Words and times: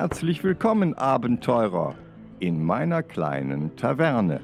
Herzlich 0.00 0.44
willkommen, 0.44 0.94
Abenteurer, 0.94 1.96
in 2.38 2.64
meiner 2.64 3.02
kleinen 3.02 3.74
Taverne. 3.74 4.40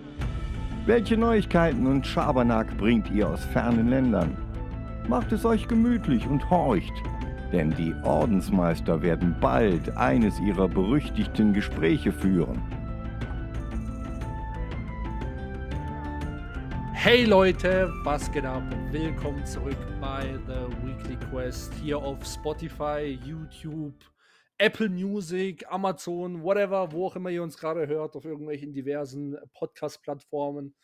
Welche 0.85 1.17
Neuigkeiten 1.17 1.87
und 1.87 2.05
Schabernack 2.05 2.77
bringt 2.77 3.09
ihr 3.13 3.29
aus 3.29 3.45
fernen 3.45 3.89
Ländern? 3.89 4.37
Macht 5.07 5.31
es 5.31 5.45
euch 5.45 5.69
gemütlich 5.69 6.27
und 6.27 6.51
horcht, 6.51 6.93
denn 7.53 7.71
die 7.71 7.95
Ordensmeister 8.03 9.01
werden 9.01 9.37
bald 9.41 9.97
eines 9.97 10.41
ihrer 10.41 10.67
berüchtigten 10.67 11.53
Gespräche 11.53 12.11
führen. 12.11 12.61
Hey 16.95 17.27
Leute, 17.27 17.93
was 18.03 18.33
geht 18.33 18.45
ab? 18.45 18.65
Willkommen 18.91 19.47
zurück 19.47 19.79
bei 20.01 20.37
The 20.49 20.85
Weekly 20.85 21.17
Quest 21.31 21.73
hier 21.75 21.99
auf 21.99 22.25
Spotify, 22.25 23.17
YouTube, 23.25 23.95
Apple 24.59 24.89
Music, 24.89 25.65
Amazon, 25.69 26.43
whatever, 26.43 26.93
wo 26.93 27.07
auch 27.07 27.17
immer 27.17 27.31
ihr 27.31 27.43
uns 27.43 27.59
gerade 27.59 27.87
hört, 27.89 28.15
auf 28.17 28.25
irgendwelchen 28.25 28.73
diversen 28.73 29.37
Podcast-Plattformen. 29.53 30.75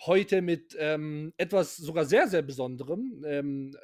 Heute 0.00 0.40
mit 0.42 0.76
ähm, 0.78 1.32
etwas 1.36 1.76
sogar 1.76 2.04
sehr, 2.04 2.28
sehr 2.28 2.42
Besonderem. 2.42 3.24
Ähm, 3.26 3.76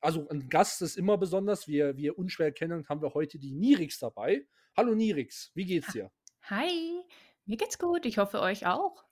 also 0.00 0.28
ein 0.28 0.48
Gast 0.48 0.82
ist 0.82 0.96
immer 0.96 1.18
besonders. 1.18 1.66
Wir, 1.66 1.96
wir 1.96 2.18
unschwer 2.18 2.52
kennen, 2.52 2.88
haben 2.88 3.02
wir 3.02 3.14
heute 3.14 3.38
die 3.38 3.52
Nirix 3.52 3.98
dabei. 3.98 4.46
Hallo 4.76 4.94
Nirix, 4.94 5.50
wie 5.54 5.64
geht's 5.64 5.92
dir? 5.92 6.10
Hi, 6.42 7.02
mir 7.46 7.56
geht's 7.56 7.78
gut. 7.78 8.06
Ich 8.06 8.18
hoffe 8.18 8.40
euch 8.40 8.66
auch. 8.66 9.04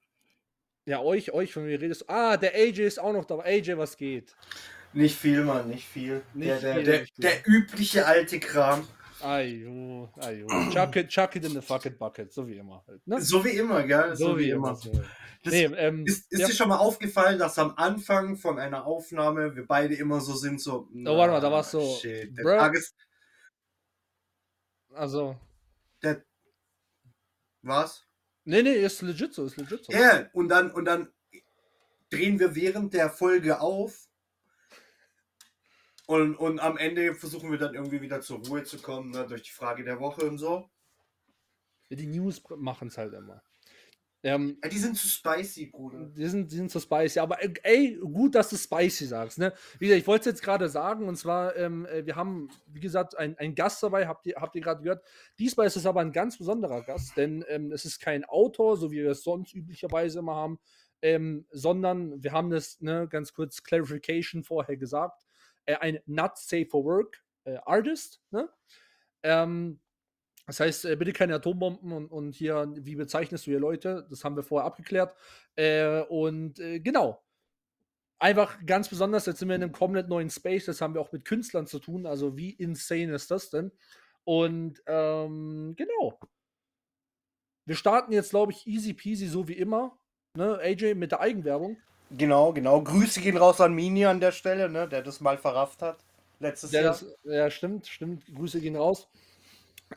Ja, 0.86 1.00
euch, 1.00 1.32
euch, 1.32 1.52
von 1.52 1.64
mir 1.64 1.80
redest. 1.80 2.08
Ah, 2.08 2.36
der 2.36 2.54
AJ 2.54 2.86
ist 2.86 2.98
auch 2.98 3.12
noch 3.12 3.24
da. 3.24 3.38
AJ, 3.38 3.76
was 3.76 3.96
geht? 3.96 4.34
Nicht 4.92 5.16
viel, 5.16 5.44
Mann, 5.44 5.68
nicht 5.68 5.86
viel. 5.86 6.22
Nicht 6.34 6.50
der, 6.50 6.60
der, 6.60 6.74
viel, 6.74 6.84
der, 6.84 7.00
nicht 7.00 7.14
viel. 7.14 7.22
der 7.22 7.46
übliche 7.46 8.06
alte 8.06 8.40
Kram. 8.40 8.86
Ayo, 9.22 10.08
ayo. 10.16 10.46
Chuck 10.72 10.96
it, 10.96 11.08
chuck 11.08 11.36
it 11.36 11.44
in 11.44 11.52
the 11.52 11.60
fucking 11.60 11.96
bucket, 11.98 12.32
so 12.32 12.46
wie 12.46 12.56
immer 12.56 12.82
halt. 12.88 13.06
Ne? 13.06 13.20
So 13.20 13.44
wie 13.44 13.50
immer, 13.50 13.82
gell? 13.82 14.16
So, 14.16 14.38
wie 14.38 14.50
immer. 14.50 14.74
So. 14.74 14.90
Nee, 15.44 15.64
ähm, 15.64 16.06
ist 16.06 16.32
ist 16.32 16.40
ja. 16.40 16.46
dir 16.46 16.54
schon 16.54 16.68
mal 16.68 16.78
aufgefallen, 16.78 17.38
dass 17.38 17.58
am 17.58 17.74
Anfang 17.76 18.36
von 18.36 18.58
einer 18.58 18.86
Aufnahme 18.86 19.54
wir 19.54 19.66
beide 19.66 19.94
immer 19.94 20.20
so 20.20 20.34
sind, 20.34 20.60
so. 20.60 20.88
Oh, 20.92 21.16
warte 21.16 21.32
mal, 21.32 21.40
da 21.40 21.52
war's 21.52 21.70
so, 21.70 21.98
Shit, 22.00 22.36
der. 22.36 22.58
Tag 22.58 22.74
ist. 22.74 22.94
Also, 24.94 25.36
Der, 26.02 26.24
was? 27.62 28.06
nee, 28.44 28.62
nee, 28.62 28.74
ist 28.74 29.02
legit 29.02 29.34
so, 29.34 29.44
ist 29.44 29.56
legit 29.56 29.84
so. 29.84 29.92
Ja, 29.92 30.28
und 30.32 30.48
dann, 30.48 30.70
und 30.72 30.86
dann 30.86 31.12
drehen 32.10 32.38
wir 32.40 32.54
während 32.54 32.92
der 32.94 33.10
Folge 33.10 33.60
auf. 33.60 34.08
Und, 36.10 36.34
und 36.34 36.58
am 36.58 36.76
Ende 36.76 37.14
versuchen 37.14 37.52
wir 37.52 37.58
dann 37.58 37.72
irgendwie 37.72 38.00
wieder 38.00 38.20
zur 38.20 38.44
Ruhe 38.44 38.64
zu 38.64 38.78
kommen, 38.78 39.12
ne, 39.12 39.28
durch 39.28 39.42
die 39.42 39.52
Frage 39.52 39.84
der 39.84 40.00
Woche 40.00 40.28
und 40.28 40.38
so. 40.38 40.68
Die 41.88 42.08
News 42.08 42.42
machen 42.56 42.88
es 42.88 42.98
halt 42.98 43.14
immer. 43.14 43.44
Ähm, 44.24 44.58
Ja, 44.60 44.68
die 44.70 44.78
sind 44.78 44.96
zu 44.96 45.06
spicy, 45.06 45.66
Bruder. 45.66 46.06
die 46.06 46.26
sind, 46.26 46.50
die 46.50 46.56
sind 46.56 46.68
so 46.68 46.80
spicy, 46.80 47.20
aber 47.20 47.38
ey, 47.64 47.96
gut, 48.02 48.34
dass 48.34 48.50
du 48.50 48.56
spicy 48.56 49.06
sagst, 49.06 49.38
ne? 49.38 49.52
Wie 49.78 49.86
gesagt, 49.86 50.00
ich 50.00 50.06
wollte 50.08 50.28
es 50.28 50.34
jetzt 50.34 50.42
gerade 50.42 50.68
sagen, 50.68 51.06
und 51.06 51.14
zwar, 51.14 51.54
ähm, 51.54 51.86
äh, 51.86 52.04
wir 52.04 52.16
haben, 52.16 52.50
wie 52.66 52.80
gesagt, 52.80 53.16
einen, 53.16 53.38
einen 53.38 53.54
Gast 53.54 53.80
dabei, 53.80 54.08
habt 54.08 54.26
ihr, 54.26 54.34
habt 54.34 54.56
ihr 54.56 54.62
gerade 54.62 54.82
gehört. 54.82 55.04
Diesmal 55.38 55.68
ist 55.68 55.76
es 55.76 55.86
aber 55.86 56.00
ein 56.00 56.10
ganz 56.10 56.36
besonderer 56.38 56.82
Gast, 56.82 57.16
denn 57.16 57.44
ähm, 57.46 57.70
es 57.70 57.84
ist 57.84 58.00
kein 58.00 58.24
Autor, 58.24 58.76
so 58.76 58.90
wie 58.90 58.96
wir 58.96 59.12
es 59.12 59.22
sonst 59.22 59.54
üblicherweise 59.54 60.18
immer 60.18 60.34
haben, 60.34 60.58
ähm, 61.02 61.46
sondern 61.52 62.20
wir 62.20 62.32
haben 62.32 62.50
das, 62.50 62.80
ne, 62.80 63.06
ganz 63.08 63.32
kurz 63.32 63.62
Clarification 63.62 64.42
vorher 64.42 64.76
gesagt, 64.76 65.22
äh, 65.70 65.76
ein 65.76 66.00
Not 66.06 66.38
Safe 66.38 66.66
for 66.66 66.84
Work 66.84 67.22
äh, 67.44 67.56
Artist, 67.64 68.20
ne? 68.30 68.48
Ähm, 69.22 69.80
das 70.46 70.58
heißt, 70.58 70.84
äh, 70.86 70.96
bitte 70.96 71.12
keine 71.12 71.36
Atombomben 71.36 71.92
und, 71.92 72.10
und 72.10 72.32
hier, 72.34 72.72
wie 72.78 72.96
bezeichnest 72.96 73.46
du 73.46 73.52
hier 73.52 73.60
Leute? 73.60 74.06
Das 74.10 74.24
haben 74.24 74.34
wir 74.34 74.42
vorher 74.42 74.66
abgeklärt. 74.66 75.14
Äh, 75.54 76.00
und 76.02 76.58
äh, 76.58 76.80
genau. 76.80 77.22
Einfach 78.18 78.58
ganz 78.66 78.88
besonders, 78.88 79.26
jetzt 79.26 79.38
sind 79.38 79.48
wir 79.48 79.54
in 79.54 79.62
einem 79.62 79.72
komplett 79.72 80.08
neuen 80.08 80.28
Space, 80.28 80.66
das 80.66 80.80
haben 80.80 80.94
wir 80.94 81.00
auch 81.00 81.12
mit 81.12 81.24
Künstlern 81.24 81.66
zu 81.66 81.78
tun. 81.78 82.04
Also, 82.04 82.36
wie 82.36 82.50
insane 82.50 83.14
ist 83.14 83.30
das 83.30 83.50
denn? 83.50 83.70
Und 84.24 84.82
ähm, 84.86 85.74
genau. 85.76 86.18
Wir 87.64 87.76
starten 87.76 88.12
jetzt, 88.12 88.30
glaube 88.30 88.52
ich, 88.52 88.66
easy 88.66 88.92
peasy, 88.92 89.28
so 89.28 89.46
wie 89.46 89.56
immer. 89.56 89.96
Ne, 90.36 90.58
AJ 90.58 90.94
mit 90.94 91.12
der 91.12 91.20
Eigenwerbung. 91.20 91.76
Genau, 92.10 92.52
genau. 92.52 92.82
Grüße 92.82 93.20
gehen 93.20 93.36
raus 93.36 93.60
an 93.60 93.72
Mini 93.74 94.04
an 94.04 94.20
der 94.20 94.32
Stelle, 94.32 94.68
ne, 94.68 94.88
der 94.88 95.02
das 95.02 95.20
mal 95.20 95.38
verrafft 95.38 95.80
hat. 95.82 96.04
Letztes 96.40 96.72
Ja, 96.72 96.80
Jahr. 96.82 96.90
das, 96.92 97.06
ja, 97.24 97.50
stimmt, 97.50 97.86
stimmt. 97.86 98.24
Grüße 98.34 98.60
gehen 98.60 98.76
raus. 98.76 99.08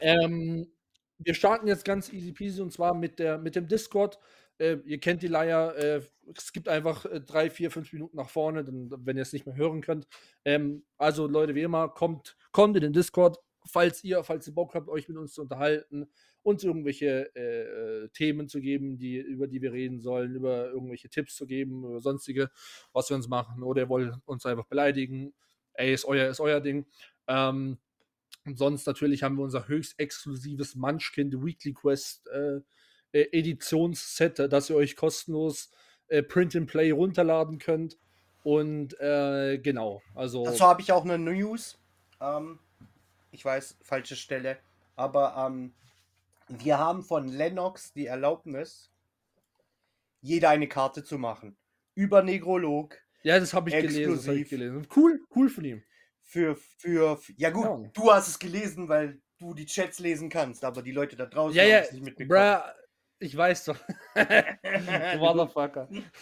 Ähm, 0.01 0.71
wir 1.19 1.33
starten 1.35 1.67
jetzt 1.67 1.85
ganz 1.85 2.11
easy 2.13 2.33
peasy 2.33 2.61
und 2.61 2.71
zwar 2.73 2.93
mit, 2.95 3.19
der, 3.19 3.37
mit 3.37 3.55
dem 3.55 3.67
Discord. 3.67 4.19
Äh, 4.59 4.77
ihr 4.85 4.99
kennt 4.99 5.23
die 5.23 5.27
Leier. 5.27 5.75
Äh, 5.77 6.01
es 6.37 6.53
gibt 6.53 6.69
einfach 6.69 7.05
äh, 7.05 7.21
drei, 7.21 7.49
vier, 7.49 7.71
fünf 7.71 7.91
Minuten 7.93 8.17
nach 8.17 8.29
vorne, 8.29 8.63
dann, 8.63 8.89
wenn 9.05 9.17
ihr 9.17 9.23
es 9.23 9.33
nicht 9.33 9.45
mehr 9.45 9.55
hören 9.55 9.81
könnt. 9.81 10.07
Ähm, 10.45 10.85
also, 10.97 11.27
Leute, 11.27 11.55
wie 11.55 11.63
immer, 11.63 11.89
kommt, 11.89 12.37
kommt 12.51 12.75
in 12.77 12.83
den 12.83 12.93
Discord, 12.93 13.39
falls 13.65 14.03
ihr, 14.03 14.23
falls 14.23 14.47
ihr 14.47 14.53
Bock 14.53 14.73
habt, 14.75 14.89
euch 14.89 15.07
mit 15.07 15.17
uns 15.17 15.33
zu 15.33 15.41
unterhalten, 15.41 16.07
uns 16.43 16.63
irgendwelche 16.63 17.33
äh, 17.35 18.03
äh, 18.03 18.09
Themen 18.09 18.47
zu 18.47 18.59
geben, 18.59 18.97
die, 18.97 19.17
über 19.17 19.47
die 19.47 19.61
wir 19.61 19.71
reden 19.71 19.99
sollen, 19.99 20.35
über 20.35 20.69
irgendwelche 20.69 21.09
Tipps 21.09 21.35
zu 21.35 21.45
geben, 21.45 21.85
über 21.85 22.01
sonstige, 22.01 22.51
was 22.91 23.09
wir 23.09 23.15
uns 23.15 23.27
machen, 23.27 23.63
oder 23.63 23.83
ihr 23.83 23.89
wollt 23.89 24.13
uns 24.25 24.45
einfach 24.45 24.65
beleidigen. 24.65 25.33
Ey, 25.73 25.93
ist 25.93 26.05
euer, 26.05 26.29
ist 26.29 26.39
euer 26.39 26.59
Ding. 26.59 26.85
Ähm, 27.27 27.77
und 28.45 28.57
sonst 28.57 28.85
natürlich 28.85 29.23
haben 29.23 29.37
wir 29.37 29.43
unser 29.43 29.67
höchst 29.67 29.97
exklusives 29.99 30.75
Munchkin 30.75 31.31
The 31.31 31.41
Weekly 31.41 31.73
Quest 31.73 32.27
äh, 32.27 32.59
äh, 33.13 33.27
Editionsset, 33.31 34.39
das 34.51 34.69
ihr 34.69 34.75
euch 34.75 34.95
kostenlos 34.95 35.71
äh, 36.07 36.21
Print 36.21 36.55
and 36.55 36.69
Play 36.69 36.91
runterladen 36.91 37.57
könnt. 37.57 37.97
Und 38.43 38.99
äh, 38.99 39.59
genau, 39.59 40.01
also. 40.13 40.43
Dazu 40.43 40.65
habe 40.65 40.81
ich 40.81 40.91
auch 40.91 41.05
eine 41.05 41.17
News. 41.17 41.79
Ähm, 42.19 42.59
ich 43.33 43.43
weiß, 43.43 43.77
falsche 43.81 44.15
Stelle. 44.15 44.57
Aber 44.95 45.35
ähm, 45.37 45.73
wir 46.47 46.77
haben 46.77 47.03
von 47.03 47.27
Lennox 47.27 47.93
die 47.93 48.05
Erlaubnis, 48.07 48.91
jeder 50.21 50.49
eine 50.49 50.67
Karte 50.67 51.03
zu 51.03 51.17
machen. 51.17 51.57
Über 51.95 52.21
Negrolog. 52.23 52.97
ja, 53.23 53.39
das 53.39 53.53
habe 53.53 53.69
ich 53.69 53.75
hab 53.75 53.83
ich 53.83 54.49
gelesen. 54.49 54.87
Cool, 54.95 55.19
cool 55.35 55.49
von 55.49 55.65
ihm. 55.65 55.83
Für, 56.21 56.55
für, 56.55 57.19
ja 57.37 57.49
gut, 57.49 57.65
Ja. 57.65 57.77
du 57.93 58.11
hast 58.11 58.27
es 58.27 58.39
gelesen, 58.39 58.87
weil 58.87 59.19
du 59.39 59.53
die 59.53 59.65
Chats 59.65 59.99
lesen 59.99 60.29
kannst, 60.29 60.63
aber 60.63 60.81
die 60.81 60.91
Leute 60.91 61.15
da 61.15 61.25
draußen 61.25 61.55
Ja, 61.55 61.63
haben 61.63 61.69
ja, 61.69 61.79
es 61.79 61.91
nicht 61.91 62.03
mitbekommen. 62.05 62.29
bruh, 62.39 62.71
ich 63.19 63.35
weiß 63.35 63.65
doch. 63.65 63.77
du 64.15 65.17
Motherfucker. 65.17 65.87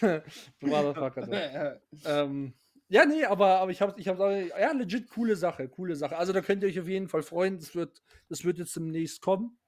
du 0.60 0.66
Motherfucker. 0.66 1.80
Ähm, 2.04 2.52
ja, 2.92 3.06
nee, 3.06 3.24
aber, 3.24 3.58
aber 3.60 3.70
ich 3.70 3.80
habe 3.80 3.98
ich 3.98 4.06
hab, 4.06 4.18
ja, 4.18 4.72
legit 4.72 5.08
coole 5.08 5.34
Sache, 5.34 5.66
coole 5.68 5.96
Sache. 5.96 6.16
Also 6.18 6.34
da 6.34 6.42
könnt 6.42 6.62
ihr 6.62 6.68
euch 6.68 6.78
auf 6.78 6.86
jeden 6.88 7.08
Fall 7.08 7.22
freuen. 7.22 7.58
Das 7.58 7.74
wird, 7.74 8.02
das 8.28 8.44
wird 8.44 8.58
jetzt 8.58 8.76
demnächst 8.76 9.22
kommen. 9.22 9.58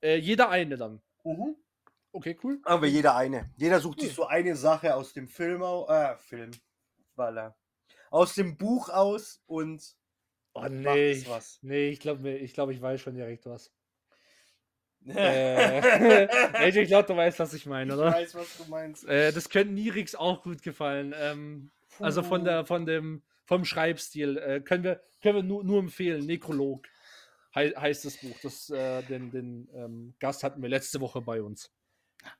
Äh, 0.00 0.16
jeder 0.16 0.48
eine 0.48 0.76
dann. 0.78 1.02
Mhm. 1.24 1.54
Okay, 2.12 2.38
cool. 2.42 2.60
Aber 2.64 2.86
jeder 2.86 3.14
eine. 3.14 3.50
Jeder 3.56 3.78
sucht 3.80 4.00
sich 4.00 4.08
Cool. 4.10 4.14
so 4.14 4.24
eine 4.26 4.56
Sache 4.56 4.94
aus 4.94 5.12
dem 5.12 5.28
Film, 5.28 5.62
au- 5.62 5.86
äh, 5.86 6.16
Film, 6.16 6.50
voilà. 7.14 7.52
aus 8.10 8.34
dem 8.34 8.56
Buch 8.56 8.88
aus 8.88 9.42
und 9.46 9.94
Oh 10.54 10.66
nee, 10.70 11.12
ich, 11.12 11.28
was. 11.28 11.58
nee, 11.60 11.90
ich 11.90 12.00
glaube, 12.00 12.30
ich, 12.30 12.54
glaub, 12.54 12.70
ich 12.70 12.80
weiß 12.80 13.02
schon 13.02 13.14
direkt 13.16 13.44
was. 13.44 13.70
Äh, 15.06 16.68
ich 16.80 16.88
glaube, 16.88 17.06
du 17.06 17.16
weißt, 17.16 17.38
was 17.38 17.52
ich 17.52 17.66
meine, 17.66 17.92
ich 17.92 17.98
oder? 17.98 18.12
weiß, 18.12 18.34
was 18.34 18.56
du 18.56 18.64
meinst. 18.70 19.04
Äh, 19.06 19.30
das 19.32 19.50
könnte 19.50 19.74
Nirix 19.74 20.14
auch 20.14 20.42
gut 20.42 20.62
gefallen. 20.62 21.14
Ähm, 21.16 21.70
also 22.00 22.22
von 22.22 22.44
der, 22.44 22.66
von 22.66 22.86
dem, 22.86 23.22
vom 23.44 23.64
Schreibstil 23.64 24.38
äh, 24.38 24.60
können 24.60 24.84
wir, 24.84 25.00
können 25.22 25.36
wir 25.36 25.42
nur, 25.42 25.64
nur 25.64 25.78
empfehlen. 25.80 26.26
Nekrolog 26.26 26.86
hei 27.56 27.70
heißt 27.70 28.04
das 28.04 28.18
Buch. 28.18 28.36
Das, 28.42 28.70
äh, 28.70 29.02
den 29.02 29.32
den 29.32 29.68
ähm, 29.74 30.14
Gast 30.20 30.44
hatten 30.44 30.62
wir 30.62 30.68
letzte 30.68 31.00
Woche 31.00 31.20
bei 31.20 31.42
uns. 31.42 31.72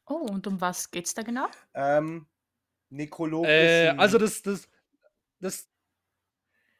Oh, 0.06 0.26
und 0.30 0.46
um 0.46 0.60
was 0.60 0.90
geht's 0.90 1.14
da 1.14 1.22
genau? 1.22 1.48
Ähm, 1.74 2.26
Nekrolog 2.90 3.46
Äh, 3.46 3.88
also 3.96 4.18
das, 4.18 4.42
das, 4.42 4.68
das. 5.40 5.68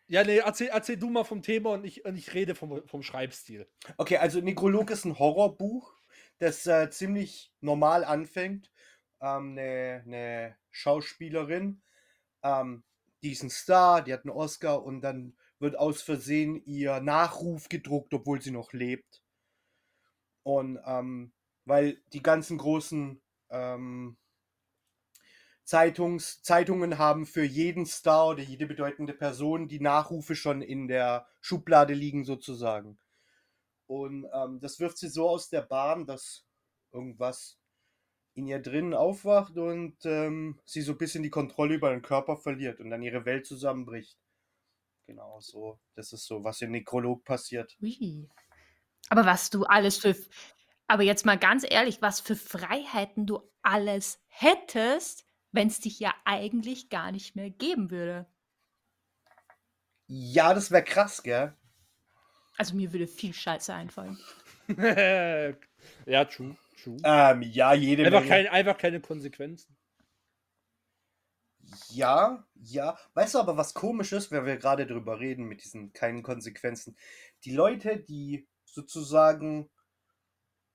Ja, 0.07 0.23
nee, 0.23 0.39
erzähl, 0.39 0.69
erzähl 0.69 0.97
du 0.97 1.11
mal 1.11 1.25
vom 1.25 1.43
Thema 1.43 1.73
und 1.73 1.85
ich, 1.85 2.05
und 2.05 2.17
ich 2.17 2.33
rede 2.33 2.55
vom, 2.55 2.87
vom 2.87 3.03
Schreibstil. 3.03 3.69
Okay, 3.97 4.19
also 4.19 4.41
Nekrolog 4.41 4.91
ist 4.91 5.05
ein 5.05 5.19
Horrorbuch, 5.19 5.93
das 6.39 6.65
äh, 6.67 6.91
ziemlich 6.91 7.53
normal 7.61 8.05
anfängt. 8.05 8.71
Ähm, 9.21 9.53
Eine 9.59 10.03
ne 10.05 10.57
Schauspielerin, 10.71 11.83
ähm, 12.47 12.85
die 13.23 13.35
Star, 13.35 14.03
die 14.03 14.13
hat 14.13 14.25
einen 14.25 14.37
Oscar 14.37 14.85
und 14.85 15.01
dann 15.01 15.37
wird 15.59 15.79
aus 15.79 16.03
Versehen 16.03 16.63
ihr 16.65 17.01
Nachruf 17.01 17.69
gedruckt, 17.69 18.13
obwohl 18.15 18.41
sie 18.41 18.51
noch 18.51 18.73
lebt. 18.73 19.23
Und 20.43 20.79
ähm, 20.87 21.33
weil 21.65 22.01
die 22.13 22.23
ganzen 22.23 22.59
großen 22.59 23.21
ähm, 23.51 24.17
Zeitungs 25.65 26.43
Zeitungen 26.43 26.99
haben 26.99 27.27
für 27.27 27.43
jeden 27.43 27.87
Star 27.87 28.29
oder 28.29 28.43
jede 28.43 28.67
bedeutende 28.67 29.13
Person 29.13 29.67
die 29.67 29.81
Nachrufe 29.81 30.37
schon 30.37 30.63
in 30.63 30.87
der 30.87 31.27
Schublade 31.41 31.95
liegen 31.95 32.25
sozusagen. 32.25 32.99
Und 33.87 34.27
ähm, 34.33 34.61
das 34.61 34.79
wirft 34.79 34.99
sie 34.99 35.09
so 35.09 35.29
aus 35.29 35.49
der 35.49 35.63
Bahn, 35.63 36.07
dass 36.07 36.45
irgendwas 36.93 37.59
in 38.37 38.47
ihr 38.47 38.61
drinnen 38.61 38.93
aufwacht 38.93 39.57
und 39.57 39.97
ähm, 40.05 40.61
sie 40.67 40.83
so 40.83 40.93
ein 40.93 40.99
bisschen 40.99 41.23
die 41.23 41.31
Kontrolle 41.31 41.75
über 41.75 41.91
den 41.91 42.03
Körper 42.03 42.37
verliert 42.37 42.81
und 42.81 42.91
dann 42.91 43.03
ihre 43.03 43.25
Welt 43.25 43.47
zusammenbricht. 43.47 44.19
Genau 45.07 45.41
so. 45.41 45.81
Das 45.95 46.13
ist 46.13 46.27
so, 46.27 46.45
was 46.45 46.61
im 46.61 46.71
Nekrolog 46.71 47.25
passiert. 47.25 47.75
Ui. 47.81 48.29
Aber 49.09 49.25
was 49.25 49.49
du 49.49 49.65
alles 49.65 49.97
für. 49.97 50.15
Aber 50.87 51.03
jetzt 51.03 51.25
mal 51.25 51.39
ganz 51.39 51.65
ehrlich, 51.69 52.03
was 52.03 52.21
für 52.21 52.37
Freiheiten 52.37 53.27
du 53.27 53.41
alles 53.63 54.21
hättest, 54.27 55.25
wenn 55.53 55.69
es 55.69 55.81
dich 55.81 55.99
ja 55.99 56.15
eigentlich 56.27 56.91
gar 56.91 57.13
nicht 57.13 57.37
mehr 57.37 57.49
geben 57.49 57.91
würde. 57.91 58.27
Ja, 60.09 60.53
das 60.53 60.71
wäre 60.71 60.85
krass, 60.85 61.23
gell? 61.23 61.57
Also 62.59 62.77
mir 62.77 62.93
würde 62.93 63.07
viel 63.07 63.33
Scheiße 63.33 63.73
einfallen. 63.73 64.19
ja, 66.07 66.25
true, 66.27 66.55
true. 66.55 66.66
Ähm, 67.05 67.43
ja, 67.43 67.75
jede 67.75 68.05
Einfach, 68.05 68.21
Menge. 68.21 68.29
kein, 68.29 68.47
einfach 68.49 68.79
keine 68.79 69.01
Konsequenzen. 69.01 69.77
Ja, 71.89 72.47
ja. 72.55 72.99
Weißt 73.15 73.35
du 73.35 73.39
aber, 73.39 73.57
was 73.57 73.75
komisch 73.75 74.13
ist, 74.13 74.31
wenn 74.31 74.45
wir 74.47 74.57
gerade 74.57 74.87
drüber 74.87 75.19
reden 75.21 75.45
mit 75.47 75.65
diesen 75.65 75.93
keinen 75.93 76.23
Konsequenzen? 76.23 76.97
Die 77.45 77.53
Leute, 77.55 77.99
die 77.99 78.47
sozusagen, 78.65 79.69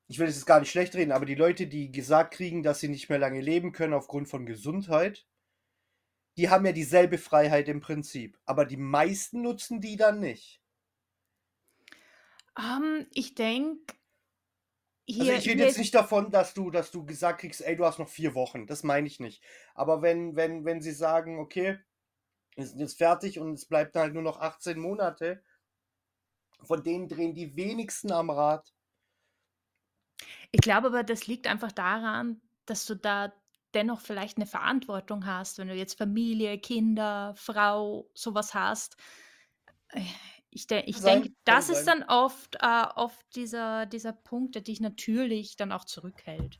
ich 0.08 0.20
will 0.20 0.28
jetzt 0.28 0.46
gar 0.46 0.60
nicht 0.60 0.72
schlecht 0.72 0.96
reden, 0.96 1.12
aber 1.12 1.26
die 1.26 1.36
Leute, 1.36 1.68
die 1.68 1.92
gesagt 1.92 2.34
kriegen, 2.34 2.64
dass 2.64 2.80
sie 2.80 2.90
nicht 2.90 3.10
mehr 3.10 3.20
lange 3.20 3.42
leben 3.42 3.72
können 3.72 3.94
aufgrund 3.94 4.28
von 4.28 4.46
Gesundheit, 4.46 5.26
die 6.38 6.50
haben 6.50 6.66
ja 6.66 6.72
dieselbe 6.72 7.18
Freiheit 7.18 7.68
im 7.70 7.82
Prinzip. 7.82 8.38
Aber 8.46 8.66
die 8.66 8.78
meisten 8.78 9.42
nutzen 9.42 9.82
die 9.82 9.98
dann 9.98 10.20
nicht. 10.20 10.62
Ähm, 12.58 13.08
ich 13.14 13.36
denke, 13.36 13.94
Also 15.10 15.24
hier, 15.24 15.36
ich 15.38 15.48
rede 15.48 15.64
jetzt 15.64 15.78
nicht 15.78 15.96
davon, 15.96 16.32
dass 16.32 16.54
du, 16.54 16.70
dass 16.70 16.92
du 16.92 17.06
gesagt 17.06 17.42
kriegst, 17.42 17.62
ey, 17.62 17.76
du 17.76 17.86
hast 17.86 18.00
noch 18.00 18.10
vier 18.10 18.36
Wochen. 18.36 18.68
Das 18.68 18.84
meine 18.84 19.08
ich 19.08 19.20
nicht. 19.20 19.44
Aber 19.74 20.02
wenn, 20.02 20.36
wenn, 20.36 20.64
wenn 20.66 20.82
sie 20.82 20.92
sagen, 20.92 21.40
okay, 21.40 21.80
wir 22.56 22.66
sind 22.66 22.80
jetzt 22.80 22.98
fertig 22.98 23.40
und 23.40 23.54
es 23.54 23.66
bleibt 23.66 23.96
halt 23.96 24.14
nur 24.14 24.24
noch 24.24 24.40
18 24.40 24.80
Monate, 24.80 25.44
von 26.64 26.84
denen 26.84 27.08
drehen 27.08 27.34
die 27.34 27.56
wenigsten 27.56 28.12
am 28.12 28.30
Rad. 28.30 28.74
Ich 30.52 30.62
glaube 30.62 30.88
aber, 30.88 31.04
das 31.04 31.28
liegt 31.28 31.48
einfach 31.48 31.72
daran, 31.72 32.42
dass 32.66 32.86
du 32.86 32.96
da 32.96 33.34
dennoch 33.74 34.02
vielleicht 34.02 34.38
eine 34.38 34.46
Verantwortung 34.46 35.26
hast, 35.26 35.58
wenn 35.58 35.70
du 35.70 35.76
jetzt 35.76 35.98
Familie, 35.98 36.60
Kinder, 36.60 37.34
Frau, 37.38 38.10
sowas 38.14 38.54
hast. 38.54 38.98
Ich, 40.54 40.68
de 40.68 40.84
ich 40.86 40.98
Sein, 40.98 41.24
denke, 41.24 41.36
das 41.46 41.70
ist 41.70 41.86
dann 41.86 42.04
oft, 42.04 42.58
äh, 42.62 42.86
oft 42.96 43.26
dieser, 43.36 43.86
dieser 43.86 44.12
Punkt, 44.12 44.56
der 44.56 44.62
dich 44.62 44.82
natürlich 44.82 45.56
dann 45.56 45.72
auch 45.72 45.86
zurückhält. 45.86 46.60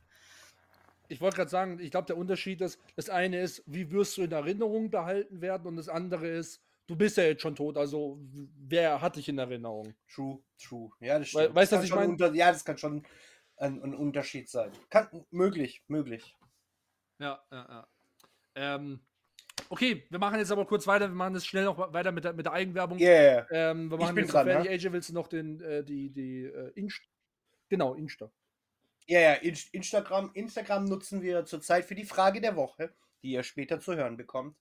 Ich 1.08 1.20
wollte 1.20 1.36
gerade 1.36 1.50
sagen, 1.50 1.78
ich 1.78 1.90
glaube, 1.90 2.06
der 2.06 2.16
Unterschied 2.16 2.62
ist, 2.62 2.80
das 2.96 3.10
eine 3.10 3.40
ist, 3.42 3.62
wie 3.66 3.90
wirst 3.90 4.16
du 4.16 4.22
in 4.22 4.32
Erinnerung 4.32 4.90
behalten 4.90 5.42
werden 5.42 5.66
und 5.66 5.76
das 5.76 5.90
andere 5.90 6.26
ist, 6.26 6.62
du 6.86 6.96
bist 6.96 7.18
ja 7.18 7.24
jetzt 7.24 7.42
schon 7.42 7.54
tot, 7.54 7.76
also 7.76 8.18
wer 8.56 9.02
hat 9.02 9.16
dich 9.16 9.28
in 9.28 9.36
Erinnerung? 9.38 9.94
True, 10.08 10.42
true. 10.58 10.90
Ja, 11.00 11.18
das 11.18 11.28
stimmt. 11.28 11.54
weißt 11.54 11.72
du, 11.72 11.76
was 11.76 11.84
ich 11.84 11.90
kann 11.90 11.98
schon 11.98 12.04
mein? 12.04 12.10
unter- 12.12 12.34
Ja, 12.34 12.50
das 12.50 12.64
kann 12.64 12.78
schon 12.78 13.06
ein, 13.58 13.82
ein 13.82 13.94
Unterschied 13.94 14.48
sein. 14.48 14.72
Kann, 14.88 15.26
möglich, 15.30 15.84
möglich. 15.86 16.34
Ja, 17.18 17.44
ja, 17.50 17.66
ja. 17.68 17.88
Ähm, 18.54 19.00
okay, 19.68 20.04
wir 20.10 20.18
machen 20.18 20.38
jetzt 20.38 20.52
aber 20.52 20.66
kurz 20.66 20.86
weiter, 20.86 21.08
wir 21.08 21.14
machen 21.14 21.34
jetzt 21.34 21.46
schnell 21.46 21.64
noch 21.64 21.92
weiter 21.92 22.12
mit 22.12 22.24
der, 22.24 22.32
mit 22.32 22.46
der 22.46 22.52
Eigenwerbung. 22.52 22.98
Yeah. 22.98 23.46
Ähm, 23.50 23.90
wir 23.90 23.96
Ich 23.96 24.02
machen 24.02 24.14
bin 24.14 24.24
jetzt 24.24 24.34
dran, 24.34 24.46
fertig. 24.46 24.70
ne? 24.70 24.74
AJ, 24.76 24.92
willst 24.92 25.08
du 25.08 25.14
noch 25.14 25.28
den, 25.28 25.60
äh, 25.60 25.84
die, 25.84 26.10
die, 26.10 26.44
äh, 26.44 26.72
Inst 26.74 27.00
genau, 27.68 27.94
Insta. 27.94 28.30
Ja, 29.06 29.20
ja, 29.20 29.32
In- 29.34 29.56
Instagram, 29.72 30.30
Instagram 30.34 30.84
nutzen 30.84 31.22
wir 31.22 31.44
zurzeit 31.44 31.84
für 31.84 31.94
die 31.94 32.04
Frage 32.04 32.40
der 32.40 32.54
Woche, 32.56 32.94
die 33.22 33.32
ihr 33.32 33.42
später 33.42 33.80
zu 33.80 33.96
hören 33.96 34.16
bekommt. 34.16 34.56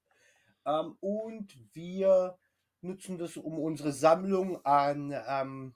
Ähm, 0.66 0.96
und 1.00 1.58
wir 1.74 2.38
nutzen 2.82 3.18
das, 3.18 3.38
um 3.38 3.60
unsere 3.60 3.92
Sammlung 3.92 4.64
an 4.66 5.14
ähm, 5.28 5.76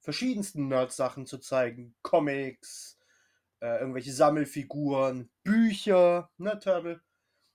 verschiedensten 0.00 0.68
Nerd-Sachen 0.68 1.26
zu 1.26 1.38
zeigen. 1.38 1.94
Comics, 2.02 2.98
äh, 3.60 3.80
irgendwelche 3.80 4.12
Sammelfiguren, 4.12 5.28
Bücher, 5.42 6.30
ne, 6.38 6.58
Turtle? 6.58 7.00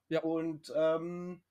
Ja. 0.10 0.22
Und 0.22 0.72
ähm, 0.76 1.42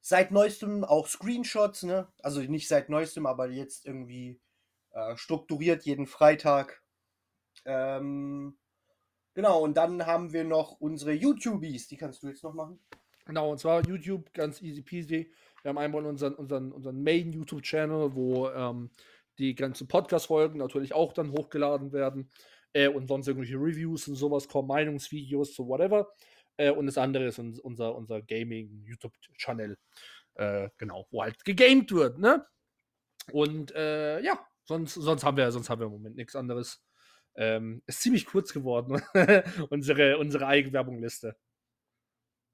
seit 0.00 0.30
neuestem 0.30 0.84
auch 0.84 1.06
Screenshots, 1.06 1.82
ne? 1.82 2.08
Also 2.22 2.40
nicht 2.40 2.68
seit 2.68 2.88
neuestem, 2.88 3.26
aber 3.26 3.48
jetzt 3.48 3.86
irgendwie 3.86 4.40
äh, 4.92 5.16
strukturiert 5.16 5.84
jeden 5.84 6.06
Freitag. 6.06 6.82
Ähm, 7.64 8.56
genau, 9.34 9.60
und 9.62 9.76
dann 9.76 10.06
haben 10.06 10.32
wir 10.32 10.44
noch 10.44 10.80
unsere 10.80 11.12
YouTubies, 11.12 11.88
die 11.88 11.96
kannst 11.96 12.22
du 12.22 12.28
jetzt 12.28 12.44
noch 12.44 12.54
machen. 12.54 12.78
Genau, 13.26 13.50
und 13.50 13.58
zwar 13.58 13.84
YouTube, 13.84 14.32
ganz 14.32 14.62
easy 14.62 14.82
peasy. 14.82 15.32
Wir 15.62 15.70
haben 15.70 15.78
einmal 15.78 16.06
unseren, 16.06 16.34
unseren, 16.34 16.70
unseren 16.70 17.02
Main-YouTube-Channel, 17.02 18.14
wo 18.14 18.48
ähm, 18.48 18.90
die 19.38 19.56
ganzen 19.56 19.88
Podcast-Folgen 19.88 20.58
natürlich 20.58 20.94
auch 20.94 21.12
dann 21.12 21.32
hochgeladen 21.32 21.92
werden. 21.92 22.30
Äh, 22.72 22.88
und 22.88 23.08
sonst 23.08 23.26
irgendwelche 23.26 23.56
Reviews 23.56 24.06
und 24.06 24.14
sowas 24.14 24.46
kommen, 24.46 24.68
Meinungsvideos, 24.68 25.56
so 25.56 25.66
whatever. 25.66 26.08
Äh, 26.56 26.70
und 26.70 26.86
das 26.86 26.98
andere 26.98 27.26
ist 27.26 27.38
uns, 27.38 27.58
unser, 27.60 27.94
unser 27.94 28.22
Gaming-YouTube-Channel. 28.22 29.76
Äh, 30.34 30.68
genau, 30.78 31.06
wo 31.10 31.22
halt 31.22 31.44
gegamed 31.44 31.92
wird, 31.92 32.18
ne? 32.18 32.46
Und 33.32 33.74
äh, 33.74 34.20
ja, 34.20 34.38
sonst, 34.64 34.94
sonst, 34.94 35.24
haben 35.24 35.36
wir, 35.36 35.50
sonst 35.50 35.70
haben 35.70 35.80
wir 35.80 35.86
im 35.86 35.92
Moment 35.92 36.16
nichts 36.16 36.36
anderes. 36.36 36.82
Ähm, 37.34 37.82
ist 37.86 38.00
ziemlich 38.02 38.26
kurz 38.26 38.52
geworden, 38.52 39.02
unsere, 39.70 40.18
unsere 40.18 40.46
Eigenwerbung-Liste. 40.46 41.36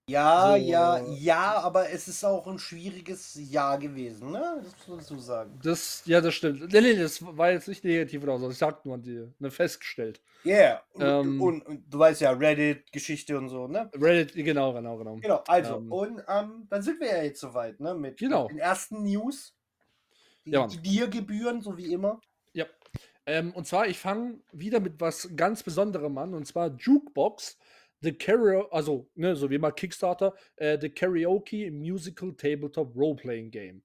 Ja, 0.09 0.51
So. 0.51 0.57
ja, 0.57 0.99
ja, 1.13 1.55
aber 1.61 1.91
es 1.91 2.09
ist 2.09 2.25
auch 2.25 2.47
ein 2.49 2.59
schwieriges 2.59 3.35
Jahr 3.37 3.79
gewesen, 3.79 4.33
ne? 4.33 4.61
Das 4.63 4.73
muss 4.79 4.89
man 4.89 4.99
dazu 4.99 5.19
sagen. 5.21 5.61
Das, 5.63 6.03
ja, 6.07 6.21
das 6.21 6.35
stimmt. 6.35 6.73
Nee, 6.73 6.81
nee, 6.81 6.97
das 6.97 7.25
war 7.25 7.53
jetzt 7.53 7.69
nicht 7.69 7.85
negativ 7.85 8.21
oder 8.25 8.37
so. 8.39 8.51
Ich 8.51 8.59
sag 8.59 8.85
nur, 8.85 8.99
die, 8.99 9.29
ne, 9.39 9.51
festgestellt. 9.53 10.21
Yeah. 10.45 10.83
Und, 10.95 11.03
Ähm. 11.03 11.41
und, 11.41 11.63
und 11.67 11.85
du 11.89 11.99
weißt 12.01 12.21
ja, 12.21 12.33
Reddit-Geschichte 12.33 13.39
und 13.39 13.49
so, 13.49 13.69
ne? 13.69 13.89
Reddit, 13.95 14.35
genau, 14.35 14.73
genau, 14.73 14.97
genau. 14.99 15.17
Genau, 15.19 15.45
also, 15.47 15.77
Ähm. 15.77 15.93
und 15.93 16.23
ähm, 16.27 16.67
dann 16.69 16.83
sind 16.83 16.99
wir 17.01 17.07
ja 17.07 17.23
jetzt 17.23 17.41
soweit, 17.41 17.79
ne? 17.79 17.95
Mit 17.95 18.19
Genau. 18.19 18.49
den 18.49 18.59
ersten 18.59 19.05
News, 19.05 19.55
die, 20.45 20.51
Ja, 20.51 20.67
die 20.67 20.79
dir 20.83 21.07
gebühren, 21.07 21.61
so 21.63 21.77
wie 21.77 21.93
immer. 21.93 22.21
Ja. 22.55 22.67
Ähm, 23.25 23.53
und 23.55 23.69
zwar, 23.69 23.87
ich 23.87 24.01
fange 24.01 24.41
wieder 24.51 24.81
mit 24.81 25.01
was 25.01 25.31
ganz 25.37 25.63
Besonderem 25.63 26.19
an, 26.19 26.35
und 26.35 26.45
zwar 26.45 26.75
Jukebox, 26.77 27.57
The 28.03 28.13
Karaoke, 28.13 28.73
also, 28.73 29.09
ne, 29.15 29.37
so 29.37 29.49
wie 29.51 29.55
immer 29.55 29.73
Kickstarter, 29.73 30.35
äh, 30.57 30.79
The 30.81 30.91
Karaoke 30.91 31.71
Musical 31.71 32.33
Tabletop 32.35 32.95
Role-Playing 32.97 33.51
Game. 33.51 33.83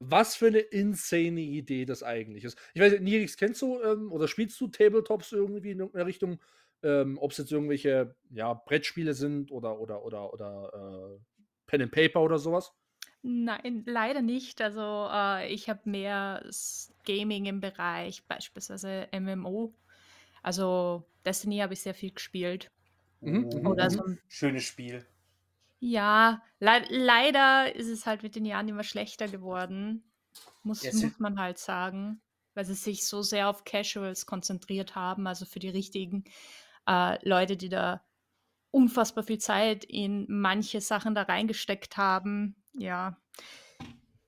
Was 0.00 0.36
für 0.36 0.48
eine 0.48 0.58
insane 0.58 1.40
Idee 1.40 1.84
das 1.84 2.02
eigentlich 2.02 2.44
ist. 2.44 2.58
Ich 2.74 2.80
weiß 2.80 2.92
nicht, 2.92 3.02
Nirix, 3.02 3.36
kennst 3.36 3.62
du 3.62 3.80
ähm, 3.82 4.12
oder 4.12 4.28
spielst 4.28 4.60
du 4.60 4.68
Tabletops 4.68 5.32
irgendwie 5.32 5.70
in 5.70 5.78
irgendeiner 5.78 6.06
Richtung? 6.06 6.40
Ähm, 6.82 7.18
Ob 7.18 7.30
es 7.30 7.38
jetzt 7.38 7.52
irgendwelche 7.52 8.14
ja, 8.30 8.52
Brettspiele 8.52 9.14
sind 9.14 9.50
oder, 9.50 9.78
oder, 9.80 10.04
oder, 10.04 10.32
oder 10.32 11.16
äh, 11.16 11.20
Pen 11.66 11.82
and 11.82 11.92
Paper 11.92 12.20
oder 12.22 12.38
sowas? 12.38 12.72
Nein, 13.22 13.84
leider 13.86 14.20
nicht. 14.20 14.60
Also 14.60 15.08
äh, 15.10 15.50
ich 15.50 15.70
habe 15.70 15.88
mehr 15.88 16.44
Gaming 17.06 17.46
im 17.46 17.60
Bereich, 17.60 18.22
beispielsweise 18.26 19.08
MMO. 19.18 19.72
Also 20.44 21.10
Destiny 21.26 21.58
habe 21.60 21.74
ich 21.74 21.82
sehr 21.82 21.94
viel 21.94 22.12
gespielt. 22.12 22.72
Mhm, 23.20 23.48
mhm, 23.52 23.62
Oder 23.64 23.90
mhm. 23.90 24.02
so 24.02 24.04
ein 24.04 24.20
Schönes 24.28 24.64
Spiel. 24.64 25.04
Ja, 25.80 26.42
lei 26.60 26.84
leider 26.88 27.74
ist 27.74 27.88
es 27.88 28.06
halt 28.06 28.22
mit 28.22 28.36
den 28.36 28.44
Jahren 28.46 28.68
immer 28.68 28.84
schlechter 28.84 29.28
geworden. 29.28 30.10
Muss, 30.62 30.88
sie- 30.90 30.96
muss 30.96 31.18
man 31.18 31.38
halt 31.38 31.58
sagen, 31.58 32.22
weil 32.54 32.64
sie 32.64 32.74
sich 32.74 33.06
so 33.06 33.22
sehr 33.22 33.48
auf 33.50 33.64
Casuals 33.64 34.24
konzentriert 34.26 34.94
haben, 34.94 35.26
also 35.26 35.44
für 35.44 35.58
die 35.58 35.68
richtigen 35.68 36.24
äh, 36.88 37.18
Leute, 37.28 37.56
die 37.56 37.68
da 37.68 38.04
unfassbar 38.72 39.24
viel 39.24 39.38
Zeit 39.38 39.84
in 39.84 40.26
manche 40.28 40.80
Sachen 40.80 41.14
da 41.14 41.22
reingesteckt 41.22 41.96
haben. 41.98 42.56
Ja. 42.74 43.18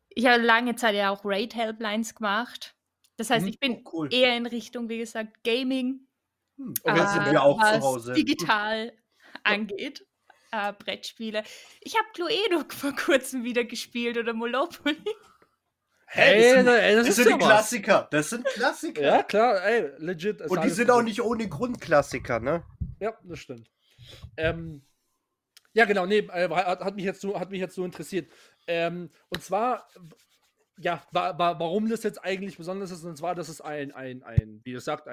Ich 0.09 0.27
habe 0.27 0.43
lange 0.43 0.75
Zeit 0.77 0.95
ja 0.95 1.11
auch 1.11 1.25
Raid-Helplines 1.25 2.15
gemacht. 2.15 2.77
Das 3.17 3.31
heißt, 3.31 3.47
Mhm. 3.47 3.49
ich 3.49 3.59
bin 3.61 3.77
Oh, 3.77 3.83
cool. 3.93 4.11
eher 4.11 4.37
in 4.37 4.47
Richtung, 4.47 4.89
wie 4.89 4.99
gesagt, 4.99 5.43
Gaming, 5.45 6.06
Hm. 6.57 6.75
Und 6.83 6.97
jetzt 6.97 7.13
sind 7.13 7.31
wir 7.31 7.43
auch 7.43 7.61
was 7.61 7.81
zu 7.81 7.83
Hause. 7.83 8.13
digital 8.15 8.93
angeht. 9.45 10.07
Äh, 10.53 10.73
Brettspiele. 10.73 11.43
Ich 11.81 11.97
habe 11.97 12.07
Cluedo 12.15 12.65
vor 12.69 12.95
kurzem 12.95 13.45
wieder 13.45 13.65
gespielt 13.65 14.17
oder 14.17 14.33
Monopoly. 14.33 14.97
Hä, 16.09 16.37
das 16.37 16.53
sind, 16.53 16.69
ey, 16.69 16.95
das 16.95 17.09
ist 17.09 17.17
sind 17.17 17.31
ja. 17.31 17.37
Klassiker. 17.37 18.09
Das 18.11 18.31
sind 18.31 18.45
Klassiker. 18.45 19.03
Ja, 19.03 19.23
klar, 19.25 19.63
ey, 19.65 19.91
legit. 19.99 20.41
Und 20.43 20.63
die 20.63 20.71
sind 20.71 20.91
auch 20.91 20.99
legit. 20.99 21.09
nicht 21.09 21.23
ohne 21.23 21.49
Grund 21.49 21.81
Klassiker, 21.81 22.39
ne? 22.39 22.65
Ja, 23.01 23.19
das 23.25 23.41
stimmt. 23.41 23.69
Ähm, 24.37 24.83
ja, 25.73 25.85
genau, 25.85 26.07
nee, 26.07 26.19
äh, 26.19 26.49
hat, 26.49 26.81
hat, 26.81 26.95
mich 26.95 27.05
jetzt 27.05 27.21
so, 27.21 27.39
hat 27.39 27.51
mich 27.51 27.61
jetzt 27.61 27.75
so 27.75 27.85
interessiert. 27.85 28.31
Ähm, 28.67 29.11
und 29.29 29.43
zwar, 29.43 29.89
ja, 30.79 31.03
wa 31.11 31.37
wa 31.37 31.59
warum 31.59 31.91
das 31.91 32.03
jetzt 32.03 32.25
eigentlich 32.25 32.57
besonders 32.57 32.91
ist, 32.93 33.05
und 33.05 33.19
zwar, 33.19 33.35
das 33.35 33.49
ist 33.49 33.61
ein, 33.61 33.93
ein, 33.93 34.23
ein 34.23 34.61
wie 34.65 34.73
das 34.73 34.85
sagt, 34.85 35.09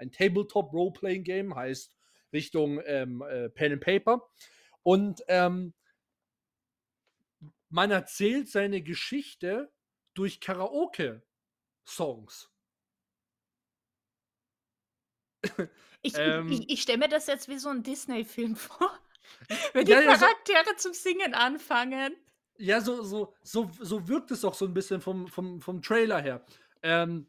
ein, 0.00 0.08
ein 0.08 0.12
Tabletop-Role-Playing-Game, 0.12 1.54
heißt 1.54 1.94
Richtung 2.32 2.80
ähm, 2.84 3.22
äh, 3.22 3.48
Pen 3.50 3.72
and 3.72 3.82
Paper. 3.84 4.28
Und 4.82 5.22
ähm, 5.28 5.74
man 7.68 7.90
erzählt 7.90 8.48
seine 8.48 8.82
Geschichte 8.82 9.70
durch 10.14 10.40
Karaoke-Songs. 10.40 12.50
Ich, 16.02 16.14
Ähm. 16.16 16.50
ich, 16.50 16.70
ich 16.70 16.80
stelle 16.80 16.96
mir 16.96 17.08
das 17.08 17.26
jetzt 17.26 17.46
wie 17.50 17.58
so 17.58 17.68
ein 17.68 17.82
Disney-Film 17.82 18.56
vor. 18.56 18.90
Wenn 19.74 19.84
die 19.84 19.92
Ja, 19.92 20.00
ja, 20.00 20.14
so- 20.16 20.24
Charaktere 20.24 20.76
zum 20.76 20.94
Singen 20.94 21.34
anfangen. 21.34 22.16
Ja, 22.56 22.80
so, 22.80 23.02
so, 23.02 23.34
so, 23.42 23.70
so 23.78 24.08
wirkt 24.08 24.30
es 24.30 24.42
auch 24.44 24.54
so 24.54 24.64
ein 24.64 24.72
bisschen 24.72 25.02
vom, 25.02 25.28
vom, 25.28 25.60
vom 25.60 25.82
Trailer 25.82 26.22
her. 26.22 26.46
Ähm, 26.82 27.26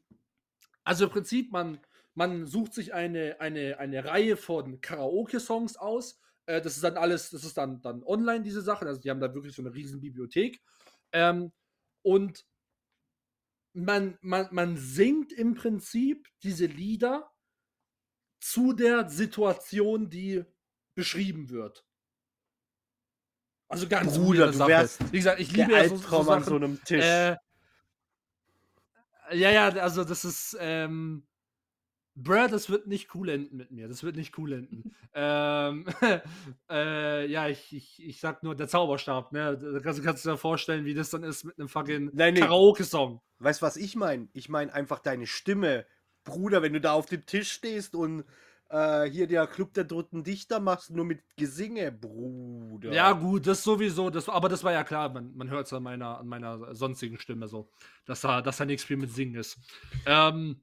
also 0.85 1.03
im 1.05 1.11
Prinzip, 1.11 1.51
man, 1.51 1.81
man 2.13 2.45
sucht 2.45 2.73
sich 2.73 2.93
eine, 2.93 3.39
eine, 3.39 3.79
eine 3.79 4.05
Reihe 4.05 4.37
von 4.37 4.81
Karaoke-Songs 4.81 5.77
aus. 5.77 6.19
Äh, 6.45 6.61
das 6.61 6.75
ist 6.75 6.83
dann 6.83 6.97
alles, 6.97 7.29
das 7.29 7.43
ist 7.43 7.57
dann, 7.57 7.81
dann 7.81 8.03
online, 8.03 8.43
diese 8.43 8.61
Sachen. 8.61 8.87
Also 8.87 9.01
die 9.01 9.09
haben 9.09 9.19
da 9.19 9.33
wirklich 9.33 9.55
so 9.55 9.61
eine 9.61 9.73
riesen 9.73 10.01
Bibliothek. 10.01 10.61
Ähm, 11.13 11.51
und 12.01 12.45
man, 13.73 14.17
man, 14.21 14.47
man 14.51 14.77
singt 14.77 15.31
im 15.31 15.55
Prinzip 15.55 16.27
diese 16.43 16.65
Lieder 16.65 17.31
zu 18.39 18.73
der 18.73 19.09
Situation, 19.09 20.09
die 20.09 20.43
beschrieben 20.95 21.49
wird. 21.49 21.85
Also 23.69 23.87
ganz 23.87 24.17
Bruder, 24.17 24.39
weirde 24.39 24.51
du 24.51 24.57
Sache. 24.57 24.69
wärst 24.69 25.13
Wie 25.13 25.17
gesagt, 25.17 25.39
ich 25.39 25.51
liebe 25.53 25.71
ja 25.71 25.87
so, 25.87 25.95
so 25.95 26.29
an 26.29 26.43
so 26.43 26.55
einem 26.55 26.83
Tisch. 26.83 27.05
Äh, 27.05 27.37
ja, 29.31 29.49
ja, 29.49 29.69
also 29.69 30.03
das 30.03 30.25
ist, 30.25 30.57
ähm, 30.59 31.25
Bruh, 32.23 32.47
das 32.47 32.69
wird 32.69 32.87
nicht 32.87 33.13
cool 33.15 33.29
enden 33.29 33.57
mit 33.57 33.71
mir. 33.71 33.87
Das 33.87 34.03
wird 34.03 34.15
nicht 34.15 34.37
cool 34.37 34.53
enden. 34.53 34.95
ähm, 35.13 35.85
äh, 36.69 37.25
ja, 37.27 37.47
ich, 37.47 37.75
ich, 37.75 38.03
ich 38.05 38.19
sag 38.19 38.43
nur 38.43 38.55
der 38.55 38.67
Zauberstab, 38.67 39.31
ne? 39.31 39.57
Da 39.57 39.79
kannst, 39.79 39.99
du 39.99 40.03
kannst 40.03 40.25
dir 40.25 40.37
vorstellen, 40.37 40.85
wie 40.85 40.93
das 40.93 41.09
dann 41.09 41.23
ist 41.23 41.43
mit 41.43 41.57
einem 41.57 41.69
fucking 41.69 42.11
nee. 42.13 42.33
Karaoke-Song. 42.33 43.21
Weißt 43.39 43.61
du, 43.61 43.65
was 43.65 43.77
ich 43.77 43.95
meine? 43.95 44.27
Ich 44.33 44.49
meine 44.49 44.73
einfach 44.73 44.99
deine 44.99 45.27
Stimme. 45.27 45.85
Bruder, 46.23 46.61
wenn 46.61 46.73
du 46.73 46.81
da 46.81 46.93
auf 46.93 47.07
dem 47.07 47.25
Tisch 47.25 47.51
stehst 47.51 47.95
und 47.95 48.25
äh, 48.71 49.09
hier 49.09 49.27
der 49.27 49.47
Club 49.47 49.73
der 49.73 49.83
dritten 49.83 50.23
Dichter 50.23 50.59
machst, 50.59 50.91
nur 50.91 51.05
mit 51.05 51.23
Gesinge, 51.35 51.91
Bruder. 51.91 52.93
Ja, 52.93 53.11
gut, 53.11 53.47
das 53.47 53.63
sowieso, 53.63 54.09
das, 54.09 54.29
aber 54.29 54.49
das 54.49 54.63
war 54.63 54.71
ja 54.71 54.83
klar, 54.83 55.09
man, 55.09 55.35
man 55.35 55.49
hört 55.49 55.67
es 55.67 55.73
an 55.73 55.83
meiner, 55.83 56.19
an 56.19 56.27
meiner 56.27 56.73
sonstigen 56.73 57.19
Stimme 57.19 57.47
so, 57.47 57.69
dass 58.05 58.21
da, 58.21 58.41
dass 58.41 58.57
da 58.57 58.65
nichts 58.65 58.83
viel 58.83 58.97
mit 58.97 59.11
Singen 59.11 59.35
ist. 59.35 59.59
Ähm, 60.05 60.61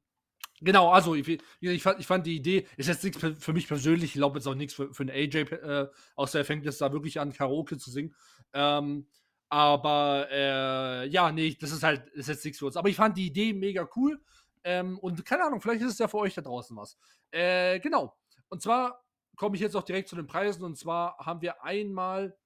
genau, 0.60 0.90
also 0.90 1.14
ich, 1.14 1.40
ich, 1.60 1.82
fand, 1.82 2.00
ich 2.00 2.06
fand 2.06 2.26
die 2.26 2.36
Idee, 2.36 2.66
ist 2.76 2.88
jetzt 2.88 3.04
nichts 3.04 3.20
für 3.38 3.52
mich 3.52 3.68
persönlich, 3.68 4.10
ich 4.10 4.12
glaube 4.14 4.38
jetzt 4.38 4.46
auch 4.46 4.54
nichts 4.54 4.74
für, 4.74 4.92
für 4.92 5.02
einen 5.02 5.10
AJ, 5.10 5.36
äh, 5.36 5.88
außer 6.16 6.38
er 6.38 6.44
fängt 6.44 6.64
jetzt 6.64 6.80
da 6.80 6.92
wirklich 6.92 7.20
an, 7.20 7.32
Karaoke 7.32 7.78
zu 7.78 7.90
singen. 7.90 8.14
Ähm, 8.52 9.06
aber 9.48 10.28
äh, 10.30 11.08
ja, 11.08 11.32
nee, 11.32 11.56
das 11.58 11.72
ist 11.72 11.82
halt, 11.82 12.06
ist 12.10 12.28
jetzt 12.28 12.44
nichts 12.44 12.58
für 12.58 12.66
uns. 12.66 12.76
Aber 12.76 12.88
ich 12.88 12.96
fand 12.96 13.16
die 13.16 13.26
Idee 13.26 13.52
mega 13.52 13.88
cool. 13.96 14.20
Ähm, 14.64 14.98
und 14.98 15.24
keine 15.24 15.44
Ahnung, 15.44 15.60
vielleicht 15.60 15.82
ist 15.82 15.92
es 15.92 15.98
ja 15.98 16.08
für 16.08 16.18
euch 16.18 16.34
da 16.34 16.42
draußen 16.42 16.76
was. 16.76 16.98
Äh, 17.30 17.80
genau. 17.80 18.16
Und 18.48 18.60
zwar 18.60 19.04
komme 19.36 19.56
ich 19.56 19.62
jetzt 19.62 19.76
auch 19.76 19.84
direkt 19.84 20.08
zu 20.08 20.16
den 20.16 20.26
Preisen. 20.26 20.64
Und 20.64 20.76
zwar 20.76 21.16
haben 21.18 21.40
wir 21.40 21.62
einmal 21.62 22.36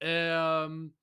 ähm, 0.00 0.94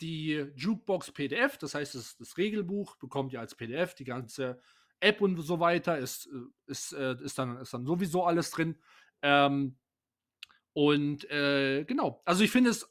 die 0.00 0.44
Jukebox 0.56 1.12
PDF, 1.12 1.58
das 1.58 1.74
heißt, 1.74 1.94
das, 1.94 2.16
das 2.16 2.36
Regelbuch 2.36 2.96
bekommt 2.96 3.32
ihr 3.32 3.40
als 3.40 3.54
PDF, 3.54 3.94
die 3.94 4.04
ganze 4.04 4.60
App 5.02 5.20
und 5.20 5.36
so 5.40 5.60
weiter 5.60 5.98
ist, 5.98 6.26
äh, 6.26 6.70
ist, 6.70 6.92
äh, 6.92 7.16
ist, 7.22 7.38
dann, 7.38 7.58
ist 7.58 7.74
dann 7.74 7.84
sowieso 7.84 8.24
alles 8.24 8.50
drin. 8.50 8.78
Ähm, 9.22 9.78
und 10.74 11.28
äh, 11.30 11.84
genau, 11.84 12.22
also 12.24 12.44
ich 12.44 12.50
finde 12.50 12.70
es 12.70 12.90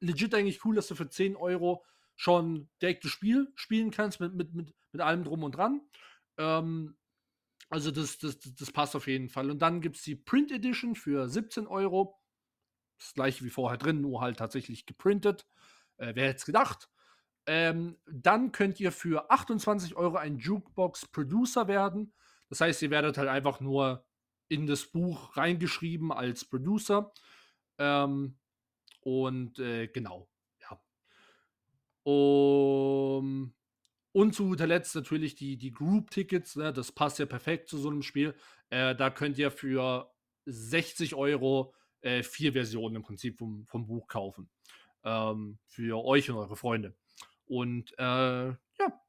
legit 0.00 0.34
eigentlich 0.34 0.64
cool, 0.64 0.74
dass 0.74 0.88
du 0.88 0.94
für 0.94 1.08
10 1.08 1.36
Euro 1.36 1.84
schon 2.16 2.68
direkt 2.80 3.04
das 3.04 3.10
Spiel 3.12 3.50
spielen 3.54 3.90
kannst 3.90 4.20
mit, 4.20 4.34
mit, 4.34 4.54
mit, 4.54 4.74
mit 4.92 5.00
allem 5.00 5.24
drum 5.24 5.42
und 5.42 5.56
dran. 5.56 5.80
Ähm, 6.38 6.96
also 7.70 7.90
das, 7.90 8.18
das, 8.18 8.38
das 8.38 8.70
passt 8.70 8.94
auf 8.94 9.06
jeden 9.06 9.30
Fall. 9.30 9.50
Und 9.50 9.60
dann 9.60 9.80
gibt 9.80 9.96
es 9.96 10.02
die 10.02 10.16
Print 10.16 10.52
Edition 10.52 10.94
für 10.94 11.28
17 11.28 11.66
Euro. 11.66 12.20
Das 12.98 13.14
gleiche 13.14 13.44
wie 13.44 13.50
vorher 13.50 13.78
drin, 13.78 14.02
nur 14.02 14.20
halt 14.20 14.36
tatsächlich 14.36 14.84
geprintet. 14.84 15.46
Äh, 15.96 16.14
wer 16.14 16.28
hätte 16.28 16.36
es 16.36 16.44
gedacht? 16.44 16.91
Ähm, 17.46 17.98
dann 18.06 18.52
könnt 18.52 18.78
ihr 18.78 18.92
für 18.92 19.30
28 19.30 19.96
Euro 19.96 20.16
ein 20.16 20.38
Jukebox 20.38 21.06
Producer 21.06 21.66
werden. 21.66 22.12
Das 22.48 22.60
heißt, 22.60 22.82
ihr 22.82 22.90
werdet 22.90 23.18
halt 23.18 23.28
einfach 23.28 23.60
nur 23.60 24.04
in 24.48 24.66
das 24.66 24.84
Buch 24.86 25.36
reingeschrieben 25.36 26.12
als 26.12 26.44
Producer. 26.44 27.12
Ähm, 27.78 28.38
und 29.00 29.58
äh, 29.58 29.88
genau, 29.88 30.28
ja. 30.60 30.80
Um, 32.04 33.54
und 34.12 34.34
zu 34.34 34.44
guter 34.44 34.66
Letzt 34.66 34.94
natürlich 34.94 35.34
die, 35.34 35.56
die 35.56 35.72
Group-Tickets. 35.72 36.56
Ne? 36.56 36.72
Das 36.72 36.92
passt 36.92 37.18
ja 37.18 37.26
perfekt 37.26 37.68
zu 37.68 37.78
so 37.78 37.88
einem 37.88 38.02
Spiel. 38.02 38.34
Äh, 38.70 38.94
da 38.94 39.10
könnt 39.10 39.38
ihr 39.38 39.50
für 39.50 40.12
60 40.44 41.14
Euro 41.14 41.74
äh, 42.02 42.22
vier 42.22 42.52
Versionen 42.52 42.96
im 42.96 43.02
Prinzip 43.02 43.38
vom, 43.38 43.66
vom 43.66 43.86
Buch 43.86 44.06
kaufen. 44.06 44.50
Ähm, 45.02 45.58
für 45.66 46.04
euch 46.04 46.30
und 46.30 46.36
eure 46.36 46.56
Freunde. 46.56 46.94
Und 47.46 47.92
äh, 47.98 48.48
ja, 48.48 49.00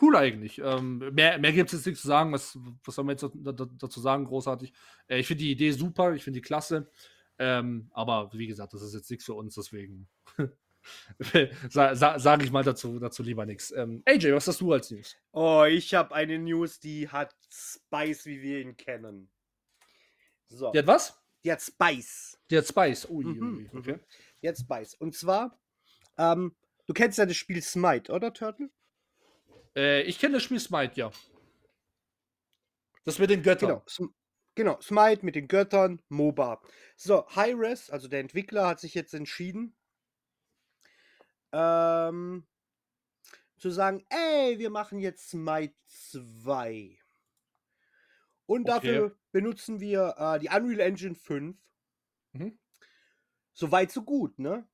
cool 0.00 0.16
eigentlich. 0.16 0.58
Ähm, 0.58 0.98
mehr 1.12 1.38
mehr 1.38 1.52
gibt 1.52 1.72
es 1.72 1.78
jetzt 1.80 1.86
nichts 1.86 2.02
zu 2.02 2.08
sagen. 2.08 2.32
Was, 2.32 2.58
was 2.84 2.94
soll 2.94 3.04
man 3.04 3.16
jetzt 3.16 3.22
da- 3.34 3.52
da- 3.52 3.68
dazu 3.78 4.00
sagen? 4.00 4.24
Großartig. 4.26 4.72
Äh, 5.08 5.18
ich 5.18 5.26
finde 5.26 5.44
die 5.44 5.50
Idee 5.52 5.70
super, 5.72 6.14
ich 6.14 6.22
finde 6.24 6.38
die 6.38 6.46
klasse. 6.46 6.90
Ähm, 7.38 7.88
aber 7.92 8.30
wie 8.32 8.46
gesagt, 8.48 8.74
das 8.74 8.82
ist 8.82 8.94
jetzt 8.94 9.10
nichts 9.10 9.24
für 9.24 9.34
uns, 9.34 9.54
deswegen 9.54 10.08
sa 11.70 11.94
sa 11.94 12.18
sage 12.18 12.44
ich 12.44 12.50
mal 12.50 12.64
dazu, 12.64 12.98
dazu 12.98 13.22
lieber 13.22 13.46
nichts. 13.46 13.70
Ähm, 13.72 14.02
AJ, 14.06 14.32
was 14.34 14.48
hast 14.48 14.60
du 14.60 14.72
als 14.72 14.90
News? 14.90 15.16
Oh, 15.32 15.64
ich 15.64 15.94
habe 15.94 16.14
eine 16.14 16.38
News, 16.38 16.80
die 16.80 17.08
hat 17.08 17.34
Spice, 17.50 18.26
wie 18.26 18.42
wir 18.42 18.60
ihn 18.60 18.76
kennen. 18.76 19.30
So. 20.48 20.72
Die 20.72 20.78
hat 20.78 20.86
was? 20.86 21.16
Die 21.44 21.52
hat 21.52 21.60
Spice. 21.62 22.38
Die 22.50 22.58
hat 22.58 22.66
Spice. 22.66 23.08
Ui, 23.10 23.24
Mhm, 23.24 23.68
ui, 23.72 23.78
okay. 23.78 23.98
Die 24.42 24.48
hat 24.48 24.58
Spice. 24.58 24.94
Und 24.94 25.14
zwar, 25.14 25.60
ähm, 26.16 26.56
du 26.88 26.94
kennst 26.94 27.18
ja 27.18 27.26
das 27.26 27.36
Spiel 27.36 27.62
Smite, 27.62 28.10
oder, 28.10 28.32
Turtle? 28.32 28.70
Äh, 29.76 30.02
ich 30.02 30.18
kenne 30.18 30.34
das 30.34 30.42
Spiel 30.42 30.58
Smite, 30.58 30.96
ja. 30.96 31.12
Das 33.04 33.18
mit 33.18 33.30
den 33.30 33.42
Göttern. 33.42 33.68
Genau. 33.68 33.84
Sm 33.86 34.06
genau, 34.54 34.80
Smite 34.80 35.24
mit 35.24 35.36
den 35.36 35.46
Göttern, 35.46 36.02
MOBA. 36.08 36.60
So, 36.96 37.28
Hi-Res, 37.28 37.90
also 37.90 38.08
der 38.08 38.20
Entwickler, 38.20 38.66
hat 38.66 38.80
sich 38.80 38.94
jetzt 38.94 39.14
entschieden, 39.14 39.76
ähm, 41.52 42.46
zu 43.58 43.70
sagen, 43.70 44.04
ey, 44.08 44.58
wir 44.58 44.70
machen 44.70 44.98
jetzt 44.98 45.28
Smite 45.28 45.74
2. 45.86 46.98
Und 48.46 48.68
Okay. 48.68 48.92
dafür 48.92 49.18
benutzen 49.30 49.78
wir 49.78 50.14
äh, 50.16 50.38
die 50.38 50.48
Unreal 50.48 50.80
Engine 50.80 51.14
5. 51.14 51.56
Mhm. 52.32 52.58
So 53.52 53.70
weit, 53.70 53.92
so 53.92 54.02
gut, 54.02 54.38
ne? 54.38 54.68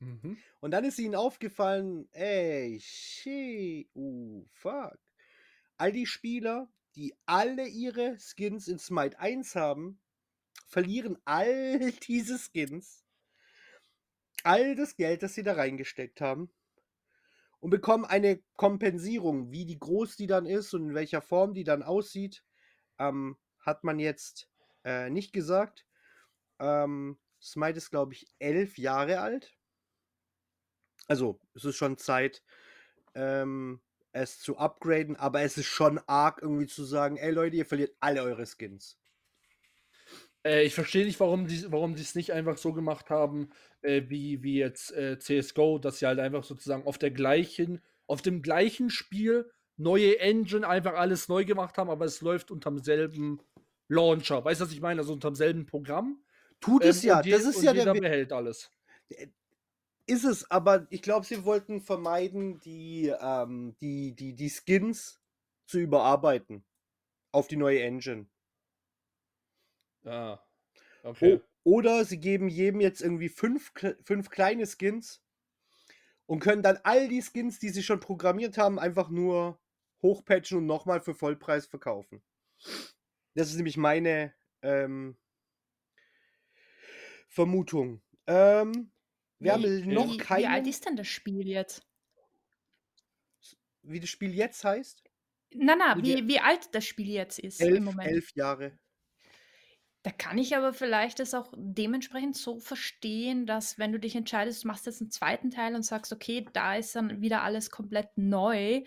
Mhm. 0.00 0.38
Und 0.60 0.70
dann 0.70 0.84
ist 0.84 0.98
ihnen 0.98 1.14
aufgefallen, 1.14 2.08
ey, 2.12 2.78
shit, 2.80 3.88
uh, 3.94 4.44
fuck. 4.52 4.98
All 5.76 5.92
die 5.92 6.06
Spieler, 6.06 6.68
die 6.94 7.14
alle 7.26 7.66
ihre 7.66 8.16
Skins 8.18 8.68
in 8.68 8.78
Smite 8.78 9.18
1 9.18 9.54
haben, 9.54 10.00
verlieren 10.66 11.18
all 11.24 11.92
diese 12.06 12.38
Skins, 12.38 13.04
all 14.44 14.74
das 14.74 14.96
Geld, 14.96 15.22
das 15.22 15.34
sie 15.34 15.42
da 15.42 15.54
reingesteckt 15.54 16.20
haben 16.20 16.50
und 17.60 17.70
bekommen 17.70 18.04
eine 18.04 18.40
Kompensierung, 18.56 19.50
wie 19.50 19.66
die 19.66 19.78
groß 19.78 20.16
die 20.16 20.26
dann 20.26 20.46
ist 20.46 20.74
und 20.74 20.90
in 20.90 20.94
welcher 20.94 21.20
Form 21.20 21.54
die 21.54 21.64
dann 21.64 21.82
aussieht, 21.82 22.44
ähm, 22.98 23.36
hat 23.60 23.84
man 23.84 23.98
jetzt 23.98 24.48
äh, 24.84 25.10
nicht 25.10 25.32
gesagt. 25.32 25.86
Ähm, 26.58 27.18
Smite 27.40 27.78
ist, 27.78 27.90
glaube 27.90 28.14
ich, 28.14 28.26
elf 28.38 28.78
Jahre 28.78 29.20
alt. 29.20 29.57
Also, 31.08 31.40
es 31.54 31.64
ist 31.64 31.76
schon 31.76 31.98
Zeit, 31.98 32.42
ähm, 33.14 33.80
es 34.12 34.40
zu 34.40 34.58
upgraden, 34.58 35.16
aber 35.16 35.42
es 35.42 35.58
ist 35.58 35.66
schon 35.66 35.98
arg, 36.06 36.40
irgendwie 36.42 36.66
zu 36.66 36.84
sagen, 36.84 37.16
ey 37.18 37.30
Leute, 37.32 37.56
ihr 37.56 37.66
verliert 37.66 37.96
alle 38.00 38.22
eure 38.22 38.46
Skins. 38.46 38.98
Äh, 40.44 40.64
ich 40.64 40.74
verstehe 40.74 41.04
nicht, 41.04 41.20
warum 41.20 41.46
die 41.46 41.70
warum 41.70 41.94
es 41.94 42.14
nicht 42.14 42.32
einfach 42.32 42.56
so 42.58 42.72
gemacht 42.72 43.10
haben, 43.10 43.50
äh, 43.82 44.02
wie, 44.08 44.42
wie 44.42 44.58
jetzt 44.58 44.92
äh, 44.92 45.18
CSGO, 45.18 45.78
dass 45.78 45.98
sie 45.98 46.06
halt 46.06 46.18
einfach 46.18 46.44
sozusagen 46.44 46.84
auf 46.86 46.98
der 46.98 47.10
gleichen, 47.10 47.82
auf 48.06 48.22
dem 48.22 48.42
gleichen 48.42 48.90
Spiel 48.90 49.50
neue 49.76 50.18
Engine 50.18 50.66
einfach 50.66 50.94
alles 50.94 51.28
neu 51.28 51.44
gemacht 51.44 51.78
haben, 51.78 51.90
aber 51.90 52.04
es 52.04 52.20
läuft 52.20 52.50
unterm 52.50 52.78
selben 52.78 53.40
Launcher. 53.88 54.44
Weißt 54.44 54.60
du, 54.60 54.64
was 54.64 54.72
ich 54.72 54.80
meine? 54.80 55.00
Also 55.00 55.12
unterm 55.12 55.34
selben 55.34 55.66
Programm. 55.66 56.22
Tut 56.60 56.84
es 56.84 57.02
Ähm, 57.02 57.08
ja, 57.08 57.18
und 57.18 57.26
je- 57.26 57.32
das 57.32 57.44
ist 57.44 57.62
ja 57.62 57.72
der. 57.72 57.94
Behält 57.94 58.32
alles. 58.32 58.70
Ist 60.08 60.24
es, 60.24 60.50
aber 60.50 60.86
ich 60.88 61.02
glaube, 61.02 61.26
sie 61.26 61.44
wollten 61.44 61.82
vermeiden, 61.82 62.60
die, 62.60 63.12
ähm, 63.20 63.76
die, 63.78 64.16
die, 64.16 64.34
die 64.34 64.48
Skins 64.48 65.20
zu 65.66 65.78
überarbeiten 65.78 66.64
auf 67.30 67.46
die 67.46 67.56
neue 67.56 67.82
Engine. 67.82 68.26
Ah, 70.04 70.38
okay. 71.02 71.42
O 71.62 71.76
oder 71.76 72.06
sie 72.06 72.18
geben 72.18 72.48
jedem 72.48 72.80
jetzt 72.80 73.02
irgendwie 73.02 73.28
fünf, 73.28 73.70
fünf 74.02 74.30
kleine 74.30 74.66
Skins 74.66 75.22
und 76.24 76.40
können 76.40 76.62
dann 76.62 76.78
all 76.84 77.08
die 77.08 77.20
Skins, 77.20 77.58
die 77.58 77.68
sie 77.68 77.82
schon 77.82 78.00
programmiert 78.00 78.56
haben, 78.56 78.78
einfach 78.78 79.10
nur 79.10 79.60
hochpatchen 80.00 80.56
und 80.56 80.66
nochmal 80.66 81.02
für 81.02 81.14
Vollpreis 81.14 81.66
verkaufen. 81.66 82.22
Das 83.34 83.50
ist 83.50 83.56
nämlich 83.56 83.76
meine 83.76 84.32
ähm, 84.62 85.18
Vermutung. 87.28 88.00
Ähm, 88.26 88.90
wir 89.38 89.52
haben 89.52 89.62
Wie, 89.62 89.86
noch 89.86 90.06
wie, 90.06 90.18
wie 90.18 90.20
alt 90.20 90.26
keinen, 90.26 90.66
ist 90.66 90.86
denn 90.86 90.96
das 90.96 91.06
Spiel 91.08 91.46
jetzt? 91.48 91.82
wie 93.82 94.00
das 94.00 94.10
Spiel 94.10 94.34
jetzt 94.34 94.64
heißt. 94.64 95.02
Na, 95.54 95.74
na, 95.76 95.96
Wie 95.96 96.02
die- 96.02 96.16
wie, 96.16 96.28
wie 96.28 96.40
alt 96.40 96.74
das 96.74 96.84
Spiel 96.84 97.08
jetzt 97.08 97.38
ist 97.38 97.60
im 97.60 97.68
Elf, 97.68 97.84
Moment. 97.84 98.10
elf 98.10 98.30
Jahre. 98.34 98.78
Da 100.02 100.10
kann 100.12 100.38
ich 100.38 100.56
aber 100.56 100.72
vielleicht 100.72 101.18
das 101.20 101.34
auch 101.34 101.52
dementsprechend 101.56 102.36
so 102.36 102.58
verstehen, 102.60 103.46
dass 103.46 103.78
wenn 103.78 103.92
du 103.92 103.98
dich 103.98 104.14
entscheidest, 104.14 104.62
du 104.64 104.68
machst 104.68 104.86
jetzt 104.86 105.00
einen 105.00 105.10
zweiten 105.10 105.50
Teil 105.50 105.74
und 105.74 105.82
sagst, 105.82 106.12
okay, 106.12 106.46
da 106.52 106.76
ist 106.76 106.94
dann 106.94 107.20
wieder 107.20 107.42
alles 107.42 107.70
komplett 107.70 108.08
neu. 108.16 108.82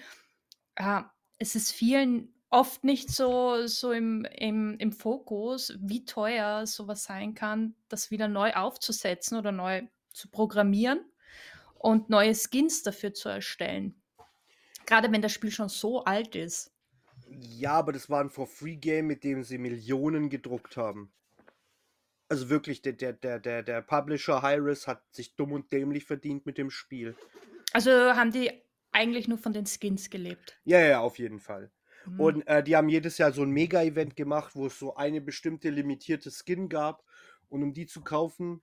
Äh, 0.75 1.01
es 1.37 1.55
ist 1.55 1.71
vielen 1.71 2.33
oft 2.49 2.83
nicht 2.83 3.09
so, 3.09 3.65
so 3.67 3.91
im, 3.91 4.25
im, 4.25 4.77
im 4.77 4.91
Fokus, 4.91 5.73
wie 5.79 6.05
teuer 6.05 6.65
sowas 6.67 7.03
sein 7.03 7.33
kann, 7.33 7.75
das 7.87 8.11
wieder 8.11 8.27
neu 8.27 8.53
aufzusetzen 8.53 9.37
oder 9.37 9.51
neu 9.51 9.83
zu 10.13 10.29
programmieren 10.29 11.05
und 11.75 12.09
neue 12.09 12.35
Skins 12.35 12.83
dafür 12.83 13.13
zu 13.13 13.29
erstellen. 13.29 14.01
Gerade 14.85 15.11
wenn 15.11 15.21
das 15.21 15.31
Spiel 15.31 15.51
schon 15.51 15.69
so 15.69 16.03
alt 16.03 16.35
ist. 16.35 16.71
Ja, 17.27 17.73
aber 17.73 17.93
das 17.93 18.09
war 18.09 18.21
ein 18.21 18.29
For-Free-Game, 18.29 19.07
mit 19.07 19.23
dem 19.23 19.43
sie 19.43 19.57
Millionen 19.57 20.29
gedruckt 20.29 20.75
haben. 20.75 21.11
Also 22.29 22.49
wirklich, 22.49 22.81
der, 22.81 22.93
der, 22.93 23.13
der, 23.13 23.39
der, 23.39 23.63
der 23.63 23.81
Publisher 23.81 24.41
Hyris 24.41 24.87
hat 24.87 25.03
sich 25.13 25.35
dumm 25.35 25.51
und 25.51 25.71
dämlich 25.71 26.05
verdient 26.05 26.45
mit 26.45 26.57
dem 26.57 26.69
Spiel. 26.69 27.15
Also 27.73 27.91
haben 27.91 28.31
die 28.31 28.51
eigentlich 28.91 29.27
nur 29.27 29.37
von 29.37 29.53
den 29.53 29.65
Skins 29.65 30.09
gelebt. 30.09 30.57
Ja, 30.63 30.79
ja, 30.79 30.99
auf 30.99 31.19
jeden 31.19 31.39
Fall. 31.39 31.71
Hm. 32.03 32.19
Und 32.19 32.47
äh, 32.47 32.63
die 32.63 32.75
haben 32.75 32.89
jedes 32.89 33.17
Jahr 33.17 33.31
so 33.31 33.43
ein 33.43 33.51
Mega-Event 33.51 34.15
gemacht, 34.15 34.55
wo 34.55 34.67
es 34.67 34.77
so 34.77 34.95
eine 34.95 35.21
bestimmte 35.21 35.69
limitierte 35.69 36.31
Skin 36.31 36.69
gab. 36.69 37.03
Und 37.49 37.63
um 37.63 37.73
die 37.73 37.85
zu 37.85 38.01
kaufen, 38.01 38.61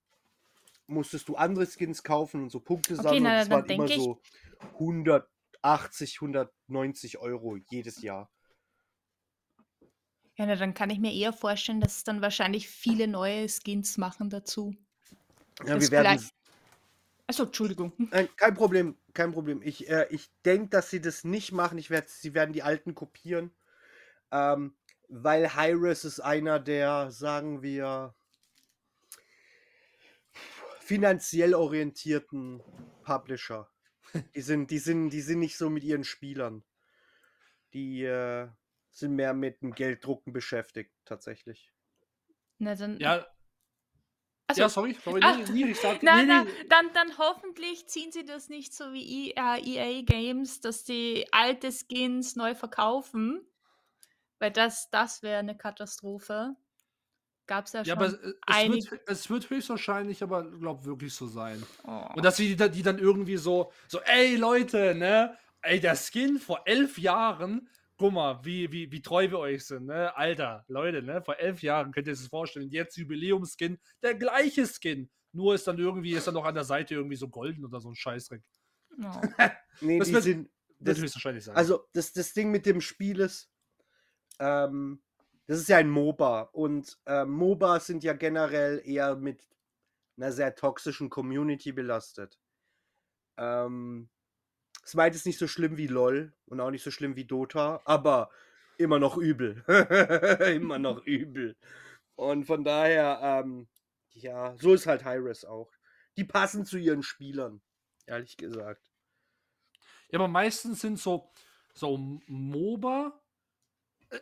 musstest 0.88 1.28
du 1.28 1.36
andere 1.36 1.66
Skins 1.66 2.02
kaufen 2.02 2.42
und 2.42 2.50
so 2.50 2.60
Punkte 2.60 2.94
Okay, 2.94 3.02
sammeln. 3.02 3.22
na, 3.24 3.42
und 3.42 3.50
das 3.50 3.50
waren 3.50 3.70
immer 3.70 3.88
so 3.88 4.20
180, 4.74 6.16
190 6.20 7.18
Euro 7.18 7.56
jedes 7.56 8.02
Jahr. 8.02 8.30
Ja, 10.36 10.46
na, 10.46 10.54
dann 10.56 10.74
kann 10.74 10.90
ich 10.90 10.98
mir 11.00 11.12
eher 11.12 11.32
vorstellen, 11.32 11.80
dass 11.80 11.96
es 11.96 12.04
dann 12.04 12.22
wahrscheinlich 12.22 12.68
viele 12.68 13.08
neue 13.08 13.48
Skins 13.48 13.98
machen 13.98 14.30
dazu. 14.30 14.74
Ja, 15.66 15.74
Das 15.74 15.82
wir 15.82 15.90
werden 15.90 16.30
Achso, 17.26 17.44
Entschuldigung. 17.44 17.92
Nein, 18.10 18.28
kein 18.36 18.54
Problem, 18.54 18.96
kein 19.12 19.32
Problem. 19.32 19.60
Ich, 19.62 19.88
äh, 19.90 20.06
ich 20.10 20.30
denke, 20.44 20.68
dass 20.70 20.88
sie 20.90 21.00
das 21.00 21.24
nicht 21.24 21.52
machen. 21.52 21.76
Ich 21.76 21.90
werd, 21.90 22.08
sie 22.08 22.32
werden 22.34 22.52
die 22.52 22.62
alten 22.62 22.94
kopieren. 22.94 23.50
Ähm, 24.32 24.76
weil 25.08 25.54
Hyres 25.56 26.04
ist 26.04 26.20
einer 26.20 26.60
der, 26.60 27.10
sagen 27.10 27.62
wir, 27.62 28.14
finanziell 30.88 31.54
orientierten 31.54 32.62
Publisher. 33.02 33.70
Die 34.34 34.40
sind, 34.40 34.70
die 34.70 34.78
sind, 34.78 35.10
die 35.10 35.20
sind 35.20 35.40
nicht 35.40 35.58
so 35.58 35.68
mit 35.68 35.84
ihren 35.84 36.02
Spielern. 36.02 36.64
Die 37.74 38.04
äh, 38.04 38.48
sind 38.90 39.14
mehr 39.14 39.34
mit 39.34 39.60
dem 39.60 39.74
Gelddrucken 39.74 40.32
beschäftigt, 40.32 40.90
tatsächlich. 41.04 41.70
Na, 42.58 42.74
dann, 42.74 42.98
Ja, 42.98 43.26
Achso, 44.46 44.62
ja, 44.62 44.68
sorry, 44.70 44.96
sorry, 45.04 45.20
nee, 45.20 45.64
nee, 45.64 45.70
ich 45.72 45.78
sag, 45.78 46.02
na, 46.02 46.16
nee, 46.16 46.24
na, 46.24 46.46
dann, 46.70 46.90
dann 46.94 47.18
hoffentlich 47.18 47.86
ziehen 47.86 48.10
sie 48.12 48.24
das 48.24 48.48
nicht 48.48 48.72
so 48.72 48.94
wie 48.94 49.28
E- 49.28 49.34
äh, 49.36 49.60
EA 49.60 50.02
Games, 50.02 50.62
dass 50.62 50.84
die 50.84 51.26
alte 51.32 51.70
Skins 51.70 52.34
neu 52.34 52.54
verkaufen. 52.54 53.46
Weil 54.38 54.52
das, 54.52 54.88
das 54.90 55.22
wäre 55.22 55.40
eine 55.40 55.56
Katastrophe. 55.56 56.56
Gab 57.48 57.64
es 57.66 57.72
ja 57.72 57.80
Ja, 57.82 57.94
schon. 57.94 58.04
aber 58.04 58.06
es, 58.06 58.14
es, 58.14 58.90
wird, 58.92 59.00
es 59.08 59.30
wird 59.30 59.50
höchstwahrscheinlich, 59.50 60.22
aber 60.22 60.48
glaub 60.48 60.84
wirklich 60.84 61.12
so 61.14 61.26
sein. 61.26 61.60
oh. 61.84 62.04
Und 62.14 62.24
dass 62.24 62.36
sie 62.36 62.46
die, 62.48 62.56
dann- 62.56 62.70
die 62.70 62.82
dann 62.82 62.98
irgendwie 63.00 63.36
so, 63.38 63.72
so, 63.88 64.00
ey 64.02 64.36
Leute, 64.36 64.94
ne? 64.94 65.36
Ey, 65.62 65.80
der 65.80 65.96
Skin 65.96 66.38
vor 66.38 66.62
elf 66.66 66.98
Jahren, 66.98 67.68
guck 67.96 68.12
mal, 68.12 68.38
wie, 68.44 68.70
wie, 68.70 68.92
wie 68.92 69.02
treu 69.02 69.28
wir 69.30 69.38
euch 69.40 69.64
sind, 69.66 69.86
ne? 69.86 70.16
Alter, 70.16 70.64
Leute, 70.68 71.02
ne? 71.02 71.20
Vor 71.22 71.36
elf 71.38 71.62
Jahren 71.62 71.90
könnt 71.90 72.06
ihr 72.06 72.12
euch 72.12 72.18
das 72.20 72.28
vorstellen. 72.28 72.70
Jetzt 72.70 72.96
Jubiläumskin, 72.96 73.78
der 74.02 74.14
gleiche 74.14 74.64
Skin. 74.66 75.10
Nur 75.32 75.54
ist 75.54 75.66
dann 75.66 75.78
irgendwie, 75.78 76.12
ist 76.12 76.26
dann 76.26 76.34
noch 76.34 76.44
an 76.44 76.54
der 76.54 76.64
Seite 76.64 76.94
irgendwie 76.94 77.16
so 77.16 77.28
golden 77.28 77.64
oder 77.64 77.80
so 77.80 77.88
ein 77.90 77.96
Scheißdreck. 77.96 78.42
Oh. 79.02 79.20
Nee, 79.80 79.98
Das 79.98 80.08
die 80.08 80.14
wird- 80.14 80.22
sind. 80.24 80.50
Wird 80.80 80.96
Das, 80.96 81.02
höchstwahrscheinlich 81.02 81.44
sein. 81.44 81.56
Also, 81.56 81.84
das, 81.92 82.12
das 82.12 82.32
Ding 82.34 82.50
mit 82.50 82.66
dem 82.66 82.80
Spiel 82.80 83.20
ist, 83.20 83.50
ähm, 84.38 85.02
das 85.48 85.58
ist 85.58 85.68
ja 85.68 85.78
ein 85.78 85.88
MOBA 85.88 86.42
und 86.52 86.98
ähm, 87.06 87.30
MOBAs 87.30 87.86
sind 87.86 88.04
ja 88.04 88.12
generell 88.12 88.82
eher 88.84 89.16
mit 89.16 89.48
einer 90.18 90.30
sehr 90.30 90.54
toxischen 90.54 91.08
Community 91.08 91.72
belastet. 91.72 92.38
Ähm, 93.38 94.10
Smite 94.86 95.16
ist 95.16 95.24
nicht 95.24 95.38
so 95.38 95.46
schlimm 95.46 95.78
wie 95.78 95.86
LOL 95.86 96.34
und 96.44 96.60
auch 96.60 96.70
nicht 96.70 96.84
so 96.84 96.90
schlimm 96.90 97.16
wie 97.16 97.24
Dota, 97.24 97.80
aber 97.86 98.30
immer 98.76 98.98
noch 98.98 99.16
übel. 99.16 99.64
immer 100.54 100.78
noch 100.78 101.06
übel. 101.06 101.56
Und 102.14 102.44
von 102.44 102.62
daher, 102.62 103.18
ähm, 103.22 103.68
ja, 104.10 104.54
so 104.58 104.74
ist 104.74 104.86
halt 104.86 105.06
Hyres 105.06 105.46
auch. 105.46 105.72
Die 106.18 106.24
passen 106.24 106.66
zu 106.66 106.76
ihren 106.76 107.02
Spielern, 107.02 107.62
ehrlich 108.04 108.36
gesagt. 108.36 108.90
Ja, 110.10 110.18
aber 110.18 110.28
meistens 110.28 110.82
sind 110.82 110.98
so, 110.98 111.32
so 111.72 112.20
MOBA 112.26 113.06
äh, 113.06 113.27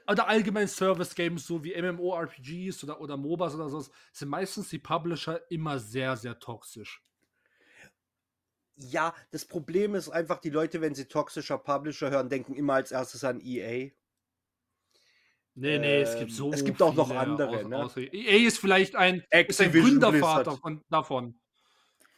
oder 0.08 0.28
allgemein 0.28 0.68
Service-Games, 0.68 1.46
so 1.46 1.62
wie 1.62 1.80
MMORPGs 1.80 2.82
oder, 2.84 3.00
oder 3.00 3.16
MOBAs 3.16 3.54
oder 3.54 3.68
sowas, 3.68 3.90
sind 4.12 4.28
meistens 4.28 4.68
die 4.68 4.78
Publisher 4.78 5.40
immer 5.50 5.78
sehr, 5.78 6.16
sehr 6.16 6.38
toxisch. 6.38 7.02
Ja, 8.76 9.14
das 9.30 9.44
Problem 9.44 9.94
ist 9.94 10.08
einfach, 10.10 10.38
die 10.38 10.50
Leute, 10.50 10.80
wenn 10.80 10.94
sie 10.94 11.06
toxischer 11.06 11.56
Publisher 11.58 12.10
hören, 12.10 12.28
denken 12.28 12.54
immer 12.54 12.74
als 12.74 12.92
erstes 12.92 13.24
an 13.24 13.40
EA. 13.40 13.90
Nee, 15.58 15.78
nee, 15.78 16.02
es 16.02 16.18
gibt 16.18 16.30
Ähm, 16.32 16.36
so 16.36 16.52
es 16.52 16.62
gibt 16.64 16.82
auch 16.82 16.94
noch 16.94 17.10
andere, 17.10 17.60
Aus- 17.60 17.64
ne? 17.64 17.76
Ausreden. 17.84 18.14
EA 18.14 18.46
ist 18.46 18.58
vielleicht 18.58 18.94
ein, 18.94 19.24
ist 19.30 19.60
ein 19.60 19.72
Gründervater 19.72 20.58
von, 20.58 20.84
davon. 20.90 21.40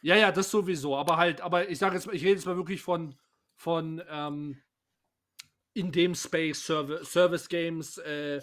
Ja, 0.01 0.15
ja, 0.15 0.31
das 0.33 0.51
sowieso. 0.51 0.97
Aber 0.97 1.15
halt, 1.15 1.39
aber 1.39 1.69
ich 1.69 1.77
sage 1.79 1.95
jetzt, 1.95 2.07
mal- 2.07 2.15
ich 2.15 2.23
rede 2.23 2.33
jetzt 2.35 2.45
mal 2.45 2.57
wirklich 2.57 2.81
von, 2.81 3.15
von 3.55 4.01
ähm, 4.09 4.61
in 5.79 5.91
dem 5.91 6.13
Space 6.13 6.65
Serv 6.65 7.05
Service 7.05 7.47
Games 7.47 7.97
äh, 7.99 8.41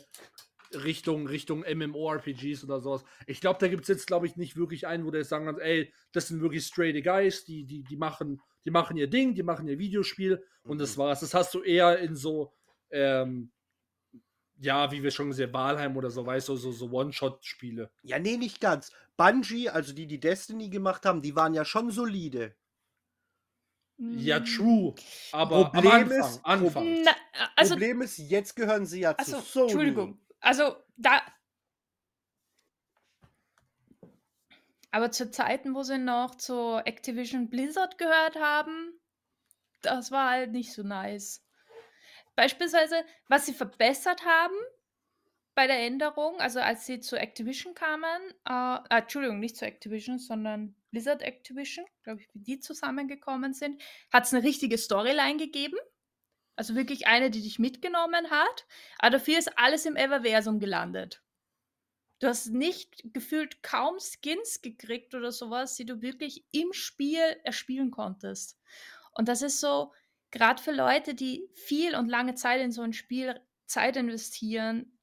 Richtung, 0.73 1.27
Richtung 1.27 1.61
MMORPGs 1.61 2.65
oder 2.65 2.81
sowas. 2.81 3.05
Ich 3.27 3.41
glaube, 3.41 3.59
da 3.61 3.69
gibt 3.69 3.83
es 3.83 3.89
jetzt, 3.89 4.07
glaube 4.07 4.27
ich, 4.27 4.37
nicht 4.37 4.57
wirklich 4.57 4.87
einen, 4.87 5.05
wo 5.05 5.11
der 5.11 5.21
jetzt 5.21 5.29
sagen 5.29 5.47
kann, 5.47 5.61
ey, 5.61 5.93
das 6.13 6.29
sind 6.29 6.41
wirklich 6.41 6.65
straight 6.65 7.03
Guys, 7.05 7.45
die, 7.45 7.65
die, 7.65 7.83
die 7.83 7.97
machen, 7.97 8.41
die 8.65 8.71
machen 8.71 8.97
ihr 8.97 9.07
Ding, 9.07 9.35
die 9.35 9.43
machen 9.43 9.69
ihr 9.69 9.79
Videospiel 9.79 10.43
und 10.65 10.79
das 10.79 10.97
Mhm. 10.97 11.03
war's. 11.03 11.21
Das 11.21 11.35
hast 11.35 11.55
du 11.55 11.63
eher 11.63 11.99
in 11.99 12.17
so, 12.17 12.53
ähm, 12.91 13.53
ja, 14.59 14.91
wie 14.91 15.03
wir 15.03 15.11
schon 15.11 15.29
gesehen, 15.29 15.53
Valheim 15.53 15.97
oder 15.97 16.11
so, 16.11 16.25
weißt 16.25 16.49
du, 16.49 16.57
so, 16.57 16.73
so 16.73 16.91
One-Shot-Spiele. 16.91 17.91
Ja, 18.03 18.19
nee, 18.19 18.37
nicht 18.37 18.61
ganz. 18.61 18.91
Bungie, 19.17 19.69
also 19.69 19.93
die, 19.93 20.07
die 20.07 20.21
Destiny 20.21 20.69
gemacht 20.69 21.05
haben, 21.05 21.23
die 21.23 21.37
waren 21.37 21.55
ja 21.55 21.65
schon 21.65 21.91
solide. 21.91 22.57
Ja, 23.99 24.41
Mm, 24.41 24.45
true. 24.45 24.95
Aber 25.33 25.71
Problem 25.71 25.91
am 25.93 25.93
Anfang, 26.03 26.19
ist- 26.31 26.45
Anfang. 26.45 27.03
Na, 27.03 27.13
also, 27.57 27.75
Problem 27.75 28.03
ist, 28.03 28.19
jetzt 28.19 28.55
gehören 28.55 28.85
sie 28.85 29.01
ja 29.01 29.13
also 29.13 29.39
zu 29.39 29.43
Sony. 29.43 29.65
Entschuldigung. 29.73 30.19
Also, 30.41 30.77
da. 30.97 31.23
Aber 34.91 35.11
zu 35.11 35.31
Zeiten, 35.31 35.75
wo 35.75 35.83
sie 35.83 35.99
noch 35.99 36.35
zu 36.37 36.77
Activision 36.85 37.49
Blizzard 37.51 37.99
gehört 37.99 38.37
haben, 38.37 38.93
das 39.83 40.11
war 40.11 40.31
halt 40.31 40.53
nicht 40.53 40.73
so 40.73 40.83
nice. 40.83 41.43
Beispielsweise, 42.35 43.05
was 43.29 43.47
sie 43.47 43.53
verbessert 43.55 44.25
haben 44.25 44.55
bei 45.55 45.67
der 45.67 45.81
Änderung, 45.87 46.39
also 46.41 46.61
als 46.61 46.85
sie 46.87 47.01
zu 47.01 47.17
Activision 47.19 47.75
kamen, 47.75 48.21
äh, 48.49 48.79
Entschuldigung, 48.99 49.41
nicht 49.41 49.57
zu 49.57 49.65
Activision, 49.67 50.19
sondern 50.19 50.75
Blizzard 50.97 51.21
Activision, 51.21 51.85
glaube 52.05 52.23
ich, 52.23 52.29
wie 52.33 52.39
die 52.39 52.59
zusammengekommen 52.59 53.53
sind, 53.53 53.83
hat 54.11 54.25
es 54.25 54.33
eine 54.33 54.43
richtige 54.43 54.79
Storyline 54.79 55.37
gegeben. 55.37 55.77
Also 56.57 56.75
wirklich 56.75 57.07
eine, 57.07 57.31
die 57.31 57.43
dich 57.43 57.59
mitgenommen 57.59 58.31
hat. 58.31 58.67
Aber 58.99 59.11
dafür 59.11 59.39
ist 59.39 59.59
alles 59.59 59.85
im 59.85 59.95
Everversum 59.95 60.59
gelandet. 60.59 61.23
Du 62.21 62.29
hast 62.29 62.47
nicht 62.47 63.13
gefühlt 63.13 63.63
kaum 63.63 63.99
Skins 63.99 64.63
gekriegt 64.63 65.15
oder 65.15 65.33
sowas, 65.33 65.77
die 65.77 65.85
du 65.85 66.01
wirklich 66.01 66.47
im 66.51 66.73
Spiel 66.73 67.21
erspielen 67.45 67.91
konntest. 67.91 68.59
Und 69.13 69.29
das 69.29 69.43
ist 69.43 69.61
so, 69.61 69.93
gerade 70.31 70.63
für 70.63 70.73
Leute, 70.73 71.15
die 71.15 71.47
viel 71.53 71.95
und 71.95 72.09
lange 72.09 72.37
Zeit 72.37 72.63
in 72.63 72.73
so 72.73 72.81
ein 72.81 72.95
Spiel 72.95 73.39
Zeit 73.67 73.99
investieren, 73.99 74.99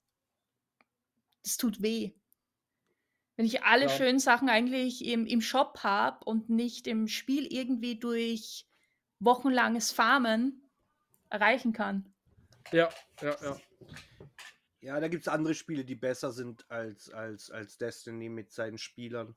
das 1.44 1.58
tut 1.58 1.84
weh. 1.84 2.14
Wenn 3.36 3.46
ich 3.46 3.64
alle 3.64 3.84
Ja. 3.84 3.90
schönen 3.90 4.20
Sachen 4.20 4.50
eigentlich 4.50 5.06
im, 5.06 5.26
im 5.26 5.42
Shop 5.42 5.80
habe 5.84 6.24
und 6.26 6.50
nicht 6.50 6.88
im 6.88 7.08
Spiel 7.08 7.52
irgendwie 7.52 8.00
durch 8.00 8.68
wochenlanges 9.20 9.92
Farmen 9.92 10.70
erreichen 11.30 11.74
kann. 11.74 12.14
Ja, 12.72 12.90
ja, 13.22 13.36
ja. 13.42 13.58
Ja, 14.82 15.00
da 15.00 15.08
gibt 15.08 15.22
es 15.22 15.28
andere 15.30 15.54
Spiele, 15.54 15.86
die 15.86 15.96
besser 15.96 16.32
sind 16.32 16.70
als, 16.70 17.10
als, 17.10 17.50
als 17.50 17.78
Destiny 17.78 18.28
mit 18.30 18.52
seinen 18.52 18.78
Spielern. 18.78 19.36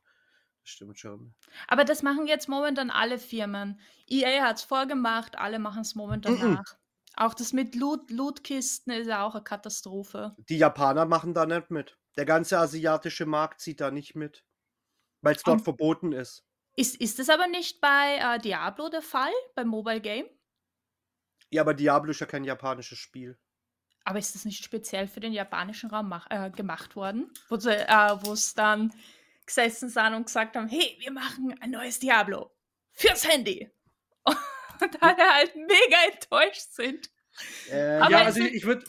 Das 0.63 0.71
stimmt 0.71 0.99
schon. 0.99 1.35
Aber 1.69 1.85
das 1.85 2.03
machen 2.03 2.27
jetzt 2.27 2.49
momentan 2.49 2.91
alle 2.91 3.19
Firmen. 3.19 3.79
EA 4.09 4.43
hat 4.45 4.57
es 4.57 4.63
vorgemacht, 4.65 5.39
alle 5.39 5.61
machen 5.61 5.83
es 5.83 5.95
momentan 5.95 6.35
Mhm. 6.35 6.41
nach. 6.41 6.77
Auch 7.17 7.33
das 7.33 7.53
mit 7.53 7.77
Loot, 7.77 8.11
Lootkisten 8.11 8.93
ist 8.93 9.07
ja 9.07 9.25
auch 9.25 9.35
eine 9.37 9.45
Katastrophe. 9.45 10.35
Die 10.49 10.59
Japaner 10.59 11.07
machen 11.07 11.33
da 11.33 11.47
nicht 11.47 11.71
mit. 11.71 11.97
Der 12.17 12.25
ganze 12.25 12.59
asiatische 12.59 13.27
Markt 13.27 13.61
zieht 13.61 13.81
da 13.81 13.91
nicht 13.91 14.15
mit. 14.15 14.45
Weil 15.21 15.37
es 15.37 15.43
dort 15.43 15.59
Und- 15.59 15.65
verboten 15.65 16.13
ist. 16.13 16.45
Ist, 16.79 16.97
ist 16.97 17.19
das 17.19 17.31
aber 17.31 17.47
nicht 17.47 17.81
bei 17.81 18.19
äh, 18.19 18.39
Diablo 18.39 18.91
der 18.91 19.01
Fall, 19.01 19.33
beim 19.55 19.69
Mobile 19.69 20.01
Game? 20.01 20.27
Ja, 21.51 21.63
aber 21.63 21.73
Diablo 21.73 22.11
ist 22.11 22.21
ja 22.21 22.27
kein 22.27 22.45
japanisches 22.45 22.99
Spiel. 22.99 23.39
Aber 24.05 24.19
ist 24.19 24.35
das 24.35 24.45
nicht 24.45 24.63
speziell 24.63 25.09
für 25.09 25.21
den 25.21 25.33
japanischen 25.33 25.91
Raum 25.91 26.13
äh, 26.29 26.51
gemacht 26.51 26.95
worden? 26.95 27.33
Wo 27.49 27.57
äh, 27.57 28.33
es 28.33 28.55
dann 28.55 28.93
gesessen 29.47 29.89
sind 29.89 30.15
und 30.15 30.27
gesagt 30.27 30.55
haben, 30.55 30.69
hey, 30.69 30.97
wir 31.01 31.13
machen 31.13 31.57
ein 31.61 31.71
neues 31.71 31.99
Diablo 31.99 32.51
fürs 32.93 33.27
Handy. 33.27 33.71
Und 34.81 35.03
alle 35.03 35.35
halt 35.35 35.57
mega 35.57 35.97
enttäuscht 36.13 36.73
sind. 36.73 37.11
Äh, 37.71 37.99
ja, 37.99 38.21
es 38.21 38.27
also 38.27 38.41
ich, 38.41 38.55
ich 38.55 38.67
würde 38.67 38.85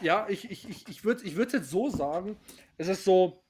ja, 0.00 0.28
ich, 0.28 0.50
ich, 0.50 0.68
ich, 0.68 0.88
ich 0.88 1.04
würde 1.04 1.24
ich 1.24 1.36
würd 1.36 1.52
jetzt 1.52 1.70
so 1.70 1.90
sagen, 1.90 2.36
es 2.78 2.88
ist 2.88 3.04
so, 3.04 3.44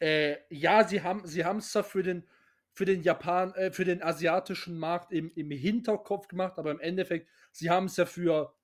äh, 0.00 0.36
ja, 0.48 0.86
sie 0.86 1.02
haben 1.02 1.26
sie 1.26 1.44
haben 1.44 1.58
es 1.58 1.70
zwar 1.70 1.84
für 1.84 2.02
den 2.02 2.26
für 2.72 2.86
den 2.86 3.02
Japan, 3.02 3.54
äh, 3.54 3.70
für 3.70 3.84
den 3.84 4.02
asiatischen 4.02 4.78
Markt 4.78 5.12
im, 5.12 5.30
im 5.34 5.50
Hinterkopf 5.50 6.28
gemacht, 6.28 6.54
aber 6.56 6.70
im 6.70 6.80
Endeffekt, 6.80 7.28
sie 7.50 7.68
haben 7.68 7.86
es 7.86 7.96
ja 7.96 8.06
für 8.06 8.54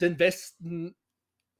den 0.00 0.18
Westen 0.18 0.96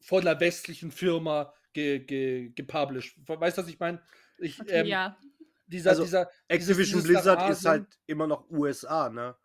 von 0.01 0.25
der 0.25 0.40
westlichen 0.40 0.90
Firma 0.90 1.53
ge, 1.75 1.99
ge, 2.01 2.51
gepublished. 2.51 3.16
Weißt 3.27 3.59
du, 3.59 3.62
was 3.62 3.68
ich 3.68 3.79
meine? 3.79 4.03
Ich, 4.38 4.61
Okay, 4.61 4.81
ähm, 4.81 4.87
ja. 4.87 5.18
Dieser, 5.66 5.90
Also, 5.90 6.03
dieser, 6.03 6.31
Activision 6.49 7.03
dieses 7.03 7.25
nach 7.25 7.37
Blizzard 7.37 7.51
ist 7.51 7.64
halt 7.64 7.87
immer 8.07 8.27
noch 8.27 8.51
USA, 8.51 9.09
ne? 9.09 9.37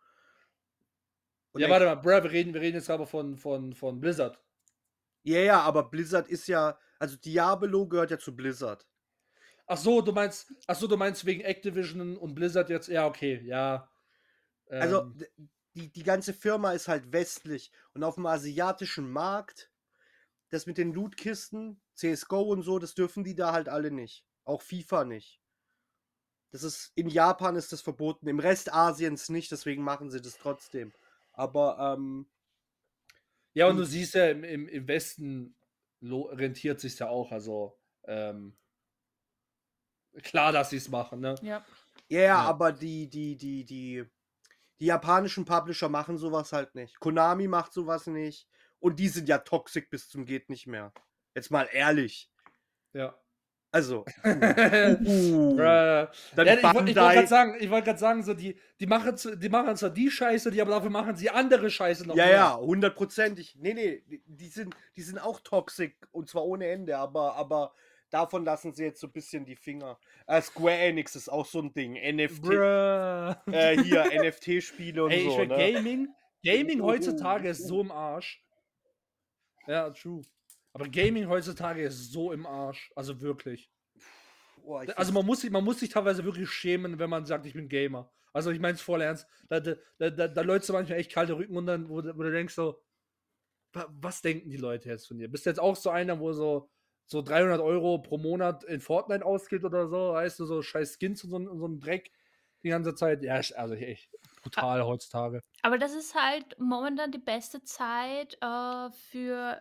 Und 1.52 1.62
Ja, 1.62 1.70
warte 1.70 1.86
mal, 1.86 1.94
Bro, 1.94 2.24
wir 2.24 2.30
reden, 2.30 2.52
wir 2.52 2.60
reden 2.60 2.76
jetzt 2.76 2.90
aber 2.90 3.06
von, 3.06 3.36
von, 3.36 3.72
von 3.72 4.00
Blizzard. 4.00 4.38
Ja, 5.22 5.38
ja, 5.40 5.60
aber 5.60 5.90
Blizzard 5.90 6.28
ist 6.28 6.48
ja, 6.48 6.78
also 6.98 7.16
Diablo 7.16 7.86
gehört 7.88 8.10
ja 8.10 8.18
zu 8.18 8.34
Blizzard. 8.34 8.88
Ach 9.66 9.76
so, 9.76 10.00
du 10.00 10.12
meinst, 10.12 10.52
ach 10.66 10.76
so, 10.76 10.86
du 10.86 10.96
meinst 10.96 11.24
wegen 11.26 11.42
Activision 11.42 12.16
und 12.16 12.34
Blizzard 12.34 12.70
jetzt, 12.70 12.88
ja, 12.88 13.06
okay, 13.06 13.40
ja. 13.44 13.90
Also 14.78 15.02
Ähm, 15.02 15.14
d- 15.14 15.28
die, 15.74 15.92
die 15.92 16.02
ganze 16.02 16.34
Firma 16.34 16.72
ist 16.72 16.88
halt 16.88 17.12
westlich 17.12 17.72
und 17.94 18.04
auf 18.04 18.16
dem 18.16 18.26
asiatischen 18.26 19.10
Markt, 19.10 19.72
das 20.50 20.66
mit 20.66 20.78
den 20.78 20.92
Lootkisten, 20.94 21.82
CSGO 21.94 22.42
und 22.42 22.62
so, 22.62 22.78
das 22.78 22.94
dürfen 22.94 23.24
die 23.24 23.34
da 23.36 23.52
halt 23.52 23.68
alle 23.68 23.90
nicht. 23.92 24.26
Auch 24.44 24.62
FIFA 24.62 25.04
nicht. 25.04 25.40
Das 26.50 26.62
ist, 26.62 26.92
in 26.94 27.08
Japan 27.08 27.56
ist 27.56 27.72
das 27.72 27.80
verboten, 27.82 28.26
im 28.28 28.38
Rest 28.38 28.72
Asiens 28.72 29.28
nicht, 29.28 29.50
deswegen 29.52 29.82
machen 29.82 30.10
sie 30.10 30.20
das 30.20 30.38
trotzdem. 30.38 30.94
Aber, 31.32 31.78
ähm, 31.96 32.30
ja, 33.58 33.66
und 33.68 33.76
du 33.76 33.84
siehst 33.84 34.14
ja, 34.14 34.30
im, 34.30 34.44
im, 34.44 34.68
im 34.68 34.88
Westen 34.88 35.56
rentiert 36.02 36.80
sich 36.80 36.98
ja 36.98 37.08
auch, 37.08 37.32
also, 37.32 37.78
ähm, 38.04 38.56
klar, 40.22 40.52
dass 40.52 40.70
sie 40.70 40.76
es 40.76 40.88
machen, 40.88 41.20
ne? 41.20 41.34
ja. 41.42 41.64
ja, 42.08 42.20
ja, 42.20 42.20
Ja. 42.20 42.38
aber 42.38 42.72
die, 42.72 43.08
die, 43.08 43.36
die, 43.36 43.64
die, 43.64 44.04
die 44.80 44.86
japanischen 44.86 45.44
Publisher 45.44 45.88
machen 45.88 46.18
sowas 46.18 46.52
halt 46.52 46.74
nicht. 46.74 46.98
Konami 47.00 47.48
macht 47.48 47.72
sowas 47.72 48.06
nicht. 48.06 48.48
Und 48.80 49.00
die 49.00 49.08
sind 49.08 49.28
ja 49.28 49.38
toxisch 49.38 49.88
bis 49.90 50.08
zum 50.08 50.24
geht 50.24 50.48
nicht 50.50 50.66
mehr. 50.66 50.92
Jetzt 51.34 51.50
mal 51.50 51.68
ehrlich. 51.72 52.30
Ja. 52.92 53.20
Also, 53.78 54.04
Bruh. 54.22 55.56
ja, 55.56 56.10
dann 56.34 56.46
ich 56.48 56.62
wollte 56.64 56.74
wollt 56.74 56.88
Bandai- 56.88 57.14
gerade 57.14 57.26
sagen, 57.28 57.56
ich 57.60 57.70
wollte 57.70 57.84
gerade 57.84 57.98
sagen, 58.00 58.22
so 58.24 58.34
die, 58.34 58.58
die 58.80 58.86
machen, 58.86 59.14
die 59.40 59.48
machen 59.48 59.76
zwar 59.76 59.90
die 59.90 60.10
Scheiße, 60.10 60.50
die 60.50 60.60
aber 60.60 60.72
dafür 60.72 60.90
machen 60.90 61.14
sie 61.14 61.30
andere 61.30 61.70
Scheiße 61.70 62.06
noch 62.08 62.16
Ja, 62.16 62.24
mehr. 62.26 62.34
ja, 62.34 62.56
hundertprozentig. 62.58 63.56
Nee, 63.60 63.74
nee, 63.74 64.02
die- 64.26 64.48
sind, 64.48 64.74
die 64.96 65.02
sind 65.02 65.18
auch 65.18 65.38
toxisch 65.40 65.92
und 66.10 66.28
zwar 66.28 66.44
ohne 66.44 66.66
Ende, 66.66 66.98
aber, 66.98 67.36
aber 67.36 67.72
davon 68.10 68.44
lassen 68.44 68.72
sie 68.72 68.82
jetzt 68.82 68.98
so 69.00 69.06
ein 69.06 69.12
bisschen 69.12 69.44
die 69.44 69.54
Finger. 69.54 69.96
Äh, 70.26 70.42
Square 70.42 70.76
Enix 70.78 71.14
ist 71.14 71.28
auch 71.28 71.46
so 71.46 71.60
ein 71.60 71.72
Ding. 71.72 71.92
NFT, 71.94 72.42
Bruh. 72.42 72.54
äh, 73.52 73.80
hier, 73.82 74.06
NFT-Spiele 74.24 75.04
und 75.04 75.12
Ey, 75.12 75.18
ich 75.18 75.24
so, 75.30 75.36
find 75.36 75.52
ne? 75.52 75.72
Gaming, 75.72 76.08
Gaming 76.44 76.82
heutzutage 76.82 77.48
ist 77.50 77.64
so 77.68 77.80
im 77.82 77.92
Arsch. 77.92 78.42
Ja, 79.68 79.90
true. 79.90 80.22
Aber 80.78 80.88
Gaming 80.88 81.28
heutzutage 81.28 81.82
ist 81.82 82.12
so 82.12 82.30
im 82.32 82.46
Arsch. 82.46 82.92
Also 82.94 83.20
wirklich. 83.20 83.70
Ich 84.84 84.98
Also 84.98 85.12
man 85.12 85.24
muss, 85.26 85.40
sich, 85.40 85.50
man 85.50 85.64
muss 85.64 85.80
sich 85.80 85.88
teilweise 85.88 86.24
wirklich 86.24 86.48
schämen, 86.50 86.98
wenn 86.98 87.10
man 87.10 87.24
sagt, 87.26 87.46
ich 87.46 87.54
bin 87.54 87.68
Gamer. 87.68 88.12
Also 88.32 88.50
ich 88.50 88.60
meine 88.60 88.74
es 88.74 88.80
voll 88.82 89.00
ernst. 89.00 89.26
Da, 89.48 89.58
da, 89.60 89.74
da, 89.98 90.28
da, 90.28 90.40
läufst 90.42 90.68
du 90.68 90.72
manchmal 90.74 90.98
echt 90.98 91.10
kalte 91.12 91.36
Rücken 91.36 91.56
und 91.56 91.66
dann, 91.66 91.88
wo, 91.88 92.00
du- 92.00 92.16
wo 92.16 92.22
du 92.22 92.30
denkst 92.30 92.54
so, 92.54 92.80
wa- 93.72 93.88
was 94.00 94.20
denken 94.22 94.50
die 94.50 94.56
Leute 94.56 94.88
jetzt 94.90 95.08
von 95.08 95.18
dir? 95.18 95.28
Bist 95.28 95.46
du 95.46 95.50
jetzt 95.50 95.58
auch 95.58 95.74
so 95.74 95.90
einer, 95.90 96.20
wo 96.20 96.32
so, 96.32 96.70
so 97.06 97.22
300 97.22 97.60
Euro 97.60 97.98
pro 98.02 98.18
Monat 98.18 98.62
in 98.64 98.80
Fortnite 98.80 99.24
ausgibt 99.24 99.64
oder 99.64 99.88
so? 99.88 100.12
Weißt 100.12 100.38
du, 100.38 100.44
so 100.44 100.62
scheiß 100.62 100.98
Skins 101.00 101.24
und 101.24 101.30
so, 101.30 101.38
ein- 101.38 101.58
so 101.58 101.66
ein 101.66 101.80
Dreck 101.80 102.12
die 102.62 102.68
ganze 102.68 102.94
Zeit? 102.94 103.22
Ja, 103.24 103.38
ist- 103.38 103.56
also 103.56 103.74
echt 103.74 104.10
brutal 104.42 104.84
heutzutage. 104.84 105.40
Aber 105.62 105.78
das 105.78 105.94
ist 105.94 106.14
halt 106.14 106.56
momentan 106.60 107.10
die 107.10 107.18
beste 107.18 107.62
Zeit 107.64 108.36
äh, 108.42 108.90
für, 109.10 109.60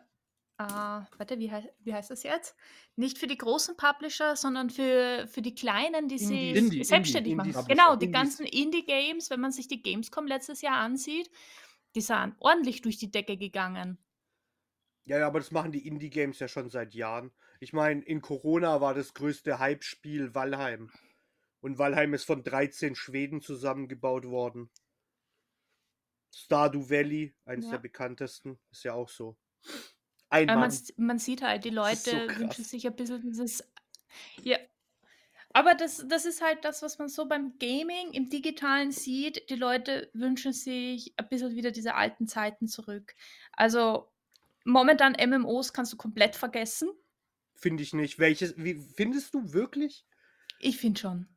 äh, 0.59 0.63
warte, 0.63 1.39
wie, 1.39 1.51
hei 1.51 1.71
wie 1.79 1.93
heißt 1.93 2.09
das 2.11 2.23
jetzt? 2.23 2.55
Nicht 2.95 3.17
für 3.19 3.27
die 3.27 3.37
großen 3.37 3.77
Publisher, 3.77 4.35
sondern 4.35 4.69
für, 4.69 5.27
für 5.27 5.41
die 5.41 5.55
kleinen, 5.55 6.07
die 6.07 6.17
Indies. 6.17 6.69
sich 6.71 6.83
Indie, 6.83 6.83
selbstständig 6.83 7.33
Indie, 7.33 7.35
machen. 7.35 7.53
Indie 7.53 7.67
Genau, 7.67 7.95
die 7.95 8.07
Indies. 8.07 8.11
ganzen 8.11 8.45
Indie-Games, 8.45 9.29
wenn 9.29 9.39
man 9.39 9.51
sich 9.51 9.67
die 9.67 9.81
Gamescom 9.81 10.27
letztes 10.27 10.61
Jahr 10.61 10.77
ansieht, 10.77 11.29
die 11.95 12.01
sind 12.01 12.35
ordentlich 12.39 12.81
durch 12.81 12.97
die 12.97 13.11
Decke 13.11 13.37
gegangen. 13.37 13.97
Ja, 15.05 15.19
ja, 15.19 15.27
aber 15.27 15.39
das 15.39 15.51
machen 15.51 15.71
die 15.71 15.87
Indie-Games 15.87 16.39
ja 16.39 16.47
schon 16.47 16.69
seit 16.69 16.93
Jahren. 16.93 17.31
Ich 17.59 17.73
meine, 17.73 18.03
in 18.03 18.21
Corona 18.21 18.81
war 18.81 18.93
das 18.93 19.13
größte 19.13 19.57
Hype-Spiel 19.59 20.35
Valheim. 20.35 20.91
Und 21.61 21.77
Valheim 21.79 22.13
ist 22.13 22.25
von 22.25 22.43
13 22.43 22.95
Schweden 22.95 23.41
zusammengebaut 23.41 24.25
worden. 24.25 24.69
Stardew 26.33 26.89
Valley, 26.89 27.35
eines 27.45 27.65
Ja. 27.65 27.71
der 27.71 27.79
bekanntesten, 27.79 28.59
ist 28.71 28.83
ja 28.83 28.93
auch 28.93 29.09
so. 29.09 29.37
Ein 30.29 30.49
Aber 30.49 30.61
man, 30.61 30.69
Mann. 30.69 30.81
man 30.97 31.19
sieht 31.19 31.41
halt, 31.41 31.63
die 31.65 31.69
so 31.69 31.75
Leute 31.75 32.27
krass. 32.27 32.39
wünschen 32.39 32.63
sich 32.63 32.85
ein 32.87 32.95
bisschen 32.95 33.21
dieses. 33.21 33.63
Ja. 34.43 34.57
Aber 35.53 35.73
das, 35.73 36.05
das 36.07 36.25
ist 36.25 36.41
halt 36.41 36.65
das, 36.65 36.81
was 36.81 36.99
man 36.99 37.07
so 37.07 37.25
beim 37.27 37.57
Gaming 37.57 38.11
im 38.11 38.29
Digitalen 38.29 38.91
sieht. 38.91 39.49
Die 39.49 39.55
Leute 39.55 40.09
wünschen 40.13 40.53
sich 40.53 41.13
ein 41.17 41.27
bisschen 41.29 41.55
wieder 41.55 41.71
diese 41.71 41.95
alten 41.95 42.27
Zeiten 42.27 42.67
zurück. 42.67 43.15
Also 43.53 44.11
momentan 44.65 45.13
MMOs 45.13 45.71
kannst 45.73 45.93
du 45.93 45.97
komplett 45.97 46.35
vergessen. 46.35 46.89
Finde 47.55 47.81
ich 47.83 47.93
nicht. 47.93 48.19
Welches, 48.19 48.55
wie 48.57 48.75
findest 48.75 49.33
du 49.33 49.53
wirklich? 49.53 50.05
Ich 50.59 50.77
finde 50.77 50.99
schon. 50.99 51.27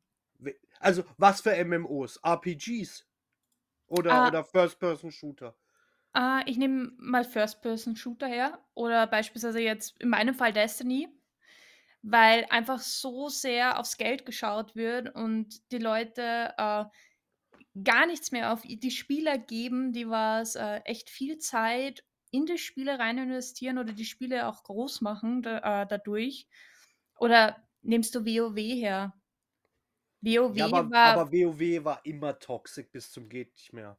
Also, 0.81 1.05
was 1.19 1.41
für 1.43 1.55
MMOs? 1.65 2.19
RPGs? 2.25 3.07
Oder, 3.87 4.13
Ah. 4.13 4.29
oder 4.29 4.45
First-Person-Shooter? 4.45 5.55
Äh, 6.15 6.49
ich 6.51 6.57
nehme 6.57 6.93
mal 6.99 7.25
First-Person-Shooter 7.25 8.27
her 8.27 8.65
oder 8.75 9.07
beispielsweise 9.07 9.61
jetzt 9.61 10.01
in 10.01 10.09
meinem 10.09 10.35
Fall 10.35 10.53
Destiny, 10.53 11.09
weil 12.03 12.47
einfach 12.51 12.81
so 12.81 13.29
sehr 13.29 13.79
aufs 13.79 13.97
Geld 13.97 14.27
geschaut 14.27 14.77
wird 14.77 15.15
und 15.15 15.71
die 15.73 15.79
Leute 15.79 16.55
äh, 16.57 16.85
gar 17.85 18.07
nichts 18.07 18.33
mehr 18.33 18.53
auf 18.53 18.63
die 18.65 18.91
Spieler 18.91 19.39
geben, 19.39 19.93
die 19.93 20.09
was 20.09 20.57
äh, 20.57 20.79
echt 20.85 21.11
viel 21.11 21.39
Zeit 21.39 22.05
in 22.31 22.47
die 22.47 22.59
Spiele 22.59 22.99
rein 22.99 23.19
investieren 23.19 23.79
oder 23.79 23.93
die 23.93 24.05
Spiele 24.05 24.47
auch 24.49 24.63
groß 24.65 25.01
machen 25.01 25.43
da, 25.43 25.83
äh, 25.83 25.87
dadurch. 25.87 26.47
Oder 27.19 27.57
nimmst 27.83 28.15
du 28.15 28.25
WoW 28.25 28.57
her? 28.57 29.15
WoW 30.23 30.57
Ja, 30.57 30.67
aber, 30.67 30.91
war 30.91 31.25
aber 31.25 31.33
WoW 31.33 31.85
war 31.85 32.05
immer 32.05 32.39
toxisch 32.39 32.89
bis 32.91 33.11
zum 33.13 33.29
geht 33.29 33.53
nicht 33.55 33.73
mehr. 33.73 33.97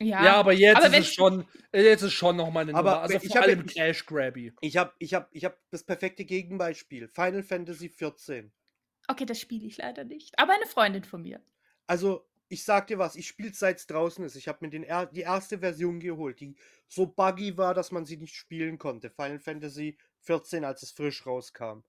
Ja, 0.00 0.24
Ja, 0.24 0.34
aber 0.36 0.52
jetzt 0.52 0.78
aber 0.78 0.86
ist 0.96 1.08
es 1.08 1.14
schon, 1.14 1.44
jetzt 1.72 2.02
ist 2.02 2.12
schon 2.12 2.36
noch 2.36 2.50
mal 2.50 2.60
eine 2.60 2.74
Aber 2.74 2.90
Nummer. 2.90 3.02
Also 3.02 3.16
ich 3.16 3.28
vor 3.28 3.36
hab 3.36 3.44
allem 3.44 3.64
ich- 3.66 3.74
Cash 3.74 4.06
Grabby. 4.06 4.52
Ich 4.60 4.76
habe 4.76 4.92
ich 4.98 5.14
hab, 5.14 5.28
ich 5.32 5.44
hab 5.44 5.58
das 5.70 5.84
perfekte 5.84 6.24
Gegenbeispiel. 6.24 7.08
Final 7.08 7.42
Fantasy 7.42 7.88
14. 7.88 8.52
Okay, 9.06 9.26
das 9.26 9.38
spiele 9.40 9.66
ich 9.66 9.76
leider 9.76 10.04
nicht. 10.04 10.38
Aber 10.38 10.54
eine 10.54 10.66
Freundin 10.66 11.04
von 11.04 11.22
mir. 11.22 11.40
Also, 11.86 12.26
ich 12.48 12.64
sag 12.64 12.86
dir 12.88 12.98
was, 12.98 13.16
ich 13.16 13.26
spiele 13.28 13.52
seit 13.52 13.78
es 13.78 13.86
draußen 13.86 14.24
ist. 14.24 14.34
Ich 14.36 14.48
habe 14.48 14.58
mir 14.62 14.70
den 14.70 14.82
er 14.82 15.06
die 15.06 15.20
erste 15.20 15.58
Version 15.58 16.00
geholt, 16.00 16.40
die 16.40 16.56
so 16.88 17.06
buggy 17.06 17.56
war, 17.56 17.74
dass 17.74 17.90
man 17.92 18.04
sie 18.04 18.16
nicht 18.16 18.34
spielen 18.34 18.78
konnte. 18.78 19.10
Final 19.10 19.38
Fantasy 19.38 19.96
14, 20.20 20.64
als 20.64 20.82
es 20.82 20.90
frisch 20.92 21.24
rauskam. 21.26 21.80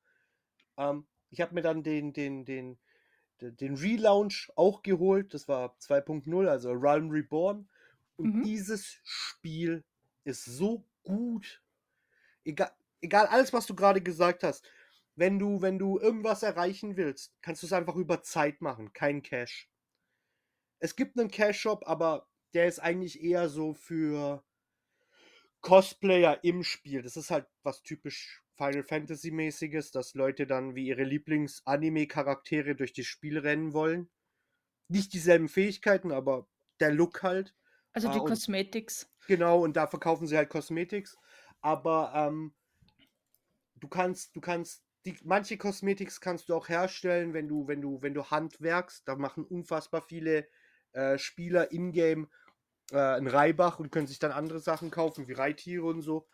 Ähm, 0.78 1.08
ich 1.30 1.42
habe 1.42 1.54
mir 1.56 1.62
dann 1.62 1.84
den, 1.84 2.14
den, 2.14 2.46
den, 2.46 2.78
den, 3.42 3.56
den 3.58 3.76
Relaunch 3.76 4.50
auch 4.56 4.84
geholt. 4.84 5.34
Das 5.34 5.48
war 5.48 5.76
2.0, 5.80 6.48
also 6.48 6.72
Realm 6.72 7.10
Reborn. 7.10 7.68
Und 8.18 8.34
Mhm. 8.34 8.44
dieses 8.44 9.00
Spiel 9.04 9.84
ist 10.24 10.46
so 10.46 10.86
gut. 11.04 11.62
Egal, 12.46 12.72
egal 13.02 13.28
alles, 13.28 13.54
was 13.54 13.66
du 13.66 13.76
gerade 13.76 14.02
gesagt 14.02 14.44
hast. 14.44 14.70
Wenn 15.16 15.40
du, 15.40 15.62
wenn 15.62 15.80
du 15.80 16.00
irgendwas 16.00 16.44
erreichen 16.44 16.98
willst, 16.98 17.34
kannst 17.42 17.64
du 17.64 17.68
es 17.68 17.74
einfach 17.74 17.96
über 17.96 18.22
Zeit 18.22 18.62
machen, 18.62 18.94
kein 18.94 19.22
Cash. 19.24 19.70
Es 20.80 20.96
gibt 20.96 21.20
einen 21.20 21.30
Cash-Shop, 21.32 21.84
aber 21.86 22.30
der 22.54 22.68
ist 22.68 22.80
eigentlich 22.80 23.22
eher 23.22 23.50
so 23.50 23.74
für 23.74 24.44
Cosplayer 25.62 26.44
im 26.44 26.64
Spiel. 26.64 27.02
Das 27.02 27.18
ist 27.18 27.32
halt 27.32 27.48
was 27.64 27.82
typisch 27.84 28.44
Final 28.56 28.84
Fantasy-mäßiges, 28.84 29.92
dass 29.92 30.14
Leute 30.14 30.48
dann 30.48 30.76
wie 30.76 30.88
ihre 30.88 31.04
Lieblings-Anime-Charaktere 31.04 32.76
durch 32.76 32.94
das 32.94 33.06
Spiel 33.06 33.38
rennen 33.40 33.74
wollen. 33.74 34.10
Nicht 34.90 35.14
dieselben 35.14 35.50
Fähigkeiten, 35.50 36.12
aber 36.12 36.48
der 36.80 36.92
Look 36.92 37.24
halt. 37.24 37.56
Also 37.96 38.10
Ah, 38.10 38.14
die 38.14 38.20
Cosmetics. 38.20 39.10
Genau, 39.28 39.64
und 39.64 39.78
da 39.78 39.88
verkaufen 39.88 40.28
sie 40.28 40.36
halt 40.36 40.50
Cosmetics. 40.50 41.18
Aber 41.62 42.12
ähm, 42.14 42.54
du 43.76 43.88
kannst, 43.88 44.36
du 44.36 44.42
kannst, 44.42 44.84
die, 45.06 45.18
manche 45.24 45.58
Cosmetics 45.58 46.20
kannst 46.20 46.50
du 46.50 46.56
auch 46.56 46.68
herstellen, 46.68 47.34
wenn 47.34 47.48
du, 47.48 47.68
wenn 47.68 47.82
du, 47.82 48.02
wenn 48.02 48.14
du 48.14 48.26
handwerkst. 48.26 49.08
Da 49.08 49.16
machen 49.16 49.46
unfassbar 49.46 50.02
viele 50.02 50.46
äh, 50.92 51.18
Spieler 51.18 51.72
in-game 51.72 52.30
äh, 52.92 52.98
einen 52.98 53.28
Reibach 53.28 53.80
und 53.80 53.92
können 53.92 54.08
sich 54.08 54.20
dann 54.20 54.34
andere 54.34 54.60
Sachen 54.60 54.92
kaufen, 54.92 55.30
wie 55.30 55.34
Reittiere 55.34 55.86
und 55.86 56.02
so. 56.02 56.28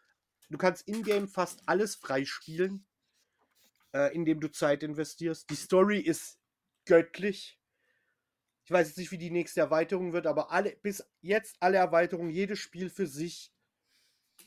Du 0.49 0.57
kannst 0.57 0.87
in-game 0.87 1.27
fast 1.27 1.61
alles 1.67 1.95
freispielen, 1.95 2.87
äh, 3.93 4.13
indem 4.15 4.41
du 4.41 4.51
Zeit 4.51 4.81
investierst. 4.81 5.47
Die 5.51 5.55
Story 5.55 5.99
ist 5.99 6.39
göttlich. 6.85 7.60
Ich 8.71 8.73
weiß 8.73 8.87
jetzt 8.87 8.97
nicht, 8.99 9.11
wie 9.11 9.17
die 9.17 9.31
nächste 9.31 9.59
Erweiterung 9.59 10.13
wird, 10.13 10.25
aber 10.25 10.49
alle, 10.49 10.77
bis 10.81 11.05
jetzt 11.19 11.57
alle 11.59 11.75
Erweiterungen, 11.75 12.29
jedes 12.29 12.59
Spiel 12.59 12.89
für 12.89 13.05
sich 13.05 13.51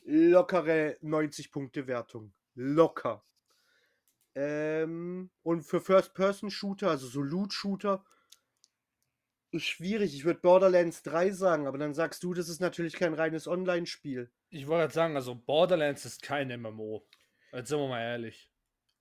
lockere 0.03 0.97
90-Punkte-Wertung. 1.03 2.33
Locker. 2.55 3.23
Ähm, 4.33 5.29
und 5.43 5.61
für 5.61 5.79
First-Person-Shooter, 5.79 6.89
also 6.89 7.05
so 7.05 7.21
Loot-Shooter, 7.21 8.03
ist 9.51 9.65
schwierig. 9.65 10.15
Ich 10.15 10.25
würde 10.25 10.39
Borderlands 10.39 11.03
3 11.03 11.29
sagen, 11.29 11.67
aber 11.67 11.77
dann 11.77 11.93
sagst 11.93 12.23
du, 12.23 12.33
das 12.33 12.49
ist 12.49 12.61
natürlich 12.61 12.95
kein 12.95 13.13
reines 13.13 13.47
Online-Spiel. 13.47 14.31
Ich 14.49 14.65
wollte 14.65 14.91
sagen, 14.91 15.15
also 15.15 15.35
Borderlands 15.35 16.03
ist 16.03 16.23
kein 16.23 16.47
MMO. 16.59 17.07
Jetzt 17.53 17.69
sind 17.69 17.77
wir 17.77 17.87
mal 17.87 18.01
ehrlich. 18.01 18.51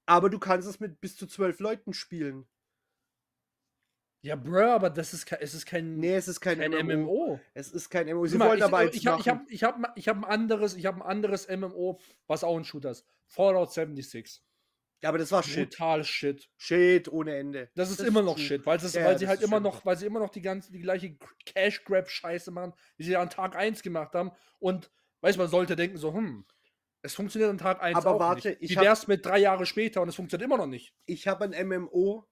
Aber 0.04 0.28
du 0.28 0.38
kannst 0.38 0.68
es 0.68 0.80
mit 0.80 1.00
bis 1.00 1.16
zu 1.16 1.26
zwölf 1.26 1.60
Leuten 1.60 1.94
spielen. 1.94 2.46
Ja, 4.24 4.36
bro, 4.36 4.70
aber 4.70 4.88
das 4.88 5.12
ist 5.12 5.26
kein, 5.26 5.40
es 5.42 5.52
ist 5.52 5.66
kein, 5.66 5.98
Nee, 5.98 6.14
es 6.16 6.28
ist 6.28 6.40
kein, 6.40 6.58
kein 6.58 6.70
MMO. 6.72 6.96
MMO. 6.96 7.40
Es 7.52 7.70
ist 7.70 7.90
kein 7.90 8.06
MMO. 8.08 8.24
Sie 8.26 8.38
mal, 8.38 8.48
wollen 8.48 8.58
ich, 8.58 8.64
aber 8.64 8.84
ich, 8.84 9.06
hab, 9.06 9.20
ich, 9.20 9.26
machen. 9.26 9.40
hab, 9.42 9.50
ich, 9.50 9.62
hab, 9.62 9.98
ich 9.98 10.08
hab 10.08 10.16
ein 10.16 10.24
anderes, 10.24 10.74
ich 10.76 10.86
habe 10.86 10.96
ein 10.98 11.02
anderes 11.02 11.46
MMO, 11.48 12.00
was 12.26 12.42
auch 12.42 12.56
ein 12.56 12.64
Shooter 12.64 12.92
ist. 12.92 13.04
Fallout 13.26 13.72
76. 13.74 14.42
Ja, 15.02 15.10
aber 15.10 15.18
das 15.18 15.30
war 15.30 15.42
Shit. 15.42 15.68
Brutal 15.70 16.04
Shit. 16.04 16.48
Shit 16.56 17.12
ohne 17.12 17.36
Ende. 17.36 17.68
Das 17.74 17.90
ist 17.90 18.00
immer 18.00 18.22
noch 18.22 18.36
true. 18.36 18.44
Shit, 18.46 18.64
weil, 18.64 18.78
es, 18.78 18.94
Ja, 18.94 19.04
weil 19.04 19.12
ja, 19.12 19.18
sie 19.18 19.24
das 19.26 19.28
halt 19.30 19.40
ist 19.40 19.46
immer 19.46 19.60
noch, 19.60 19.84
weil 19.84 19.98
sie 19.98 20.06
immer 20.06 20.20
noch 20.20 20.30
die 20.30 20.40
ganze, 20.40 20.72
die 20.72 20.80
gleiche 20.80 21.18
Cash 21.44 21.84
Grab 21.84 22.08
Scheiße 22.08 22.50
machen, 22.50 22.72
wie 22.96 23.04
sie 23.04 23.16
an 23.16 23.28
Tag 23.28 23.54
1 23.56 23.82
gemacht 23.82 24.14
haben. 24.14 24.30
Und 24.58 24.90
weiß 25.20 25.36
man 25.36 25.48
sollte 25.48 25.76
denken 25.76 25.98
so, 25.98 26.14
hm, 26.14 26.46
es 27.02 27.12
funktioniert 27.14 27.50
an 27.50 27.58
Tag 27.58 27.82
1 27.82 27.98
Aber 27.98 28.14
auch 28.14 28.20
warte, 28.20 28.48
nicht. 28.48 28.62
ich 28.62 28.70
Wie 28.70 28.76
hab- 28.78 28.84
wär's 28.86 29.06
mit 29.06 29.26
drei 29.26 29.36
Jahre 29.40 29.66
später 29.66 30.00
und 30.00 30.08
es 30.08 30.14
funktioniert 30.14 30.46
immer 30.46 30.56
noch 30.56 30.66
nicht? 30.66 30.94
ich 31.04 31.28
habe 31.28 31.44
ein 31.44 31.68
MMO, 31.68 32.26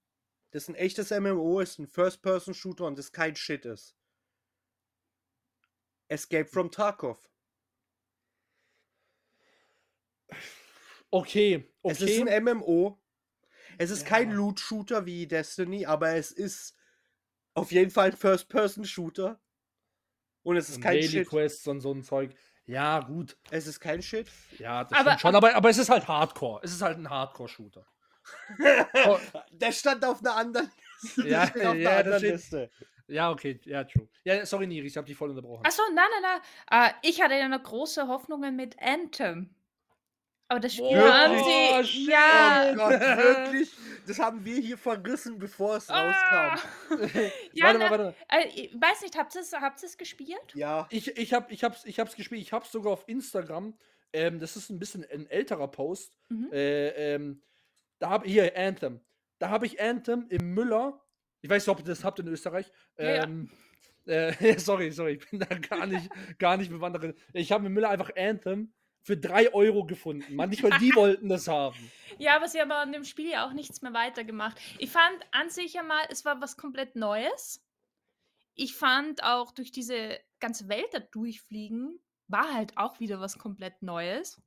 das 0.52 0.68
ein 0.68 0.74
echtes 0.76 1.10
MMO 1.10 1.60
ist, 1.60 1.78
ein 1.78 1.86
First-Person-Shooter 1.88 2.84
und 2.86 2.98
das 2.98 3.10
kein 3.12 3.34
Shit 3.36 3.64
ist. 3.66 3.96
Escape 6.08 6.46
from 6.46 6.70
Tarkov. 6.70 7.18
Okay, 11.10 11.70
Es 11.82 12.00
ist 12.00 12.20
okay. 12.20 12.30
ein 12.30 12.44
MMO. 12.44 12.98
Es 13.78 13.90
ist 13.90 14.06
kein 14.06 14.30
Ja. 14.30 14.36
Loot-Shooter 14.36 15.06
wie 15.06 15.26
Destiny, 15.26 15.86
aber 15.86 16.14
es 16.14 16.30
ist 16.30 16.76
auf 17.54 17.72
jeden 17.72 17.90
Fall 17.90 18.10
ein 18.10 18.16
First-Person-Shooter. 18.16 19.40
Und 20.42 20.56
es 20.56 20.68
ist 20.68 20.76
Und 20.76 20.82
kein 20.82 20.94
Daily 20.96 21.08
Shit. 21.08 21.28
Quests 21.28 21.66
und 21.66 21.80
so 21.80 21.92
ein 21.92 22.02
Zeug. 22.02 22.34
Ja, 22.64 23.00
gut. 23.00 23.36
Es 23.50 23.66
ist 23.66 23.80
kein 23.80 24.02
Shit. 24.02 24.28
Ja, 24.58 24.84
das 24.84 24.92
Aber- 24.92 25.02
stimmt 25.10 25.20
schon. 25.20 25.34
Aber, 25.34 25.54
aber 25.54 25.70
es 25.70 25.78
ist 25.78 25.88
halt 25.88 26.06
Hardcore. 26.08 26.60
Es 26.64 26.72
ist 26.72 26.82
halt 26.82 26.98
ein 26.98 27.08
Hardcore-Shooter. 27.08 27.86
Oh. 29.06 29.18
Der 29.52 29.72
stand 29.72 30.04
auf 30.04 30.20
einer 30.20 30.37
anderen 30.37 30.70
Liste. 31.02 31.28
Ja, 31.28 31.42
auf 31.48 31.54
einer 31.56 31.74
ja, 31.74 31.96
anderen 31.98 32.22
Liste. 32.22 32.70
Ja, 33.08 33.30
okay. 33.30 33.61
Ja, 33.64 33.85
true. 33.85 34.08
Ja, 34.24 34.46
sorry, 34.46 34.66
Niri, 34.66 34.87
ich 34.87 34.96
habe 34.96 35.06
dich 35.06 35.16
voll 35.16 35.30
unterbrochen. 35.30 35.66
Achso, 35.66 35.82
nein, 35.92 36.06
nein, 36.22 36.40
nein. 36.70 36.90
Äh, 36.90 37.08
ich 37.08 37.20
hatte 37.20 37.35
ja 37.35 37.48
noch 37.48 37.62
große 37.62 38.08
Hoffnungen 38.08 38.56
mit 38.56 38.80
Anthem. 38.80 39.54
Aber 40.48 40.61
das 40.61 40.74
Spiel 40.74 40.88
Boah, 40.88 41.12
haben 41.12 41.38
sie. 41.38 41.88
shit. 41.88 42.08
Ja. 42.11 42.70
Oh 42.72 42.76
Gott, 42.76 43.00
wirklich? 43.00 43.70
Das 44.06 44.18
haben 44.18 44.44
wir 44.44 44.56
hier 44.61 44.76
verrissen, 44.76 45.38
bevor 45.38 45.76
es 45.76 45.88
Ah. 45.88 46.48
rauskam. 46.50 47.08
ja, 47.54 47.64
warte 47.66 47.78
mal, 47.78 47.90
warte 47.90 48.04
mal. 48.04 48.14
Äh, 48.28 48.48
ich 48.48 48.74
weiß 48.74 49.00
nicht, 49.02 49.16
habt 49.16 49.35
ihr 49.35 49.40
es 49.40 49.52
habt 49.52 49.82
ihr's 49.82 49.96
gespielt? 49.96 50.52
Ja. 50.54 50.87
Ich, 50.90 51.16
ich, 51.16 51.32
hab, 51.32 51.50
ich, 51.50 51.64
hab's, 51.64 51.85
ich 51.87 51.98
hab's 51.98 52.16
gespielt. 52.16 52.42
Ich 52.42 52.52
hab's 52.52 52.70
sogar 52.70 52.92
auf 52.92 53.04
Instagram. 53.06 53.74
Ähm, 54.12 54.40
das 54.40 54.56
ist 54.56 54.68
ein 54.68 54.78
bisschen 54.78 55.06
ein 55.11 55.26
älterer 55.26 55.68
Post. 55.68 56.12
Mhm. 56.28 56.50
Äh, 56.52 57.14
ähm, 57.14 57.42
da 58.02 58.10
habe 58.10 58.26
hier 58.26 58.56
Anthem. 58.56 59.00
Da 59.38 59.48
habe 59.50 59.64
ich 59.64 59.80
Anthem 59.80 60.26
im 60.28 60.54
Müller. 60.54 61.00
Ich 61.40 61.48
weiß 61.48 61.64
nicht, 61.64 61.72
ob 61.72 61.78
ihr 61.78 61.84
das 61.84 62.02
habt 62.02 62.18
in 62.18 62.26
Österreich. 62.26 62.70
Ja, 62.98 63.10
ja. 63.14 63.24
Ähm, 63.24 63.48
äh, 64.06 64.58
sorry, 64.58 64.90
sorry, 64.90 65.12
ich 65.12 65.30
bin 65.30 65.38
da 65.38 65.46
gar 65.46 65.86
nicht, 65.86 66.10
gar 66.40 66.56
nicht 66.56 66.70
bewandert. 66.70 67.16
Ich 67.32 67.52
habe 67.52 67.66
im 67.66 67.72
Müller 67.72 67.90
einfach 67.90 68.10
Anthem 68.16 68.74
für 69.02 69.16
3 69.16 69.54
Euro 69.54 69.86
gefunden. 69.86 70.34
Manchmal 70.34 70.80
die 70.80 70.92
wollten 70.96 71.28
das 71.28 71.46
haben. 71.46 71.76
Ja, 72.18 72.34
aber 72.34 72.48
sie 72.48 72.60
haben 72.60 72.72
an 72.72 72.92
dem 72.92 73.04
Spiel 73.04 73.30
ja 73.30 73.46
auch 73.46 73.52
nichts 73.52 73.82
mehr 73.82 73.94
weitergemacht. 73.94 74.60
Ich 74.78 74.90
fand 74.90 75.24
an 75.30 75.48
sich 75.48 75.74
ja 75.74 75.84
mal, 75.84 76.04
es 76.10 76.24
war 76.24 76.40
was 76.40 76.56
komplett 76.56 76.96
Neues. 76.96 77.64
Ich 78.54 78.74
fand 78.74 79.22
auch 79.22 79.52
durch 79.52 79.70
diese 79.70 80.18
ganze 80.40 80.68
Welt 80.68 80.88
da 80.90 80.98
durchfliegen, 80.98 82.00
war 82.26 82.52
halt 82.52 82.76
auch 82.76 82.98
wieder 82.98 83.20
was 83.20 83.38
komplett 83.38 83.80
Neues. 83.80 84.42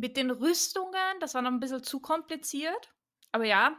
Mit 0.00 0.16
den 0.16 0.30
Rüstungen, 0.30 1.20
das 1.20 1.34
war 1.34 1.42
noch 1.42 1.50
ein 1.50 1.60
bisschen 1.60 1.82
zu 1.82 2.00
kompliziert. 2.00 2.94
Aber 3.32 3.44
ja, 3.44 3.76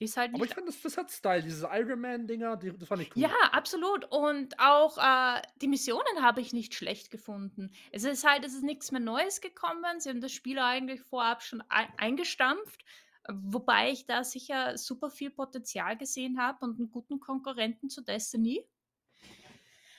ist 0.00 0.16
halt 0.16 0.32
Aber 0.32 0.44
nicht 0.44 0.44
ich 0.44 0.54
fand, 0.54 0.68
das, 0.68 0.80
das 0.82 0.96
hat 0.98 1.10
Style. 1.10 1.42
Diese 1.42 1.66
Iron 1.72 2.00
Man-Dinger, 2.00 2.56
die, 2.56 2.76
das 2.76 2.88
fand 2.88 3.02
ich 3.02 3.16
cool. 3.16 3.28
Ja, 3.28 3.50
absolut. 3.52 4.04
Und 4.04 4.58
auch 4.60 4.98
äh, 4.98 5.40
die 5.62 5.68
Missionen 5.68 6.22
habe 6.22 6.40
ich 6.42 6.52
nicht 6.52 6.74
schlecht 6.74 7.10
gefunden. 7.10 7.72
Es 7.90 8.04
ist 8.04 8.24
halt, 8.28 8.44
es 8.44 8.52
ist 8.54 8.62
nichts 8.62 8.92
mehr 8.92 9.00
Neues 9.00 9.40
gekommen. 9.40 10.00
Sie 10.00 10.10
haben 10.10 10.20
das 10.20 10.32
Spiel 10.32 10.58
eigentlich 10.58 11.00
vorab 11.02 11.42
schon 11.42 11.62
ein 11.68 11.88
eingestampft. 11.96 12.84
Wobei 13.28 13.90
ich 13.90 14.04
da 14.06 14.22
sicher 14.22 14.76
super 14.78 15.10
viel 15.10 15.30
Potenzial 15.30 15.96
gesehen 15.96 16.38
habe 16.40 16.64
und 16.64 16.78
einen 16.78 16.90
guten 16.90 17.18
Konkurrenten 17.18 17.88
zu 17.88 18.02
Destiny. 18.02 18.68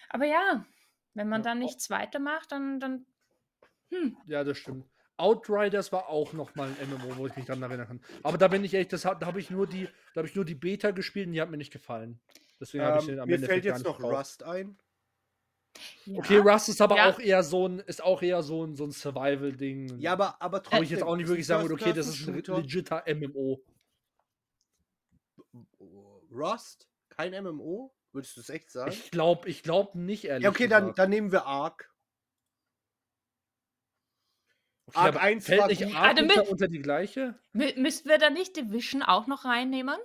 Aber 0.09 0.25
ja, 0.25 0.65
wenn 1.13 1.29
man 1.29 1.41
Ja, 1.41 1.43
da 1.43 1.55
nichts 1.55 1.89
weitermacht, 1.89 2.51
dann, 2.51 2.79
dann 2.81 3.05
hm, 3.91 4.17
Ja, 4.25 4.43
das 4.43 4.57
stimmt. 4.59 4.85
Outriders 5.17 5.91
war 5.91 6.10
auch 6.10 6.34
noch 6.34 6.56
mal 6.56 6.69
ein 6.69 6.89
MMO, 6.89 7.17
wo 7.17 7.27
ich 7.27 7.36
mich 7.36 7.45
dran 7.45 7.62
erinnern 7.62 7.88
kann. 7.88 8.01
Aber 8.23 8.38
da 8.38 8.47
bin 8.47 8.63
ich 8.63 8.73
echt, 8.73 8.93
das 8.93 9.01
da 9.01 9.19
habe 9.21 9.39
ich 9.39 9.49
nur 9.49 9.67
die, 9.67 9.86
da 10.13 10.19
habe 10.19 10.27
ich 10.27 10.36
nur 10.36 10.45
die 10.45 10.56
Beta 10.56 10.91
gespielt 10.91 11.27
und 11.27 11.34
die 11.34 11.41
hat 11.41 11.49
mir 11.49 11.58
nicht 11.58 11.73
gefallen. 11.73 12.19
Deswegen 12.60 12.84
habe 12.84 12.99
ich 12.99 13.06
den 13.06 13.15
Ähm, 13.15 13.21
am 13.21 13.27
mir 13.27 13.36
Ende 13.36 13.47
fällt 13.47 13.65
jetzt 13.65 13.84
noch 13.84 13.97
gekauft. 13.97 14.19
Rust 14.19 14.43
ein. 14.43 14.77
ja. 16.06 16.19
Okay, 16.19 16.38
Rust 16.38 16.69
ist 16.69 16.82
aber 16.82 16.97
Ja. 16.97 17.10
auch 17.10 17.19
eher 17.19 17.43
so 17.43 17.67
ein, 17.67 17.80
ist 17.80 18.03
auch 18.03 18.21
eher 18.21 18.41
so 18.43 18.63
ein, 18.65 18.75
so 18.75 18.86
ein 18.86 18.91
Survival-Ding. 18.91 19.99
Ja, 19.99 20.13
aber, 20.13 20.41
aber 20.41 20.58
wo 20.58 20.62
trotzdem. 20.62 20.84
ich 20.84 20.89
jetzt 20.91 21.03
auch 21.03 21.15
nicht 21.15 21.27
wirklich 21.27 21.47
sagen 21.47 21.63
würde, 21.63 21.75
okay, 21.75 21.93
das 21.93 22.08
ist 22.08 22.27
ein 22.27 22.36
legitter 22.36 23.03
MMO. 23.08 23.62
Rust? 26.32 26.88
Kein 27.10 27.32
MMO? 27.43 27.93
Würdest 28.12 28.38
du 28.38 28.41
es 28.41 28.49
echt 28.49 28.71
sagen? 28.71 28.91
Ich 28.91 29.12
glaube, 29.12 29.49
ich 29.49 29.63
glaube 29.63 29.99
nicht 29.99 30.25
ehrlich. 30.25 30.43
ja, 30.43 30.49
okay, 30.49 30.67
dann, 30.67 30.95
dann 30.95 31.10
nehmen 31.10 31.32
wir 31.32 31.45
Ark. 31.45 31.91
Okay, 34.88 34.97
aber 34.97 35.21
1 35.21 35.45
fällt 35.45 35.62
war 35.62 35.67
nicht 35.67 35.84
gut. 35.84 35.93
Ah, 35.95 36.13
dann 36.13 36.26
unter, 36.26 36.41
mit- 36.41 36.52
unter 36.52 36.67
die 36.67 36.80
gleiche? 36.80 37.36
Mü- 37.54 37.80
Müssten 37.80 38.10
wir 38.10 38.17
da 38.17 38.30
nicht 38.30 38.56
Division 38.58 39.04
auch 39.04 39.28
noch 39.28 39.45
reinnehmen? 39.45 39.95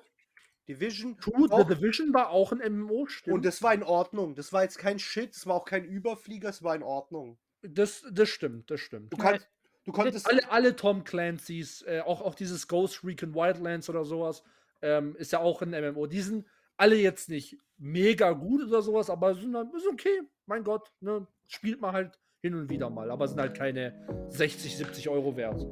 Division. 0.68 1.18
True, 1.18 1.49
auch- 1.51 1.68
The 1.68 1.75
Division 1.75 2.14
war 2.14 2.31
auch 2.31 2.53
ein 2.53 2.61
MMO, 2.61 3.07
stimmt. 3.07 3.35
Und 3.35 3.45
das 3.45 3.62
war 3.62 3.75
in 3.75 3.83
Ordnung. 3.83 4.35
Das 4.35 4.53
war 4.53 4.62
jetzt 4.62 4.79
kein 4.79 4.99
Shit, 4.99 5.35
das 5.35 5.47
war 5.47 5.57
auch 5.57 5.64
kein 5.64 5.85
Überflieger, 5.85 6.49
es 6.49 6.62
war 6.62 6.75
in 6.77 6.83
Ordnung. 6.83 7.38
das, 7.62 8.05
das 8.11 8.29
stimmt, 8.29 8.71
das 8.71 8.81
stimmt. 8.81 9.12
Du, 9.12 9.16
kannst, 9.16 9.49
du 9.85 9.92
konntest. 9.92 10.29
alle, 10.29 10.51
alle 10.51 10.75
Tom 10.77 11.05
Clancy's, 11.05 11.83
äh, 11.83 12.01
auch, 12.01 12.21
auch 12.21 12.35
dieses 12.35 12.66
Ghost 12.68 13.05
Recon 13.05 13.35
Wildlands 13.35 13.88
oder 13.88 14.05
sowas, 14.05 14.42
ähm, 14.83 15.14
ist 15.16 15.31
ja 15.33 15.38
auch 15.40 15.62
ein 15.62 15.71
MMO. 15.71 16.07
Die 16.07 16.21
sind 16.23 16.47
alle 16.77 16.97
jetzt 16.97 17.29
nicht 17.29 17.57
mega 17.79 18.33
gut 18.33 18.62
oder 18.64 18.83
sowas, 18.83 19.11
aber 19.11 19.35
sind, 19.35 19.53
dann- 19.53 19.73
ist 19.75 19.87
okay. 19.87 20.23
Mein 20.47 20.64
Gott, 20.64 20.90
ne? 21.01 21.27
spielt 21.47 21.81
man 21.81 21.92
halt 21.92 22.18
hin 22.42 22.55
und 22.57 22.68
wieder 22.68 22.90
mal, 22.90 23.09
aber 23.12 23.28
sind 23.28 23.38
halt 23.40 23.57
keine 23.57 23.92
60, 24.31 24.76
70 24.76 25.09
Euro 25.09 25.37
wert. 25.37 25.64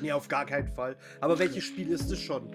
Nee, 0.00 0.10
auf 0.12 0.26
gar 0.26 0.46
keinen 0.46 0.66
Fall. 0.68 0.96
Aber 1.20 1.38
welches 1.38 1.64
Spiel 1.64 1.90
ist 1.90 2.10
es 2.10 2.18
schon? 2.18 2.48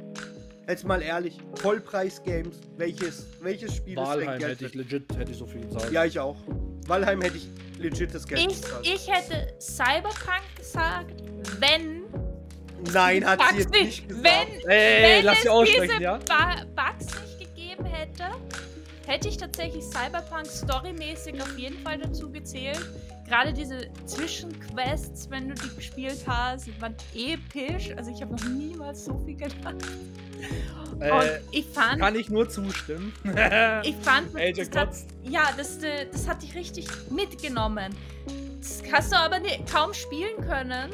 Jetzt 0.67 0.85
mal 0.85 1.03
ehrlich, 1.03 1.37
Vollpreis-Games, 1.61 2.59
welches, 2.77 3.27
welches 3.41 3.75
Spiel 3.75 3.93
ist 3.93 3.99
Walheim 4.03 4.27
denn 4.27 4.39
Geld 4.39 4.51
hätte 4.53 4.65
ich 4.65 4.73
legit, 4.73 5.17
hätte 5.17 5.31
ich 5.31 5.37
so 5.37 5.45
viel 5.45 5.61
gezahlt. 5.61 5.91
Ja, 5.91 6.03
ich 6.03 6.19
auch. 6.19 6.37
Valheim 6.87 7.21
hätte 7.21 7.37
ich 7.37 7.47
legit 7.77 8.15
das 8.15 8.25
Geld 8.27 8.41
Ich, 8.41 8.47
bezahlt. 8.61 8.87
ich 8.87 9.07
hätte 9.11 9.53
Cyberpunk 9.59 10.41
gesagt, 10.57 11.21
wenn. 11.59 12.03
Nein, 12.91 13.23
hat 13.23 13.39
sie 13.39 13.45
Bugs 13.45 13.57
jetzt 13.59 13.71
nicht- 13.71 13.83
nicht 13.85 14.07
gesagt. 14.09 14.23
Wenn, 14.65 14.69
Ey, 14.71 15.03
wenn 15.19 15.25
lass 15.25 15.37
es 15.37 15.43
sie 15.43 15.49
aussprechen, 15.49 15.89
diese 15.91 16.01
ja? 16.03 16.17
Ba- 16.27 16.65
Bugs 16.75 17.05
nicht 17.21 17.39
gegeben 17.55 17.85
hätte, 17.85 18.23
hätte 19.05 19.27
ich 19.27 19.37
tatsächlich 19.37 19.83
Cyberpunk 19.83 20.47
storymäßig 20.47 21.39
auf 21.39 21.55
jeden 21.57 21.77
Fall 21.83 21.99
dazu 21.99 22.31
gezählt. 22.31 22.79
Gerade 23.27 23.53
diese 23.53 23.87
Zwischenquests, 24.05 25.29
wenn 25.29 25.49
du 25.49 25.55
die 25.55 25.75
gespielt 25.75 26.23
hast, 26.27 26.69
waren 26.81 26.95
episch. 27.15 27.91
Also 27.95 28.11
ich 28.11 28.21
habe 28.21 28.33
noch 28.33 28.43
niemals 28.45 29.05
so 29.05 29.17
viel 29.25 29.35
gelacht. 29.35 29.75
Und 30.89 31.01
Äh, 31.01 31.39
ich 31.51 31.65
fand, 31.67 31.99
Kann 32.01 32.15
ich 32.15 32.29
nur 32.29 32.47
zustimmen. 32.49 33.13
ich 33.83 33.95
fand, 33.95 34.27
das 34.57 34.69
hat, 34.75 34.89
ja, 35.23 35.49
das, 35.57 35.81
äh, 35.81 36.05
das 36.11 36.27
hat 36.27 36.43
dich 36.43 36.53
richtig 36.53 36.87
mitgenommen. 37.09 37.95
Das 38.59 38.83
hast 38.91 39.11
du 39.11 39.17
aber 39.17 39.39
ni- 39.39 39.63
kaum 39.71 39.93
spielen 39.93 40.39
können, 40.41 40.89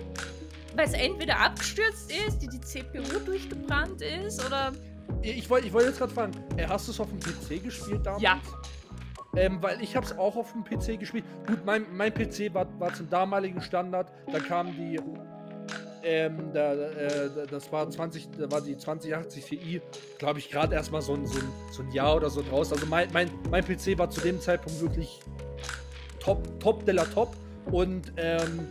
weil 0.75 0.87
es 0.87 0.93
entweder 0.93 1.39
abgestürzt 1.39 2.11
ist, 2.27 2.39
die, 2.39 2.47
die 2.47 2.61
CPU 2.61 3.01
durchgebrannt 3.25 4.01
ist 4.01 4.43
oder 4.45 4.71
Ich 5.21 5.49
wollte 5.49 5.67
ich 5.67 5.73
wollt 5.73 5.85
jetzt 5.87 5.97
gerade 5.97 6.13
fragen, 6.13 6.31
äh, 6.57 6.65
hast 6.67 6.87
du 6.87 6.91
es 6.91 6.99
auf 6.99 7.09
dem 7.09 7.19
PC 7.19 7.61
gespielt 7.63 8.05
damals? 8.05 8.21
Ja. 8.23 8.39
Ähm, 9.35 9.61
weil 9.61 9.81
ich 9.81 9.95
habe 9.95 10.05
es 10.05 10.17
auch 10.17 10.35
auf 10.35 10.53
dem 10.53 10.63
PC 10.63 10.99
gespielt. 10.99 11.23
Gut, 11.45 11.63
mein, 11.65 11.85
mein 11.95 12.13
PC 12.13 12.53
war, 12.53 12.67
war 12.79 12.93
zum 12.93 13.09
damaligen 13.09 13.61
Standard. 13.61 14.11
Da 14.31 14.39
kam 14.39 14.73
die, 14.75 14.99
ähm, 16.03 16.51
da, 16.53 16.73
äh, 16.73 17.29
da- 17.35 17.45
das 17.45 17.71
war 17.71 17.87
20, 17.89 18.29
da 18.37 18.51
war 18.51 18.61
die 18.61 18.75
2080 18.77 19.45
Ti, 19.45 19.81
glaube 20.17 20.39
ich, 20.39 20.49
gerade 20.49 20.73
erstmal 20.75 21.01
so 21.01 21.13
ein, 21.13 21.25
so, 21.27 21.39
ein, 21.39 21.45
so 21.71 21.83
ein 21.83 21.91
Jahr 21.91 22.15
oder 22.15 22.29
so 22.29 22.41
draus. 22.41 22.71
Also 22.73 22.85
mein, 22.87 23.09
mein, 23.13 23.29
mein 23.51 23.63
PC 23.63 23.97
war 23.99 24.09
zu 24.09 24.21
dem 24.21 24.41
Zeitpunkt 24.41 24.81
wirklich 24.81 25.19
top, 26.19 26.59
top 26.59 26.85
de 26.85 26.95
la 26.95 27.05
top. 27.05 27.35
Und 27.71 28.11
ähm, 28.17 28.67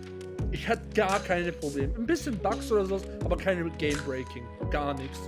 ich 0.51 0.66
hatte 0.68 0.83
gar 0.94 1.21
keine 1.21 1.53
Probleme. 1.53 1.94
Ein 1.97 2.07
bisschen 2.07 2.37
Bugs 2.38 2.73
oder 2.73 2.85
sowas, 2.85 3.03
aber 3.25 3.37
keine 3.37 3.68
Game 3.79 3.99
Breaking. 4.07 4.42
Gar 4.71 4.94
nichts. 4.94 5.21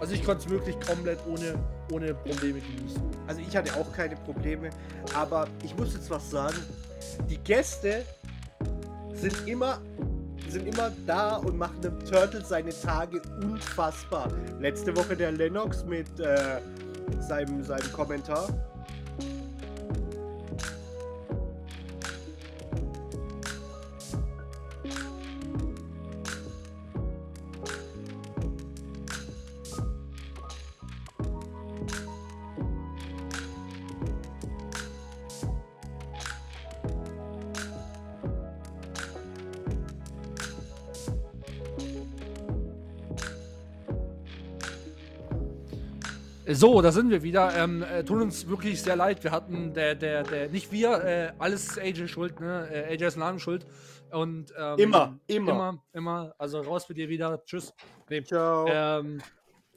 Also 0.00 0.14
ich 0.14 0.24
konnte 0.24 0.44
es 0.44 0.50
wirklich 0.50 0.78
komplett 0.80 1.18
ohne, 1.26 1.58
ohne 1.92 2.14
Probleme 2.14 2.60
genießen. 2.60 3.02
Also 3.26 3.40
ich 3.40 3.56
hatte 3.56 3.74
auch 3.74 3.92
keine 3.92 4.16
Probleme, 4.16 4.70
aber 5.14 5.48
ich 5.64 5.76
muss 5.76 5.94
jetzt 5.94 6.08
was 6.10 6.30
sagen. 6.30 6.56
Die 7.28 7.38
Gäste 7.38 8.04
sind 9.12 9.46
immer, 9.46 9.80
sind 10.48 10.66
immer 10.68 10.92
da 11.06 11.36
und 11.36 11.58
machen 11.58 11.80
dem 11.82 11.98
Turtle 12.04 12.44
seine 12.44 12.70
Tage 12.70 13.20
unfassbar. 13.42 14.28
Letzte 14.60 14.96
Woche 14.96 15.16
der 15.16 15.32
Lennox 15.32 15.84
mit 15.84 16.06
äh, 16.20 16.60
seinem, 17.20 17.64
seinem 17.64 17.92
Kommentar. 17.92 18.48
So, 46.50 46.80
da 46.80 46.92
sind 46.92 47.10
wir 47.10 47.22
wieder. 47.22 47.54
Ähm, 47.58 47.82
äh, 47.82 48.02
tut 48.02 48.22
uns 48.22 48.48
wirklich 48.48 48.80
sehr 48.80 48.96
leid. 48.96 49.22
Wir 49.22 49.32
hatten 49.32 49.74
der, 49.74 49.94
der, 49.94 50.22
der, 50.22 50.48
nicht 50.48 50.72
wir, 50.72 51.04
äh, 51.04 51.32
alles 51.38 51.66
ist 51.66 51.78
AJ 51.78 52.08
schuld, 52.08 52.40
ne? 52.40 52.66
Äh, 52.72 52.94
AJ 52.94 53.08
ist 53.08 53.16
Laden 53.16 53.38
schuld. 53.38 53.66
Und 54.10 54.54
ähm, 54.56 54.78
Immer, 54.78 55.18
immer. 55.26 55.52
Immer, 55.52 55.84
immer. 55.92 56.34
Also 56.38 56.62
raus 56.62 56.88
mit 56.88 56.96
dir 56.96 57.10
wieder. 57.10 57.44
Tschüss. 57.44 57.74
Nee. 58.08 58.22
Ciao. 58.22 58.66
Ähm, 58.66 59.20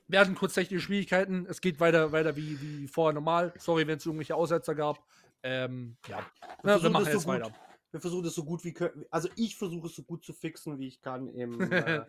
wir 0.08 0.22
hatten 0.22 0.34
kurz 0.34 0.54
technische 0.54 0.86
Schwierigkeiten. 0.86 1.46
Es 1.50 1.60
geht 1.60 1.82
weiter, 1.82 2.14
weiter 2.14 2.38
wie, 2.38 2.62
wie 2.62 2.88
vorher 2.88 3.14
normal. 3.14 3.54
Sorry, 3.58 3.86
wenn 3.86 3.98
es 3.98 4.06
irgendwelche 4.06 4.36
Aussetzer 4.36 4.74
gab. 4.74 5.04
Ähm, 5.44 5.98
ja. 6.08 6.20
Wir 6.20 6.26
Na, 6.64 6.82
wir 6.82 6.90
machen 6.90 7.04
das 7.04 7.14
jetzt 7.16 7.24
so 7.24 7.30
weiter. 7.30 7.52
Wir 7.92 8.00
versuchen 8.00 8.26
es 8.26 8.36
so 8.36 8.46
gut 8.46 8.64
wie 8.64 8.72
können. 8.72 9.04
Also 9.10 9.28
ich 9.36 9.58
versuche 9.58 9.88
es 9.88 9.96
so 9.96 10.04
gut 10.04 10.24
zu 10.24 10.32
fixen, 10.32 10.80
wie 10.80 10.88
ich 10.88 11.02
kann 11.02 11.28
im, 11.28 11.60
äh, 11.72 12.02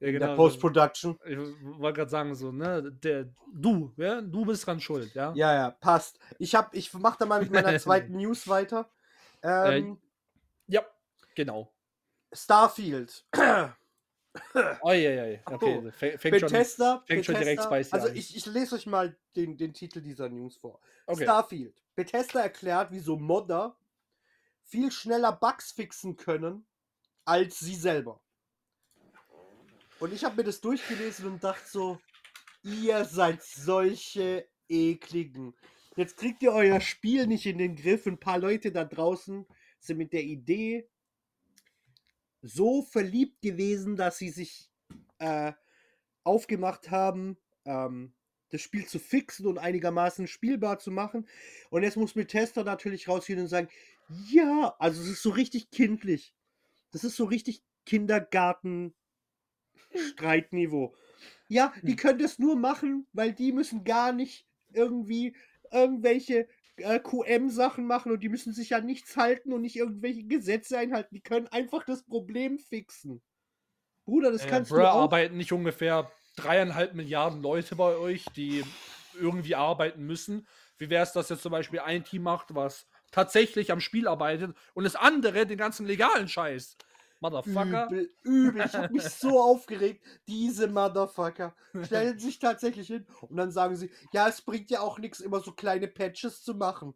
Ja, 0.00 0.08
in 0.08 0.14
genau. 0.14 0.26
der 0.26 0.36
Post-Production. 0.36 1.18
Ich 1.24 1.38
wollte 1.38 1.96
gerade 1.98 2.10
sagen, 2.10 2.34
so, 2.34 2.50
ne, 2.52 2.90
der, 2.92 3.28
du, 3.52 3.92
ja, 3.96 4.20
du 4.20 4.44
bist 4.44 4.66
dran 4.66 4.80
schuld, 4.80 5.14
ja? 5.14 5.32
Ja, 5.34 5.54
ja, 5.54 5.70
passt. 5.70 6.18
Ich 6.38 6.54
hab, 6.54 6.74
ich 6.74 6.92
mach 6.94 7.16
da 7.16 7.26
mal 7.26 7.40
mit 7.40 7.50
meiner 7.52 7.78
zweiten 7.78 8.16
News 8.16 8.46
weiter. 8.48 8.88
Ähm, 9.42 9.98
Ja, 10.66 10.82
genau. 11.34 11.72
Starfield. 12.32 13.24
Oi, 14.82 15.40
okay, 15.44 15.78
Oh, 15.78 15.88
fäng- 15.90 16.18
fängt 16.18 16.40
schon. 16.40 16.48
Bethesda, 16.50 17.02
fängt 17.06 17.24
schon 17.24 17.36
direkt 17.36 17.60
Bethesda- 17.62 17.76
spicy 17.76 17.92
Also 17.94 18.08
an. 18.08 18.16
ich, 18.16 18.36
ich 18.36 18.46
lese 18.46 18.74
euch 18.74 18.86
mal 18.86 19.16
den, 19.36 19.56
den 19.56 19.72
Titel 19.72 20.00
dieser 20.00 20.28
News 20.28 20.56
vor. 20.56 20.80
Okay. 21.06 21.22
Starfield. 21.22 21.80
Bethesda 21.94 22.40
erklärt, 22.40 22.88
wieso 22.90 23.16
Modder 23.16 23.76
viel 24.64 24.90
schneller 24.90 25.30
Bugs 25.32 25.70
fixen 25.70 26.16
können 26.16 26.66
als 27.24 27.60
sie 27.60 27.76
selber. 27.76 28.20
Und 30.04 30.12
ich 30.12 30.22
habe 30.22 30.36
mir 30.36 30.44
das 30.44 30.60
durchgelesen 30.60 31.24
und 31.24 31.42
dachte 31.42 31.66
so, 31.66 31.98
ihr 32.62 33.06
seid 33.06 33.42
solche 33.42 34.46
ekligen. 34.68 35.54
Jetzt 35.96 36.18
kriegt 36.18 36.42
ihr 36.42 36.52
euer 36.52 36.82
Spiel 36.82 37.26
nicht 37.26 37.46
in 37.46 37.56
den 37.56 37.74
Griff. 37.74 38.06
Ein 38.06 38.20
paar 38.20 38.38
Leute 38.38 38.70
da 38.70 38.84
draußen 38.84 39.46
sind 39.80 39.96
mit 39.96 40.12
der 40.12 40.22
Idee 40.22 40.86
so 42.42 42.82
verliebt 42.82 43.40
gewesen, 43.40 43.96
dass 43.96 44.18
sie 44.18 44.28
sich 44.28 44.70
äh, 45.20 45.52
aufgemacht 46.22 46.90
haben, 46.90 47.38
ähm, 47.64 48.12
das 48.50 48.60
Spiel 48.60 48.84
zu 48.84 48.98
fixen 48.98 49.46
und 49.46 49.56
einigermaßen 49.56 50.26
spielbar 50.26 50.80
zu 50.80 50.90
machen. 50.90 51.26
Und 51.70 51.82
jetzt 51.82 51.96
muss 51.96 52.12
Bethesda 52.12 52.62
natürlich 52.62 53.08
rausgehen 53.08 53.40
und 53.40 53.48
sagen, 53.48 53.68
ja, 54.30 54.76
also 54.78 55.00
es 55.00 55.08
ist 55.08 55.22
so 55.22 55.30
richtig 55.30 55.70
kindlich. 55.70 56.34
Das 56.90 57.04
ist 57.04 57.16
so 57.16 57.24
richtig 57.24 57.62
Kindergarten-Streitniveau. 59.74 60.94
Ja, 61.48 61.74
die 61.86 61.96
Hm. 61.96 61.96
können 61.96 62.18
das 62.18 62.38
nur 62.38 62.56
machen, 62.56 63.06
weil 63.12 63.32
die 63.32 63.52
müssen 63.52 63.84
gar 63.84 64.12
nicht 64.12 64.46
irgendwie 64.72 65.36
irgendwelche 65.72 66.48
äh, 66.76 66.98
QM-Sachen 67.00 67.86
machen 67.86 68.12
und 68.12 68.20
die 68.22 68.28
müssen 68.28 68.52
sich 68.52 68.74
an 68.74 68.86
nichts 68.86 69.16
halten 69.16 69.52
und 69.52 69.60
nicht 69.62 69.76
irgendwelche 69.76 70.24
Gesetze 70.24 70.78
einhalten. 70.78 71.14
Die 71.14 71.22
können 71.22 71.48
einfach 71.48 71.84
das 71.84 72.04
Problem 72.04 72.58
fixen. 72.58 73.22
Bruder, 74.06 74.32
das 74.32 74.46
Äh, 74.46 74.46
kannst 74.46 74.76
Bruh, 74.76 74.78
du 74.78 74.86
auch. 74.88 75.10
arbeiten 75.10 75.36
nicht 75.36 75.52
ungefähr 75.52 76.12
dreieinhalb 76.36 76.94
Milliarden 76.94 77.40
Leute 77.42 77.76
bei 77.76 77.96
euch, 77.96 78.32
die 78.32 78.76
irgendwie 79.12 79.54
arbeiten 79.54 80.04
müssen. 80.04 80.48
Wie 80.78 80.90
wäre 80.90 81.04
es, 81.04 81.12
dass 81.12 81.28
jetzt 81.28 81.42
zum 81.42 81.52
Beispiel 81.52 81.80
ein 81.80 82.04
Team 82.04 82.22
macht, 82.22 82.54
was 82.54 82.88
tatsächlich 83.12 83.70
am 83.70 83.80
Spiel 83.80 84.08
arbeitet 84.08 84.56
und 84.74 84.84
das 84.84 84.96
andere 84.96 85.46
den 85.46 85.58
ganzen 85.58 85.86
legalen 85.86 86.26
Scheiß? 86.28 86.76
Motherfucker. 87.20 87.86
Übel, 87.86 88.10
übel. 88.22 88.64
Ich 88.66 88.74
habe 88.74 88.92
mich 88.92 89.04
so 89.04 89.40
aufgeregt. 89.40 90.04
Diese 90.26 90.68
Motherfucker 90.68 91.54
stellen 91.82 92.18
sich 92.18 92.38
tatsächlich 92.38 92.88
hin 92.88 93.06
und 93.22 93.36
dann 93.36 93.50
sagen 93.50 93.76
sie, 93.76 93.90
ja, 94.12 94.28
es 94.28 94.42
bringt 94.42 94.70
ja 94.70 94.80
auch 94.80 94.98
nichts, 94.98 95.20
immer 95.20 95.40
so 95.40 95.52
kleine 95.52 95.88
Patches 95.88 96.42
zu 96.42 96.54
machen. 96.54 96.94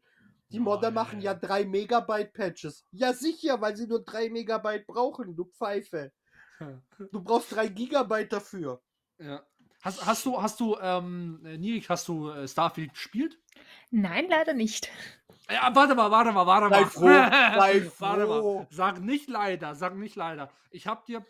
Die 0.51 0.61
Modder 0.61 0.91
machen 0.91 1.21
ja 1.21 1.35
3 1.35 1.67
Megabyte 1.67 2.33
Patches. 2.33 2.85
Ja, 2.91 3.13
sicher, 3.13 3.61
weil 3.61 3.77
sie 3.77 3.87
nur 3.87 4.03
3 4.03 4.31
Megabyte 4.31 4.87
brauchen, 4.87 5.37
du 5.37 5.45
Pfeife. 5.45 6.13
Du 7.13 7.23
brauchst 7.23 7.55
3 7.55 7.69
Gigabyte 7.69 8.33
dafür. 8.33 8.83
Ja. 9.19 9.47
Hast, 9.81 10.05
hast 10.05 10.27
du, 10.27 10.43
hast 10.43 10.59
du, 10.59 10.77
ähm, 10.81 11.41
äh, 11.45 11.57
Nirik, 11.57 11.89
hast 11.89 12.09
du 12.09 12.31
äh, 12.31 12.49
Starfield 12.49 12.95
gespielt? 12.95 13.39
Nein, 13.91 14.27
leider 14.29 14.55
nicht. 14.55 14.91
Ja, 15.51 15.75
warte 15.75 15.95
mal, 15.95 16.11
warte 16.11 16.33
mal, 16.33 16.47
warte 16.47 16.69
Sei 16.69 16.81
mal. 16.83 16.91
froh, 16.91 17.07
sei 17.07 17.91
Warte 17.99 18.27
froh. 18.27 18.59
mal. 18.61 18.67
Sag 18.71 19.01
nicht 19.01 19.29
leider, 19.29 19.75
sag 19.75 19.97
nicht 19.97 20.15
leider. 20.17 20.51
Ich 20.71 20.87
hab 20.87 21.07
dir, 21.07 21.25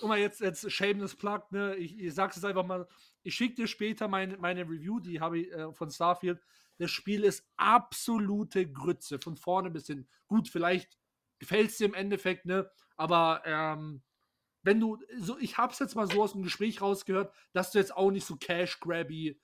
guck 0.00 0.08
mal, 0.08 0.18
jetzt, 0.18 0.40
jetzt 0.40 0.70
shameless 0.72 1.14
plug, 1.16 1.42
ne? 1.50 1.76
Ich, 1.76 1.98
ich 1.98 2.12
sag's 2.14 2.36
jetzt 2.36 2.44
einfach 2.44 2.66
mal. 2.66 2.88
ich 3.22 3.34
schicke 3.34 3.54
dir 3.54 3.66
später 3.68 4.08
meine, 4.08 4.36
meine 4.38 4.62
Review, 4.62 4.98
die 4.98 5.20
habe 5.20 5.38
ich 5.38 5.52
äh, 5.52 5.72
von 5.72 5.90
Starfield. 5.90 6.40
Das 6.78 6.90
Spiel 6.90 7.22
ist 7.22 7.46
absolute 7.56 8.66
Grütze, 8.70 9.20
von 9.20 9.36
vorne 9.36 9.70
bis 9.70 9.86
hin. 9.86 10.08
Gut, 10.26 10.48
vielleicht 10.48 10.98
gefällt 11.38 11.70
es 11.70 11.76
dir 11.76 11.84
im 11.86 11.94
Endeffekt, 11.94 12.44
ne? 12.44 12.68
Aber 12.96 13.42
ähm, 13.44 14.02
wenn 14.64 14.80
du, 14.80 14.98
so, 15.18 15.38
ich 15.38 15.58
habe 15.58 15.72
es 15.72 15.78
jetzt 15.78 15.94
mal 15.94 16.08
so 16.08 16.22
aus 16.22 16.32
dem 16.32 16.42
Gespräch 16.42 16.80
rausgehört, 16.80 17.32
dass 17.52 17.70
du 17.70 17.78
jetzt 17.78 17.96
auch 17.96 18.10
nicht 18.10 18.26
so 18.26 18.36
Cash-Grabby 18.36 19.40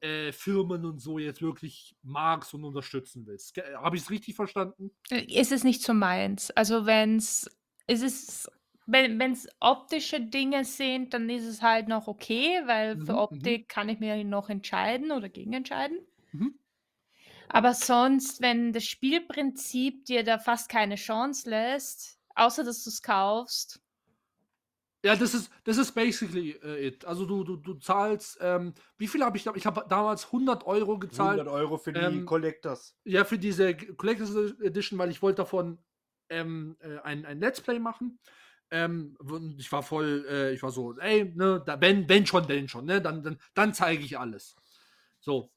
äh, 0.00 0.32
Firmen 0.32 0.84
und 0.84 0.98
so 1.00 1.18
jetzt 1.18 1.42
wirklich 1.42 1.96
magst 2.02 2.54
und 2.54 2.64
unterstützen 2.64 3.26
willst. 3.26 3.56
Habe 3.76 3.96
ich 3.96 4.02
es 4.02 4.10
richtig 4.10 4.34
verstanden? 4.36 4.90
Ist 5.10 5.52
es 5.52 5.64
nicht 5.64 5.82
so 5.82 5.92
meins. 5.94 6.50
Also 6.52 6.86
wenn 6.86 7.16
es, 7.16 7.48
ist 7.86 8.02
es, 8.02 8.50
wenn 8.86 9.20
es 9.20 9.48
optische 9.60 10.20
Dinge 10.20 10.64
sind, 10.64 11.14
dann 11.14 11.28
ist 11.30 11.44
es 11.46 11.62
halt 11.62 11.88
noch 11.88 12.06
okay, 12.06 12.60
weil 12.66 12.98
für 12.98 13.14
Mhm, 13.14 13.20
mhm. 13.30 13.54
Optik 13.54 13.68
kann 13.68 13.88
ich 13.88 13.98
mir 14.00 14.22
noch 14.24 14.48
entscheiden 14.48 15.10
oder 15.12 15.28
gegen 15.28 15.52
entscheiden. 15.52 15.98
Mhm. 16.32 16.50
Aber 17.48 17.74
sonst, 17.74 18.40
wenn 18.40 18.72
das 18.72 18.84
Spielprinzip 18.84 20.04
dir 20.06 20.24
da 20.24 20.38
fast 20.38 20.68
keine 20.68 20.94
Chance 20.94 21.50
lässt, 21.50 22.18
außer 22.34 22.64
dass 22.64 22.84
du 22.84 22.90
es 22.90 23.02
kaufst, 23.02 23.80
Ja, 25.02 25.16
das 25.16 25.32
ist, 25.32 25.50
das 25.64 25.78
ist 25.78 25.92
basically 25.92 26.50
äh, 26.62 26.88
it. 26.88 27.04
Also 27.06 27.24
du, 27.24 27.42
du, 27.42 27.56
du 27.56 27.74
zahlst, 27.74 28.38
ähm, 28.40 28.74
wie 28.98 29.08
viel 29.08 29.24
habe 29.24 29.36
ich 29.36 29.44
da? 29.44 29.52
Ich 29.54 29.64
habe 29.64 29.86
damals 29.88 30.26
100 30.26 30.66
Euro 30.66 30.98
gezahlt. 30.98 31.40
100 31.40 31.48
Euro 31.48 31.78
für 31.78 31.92
die 31.92 32.00
ähm, 32.00 32.26
Collectors. 32.26 32.98
Ja, 33.04 33.24
für 33.24 33.38
diese 33.38 33.74
Collectors 33.74 34.34
Edition, 34.60 34.98
weil 34.98 35.10
ich 35.10 35.22
wollte 35.22 35.36
davon 35.36 35.78
ähm, 36.28 36.76
äh, 36.80 36.98
ein, 36.98 37.24
ein 37.24 37.40
Let's 37.40 37.62
Play 37.62 37.78
machen. 37.78 38.18
Ähm, 38.70 39.16
ich 39.58 39.72
war 39.72 39.82
voll, 39.82 40.26
äh, 40.28 40.52
ich 40.52 40.62
war 40.62 40.70
so, 40.70 40.96
ey, 40.98 41.32
ne, 41.34 41.62
da, 41.64 41.80
wenn, 41.80 42.08
wenn 42.08 42.26
schon, 42.26 42.46
denn 42.46 42.68
schon, 42.68 42.84
ne, 42.84 43.00
dann, 43.00 43.22
dann, 43.22 43.38
dann 43.54 43.74
zeige 43.74 44.04
ich 44.04 44.18
alles. 44.18 44.54
So, 45.18 45.50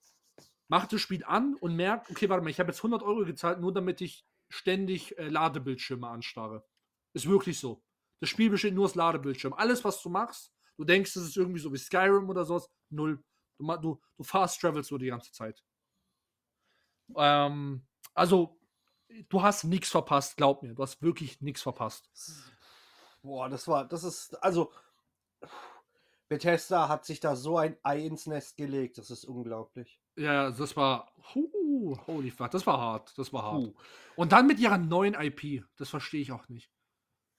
mach 0.68 0.88
das 0.88 1.02
Spiel 1.02 1.24
an 1.26 1.56
und 1.60 1.76
merk, 1.76 2.10
okay, 2.10 2.30
warte 2.30 2.44
mal, 2.44 2.50
ich 2.50 2.60
habe 2.60 2.72
jetzt 2.72 2.80
100 2.80 3.04
Euro 3.04 3.24
gezahlt, 3.26 3.60
nur 3.60 3.74
damit 3.74 4.02
ich 4.02 4.26
ständig 4.50 5.18
äh, 5.18 5.28
Ladebildschirme 5.28 6.08
anstarre. 6.08 6.66
Ist 7.14 7.28
wirklich 7.30 7.60
so. 7.60 7.84
Das 8.24 8.30
Spiel 8.30 8.50
besteht 8.50 8.74
nur 8.74 8.86
aus 8.86 8.96
Ladebildschirm. 8.96 9.52
Alles, 9.52 9.84
was 9.84 10.02
du 10.02 10.10
machst, 10.10 10.54
du 10.78 10.86
denkst, 10.86 11.14
es 11.18 11.24
ist 11.24 11.36
irgendwie 11.36 11.60
so 11.60 11.74
wie 11.74 11.78
Skyrim 11.78 12.30
oder 12.30 12.46
sowas, 12.46 12.70
null. 12.90 13.22
Du, 13.58 13.66
du, 13.66 14.02
du 14.16 14.24
fast 14.24 14.62
travelst 14.62 14.88
so 14.88 14.98
die 14.98 15.08
ganze 15.08 15.34
Zeit. 15.34 15.62
Ähm, 17.18 17.86
also, 18.14 18.58
du 19.28 19.42
hast 19.42 19.66
nichts 19.66 19.90
verpasst, 19.90 20.38
glaub 20.38 20.64
mir. 20.64 20.74
Du 20.74 20.82
hast 20.82 21.02
wirklich 21.02 21.42
nichts 21.42 21.64
verpasst. 21.64 22.10
Boah, 23.24 23.50
das 23.50 23.68
war, 23.68 23.86
das 23.90 24.06
ist, 24.06 24.42
also, 24.42 24.72
Bethesda 26.30 26.88
hat 26.88 27.04
sich 27.04 27.20
da 27.20 27.36
so 27.36 27.58
ein 27.58 27.76
Ei 27.84 28.06
ins 28.06 28.26
Nest 28.26 28.56
gelegt, 28.56 29.00
das 29.00 29.12
ist 29.12 29.26
unglaublich. 29.26 30.00
Ja, 30.16 30.50
das 30.50 30.78
war. 30.78 31.12
Huh, 31.36 31.98
holy 32.08 32.32
fuck, 32.32 32.52
das 32.52 32.66
war 32.66 32.78
hart. 32.78 33.18
Das 33.18 33.34
war 33.34 33.44
hart. 33.44 33.66
Puh. 33.66 33.74
Und 34.16 34.32
dann 34.32 34.48
mit 34.48 34.60
ihrer 34.60 34.78
neuen 34.78 35.14
IP. 35.14 35.66
Das 35.76 35.90
verstehe 35.90 36.22
ich 36.22 36.32
auch 36.32 36.48
nicht. 36.48 36.72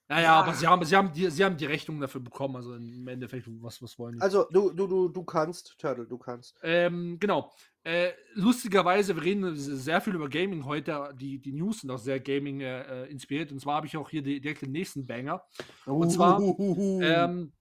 Ja, 0.07 0.21
ja, 0.21 0.33
aber 0.35 0.53
sie 0.53 0.67
haben, 0.67 0.85
sie, 0.85 0.95
haben 0.95 1.11
die, 1.11 1.31
sie 1.31 1.43
haben 1.43 1.57
die 1.57 1.65
Rechnung 1.65 1.99
dafür 1.99 2.21
bekommen. 2.21 2.55
Also 2.57 2.75
im 2.75 3.07
Endeffekt, 3.07 3.47
was, 3.61 3.81
was 3.81 3.97
wollen 3.97 4.15
die? 4.15 4.21
Also, 4.21 4.45
du, 4.51 4.69
du, 4.71 4.85
du, 4.85 5.09
du 5.09 5.23
kannst, 5.23 5.75
Turtle, 5.79 6.05
du 6.05 6.17
kannst. 6.19 6.59
Ähm, 6.61 7.17
genau. 7.19 7.51
Äh, 7.83 8.11
lustigerweise, 8.33 9.15
wir 9.15 9.23
reden 9.23 9.55
sehr 9.55 10.01
viel 10.01 10.13
über 10.13 10.29
Gaming 10.29 10.63
heute. 10.65 11.09
Die, 11.19 11.39
die 11.39 11.53
News 11.53 11.81
sind 11.81 11.89
auch 11.89 11.97
sehr 11.97 12.19
Gaming 12.19 12.61
äh, 12.61 13.05
äh, 13.05 13.11
inspiriert. 13.11 13.51
Und 13.51 13.59
zwar 13.59 13.77
habe 13.77 13.87
ich 13.87 13.97
auch 13.97 14.09
hier 14.09 14.21
die, 14.21 14.39
direkt 14.39 14.61
den 14.61 14.71
nächsten 14.71 15.07
Banger. 15.07 15.43
Und 15.85 16.11
zwar. 16.11 16.39
Ähm, 16.39 17.51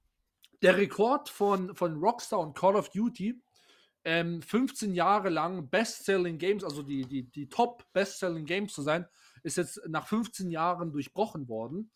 der 0.65 0.77
Rekord 0.79 1.29
von, 1.29 1.75
von 1.75 1.97
Rockstar 1.97 2.41
und 2.41 2.57
Call 2.57 2.77
of 2.77 2.89
Duty, 2.91 3.39
ähm, 4.05 4.41
15 4.41 4.95
Jahre 4.95 5.29
lang 5.29 5.69
Best-Selling 5.69 6.39
Games, 6.39 6.65
also 6.65 6.83
die, 6.83 7.07
die, 7.07 7.31
die 7.31 7.49
Top 7.49 7.85
Best-Selling 7.93 8.47
Games 8.47 8.73
zu 8.73 8.83
sein, 8.83 9.07
ist 9.43 9.59
jetzt 9.59 9.81
nach 9.89 10.07
15 10.07 10.51
Jahren 10.51 10.91
durchbrochen 10.91 11.49
worden. 11.49 11.91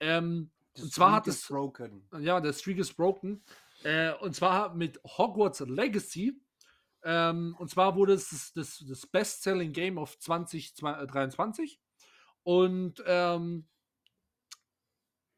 Ähm, 0.00 0.50
und 0.78 0.92
zwar 0.92 1.12
hat 1.12 1.28
es- 1.28 1.46
broken. 1.46 2.06
ja, 2.20 2.40
der 2.40 2.52
Streak 2.52 2.78
is 2.78 2.92
broken. 2.92 3.42
Äh, 3.84 4.12
und 4.14 4.34
zwar 4.34 4.74
mit 4.74 5.00
Hogwarts 5.04 5.60
Legacy. 5.60 6.40
Ähm, 7.02 7.54
und 7.58 7.68
zwar 7.70 7.96
wurde 7.96 8.14
es 8.14 8.30
das, 8.30 8.52
das, 8.54 8.84
das 8.88 9.06
Best-Selling 9.06 9.72
Game 9.72 9.98
of 9.98 10.18
2023. 10.18 11.80
Und 12.42 13.02
ähm, 13.06 13.66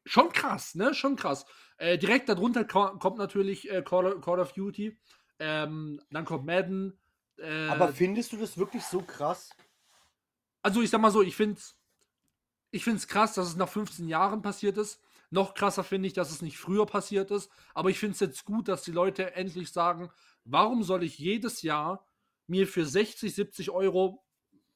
schon 0.05 0.29
krass, 0.31 0.75
ne? 0.75 0.93
Schon 0.93 1.15
krass. 1.17 1.45
Äh, 1.77 1.97
direkt 1.97 2.29
darunter 2.29 2.63
ko 2.65 2.97
kommt 2.97 3.17
natürlich 3.17 3.69
äh, 3.69 3.81
Call, 3.83 4.19
Call 4.21 4.39
of 4.39 4.53
Duty. 4.53 4.97
Ähm, 5.39 6.01
dann 6.09 6.25
kommt 6.25 6.45
Madden. 6.45 6.97
Äh, 7.37 7.67
Aber 7.67 7.89
findest 7.93 8.31
du 8.31 8.37
das 8.37 8.57
wirklich 8.57 8.83
so 8.83 9.01
krass? 9.01 9.49
also 10.63 10.81
ich 10.81 10.89
sag 10.89 10.99
mal 10.99 11.11
so, 11.11 11.21
ich 11.21 11.35
finde 12.71 12.97
es 12.97 13.03
ich 13.03 13.09
krass, 13.09 13.33
dass 13.33 13.47
es 13.47 13.55
nach 13.55 13.69
15 13.69 14.07
Jahren 14.07 14.41
passiert 14.41 14.77
ist. 14.77 15.01
Noch 15.29 15.53
krasser 15.53 15.83
finde 15.83 16.07
ich, 16.07 16.13
dass 16.13 16.31
es 16.31 16.41
nicht 16.41 16.57
früher 16.57 16.85
passiert 16.85 17.31
ist. 17.31 17.49
Aber 17.73 17.89
ich 17.89 17.99
finde 17.99 18.13
es 18.13 18.19
jetzt 18.19 18.45
gut, 18.45 18.67
dass 18.67 18.83
die 18.83 18.91
Leute 18.91 19.35
endlich 19.35 19.71
sagen, 19.71 20.09
warum 20.45 20.83
soll 20.83 21.03
ich 21.03 21.17
jedes 21.17 21.61
Jahr 21.61 22.07
mir 22.47 22.67
für 22.67 22.85
60, 22.85 23.33
70 23.33 23.71
Euro, 23.71 24.23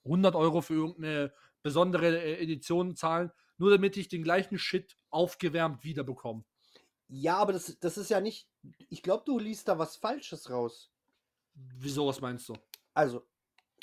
100 0.03 0.35
Euro 0.35 0.61
für 0.61 0.73
irgendeine 0.73 1.33
besondere 1.63 2.19
äh, 2.19 2.41
Edition 2.41 2.95
zahlen, 2.95 3.31
nur 3.57 3.71
damit 3.71 3.95
ich 3.97 4.09
den 4.09 4.23
gleichen 4.23 4.57
Shit 4.57 4.97
aufgewärmt 5.09 5.83
wiederbekomme. 5.83 6.43
Ja, 7.07 7.37
aber 7.37 7.53
das, 7.53 7.77
das 7.79 7.97
ist 7.97 8.09
ja 8.09 8.19
nicht. 8.19 8.49
Ich 8.89 9.03
glaube, 9.03 9.23
du 9.25 9.37
liest 9.37 9.67
da 9.67 9.77
was 9.77 9.97
Falsches 9.97 10.49
raus. 10.49 10.91
Wieso, 11.53 12.07
was 12.07 12.21
meinst 12.21 12.47
du? 12.49 12.55
Also, 12.93 13.27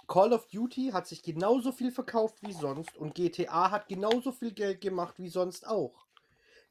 Call 0.08 0.32
of 0.32 0.48
Duty 0.48 0.90
hat 0.92 1.06
sich 1.06 1.22
genauso 1.22 1.70
viel 1.70 1.92
verkauft 1.92 2.38
wie 2.40 2.52
sonst 2.52 2.96
und 2.96 3.14
GTA 3.14 3.70
hat 3.70 3.88
genauso 3.88 4.32
viel 4.32 4.52
Geld 4.52 4.80
gemacht 4.80 5.18
wie 5.18 5.28
sonst 5.28 5.66
auch. 5.66 6.06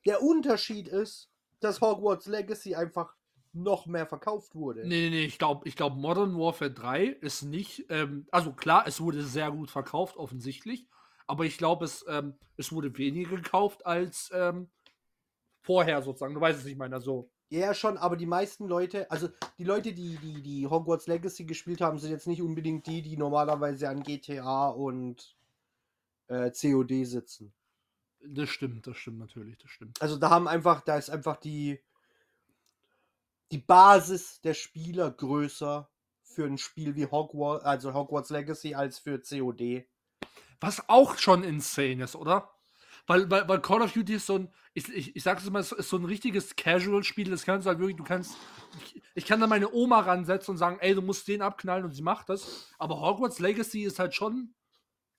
Der 0.06 0.24
Unterschied 0.24 0.88
ist, 0.88 1.30
dass 1.60 1.80
Hogwarts 1.80 2.26
Legacy 2.26 2.76
einfach 2.76 3.16
noch 3.54 3.86
mehr 3.86 4.08
verkauft 4.08 4.56
wurde. 4.56 4.88
Nee, 4.88 5.10
nee, 5.10 5.26
ich 5.26 5.38
glaube, 5.38 5.68
ich 5.68 5.76
glaub, 5.76 5.96
Modern 5.96 6.38
Warfare 6.38 6.72
3 6.72 7.06
ist 7.06 7.44
nicht, 7.44 7.86
ähm, 7.90 8.28
also 8.32 8.54
klar, 8.54 8.86
es 8.88 9.02
wurde 9.02 9.24
sehr 9.24 9.52
gut 9.52 9.72
verkauft, 9.72 10.18
offensichtlich, 10.18 10.88
aber 11.28 11.46
ich 11.46 11.58
glaube, 11.58 11.86
es, 11.86 12.06
ähm, 12.08 12.38
es 12.58 12.72
wurde 12.72 12.96
weniger 12.98 13.36
gekauft 13.36 13.86
als 13.86 14.32
ähm, 14.34 14.70
vorher 15.62 16.02
sozusagen. 16.02 16.34
Du 16.34 16.42
weißt 16.42 16.60
es 16.60 16.66
nicht, 16.66 16.78
meiner 16.78 17.02
so. 17.02 17.30
Ja, 17.50 17.74
schon, 17.74 17.98
aber 17.98 18.18
die 18.18 18.26
meisten 18.26 18.68
Leute, 18.68 19.10
also 19.10 19.30
die 19.58 19.64
Leute, 19.64 19.94
die, 19.94 20.18
die, 20.18 20.42
die 20.42 20.68
Hogwarts 20.68 21.08
Legacy 21.08 21.46
gespielt 21.46 21.80
haben, 21.80 21.98
sind 21.98 22.12
jetzt 22.12 22.28
nicht 22.28 22.42
unbedingt 22.42 22.86
die, 22.88 23.02
die 23.02 23.16
normalerweise 23.16 23.88
an 23.88 24.04
GTA 24.04 24.68
und 24.68 25.38
äh, 26.28 26.52
COD 26.52 27.06
sitzen. 27.06 27.54
Das 28.20 28.50
stimmt, 28.50 28.86
das 28.88 28.98
stimmt 28.98 29.20
natürlich, 29.20 29.58
das 29.60 29.72
stimmt. 29.72 30.02
Also 30.02 30.18
da 30.18 30.30
haben 30.30 30.48
einfach, 30.48 30.82
da 30.82 30.98
ist 30.98 31.10
einfach 31.10 31.38
die, 31.38 31.80
die 33.52 33.60
Basis 33.60 34.42
der 34.42 34.54
Spieler 34.54 35.10
größer 35.10 35.90
für 36.24 36.46
ein 36.46 36.58
Spiel 36.58 36.96
wie 36.96 37.06
Hogwarts, 37.06 37.64
also 37.64 37.94
Hogwarts 37.94 38.30
Legacy 38.30 38.76
als 38.76 39.00
für 39.00 39.22
COD. 39.22 39.86
Was 40.60 40.90
auch 40.90 41.18
schon 41.18 41.44
insane 41.44 42.04
ist, 42.04 42.16
oder? 42.16 42.57
Weil, 43.08 43.32
weil, 43.32 43.48
weil 43.48 43.62
Call 43.62 43.82
of 43.82 43.94
Duty 43.94 44.16
ist 44.16 44.26
so 44.26 44.36
ein, 44.36 44.54
ich, 44.74 44.90
ich, 44.90 45.16
ich 45.16 45.24
sag's 45.24 45.46
immer, 45.48 45.60
ist 45.60 45.70
so 45.70 45.98
ein 45.98 46.06
richtiges 46.06 46.56
Casual-Spiel. 46.58 47.30
Das 47.30 47.46
kannst 47.46 47.66
du 47.66 47.70
halt 47.70 47.80
wirklich, 47.80 47.98
du 47.98 48.04
kannst, 48.04 48.36
ich, 48.84 49.02
ich 49.16 49.26
kann 49.26 49.40
da 49.40 49.48
meine 49.48 49.72
Oma 49.74 50.02
ransetzen 50.02 50.52
und 50.52 50.58
sagen, 50.58 50.78
ey, 50.82 50.94
du 50.94 51.02
musst 51.02 51.28
den 51.28 51.42
abknallen 51.42 51.86
und 51.86 51.92
sie 51.94 52.02
macht 52.02 52.28
das. 52.30 52.68
Aber 52.78 53.00
Hogwarts 53.00 53.40
Legacy 53.40 53.84
ist 53.84 53.98
halt 53.98 54.14
schon 54.14 54.54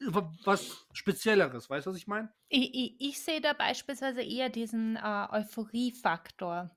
wa- 0.00 0.30
was 0.44 0.86
Spezielleres, 0.92 1.70
weißt 1.70 1.86
du, 1.86 1.90
was 1.90 1.96
ich 1.96 2.06
meine? 2.06 2.30
Ich, 2.50 2.74
ich, 2.74 2.96
ich 3.00 3.20
sehe 3.22 3.40
da 3.40 3.54
beispielsweise 3.54 4.22
eher 4.22 4.50
diesen 4.50 4.96
äh, 4.96 5.26
Euphorie-Faktor. 5.30 6.70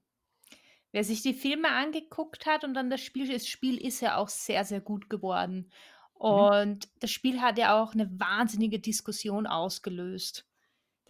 Wer 0.93 1.03
sich 1.03 1.21
die 1.21 1.33
Filme 1.33 1.69
angeguckt 1.71 2.45
hat 2.45 2.63
und 2.63 2.73
dann 2.73 2.89
das 2.89 3.01
Spiel, 3.01 3.31
das 3.31 3.47
Spiel 3.47 3.77
ist 3.77 4.01
ja 4.01 4.17
auch 4.17 4.29
sehr, 4.29 4.65
sehr 4.65 4.81
gut 4.81 5.09
geworden. 5.09 5.71
Und 6.13 6.89
das 6.99 7.11
Spiel 7.11 7.41
hat 7.41 7.57
ja 7.57 7.81
auch 7.81 7.93
eine 7.93 8.09
wahnsinnige 8.19 8.79
Diskussion 8.79 9.47
ausgelöst. 9.47 10.45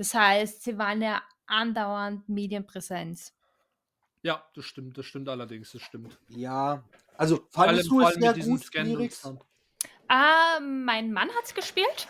Das 0.02 0.16
heißt, 0.16 0.64
sie 0.64 0.80
waren 0.80 0.99
ja 1.04 1.22
andauernd 1.45 2.28
Medienpräsenz. 2.28 3.36
Ja, 4.24 4.43
das 4.56 4.66
stimmt, 4.66 4.97
das 4.97 5.06
stimmt 5.06 5.30
allerdings, 5.30 5.74
das 5.74 5.84
stimmt. 5.84 6.18
Ja, 6.30 6.84
also 7.20 7.45
Vor 7.52 7.66
allem, 7.66 7.76
fandest 7.76 7.91
du 7.91 8.02
es 8.02 8.16
sehr 8.16 8.20
mit 8.20 8.36
diesen 8.36 8.97
gut? 8.97 9.12
Ah, 10.08 10.60
mein 10.60 11.14
Mann 11.14 11.30
hat 11.30 11.43
es 11.43 11.54
gespielt. 11.54 12.08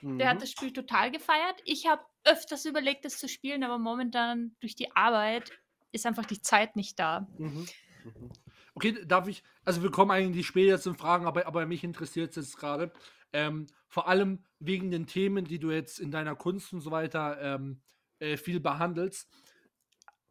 Der 0.00 0.08
Mhm. 0.08 0.20
hat 0.22 0.40
das 0.40 0.50
Spiel 0.50 0.72
total 0.72 1.10
gefeiert. 1.10 1.60
Ich 1.66 1.86
habe 1.86 2.02
öfters 2.24 2.64
überlegt, 2.64 3.04
es 3.04 3.18
zu 3.18 3.28
spielen, 3.28 3.62
aber 3.62 3.76
momentan 3.76 4.56
durch 4.60 4.74
die 4.74 4.90
Arbeit 4.96 5.52
ist 5.92 6.06
einfach 6.06 6.24
die 6.24 6.40
Zeit 6.40 6.76
nicht 6.76 6.98
da. 6.98 7.28
Mhm. 7.36 7.66
Mhm. 8.04 8.30
Okay, 8.78 9.04
darf 9.04 9.26
ich, 9.26 9.42
also 9.64 9.82
wir 9.82 9.90
kommen 9.90 10.12
eigentlich 10.12 10.46
später 10.46 10.80
zum 10.80 10.94
Fragen, 10.94 11.26
aber, 11.26 11.48
aber 11.48 11.66
mich 11.66 11.82
interessiert 11.82 12.30
es 12.30 12.36
jetzt 12.36 12.58
gerade. 12.58 12.92
Ähm, 13.32 13.66
vor 13.88 14.06
allem 14.06 14.44
wegen 14.60 14.92
den 14.92 15.08
Themen, 15.08 15.46
die 15.46 15.58
du 15.58 15.72
jetzt 15.72 15.98
in 15.98 16.12
deiner 16.12 16.36
Kunst 16.36 16.72
und 16.72 16.80
so 16.80 16.92
weiter 16.92 17.40
ähm, 17.42 17.80
äh, 18.20 18.36
viel 18.36 18.60
behandelst. 18.60 19.28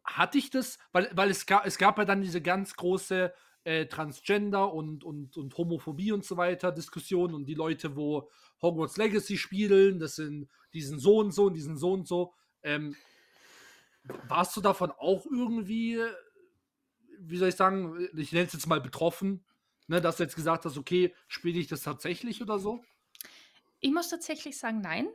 hatte 0.02 0.38
ich 0.38 0.48
das, 0.48 0.78
weil, 0.92 1.10
weil 1.12 1.28
es, 1.28 1.44
gab, 1.44 1.66
es 1.66 1.76
gab 1.76 1.98
ja 1.98 2.06
dann 2.06 2.22
diese 2.22 2.40
ganz 2.40 2.74
große 2.74 3.34
äh, 3.64 3.84
Transgender 3.84 4.72
und, 4.72 5.04
und, 5.04 5.36
und 5.36 5.58
Homophobie 5.58 6.12
und 6.12 6.24
so 6.24 6.38
weiter 6.38 6.72
Diskussion 6.72 7.34
und 7.34 7.44
die 7.44 7.54
Leute, 7.54 7.96
wo 7.96 8.30
Hogwarts 8.62 8.96
Legacy 8.96 9.36
spielen, 9.36 9.98
das 9.98 10.16
sind 10.16 10.48
diesen 10.72 10.98
so 10.98 11.18
und 11.18 11.32
so 11.32 11.48
und 11.48 11.52
diesen 11.52 11.76
so 11.76 11.92
und 11.92 12.08
so. 12.08 12.32
Ähm, 12.62 12.96
warst 14.26 14.56
du 14.56 14.62
davon 14.62 14.90
auch 14.90 15.26
irgendwie, 15.26 16.00
wie 17.20 17.36
soll 17.36 17.48
ich 17.48 17.56
sagen, 17.56 18.08
ich 18.16 18.32
nenne 18.32 18.46
es 18.46 18.52
jetzt 18.52 18.66
mal 18.66 18.80
betroffen, 18.80 19.44
ne, 19.86 20.00
dass 20.00 20.16
du 20.16 20.22
jetzt 20.22 20.36
gesagt 20.36 20.64
hast, 20.64 20.78
okay, 20.78 21.14
spiele 21.26 21.58
ich 21.58 21.66
das 21.66 21.82
tatsächlich 21.82 22.42
oder 22.42 22.58
so? 22.58 22.82
Ich 23.80 23.92
muss 23.92 24.08
tatsächlich 24.08 24.58
sagen, 24.58 24.80
nein. 24.80 25.04
Mhm. 25.04 25.10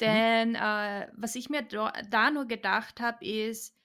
Denn 0.00 0.48
mhm. 0.50 0.56
äh, 0.56 1.08
was 1.14 1.34
ich 1.34 1.48
mir 1.50 1.62
da 1.62 2.30
nur 2.30 2.46
gedacht 2.46 3.00
habe, 3.00 3.24
ist, 3.24 3.76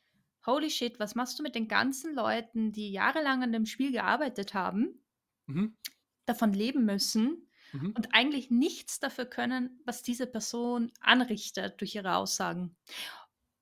holy 0.46 0.70
shit, 0.70 1.00
was 1.00 1.16
machst 1.16 1.38
du 1.40 1.44
mit 1.44 1.56
den 1.56 1.68
ganzen 1.68 2.16
Leuten, 2.16 2.72
die 2.72 2.92
jahrelang 2.92 3.44
an 3.44 3.52
dem 3.52 3.66
Spiel 3.66 3.92
gearbeitet 3.92 4.54
haben, 4.54 5.02
mhm. 5.48 5.76
davon 6.26 6.54
leben 6.54 6.86
müssen 6.86 7.48
mhm. 7.74 7.94
und 7.96 8.14
eigentlich 8.14 8.50
nichts 8.50 9.00
dafür 9.00 9.26
können, 9.26 9.80
was 9.86 10.02
diese 10.02 10.28
Person 10.28 10.92
anrichtet 11.02 11.80
durch 11.80 11.96
ihre 11.96 12.16
Aussagen. 12.16 12.76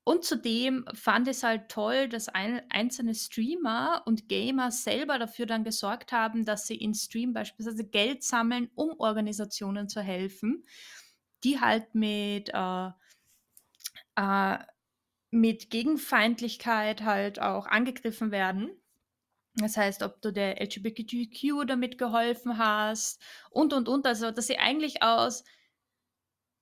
Und 0.07 0.23
zudem 0.23 0.85
fand 0.93 1.27
es 1.27 1.43
halt 1.43 1.67
toll, 1.67 2.07
dass 2.07 2.29
ein, 2.29 2.61
einzelne 2.69 3.13
Streamer 3.13 4.03
und 4.05 4.29
Gamer 4.29 4.71
selber 4.71 5.19
dafür 5.19 5.45
dann 5.45 5.65
gesorgt 5.65 6.13
haben, 6.13 6.45
dass 6.45 6.65
sie 6.65 6.77
in 6.77 6.93
Stream 6.93 7.33
beispielsweise 7.33 7.83
Geld 7.83 8.23
sammeln, 8.23 8.69
um 8.73 8.97
Organisationen 8.99 9.89
zu 9.89 9.99
helfen, 9.99 10.65
die 11.43 11.59
halt 11.59 11.93
mit, 11.93 12.51
äh, 12.53 12.89
äh, 14.15 14.59
mit 15.29 15.71
Gegenfeindlichkeit 15.71 17.03
halt 17.03 17.41
auch 17.41 17.67
angegriffen 17.67 18.31
werden. 18.31 18.69
Das 19.55 19.75
heißt, 19.75 20.03
ob 20.03 20.21
du 20.21 20.31
der 20.31 20.61
LGBTQ 20.61 21.65
damit 21.67 21.97
geholfen 21.97 22.57
hast 22.57 23.21
und, 23.49 23.73
und, 23.73 23.89
und. 23.89 24.07
Also, 24.07 24.31
dass 24.31 24.47
sie 24.47 24.57
eigentlich 24.57 25.03
aus 25.03 25.43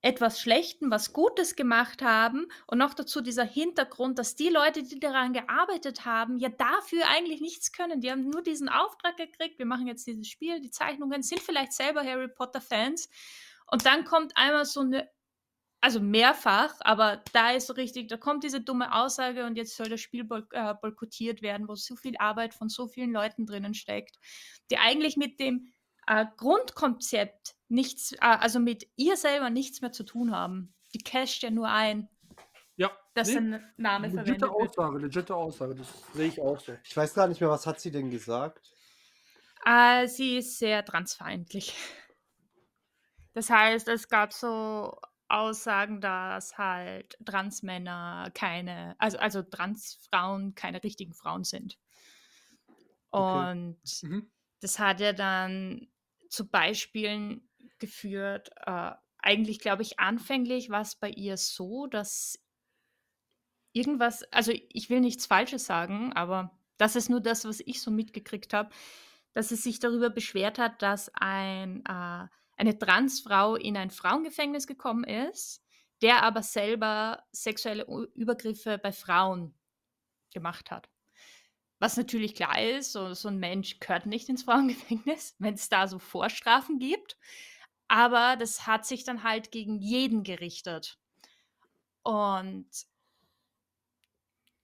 etwas 0.06 0.40
Schlechtem 0.40 0.88
was 0.92 1.12
Gutes 1.12 1.56
gemacht 1.56 2.00
haben 2.00 2.46
und 2.68 2.78
noch 2.78 2.94
dazu 2.94 3.20
dieser 3.20 3.44
Hintergrund, 3.44 4.20
dass 4.20 4.36
die 4.36 4.48
Leute, 4.48 4.84
die 4.84 5.00
daran 5.00 5.32
gearbeitet 5.32 6.04
haben, 6.04 6.38
ja 6.38 6.48
dafür 6.48 7.08
eigentlich 7.08 7.40
nichts 7.40 7.72
können. 7.72 8.00
Die 8.00 8.12
haben 8.12 8.30
nur 8.30 8.40
diesen 8.40 8.68
Auftrag 8.68 9.16
gekriegt, 9.16 9.58
wir 9.58 9.66
machen 9.66 9.88
jetzt 9.88 10.06
dieses 10.06 10.28
Spiel, 10.28 10.60
die 10.60 10.70
Zeichnungen, 10.70 11.22
sind 11.22 11.40
vielleicht 11.40 11.72
selber 11.72 12.04
Harry 12.04 12.28
Potter 12.28 12.60
Fans 12.60 13.08
und 13.72 13.84
dann 13.84 14.04
kommt 14.04 14.36
einmal 14.36 14.64
so 14.64 14.82
eine, 14.82 15.10
also 15.80 15.98
mehrfach, 15.98 16.74
aber 16.80 17.24
da 17.32 17.50
ist 17.50 17.66
so 17.66 17.72
richtig, 17.72 18.06
da 18.06 18.16
kommt 18.16 18.44
diese 18.44 18.60
dumme 18.60 18.94
Aussage 18.94 19.44
und 19.44 19.56
jetzt 19.56 19.76
soll 19.76 19.88
das 19.88 20.00
Spiel 20.00 20.22
boy 20.22 20.42
äh, 20.52 20.74
boykottiert 20.80 21.42
werden, 21.42 21.66
wo 21.66 21.74
so 21.74 21.96
viel 21.96 22.16
Arbeit 22.18 22.54
von 22.54 22.68
so 22.68 22.86
vielen 22.86 23.10
Leuten 23.10 23.44
drinnen 23.44 23.74
steckt, 23.74 24.20
die 24.70 24.78
eigentlich 24.78 25.16
mit 25.16 25.40
dem 25.40 25.72
äh, 26.06 26.26
Grundkonzept 26.36 27.56
nichts, 27.68 28.12
äh, 28.12 28.18
also 28.20 28.58
mit 28.58 28.86
ihr 28.96 29.16
selber 29.16 29.50
nichts 29.50 29.80
mehr 29.80 29.92
zu 29.92 30.04
tun 30.04 30.34
haben. 30.34 30.74
Die 30.94 30.98
casht 30.98 31.42
ja 31.42 31.50
nur 31.50 31.68
ein. 31.68 32.08
Ja. 32.76 32.90
Dass 33.14 33.28
nee, 33.28 33.38
ein 33.38 33.64
Name 33.76 34.10
verwendet 34.10 34.44
Aussage, 34.44 34.98
legite 34.98 35.34
Aussage, 35.34 35.74
das 35.74 35.88
sehe 36.12 36.28
ich 36.28 36.40
auch 36.40 36.60
so. 36.60 36.76
Ich 36.84 36.96
weiß 36.96 37.14
gar 37.14 37.26
nicht 37.26 37.40
mehr, 37.40 37.50
was 37.50 37.66
hat 37.66 37.80
sie 37.80 37.90
denn 37.90 38.10
gesagt? 38.10 38.72
Äh, 39.64 40.06
sie 40.06 40.38
ist 40.38 40.58
sehr 40.58 40.84
transfeindlich. 40.84 41.74
Das 43.32 43.50
heißt, 43.50 43.88
es 43.88 44.08
gab 44.08 44.32
so 44.32 44.98
Aussagen, 45.28 46.00
dass 46.00 46.56
halt 46.56 47.18
Transmänner 47.24 48.30
keine, 48.32 48.94
also, 48.98 49.18
also 49.18 49.42
Transfrauen 49.42 50.54
keine 50.54 50.82
richtigen 50.84 51.14
Frauen 51.14 51.44
sind. 51.44 51.78
Und 53.10 53.78
okay. 53.82 54.06
mhm. 54.06 54.30
das 54.60 54.78
hat 54.78 55.00
ja 55.00 55.12
dann 55.12 55.88
zu 56.36 56.48
Beispielen 56.48 57.48
geführt. 57.78 58.50
Äh, 58.66 58.92
eigentlich 59.18 59.58
glaube 59.58 59.82
ich, 59.82 59.98
anfänglich 59.98 60.70
war 60.70 60.82
es 60.82 60.94
bei 60.94 61.10
ihr 61.10 61.36
so, 61.36 61.86
dass 61.86 62.38
irgendwas, 63.72 64.22
also 64.32 64.52
ich 64.52 64.90
will 64.90 65.00
nichts 65.00 65.26
Falsches 65.26 65.66
sagen, 65.66 66.12
aber 66.12 66.56
das 66.76 66.94
ist 66.94 67.08
nur 67.08 67.20
das, 67.20 67.44
was 67.44 67.60
ich 67.60 67.80
so 67.80 67.90
mitgekriegt 67.90 68.52
habe, 68.52 68.70
dass 69.32 69.50
es 69.50 69.62
sich 69.62 69.80
darüber 69.80 70.10
beschwert 70.10 70.58
hat, 70.58 70.80
dass 70.82 71.10
ein, 71.14 71.84
äh, 71.86 72.26
eine 72.56 72.78
Transfrau 72.78 73.56
in 73.56 73.76
ein 73.76 73.90
Frauengefängnis 73.90 74.66
gekommen 74.66 75.04
ist, 75.04 75.62
der 76.02 76.22
aber 76.22 76.42
selber 76.42 77.24
sexuelle 77.32 77.86
Übergriffe 78.14 78.78
bei 78.78 78.92
Frauen 78.92 79.54
gemacht 80.32 80.70
hat. 80.70 80.88
Was 81.78 81.96
natürlich 81.96 82.34
klar 82.34 82.60
ist, 82.60 82.92
so, 82.92 83.12
so 83.14 83.28
ein 83.28 83.38
Mensch 83.38 83.78
gehört 83.80 84.06
nicht 84.06 84.28
ins 84.28 84.44
Frauengefängnis, 84.44 85.34
wenn 85.38 85.54
es 85.54 85.68
da 85.68 85.88
so 85.88 85.98
Vorstrafen 85.98 86.78
gibt. 86.78 87.16
Aber 87.88 88.36
das 88.36 88.66
hat 88.66 88.86
sich 88.86 89.04
dann 89.04 89.22
halt 89.22 89.50
gegen 89.52 89.78
jeden 89.78 90.22
gerichtet. 90.22 90.98
Und 92.02 92.66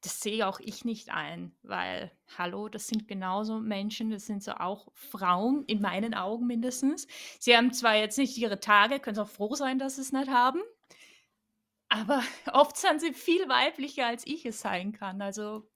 das 0.03 0.21
sehe 0.21 0.47
auch 0.49 0.59
ich 0.59 0.85
nicht 0.85 1.11
ein, 1.11 1.55
weil, 1.63 2.11
hallo, 2.37 2.69
das 2.69 2.89
sind 2.89 3.07
genauso 3.07 3.61
Menschen, 3.61 4.11
das 4.11 4.27
sind 4.27 4.43
so 4.43 4.53
auch 4.53 4.89
Frauen, 4.95 5.65
in 5.67 5.81
meinen 5.81 6.15
Augen 6.15 6.47
mindestens. 6.47 7.07
Sie 7.39 7.57
haben 7.57 7.73
zwar 7.73 7.97
jetzt 7.97 8.19
nicht 8.19 8.37
ihre 8.37 8.59
Tage, 8.59 8.99
können 8.99 9.19
auch 9.21 9.29
froh 9.29 9.55
sein, 9.55 9.79
dass 9.79 9.97
sie 9.97 10.03
es 10.03 10.13
nicht 10.13 10.29
haben, 10.29 10.61
aber 11.93 12.23
oft 12.53 12.77
sind 12.77 13.01
sie 13.01 13.13
viel 13.13 13.49
weiblicher, 13.49 14.07
als 14.07 14.27
ich 14.27 14.47
es 14.47 14.61
sein 14.61 14.93
kann. 14.93 15.21
Also 15.21 15.69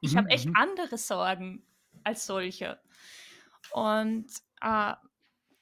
ich 0.00 0.12
mhm, 0.12 0.18
habe 0.18 0.30
echt 0.30 0.46
mhm. 0.46 0.54
andere 0.56 0.98
Sorgen 0.98 1.66
als 2.04 2.26
solche. 2.26 2.78
Und 3.72 4.26
äh, 4.60 4.94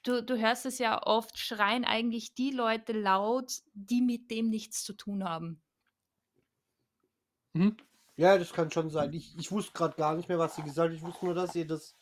du, 0.02 0.22
du 0.22 0.38
hörst 0.38 0.66
es 0.66 0.78
ja 0.78 1.02
oft, 1.02 1.38
schreien 1.38 1.84
eigentlich 1.84 2.34
die 2.34 2.50
Leute 2.50 2.92
laut, 2.92 3.60
die 3.74 4.02
mit 4.02 4.30
dem 4.30 4.48
nichts 4.48 4.82
zu 4.84 4.92
tun 4.92 5.24
haben. 5.24 5.62
Mhm. 7.54 7.76
Ja, 8.16 8.38
das 8.38 8.52
kann 8.52 8.70
schon 8.70 8.90
sein. 8.90 9.12
Ich, 9.12 9.36
ich 9.38 9.50
wusste 9.52 9.72
gerade 9.72 9.96
gar 9.96 10.14
nicht 10.14 10.28
mehr, 10.28 10.38
was 10.38 10.56
sie 10.56 10.62
gesagt 10.62 10.90
hat. 10.90 10.96
Ich 10.96 11.02
wusste 11.02 11.26
nur, 11.26 11.34
dass 11.34 11.54
ihr 11.54 11.66
das, 11.66 11.96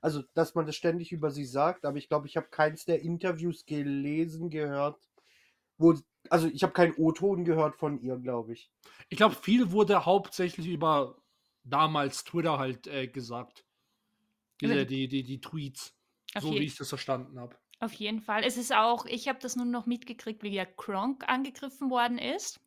also 0.00 0.22
dass 0.34 0.54
man 0.54 0.66
das 0.66 0.76
ständig 0.76 1.12
über 1.12 1.30
sie 1.30 1.44
sagt, 1.44 1.84
aber 1.84 1.98
ich 1.98 2.08
glaube, 2.08 2.26
ich 2.26 2.36
habe 2.36 2.48
keins 2.48 2.86
der 2.86 3.02
Interviews 3.02 3.66
gelesen, 3.66 4.48
gehört, 4.48 4.98
wo, 5.76 5.94
also 6.30 6.46
ich 6.46 6.62
habe 6.62 6.72
keinen 6.72 6.94
O-Ton 6.94 7.44
gehört 7.44 7.76
von 7.76 8.00
ihr, 8.00 8.16
glaube 8.16 8.54
ich. 8.54 8.70
Ich 9.10 9.18
glaube, 9.18 9.34
viel 9.34 9.70
wurde 9.70 10.06
hauptsächlich 10.06 10.66
über 10.66 11.16
damals 11.64 12.24
Twitter 12.24 12.58
halt 12.58 12.86
äh, 12.86 13.06
gesagt. 13.06 13.64
Diese, 14.60 14.84
die, 14.84 15.08
die, 15.08 15.22
die 15.22 15.40
Tweets. 15.40 15.96
Auf 16.34 16.42
so 16.42 16.52
wie 16.52 16.64
ich 16.64 16.76
das 16.76 16.88
verstanden 16.88 17.38
habe. 17.38 17.56
Auf 17.80 17.94
jeden 17.94 18.20
Fall. 18.20 18.44
Es 18.44 18.56
ist 18.56 18.74
auch, 18.74 19.06
ich 19.06 19.26
habe 19.26 19.38
das 19.40 19.56
nur 19.56 19.64
noch 19.64 19.86
mitgekriegt, 19.86 20.42
wie 20.42 20.50
ja 20.50 20.66
Kronk 20.66 21.28
angegriffen 21.28 21.90
worden 21.90 22.18
ist. 22.18 22.60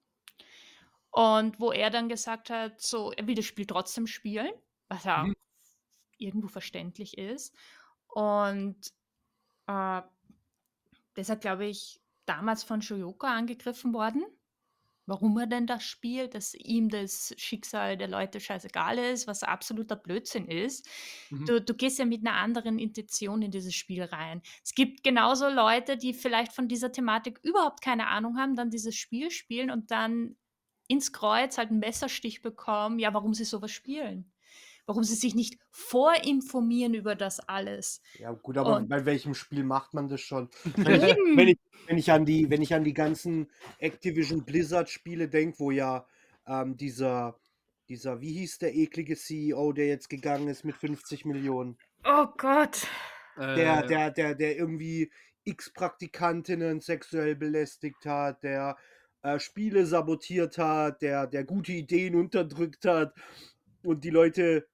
Und 1.11 1.59
wo 1.59 1.71
er 1.71 1.91
dann 1.91 2.09
gesagt 2.09 2.49
hat, 2.49 2.81
so, 2.81 3.11
er 3.11 3.27
will 3.27 3.35
das 3.35 3.45
Spiel 3.45 3.67
trotzdem 3.67 4.07
spielen, 4.07 4.51
was 4.87 5.03
ja 5.03 5.25
mhm. 5.25 5.35
irgendwo 6.17 6.47
verständlich 6.47 7.19
ist. 7.19 7.55
Und 8.07 8.91
äh, 9.67 10.01
deshalb 11.15 11.41
glaube 11.41 11.67
ich, 11.67 12.01
damals 12.25 12.63
von 12.63 12.81
Shoyoka 12.81 13.27
angegriffen 13.27 13.93
worden 13.93 14.23
warum 15.05 15.37
er 15.37 15.47
denn 15.47 15.67
das 15.67 15.83
spielt, 15.83 16.33
dass 16.35 16.53
ihm 16.53 16.89
das 16.89 17.33
Schicksal 17.37 17.97
der 17.97 18.07
Leute 18.07 18.39
scheißegal 18.39 18.97
ist, 18.97 19.27
was 19.27 19.43
absoluter 19.43 19.95
Blödsinn 19.95 20.47
ist. 20.47 20.87
Mhm. 21.29 21.45
Du, 21.45 21.61
du 21.61 21.73
gehst 21.73 21.99
ja 21.99 22.05
mit 22.05 22.25
einer 22.25 22.35
anderen 22.35 22.79
Intention 22.79 23.41
in 23.41 23.51
dieses 23.51 23.75
Spiel 23.75 24.03
rein. 24.03 24.41
Es 24.63 24.73
gibt 24.73 25.03
genauso 25.03 25.49
Leute, 25.49 25.97
die 25.97 26.13
vielleicht 26.13 26.53
von 26.53 26.67
dieser 26.67 26.91
Thematik 26.91 27.39
überhaupt 27.43 27.81
keine 27.81 28.07
Ahnung 28.07 28.37
haben, 28.37 28.55
dann 28.55 28.69
dieses 28.69 28.95
Spiel 28.95 29.31
spielen 29.31 29.71
und 29.71 29.91
dann 29.91 30.35
ins 30.87 31.13
Kreuz 31.13 31.57
halt 31.57 31.69
einen 31.69 31.79
Messerstich 31.79 32.41
bekommen, 32.41 32.99
ja, 32.99 33.13
warum 33.13 33.33
sie 33.33 33.45
sowas 33.45 33.71
spielen 33.71 34.32
warum 34.85 35.03
sie 35.03 35.15
sich 35.15 35.35
nicht 35.35 35.57
vorinformieren 35.69 36.93
über 36.93 37.15
das 37.15 37.39
alles. 37.39 38.01
Ja, 38.19 38.31
gut, 38.31 38.57
aber 38.57 38.77
und 38.77 38.89
bei 38.89 39.05
welchem 39.05 39.33
Spiel 39.33 39.63
macht 39.63 39.93
man 39.93 40.09
das 40.09 40.21
schon? 40.21 40.49
wenn, 40.75 41.47
ich, 41.47 41.57
wenn, 41.87 41.97
ich 41.97 42.11
an 42.11 42.25
die, 42.25 42.49
wenn 42.49 42.61
ich 42.61 42.73
an 42.73 42.83
die 42.83 42.93
ganzen 42.93 43.49
Activision 43.79 44.43
Blizzard-Spiele 44.43 45.29
denke, 45.29 45.59
wo 45.59 45.71
ja 45.71 46.05
ähm, 46.47 46.75
dieser, 46.77 47.39
dieser, 47.89 48.21
wie 48.21 48.33
hieß 48.33 48.59
der 48.59 48.75
eklige 48.75 49.15
CEO, 49.15 49.71
der 49.71 49.87
jetzt 49.87 50.09
gegangen 50.09 50.47
ist 50.47 50.65
mit 50.65 50.75
50 50.75 51.25
Millionen? 51.25 51.77
Oh 52.05 52.27
Gott. 52.37 52.87
Der, 53.37 53.83
äh. 53.83 53.87
der, 53.87 54.11
der, 54.11 54.35
der 54.35 54.57
irgendwie 54.57 55.11
x 55.45 55.73
Praktikantinnen 55.73 56.81
sexuell 56.81 57.35
belästigt 57.35 58.05
hat, 58.05 58.43
der 58.43 58.77
äh, 59.23 59.39
Spiele 59.39 59.85
sabotiert 59.85 60.57
hat, 60.57 61.01
der, 61.01 61.27
der 61.27 61.43
gute 61.43 61.71
Ideen 61.71 62.15
unterdrückt 62.15 62.85
hat 62.85 63.13
und 63.83 64.03
die 64.03 64.09
Leute 64.09 64.67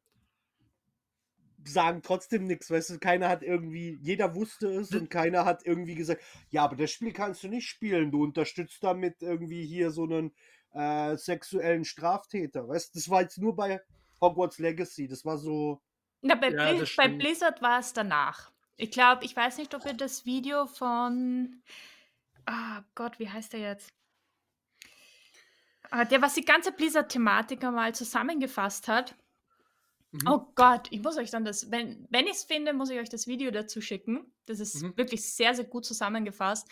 sagen 1.65 2.01
trotzdem 2.01 2.45
nichts, 2.45 2.71
weißt 2.71 2.91
du, 2.91 2.99
keiner 2.99 3.29
hat 3.29 3.43
irgendwie, 3.43 3.99
jeder 4.01 4.35
wusste 4.35 4.67
es 4.67 4.91
und 4.91 5.09
keiner 5.09 5.45
hat 5.45 5.65
irgendwie 5.65 5.95
gesagt, 5.95 6.21
ja, 6.49 6.63
aber 6.63 6.75
das 6.75 6.91
Spiel 6.91 7.13
kannst 7.13 7.43
du 7.43 7.47
nicht 7.47 7.67
spielen, 7.67 8.11
du 8.11 8.23
unterstützt 8.23 8.83
damit 8.83 9.21
irgendwie 9.21 9.65
hier 9.65 9.91
so 9.91 10.03
einen 10.03 10.31
äh, 10.73 11.17
sexuellen 11.17 11.85
Straftäter. 11.85 12.67
Weißt 12.67 12.95
das 12.95 13.09
war 13.09 13.21
jetzt 13.21 13.37
nur 13.37 13.55
bei 13.55 13.81
Hogwarts 14.21 14.59
Legacy. 14.59 15.07
Das 15.07 15.25
war 15.25 15.37
so. 15.37 15.81
Na, 16.21 16.35
bei, 16.35 16.49
Ja, 16.51 16.71
Bli 16.71 16.79
das 16.79 16.95
bei. 16.95 17.07
Blizzard 17.07 17.61
war 17.61 17.79
es 17.79 17.93
danach. 17.93 18.51
Ich 18.75 18.91
glaube, 18.91 19.25
ich 19.25 19.35
weiß 19.35 19.57
nicht, 19.57 19.73
ob 19.75 19.85
ihr 19.85 19.93
das 19.93 20.25
Video 20.25 20.65
von. 20.65 21.61
Ah 22.45 22.83
Gott, 22.95 23.19
wie 23.19 23.29
heißt 23.29 23.53
der 23.53 23.59
jetzt? 23.59 23.93
Ah, 25.91 26.05
der, 26.05 26.21
was 26.21 26.35
die 26.35 26.45
ganze 26.45 26.71
Blizzard-Thematik 26.71 27.63
einmal 27.63 27.95
zusammengefasst 27.95 28.87
hat. 28.87 29.15
Mhm. 30.11 30.27
Oh 30.27 30.51
Gott, 30.55 30.87
ich 30.91 31.01
muss 31.01 31.17
euch 31.17 31.29
dann 31.29 31.45
das, 31.45 31.69
wenn, 31.71 32.07
wenn 32.09 32.25
ich 32.25 32.33
es 32.33 32.43
finde, 32.43 32.73
muss 32.73 32.89
ich 32.89 32.99
euch 32.99 33.09
das 33.09 33.27
Video 33.27 33.51
dazu 33.51 33.81
schicken. 33.81 34.33
Das 34.45 34.59
ist 34.59 34.81
Mhm. 34.81 34.97
wirklich 34.97 35.23
sehr, 35.33 35.53
sehr 35.53 35.65
gut 35.65 35.85
zusammengefasst. 35.85 36.67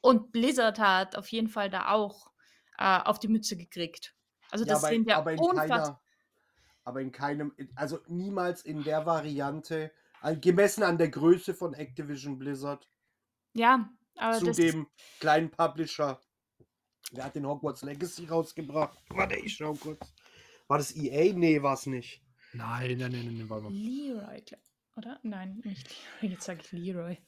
Und 0.00 0.32
Blizzard 0.32 0.78
hat 0.78 1.16
auf 1.16 1.28
jeden 1.28 1.48
Fall 1.48 1.68
da 1.68 1.88
auch 1.90 2.30
äh, 2.78 3.00
auf 3.00 3.18
die 3.18 3.28
Mütze 3.28 3.56
gekriegt. 3.56 4.14
Also 4.50 4.64
das 4.64 4.80
sind 4.82 5.06
ja 5.08 5.18
aber 5.18 5.32
in 5.32 5.38
unfassbar. 5.38 5.68
keiner, 5.68 6.00
aber 6.84 7.00
in 7.02 7.12
keinem, 7.12 7.54
also 7.74 7.98
niemals 8.08 8.62
in 8.64 8.82
der 8.82 9.04
Variante, 9.06 9.92
gemessen 10.40 10.82
an 10.82 10.98
der 10.98 11.08
Größe 11.10 11.54
von 11.54 11.74
Activision 11.74 12.38
Blizzard, 12.38 12.88
Ja, 13.54 13.90
aber 14.16 14.38
zu 14.38 14.52
dem 14.52 14.86
kleinen 15.18 15.50
Publisher. 15.50 16.20
Wer 17.12 17.24
hat 17.24 17.34
den 17.34 17.46
Hogwarts 17.46 17.82
Legacy 17.82 18.26
rausgebracht? 18.26 18.98
Warte, 19.10 19.36
ich 19.36 19.54
schau 19.54 19.74
kurz. 19.74 20.00
War 20.68 20.78
das 20.78 20.94
EA? 20.96 21.32
Nee, 21.34 21.62
war 21.62 21.74
es 21.74 21.86
nicht. 21.86 22.22
Nein, 22.52 22.98
nein, 22.98 23.12
nein, 23.12 23.36
nein, 23.36 23.48
warte 23.48 23.64
mal. 23.64 23.72
Leroy, 23.72 24.42
oder? 24.96 25.20
Nein, 25.22 25.60
nicht 25.64 25.88
Leroy. 26.20 26.32
Jetzt 26.34 26.44
sage 26.44 26.60
ich 26.62 26.72
Leroy. 26.72 27.18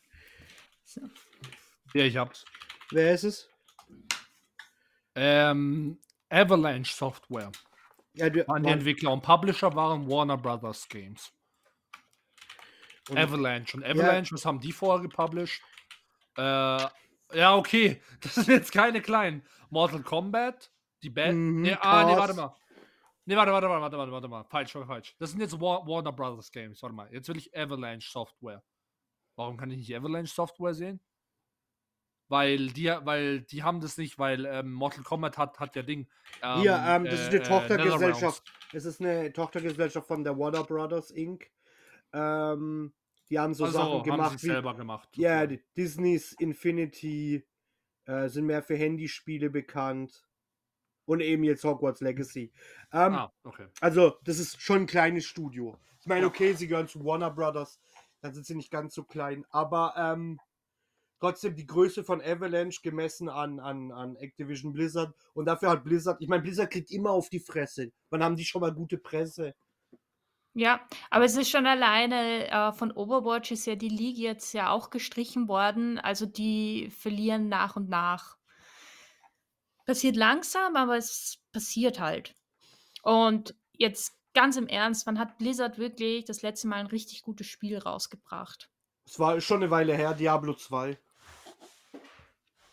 So. 0.84 1.00
Ja, 1.94 2.04
ich 2.04 2.16
hab's. 2.16 2.44
Wer 2.90 3.14
ist 3.14 3.24
es? 3.24 3.48
Ähm, 5.14 5.98
Avalanche 6.28 6.92
Software 6.94 7.52
Ja, 8.14 8.30
der, 8.30 8.48
waren 8.48 8.62
die 8.62 8.70
Entwickler 8.70 9.12
und 9.12 9.22
Publisher 9.22 9.74
waren 9.74 10.08
Warner 10.08 10.36
Brothers 10.38 10.88
Games. 10.88 11.32
und- 13.10 13.18
Avalanche. 13.18 13.76
Und 13.76 13.84
Avalanche, 13.84 14.34
was 14.34 14.44
haben 14.44 14.60
die 14.60 14.72
vorher 14.72 15.02
gepublished? 15.02 15.62
Äh, 16.36 16.40
ja, 17.34 17.54
okay. 17.56 18.00
Das 18.20 18.34
sind 18.36 18.48
jetzt 18.48 18.72
keine 18.72 19.00
kleinen. 19.02 19.42
Mortal 19.70 20.02
Kombat, 20.02 20.70
die 21.02 21.10
Band. 21.10 21.38
Mhm, 21.38 21.62
nee, 21.62 21.76
ah, 21.80 22.04
nee, 22.04 22.16
warte 22.16 22.34
mal. 22.34 22.54
Nee, 23.24 23.36
warte, 23.36 23.52
warte, 23.52 23.68
warte, 23.68 23.82
warte, 23.82 23.96
warte, 23.98 24.12
warte 24.12 24.28
mal. 24.28 24.44
Falsch, 24.44 24.72
falsch. 24.72 25.14
Das 25.18 25.30
sind 25.30 25.40
jetzt 25.40 25.60
War 25.60 25.86
Warner 25.86 26.12
Brothers 26.12 26.50
Games. 26.50 26.82
Warte 26.82 26.94
mal. 26.94 27.12
Jetzt 27.12 27.28
will 27.28 27.36
ich 27.36 27.56
Avalanche 27.56 28.10
Software. 28.10 28.62
Warum 29.36 29.56
kann 29.56 29.70
ich 29.70 29.78
nicht 29.78 29.96
Avalanche 29.96 30.32
Software 30.32 30.74
sehen? 30.74 31.00
Weil 32.28 32.68
die, 32.68 32.86
weil 32.86 33.42
die 33.42 33.62
haben 33.62 33.80
das 33.80 33.98
nicht, 33.98 34.18
weil 34.18 34.46
ähm, 34.46 34.72
Mortal 34.72 35.04
Kombat 35.04 35.36
hat, 35.38 35.60
hat 35.60 35.74
der 35.74 35.82
Ding. 35.82 36.08
Hier, 36.60 36.82
ähm, 36.86 37.04
das 37.04 37.20
ist 37.20 37.28
eine 37.28 37.36
äh, 37.36 37.42
Tochtergesellschaft. 37.42 38.42
Es 38.72 38.84
ist 38.86 39.00
eine 39.00 39.32
Tochtergesellschaft 39.32 40.06
von 40.06 40.24
der 40.24 40.38
Warner 40.38 40.64
Brothers 40.64 41.10
Inc. 41.10 41.50
Ähm, 42.12 42.92
die 43.28 43.38
haben 43.38 43.54
so 43.54 43.64
Also, 43.64 43.78
Sachen 43.78 43.92
haben 43.92 44.02
gemacht 44.02 44.38
sie 44.38 44.46
wie 44.48 44.52
selber 44.52 44.74
gemacht. 44.74 45.08
ja, 45.16 45.46
die 45.46 45.62
Disneys 45.76 46.32
Infinity 46.38 47.46
äh, 48.06 48.28
sind 48.28 48.46
mehr 48.46 48.62
für 48.62 48.76
Handyspiele 48.76 49.50
bekannt. 49.50 50.26
Und 51.04 51.20
eben 51.20 51.44
jetzt 51.44 51.64
Hogwarts 51.64 52.00
Legacy. 52.00 52.52
Ähm, 52.92 53.14
Ah, 53.14 53.32
okay. 53.42 53.66
Also, 53.80 54.18
das 54.24 54.38
ist 54.38 54.60
schon 54.60 54.82
ein 54.82 54.86
kleines 54.86 55.24
Studio. 55.24 55.78
Ich 56.00 56.06
meine, 56.06 56.26
okay, 56.26 56.52
sie 56.54 56.68
gehören 56.68 56.88
zu 56.88 57.04
Warner 57.04 57.30
Brothers, 57.30 57.80
dann 58.20 58.34
sind 58.34 58.46
sie 58.46 58.54
nicht 58.54 58.70
ganz 58.70 58.94
so 58.94 59.04
klein, 59.04 59.44
aber 59.50 59.94
ähm, 59.96 60.38
trotzdem 61.20 61.54
die 61.54 61.66
Größe 61.66 62.02
von 62.02 62.20
Avalanche 62.20 62.80
gemessen 62.82 63.28
an, 63.28 63.60
an, 63.60 63.92
an 63.92 64.16
Activision 64.16 64.72
Blizzard 64.72 65.14
und 65.34 65.44
dafür 65.46 65.70
hat 65.70 65.84
Blizzard, 65.84 66.20
ich 66.20 66.28
meine, 66.28 66.42
Blizzard 66.42 66.70
kriegt 66.72 66.90
immer 66.90 67.10
auf 67.10 67.28
die 67.28 67.38
Fresse. 67.38 67.92
Wann 68.10 68.24
haben 68.24 68.34
die 68.34 68.44
schon 68.44 68.60
mal 68.60 68.74
gute 68.74 68.98
Presse? 68.98 69.54
Ja, 70.54 70.86
aber 71.08 71.24
es 71.24 71.36
ist 71.36 71.48
schon 71.50 71.66
alleine 71.66 72.48
äh, 72.50 72.72
von 72.72 72.92
Overwatch 72.92 73.52
ist 73.52 73.66
ja 73.66 73.74
die 73.74 73.88
League 73.88 74.18
jetzt 74.18 74.52
ja 74.52 74.70
auch 74.70 74.90
gestrichen 74.90 75.48
worden. 75.48 75.98
Also 75.98 76.26
die 76.26 76.90
verlieren 76.90 77.48
nach 77.48 77.76
und 77.76 77.88
nach. 77.88 78.36
Passiert 79.92 80.16
langsam, 80.16 80.74
aber 80.76 80.96
es 80.96 81.38
passiert 81.52 82.00
halt. 82.00 82.34
Und 83.02 83.54
jetzt 83.76 84.14
ganz 84.32 84.56
im 84.56 84.66
Ernst, 84.66 85.06
wann 85.06 85.18
hat 85.18 85.36
Blizzard 85.36 85.76
wirklich 85.76 86.24
das 86.24 86.40
letzte 86.40 86.66
Mal 86.66 86.76
ein 86.76 86.86
richtig 86.86 87.20
gutes 87.20 87.46
Spiel 87.46 87.76
rausgebracht? 87.76 88.70
Es 89.04 89.18
war 89.18 89.38
schon 89.42 89.58
eine 89.58 89.70
Weile 89.70 89.94
her, 89.94 90.14
Diablo 90.14 90.54
2. 90.54 90.98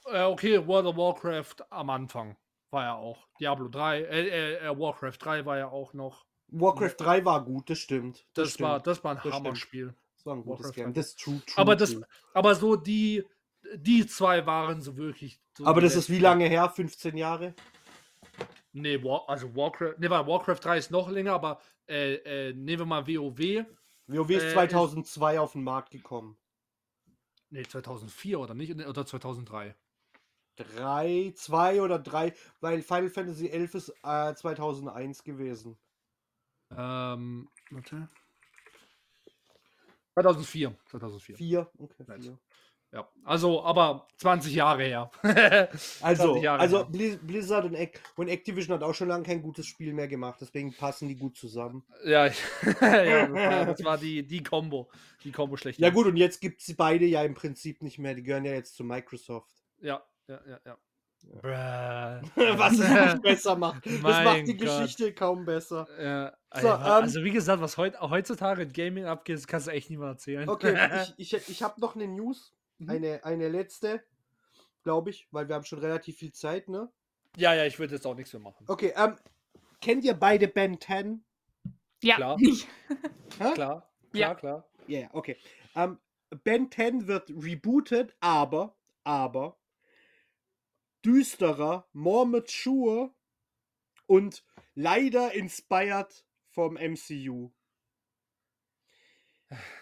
Äh, 0.06 0.24
okay, 0.24 0.66
World 0.66 0.86
of 0.86 0.96
Warcraft 0.96 1.56
am 1.70 1.90
Anfang 1.90 2.38
war 2.72 2.84
ja 2.86 2.96
auch. 2.96 3.28
Diablo 3.38 3.68
3, 3.68 4.00
äh, 4.00 4.04
äh, 4.04 4.56
äh, 4.68 4.80
Warcraft 4.80 5.18
3 5.20 5.46
war 5.46 5.58
ja 5.58 5.68
auch 5.68 5.92
noch. 5.92 6.26
Warcraft 6.48 6.96
3 7.00 7.26
war 7.26 7.44
gut, 7.44 7.70
das 7.70 7.80
stimmt. 7.80 8.26
Das, 8.34 8.54
stimmt. 8.54 8.70
war, 8.70 8.80
das 8.80 9.04
war 9.04 9.18
ein 9.18 9.22
Das. 9.26 9.34
Hammerspiel. 9.34 9.94
das 10.16 10.26
war 10.26 10.38
ein 10.38 10.44
gutes 10.46 10.68
Warcraft 10.68 10.76
Game. 10.76 10.86
3. 10.86 10.92
Das 10.94 11.08
ist 11.08 11.20
true, 11.20 11.42
true, 11.46 11.58
Aber 11.58 11.76
das, 11.76 11.92
true. 11.92 12.08
aber 12.34 12.56
so 12.56 12.78
die, 12.78 13.26
die 13.76 14.06
zwei 14.08 14.46
waren 14.46 14.82
so 14.82 14.98
wirklich. 14.98 15.40
So 15.58 15.66
Aber 15.66 15.82
das 15.82 15.96
ist 15.96 16.10
wie 16.10 16.20
lange 16.20 16.48
her? 16.48 16.70
15 16.70 17.18
Jahre? 17.18 17.54
Nee, 18.72 19.04
War, 19.04 19.28
also 19.28 19.56
Warcraft, 19.56 19.96
nee, 19.98 20.10
weil 20.10 20.28
Warcraft 20.28 20.60
3 20.62 20.78
ist 20.78 20.92
noch 20.92 21.10
länger, 21.10 21.34
aber 21.34 21.60
äh, 21.88 22.16
äh, 22.50 22.54
nehmen 22.54 22.80
wir 22.82 22.86
mal 22.86 23.08
WoW. 23.08 23.66
WoW 24.08 24.30
ist 24.30 24.44
Äh, 24.44 24.54
2002 24.54 25.40
auf 25.40 25.54
den 25.54 25.64
Markt 25.64 25.90
gekommen. 25.92 26.38
Nee, 27.50 27.64
2004 27.64 28.40
oder 28.40 28.54
nicht? 28.54 28.74
Oder 28.76 29.06
2003? 29.06 29.76
drei, 30.56 31.34
zwei 31.36 31.82
oder 31.82 32.00
drei, 32.00 32.34
weil 32.60 32.82
Final 32.82 33.10
Fantasy 33.10 33.48
11 33.48 33.76
ist 33.76 33.94
äh, 34.04 34.34
2001 34.36 35.24
gewesen. 35.24 35.78
Ähm, 36.72 37.50
warte. 37.72 38.10
2004. 40.14 40.76
2004. 40.88 41.38
Vier, 41.38 41.72
okay, 41.78 42.04
Nice. 42.08 42.26
vier. 42.26 42.38
Ja, 42.92 43.08
also, 43.24 43.64
aber 43.64 44.08
20 44.18 44.54
Jahre 44.54 44.84
her. 44.84 45.12
Also, 46.02 46.24
20 46.34 46.44
Jahre 46.44 46.60
also 46.60 46.78
her. 46.80 46.88
Blizz- 46.88 47.20
Blizzard 47.22 47.66
und, 47.66 47.76
Ac 47.76 48.02
und 48.16 48.30
Activision 48.30 48.76
hat 48.76 48.84
auch 48.84 48.96
schon 48.96 49.10
lange 49.10 49.24
kein 49.24 49.44
gutes 49.44 49.68
Spiel 49.68 49.94
mehr 49.94 50.08
gemacht, 50.08 50.40
deswegen 50.42 50.74
passen 50.74 51.08
die 51.08 51.16
gut 51.16 51.38
zusammen. 51.38 51.86
Ja, 52.04 52.26
ja 52.82 53.28
das, 53.28 53.32
war, 53.32 53.66
das 53.66 53.84
war 53.84 53.98
die, 53.98 54.26
die 54.26 54.42
Combo. 54.42 54.90
Die 55.24 55.32
Combo 55.32 55.56
schlecht. 55.56 55.80
Ja 55.80 55.92
gut, 55.92 56.08
und 56.08 56.18
jetzt 56.18 56.42
gibt 56.42 56.62
es 56.62 56.76
beide 56.76 57.06
ja 57.06 57.24
im 57.24 57.36
Prinzip 57.36 57.84
nicht 57.84 58.00
mehr, 58.00 58.16
die 58.16 58.24
gehören 58.24 58.46
ja 58.46 58.54
jetzt 58.54 58.76
zu 58.76 58.84
Microsoft. 58.84 59.52
Ja, 59.82 60.04
ja, 60.28 60.40
ja, 60.48 60.60
ja. 60.66 60.78
Bruh. 61.22 61.50
Was 62.58 62.80
es 62.80 62.90
nicht 62.90 63.22
besser 63.22 63.56
macht. 63.56 63.86
Das 63.86 64.02
Mein 64.02 64.24
macht 64.24 64.48
die 64.48 64.58
Gott. 64.58 64.80
Geschichte 64.80 65.14
kaum 65.14 65.46
besser. 65.46 65.88
Ja, 66.02 66.34
So, 66.62 66.68
ähm, 66.68 66.74
also 66.82 67.24
wie 67.24 67.32
gesagt, 67.32 67.62
was 67.62 67.78
heut, 67.78 68.00
heutzutage 68.00 68.64
in 68.64 68.72
Gaming 68.72 69.06
abgeht, 69.06 69.38
das 69.38 69.46
kannst 69.46 69.68
du 69.68 69.72
echt 69.72 69.90
niemand 69.90 70.14
erzählen. 70.14 70.48
Okay, 70.48 70.78
ich, 71.18 71.34
ich, 71.34 71.50
ich 71.50 71.64
habe 71.64 71.80
noch 71.82 71.96
eine 71.96 72.08
News, 72.08 72.54
Mhm. 72.80 72.90
eine, 72.90 73.24
eine 73.26 73.48
letzte, 73.50 74.04
glaube 74.84 75.10
ich, 75.12 75.28
weil 75.32 75.48
wir 75.48 75.56
haben 75.56 75.66
schon 75.66 75.80
relativ 75.80 76.18
viel 76.18 76.32
Zeit, 76.32 76.68
ne? 76.70 76.92
ja, 77.38 77.54
ja, 77.54 77.66
ich 77.66 77.78
würde 77.80 77.96
jetzt 77.96 78.06
auch 78.08 78.16
nichts 78.16 78.34
mehr 78.34 78.42
machen. 78.42 78.66
Okay, 78.68 78.94
ähm, 78.96 79.16
kennt 79.82 80.04
ihr 80.04 80.14
beide 80.14 80.48
Ben 80.48 80.80
10? 80.80 81.24
Ja, 82.02 82.16
Klar. 82.16 82.38
ich- 82.42 82.68
Hä? 83.38 83.54
Klar, 83.54 83.90
Ja. 84.14 84.34
klar, 84.34 84.36
klar. 84.36 84.70
Ja, 84.88 85.00
yeah, 85.02 85.10
okay. 85.14 85.38
Ähm, 85.76 86.00
ben 86.44 86.72
10 86.72 87.08
wird 87.08 87.30
rebootet, 87.30 88.16
aber, 88.20 88.76
aber 89.04 89.58
düsterer, 91.06 91.88
more 91.94 92.26
mature 92.26 93.14
und 94.08 94.44
leider 94.76 95.34
inspired 95.34 96.26
vom 96.50 96.76
MCU. 96.78 97.52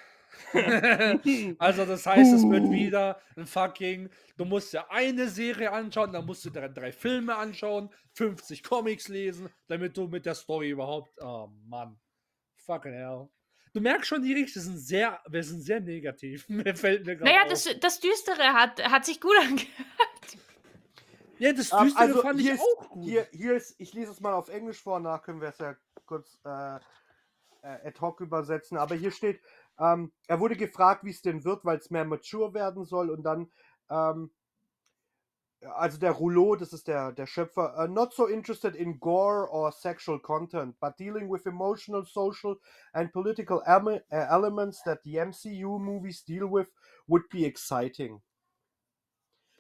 also 1.60 1.86
das 1.86 2.06
heißt, 2.06 2.34
es 2.34 2.50
wird 2.50 2.70
wieder 2.72 3.20
ein 3.36 3.46
fucking, 3.46 4.10
du 4.38 4.46
musst 4.46 4.74
ja 4.74 4.86
eine 4.90 5.28
Serie 5.28 5.72
anschauen, 5.72 6.12
dann 6.14 6.26
musst 6.26 6.46
du 6.46 6.50
drei, 6.50 6.68
drei 6.70 6.92
Filme 6.92 7.36
anschauen, 7.36 7.90
50 8.14 8.64
Comics 8.64 9.08
lesen, 9.08 9.50
damit 9.68 9.98
du 9.98 10.08
mit 10.08 10.26
der 10.26 10.36
Story 10.36 10.70
überhaupt, 10.70 11.12
oh 11.22 11.50
Mann, 11.66 12.00
fucking 12.56 12.94
hell. 12.94 13.30
Du 13.74 13.82
merkst 13.82 14.08
schon, 14.08 14.24
die 14.24 14.34
Richter 14.34 14.60
sind 14.60 14.78
sehr, 14.78 15.20
wir 15.28 15.44
sind 15.44 15.62
sehr 15.62 15.80
negativ. 15.80 16.48
Mir 16.50 16.76
fällt 16.76 17.06
mir 17.06 17.16
gerade 17.16 17.30
naja, 17.30 17.48
das, 17.48 17.70
das 17.80 18.00
Düstere 18.00 18.54
hat, 18.54 18.84
hat 18.90 19.06
sich 19.06 19.22
gut 19.22 19.36
angehört. 19.40 19.68
ja, 21.38 21.54
das 21.54 21.72
Ähm, 21.72 21.84
Düstere 21.84 22.22
fand 22.22 22.40
ich 22.40 22.46
hier 22.48 22.56
ist, 22.56 22.62
auch 22.62 22.90
gut. 22.90 23.06
Hier, 23.06 23.28
hier 23.32 23.56
ist, 23.56 23.76
ich 23.80 23.94
lese 23.94 24.12
es 24.12 24.20
mal 24.20 24.34
auf 24.34 24.50
Englisch 24.50 24.82
vor, 24.82 25.00
nach 25.00 25.22
können 25.22 25.42
wir 25.42 25.50
es 25.50 25.60
ja 25.60 25.76
kurz 26.06 26.40
äh, 26.46 26.80
äh, 27.68 27.88
ad 27.88 28.00
hoc 28.02 28.22
übersetzen. 28.22 28.78
Aber 28.78 28.96
hier 28.96 29.12
steht, 29.12 29.42
ähm, 29.80 30.12
er 30.28 30.40
wurde 30.40 30.56
gefragt, 30.56 31.04
wie 31.04 31.12
es 31.12 31.22
denn 31.22 31.44
wird, 31.44 31.66
weil 31.66 31.78
es 31.78 31.90
mehr 31.92 32.06
mature 32.06 32.54
werden 32.54 32.86
soll. 32.86 33.10
Und 33.10 33.24
dann, 33.24 33.52
ähm, 33.90 34.32
also 35.76 35.98
der 35.98 36.12
Rouleau, 36.12 36.56
das 36.56 36.72
ist 36.72 36.88
der, 36.88 37.12
der 37.12 37.26
Schöpfer, 37.26 37.76
uh, 37.84 37.88
not 37.88 38.14
so 38.14 38.28
interested 38.28 38.76
in 38.76 39.00
gore 39.00 39.50
or 39.52 39.72
sexual 39.72 40.20
content, 40.20 40.80
but 40.80 40.98
dealing 41.00 41.30
with 41.32 41.46
emotional, 41.48 42.06
social 42.06 42.58
and 42.94 43.12
political 43.12 43.62
ele- 43.66 44.04
uh, 44.12 44.16
elements 44.30 44.84
that 44.84 45.00
the 45.04 45.16
MCU 45.18 45.80
movies 45.80 46.24
deal 46.24 46.46
with 46.52 46.68
would 47.08 47.28
be 47.30 47.46
exciting. 47.46 48.22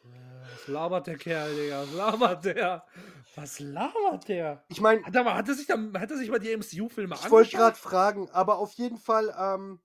Was 0.04 0.68
labert 0.68 1.08
der 1.08 1.18
Kerl, 1.18 1.56
Digga? 1.56 1.82
Was 1.82 1.94
labert 1.94 2.46
der? 2.46 2.84
Was 3.36 3.60
labert 3.60 4.28
der? 4.28 4.64
Ich 4.70 4.82
meine, 4.82 5.04
Hat 5.04 5.16
er, 5.16 5.26
hat 5.34 5.48
er, 5.48 5.54
sich, 5.56 5.68
da, 5.68 5.76
hat 6.00 6.12
er 6.12 6.18
sich 6.18 6.30
mal 6.30 6.40
die 6.40 6.52
MCU-Filme 6.52 7.16
ich 7.16 7.30
wollte 7.32 7.50
angeschaut? 7.50 7.60
gerade 7.60 7.78
fragen, 7.78 8.30
aber 8.32 8.58
auf 8.60 8.74
jeden 8.74 8.98
Fall, 8.98 9.34
ähm, 9.38 9.82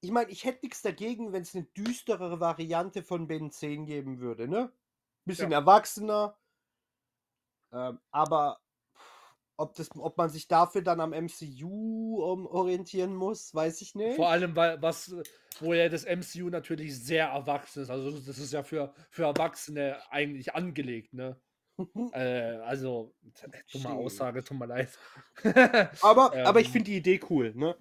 ich 0.00 0.10
meine, 0.10 0.30
ich 0.30 0.44
hätte 0.44 0.60
nichts 0.64 0.82
dagegen, 0.82 1.32
wenn 1.32 1.42
es 1.42 1.54
eine 1.54 1.64
düsterere 1.64 2.40
Variante 2.40 3.02
von 3.02 3.26
Ben 3.26 3.50
10 3.50 3.86
geben 3.86 4.20
würde, 4.20 4.48
ne? 4.48 4.72
Bisschen 5.24 5.52
erwachsener. 5.52 6.36
Ähm, 7.72 7.98
aber 8.10 8.60
ob, 9.56 9.74
das, 9.74 9.90
ob 9.96 10.16
man 10.16 10.30
sich 10.30 10.46
dafür 10.46 10.82
dann 10.82 11.00
am 11.00 11.10
MCU 11.10 12.22
um, 12.22 12.46
orientieren 12.46 13.14
muss, 13.14 13.52
weiß 13.54 13.82
ich 13.82 13.94
nicht. 13.94 14.16
Vor 14.16 14.28
allem, 14.28 14.54
weil 14.54 14.80
was, 14.80 15.14
wo 15.60 15.74
ja 15.74 15.88
das 15.88 16.04
MCU 16.04 16.48
natürlich 16.48 16.98
sehr 16.98 17.26
erwachsen 17.26 17.82
ist. 17.82 17.90
Also 17.90 18.12
das 18.12 18.38
ist 18.38 18.52
ja 18.52 18.62
für, 18.62 18.94
für 19.10 19.24
Erwachsene 19.24 19.98
eigentlich 20.10 20.54
angelegt, 20.54 21.12
ne? 21.12 21.40
äh, 22.12 22.58
also, 22.58 23.14
dumme. 23.72 23.90
Aussage, 23.90 24.42
tut 24.44 24.58
mir 24.58 24.66
leid. 24.66 24.96
aber, 26.02 26.32
aber 26.46 26.60
ich 26.60 26.68
Ähm. 26.68 26.72
finde 26.72 26.90
die 26.90 26.96
Idee 26.96 27.20
cool, 27.28 27.52
ne? 27.54 27.76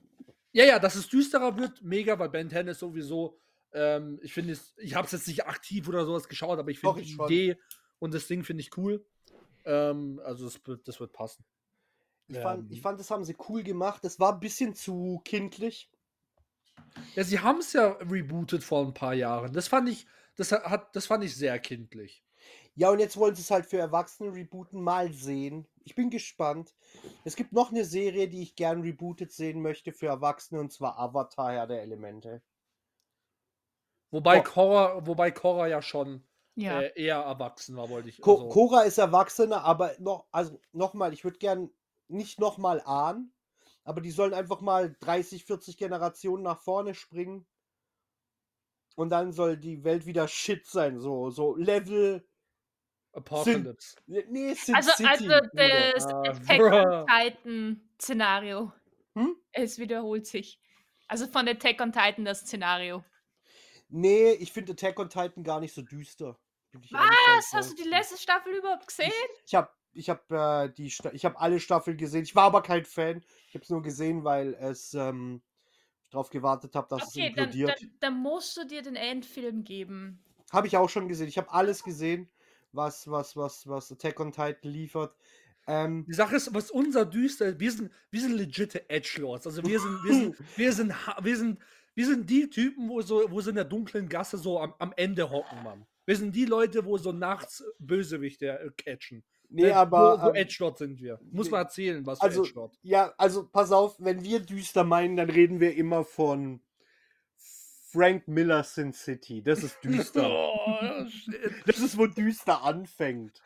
Ja, 0.57 0.65
ja, 0.65 0.79
dass 0.79 0.95
es 0.95 1.07
düsterer 1.07 1.55
wird, 1.55 1.83
mega, 1.83 2.17
weil 2.17 2.29
Ben 2.29 2.49
10 2.49 2.67
ist 2.67 2.79
sowieso, 2.79 3.37
ähm, 3.73 4.19
ich 4.23 4.33
finde 4.33 4.53
es, 4.53 4.73
ich 4.77 4.95
habe 4.95 5.05
es 5.05 5.11
jetzt 5.11 5.27
nicht 5.27 5.45
aktiv 5.45 5.87
oder 5.87 6.03
sowas 6.03 6.27
geschaut, 6.27 6.57
aber 6.57 6.71
ich 6.71 6.79
finde 6.79 6.99
ich 7.01 7.09
die 7.09 7.13
schon. 7.13 7.25
Idee 7.27 7.57
und 7.99 8.11
das 8.15 8.25
Ding 8.25 8.43
finde 8.43 8.61
ich 8.61 8.75
cool. 8.75 9.05
Ähm, 9.65 10.19
also 10.25 10.45
das, 10.45 10.59
wird- 10.65 10.87
das 10.87 10.99
wird 10.99 11.13
passen. 11.13 11.45
Ich 12.27 12.39
fand, 12.39 12.71
ich 12.71 12.77
Ähm. 12.77 12.81
fand, 12.81 12.99
das 12.99 13.11
haben 13.11 13.23
sie 13.23 13.35
cool 13.47 13.61
gemacht. 13.61 14.03
Das 14.03 14.19
war 14.19 14.33
ein 14.33 14.39
bisschen 14.39 14.73
zu 14.73 15.21
kindlich. 15.23 15.91
Ja, 17.15 17.23
sie 17.23 17.39
haben 17.39 17.59
es 17.59 17.73
ja 17.73 17.91
rebootet 17.93 18.63
vor 18.63 18.85
ein 18.85 18.93
paar 18.93 19.13
Jahren. 19.13 19.53
Das 19.53 19.67
fand 19.67 19.89
ich, 19.89 20.07
das 20.35 20.51
hat, 20.51 20.95
das 20.95 21.05
fand 21.05 21.23
ich 21.23 21.35
sehr 21.35 21.59
kindlich. 21.59 22.23
Ja, 22.77 22.91
und 22.91 22.99
jetzt 22.99 23.17
wollen 23.17 23.33
sie 23.35 23.41
es 23.41 23.49
halt 23.49 23.65
für 23.65 23.79
Erwachsene 23.79 24.31
rebooten. 24.33 24.79
Mal 24.81 25.11
sehen. 25.11 25.67
Ich 25.83 25.95
bin 25.95 26.11
gespannt. 26.11 26.75
Es 27.25 27.35
gibt 27.35 27.51
noch 27.51 27.71
eine 27.71 27.83
Serie, 27.83 28.27
die 28.29 28.43
ich 28.43 28.55
gern 28.55 28.81
rebootet 28.81 29.31
sehen 29.31 29.63
möchte 29.63 29.91
für 29.91 30.05
Erwachsene, 30.07 30.61
und 30.61 30.71
zwar 30.71 30.99
Avatar, 30.99 31.51
Herr 31.53 31.65
der 31.65 31.81
Elemente. 31.81 32.43
Wobei 34.11 34.41
Ko- 34.41 34.51
Korra, 34.51 35.07
wobei 35.07 35.31
Korra 35.31 35.67
ja 35.67 35.81
schon 35.81 36.23
Ja. 36.55 36.81
äh, 36.81 36.91
eher 37.01 37.17
erwachsen 37.17 37.75
war, 37.75 37.89
wollte 37.89 38.09
ich. 38.09 38.23
Also- 38.23 38.47
Korra 38.49 38.83
ist 38.83 38.99
Erwachsener, 38.99 39.63
aber 39.63 39.95
noch, 39.99 40.27
also 40.31 40.59
nochmal, 40.71 41.13
ich 41.13 41.23
würde 41.23 41.39
gern 41.39 41.71
nicht 42.07 42.39
nochmal 42.39 42.81
ahnen, 42.85 43.33
aber 43.83 44.01
die 44.01 44.11
sollen 44.11 44.35
einfach 44.35 44.61
mal 44.61 44.95
30, 44.99 45.45
40 45.45 45.77
Generationen 45.77 46.43
nach 46.43 46.61
vorne 46.61 46.93
springen. 46.93 47.47
Und 48.95 49.09
dann 49.09 49.31
soll 49.31 49.57
die 49.57 49.83
Welt 49.83 50.05
wieder 50.05 50.27
shit 50.27 50.67
sein, 50.67 50.99
so, 50.99 51.31
so 51.31 51.55
Level. 51.55 52.23
Apocalypse. 53.17 53.95
Nee, 54.05 54.53
Sin 54.53 54.75
Also, 54.75 54.91
City. 54.91 55.07
also 55.09 55.27
das 55.29 56.05
Ah, 56.05 56.21
Attack 56.21 56.61
on 56.61 57.07
Titan 57.07 57.89
Szenario. 57.99 58.71
Hm? 59.15 59.35
Es 59.51 59.79
wiederholt 59.79 60.27
sich. 60.27 60.59
Also 61.07 61.25
von 61.27 61.47
Attack 61.47 61.81
on 61.81 61.91
Titan 61.91 62.25
das 62.25 62.41
Szenario. 62.41 63.03
Nee, 63.89 64.31
ich 64.33 64.51
finde 64.51 64.73
Attack 64.73 64.99
on 64.99 65.09
Titan 65.09 65.43
gar 65.43 65.59
nicht 65.59 65.73
so 65.73 65.81
düster. 65.81 66.37
Was? 66.91 67.53
Hast 67.53 67.71
du 67.71 67.75
die 67.83 67.89
letzte 67.89 68.17
Staffel 68.17 68.53
überhaupt 68.53 68.87
gesehen? 68.87 69.11
Ich 69.45 69.55
habe 69.55 69.69
ich 69.93 70.09
hab, 70.09 70.29
äh, 70.31 70.69
die 70.69 70.91
Sta 70.91 71.09
ich 71.11 71.25
hab 71.25 71.41
alle 71.41 71.59
Staffeln 71.59 71.97
gesehen. 71.97 72.23
Ich 72.23 72.35
war 72.35 72.43
aber 72.43 72.61
kein 72.61 72.85
Fan. 72.85 73.23
Ich 73.47 73.55
habe 73.55 73.63
es 73.63 73.69
nur 73.69 73.81
gesehen, 73.81 74.23
weil 74.23 74.53
es 74.55 74.93
ähm, 74.93 75.41
ich 76.03 76.09
darauf 76.11 76.29
gewartet 76.29 76.75
habe, 76.75 76.87
dass 76.89 77.07
Okay, 77.15 77.29
es 77.29 77.35
dann, 77.35 77.45
implodiert. 77.45 77.81
dann, 77.81 77.91
dann 77.99 78.13
musst 78.21 78.55
du 78.57 78.65
dir 78.65 78.83
den 78.83 78.95
Endfilm 78.95 79.63
geben. 79.63 80.23
Habe 80.51 80.67
ich 80.67 80.77
auch 80.77 80.89
schon 80.89 81.07
gesehen. 81.07 81.27
Ich 81.27 81.37
habe 81.37 81.51
alles 81.51 81.83
gesehen, 81.83 82.29
was, 82.71 83.09
was, 83.09 83.35
was, 83.35 83.67
was 83.67 83.91
Attack 83.91 84.19
on 84.19 84.31
Titan 84.31 84.71
liefert. 84.71 85.15
Ähm, 85.67 86.05
Die 86.07 86.13
Sache 86.13 86.35
ist, 86.37 86.53
was 86.53 86.71
unser 86.71 87.05
düster, 87.05 87.59
wir 87.59 87.71
sind, 87.71 87.91
wir 88.11 88.21
sind 88.21 88.33
legitime 88.33 88.89
Edgelords. 88.89 89.45
Also 89.47 89.63
wir 89.65 89.79
sind, 89.79 90.03
wir 90.03 90.13
sind, 90.13 90.35
wir 90.57 90.73
sind, 90.73 90.93
wir 91.21 91.37
sind, 91.37 91.59
wir 91.95 92.05
sind 92.05 92.29
die 92.29 92.49
Typen, 92.49 92.87
wo 92.89 93.01
so, 93.01 93.29
wo 93.29 93.41
sie 93.41 93.49
in 93.49 93.55
der 93.55 93.65
dunklen 93.65 94.07
Gasse 94.07 94.37
so 94.37 94.59
am, 94.59 94.73
am 94.79 94.93
Ende 94.95 95.29
hocken, 95.29 95.63
Mann. 95.63 95.85
Wir 96.05 96.15
sind 96.15 96.33
die 96.35 96.45
Leute, 96.45 96.85
wo 96.85 96.97
so 96.97 97.11
nachts 97.11 97.63
Bösewichte 97.79 98.47
äh, 98.59 98.69
catchen. 98.77 99.23
nee, 99.49 99.63
Ne, 99.63 99.75
aber. 99.75 100.17
wo, 100.21 100.25
wo 100.27 100.29
ähm, 100.29 100.35
Edgelord 100.35 100.77
sind 100.77 101.01
wir. 101.01 101.19
Muss 101.31 101.51
man 101.51 101.61
erzählen, 101.63 102.05
was 102.05 102.19
für 102.19 102.23
Also, 102.25 102.43
Edgelord. 102.45 102.77
ja, 102.83 103.13
also 103.17 103.45
pass 103.45 103.71
auf, 103.73 103.95
wenn 103.99 104.23
wir 104.23 104.39
düster 104.39 104.85
meinen, 104.85 105.17
dann 105.17 105.29
reden 105.29 105.59
wir 105.59 105.75
immer 105.75 106.05
von 106.05 106.61
Frank 107.91 108.27
Miller 108.27 108.63
Sin 108.63 108.93
City. 108.93 109.41
Das 109.41 109.63
ist 109.63 109.83
düster. 109.83 110.27
Oh. 110.69 111.05
Das 111.65 111.79
ist, 111.79 111.97
wo 111.97 112.05
düster 112.05 112.63
anfängt. 112.63 113.41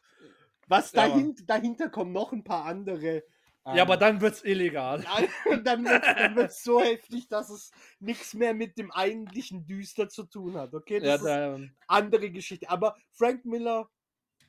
Was 0.68 0.92
Ja, 0.92 1.08
dahin, 1.08 1.36
dahinter 1.46 1.90
kommen 1.90 2.12
noch 2.12 2.32
ein 2.32 2.44
paar 2.44 2.66
andere. 2.66 3.24
ja, 3.66 3.84
aber 3.84 3.94
ähm, 3.96 4.00
dann 4.00 4.22
wird's 4.22 4.44
illegal. 4.44 5.06
dann, 5.46 5.64
dann 5.64 5.86
wird 5.86 6.04
es 6.04 6.16
dann 6.16 6.36
wird's 6.36 6.64
so 6.64 6.82
heftig, 6.82 7.28
dass 7.28 7.50
es 7.50 7.72
nichts 8.00 8.34
mehr 8.34 8.54
mit 8.54 8.78
dem 8.78 8.92
eigentlichen 8.92 9.66
Düster 9.66 10.10
zu 10.10 10.24
tun 10.24 10.56
hat. 10.56 10.74
Okay, 10.74 10.96
Ja, 10.96 11.18
das 11.18 11.22
ist 11.22 11.28
da, 11.28 11.60
andere 11.88 12.32
Geschichte. 12.32 12.70
Aber 12.70 12.96
Frank 13.12 13.46
Miller, 13.46 13.90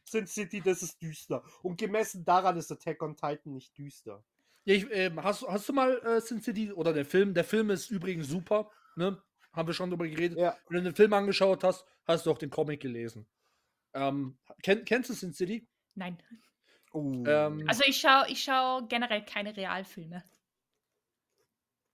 Sin 0.05 0.27
City, 0.27 0.61
das 0.61 0.83
ist 0.83 1.01
düster. 1.01 1.45
Und 1.63 1.79
gemessen 1.79 2.25
daran 2.25 2.57
ist 2.57 2.73
Attack 2.73 3.03
on 3.03 3.17
Titan 3.17 3.53
nicht 3.53 3.77
düster. 3.77 4.25
Ja, 4.65 4.75
ich, 4.75 4.87
ähm, 4.91 5.23
hast, 5.23 5.47
hast 5.47 5.69
du 5.69 5.73
mal 5.73 5.99
äh, 5.99 6.21
Sin 6.21 6.41
City 6.41 6.73
oder 6.73 6.93
der 6.93 7.05
Film? 7.05 7.35
Der 7.35 7.45
Film 7.45 7.71
ist 7.71 7.91
übrigens 7.91 8.29
super, 8.29 8.71
ne? 8.97 9.21
Haben 9.53 9.67
wir 9.69 9.75
schon 9.75 9.91
drüber 9.91 10.07
geredet. 10.09 10.39
Ja, 10.39 10.57
Wenn 10.69 10.85
du 10.85 10.91
den 10.91 10.97
Film 10.97 11.13
angeschaut 11.13 11.63
hast, 11.65 11.85
hast 12.05 12.27
du 12.27 12.31
auch 12.31 12.39
den 12.39 12.51
Comic 12.51 12.81
gelesen. 12.81 13.27
Ähm, 13.95 14.39
kenn, 14.63 14.85
kennst 14.85 15.11
du 15.11 15.15
Sin 15.15 15.35
City? 15.35 15.67
Nein. 15.95 16.19
oh. 16.93 17.23
Ähm, 17.27 17.65
Also 17.69 17.83
ich 17.87 17.99
schaue 18.01 18.25
ich 18.29 18.43
schau 18.43 18.83
generell 18.89 19.25
keine 19.25 19.55
Realfilme. 19.57 20.25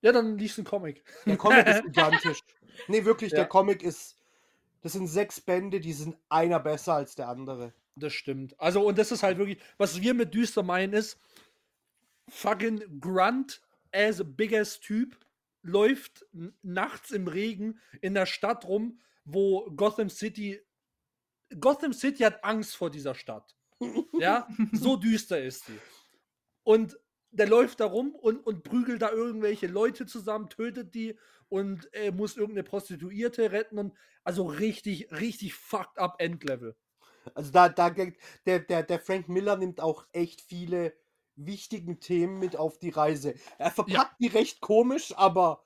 Ja, 0.00 0.12
dann 0.12 0.38
liest 0.38 0.56
du 0.56 0.60
einen 0.60 0.66
Comic. 0.68 1.02
der 1.26 1.36
Comic 1.36 1.66
ist 1.66 1.82
gigantisch. 1.86 2.40
Nee, 2.86 3.04
wirklich, 3.04 3.32
Ja. 3.32 3.38
der 3.38 3.46
Comic 3.48 3.82
ist. 3.82 4.16
Das 4.82 4.92
sind 4.92 5.08
sechs 5.08 5.40
Bände, 5.40 5.80
die 5.80 5.92
sind 5.92 6.16
einer 6.28 6.60
besser 6.60 6.94
als 6.94 7.16
der 7.16 7.28
andere. 7.28 7.74
Das 7.96 8.12
stimmt. 8.12 8.54
Also, 8.60 8.86
und 8.86 8.96
das 8.96 9.10
ist 9.10 9.24
halt 9.24 9.36
wirklich, 9.38 9.58
was 9.76 10.00
wir 10.00 10.14
mit 10.14 10.32
düster 10.32 10.62
meinen, 10.62 10.92
ist, 10.92 11.18
fucking 12.28 13.00
Grunt 13.00 13.60
as 13.92 14.20
a 14.20 14.24
big 14.24 14.54
ass 14.54 14.78
Typ 14.78 15.18
läuft 15.62 16.26
nachts 16.62 17.10
im 17.10 17.28
Regen 17.28 17.80
in 18.00 18.14
der 18.14 18.26
Stadt 18.26 18.64
rum, 18.66 19.00
wo 19.24 19.70
Gotham 19.70 20.08
City. 20.10 20.60
Gotham 21.60 21.92
City 21.92 22.22
hat 22.24 22.44
Angst 22.44 22.76
vor 22.76 22.90
dieser 22.90 23.14
Stadt. 23.14 23.56
Ja, 24.18 24.48
so 24.72 24.96
düster 24.96 25.42
ist 25.42 25.66
sie. 25.66 25.78
Und 26.62 26.98
der 27.30 27.46
läuft 27.48 27.80
da 27.80 27.86
rum 27.86 28.14
und, 28.14 28.38
und 28.46 28.62
prügelt 28.64 29.02
da 29.02 29.10
irgendwelche 29.10 29.66
Leute 29.66 30.06
zusammen, 30.06 30.48
tötet 30.48 30.94
die 30.94 31.18
und 31.48 31.92
äh, 31.94 32.10
muss 32.10 32.36
irgendeine 32.36 32.64
Prostituierte 32.64 33.52
retten 33.52 33.78
und 33.78 33.94
also 34.24 34.44
richtig, 34.46 35.10
richtig 35.12 35.54
fucked 35.54 35.98
up 35.98 36.16
Endlevel. 36.20 36.76
Also 37.34 37.50
da, 37.52 37.68
da 37.68 37.90
geht- 37.90 38.18
der, 38.46 38.60
der, 38.60 38.82
der 38.82 38.98
Frank 39.00 39.28
Miller 39.28 39.56
nimmt 39.56 39.80
auch 39.80 40.06
echt 40.12 40.40
viele 40.40 40.94
wichtigen 41.38 42.00
Themen 42.00 42.38
mit 42.38 42.56
auf 42.56 42.78
die 42.78 42.90
Reise. 42.90 43.34
Er 43.58 43.70
verpackt 43.70 44.16
die 44.20 44.26
recht 44.28 44.60
komisch, 44.60 45.12
aber 45.16 45.62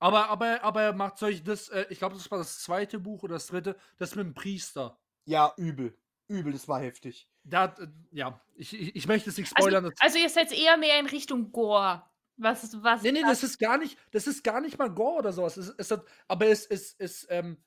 Aber, 0.00 0.28
aber, 0.28 0.62
aber 0.62 0.82
er 0.82 0.92
macht 0.92 1.18
solch 1.18 1.42
das, 1.44 1.68
äh, 1.70 1.86
ich 1.88 1.98
glaube, 1.98 2.16
das 2.16 2.30
war 2.30 2.36
das 2.38 2.58
zweite 2.60 2.98
Buch 2.98 3.22
oder 3.22 3.34
das 3.34 3.46
dritte, 3.46 3.76
das 3.96 4.14
mit 4.16 4.26
dem 4.26 4.34
Priester. 4.34 4.98
ja, 5.24 5.52
übel. 5.56 5.96
Übel, 6.28 6.52
das 6.52 6.66
war 6.68 6.80
heftig. 6.80 7.28
Hat, 7.52 7.78
äh, 7.78 7.86
ja, 8.10 8.40
ich, 8.56 8.72
ich, 8.78 8.96
ich 8.96 9.06
möchte 9.06 9.30
es 9.30 9.36
nicht 9.38 9.52
Also, 9.56 9.68
spoilern. 9.68 9.84
das- 9.84 9.94
also 10.00 10.18
ihr 10.18 10.28
seid 10.30 10.52
eher 10.52 10.76
mehr 10.78 10.98
in 10.98 11.06
Richtung 11.06 11.52
Gore. 11.52 12.02
Was, 12.36 12.82
was 12.82 13.02
nee, 13.02 13.12
nee, 13.12 13.22
das 13.22 13.42
ist 13.44 13.58
gar 13.58 13.78
nicht, 13.78 13.96
das 14.10 14.26
ist 14.26 14.42
gar 14.42 14.60
nicht 14.60 14.76
mal 14.78 14.90
Gore 14.90 15.18
oder 15.18 15.32
sowas. 15.32 15.56
Es, 15.56 15.68
es 15.78 15.90
hat, 15.90 16.04
aber 16.28 16.46
es, 16.46 16.66
es, 16.66 16.96
es, 16.98 17.26
ähm, 17.30 17.62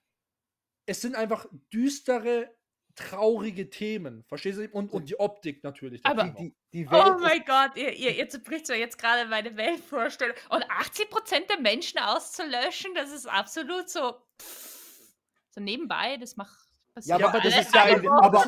es 0.85 1.01
sind 1.01 1.15
einfach 1.15 1.45
düstere, 1.73 2.53
traurige 2.97 3.69
Themen. 3.69 4.25
Verstehst 4.27 4.57
du? 4.59 4.67
Und, 4.69 4.91
und 4.91 5.07
die 5.07 5.19
Optik 5.19 5.63
natürlich. 5.63 6.05
Aber- 6.05 6.25
Die, 6.25 6.33
die, 6.33 6.55
die 6.73 6.91
Welt 6.91 7.03
Oh 7.07 7.19
mein 7.19 7.43
Gott, 7.45 7.71
ihr, 7.77 7.93
ihr, 7.93 8.15
ihr 8.15 8.27
zerbricht 8.27 8.67
so 8.67 8.73
jetzt 8.73 8.97
gerade 8.97 9.29
meine 9.29 9.55
Weltvorstellung. 9.55 10.35
Und 10.49 10.65
80% 10.65 11.47
der 11.47 11.59
Menschen 11.61 11.99
auszulöschen, 11.99 12.93
das 12.95 13.11
ist 13.11 13.27
absolut 13.27 13.89
so. 13.89 14.15
pff, 14.41 15.13
so 15.51 15.61
nebenbei, 15.61 16.17
das 16.17 16.35
macht. 16.35 16.57
ja, 17.03 17.17
passiert 17.17 17.23
aber, 17.23 17.39
das 17.39 17.57
ist 17.59 17.73
ja 17.75 17.85
in, 17.87 18.07
aber 18.09 18.45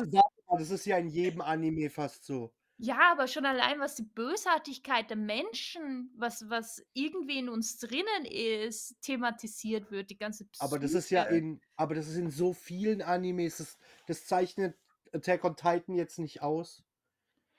das 0.58 0.70
ist 0.70 0.84
ja 0.84 0.98
in 0.98 1.08
jedem 1.08 1.40
Anime 1.40 1.88
fast 1.88 2.24
so. 2.24 2.52
Ja, 2.82 3.12
aber 3.12 3.28
schon 3.28 3.44
allein, 3.44 3.78
was 3.78 3.94
die 3.94 4.04
Bösartigkeit 4.04 5.10
der 5.10 5.18
Menschen, 5.18 6.10
was, 6.16 6.48
was 6.48 6.82
irgendwie 6.94 7.38
in 7.38 7.50
uns 7.50 7.76
drinnen 7.76 8.24
ist, 8.24 8.98
thematisiert 9.02 9.90
wird, 9.90 10.08
die 10.08 10.16
ganze 10.16 10.48
Aber 10.58 10.78
das 10.78 10.94
ist 10.94 11.10
ja 11.10 11.24
Psyche. 11.24 11.38
in, 11.38 11.60
aber 11.76 11.94
das 11.94 12.08
ist 12.08 12.16
in 12.16 12.30
so 12.30 12.54
vielen 12.54 13.02
Animes, 13.02 13.58
das, 13.58 13.78
das 14.06 14.24
zeichnet 14.24 14.78
Attack 15.12 15.44
on 15.44 15.56
Titan 15.56 15.94
jetzt 15.94 16.18
nicht 16.18 16.40
aus. 16.40 16.82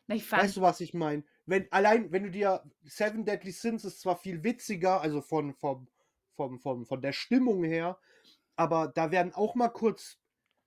Na, 0.08 0.16
Weißt 0.16 0.58
du, 0.58 0.62
was 0.62 0.82
ich 0.82 0.96
meine? 0.96 1.24
Wenn, 1.46 1.72
allein, 1.72 2.12
wenn 2.12 2.24
du 2.24 2.32
dir 2.32 2.64
Seven 2.84 3.24
Deadly 3.24 3.52
Sins 3.52 3.86
ist 3.86 4.02
zwar 4.02 4.18
viel 4.18 4.44
witziger, 4.44 5.02
also 5.02 5.22
von, 5.22 5.54
vom, 5.54 5.88
vom, 6.36 6.60
vom, 6.60 6.88
von 6.88 7.00
der 7.00 7.14
Stimmung 7.14 7.64
her, 7.64 8.00
aber 8.56 8.88
da 8.88 9.12
werden 9.12 9.34
auch 9.36 9.54
mal 9.54 9.70
kurz 9.70 10.18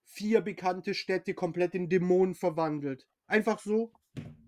vier 0.04 0.42
bekannte 0.42 0.94
Städte 0.94 1.34
komplett 1.34 1.74
in 1.74 1.88
Dämonen 1.88 2.36
verwandelt. 2.36 3.08
Einfach 3.26 3.58
so. 3.58 3.92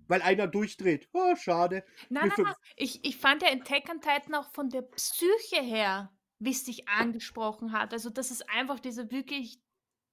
Weil 0.09 0.23
einer 0.23 0.47
durchdreht. 0.47 1.09
Oh, 1.13 1.35
schade. 1.37 1.85
Nein, 2.09 2.33
nein, 2.37 2.45
nein. 2.47 2.55
Ich, 2.77 3.05
ich 3.05 3.17
fand 3.17 3.43
ja 3.43 3.49
Attack 3.49 3.89
on 3.91 4.01
Titan 4.01 4.35
auch 4.35 4.51
von 4.53 4.71
der 4.71 4.83
Psyche 4.83 5.61
her, 5.61 6.13
wie 6.39 6.51
es 6.51 6.65
dich 6.65 6.89
angesprochen 6.89 7.73
hat. 7.73 7.93
Also, 7.93 8.11
dass 8.11 8.31
es 8.31 8.43
einfach 8.43 8.79
diese 8.79 9.11
wirklich 9.11 9.61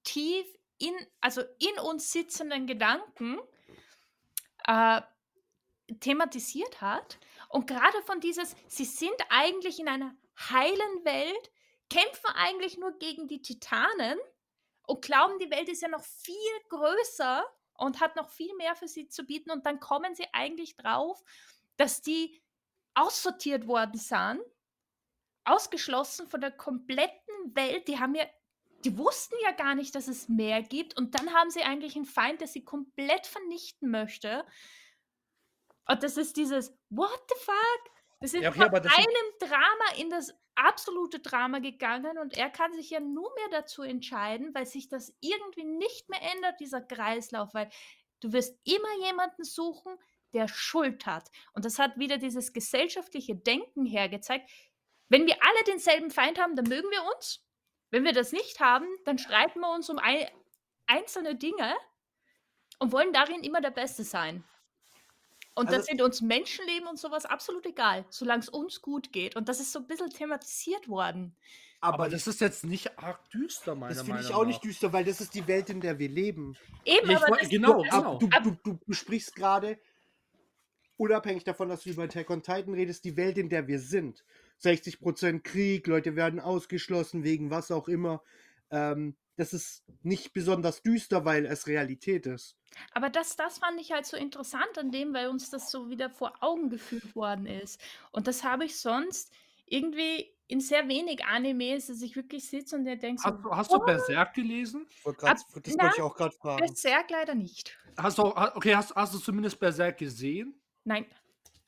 tief 0.04 0.46
in, 0.80 0.94
also 1.22 1.42
in 1.60 1.80
uns 1.84 2.12
sitzenden 2.12 2.68
Gedanken 2.68 3.40
äh, 4.66 5.02
thematisiert 6.00 6.82
hat. 6.82 7.20
Und 7.50 7.68
gerade 7.68 8.02
von 8.06 8.20
dieses, 8.20 8.56
sie 8.68 8.86
sind 8.86 9.16
eigentlich 9.30 9.80
in 9.80 9.88
einer 9.88 10.16
heilen 10.50 11.06
Welt, 11.06 11.52
kämpfen 11.90 12.32
eigentlich 12.34 12.78
nur 12.78 12.98
gegen 12.98 13.28
die 13.28 13.42
Titanen 13.42 14.18
und 14.88 15.04
glauben, 15.04 15.38
die 15.40 15.52
Welt 15.52 15.70
ist 15.70 15.82
ja 15.82 15.88
noch 15.88 16.04
viel 16.04 16.36
größer 16.70 17.46
und 17.78 18.00
hat 18.00 18.16
noch 18.16 18.30
viel 18.30 18.54
mehr 18.56 18.76
für 18.76 18.88
sie 18.88 19.08
zu 19.08 19.24
bieten. 19.24 19.52
Und 19.52 19.66
dann 19.66 19.80
kommen 19.80 20.16
sie 20.16 20.28
eigentlich 20.34 20.76
drauf, 20.76 21.24
dass 21.78 22.02
die 22.02 22.42
aussortiert 22.94 23.68
worden 23.68 23.98
sind, 23.98 24.42
ausgeschlossen 25.46 26.28
von 26.28 26.42
der 26.42 26.52
kompletten 26.52 27.56
Welt. 27.56 27.88
Die 27.88 28.00
haben 28.00 28.16
ja, 28.16 28.26
die 28.86 28.98
wussten 28.98 29.36
ja 29.44 29.52
gar 29.52 29.76
nicht, 29.76 29.96
dass 29.96 30.08
es 30.08 30.30
mehr 30.30 30.62
gibt. 30.62 30.98
Und 30.98 31.16
dann 31.16 31.34
haben 31.34 31.50
sie 31.50 31.64
eigentlich 31.64 31.96
einen 31.96 32.06
Feind, 32.06 32.42
der 32.42 32.48
sie 32.48 32.64
komplett 32.64 33.26
vernichten 33.28 33.90
möchte. 33.90 34.46
Und 35.88 36.04
das 36.04 36.18
ist 36.18 36.38
dieses 36.38 36.78
What 36.90 37.20
the 37.30 37.36
fuck? 37.44 37.92
Wir 38.20 38.30
sind 38.30 38.44
Ja, 38.44 38.50
okay, 38.50 38.70
von 38.70 38.82
das 38.82 38.94
einem 38.94 39.40
Drama 39.40 39.98
in 39.98 40.10
das 40.10 40.34
absolute 40.56 41.20
Drama 41.20 41.60
gegangen 41.60 42.18
und 42.18 42.38
er 42.38 42.50
kann 42.50 42.74
sich 42.74 42.90
ja 42.90 43.00
nur 43.00 43.34
mehr 43.36 43.50
dazu 43.52 43.82
entscheiden, 43.82 44.54
weil 44.54 44.66
sich 44.66 44.88
das 44.90 45.16
irgendwie 45.22 45.66
nicht 45.66 46.10
mehr 46.10 46.22
ändert, 46.22 46.60
dieser 46.60 46.82
Kreislauf, 46.82 47.54
weil 47.54 47.70
du 48.22 48.34
wirst 48.34 48.58
immer 48.64 49.06
jemanden 49.06 49.44
suchen, 49.44 49.98
der 50.34 50.48
Schuld 50.48 51.06
hat. 51.06 51.30
Und 51.54 51.66
das 51.66 51.80
hat 51.80 51.98
wieder 51.98 52.18
dieses 52.18 52.54
gesellschaftliche 52.54 53.36
Denken 53.36 53.86
hergezeigt. 53.86 54.50
Wenn 55.10 55.28
wir 55.28 55.36
alle 55.42 55.64
denselben 55.66 56.10
Feind 56.10 56.40
haben, 56.40 56.56
dann 56.56 56.68
mögen 56.68 56.90
wir 56.90 57.04
uns. 57.16 57.46
Wenn 57.92 58.04
wir 58.04 58.14
das 58.14 58.32
nicht 58.32 58.60
haben, 58.60 58.88
dann 59.06 59.20
streiten 59.20 59.60
wir 59.60 59.72
uns 59.72 59.90
um 59.90 60.00
ei- 60.00 60.32
einzelne 60.88 61.36
Dinge 61.36 61.76
und 62.80 62.92
wollen 62.92 63.14
darin 63.14 63.44
immer 63.44 63.62
der 63.62 63.72
Beste 63.72 64.04
sein. 64.04 64.44
Und 65.56 65.68
Also- 65.68 65.78
das 65.78 65.86
sind 65.88 66.02
uns 66.02 66.22
Menschenleben 66.22 66.88
und 66.88 66.98
sowas 66.98 67.26
absolut 67.26 67.66
egal, 67.66 68.06
solange 68.10 68.42
es 68.42 68.50
uns 68.50 68.82
gut 68.82 69.12
geht. 69.12 69.36
Und 69.36 69.50
das 69.50 69.60
ist 69.60 69.72
so 69.72 69.80
ein 69.80 69.88
bisschen 69.88 70.10
thematisiert 70.10 70.88
worden. 70.88 71.36
Aber 71.80 72.08
das 72.10 72.28
ist 72.28 72.40
jetzt 72.40 72.64
nicht 72.64 72.98
arg 72.98 73.30
düster, 73.30 73.76
meiner 73.76 73.90
das 73.94 74.04
finde 74.04 74.14
Meinung 74.14 74.30
ich 74.30 74.34
auch 74.36 74.42
nach. 74.42 74.48
nicht 74.48 74.64
düster, 74.64 74.94
weil 74.94 75.04
das 75.04 75.20
ist 75.20 75.34
die 75.36 75.46
Welt, 75.48 75.70
in 75.70 75.82
der 75.82 76.00
wir 76.00 76.08
leben. 76.10 76.56
Eben, 76.86 77.10
ich 77.12 77.18
aber 77.18 77.38
das, 77.38 77.50
genau, 77.50 77.82
genau. 77.82 78.18
Du, 78.20 78.28
du, 78.30 78.52
du, 78.64 78.80
du 78.88 78.94
sprichst 78.94 79.36
gerade, 79.36 79.78
unabhängig 80.98 81.44
davon, 81.44 81.70
dass 81.70 81.84
du 81.84 81.90
über 81.90 82.04
Attack 82.04 82.30
on 82.30 82.42
Titan 82.42 82.74
redest, 82.74 83.04
die 83.04 83.18
Welt, 83.18 83.38
in 83.38 83.50
der 83.50 83.68
wir 83.68 83.80
sind. 83.80 84.24
60% 84.64 85.42
Krieg, 85.42 85.86
Leute 85.88 86.16
werden 86.16 86.40
ausgeschlossen 86.40 87.24
wegen 87.24 87.50
was 87.52 87.70
auch 87.70 87.88
immer. 87.90 88.24
Ähm, 88.72 89.16
das 89.36 89.54
ist 89.54 89.84
nicht 90.04 90.34
besonders 90.34 90.82
düster, 90.82 91.26
weil 91.26 91.46
es 91.46 91.68
Realität 91.68 92.26
ist. 92.28 92.58
aber 92.94 93.10
das, 93.10 93.36
das 93.36 93.58
fand 93.60 93.80
ich 93.82 93.92
halt 93.92 94.06
so 94.06 94.16
interessant 94.18 94.78
an 94.78 94.92
dem, 94.92 95.14
weil 95.14 95.28
uns 95.28 95.50
das 95.50 95.72
so 95.72 95.90
wieder 95.90 96.10
vor 96.10 96.34
Augen 96.42 96.70
geführt 96.70 97.16
worden 97.16 97.46
ist. 97.46 97.80
Und 98.12 98.28
das 98.28 98.44
habe 98.44 98.66
ich 98.66 98.78
sonst 98.80 99.32
irgendwie 99.66 100.32
in 100.48 100.60
sehr 100.60 100.88
wenig 100.88 101.26
Animes, 101.26 101.88
dass 101.88 102.02
ich 102.02 102.16
wirklich 102.16 102.48
sitze 102.48 102.76
und 102.76 102.86
der 102.86 102.98
denkt 102.98 103.22
so, 103.22 103.30
Hast, 103.30 103.44
du- 103.44 103.52
hast 103.52 103.72
du 103.74 103.80
Berserk 103.80 104.34
gelesen? 104.34 104.86
Grad, 105.04 105.24
Ab- 105.24 105.38
das 105.64 105.78
wollte 105.78 105.96
ich 105.96 106.02
auch 106.02 106.16
gerade 106.16 106.36
fragen. 106.36 106.66
Berserk 106.66 107.10
leider 107.10 107.34
nicht. 107.34 107.76
Hast 107.98 108.18
du, 108.18 108.24
okay, 108.24 108.76
hast, 108.76 108.94
hast 108.96 109.14
du 109.14 109.20
zumindest 109.20 109.60
Berserk 109.60 109.98
gesehen? 109.98 110.60
Nein. 110.84 111.06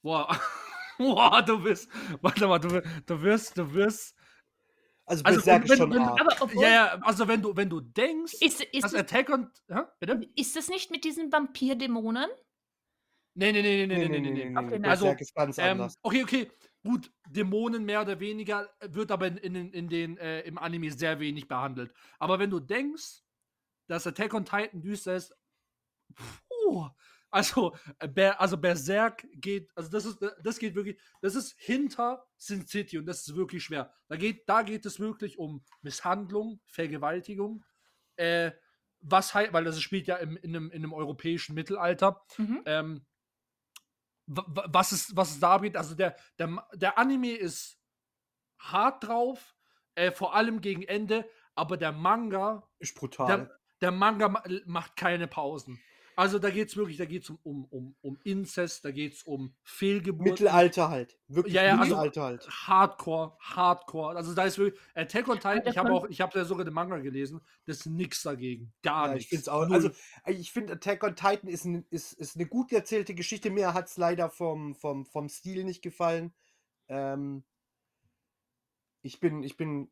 Boah, 0.01 0.27
Boah 0.97 1.41
du 1.41 1.61
bist, 1.61 1.89
warte 2.21 2.47
mal, 2.47 2.59
du, 2.59 2.81
du 3.05 3.21
wirst, 3.21 3.57
du 3.57 3.73
wirst, 3.73 4.14
Also, 5.07 5.23
also 5.23 5.37
Berserk 5.37 5.63
ist 5.65 5.69
wenn- 5.69 5.77
schon 5.77 5.91
wenn- 5.91 5.99
arg. 6.01 6.19
Aber 6.21 6.35
obwohl, 6.41 6.63
ja, 6.63 6.69
ja, 6.69 6.85
also 7.01 7.27
wenn 7.27 7.41
du, 7.41 7.55
wenn 7.55 7.69
du 7.69 7.79
denkst, 7.79 8.33
ist, 8.41 8.61
ist, 8.61 8.83
dass 8.83 8.93
es, 8.93 8.99
Attack 8.99 9.29
on, 9.29 9.51
hä? 9.69 9.81
bitte? 9.99 10.27
ist 10.35 10.55
das 10.55 10.67
nicht 10.67 10.89
mit 10.89 11.03
diesen 11.03 11.31
Vampirdämonen? 11.31 12.29
Nee, 13.37 13.51
nee, 13.51 13.61
nee, 13.61 13.85
nee, 13.85 13.97
nee, 13.97 14.07
nee, 14.07 14.19
nee, 14.19 14.31
nee. 14.31 14.57
Okay, 14.57 14.79
nein. 14.79 14.81
Berserk 14.81 15.21
ist 15.21 15.35
ganz 15.35 15.57
Ähm, 15.57 15.71
anders. 15.71 15.95
okay, 16.01 16.23
okay, 16.23 16.51
gut, 16.83 17.11
Dämonen 17.29 17.83
mehr 17.85 18.01
oder 18.01 18.19
weniger 18.19 18.69
wird 18.81 19.11
aber 19.11 19.27
in, 19.27 19.37
in, 19.37 19.53
den- 19.53 19.73
in 19.73 19.89
den, 19.89 20.17
äh, 20.17 20.41
im 20.41 20.57
Anime 20.57 20.89
sehr 20.91 21.19
wenig 21.19 21.47
behandelt. 21.47 21.93
Aber 22.17 22.39
wenn 22.39 22.49
du 22.49 22.59
denkst, 22.59 23.21
dass 23.87 24.07
Attack 24.07 24.33
on 24.33 24.45
Titan 24.45 24.81
düster 24.81 25.15
ist, 25.17 25.35
puh, 26.15 26.89
also, 27.35 27.75
äh, 27.99 28.21
also 28.37 28.57
Berserk 28.57 29.27
geht, 29.33 29.69
also 29.75 29.89
das 29.91 30.05
ist, 30.05 30.17
das 30.41 30.57
geht 30.57 30.73
wirklich, 30.75 30.99
das 31.21 31.35
ist 31.35 31.53
hinter 31.59 32.25
Sin 32.37 32.65
City 32.65 32.97
und 32.97 33.05
das 33.05 33.27
ist 33.27 33.35
wirklich 33.35 33.63
schwer. 33.63 33.93
Da 34.07 34.15
geht, 34.15 34.47
da 34.47 34.63
geht 34.63 34.85
es 34.85 34.99
wirklich 34.99 35.37
um 35.37 35.63
Misshandlung, 35.81 36.61
Vergewaltigung, 36.65 37.63
äh, 38.15 38.51
was 39.01 39.33
halt, 39.33 39.53
weil 39.53 39.65
das 39.65 39.79
spielt 39.81 40.07
ja 40.07 40.15
im, 40.15 40.37
in, 40.37 40.55
einem, 40.55 40.71
in 40.71 40.83
einem 40.83 40.93
europäischen 40.93 41.53
Mittelalter. 41.53 42.23
Mhm. 42.37 42.61
Ähm, 42.65 43.05
wa- 44.27 44.45
wa- 44.47 44.67
was 44.69 44.91
es, 44.91 45.15
was 45.15 45.31
es 45.31 45.39
da 45.39 45.57
geht, 45.57 45.75
also 45.77 45.93
der, 45.95 46.15
der, 46.39 46.67
der 46.73 46.97
Anime 46.97 47.35
ist 47.35 47.79
hart 48.59 49.03
drauf, 49.03 49.55
äh, 49.95 50.11
vor 50.11 50.35
allem 50.35 50.61
gegen 50.61 50.83
Ende, 50.83 51.29
aber 51.53 51.77
der 51.77 51.91
Manga, 51.91 52.67
Ist 52.79 52.95
brutal. 52.95 53.27
der, 53.27 53.59
der 53.81 53.91
Manga 53.91 54.29
ma 54.29 54.43
macht 54.65 54.95
keine 54.95 55.27
Pausen. 55.27 55.79
Also 56.17 56.39
da 56.39 56.49
geht 56.49 56.69
es 56.69 56.77
wirklich, 56.77 56.95
da 56.97 57.03
geht 57.05 57.23
es 57.23 57.29
um, 57.29 57.37
um, 57.43 57.65
um, 57.65 57.95
um 58.01 58.17
Inzest, 58.23 58.85
da 58.85 58.91
geht 58.91 59.13
es 59.15 59.23
um 59.23 59.53
Fehlgeburt. 59.63 60.25
Mittelalter 60.25 60.89
halt. 60.89 61.17
Wirklich 61.27 61.53
Ja, 61.53 61.63
ja, 61.63 61.71
also- 61.73 61.83
Mittelalter 61.95 62.23
halt. 62.23 62.47
Hardcore, 62.67 63.35
Hardcore. 63.39 64.15
Also 64.15 64.33
da 64.33 64.43
ist 64.45 64.57
wirklich 64.57 64.79
Attack 64.93 65.27
on 65.27 65.35
Titan. 65.35 65.63
Ich 65.67 65.77
habe 65.77 65.91
auch, 65.91 66.07
ich 66.07 66.21
habe 66.21 66.37
ja 66.39 66.45
sogar 66.45 66.63
den 66.63 66.73
Manga 66.73 66.99
gelesen. 66.99 67.41
Das 67.65 67.79
ist 67.79 67.85
nix 67.87 68.23
dagegen, 68.23 68.71
gar 68.81 69.07
Ja, 69.07 69.13
nichts. 69.15 69.31
ich 69.31 69.37
finde 69.39 69.53
auch. 69.53 69.69
Also, 69.69 69.89
ich 70.27 70.51
finde 70.53 70.73
Attack 70.73 71.03
on 71.03 71.15
Titan 71.15 71.49
ist, 71.49 71.65
ein, 71.65 71.85
ist, 71.89 72.13
ist 72.13 72.35
eine 72.35 72.45
gut 72.45 72.71
erzählte 72.71 73.13
Geschichte. 73.13 73.49
Mir 73.49 73.73
hat 73.73 73.87
es 73.87 73.97
leider 73.97 74.29
vom, 74.29 74.73
vom, 74.75 75.05
vom 75.05 75.27
Stil 75.27 75.65
nicht 75.65 75.81
gefallen. 75.81 76.33
Ähm, 76.87 77.43
ich, 79.01 79.19
bin, 79.19 79.43
ich 79.43 79.57
bin 79.57 79.91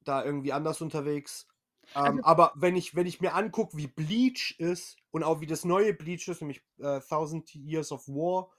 da 0.00 0.24
irgendwie 0.24 0.52
anders 0.52 0.80
unterwegs. 0.80 1.46
Ähm, 1.94 2.02
Also- 2.04 2.24
aber 2.24 2.52
wenn 2.56 2.76
ich, 2.76 2.94
wenn 2.94 3.06
ich 3.06 3.20
mir 3.20 3.34
angucke, 3.34 3.76
wie 3.76 3.86
Bleach 3.88 4.54
ist 4.58 4.96
und 5.10 5.22
auch 5.24 5.40
wie 5.40 5.46
das 5.46 5.64
neue 5.64 5.92
Bleach 5.94 6.28
ist, 6.28 6.40
nämlich 6.40 6.62
äh, 6.78 7.00
Thousand 7.00 7.54
Years 7.54 7.92
of 7.92 8.06
War, 8.08 8.50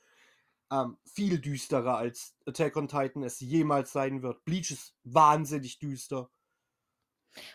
ähm, 0.72 0.98
viel 1.06 1.40
düsterer 1.40 1.98
als 1.98 2.36
Attack 2.46 2.76
on 2.78 2.88
Titan 2.88 3.24
es 3.24 3.40
jemals 3.40 3.92
sein 3.92 4.22
wird. 4.24 4.44
Bleach 4.46 4.72
ist 4.72 4.96
wahnsinnig 5.04 5.80
düster. 5.80 6.30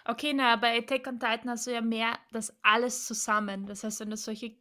Okay, 0.04 0.32
na, 0.34 0.56
bei 0.56 0.78
Attack 0.78 1.06
on 1.06 1.20
Titan 1.20 1.50
hast 1.50 1.66
du 1.66 1.72
ja 1.72 1.80
mehr 1.80 2.18
das 2.32 2.56
alles 2.62 3.06
zusammen. 3.06 3.66
Das 3.66 3.84
heißt, 3.84 4.00
wenn 4.00 4.10
du 4.10 4.16
solche, 4.16 4.56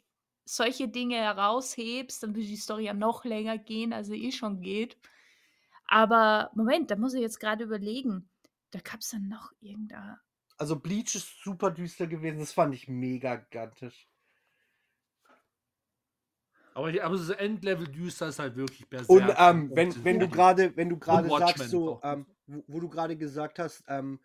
solche 0.45 0.87
Dinge 0.87 1.15
heraushebst, 1.17 2.21
dann 2.21 2.35
würde 2.35 2.47
die 2.47 2.55
Story 2.55 2.85
ja 2.85 2.93
noch 2.93 3.25
länger 3.25 3.57
gehen, 3.57 3.93
als 3.93 4.07
sie 4.07 4.23
eh 4.23 4.31
schon 4.31 4.61
geht. 4.61 4.97
Aber 5.87 6.51
Moment, 6.53 6.91
da 6.91 6.95
muss 6.95 7.13
ich 7.13 7.21
jetzt 7.21 7.39
gerade 7.39 7.63
überlegen. 7.63 8.29
Da 8.71 8.79
gab 8.79 8.99
es 8.99 9.09
dann 9.09 9.27
noch 9.27 9.51
irgendein. 9.59 10.17
Also 10.57 10.75
Bleach 10.79 11.15
ist 11.15 11.43
super 11.43 11.71
düster 11.71 12.07
gewesen, 12.07 12.39
das 12.39 12.51
fand 12.51 12.73
ich 12.73 12.87
mega 12.87 13.35
gigantisch. 13.35 14.07
aber, 16.73 16.87
aber 17.03 17.17
das 17.17 17.29
Endlevel 17.29 17.87
düster 17.87 18.27
ist 18.27 18.39
halt 18.39 18.55
wirklich 18.55 18.87
Berserk. 18.87 19.09
Und 19.09 19.33
ähm, 19.37 19.71
wenn, 19.73 20.03
wenn 20.03 20.19
du 20.19 20.27
gerade, 20.27 20.75
wenn 20.75 20.89
du 20.89 20.97
gerade 20.97 21.29
sagst, 21.29 21.69
so, 21.69 21.99
ähm, 22.03 22.25
wo, 22.47 22.63
wo 22.67 22.79
du 22.79 22.89
gerade 22.89 23.15
gesagt 23.17 23.59
hast, 23.59 23.83
ähm, 23.87 24.19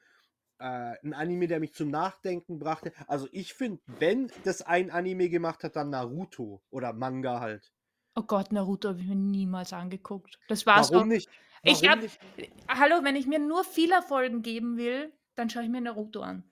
äh, 0.58 0.94
ein 1.02 1.12
Anime, 1.12 1.48
der 1.48 1.60
mich 1.60 1.74
zum 1.74 1.88
Nachdenken 1.90 2.58
brachte. 2.58 2.92
Also 3.08 3.28
ich 3.32 3.52
finde, 3.52 3.80
wenn 3.98 4.30
das 4.44 4.62
ein 4.62 4.90
Anime 4.90 5.28
gemacht 5.28 5.64
hat, 5.64 5.76
dann 5.76 5.90
Naruto 5.90 6.62
oder 6.70 6.92
Manga 6.92 7.40
halt. 7.40 7.72
Oh 8.14 8.22
Gott, 8.22 8.52
Naruto 8.52 8.90
habe 8.90 9.00
ich 9.00 9.06
mir 9.06 9.16
niemals 9.16 9.72
angeguckt. 9.72 10.38
Das 10.48 10.64
war's 10.66 10.90
Warum 10.92 11.08
doch. 11.08 11.14
nicht? 11.14 11.30
Ich 11.62 11.82
Warum 11.82 11.88
hab- 11.88 12.02
nicht? 12.02 12.20
Hallo, 12.68 13.02
wenn 13.02 13.16
ich 13.16 13.26
mir 13.26 13.38
nur 13.38 13.64
Filler-Folgen 13.64 14.42
geben 14.42 14.76
will, 14.76 15.12
dann 15.34 15.50
schaue 15.50 15.64
ich 15.64 15.68
mir 15.68 15.80
Naruto 15.80 16.20
an. 16.20 16.44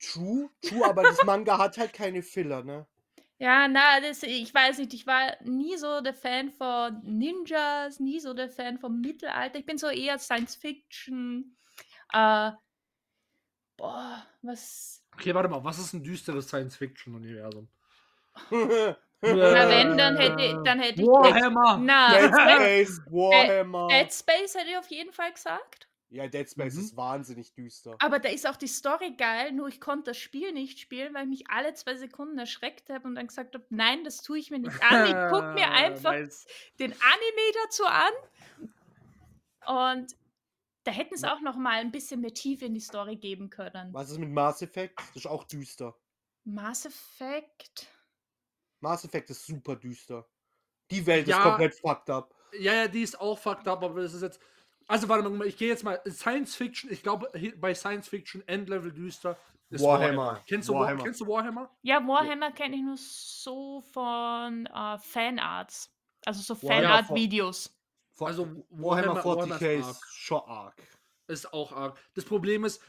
True, 0.00 0.48
true, 0.62 0.84
aber 0.84 1.02
das 1.02 1.24
Manga 1.24 1.58
hat 1.58 1.76
halt 1.76 1.92
keine 1.92 2.22
Filler, 2.22 2.62
ne? 2.62 2.86
Ja, 3.38 3.68
na, 3.68 4.00
das, 4.00 4.22
ich 4.24 4.52
weiß 4.52 4.78
nicht, 4.78 4.94
ich 4.94 5.06
war 5.06 5.36
nie 5.42 5.76
so 5.76 6.00
der 6.00 6.14
Fan 6.14 6.50
von 6.50 7.00
Ninjas, 7.04 8.00
nie 8.00 8.18
so 8.18 8.34
der 8.34 8.50
Fan 8.50 8.78
vom 8.78 9.00
Mittelalter. 9.00 9.58
Ich 9.58 9.66
bin 9.66 9.78
so 9.78 9.88
eher 9.88 10.18
Science 10.18 10.56
Fiction. 10.56 11.56
Äh, 12.12 12.50
boah, 13.76 14.26
was. 14.42 15.04
Okay, 15.14 15.34
warte 15.34 15.48
mal, 15.48 15.62
was 15.64 15.78
ist 15.78 15.92
ein 15.92 16.02
düsteres 16.02 16.48
Science-Fiction-Universum? 16.48 17.68
Na, 18.50 18.96
wenn, 19.20 19.98
dann 19.98 20.16
hätte, 20.16 20.62
dann 20.64 20.80
hätte 20.80 21.02
ich. 21.02 21.08
Warhammer! 21.08 21.78
Na, 21.78 22.18
Dead, 22.18 22.32
Space, 22.32 23.00
Warhammer. 23.06 23.88
Dead 23.88 24.12
Space 24.12 24.54
hätte 24.54 24.70
ich 24.70 24.78
auf 24.78 24.90
jeden 24.90 25.12
Fall 25.12 25.32
gesagt. 25.32 25.87
Ja, 26.10 26.26
Dead 26.26 26.48
Space 26.48 26.74
Mhm. 26.74 26.80
ist 26.80 26.96
wahnsinnig 26.96 27.52
düster. 27.52 27.96
Aber 28.00 28.18
da 28.18 28.30
ist 28.30 28.46
auch 28.46 28.56
die 28.56 28.66
Story 28.66 29.14
geil, 29.16 29.52
nur 29.52 29.68
ich 29.68 29.78
konnte 29.80 30.10
das 30.12 30.16
Spiel 30.16 30.52
nicht 30.52 30.78
spielen, 30.78 31.12
weil 31.12 31.24
ich 31.24 31.28
mich 31.28 31.50
alle 31.50 31.74
zwei 31.74 31.96
Sekunden 31.96 32.38
erschreckt 32.38 32.88
habe 32.88 33.06
und 33.06 33.14
dann 33.14 33.26
gesagt 33.26 33.54
habe, 33.54 33.66
nein, 33.68 34.04
das 34.04 34.22
tue 34.22 34.38
ich 34.38 34.50
mir 34.50 34.58
nicht 34.58 34.82
an. 34.82 35.04
Ich 35.06 35.30
gucke 35.30 35.52
mir 35.52 35.70
einfach 35.70 36.12
Nice. 36.12 36.46
den 36.78 36.92
Anime 36.92 37.52
dazu 37.64 37.84
an. 37.84 38.12
Und 39.66 40.16
da 40.84 40.92
hätten 40.92 41.12
es 41.14 41.24
auch 41.24 41.40
noch 41.40 41.56
mal 41.56 41.78
ein 41.80 41.90
bisschen 41.92 42.20
mehr 42.22 42.32
Tiefe 42.32 42.64
in 42.64 42.74
die 42.74 42.80
Story 42.80 43.16
geben 43.16 43.50
können. 43.50 43.92
Was 43.92 44.10
ist 44.10 44.18
mit 44.18 44.30
Mass 44.30 44.62
Effect? 44.62 44.98
Das 45.08 45.16
ist 45.16 45.26
auch 45.26 45.44
düster. 45.44 45.94
Mass 46.44 46.86
Effect. 46.86 47.86
Mass 48.80 49.04
Effect 49.04 49.28
ist 49.28 49.44
super 49.44 49.76
düster. 49.76 50.26
Die 50.90 51.04
Welt 51.04 51.28
Ja. 51.28 51.36
ist 51.36 51.42
komplett 51.44 51.74
fucked 51.74 52.08
up. 52.08 52.34
Ja, 52.58 52.72
ja, 52.72 52.88
die 52.88 53.02
ist 53.02 53.20
auch 53.20 53.38
fucked 53.38 53.68
up, 53.68 53.82
aber 53.82 54.00
das 54.00 54.14
ist 54.14 54.22
jetzt. 54.22 54.40
Also, 54.88 55.08
warte 55.08 55.28
mal, 55.28 55.46
ich 55.46 55.56
gehe 55.56 55.68
jetzt 55.68 55.84
mal. 55.84 56.00
Science 56.08 56.56
Fiction, 56.56 56.90
ich 56.90 57.02
glaube, 57.02 57.30
bei 57.58 57.74
Science 57.74 58.08
Fiction 58.08 58.42
Endlevel 58.48 58.90
düster 58.92 59.36
ist 59.70 59.84
Warhammer. 59.84 60.42
Kennst, 60.46 60.68
du 60.68 60.72
Warhammer. 60.72 60.86
Warhammer. 60.86 61.04
kennst 61.04 61.20
du 61.20 61.26
Warhammer? 61.26 61.70
Ja, 61.82 62.06
Warhammer 62.08 62.50
kenne 62.52 62.76
ich 62.76 62.82
nur 62.82 62.96
so 62.96 63.82
von 63.92 64.64
äh, 64.66 64.98
Fanarts. 64.98 65.92
Also 66.24 66.40
so 66.42 66.60
Warhammer 66.62 67.02
Fanart-Videos. 67.04 67.74
Vor- 68.14 68.28
Also, 68.28 68.48
Warhammer 68.70 69.16
Warhammer- 69.16 69.20
40k 69.20 69.60
Warhammer 69.60 69.60
ist 69.90 69.90
ist 69.90 70.04
schon 70.14 70.40
arg. 70.46 70.82
Ist 71.26 71.52
auch 71.52 71.72
arg. 71.72 71.98
Das 72.14 72.24
Problem 72.24 72.64
ist, 72.64 72.82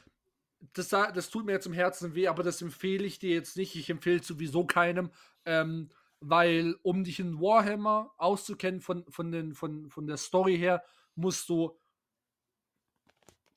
das, 0.74 0.88
das 0.90 1.30
tut 1.30 1.46
mir 1.46 1.52
jetzt 1.52 1.66
im 1.68 1.74
Herzen 1.74 2.16
weh, 2.16 2.28
aber 2.28 2.44
das 2.44 2.62
empfehle 2.62 3.06
ich 3.06 3.20
dir 3.20 3.32
jetzt 3.32 3.58
nicht. 3.58 3.76
Ich 3.76 3.90
empfehle 3.90 4.20
es 4.22 4.28
sowieso 4.28 4.66
keinem, 4.66 5.12
ähm, 5.46 5.90
weil 6.22 6.78
um 6.82 7.04
dich 7.04 7.20
in 7.20 7.40
Warhammer 7.42 8.12
auszukennen 8.18 8.80
von, 8.80 9.06
von, 9.10 9.32
den, 9.32 9.54
von, 9.54 9.90
von 9.90 10.08
der 10.08 10.18
Story 10.18 10.58
her, 10.58 10.82
musst 11.16 11.50
du 11.50 11.78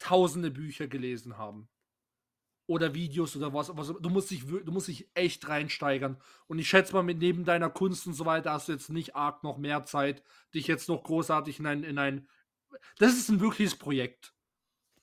tausende 0.03 0.51
Bücher 0.51 0.89
gelesen 0.89 1.39
haben. 1.39 1.69
Oder 2.67 2.95
Videos 2.95 3.37
oder 3.37 3.53
was. 3.53 3.77
was 3.77 3.89
du, 3.89 4.09
musst 4.11 4.31
dich, 4.31 4.47
du 4.47 4.73
musst 4.73 4.89
dich 4.89 5.11
echt 5.15 5.49
reinsteigern. 5.49 6.21
Und 6.47 6.59
ich 6.59 6.69
schätze 6.69 6.93
mal, 6.95 7.03
mit 7.03 7.19
neben 7.19 7.45
deiner 7.45 7.71
Kunst 7.71 8.07
und 8.07 8.15
so 8.15 8.25
weiter 8.25 8.53
hast 8.53 8.69
du 8.69 8.73
jetzt 8.73 8.91
nicht 8.91 9.17
arg 9.17 9.43
noch 9.43 9.59
mehr 9.59 9.85
Zeit, 9.85 10.23
dich 10.55 10.67
jetzt 10.69 10.89
noch 10.89 11.03
großartig 11.03 11.59
in 11.59 11.67
ein. 11.67 11.85
In 11.85 11.99
ein 11.99 12.29
das 12.99 13.15
ist 13.15 13.29
ein 13.29 13.41
wirkliches 13.41 13.77
Projekt. 13.77 14.35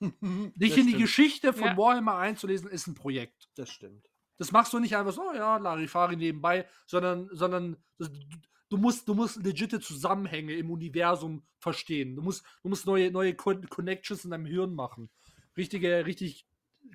Dich 0.00 0.74
Das 0.74 0.78
in 0.78 0.86
die 0.86 0.94
stimmt. 0.94 1.02
Geschichte 1.02 1.52
von 1.52 1.68
Ja. 1.68 1.76
Warhammer 1.76 2.16
einzulesen, 2.16 2.68
ist 2.70 2.86
ein 2.86 2.94
Projekt. 2.94 3.48
Das 3.54 3.70
stimmt. 3.70 4.10
Das 4.38 4.52
machst 4.52 4.72
du 4.72 4.78
nicht 4.78 4.96
einfach 4.96 5.12
so, 5.12 5.32
ja, 5.34 5.58
Larifari 5.58 6.16
nebenbei, 6.16 6.66
sondern, 6.86 7.28
sondern 7.32 7.76
das, 7.98 8.10
du, 8.70 8.78
musst, 8.78 9.06
du 9.08 9.14
musst 9.14 9.36
legitte 9.44 9.80
Zusammenhänge 9.80 10.54
im 10.54 10.70
Universum 10.70 11.42
verstehen. 11.58 12.16
Du 12.16 12.22
musst, 12.22 12.44
du 12.62 12.68
musst 12.70 12.86
neue, 12.86 13.10
neue 13.10 13.34
Con 13.34 13.68
Connections 13.68 14.24
in 14.24 14.30
deinem 14.30 14.46
Hirn 14.46 14.74
machen. 14.74 15.10
Richtige, 15.56 16.06
richtig 16.06 16.46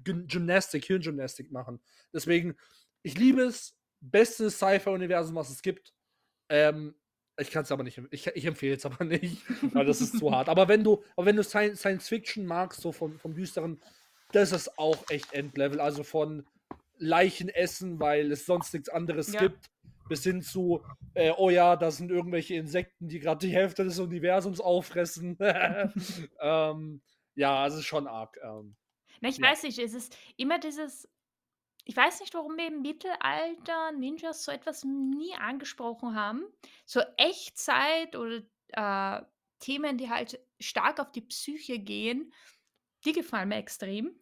Gym- 0.03 0.27
Gymnastik, 0.27 0.85
Hirngymnastik 0.85 1.51
machen. 1.51 1.79
Deswegen, 2.13 2.55
ich 3.03 3.17
liebe 3.17 3.41
es. 3.43 3.77
Bestes 4.01 4.57
Sci-Fi-Universum, 4.57 5.35
was 5.35 5.49
es 5.49 5.61
gibt. 5.63 5.93
Ähm, 6.49 6.93
ich 7.37 7.49
kann 7.49 7.63
es 7.63 7.71
aber 7.71 7.83
nicht, 7.83 7.99
ich, 8.11 8.27
ich 8.27 8.45
empfehle 8.45 8.75
es 8.75 8.85
aber 8.85 9.03
nicht, 9.05 9.41
weil 9.73 9.85
das 9.85 9.99
ist 9.99 10.19
zu 10.19 10.31
hart. 10.31 10.47
Aber 10.47 10.67
wenn 10.67 10.83
du, 10.83 11.03
aber 11.15 11.25
wenn 11.25 11.35
du 11.35 11.43
Science, 11.43 11.79
Science 11.79 12.07
Fiction 12.07 12.45
magst, 12.45 12.81
so 12.81 12.91
vom, 12.91 13.17
vom 13.17 13.33
Düsteren, 13.33 13.81
das 14.31 14.51
ist 14.51 14.77
auch 14.77 15.03
echt 15.09 15.33
Endlevel. 15.33 15.79
Also 15.79 16.03
von 16.03 16.45
Leichen 16.97 17.49
essen, 17.49 17.99
weil 17.99 18.31
es 18.31 18.45
sonst 18.45 18.73
nichts 18.73 18.89
anderes 18.89 19.33
Ja. 19.33 19.39
gibt, 19.41 19.69
bis 20.07 20.23
hin 20.23 20.41
zu, 20.41 20.83
äh, 21.13 21.31
oh 21.31 21.49
ja, 21.49 21.75
da 21.75 21.91
sind 21.91 22.11
irgendwelche 22.11 22.55
Insekten, 22.55 23.07
die 23.07 23.19
gerade 23.19 23.45
die 23.47 23.53
Hälfte 23.53 23.83
des 23.83 23.99
Universums 23.99 24.59
auffressen. 24.61 25.37
ähm, 26.39 27.01
ja, 27.35 27.67
es 27.67 27.75
ist 27.75 27.85
schon 27.85 28.07
arg. 28.07 28.37
Ähm, 28.43 28.75
Na, 29.21 29.29
ich 29.29 29.37
Ja. 29.37 29.47
weiß 29.49 29.63
nicht, 29.63 29.79
es 29.79 29.93
ist 29.93 30.17
immer 30.37 30.59
dieses. 30.59 31.07
Ich 31.85 31.95
weiß 31.95 32.19
nicht, 32.21 32.33
warum 32.33 32.57
wir 32.57 32.67
im 32.67 32.81
Mittelalter 32.81 33.91
Ninjas 33.91 34.43
so 34.43 34.51
etwas 34.51 34.83
nie 34.83 35.35
angesprochen 35.35 36.15
haben. 36.15 36.45
So 36.85 37.01
Echtzeit 37.17 38.15
oder 38.15 38.41
äh, 38.69 39.25
Themen, 39.59 39.97
die 39.97 40.09
halt 40.09 40.39
stark 40.59 40.99
auf 40.99 41.11
die 41.11 41.21
Psyche 41.21 41.79
gehen, 41.79 42.33
die 43.05 43.13
gefallen 43.13 43.49
mir 43.49 43.57
extrem. 43.57 44.19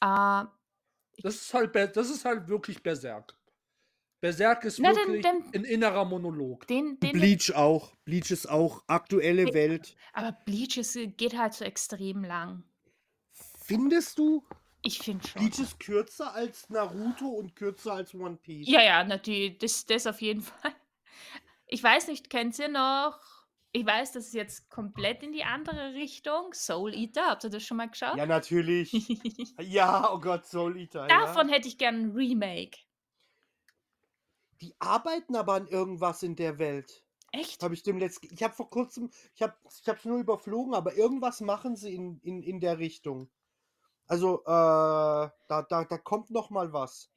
Äh, 0.00 0.44
das 1.22 1.36
ist 1.36 1.54
halt, 1.54 1.74
das 1.74 2.10
ist 2.10 2.24
halt 2.24 2.48
wirklich 2.48 2.82
Berserk. 2.82 3.36
Berserk 4.22 4.64
ist 4.64 4.78
Na, 4.78 4.92
dann- 4.92 4.98
wirklich 5.08 5.22
dann- 5.22 5.42
ein 5.52 5.64
innerer 5.64 6.04
Monolog. 6.04 6.66
den, 6.68 6.98
den, 7.00 7.12
Bleach 7.12 7.52
auch. 7.54 7.92
Bleach 8.04 8.30
ist 8.30 8.46
auch 8.48 8.82
aktuelle 8.86 9.48
Ja. 9.48 9.52
Welt. 9.54 9.96
aber 10.14 10.32
Bleach 10.46 10.76
ist, 10.78 10.96
geht 11.18 11.36
halt 11.36 11.52
so 11.54 11.64
extrem 11.64 12.22
lang. 12.24 12.62
Findest 13.64 14.18
du, 14.18 14.44
Ich 14.82 15.00
finde 15.00 15.26
schon. 15.26 15.42
Bleach 15.42 15.58
ist 15.58 15.78
kürzer 15.80 16.32
als 16.34 16.70
Naruto 16.70 17.26
und 17.26 17.54
kürzer 17.56 17.94
als 17.94 18.14
One 18.14 18.36
Piece? 18.36 18.68
Ja, 18.68 18.82
ja, 18.82 19.04
natürlich, 19.04 19.58
das, 19.58 19.86
das 19.86 20.06
auf 20.06 20.22
jeden 20.22 20.42
Fall. 20.42 20.72
Ich 21.66 21.82
weiß 21.82 22.06
nicht, 22.08 22.30
kennt 22.30 22.56
ihr 22.60 22.68
noch? 22.68 23.18
Ich 23.72 23.84
weiß, 23.86 24.12
das 24.12 24.26
ist 24.26 24.34
jetzt 24.34 24.68
komplett 24.70 25.22
in 25.24 25.32
die 25.32 25.44
andere 25.44 25.94
Richtung. 25.94 26.52
Soul 26.52 26.94
Eater, 26.94 27.26
habt 27.28 27.42
ihr 27.44 27.50
das 27.50 27.62
schon 27.64 27.78
mal 27.78 27.88
geschaut? 27.88 28.16
Ja, 28.18 28.26
natürlich. 28.26 28.92
ja, 29.60 30.12
oh 30.12 30.20
Gott, 30.20 30.46
Soul 30.46 30.76
Eater. 30.78 31.06
Davon 31.08 31.48
ja. 31.48 31.54
hätte 31.56 31.66
ich 31.68 31.78
gern 31.78 31.96
ein 31.96 32.10
Remake. 32.12 32.78
Die 34.62 34.76
arbeiten 34.78 35.34
aber 35.34 35.54
an 35.54 35.66
irgendwas 35.66 36.22
in 36.22 36.36
der 36.36 36.58
Welt. 36.58 37.04
Echt? 37.32 37.62
Habe 37.64 37.74
ich 37.74 37.82
dem 37.82 37.98
letzten. 37.98 38.32
Ich 38.32 38.42
habe 38.42 38.54
vor 38.54 38.70
kurzem. 38.70 39.10
Ich 39.34 39.42
habe 39.42 39.56
ich 39.64 39.86
es 39.86 40.04
nur 40.04 40.18
überflogen, 40.18 40.74
aber 40.74 40.94
irgendwas 40.94 41.40
machen 41.40 41.74
sie 41.74 41.94
in, 41.94 42.20
in, 42.20 42.42
in 42.42 42.60
der 42.60 42.78
Richtung. 42.78 43.28
Also, 44.06 44.42
äh, 44.42 44.46
da, 44.46 45.32
da, 45.68 45.84
da 45.84 45.98
kommt 45.98 46.30
noch 46.30 46.50
mal 46.50 46.72
was. 46.72 47.10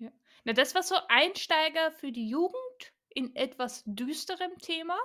Na, 0.43 0.54
das 0.54 0.74
war 0.74 0.84
so 0.84 0.96
Einsteiger 1.08 1.91
für 1.91 2.12
die 2.12 2.30
Jugend 2.30 2.93
in 3.10 3.36
etwas 3.36 3.84
düsterem 3.86 4.58
Thema. 4.58 4.98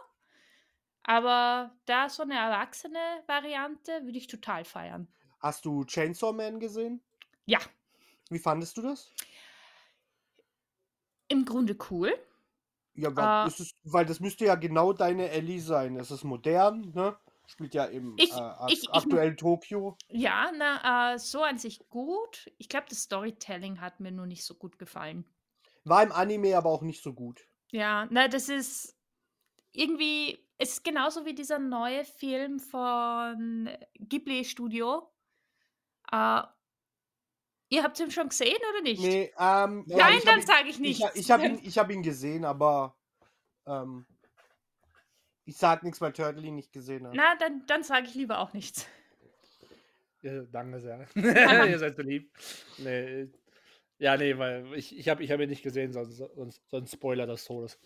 Aber 1.02 1.74
da 1.86 2.08
so 2.08 2.22
eine 2.22 2.34
erwachsene 2.36 3.22
Variante 3.26 4.04
würde 4.04 4.18
ich 4.18 4.28
total 4.28 4.64
feiern. 4.64 5.08
Hast 5.40 5.64
du 5.64 5.84
Chainsaw 5.84 6.32
Man 6.32 6.60
gesehen? 6.60 7.02
Ja, 7.46 7.58
Wie 8.28 8.38
fandest 8.38 8.76
du 8.76 8.82
das? 8.82 9.12
im 11.28 11.44
Grunde 11.44 11.76
cool. 11.90 12.12
Ja, 12.94 13.14
weil, 13.16 13.44
Äh, 13.46 13.48
es 13.48 13.60
ist, 13.60 13.76
weil 13.84 14.06
das 14.06 14.20
müsste 14.20 14.44
ja 14.46 14.54
genau 14.56 14.92
deine 14.92 15.30
Ellie 15.30 15.60
sein. 15.60 15.96
Es 15.96 16.10
ist 16.10 16.24
modern, 16.24 16.92
ne? 16.94 17.16
Spielt 17.46 17.74
ja 17.74 17.84
im 17.84 18.14
Ich- 18.18 18.32
äh, 18.32 18.52
ich- 18.68 18.82
ich- 18.84 18.90
aktuellen 18.92 19.36
Tokio. 19.36 19.96
Ja, 20.08 20.52
na, 20.56 21.14
äh, 21.14 21.18
so 21.18 21.42
an 21.42 21.58
sich 21.58 21.80
gut. 21.88 22.50
Ich 22.58 22.68
glaube, 22.68 22.86
das 22.88 23.02
Storytelling 23.02 23.80
hat 23.80 23.98
mir 24.00 24.12
nur 24.12 24.26
nicht 24.26 24.44
so 24.44 24.54
gut 24.54 24.78
gefallen. 24.78 25.24
War 25.84 26.02
im 26.02 26.12
Anime 26.12 26.56
aber 26.56 26.70
auch 26.70 26.82
nicht 26.82 27.02
so 27.02 27.12
gut. 27.12 27.46
Ja, 27.72 28.06
na, 28.10 28.28
das 28.28 28.48
ist 28.48 28.96
irgendwie, 29.72 30.38
es 30.58 30.74
ist 30.74 30.84
genauso 30.84 31.24
wie 31.26 31.34
dieser 31.34 31.58
neue 31.58 32.04
Film 32.04 32.58
von 32.60 33.68
Ghibli 33.94 34.44
Studio. 34.44 35.10
Äh, 36.12 36.42
ihr 37.70 37.82
habt 37.82 37.98
ihn 37.98 38.10
schon 38.10 38.28
gesehen 38.28 38.58
oder 38.72 38.82
nicht? 38.82 39.00
Nee, 39.00 39.32
ähm, 39.38 39.84
ja, 39.86 39.96
Nein, 39.96 40.18
ich 40.18 40.24
dann 40.24 40.42
sage 40.42 40.64
ich 40.68 40.74
Ich, 40.74 40.78
nichts. 40.80 41.04
ha- 41.04 41.12
ich 41.14 41.30
habe 41.30 41.46
ihn, 41.46 41.60
ich 41.62 41.78
hab 41.78 41.90
ihn 41.90 42.02
gesehen, 42.02 42.44
aber 42.44 42.94
ähm, 43.66 44.04
ich 45.46 45.56
sag 45.56 45.82
nichts, 45.82 46.00
weil 46.00 46.12
Turtle 46.12 46.42
ihn 46.46 46.54
nicht 46.56 46.72
gesehen 46.72 47.06
hat. 47.06 47.14
Na, 47.14 47.34
dann, 47.36 47.64
dann 47.66 47.82
sage 47.82 48.06
ich 48.06 48.14
lieber 48.14 48.38
auch 48.40 48.52
nichts. 48.52 48.86
Ja, 50.22 50.42
danke 50.42 50.80
sehr. 50.80 51.06
Ihr 51.14 51.78
seid 51.78 51.96
so 51.96 52.02
lieb. 52.02 52.30
Nee, 52.78 53.28
ja, 53.98 54.16
nee, 54.16 54.36
weil 54.36 54.74
ich, 54.74 54.96
ich 54.98 55.08
habe 55.08 55.22
ich 55.24 55.30
hab 55.30 55.40
ihn 55.40 55.48
nicht 55.48 55.62
gesehen, 55.62 55.92
sonst, 55.92 56.16
sonst, 56.18 56.60
sonst 56.68 56.92
Spoiler 56.92 57.26
des 57.26 57.44
Todes. 57.44 57.78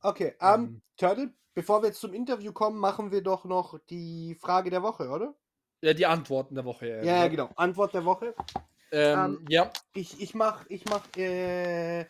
Okay, 0.00 0.34
ähm, 0.40 0.54
Ähm. 0.54 0.82
Turtle, 0.96 1.34
bevor 1.54 1.82
wir 1.82 1.88
jetzt 1.88 2.00
zum 2.00 2.12
Interview 2.14 2.52
kommen, 2.52 2.78
machen 2.78 3.10
wir 3.12 3.22
doch 3.22 3.44
noch 3.44 3.78
die 3.90 4.34
Frage 4.40 4.70
der 4.70 4.82
Woche, 4.82 5.08
oder? 5.08 5.34
Ja, 5.82 5.92
die 5.92 6.06
Antworten 6.06 6.54
der 6.54 6.64
Woche. 6.64 6.88
Ja, 6.88 7.02
ja 7.02 7.28
genau. 7.28 7.50
Antwort 7.56 7.92
der 7.94 8.04
Woche. 8.04 8.34
Ähm, 8.94 9.38
Ähm, 9.40 9.44
ja, 9.48 9.72
Ich, 9.94 10.20
ich 10.20 10.34
mach, 10.34 10.64
ich 10.68 10.84
mach, 10.86 11.04
äh, 11.16 12.06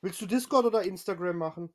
willst 0.00 0.20
du 0.20 0.26
Discord 0.26 0.66
oder 0.66 0.82
Instagram 0.82 1.36
machen? 1.36 1.72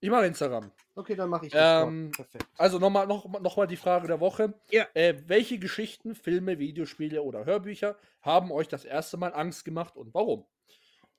ich 0.00 0.10
mache 0.10 0.26
Instagram. 0.26 0.72
Okay, 0.96 1.14
dann 1.14 1.30
mache 1.30 1.46
ich 1.46 1.52
Discord. 1.52 1.88
Ähm, 1.88 2.10
Perfekt. 2.10 2.46
Also 2.58 2.78
nochmal 2.80 3.06
noch, 3.06 3.24
noch 3.40 3.56
mal 3.56 3.66
die 3.66 3.76
Frage 3.76 4.08
der 4.08 4.18
Woche. 4.20 4.54
Ja. 4.70 4.86
Äh, 4.94 5.22
welche 5.26 5.58
Geschichten, 5.58 6.14
Filme, 6.16 6.58
Videospiele 6.58 7.22
oder 7.22 7.44
Hörbücher 7.44 7.96
haben 8.20 8.50
euch 8.50 8.66
das 8.68 8.84
erste 8.84 9.16
Mal 9.16 9.32
Angst 9.32 9.64
gemacht 9.64 9.96
und 9.96 10.12
warum? 10.12 10.44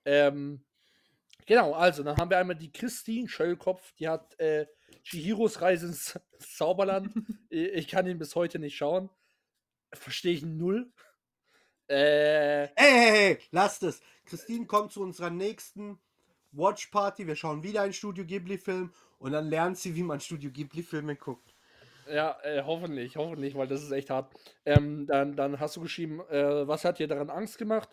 Ähm, 0.06 0.66
genau, 1.46 1.74
also 1.74 2.04
dann 2.04 2.18
haben 2.18 2.30
wir 2.30 2.38
einmal 2.38 2.58
die 2.58 2.74
Christine 2.74 3.30
Schöllkopf, 3.30 3.94
die 3.94 4.10
hat 4.10 4.38
äh, 4.40 4.68
Chihiros 5.04 5.62
Reise 5.62 5.88
ins 5.88 6.20
Zauberland. 6.40 7.14
Äh, 7.52 7.68
ich 7.68 7.88
kann 7.88 8.08
ihn 8.08 8.18
bis 8.20 8.36
heute 8.36 8.60
nicht 8.60 8.76
schauen. 8.76 9.10
Verstehe 9.94 10.34
ich 10.34 10.44
null. 10.44 10.92
Äh, 11.94 12.70
Hey, 12.76 12.92
hey, 12.92 13.12
hey, 13.12 13.38
lasst 13.52 13.84
es. 13.84 14.02
Christine 14.26 14.66
kommt 14.66 14.92
zu 14.92 15.04
unserer 15.04 15.30
nächsten 15.30 16.00
Watch 16.52 16.88
Party. 16.88 17.28
Wir 17.28 17.36
schauen 17.36 17.62
wieder 17.62 17.84
einen 17.84 17.94
Studio 17.94 18.26
Ghibli-Film 18.26 18.92
und 19.20 19.32
dann 19.32 19.48
lernt 19.48 19.78
sie, 19.78 19.96
wie 19.96 20.02
man 20.02 20.20
Studio 20.20 20.50
Ghibli-Filme 20.50 21.16
guckt. 21.16 21.54
Ja, 22.12 22.40
äh, 22.42 22.64
hoffentlich, 22.64 23.16
hoffentlich, 23.16 23.54
weil 23.54 23.68
das 23.68 23.84
ist 23.84 23.92
echt 23.92 24.10
hart. 24.10 24.34
Ähm, 24.66 25.06
dann, 25.06 25.36
dann 25.36 25.60
hast 25.60 25.76
du 25.76 25.82
geschrieben, 25.82 26.20
äh, 26.32 26.68
was 26.68 26.84
hat 26.84 26.98
dir 26.98 27.08
daran 27.08 27.30
Angst 27.30 27.60
gemacht? 27.60 27.90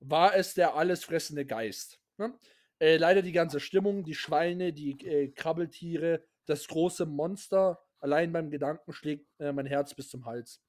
War 0.00 0.34
es 0.34 0.54
der 0.54 0.74
allesfressende 0.74 1.44
Geist? 1.44 2.00
Ne? 2.16 2.32
Äh, 2.78 2.96
leider 2.96 3.20
die 3.20 3.32
ganze 3.32 3.60
Stimmung, 3.60 4.02
die 4.02 4.14
Schweine, 4.14 4.72
die 4.72 4.92
äh, 5.06 5.28
Krabbeltiere, 5.28 6.24
das 6.46 6.66
große 6.68 7.04
Monster. 7.04 7.84
Allein 7.98 8.32
beim 8.32 8.48
Gedanken 8.48 8.94
schlägt 8.94 9.28
äh, 9.38 9.52
mein 9.52 9.66
Herz 9.66 9.92
bis 9.92 10.08
zum 10.08 10.24
Hals. 10.24 10.62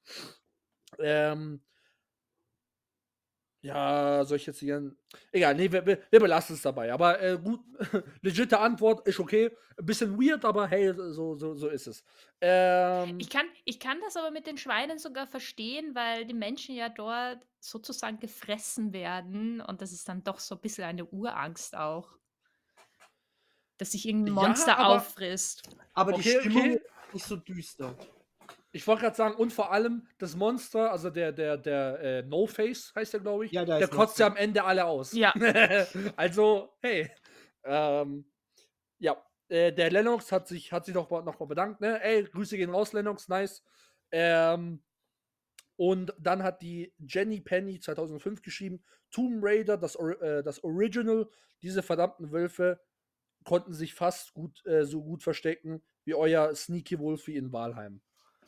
Ähm, 0.99 1.61
ja, 3.64 4.24
soll 4.26 4.38
ich 4.38 4.45
jetzt 4.45 4.59
hier. 4.59 4.93
Egal, 5.32 5.55
nee, 5.55 5.72
wir, 5.72 5.86
wir, 5.86 5.99
wir 6.11 6.20
belassen 6.20 6.55
es 6.55 6.61
dabei. 6.61 6.91
Aber 6.93 7.20
äh, 7.22 7.39
gut, 7.41 7.61
legitime 8.22 8.59
Antwort 8.61 9.07
ist 9.07 9.20
okay. 9.20 9.49
Ein 9.80 9.86
bisschen 9.86 10.18
weird, 10.22 10.43
aber 10.45 10.68
hey, 10.68 10.93
so, 10.95 11.36
so, 11.36 11.55
so 11.55 11.70
ist 11.70 11.88
es. 11.88 12.03
Ähm, 12.41 13.18
Ich 13.20 13.30
kann, 13.30 13.45
ich 13.66 13.80
kann 13.80 13.99
das 14.01 14.18
aber 14.18 14.32
mit 14.32 14.45
den 14.47 14.57
Schweinen 14.57 14.99
sogar 14.99 15.26
verstehen, 15.28 15.95
weil 15.95 16.26
die 16.26 16.34
Menschen 16.34 16.76
ja 16.76 16.89
dort 16.89 17.39
sozusagen 17.59 18.20
gefressen 18.20 18.91
werden 18.93 19.61
und 19.61 19.82
das 19.82 19.93
ist 19.93 20.07
dann 20.09 20.24
doch 20.24 20.39
so 20.39 20.55
ein 20.55 20.61
bisschen 20.61 20.84
eine 20.84 21.05
Urangst 21.05 21.76
auch. 21.76 22.11
Dass 23.78 23.93
sich 23.93 24.07
irgendein 24.07 24.36
Ja, 24.36 24.41
Monster 24.47 24.78
aber- 24.78 24.95
auffrisst. 24.97 25.64
Aber 25.93 26.11
die 26.14 26.20
Okay, 26.20 26.39
Stimmung 26.41 26.61
okay. 26.64 26.74
ist 27.07 27.14
nicht 27.14 27.26
so 27.26 27.36
düster. 27.38 27.95
Ich 28.76 28.86
wollte 28.88 29.03
gerade 29.03 29.15
sagen, 29.15 29.36
und 29.36 29.53
vor 29.53 29.71
allem 29.71 30.07
das 30.17 30.36
Monster, 30.36 30.91
also 30.91 31.11
der, 31.11 31.32
der, 31.32 31.57
der 31.57 31.99
äh, 31.99 32.21
No-Face 32.24 32.91
heißt 32.95 33.13
der, 33.13 33.19
glaube 33.19 33.45
ich, 33.45 33.51
Ja, 33.51 33.63
der 33.63 33.78
der 33.78 33.88
kotzt 33.88 34.17
ja 34.17 34.26
am 34.28 34.36
Ende 34.36 34.63
alle 34.63 34.86
aus. 34.86 35.13
Ja. 35.13 35.32
also, 36.15 36.74
hey. 36.82 37.09
Ähm, 37.63 38.26
ja, 38.97 39.24
äh, 39.47 39.71
der 39.71 39.91
Lennox 39.91 40.32
hat 40.32 40.47
sich, 40.47 40.71
hat 40.74 40.86
sich 40.86 40.95
noch, 40.95 41.09
mal- 41.11 41.21
noch 41.24 41.39
mal 41.39 41.45
bedankt, 41.45 41.82
ne? 41.82 42.01
Ey, 42.03 42.24
Grüße 42.24 42.57
gehen 42.57 42.71
raus, 42.71 42.93
Lennox, 42.93 43.28
nice. 43.28 43.63
Ähm, 44.11 44.84
und 45.76 46.13
dann 46.19 46.41
hat 46.41 46.61
die 46.63 46.93
Jenny 46.97 47.41
Penny 47.41 47.80
2005 47.80 48.41
geschrieben, 48.41 48.84
Tomb 49.11 49.43
Raider, 49.43 49.78
das, 49.78 49.95
Or 49.97 50.19
äh, 50.21 50.43
das 50.43 50.63
Original, 50.63 51.30
diese 51.61 51.84
verdammten 51.84 52.32
Wölfe 52.32 52.80
konnten 53.43 53.74
sich 53.74 53.93
fast 53.93 54.34
gut, 54.34 54.65
äh, 54.65 54.84
so 54.86 55.03
gut 55.03 55.21
verstecken 55.21 55.84
wie 56.05 56.15
euer 56.15 56.53
Sneaky 56.55 56.97
Wolfie 56.99 57.36
in 57.36 57.51
Walheim. 57.53 58.01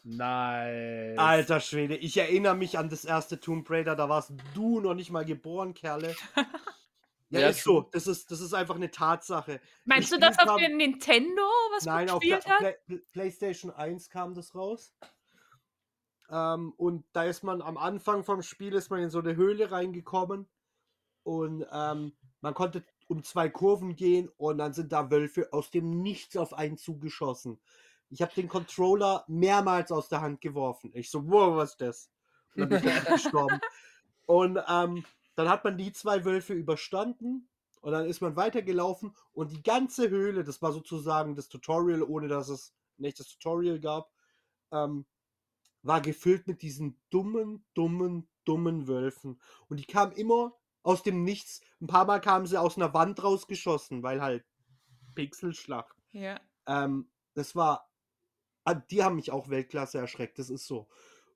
Nice. 0.08 1.18
Alter 1.18 1.60
Schwede, 1.60 1.96
ich 1.98 2.16
erinnere 2.18 2.56
mich 2.56 2.78
an 2.78 2.90
das 2.90 3.06
erste 3.06 3.40
Tomb 3.40 3.68
Raider, 3.70 3.96
da 3.96 4.08
warst 4.08 4.34
du 4.54 4.80
noch 4.80 4.94
nicht 4.94 5.10
mal 5.12 5.26
geboren, 5.26 5.74
Kerle. 5.74 6.16
Ja, 7.32 7.40
Ja, 7.40 7.50
ist 7.50 7.64
so. 7.64 7.82
Das 7.92 8.06
ist, 8.06 8.30
das 8.30 8.40
ist 8.40 8.54
einfach 8.54 8.76
eine 8.76 8.92
Tatsache. 8.92 9.60
Meinst 9.84 10.12
du 10.12 10.16
Spiel 10.18 10.28
das 10.30 10.38
auf 10.38 10.46
kam- 10.46 10.60
dem 10.62 10.78
Nintendo, 10.78 11.42
was 11.74 11.84
Nein, 11.84 12.08
auf 12.12 12.20
der 12.22 12.38
hat? 12.40 12.86
Play- 12.86 13.00
PlayStation 13.12 13.72
1 13.72 14.12
kam 14.12 14.36
das 14.36 14.54
raus. 14.54 14.94
Ähm, 16.30 16.72
und 16.78 17.04
da 17.14 17.24
ist 17.24 17.44
man 17.44 17.64
am 17.64 17.78
Anfang 17.78 18.24
vom 18.24 18.44
Spiel 18.44 18.76
ist 18.76 18.92
man 18.92 19.00
in 19.02 19.10
so 19.10 19.20
eine 19.20 19.36
Höhle 19.36 19.72
reingekommen 19.72 20.48
und 21.24 21.66
ähm, 21.72 22.14
man 22.42 22.54
konnte 22.54 22.84
um 23.08 23.24
zwei 23.24 23.50
Kurven 23.50 23.96
gehen 23.96 24.30
und 24.38 24.60
dann 24.60 24.74
sind 24.74 24.92
da 24.92 25.10
Wölfe 25.10 25.52
aus 25.52 25.72
dem 25.72 26.04
Nichts 26.04 26.38
auf 26.38 26.54
einen 26.54 26.78
zugeschossen. 26.78 27.60
Ich 28.10 28.22
habe 28.22 28.34
den 28.34 28.48
Controller 28.48 29.24
mehrmals 29.28 29.92
aus 29.92 30.10
der 30.10 30.22
Hand 30.22 30.42
geworfen. 30.42 30.92
Ich 30.94 31.10
so, 31.10 31.28
wow, 31.28 31.56
was 31.56 31.72
ist 31.72 31.82
das? 31.82 32.12
Und 32.56 32.70
dann 32.70 32.82
bin 32.82 32.90
ich 32.90 33.06
gestorben. 33.24 33.60
Und 34.26 34.60
ähm, 34.68 35.04
dann 35.36 35.50
hat 35.50 35.64
man 35.64 35.78
die 35.78 35.92
zwei 35.92 36.24
Wölfe 36.26 36.54
überstanden 36.54 37.50
und 37.82 37.92
dann 37.92 38.06
ist 38.06 38.22
man 38.22 38.36
weitergelaufen 38.36 39.16
und 39.34 39.52
die 39.52 39.62
ganze 39.62 40.10
Höhle, 40.10 40.44
das 40.44 40.62
war 40.62 40.72
sozusagen 40.72 41.36
das 41.36 41.50
Tutorial, 41.50 42.02
ohne 42.02 42.28
dass 42.28 42.50
es 42.50 42.74
ein 42.98 43.04
echtes 43.04 43.28
Tutorial 43.28 43.80
gab, 43.80 44.10
ähm, 44.72 45.06
war 45.84 46.02
gefüllt 46.02 46.48
mit 46.48 46.62
diesen 46.62 47.00
dummen, 47.12 47.64
dummen, 47.74 48.28
dummen 48.44 48.88
Wölfen. 48.88 49.40
Und 49.68 49.80
die 49.80 49.86
kamen 49.86 50.14
immer 50.14 50.56
aus 50.82 51.04
dem 51.04 51.24
Nichts. 51.24 51.62
Ein 51.82 51.88
paar 51.88 52.06
Mal 52.06 52.22
kamen 52.22 52.48
sie 52.48 52.60
aus 52.60 52.78
einer 52.78 52.94
Wand 52.94 53.22
rausgeschossen, 53.22 54.02
weil 54.02 54.22
halt 54.22 54.46
Pixelschlacht. 55.14 55.96
Ja. 56.12 56.40
Ähm, 56.66 57.12
das 57.34 57.56
war, 57.56 57.88
die 58.74 59.04
haben 59.04 59.16
mich 59.16 59.32
auch 59.32 59.50
Weltklasse 59.50 60.00
erschreckt, 60.00 60.40
das 60.40 60.50
ist 60.50 60.66
so. 60.68 60.88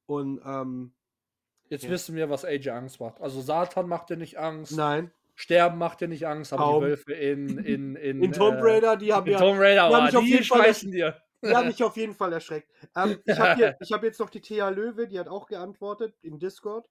Und 0.06 0.42
ähm, 0.44 0.94
Jetzt 1.70 1.84
Ja. 1.84 1.92
wissen 1.92 2.16
wir, 2.16 2.30
was 2.30 2.46
AJ 2.46 2.70
Angst 2.70 3.00
macht. 3.00 3.22
Also 3.22 3.42
Satan 3.42 3.88
macht 3.88 4.10
dir 4.10 4.18
nicht 4.18 4.40
Angst. 4.40 4.72
nein, 4.72 5.12
Sterben 5.36 5.78
macht 5.78 6.02
dir 6.02 6.08
nicht 6.08 6.26
Angst, 6.28 6.52
aber 6.52 6.64
Kaum. 6.64 6.82
die 6.82 6.88
Wölfe 6.90 7.14
in, 7.14 7.58
in, 7.60 7.96
in, 7.96 8.24
in 8.24 8.34
Tomb 8.34 8.58
äh, 8.58 8.64
Raider, 8.64 8.98
die 8.98 9.14
haben 9.14 9.28
in 9.28 9.34
ja 9.34 9.40
Tomb 9.40 9.60
Raider, 9.60 9.88
die 9.88 9.96
haben 9.96 10.16
auf 10.18 10.24
die 10.24 10.30
jeden 10.32 10.46
Fall 10.46 10.62
schmeißen 10.62 10.92
dir. 10.92 11.22
Die 11.42 11.56
haben 11.56 11.68
mich 11.68 11.82
auf 11.84 11.96
jeden 11.96 12.16
Fall 12.16 12.34
erschreckt. 12.34 12.70
Ähm, 12.96 13.22
ich 13.26 13.40
habe 13.40 13.78
hab 13.92 14.04
jetzt 14.04 14.20
noch 14.20 14.30
die 14.30 14.42
Thea 14.42 14.70
Löwe, 14.70 15.08
die 15.08 15.20
hat 15.20 15.28
auch 15.30 15.46
geantwortet 15.48 16.16
im 16.22 16.40
Discord 16.40 16.90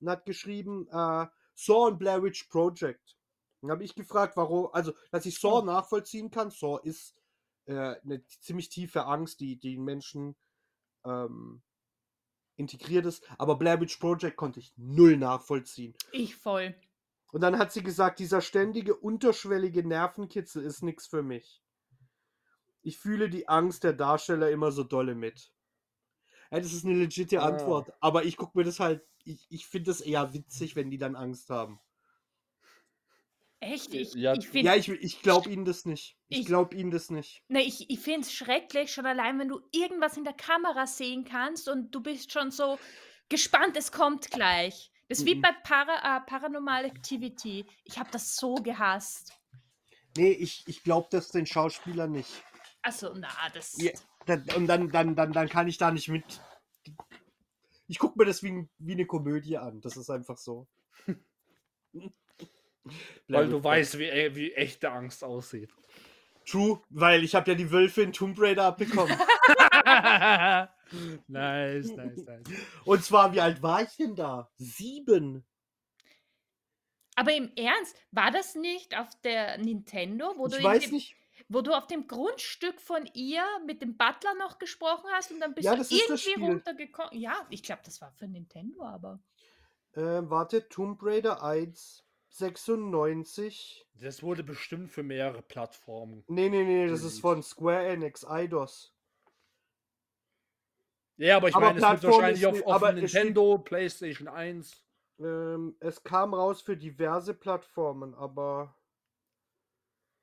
und 0.00 0.08
hat 0.10 0.24
geschrieben, 0.26 0.86
äh, 0.92 1.26
Saw 1.54 1.86
und 1.88 1.98
Blair 1.98 2.22
Witch 2.22 2.44
Project. 2.44 3.16
Dann 3.60 3.72
habe 3.72 3.82
ich 3.82 3.94
gefragt, 3.96 4.36
warum, 4.36 4.68
also, 4.72 4.92
dass 5.10 5.26
ich 5.26 5.40
Saw 5.40 5.58
Oh. 5.60 5.62
nachvollziehen 5.62 6.30
kann. 6.30 6.50
Saw 6.50 6.78
ist 6.84 7.14
äh, 7.68 8.00
eine 8.02 8.24
ziemlich 8.26 8.70
tiefe 8.70 9.04
Angst, 9.04 9.40
die 9.40 9.58
die 9.58 9.78
Menschen 9.78 10.36
ähm, 11.04 11.62
integriert 12.56 13.06
ist. 13.06 13.24
Aber 13.38 13.56
Blair 13.56 13.80
Witch 13.80 13.98
Project 13.98 14.36
konnte 14.36 14.60
ich 14.60 14.72
null 14.76 15.16
nachvollziehen. 15.16 15.94
Ich 16.12 16.34
voll. 16.34 16.74
Und 17.30 17.42
dann 17.42 17.58
hat 17.58 17.72
sie 17.72 17.82
gesagt, 17.82 18.18
dieser 18.18 18.40
ständige, 18.40 18.96
unterschwellige 18.96 19.86
Nervenkitzel 19.86 20.64
ist 20.64 20.82
nichts 20.82 21.06
für 21.06 21.22
mich. 21.22 21.62
Ich 22.82 22.96
fühle 22.98 23.28
die 23.28 23.48
Angst 23.48 23.84
der 23.84 23.92
Darsteller 23.92 24.50
immer 24.50 24.72
so 24.72 24.82
dolle 24.82 25.14
mit. 25.14 25.52
Ja, 26.50 26.58
das 26.60 26.72
ist 26.72 26.86
eine 26.86 26.94
legitime 26.94 27.42
Ah. 27.42 27.48
Antwort, 27.48 27.92
aber 28.00 28.24
ich 28.24 28.38
gucke 28.38 28.56
mir 28.56 28.64
das 28.64 28.80
halt, 28.80 29.06
ich, 29.24 29.46
ich 29.50 29.66
finde 29.66 29.90
das 29.90 30.00
eher 30.00 30.32
witzig, 30.32 30.74
wenn 30.74 30.90
die 30.90 30.96
dann 30.96 31.16
Angst 31.16 31.50
haben. 31.50 31.78
Echt? 33.60 33.92
Ich, 33.92 34.14
Ja, 34.14 34.34
ich 34.34 34.52
Ja, 34.52 34.74
ich, 34.76 34.88
ich 34.88 35.20
glaube 35.22 35.50
ihnen 35.50 35.64
das 35.64 35.84
nicht. 35.84 36.16
Ich 36.28 36.40
Ich- 36.40 36.46
glaube 36.46 36.76
ihnen 36.76 36.90
das 36.90 37.10
nicht. 37.10 37.42
Ne, 37.48 37.62
ich, 37.62 37.90
ich 37.90 37.98
finde 37.98 38.20
es 38.20 38.32
schrecklich, 38.32 38.92
schon 38.92 39.06
allein, 39.06 39.38
wenn 39.38 39.48
du 39.48 39.60
irgendwas 39.72 40.16
in 40.16 40.24
der 40.24 40.32
Kamera 40.34 40.86
sehen 40.86 41.24
kannst 41.24 41.68
und 41.68 41.90
du 41.92 42.00
bist 42.00 42.32
schon 42.32 42.50
so 42.50 42.78
gespannt, 43.28 43.76
es 43.76 43.90
kommt 43.90 44.30
gleich. 44.30 44.92
Das 45.08 45.18
ist 45.20 45.26
wie 45.26 45.34
Mhm. 45.36 45.42
bei 45.42 45.52
Para, 45.64 46.18
äh, 46.18 46.20
Paranormal 46.26 46.84
Activity. 46.84 47.66
Ich 47.84 47.98
habe 47.98 48.10
das 48.12 48.36
so 48.36 48.54
gehasst. 48.56 49.32
Nee, 50.16 50.30
ich, 50.32 50.62
ich 50.66 50.82
glaube 50.84 51.08
das 51.10 51.28
den 51.30 51.46
Schauspielern 51.46 52.12
nicht. 52.12 52.30
Also, 52.82 53.12
na, 53.14 53.28
das. 53.54 53.76
Ja, 53.80 53.90
dann, 54.26 54.44
und 54.56 54.66
dann, 54.66 54.88
dann, 54.90 55.16
dann, 55.16 55.32
dann 55.32 55.48
kann 55.48 55.66
ich 55.68 55.78
da 55.78 55.90
nicht 55.90 56.08
mit. 56.08 56.24
Ich 57.88 57.98
gucke 57.98 58.18
mir 58.18 58.26
das 58.26 58.42
wie, 58.42 58.68
wie 58.78 58.92
eine 58.92 59.06
Komödie 59.06 59.56
an. 59.58 59.80
Das 59.80 59.96
ist 59.96 60.10
einfach 60.10 60.36
so. 60.36 60.68
Weil 63.28 63.48
du 63.48 63.62
weißt, 63.62 63.98
wie, 63.98 64.06
äh, 64.06 64.34
wie 64.34 64.52
echte 64.54 64.90
Angst 64.90 65.22
aussieht. 65.24 65.70
True, 66.46 66.80
weil 66.88 67.24
ich 67.24 67.34
habe 67.34 67.50
ja 67.50 67.56
die 67.56 67.70
Wölfe 67.70 68.02
in 68.02 68.12
Tomb 68.12 68.40
Raider 68.40 68.64
abbekommen. 68.64 69.14
nice, 71.28 71.88
nice, 71.94 72.24
nice. 72.24 72.42
Und 72.84 73.04
zwar, 73.04 73.32
wie 73.34 73.40
alt 73.40 73.62
war 73.62 73.82
ich 73.82 73.94
denn 73.96 74.14
da? 74.14 74.50
Sieben. 74.56 75.44
Aber 77.16 77.34
im 77.34 77.52
Ernst, 77.56 77.96
war 78.12 78.30
das 78.30 78.54
nicht 78.54 78.96
auf 78.96 79.08
der 79.22 79.58
Nintendo, 79.58 80.34
wo, 80.36 80.46
du, 80.46 80.54
Ich 80.56 80.60
in 80.60 80.64
weiß 80.64 80.84
dem, 80.84 80.92
nicht. 80.92 81.16
wo 81.48 81.60
du 81.62 81.74
auf 81.76 81.86
dem 81.86 82.06
Grundstück 82.06 82.80
von 82.80 83.06
ihr 83.12 83.44
mit 83.66 83.82
dem 83.82 83.96
Butler 83.96 84.34
noch 84.38 84.58
gesprochen 84.58 85.10
hast 85.12 85.32
und 85.32 85.40
dann 85.40 85.54
bist 85.54 85.66
Ja, 85.66 85.74
du 85.74 85.82
irgendwie 85.82 86.34
runtergekommen? 86.46 87.20
Ja, 87.20 87.46
ich 87.50 87.62
glaube, 87.62 87.82
das 87.84 88.00
war 88.00 88.12
für 88.12 88.28
Nintendo, 88.28 88.84
aber. 88.84 89.20
Äh, 89.92 90.22
warte, 90.30 90.68
Tomb 90.68 91.02
Raider 91.02 91.42
1, 91.42 92.04
96. 92.38 93.86
Das 93.94 94.22
wurde 94.22 94.42
bestimmt 94.44 94.90
für 94.90 95.02
mehrere 95.02 95.42
Plattformen. 95.42 96.24
Nee, 96.28 96.48
nee, 96.48 96.64
nee, 96.64 96.86
das 96.88 97.02
ist 97.02 97.20
von 97.20 97.42
Square 97.42 97.86
Enix, 97.88 98.24
IDOS. 98.28 98.94
Ja, 101.16 101.36
aber 101.38 101.48
ich 101.48 101.54
Aber 101.56 101.66
meine, 101.66 101.78
es 101.78 101.82
wird 101.82 102.00
Plattform 102.00 102.12
wahrscheinlich 102.22 102.46
auf, 102.46 102.62
auf 102.66 102.82
es 102.82 102.88
steht- 102.88 102.94
Nintendo, 103.24 103.58
PlayStation 103.58 104.28
1. 104.28 104.82
Ähm, 105.18 105.76
es 105.80 106.02
kam 106.04 106.32
raus 106.32 106.62
für 106.62 106.76
diverse 106.76 107.34
Plattformen, 107.34 108.14
aber. 108.14 108.76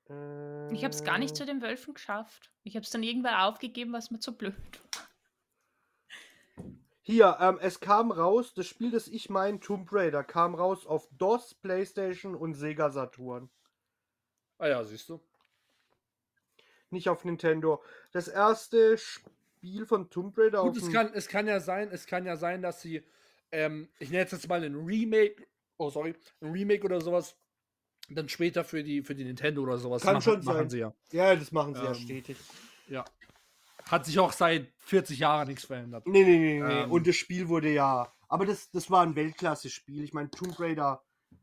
Äh, 0.08 0.72
Ich 0.72 0.84
habe 0.84 0.94
es 0.94 1.04
gar 1.04 1.18
nicht 1.18 1.36
zu 1.36 1.44
den 1.44 1.60
Wölfen 1.60 1.92
geschafft. 1.92 2.50
Ich 2.62 2.76
habe 2.76 2.84
es 2.84 2.90
dann 2.90 3.02
irgendwann 3.02 3.34
aufgegeben, 3.34 3.92
was 3.92 4.10
mir 4.10 4.20
zu 4.20 4.34
blöd 4.36 4.54
war. 4.54 5.05
Hier, 7.08 7.36
ähm, 7.40 7.60
es 7.62 7.78
kam 7.78 8.10
raus, 8.10 8.52
das 8.52 8.66
Spiel, 8.66 8.90
das 8.90 9.06
ich 9.06 9.30
meine, 9.30 9.60
Tomb 9.60 9.92
Raider, 9.92 10.24
kam 10.24 10.56
raus 10.56 10.84
auf 10.86 11.08
DOS, 11.16 11.54
PlayStation 11.54 12.34
und 12.34 12.54
Sega 12.54 12.90
Saturn. 12.90 13.48
Ah 14.58 14.66
ja, 14.66 14.84
siehst 14.84 15.08
du. 15.08 15.20
Nicht 16.90 17.08
auf 17.08 17.24
Nintendo. 17.24 17.80
Das 18.10 18.26
erste 18.26 18.98
Spiel 18.98 19.86
von 19.86 20.10
Tomb 20.10 20.36
Raider 20.36 20.62
Gut, 20.62 20.70
auf 20.70 20.76
es 20.78 20.90
kann, 20.92 21.12
es 21.14 21.28
kann 21.28 21.46
ja 21.46 21.60
sein, 21.60 21.90
es 21.92 22.06
kann 22.06 22.26
ja 22.26 22.36
sein, 22.36 22.60
dass 22.60 22.82
sie, 22.82 23.04
ähm, 23.52 23.88
ich 24.00 24.10
nenne 24.10 24.22
jetzt 24.22 24.32
jetzt 24.32 24.48
mal 24.48 24.64
ein 24.64 24.74
Remake, 24.74 25.46
oh 25.76 25.90
sorry, 25.90 26.16
ein 26.40 26.50
Remake 26.50 26.84
oder 26.84 27.00
sowas, 27.00 27.36
dann 28.08 28.28
später 28.28 28.64
für 28.64 28.82
die, 28.82 29.02
für 29.02 29.14
die 29.14 29.22
Nintendo 29.22 29.62
oder 29.62 29.78
sowas 29.78 30.02
Kann 30.02 30.14
machen, 30.14 30.22
schon 30.22 30.44
machen 30.44 30.68
sein. 30.68 30.70
sie 30.70 30.78
ja. 30.80 30.92
Ja, 31.12 31.36
das 31.36 31.52
machen 31.52 31.76
sie 31.76 31.84
ja 31.84 31.90
Ähm, 31.90 31.94
stetig. 31.94 32.36
Ja. 32.88 33.04
Hat 33.88 34.04
sich 34.04 34.18
auch 34.18 34.32
seit 34.32 34.72
40 34.78 35.18
Jahren 35.20 35.48
nichts 35.48 35.64
verändert. 35.64 36.06
Nee, 36.06 36.24
nee, 36.24 36.38
nee, 36.38 36.60
nee. 36.60 36.82
Ähm. 36.82 36.90
Und 36.92 37.06
das 37.06 37.16
Spiel 37.16 37.48
wurde 37.48 37.72
ja. 37.72 38.12
Aber 38.28 38.44
das, 38.46 38.70
das 38.70 38.90
war 38.90 39.02
ein 39.02 39.14
Weltklasse-Spiel. 39.14 40.02
Ich 40.02 40.12
meine, 40.12 40.30
Tomb 40.30 40.58
Raider 40.58 41.02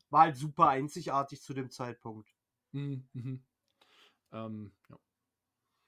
war 0.09 0.21
halt 0.21 0.35
super 0.37 0.67
einzigartig 0.69 1.41
zu 1.41 1.53
dem 1.53 1.69
Zeitpunkt. 1.71 2.29
Mhm. 2.73 3.07
Mhm. 3.13 3.43
Ähm, 4.33 4.71
ja. 4.89 4.97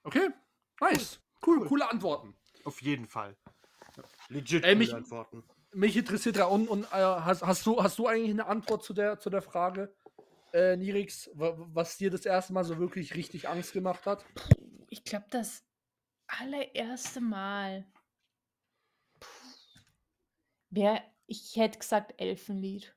Okay, 0.04 0.30
nice. 0.80 1.20
Cool, 1.46 1.60
Cool. 1.60 1.68
coole 1.68 1.90
Antworten. 1.92 2.36
Auf 2.64 2.82
jeden 2.82 3.08
Fall. 3.08 3.36
Legit 4.30 4.64
Ey, 4.64 4.74
coole 4.74 4.76
mich- 4.78 4.94
Antworten. 4.96 5.44
Mich 5.74 5.98
interessiert 5.98 6.38
ja, 6.38 6.46
und, 6.46 6.70
und 6.70 6.86
äh, 6.86 6.88
hast, 6.92 7.42
hast, 7.44 7.66
du, 7.66 7.84
hast 7.84 8.00
du 8.00 8.08
eigentlich 8.08 8.30
eine 8.32 8.46
Antwort 8.46 8.82
zu 8.84 8.94
der, 8.94 9.20
zu 9.20 9.30
der 9.30 9.42
Frage, 9.42 9.94
äh, 10.54 10.78
Nirix, 10.78 11.30
wa- 11.34 11.54
was 11.58 11.98
dir 11.98 12.10
das 12.10 12.26
erste 12.26 12.54
Mal 12.54 12.64
so 12.64 12.78
wirklich 12.80 13.14
richtig 13.14 13.50
Angst 13.50 13.74
gemacht 13.74 14.06
hat? 14.06 14.24
Ich 14.90 15.04
glaube, 15.04 15.26
das 15.32 15.65
allererste 16.40 17.22
Mal. 17.22 17.86
Puh. 19.20 19.28
Wär, 20.70 21.04
ich 21.28 21.56
hätte 21.56 21.80
gesagt 21.80 22.14
Elfenlied. 22.20 22.96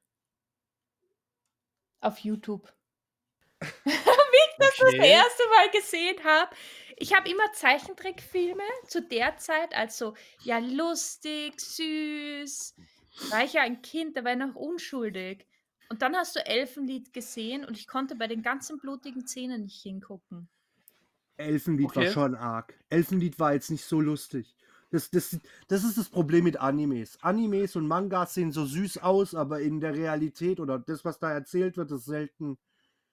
Auf 2.01 2.19
YouTube. 2.21 2.73
Wie 3.61 3.91
ich 3.91 4.57
das 4.59 4.77
das 4.77 4.95
Okay. 4.95 5.11
erste 5.11 5.43
Mal 5.49 5.71
gesehen 5.71 6.25
habe. 6.25 6.55
Ich 6.97 7.15
habe 7.15 7.29
immer 7.29 7.53
Zeichentrickfilme 7.53 8.63
zu 8.87 9.03
der 9.03 9.37
Zeit, 9.37 9.75
also 9.75 10.15
ja 10.43 10.59
lustig, 10.59 11.61
süß. 11.61 12.75
War 13.31 13.45
ich 13.45 13.55
ja 13.55 13.63
ein 13.63 13.83
Kind, 13.83 14.17
da 14.17 14.25
war 14.25 14.33
ich 14.33 14.39
noch 14.39 14.55
unschuldig. 14.55 15.47
Und 15.91 16.03
dann 16.03 16.17
hast 16.17 16.37
du 16.37 16.45
Elfenlied 16.45 17.13
gesehen 17.13 17.65
und 17.65 17.77
ich 17.77 17.87
konnte 17.89 18.15
bei 18.15 18.27
den 18.27 18.43
ganzen 18.43 18.79
blutigen 18.79 19.27
Szenen 19.27 19.63
nicht 19.65 19.83
hingucken. 19.83 20.49
Elfenlied 21.39 21.97
war 21.97 22.03
Okay. 22.03 22.13
schon 22.13 22.35
arg. 22.35 22.75
Elfenlied 22.91 23.39
war 23.39 23.55
jetzt 23.55 23.71
nicht 23.71 23.85
so 23.85 24.01
lustig. 24.01 24.55
Das, 24.91 25.11
das, 25.11 25.39
das 25.69 25.85
ist 25.85 25.99
das 25.99 26.09
Problem 26.09 26.45
mit 26.45 26.59
Animes. 26.59 27.19
Animes 27.23 27.77
und 27.77 27.87
Mangas 27.87 28.35
sehen 28.35 28.53
so 28.53 28.65
süß 28.65 28.99
aus, 28.99 29.35
aber 29.35 29.61
in 29.61 29.81
der 29.81 29.95
Realität 29.95 30.61
oder 30.61 30.79
das, 30.79 31.05
was 31.05 31.19
da 31.19 31.31
erzählt 31.33 31.77
wird, 31.77 31.91
ist 31.91 32.07
selten 32.07 32.59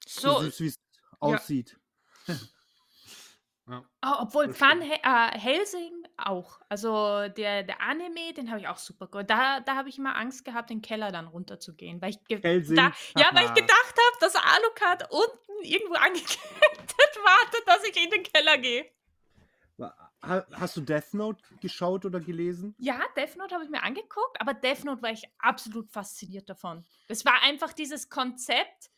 so, 0.08 0.32
So, 0.32 0.40
süß, 0.42 0.60
wie 0.62 0.68
es 0.68 0.80
aussieht. 1.20 1.80
Oh, 4.04 4.14
obwohl 4.20 4.48
Van 4.60 4.82
äh, 4.82 5.40
Helsing 5.40 6.05
auch. 6.18 6.60
Also 6.70 7.28
der, 7.30 7.64
der 7.64 7.82
Anime, 7.82 8.34
den 8.36 8.50
habe 8.50 8.60
ich 8.60 8.68
auch 8.68 8.78
super 8.78 9.08
gut. 9.08 9.30
Da, 9.30 9.60
da 9.60 9.76
habe 9.76 9.90
ich 9.90 9.98
immer 9.98 10.16
Angst 10.16 10.46
gehabt, 10.46 10.70
den 10.70 10.82
Keller 10.82 11.12
dann 11.12 11.28
runterzugehen. 11.28 12.02
Weil 12.02 12.12
ich 12.12 12.44
Hellsing? 12.44 12.76
Da, 12.76 12.92
ja, 13.18 13.30
weil 13.34 13.46
ich 13.46 13.54
gedacht 13.54 13.96
habe, 13.96 14.18
dass 14.20 14.36
Alucard 14.36 15.12
unten 15.12 15.64
irgendwo 15.64 15.96
angekettet 16.00 17.20
wartet, 17.24 17.68
dass 17.68 17.84
ich 17.84 18.04
in 18.04 18.10
den 18.12 18.24
Keller 18.24 18.58
gehe. 18.58 18.86
Ha- 20.24 20.46
Hast 20.54 20.78
du 20.78 20.82
Death 20.82 21.14
Note 21.14 21.44
geschaut 21.62 22.06
oder 22.06 22.20
gelesen? 22.20 22.74
Ja, 22.80 23.00
Death 23.16 23.36
Note 23.36 23.54
habe 23.54 23.64
ich 23.66 23.70
mir 23.70 23.84
angeguckt, 23.84 24.40
aber 24.40 24.54
Death 24.54 24.84
Note 24.84 25.02
war 25.02 25.12
ich 25.12 25.24
absolut 25.38 25.92
fasziniert 25.92 26.50
davon. 26.50 26.84
Es 27.08 27.26
war 27.26 27.42
einfach 27.44 27.74
dieses 27.74 28.10
Konzept, 28.10 28.90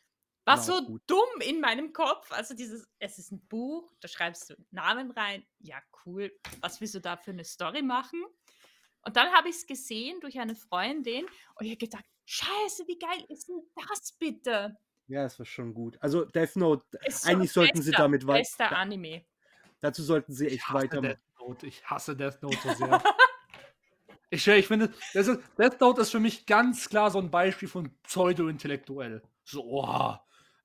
war 0.47 0.59
auch 0.59 0.63
so 0.63 0.85
gut. 0.85 1.01
dumm 1.07 1.41
in 1.41 1.59
meinem 1.61 1.93
Kopf. 1.93 2.31
Also 2.31 2.53
dieses, 2.55 2.87
es 2.99 3.17
ist 3.19 3.31
ein 3.31 3.39
Buch, 3.47 3.93
da 3.99 4.07
schreibst 4.07 4.49
du 4.49 4.55
einen 4.55 4.65
Namen 4.71 5.11
rein. 5.11 5.45
Ja, 5.59 5.77
cool. 6.05 6.31
Was 6.61 6.79
willst 6.81 6.95
du 6.95 6.99
da 7.01 7.17
für 7.17 7.31
eine 7.31 7.43
Story 7.43 7.81
machen? 7.81 8.23
Und 9.01 9.15
dann 9.15 9.31
habe 9.33 9.49
ich 9.49 9.55
es 9.55 9.65
gesehen 9.67 10.19
durch 10.21 10.39
eine 10.39 10.55
Freundin 10.55 11.25
und 11.55 11.65
ich 11.65 11.71
habe 11.71 11.77
gedacht, 11.77 12.03
scheiße, 12.25 12.87
wie 12.87 12.97
geil 12.99 13.23
ist 13.29 13.47
denn 13.47 13.61
das 13.89 14.11
bitte? 14.13 14.77
Ja, 15.07 15.23
es 15.23 15.39
war 15.39 15.45
schon 15.45 15.73
gut. 15.73 15.97
Also 16.01 16.25
Death 16.25 16.57
Note, 16.57 16.83
Ist 17.05 17.21
so 17.21 17.29
eigentlich 17.29 17.51
sollten 17.53 17.81
sie 17.81 17.91
bester- 17.91 18.03
damit 18.03 18.27
wei- 18.27 18.39
Bester 18.39 18.75
Anime. 18.75 19.25
dazu 19.79 20.03
sollten 20.03 20.33
sie 20.33 20.47
Ich 20.47 20.53
echt 20.55 20.67
hasse 20.67 20.73
weitermachen. 20.83 21.09
Death 21.13 21.39
Note. 21.39 21.67
Ich 21.67 21.85
hasse 21.85 22.15
Death 22.17 22.41
Note 22.41 22.57
so 22.61 22.73
sehr. 22.73 23.01
ich, 24.29 24.45
ich 24.47 24.67
finde, 24.67 24.93
Death 25.13 25.79
Note 25.79 26.01
ist 26.01 26.11
für 26.11 26.19
mich 26.19 26.45
ganz 26.45 26.89
klar 26.89 27.09
so 27.11 27.19
ein 27.19 27.31
Beispiel 27.31 27.69
von 27.69 27.95
pseudo-intellektuell. 28.03 29.21
So, 29.45 29.63
oh, 29.63 30.15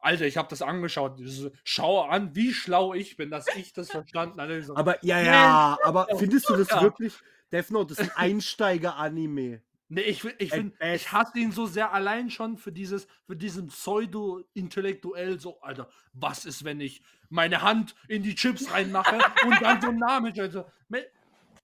Alter, 0.02 0.26
ich 0.26 0.36
habe 0.36 0.48
das 0.48 0.62
angeschaut. 0.62 1.20
Schau 1.64 2.02
an, 2.02 2.34
wie 2.34 2.52
schlau 2.52 2.92
ich 2.92 3.16
bin, 3.16 3.30
dass 3.30 3.46
ich 3.56 3.72
das 3.72 3.90
verstanden 3.90 4.40
habe. 4.40 4.62
So, 4.62 4.76
Aber 4.76 5.02
ja, 5.04 5.20
Nee, 5.20 5.26
ja, 5.26 5.78
aber 5.84 6.08
findest 6.18 6.48
du 6.48 6.56
das 6.56 6.68
ja. 6.70 6.82
wirklich? 6.82 7.14
Death 7.52 7.70
Note 7.70 7.92
ist 7.92 8.00
ein 8.00 8.10
Einsteiger-Anime. 8.16 9.62
Nee, 9.88 10.00
ich, 10.00 10.24
ich, 10.38 10.50
find, 10.50 10.74
ich 10.80 11.12
hasse 11.12 11.38
ihn 11.38 11.52
so 11.52 11.66
sehr 11.66 11.92
allein 11.92 12.30
schon 12.30 12.56
für 12.56 12.72
dieses, 12.72 13.06
für 13.26 13.36
diesen 13.36 13.68
Pseudo-Intellektuell, 13.68 15.38
so, 15.38 15.60
Alter, 15.60 15.88
was 16.14 16.46
ist, 16.46 16.64
wenn 16.64 16.80
ich 16.80 17.02
meine 17.28 17.62
Hand 17.62 17.94
in 18.08 18.22
die 18.22 18.34
Chips 18.34 18.72
reinmache 18.72 19.18
und 19.44 19.60
dann 19.62 19.80
so 19.82 19.88
einen 19.88 19.98
Namen, 19.98 20.38
also, 20.40 20.64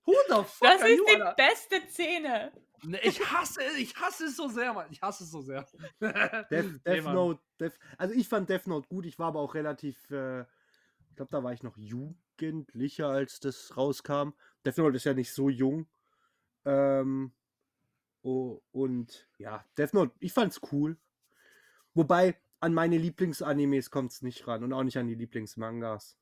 who 0.05 0.13
the 0.29 0.35
fuck 0.45 0.47
Das 0.61 0.83
are 0.83 0.91
ist 0.91 0.99
you, 0.99 1.05
die 1.09 1.23
Alter? 1.23 1.35
beste 1.37 1.81
Szene. 1.91 2.53
Nee, 2.85 3.01
ich 3.03 3.21
hasse 3.21 3.61
es, 3.63 3.77
ich 3.77 3.97
hasse 3.97 4.27
es 4.27 4.37
so 4.37 4.49
sehr, 4.49 4.73
Mann, 4.73 4.87
ich 4.91 5.03
hasse 5.03 5.25
es 5.25 5.31
so 5.31 5.41
sehr. 5.41 5.67
Death, 6.01 6.51
Nee, 6.51 6.79
Death 6.85 7.05
Mann. 7.05 7.15
Note, 7.15 7.41
Death, 7.61 7.79
also 7.97 8.15
ich 8.15 8.29
fand 8.29 8.49
Death 8.49 8.67
Note 8.67 8.89
gut, 8.89 9.07
ich 9.07 9.19
war 9.19 9.29
aber 9.29 9.41
auch 9.41 9.55
relativ, 9.55 10.11
äh, 10.11 10.43
ich 10.43 11.17
glaube, 11.17 11.31
da 11.31 11.43
war 11.43 11.53
ich 11.53 11.63
noch 11.63 11.77
jugendlicher, 11.77 13.09
als 13.09 13.41
das 13.41 13.77
rauskam. 13.77 14.31
Death 14.65 14.79
Note 14.79 14.97
ist 14.97 15.05
ja 15.05 15.15
nicht 15.15 15.33
so 15.33 15.49
jung. 15.49 15.89
Ähm, 16.65 17.33
oh, 18.23 18.61
und 18.71 19.29
ja, 19.39 19.65
Death 19.77 19.95
Note, 19.95 20.15
ich 20.21 20.33
fand's 20.33 20.61
cool. 20.73 20.97
Wobei, 21.95 22.41
an 22.61 22.75
meine 22.75 22.99
Lieblingsanimes 22.99 23.91
kommt 23.91 24.13
es 24.13 24.23
nicht 24.23 24.47
ran 24.47 24.65
und 24.65 24.73
auch 24.73 24.83
nicht 24.83 24.99
an 24.99 25.07
die 25.07 25.15
Lieblingsmangas. 25.15 26.17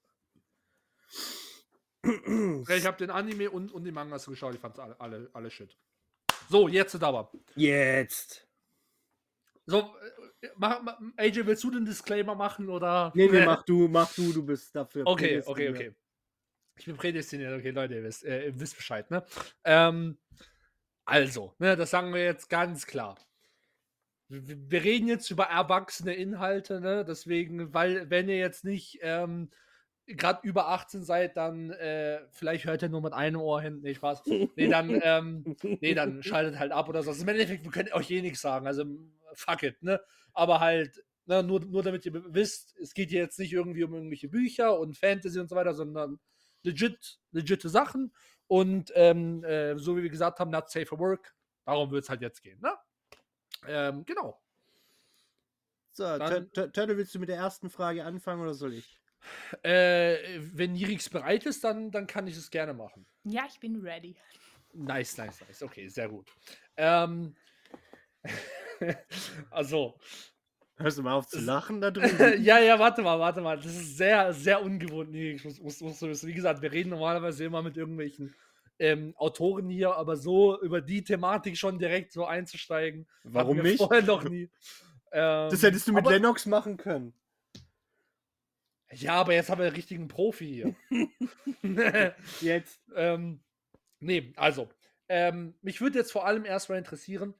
Ich 2.03 2.87
habe 2.87 2.97
den 2.99 3.11
Anime 3.11 3.51
und, 3.51 3.73
und 3.73 3.85
die 3.85 3.93
Mangas 3.93 4.27
geschaut, 4.27 4.55
ich 4.55 4.61
fand 4.61 4.78
alle, 4.78 5.01
alle, 5.01 5.31
alle 5.33 5.51
shit. 5.51 5.77
So, 6.48 6.68
jetzt 6.68 7.02
aber. 7.02 7.31
Jetzt. 7.55 8.47
So, 9.66 9.81
äh, 10.40 10.48
mach, 10.56 10.81
AJ, 11.16 11.47
willst 11.47 11.64
du 11.64 11.70
den 11.70 11.85
Disclaimer 11.85 12.35
machen 12.35 12.68
oder? 12.68 13.12
Nee, 13.14 13.28
nee, 13.28 13.44
mach 13.44 13.64
du, 13.64 13.89
mach 13.89 14.12
du, 14.14 14.32
du 14.32 14.44
bist 14.44 14.74
dafür. 14.74 15.06
Okay, 15.06 15.43
okay, 15.44 15.70
okay. 15.70 15.94
Ich 16.78 16.85
bin 16.85 16.97
prädestiniert, 16.97 17.59
okay, 17.59 17.70
Leute, 17.70 17.94
ihr 17.94 18.05
wisst, 18.05 18.24
äh, 18.24 18.47
ihr 18.47 18.60
wisst 18.60 18.77
Bescheid, 18.77 19.10
ne? 19.10 19.24
Ähm, 19.64 20.18
also, 21.05 21.55
ne, 21.59 21.74
das 21.77 21.90
sagen 21.90 22.12
wir 22.12 22.23
jetzt 22.23 22.51
ganz 22.51 22.86
klar. 22.86 23.16
Wir, 24.28 24.43
wir 24.70 24.85
reden 24.85 25.09
jetzt 25.09 25.31
über 25.31 25.44
erwachsene 25.44 26.14
Inhalte, 26.14 26.81
ne? 26.81 27.05
Deswegen, 27.05 27.73
weil, 27.73 28.10
wenn 28.10 28.28
ihr 28.28 28.39
jetzt 28.39 28.64
nicht 28.64 28.98
ähm, 29.01 29.51
gerade 30.07 30.47
über 30.47 30.69
18 30.69 31.03
seid, 31.03 31.37
dann 31.37 31.70
äh, 31.70 32.20
vielleicht 32.31 32.65
hört 32.65 32.83
ihr 32.83 32.89
nur 32.89 33.03
mit 33.03 33.12
einem 33.12 33.41
Ohr 33.41 33.61
hin. 33.61 33.81
Nee, 33.83 33.95
Spaß. 33.95 34.23
Nee, 34.27 34.69
dann, 34.69 35.01
ähm, 35.03 35.57
nee, 35.62 35.95
dann 35.95 36.23
schaltet 36.23 36.59
halt 36.59 36.73
ab 36.73 36.89
oder 36.89 37.03
so. 37.03 37.11
Also 37.11 37.23
Im 37.23 37.28
Endeffekt, 37.28 37.65
wir 37.65 37.70
können 37.70 37.93
euch 37.93 38.11
eh 38.11 38.23
nichts 38.23 38.41
sagen. 38.41 38.66
Also, 38.66 38.85
fuck 39.35 39.62
it, 39.62 39.83
ne? 39.83 40.01
Aber 40.33 40.61
halt, 40.61 41.05
ne, 41.27 41.43
nur, 41.43 41.61
nur 41.61 41.83
damit 41.83 42.07
ihr 42.07 42.12
wisst, 42.35 42.77
es 42.78 42.95
geht 42.95 43.11
hier 43.11 43.20
jetzt 43.20 43.39
nicht 43.39 43.53
irgendwie 43.53 43.85
um 43.85 43.95
irgendwelche 43.95 44.28
Bücher 44.28 44.78
und 44.78 44.97
Fantasy 44.97 45.41
und 45.41 45.49
so 45.49 45.57
weiter, 45.57 45.74
sondern 45.74 46.19
legit, 46.62 47.19
legitime 47.33 47.70
Sachen. 47.70 48.12
Und 48.47 48.93
ähm, 48.95 49.43
äh, 49.45 49.77
so 49.77 49.97
wie 49.97 50.03
wir 50.05 50.11
gesagt 50.11 50.39
haben, 50.39 50.51
not 50.51 50.70
safe 50.70 50.87
for 50.87 50.99
work. 50.99 51.35
Darum 51.65 51.91
wird 51.91 52.05
es 52.05 52.11
halt 52.11 52.20
jetzt 52.20 52.43
gehen, 52.43 52.61
ne? 52.61 52.73
Ähm, 53.66 54.05
genau. 54.05 54.41
So, 55.91 56.05
Turtle, 56.19 56.97
willst 56.97 57.15
du 57.15 57.19
mit 57.19 57.28
der 57.28 57.39
ersten 57.39 57.70
Frage 57.70 58.05
anfangen 58.05 58.43
oder 58.43 58.55
soll 58.55 58.74
ich? 58.74 59.01
Äh, 59.62 60.16
wenn 60.55 60.73
Nirix 60.73 61.09
bereit 61.09 61.47
ist, 61.47 61.65
dann, 61.65 61.90
dann 61.90 62.07
kann 62.07 62.27
ich 62.27 62.36
es 62.36 62.51
gerne 62.51 62.74
machen. 62.74 63.07
Ja, 63.24 63.44
ich 63.48 63.59
bin 63.61 63.77
ready. 63.81 64.16
Nice, 64.73 65.16
nice, 65.16 65.40
nice. 65.47 65.62
Okay, 65.62 65.89
sehr 65.89 66.09
gut. 66.09 66.31
Ähm, 66.77 67.35
also, 69.51 69.98
Hörst 70.78 70.98
du 70.98 71.03
mal 71.03 71.15
auf 71.15 71.27
zu 71.27 71.40
lachen 71.40 71.81
da 71.81 71.90
drüben? 71.93 72.43
ja, 72.43 72.59
ja, 72.59 72.78
warte 72.78 73.01
mal, 73.03 73.19
warte 73.19 73.40
mal. 73.40 73.57
Das 73.57 73.66
ist 73.66 73.97
sehr, 73.97 74.32
sehr 74.35 74.62
ungewohnt. 74.62 75.11
Nirix, 75.11 75.44
muss, 75.61 75.81
muss, 75.81 76.03
wissen. 76.03 76.28
Wie 76.28 76.35
gesagt, 76.35 76.61
wir 76.61 76.70
reden 76.70 76.90
normalerweise 76.90 77.44
immer 77.44 77.62
mit 77.62 77.77
irgendwelchen 77.78 78.35
ähm, 78.78 79.15
Autoren 79.16 79.70
hier, 79.70 79.94
aber 79.94 80.16
so 80.16 80.61
über 80.61 80.82
die 80.82 81.03
Thematik 81.03 81.57
schon 81.57 81.78
direkt 81.78 82.12
so 82.12 82.27
einzusteigen, 82.27 83.07
Warum 83.24 83.59
nicht? 83.59 83.78
Vorher 83.78 84.03
noch 84.03 84.24
nie. 84.24 84.51
Ähm, 85.12 85.48
Das 85.51 85.62
hättest 85.62 85.89
du 85.89 85.93
mit 85.94 86.05
aber, 86.05 86.11
Lennox 86.11 86.44
machen 86.44 86.77
können. 86.77 87.15
Ja, 88.92 89.14
aber 89.14 89.34
jetzt 89.34 89.50
haben 89.50 89.58
wir 89.58 89.66
einen 89.66 89.74
richtigen 89.74 90.08
Profi 90.08 90.46
hier. 90.46 90.74
Jetzt. 92.40 92.80
ähm, 92.94 93.40
nee, 93.98 94.32
also, 94.36 94.68
ähm, 95.08 95.54
mich 95.62 95.80
würde 95.80 95.98
jetzt 95.98 96.12
vor 96.12 96.26
allem 96.26 96.44
erstmal 96.44 96.78
interessieren, 96.78 97.34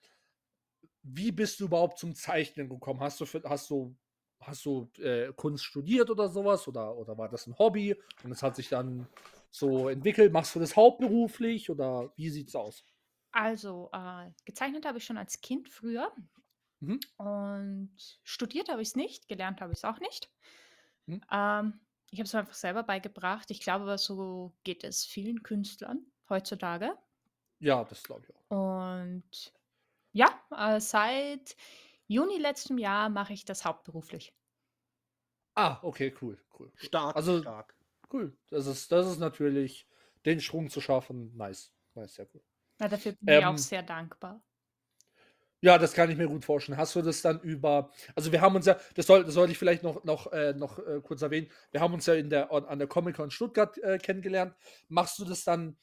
wie 1.02 1.32
bist 1.32 1.60
du 1.60 1.66
überhaupt 1.66 1.98
zum 1.98 2.14
Zeichnen 2.14 2.68
gekommen? 2.68 3.01
Hast 3.01 3.20
du, 3.20 3.27
für, 3.27 3.43
hast 3.44 3.70
du, 3.70 3.97
hast 4.40 4.64
du 4.64 4.90
äh, 4.98 5.32
Kunst 5.35 5.64
studiert 5.64 6.10
oder 6.10 6.28
sowas? 6.28 6.66
Oder, 6.66 6.97
oder 6.97 7.16
war 7.16 7.28
das 7.28 7.47
ein 7.47 7.59
Hobby 7.59 7.94
und 8.24 8.32
es 8.32 8.43
hat 8.43 8.56
sich 8.56 8.68
dann 8.68 9.06
so 9.51 9.89
entwickelt? 9.89 10.32
Machst 10.32 10.55
du 10.55 10.60
das 10.60 10.74
hauptberuflich 10.74 11.70
oder 11.70 12.12
wie 12.16 12.31
sieht's 12.31 12.56
aus? 12.56 12.85
Also, 13.32 13.90
äh, 13.93 14.31
gezeichnet 14.44 14.86
habe 14.86 14.98
ich 14.98 15.05
schon 15.05 15.18
als 15.18 15.40
Kind 15.40 15.68
früher. 15.68 16.12
Mhm. 16.81 17.01
Und 17.16 18.20
studiert 18.24 18.68
habe 18.68 18.82
ich 18.82 18.89
es 18.89 18.97
nicht, 18.97 19.28
gelernt 19.28 19.60
habe 19.60 19.73
ich 19.73 19.78
es 19.78 19.85
auch 19.85 20.01
nicht. 20.01 20.31
Mhm. 21.07 21.20
Ähm, 21.31 21.81
ich 22.11 22.19
habe 22.20 22.27
es 22.27 22.35
einfach 22.35 22.55
selber 22.55 22.83
beigebracht. 22.83 23.51
Ich 23.51 23.61
glaube 23.61 23.85
aber, 23.85 23.99
so 23.99 24.57
geht 24.65 24.85
es 24.85 25.05
vielen 25.05 25.43
Künstlern 25.43 26.07
heutzutage. 26.28 26.97
Ja, 27.59 27.85
das 27.85 28.03
glaube 28.03 28.24
ich 28.28 28.35
auch. 28.35 28.45
Und 28.49 29.53
ja, 30.12 30.28
äh, 30.51 30.81
seit 30.81 31.57
Juni 32.09 32.39
letztem 32.39 32.78
Jahr 32.78 33.09
mache 33.11 33.33
ich 33.35 33.45
das 33.45 33.65
hauptberuflich. 33.65 34.35
Ah, 35.57 35.81
okay, 35.83 36.12
cool, 36.20 36.37
cool. 36.59 36.70
Stark, 36.77 37.16
Also- 37.16 37.41
stark. 37.41 37.74
Cool. 38.12 38.37
Das 38.51 38.66
ist, 38.66 38.93
das 38.93 39.07
ist 39.09 39.19
natürlich, 39.19 39.89
den 40.24 40.41
Schwung 40.41 40.70
zu 40.70 40.81
schaffen, 40.81 41.35
nice. 41.37 41.73
Nice, 41.95 42.15
sehr 42.15 42.28
cool. 42.35 42.43
Ja, 42.81 42.89
dafür 42.89 43.12
bin 43.20 43.39
ich 43.39 43.45
auch 43.45 43.51
Ähm, 43.51 43.59
sehr 43.59 43.83
dankbar. 43.83 44.43
Ja, 45.62 45.78
das 45.78 45.95
kann 45.95 46.11
ich 46.11 46.19
mir 46.19 46.28
gut 46.28 46.45
vorstellen. 46.45 46.78
Hast 46.78 46.95
du 46.95 47.03
das 47.03 47.23
dann 47.23 47.41
über, 47.41 47.91
also 48.15 48.31
wir 48.31 48.41
haben 48.41 48.57
uns 48.57 48.66
ja, 48.66 48.77
das, 48.95 49.07
soll, 49.07 49.24
das 49.24 49.35
sollte 49.35 49.53
ich 49.53 49.59
vielleicht 49.59 49.83
noch, 49.83 50.05
noch, 50.05 50.33
äh, 50.33 50.53
noch 50.53 50.78
äh, 50.78 51.01
kurz 51.03 51.23
erwähnen, 51.23 51.51
wir 51.73 51.81
haben 51.81 51.95
uns 51.95 52.07
ja 52.07 52.15
in 52.15 52.28
der, 52.28 52.53
an 52.53 52.78
der 52.78 52.89
Comic-Con 52.89 53.31
Stuttgart 53.31 53.77
äh, 53.78 53.99
kennengelernt. 53.99 54.55
Machst 54.89 55.19
du 55.19 55.24
das 55.24 55.45
dann 55.45 55.77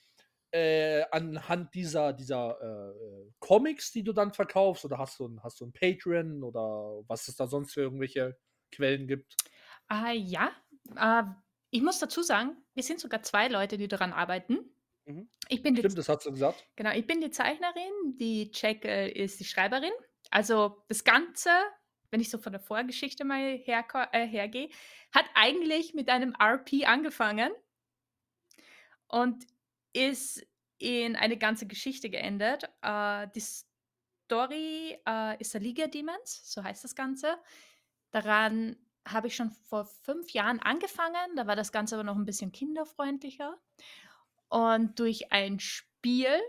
äh, 0.51 1.03
anhand 1.09 1.73
dieser, 1.73 2.13
dieser 2.13 2.61
äh, 2.61 3.31
Comics, 3.39 3.91
die 3.91 4.03
du 4.03 4.13
dann 4.13 4.31
verkaufst, 4.31 4.85
oder 4.85 4.99
hast 4.99 5.19
du, 5.19 5.27
ein, 5.27 5.43
hast 5.43 5.59
du 5.59 5.65
ein 5.65 5.73
Patreon 5.73 6.43
oder 6.43 7.03
was 7.07 7.27
es 7.27 7.35
da 7.35 7.47
sonst 7.47 7.73
für 7.73 7.81
irgendwelche 7.81 8.37
Quellen 8.71 9.07
gibt? 9.07 9.35
Ah, 9.87 10.11
ja, 10.11 10.51
äh, 10.95 11.23
ich 11.71 11.81
muss 11.81 11.97
dazu 11.97 12.21
sagen, 12.21 12.55
wir 12.75 12.83
sind 12.83 12.99
sogar 12.99 13.23
zwei 13.23 13.47
Leute, 13.47 13.79
die 13.79 13.87
daran 13.87 14.13
arbeiten. 14.13 14.59
Mhm. 15.05 15.29
Ich 15.49 15.61
bin 15.61 15.75
die 15.75 15.81
Stimmt, 15.81 15.97
das 15.97 16.09
hast 16.09 16.25
du 16.25 16.31
gesagt. 16.31 16.65
Genau, 16.75 16.91
ich 16.91 17.05
bin 17.05 17.21
die 17.21 17.31
Zeichnerin, 17.31 18.17
die 18.17 18.49
Jekyll 18.53 19.09
ist 19.09 19.39
die 19.39 19.45
Schreiberin. 19.45 19.91
Also 20.31 20.83
das 20.87 21.03
Ganze, 21.03 21.49
wenn 22.11 22.21
ich 22.21 22.29
so 22.29 22.37
von 22.37 22.53
der 22.53 22.61
Vorgeschichte 22.61 23.25
mal 23.25 23.55
herko- 23.65 24.07
äh, 24.13 24.25
hergehe, 24.25 24.69
hat 25.13 25.25
eigentlich 25.35 25.93
mit 25.93 26.09
einem 26.09 26.33
RP 26.39 26.85
angefangen 26.85 27.51
und 29.07 29.45
ist 29.93 30.45
in 30.79 31.15
eine 31.15 31.37
ganze 31.37 31.67
Geschichte 31.67 32.09
geendet. 32.09 32.63
Äh, 32.81 33.27
die 33.35 33.41
Story 34.25 34.97
äh, 35.07 35.39
ist 35.39 35.53
der 35.53 35.61
Liga 35.61 35.87
Demons, 35.87 36.41
so 36.51 36.63
heißt 36.63 36.83
das 36.83 36.95
Ganze. 36.95 37.37
Daran 38.11 38.77
habe 39.07 39.27
ich 39.27 39.35
schon 39.35 39.51
vor 39.51 39.85
fünf 39.85 40.31
Jahren 40.31 40.59
angefangen, 40.59 41.35
da 41.35 41.45
war 41.45 41.55
das 41.55 41.71
Ganze 41.71 41.95
aber 41.95 42.03
noch 42.03 42.15
ein 42.15 42.25
bisschen 42.25 42.51
kinderfreundlicher. 42.51 43.57
Und 44.49 44.99
durch 44.99 45.31
ein 45.31 45.59
Spiel 45.59 46.39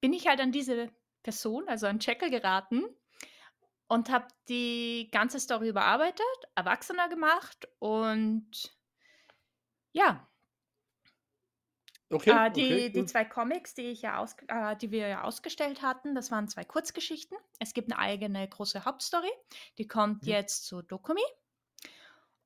bin 0.00 0.12
ich 0.12 0.26
halt 0.26 0.40
an 0.40 0.52
diese 0.52 0.90
Person, 1.22 1.68
also 1.68 1.86
an 1.86 2.00
Jekyll 2.00 2.30
geraten 2.30 2.84
und 3.88 4.10
habe 4.10 4.28
die 4.48 5.08
ganze 5.12 5.38
Story 5.40 5.68
überarbeitet, 5.68 6.26
erwachsener 6.54 7.08
gemacht 7.08 7.68
und 7.78 8.76
ja, 9.92 10.28
Okay, 12.10 12.44
äh, 12.44 12.50
die, 12.50 12.90
okay, 12.90 12.92
die 12.92 13.04
zwei 13.04 13.24
Comics, 13.24 13.74
die, 13.74 13.82
ich 13.90 14.02
ja 14.02 14.18
aus, 14.18 14.36
äh, 14.48 14.76
die 14.76 14.90
wir 14.90 15.08
ja 15.08 15.22
ausgestellt 15.24 15.82
hatten, 15.82 16.14
das 16.14 16.30
waren 16.30 16.48
zwei 16.48 16.64
Kurzgeschichten. 16.64 17.36
Es 17.58 17.74
gibt 17.74 17.90
eine 17.92 18.00
eigene 18.00 18.46
große 18.48 18.84
Hauptstory, 18.84 19.30
die 19.78 19.88
kommt 19.88 20.26
Mhm. 20.26 20.26
jetzt 20.26 20.66
zu 20.66 20.82
Dokumi 20.82 21.22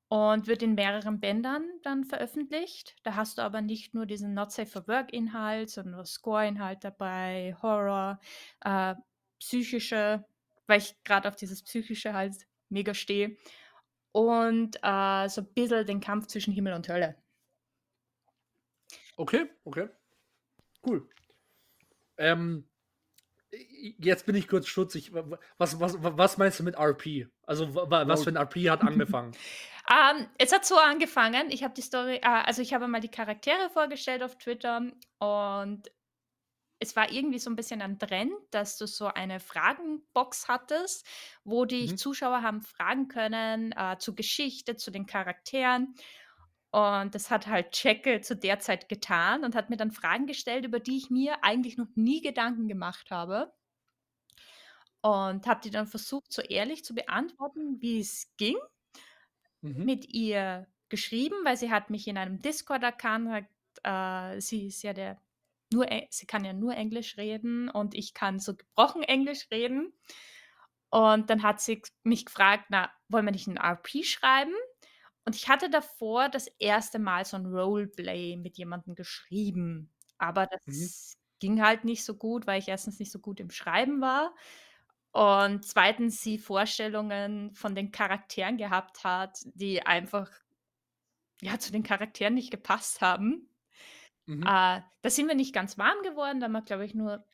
und 0.09 0.47
wird 0.47 0.63
in 0.63 0.75
mehreren 0.75 1.21
Bändern 1.21 1.69
dann 1.83 2.05
veröffentlicht. 2.05 2.95
Da 3.03 3.17
hast 3.17 3.39
du 3.39 3.43
aber 3.43 3.61
nicht 3.61 3.95
nur 3.95 4.07
diesen 4.07 4.35
Not 4.35 4.53
Safe 4.53 4.71
for 4.71 4.87
Work 4.87 5.13
Inhalt, 5.13 5.71
sondern 5.71 6.05
Score-Inhalt 6.05 6.85
dabei, 6.85 7.57
Horror, 7.61 8.21
äh, 8.61 8.95
psychische, 9.41 10.25
weil 10.67 10.79
ich 10.79 10.95
gerade 11.05 11.29
auf 11.29 11.37
dieses 11.37 11.63
psychische 11.63 12.15
halt 12.15 12.35
mega 12.69 12.95
stehe. 12.95 13.37
Und 14.13 14.77
äh, 14.83 15.29
so 15.29 15.43
ein 15.43 15.53
bisschen 15.55 15.87
den 15.87 16.01
Kampf 16.01 16.27
zwischen 16.29 16.55
Himmel 16.55 16.75
und 16.75 16.89
Hölle. 16.89 17.17
Okay, 19.17 19.51
okay. 19.65 19.89
Cool. 20.87 21.09
Ähm, 22.19 22.69
jetzt 23.99 24.27
bin 24.27 24.35
ich 24.37 24.49
kurz 24.49 24.67
wa- 25.13 25.39
Was, 25.59 25.79
was, 25.81 26.03
wa- 26.03 26.17
was 26.17 26.39
meinst 26.39 26.59
du 26.61 26.65
mit 26.65 26.77
RP? 26.79 27.29
Also, 27.43 27.75
wa- 27.75 27.91
wa- 27.91 28.07
was 28.09 28.25
für 28.25 28.31
ein 28.31 28.37
RP 28.37 28.69
hat 28.71 28.83
angefangen? 28.83 29.33
Ähm, 29.89 30.27
es 30.37 30.53
hat 30.53 30.65
so 30.67 30.77
angefangen. 30.79 31.49
Ich 31.51 31.63
habe 31.63 31.73
die 31.73 31.81
Story, 31.81 32.17
äh, 32.17 32.23
also 32.27 32.61
ich 32.61 32.75
habe 32.75 32.89
mal 32.89 33.01
die 33.01 33.09
Charaktere 33.09 33.71
vorgestellt 33.71 34.21
auf 34.25 34.37
Twitter 34.37 34.79
und 35.21 35.83
es 36.81 36.97
war 36.97 37.13
irgendwie 37.13 37.39
so 37.39 37.51
ein 37.51 37.55
bisschen 37.57 37.81
ein 37.81 37.97
Trend, 37.97 38.33
dass 38.51 38.79
du 38.79 38.87
so 38.89 39.07
eine 39.07 39.39
Fragenbox 39.39 40.49
hattest, 40.49 41.07
wo 41.45 41.67
die 41.67 41.87
Mhm. 41.87 41.97
Zuschauer 41.99 42.43
haben 42.43 42.63
fragen 42.63 43.07
können 43.07 43.71
äh, 43.77 43.97
zur 44.01 44.17
Geschichte, 44.17 44.75
zu 44.75 44.91
den 44.91 45.07
Charakteren. 45.07 45.95
Und 46.77 47.15
das 47.15 47.31
hat 47.31 47.47
halt 47.47 47.75
Jekyll 47.83 48.21
zu 48.21 48.37
der 48.37 48.59
Zeit 48.61 48.89
getan 48.91 49.45
und 49.45 49.55
hat 49.55 49.71
mir 49.71 49.77
dann 49.79 49.93
Fragen 49.93 50.27
gestellt, 50.27 50.65
über 50.67 50.81
die 50.81 50.99
ich 50.99 51.11
mir 51.11 51.43
eigentlich 51.43 51.79
noch 51.79 51.89
nie 51.97 52.21
Gedanken 52.21 52.69
gemacht 52.69 53.11
habe. 53.11 53.55
Und 55.01 55.47
habe 55.47 55.61
die 55.63 55.71
dann 55.71 55.87
versucht, 55.87 56.33
so 56.33 56.43
ehrlich 56.43 56.85
zu 56.85 56.95
beantworten, 56.95 57.81
wie 57.81 58.01
es 58.01 58.35
ging 58.37 58.57
Mhm. 59.63 59.85
mit 59.85 60.07
ihr 60.13 60.67
geschrieben, 60.89 61.37
weil 61.45 61.57
sie 61.57 61.71
hat 61.71 61.91
mich 61.91 62.07
in 62.09 62.19
einem 62.19 62.41
Discord 62.41 62.83
erkannt, 62.83 63.29
hat, 63.31 64.37
äh, 64.37 64.41
sie 64.41 64.67
ist 64.69 64.83
ja 64.83 64.93
der 64.93 65.21
nur, 65.73 65.87
sie 66.11 66.27
kann 66.27 66.45
ja 66.45 66.53
nur 66.53 66.75
Englisch 66.77 67.17
reden 67.17 67.69
und 67.69 67.95
ich 67.95 68.15
kann 68.15 68.39
so 68.39 68.55
gebrochen 68.55 69.03
Englisch 69.03 69.49
reden. 69.51 69.93
Und 70.91 71.31
dann 71.31 71.43
hat 71.43 71.61
sie 71.61 71.83
mich 72.05 72.25
gefragt, 72.27 72.67
na, 72.71 72.93
wollen 73.09 73.27
wir 73.27 73.33
nicht 73.33 73.49
ein 73.49 73.59
RP 73.59 74.05
schreiben? 74.05 74.55
Und 75.27 75.37
ich 75.37 75.49
hatte 75.49 75.69
davor 75.69 76.29
das 76.29 76.47
erste 76.59 76.99
Mal 76.99 77.25
so 77.25 77.37
ein 77.37 77.47
Roleplay 77.47 78.37
mit 78.37 78.57
jemandem 78.57 78.95
geschrieben. 78.95 79.93
Aber 80.19 80.47
das 80.47 81.17
ging 81.41 81.63
halt 81.63 81.85
nicht 81.85 82.05
so 82.05 82.17
gut, 82.17 82.47
weil 82.47 82.61
ich 82.61 82.69
erstens 82.69 82.99
nicht 82.99 83.13
so 83.13 83.19
gut 83.19 83.41
im 83.41 83.51
Schreiben 83.51 84.01
war 84.01 84.35
und 85.17 85.65
zweitens 85.65 86.21
sie 86.21 86.39
Vorstellungen 86.39 87.55
von 87.55 87.75
den 87.75 87.91
Charakteren 87.91 88.59
gehabt 88.59 89.03
hat, 89.03 89.39
die 89.55 89.83
einfach 89.83 90.31
ja 91.41 91.59
zu 91.59 91.73
den 91.73 91.83
Charakteren 91.83 92.35
nicht 92.35 92.51
gepasst 92.51 93.01
haben. 93.01 93.49
Mhm. 94.27 94.43
Äh, 94.43 94.83
da 95.03 95.11
sind 95.11 95.29
wir 95.29 95.35
nicht 95.35 95.55
ganz 95.55 95.79
warm 95.79 96.03
geworden. 96.03 96.41
Da 96.41 96.45
haben 96.45 96.53
wir, 96.53 96.63
glaube 96.63 96.85
ich, 96.85 96.95
nur 96.95 97.25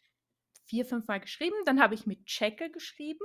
vier, 0.65 0.87
fünf 0.87 1.09
Mal 1.09 1.19
geschrieben. 1.19 1.57
Dann 1.67 1.81
habe 1.83 1.95
ich 1.95 2.07
mit 2.07 2.31
Jekyll 2.31 2.71
geschrieben. 2.71 3.25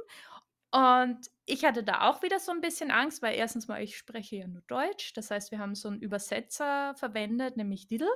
Und 0.71 1.19
ich 1.45 1.63
hatte 1.63 1.83
da 1.83 2.09
auch 2.09 2.21
wieder 2.23 2.39
so 2.39 2.51
ein 2.51 2.61
bisschen 2.61 2.91
Angst, 2.91 3.21
weil 3.21 3.35
erstens 3.35 3.67
mal, 3.67 3.81
ich 3.81 3.97
spreche 3.97 4.35
ja 4.37 4.47
nur 4.47 4.63
Deutsch. 4.67 5.13
Das 5.13 5.31
heißt, 5.31 5.51
wir 5.51 5.59
haben 5.59 5.75
so 5.75 5.87
einen 5.87 6.01
Übersetzer 6.01 6.93
verwendet, 6.95 7.55
nämlich 7.57 7.87
Diddle. 7.87 8.11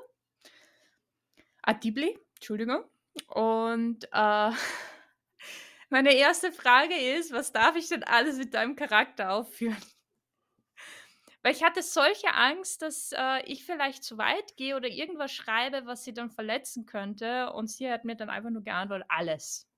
Ah, 1.63 1.73
Dibli, 1.73 2.17
Entschuldigung. 2.35 2.83
Und 3.27 4.05
äh, 4.11 4.51
meine 5.89 6.13
erste 6.13 6.51
Frage 6.51 6.95
ist, 6.95 7.31
was 7.31 7.51
darf 7.51 7.75
ich 7.75 7.87
denn 7.87 8.03
alles 8.03 8.37
mit 8.37 8.53
deinem 8.53 8.75
Charakter 8.75 9.31
aufführen? 9.31 9.77
Weil 11.43 11.53
ich 11.53 11.63
hatte 11.63 11.81
solche 11.81 12.33
Angst, 12.33 12.81
dass 12.81 13.13
äh, 13.13 13.43
ich 13.45 13.65
vielleicht 13.65 14.03
zu 14.03 14.17
weit 14.17 14.57
gehe 14.57 14.75
oder 14.75 14.87
irgendwas 14.89 15.31
schreibe, 15.31 15.85
was 15.85 16.03
sie 16.03 16.13
dann 16.13 16.29
verletzen 16.29 16.85
könnte. 16.85 17.51
Und 17.53 17.69
sie 17.69 17.89
hat 17.89 18.05
mir 18.05 18.15
dann 18.15 18.29
einfach 18.29 18.51
nur 18.51 18.63
geantwortet, 18.63 19.07
alles. 19.09 19.70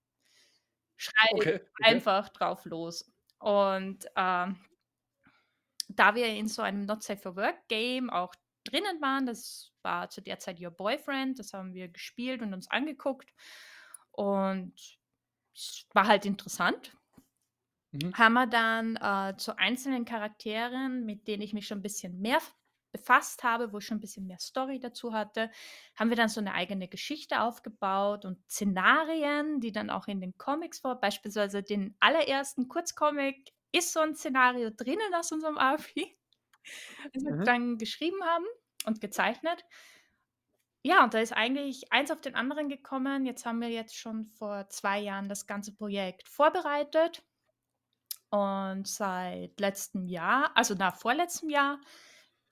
Schreibe 0.98 1.32
Okay, 1.32 1.56
okay. 1.56 1.84
einfach 1.84 2.30
drauf 2.30 2.66
los. 2.66 3.12
Und 3.40 4.06
ähm, 4.16 4.58
da 5.90 6.16
wir 6.16 6.28
in 6.28 6.48
so 6.48 6.62
einem 6.62 6.86
Not 6.86 7.04
Safe 7.04 7.20
for 7.22 7.36
Work 7.36 7.68
Game 7.68 8.10
auch 8.10 8.34
drinnen 8.64 9.02
waren, 9.02 9.26
das 9.26 9.72
war 9.82 10.10
zu 10.10 10.22
der 10.22 10.40
Zeit 10.40 10.60
Your 10.62 10.72
Boyfriend, 10.72 11.40
das 11.40 11.54
haben 11.54 11.74
wir 11.74 11.90
gespielt 11.90 12.42
und 12.42 12.54
uns 12.54 12.70
angeguckt. 12.70 13.34
Und 14.12 14.74
es 15.54 15.88
war 15.94 16.08
halt 16.08 16.26
interessant 16.26 16.96
Mhm. 17.94 18.14
haben 18.14 18.34
wir 18.34 18.48
dann 18.48 18.96
äh, 18.96 19.38
zu 19.38 19.58
einzelnen 19.58 20.06
Charakteren, 20.06 21.06
mit 21.06 21.28
denen 21.28 21.42
ich 21.44 21.54
mich 21.54 21.68
schon 21.68 21.80
ein 21.80 21.84
bisschen 21.84 22.20
mehr 22.20 22.40
befasst 22.94 23.44
habe, 23.44 23.74
wo 23.74 23.80
ich 23.80 23.86
schon 23.86 23.98
ein 23.98 24.02
bisschen 24.02 24.28
mehr 24.28 24.40
Story 24.40 24.80
dazu 24.80 25.14
hatte, 25.14 25.52
haben 25.98 26.10
wir 26.10 26.18
dann 26.18 26.30
so 26.30 26.40
eine 26.40 26.54
eigene 26.54 26.88
Geschichte 26.88 27.42
aufgebaut 27.42 28.24
und 28.26 28.40
Szenarien, 28.50 29.60
die 29.60 29.74
dann 29.74 29.90
auch 29.90 30.08
in 30.08 30.22
den 30.22 30.38
Comics 30.38 30.80
vor, 30.80 30.96
beispielsweise 31.02 31.64
den 31.64 31.98
allerersten 32.00 32.70
Kurzcomic 32.70 33.54
ist 33.74 33.92
so 33.94 34.00
ein 34.02 34.16
Szenario 34.16 34.70
drinnen 34.72 35.14
aus 35.16 35.32
unserem 35.34 35.58
das 37.14 37.24
wir 37.26 37.34
Mhm. 37.36 37.44
dann 37.44 37.78
geschrieben 37.78 38.24
haben 38.24 38.46
und 38.86 39.02
gezeichnet. 39.02 39.64
Ja, 40.86 41.04
und 41.04 41.14
da 41.14 41.20
ist 41.20 41.32
eigentlich 41.34 41.92
eins 41.94 42.10
auf 42.12 42.22
den 42.22 42.36
anderen 42.36 42.70
gekommen. 42.70 43.26
Jetzt 43.26 43.46
haben 43.46 43.60
wir 43.62 43.70
jetzt 43.70 43.96
schon 43.98 44.26
vor 44.28 44.70
zwei 44.70 45.00
Jahren 45.00 45.28
das 45.30 45.46
ganze 45.48 45.74
Projekt 45.76 46.28
vorbereitet. 46.30 47.24
Und 48.30 48.88
seit 48.88 49.60
letztem 49.60 50.08
Jahr, 50.08 50.52
also 50.56 50.74
nach 50.74 50.96
vorletztem 50.96 51.50
Jahr, 51.50 51.80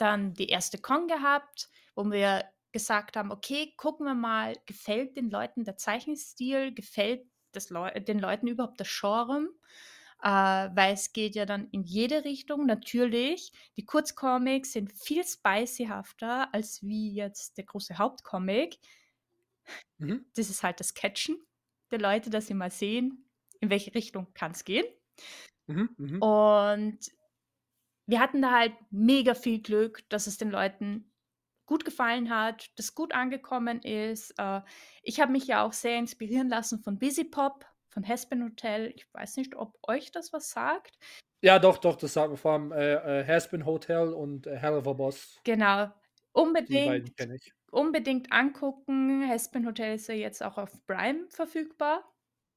dann 0.02 0.34
die 0.34 0.50
erste 0.50 0.78
Con 0.78 1.08
gehabt, 1.08 1.70
wo 1.96 2.04
wir 2.10 2.46
gesagt 2.72 3.18
haben, 3.18 3.32
okay, 3.32 3.74
gucken 3.78 4.06
wir 4.06 4.16
mal, 4.16 4.56
gefällt 4.66 5.18
den 5.18 5.30
Leuten 5.30 5.64
der 5.64 5.78
Zeichenstil, 5.78 6.74
gefällt 6.74 7.26
Leu 7.70 7.92
den 7.92 8.20
Leuten 8.20 8.48
überhaupt 8.48 8.80
das 8.80 8.88
Genre? 8.88 9.50
äh, 10.24 10.28
weil 10.28 10.94
es 10.94 11.14
geht 11.14 11.36
ja 11.36 11.46
dann 11.46 11.68
in 11.72 11.84
jede 11.84 12.24
Richtung. 12.24 12.66
Natürlich, 12.66 13.52
die 13.76 13.86
Kurzcomics 13.86 14.74
sind 14.74 14.94
viel 14.94 15.24
spicyhafter 15.26 16.54
als 16.54 16.82
wie 16.84 17.12
jetzt 17.14 17.58
der 17.58 17.66
große 17.66 17.98
Hauptcomic. 17.98 18.78
Mhm. 19.98 20.26
Das 20.36 20.50
ist 20.50 20.64
halt 20.64 20.80
das 20.80 20.94
Catchen 20.94 21.38
der 21.90 22.00
Leute, 22.00 22.30
dass 22.30 22.48
sie 22.48 22.54
mal 22.54 22.72
sehen, 22.72 23.30
in 23.60 23.70
welche 23.70 23.94
Richtung 23.94 24.34
kann 24.34 24.52
es 24.52 24.64
gehen. 24.64 24.86
Mhm. 25.68 25.90
Mhm. 25.98 26.22
Und 26.22 27.00
wir 28.12 28.20
hatten 28.20 28.42
da 28.42 28.52
halt 28.52 28.74
mega 28.90 29.34
viel 29.34 29.62
Glück, 29.62 30.08
dass 30.10 30.28
es 30.28 30.38
den 30.38 30.52
Leuten 30.52 31.10
gut 31.66 31.86
gefallen 31.86 32.30
hat, 32.30 32.70
das 32.78 32.94
gut 32.94 33.14
angekommen 33.14 33.82
ist. 33.84 34.34
Äh, 34.38 34.60
ich 35.02 35.22
habe 35.22 35.32
mich 35.32 35.48
ja 35.48 35.66
auch 35.66 35.72
sehr 35.72 35.98
inspirieren 35.98 36.50
lassen 36.50 36.80
von 36.80 37.00
Busy 37.00 37.24
Pop, 37.24 37.66
von 37.88 38.04
Hespen 38.04 38.44
Hotel. 38.44 38.92
Ich 38.96 39.08
weiß 39.14 39.38
nicht, 39.38 39.56
ob 39.56 39.78
euch 39.88 40.12
das 40.12 40.34
was 40.34 40.52
sagt. 40.52 40.98
Ja, 41.42 41.58
doch, 41.58 41.78
doch, 41.78 41.96
das 41.96 42.12
sagen 42.12 42.34
wir 42.34 42.38
vor 42.38 42.52
allem 42.52 42.74
äh, 42.74 43.22
äh, 43.22 43.26
Haspin 43.26 43.66
Hotel 43.66 44.10
und 44.10 44.46
äh, 44.46 44.58
Hell 44.58 44.74
of 44.74 44.88
a 44.90 44.94
Boss. 44.94 45.40
Genau. 45.46 45.90
Unbedingt, 46.34 47.14
unbedingt 47.72 48.32
angucken. 48.34 49.22
Hespen 49.22 49.66
Hotel 49.66 49.96
ist 49.96 50.08
ja 50.08 50.16
jetzt 50.16 50.44
auch 50.44 50.58
auf 50.58 50.86
Prime 50.86 51.28
verfügbar. 51.30 52.11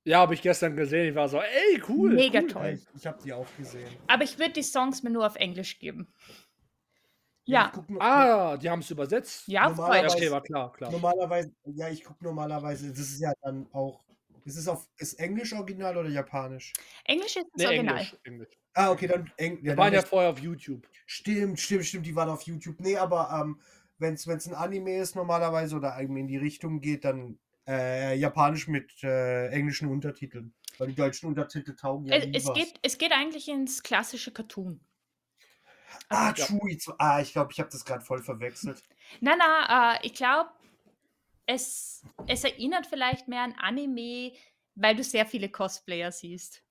Ja, 0.04 0.18
habe 0.18 0.34
ich 0.34 0.42
gestern 0.42 0.76
gesehen. 0.76 1.08
Ich 1.08 1.14
war 1.14 1.28
so, 1.28 1.38
ey, 1.40 1.82
cool. 1.88 2.14
Mega 2.14 2.40
cool. 2.40 2.48
toll. 2.48 2.78
Ich, 2.94 3.00
ich 3.00 3.06
habe 3.06 3.18
die 3.22 3.32
auch 3.32 3.46
gesehen. 3.56 3.88
Aber 4.06 4.22
ich 4.24 4.38
würde 4.38 4.52
die 4.52 4.62
Songs 4.62 5.02
mir 5.02 5.10
nur 5.10 5.26
auf 5.26 5.36
Englisch 5.36 5.78
geben. 5.78 6.06
Ja, 7.46 7.72
nur- 7.88 8.00
Ah, 8.02 8.56
die 8.56 8.70
haben 8.70 8.80
es 8.80 8.90
übersetzt. 8.90 9.46
ja, 9.48 9.64
auf 9.66 9.72
Ja, 9.72 9.76
Normalerweise- 9.76 10.16
okay, 10.16 10.30
war 10.30 10.42
klar, 10.42 10.72
klar. 10.72 10.90
Normalerweise, 10.90 11.52
ja, 11.66 11.88
ich 11.90 12.02
gucke 12.04 12.24
normalerweise, 12.24 12.88
das 12.90 12.98
ist 13.00 13.20
ja 13.20 13.32
dann 13.42 13.66
auch. 13.72 14.02
Ist 14.46 14.56
es 14.58 14.68
auf 14.68 14.86
ist 14.98 15.14
Englisch 15.14 15.54
original 15.54 15.96
oder 15.96 16.08
Japanisch? 16.10 16.72
Englisch 17.04 17.36
ist 17.36 17.46
das 17.52 17.62
Nee, 17.62 17.66
Original. 17.66 17.96
Englisch. 17.96 18.16
Englisch. 18.24 18.48
Ah, 18.74 18.90
okay, 18.90 19.06
dann 19.06 19.30
Eng, 19.38 19.58
Wir 19.62 19.72
ja, 19.72 19.76
waren 19.78 19.92
dann 19.92 20.02
ja 20.02 20.06
vorher 20.06 20.30
auf 20.30 20.38
YouTube. 20.38 20.86
Stimmt, 21.06 21.60
stimmt, 21.60 21.86
stimmt, 21.86 22.04
die 22.06 22.14
waren 22.14 22.28
auf 22.28 22.42
YouTube. 22.42 22.78
Nee, 22.80 22.96
aber 22.98 23.30
ähm, 23.40 23.58
wenn 23.98 24.14
es 24.14 24.26
ein 24.26 24.54
Anime 24.54 24.98
ist 24.98 25.16
normalerweise 25.16 25.76
oder 25.76 25.98
irgendwie 25.98 26.20
in 26.20 26.28
die 26.28 26.36
Richtung 26.36 26.80
geht, 26.80 27.04
dann 27.06 27.38
äh, 27.66 28.16
Japanisch 28.16 28.68
mit 28.68 29.02
äh, 29.02 29.48
englischen 29.48 29.88
Untertiteln. 29.88 30.54
Weil 30.78 30.88
die 30.88 30.94
deutschen 30.94 31.28
Untertitel 31.28 31.74
taugen 31.76 32.06
ja 32.06 32.16
Es, 32.16 32.26
nie 32.26 32.36
es, 32.36 32.46
was. 32.46 32.54
geht, 32.54 32.74
es 32.82 32.98
geht 32.98 33.12
eigentlich 33.12 33.48
ins 33.48 33.82
klassische 33.82 34.32
Cartoon. 34.32 34.80
Ah, 36.08 36.34
Ja. 36.36 36.46
Chewie. 36.46 36.78
Ah, 36.98 37.20
ich 37.20 37.32
glaube, 37.32 37.52
ich 37.52 37.60
habe 37.60 37.70
das 37.70 37.84
gerade 37.84 38.04
voll 38.04 38.22
verwechselt. 38.22 38.82
Nein, 39.20 39.38
nein, 39.38 39.96
äh, 39.96 40.06
ich 40.06 40.14
glaube, 40.14 40.50
es, 41.46 42.04
es 42.26 42.44
erinnert 42.44 42.86
vielleicht 42.86 43.28
mehr 43.28 43.42
an 43.42 43.54
Anime, 43.58 44.32
weil 44.74 44.96
du 44.96 45.04
sehr 45.04 45.26
viele 45.26 45.48
Cosplayer 45.48 46.10
siehst. 46.10 46.62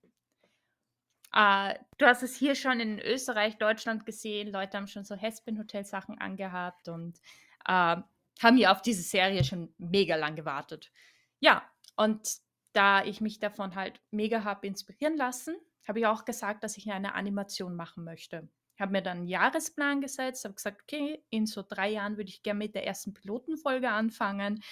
Äh, 1.34 1.76
du 1.98 2.06
hast 2.06 2.24
es 2.24 2.36
hier 2.36 2.56
schon 2.56 2.80
in 2.80 2.99
Österreich, 2.99 3.57
Deutschland 3.57 4.06
gesehen. 4.06 4.52
Leute 4.52 4.78
haben 4.78 4.88
schon 4.88 5.03
so 5.06 5.15
Hespin-Hotel-Sachen 5.15 6.20
angehabt 6.20 6.90
und 6.90 7.20
äh, 7.68 7.95
haben 8.42 8.58
ja 8.58 8.72
auf 8.72 8.82
diese 8.82 9.04
Serie 9.04 9.44
schon 9.44 9.74
mega 9.78 10.16
lang 10.16 10.36
gewartet. 10.36 10.92
Ja, 11.40 11.64
und 11.96 12.38
da 12.74 13.04
ich 13.06 13.22
mich 13.22 13.40
davon 13.40 13.76
halt 13.76 14.02
mega 14.12 14.44
habe 14.44 14.68
inspirieren 14.68 15.18
lassen, 15.18 15.56
habe 15.88 16.00
ich 16.00 16.08
auch 16.08 16.26
gesagt, 16.26 16.64
dass 16.64 16.78
ich 16.78 16.92
eine 16.92 17.14
Animation 17.14 17.76
machen 17.76 18.04
möchte. 18.04 18.50
Ich 18.76 18.82
habe 18.82 18.92
mir 18.92 19.04
dann 19.04 19.18
einen 19.20 19.28
Jahresplan 19.28 20.02
gesetzt, 20.02 20.46
habe 20.46 20.56
gesagt, 20.56 20.82
okay, 20.84 21.24
in 21.30 21.46
so 21.46 21.64
drei 21.68 21.92
Jahren 21.92 22.18
würde 22.18 22.30
ich 22.30 22.42
gerne 22.42 22.58
mit 22.58 22.74
der 22.74 22.88
ersten 22.88 23.14
Pilotenfolge 23.14 23.90
anfangen. 23.90 24.64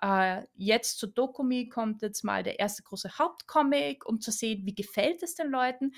Äh, 0.00 0.46
jetzt 0.54 0.98
zu 0.98 1.06
Dokumi 1.06 1.68
kommt 1.68 2.00
jetzt 2.00 2.24
mal 2.24 2.42
der 2.42 2.58
erste 2.58 2.82
große 2.82 3.18
Hauptcomic, 3.18 4.06
um 4.06 4.20
zu 4.20 4.30
sehen, 4.30 4.64
wie 4.64 4.74
gefällt 4.74 5.22
es 5.22 5.34
den 5.34 5.50
Leuten. 5.50 5.92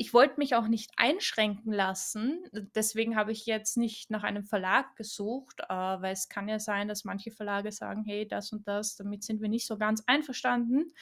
Ich 0.00 0.14
wollte 0.14 0.38
mich 0.38 0.54
auch 0.54 0.68
nicht 0.68 0.92
einschränken 0.96 1.72
lassen, 1.72 2.44
deswegen 2.52 3.16
habe 3.16 3.32
ich 3.32 3.46
jetzt 3.46 3.76
nicht 3.76 4.10
nach 4.10 4.22
einem 4.22 4.44
Verlag 4.44 4.94
gesucht, 4.94 5.60
äh, 5.68 5.74
weil 5.74 6.12
es 6.12 6.28
kann 6.28 6.48
ja 6.48 6.60
sein, 6.60 6.86
dass 6.86 7.04
manche 7.04 7.32
Verlage 7.32 7.72
sagen, 7.72 8.04
hey, 8.04 8.26
das 8.26 8.52
und 8.52 8.68
das, 8.68 8.94
damit 8.94 9.24
sind 9.24 9.42
wir 9.42 9.48
nicht 9.48 9.66
so 9.66 9.76
ganz 9.76 10.04
einverstanden. 10.06 10.92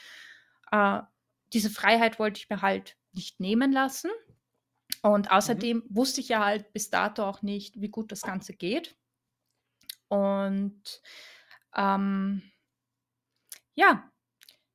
Äh, 0.71 1.01
diese 1.53 1.69
Freiheit 1.69 2.17
wollte 2.17 2.39
ich 2.39 2.49
mir 2.49 2.63
halt 2.63 2.97
nicht 3.13 3.39
nehmen 3.39 3.71
lassen. 3.71 4.09
Und 5.03 5.31
außerdem 5.31 5.83
wusste 5.89 6.21
ich 6.21 6.29
ja 6.29 6.43
halt 6.43 6.73
bis 6.73 6.89
dato 6.89 7.23
auch 7.23 7.43
nicht, 7.43 7.79
wie 7.79 7.89
gut 7.89 8.11
das 8.11 8.23
Ganze 8.23 8.53
geht. 8.53 8.97
Und 10.07 11.01
ähm, 11.75 12.41
ja, 13.75 14.11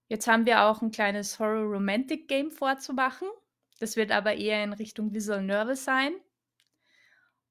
jetzt 0.08 0.28
haben 0.28 0.46
wir 0.46 0.62
auch 0.62 0.80
ein 0.80 0.92
kleines 0.92 1.40
Horror-Romantic-Game 1.40 2.52
vorzumachen. 2.52 3.28
Das 3.82 3.96
wird 3.96 4.12
aber 4.12 4.36
eher 4.36 4.62
in 4.62 4.72
Richtung 4.72 5.12
Visual 5.12 5.42
Novel 5.42 5.74
sein. 5.74 6.14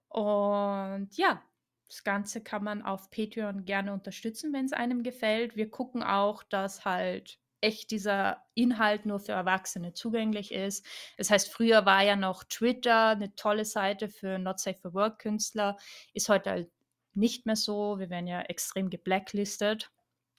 Und 0.07 1.09
ja, 1.17 1.43
das 1.89 2.05
Ganze 2.05 2.41
kann 2.41 2.63
man 2.63 2.83
auf 2.83 3.11
Patreon 3.11 3.65
gerne 3.65 3.91
unterstützen, 3.91 4.53
wenn 4.53 4.63
es 4.63 4.71
einem 4.71 5.03
gefällt. 5.03 5.57
Wir 5.57 5.69
gucken 5.69 6.03
auch, 6.03 6.43
dass 6.43 6.85
halt 6.85 7.37
echt 7.59 7.91
dieser 7.91 8.45
Inhalt 8.53 9.05
nur 9.05 9.19
für 9.19 9.33
Erwachsene 9.33 9.91
zugänglich 9.91 10.53
ist. 10.53 10.85
Das 11.17 11.29
heißt, 11.29 11.51
früher 11.51 11.85
war 11.85 12.01
ja 12.01 12.15
noch 12.15 12.45
Twitter 12.45 13.09
eine 13.09 13.35
tolle 13.35 13.65
Seite 13.65 14.07
für 14.07 14.39
Not 14.39 14.61
Safe 14.61 14.79
for 14.79 14.93
Work 14.93 15.19
Künstler, 15.19 15.75
ist 16.13 16.29
heute 16.29 16.49
halt 16.49 16.71
nicht 17.13 17.45
mehr 17.45 17.57
so. 17.57 17.99
Wir 17.99 18.09
werden 18.09 18.27
ja 18.27 18.39
extrem 18.43 18.89
geblacklistet. 18.89 19.91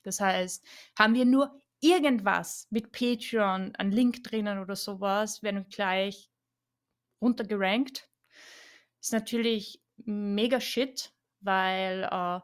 Das 0.04 0.20
heißt, 0.20 0.64
haben 0.98 1.12
wir 1.12 1.26
nur 1.26 1.60
irgendwas 1.82 2.68
mit 2.70 2.92
Patreon, 2.92 3.74
einen 3.76 3.92
Link 3.92 4.24
drinnen 4.24 4.58
oder 4.58 4.76
sowas, 4.76 5.42
werden 5.42 5.64
wir 5.64 5.68
gleich 5.68 6.30
runtergerankt. 7.20 8.08
Ist 9.00 9.12
natürlich 9.12 9.82
mega 9.96 10.60
shit, 10.60 11.12
weil 11.40 12.04
äh, 12.04 12.40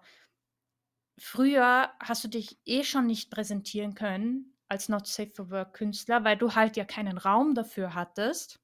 früher 1.18 1.92
hast 2.00 2.24
du 2.24 2.28
dich 2.28 2.58
eh 2.66 2.82
schon 2.84 3.06
nicht 3.06 3.30
präsentieren 3.30 3.94
können 3.94 4.56
als 4.68 4.88
Not 4.88 5.06
Safe 5.06 5.30
for 5.30 5.50
Work 5.50 5.74
Künstler, 5.74 6.24
weil 6.24 6.36
du 6.36 6.54
halt 6.54 6.76
ja 6.76 6.84
keinen 6.84 7.16
Raum 7.16 7.54
dafür 7.54 7.94
hattest. 7.94 8.60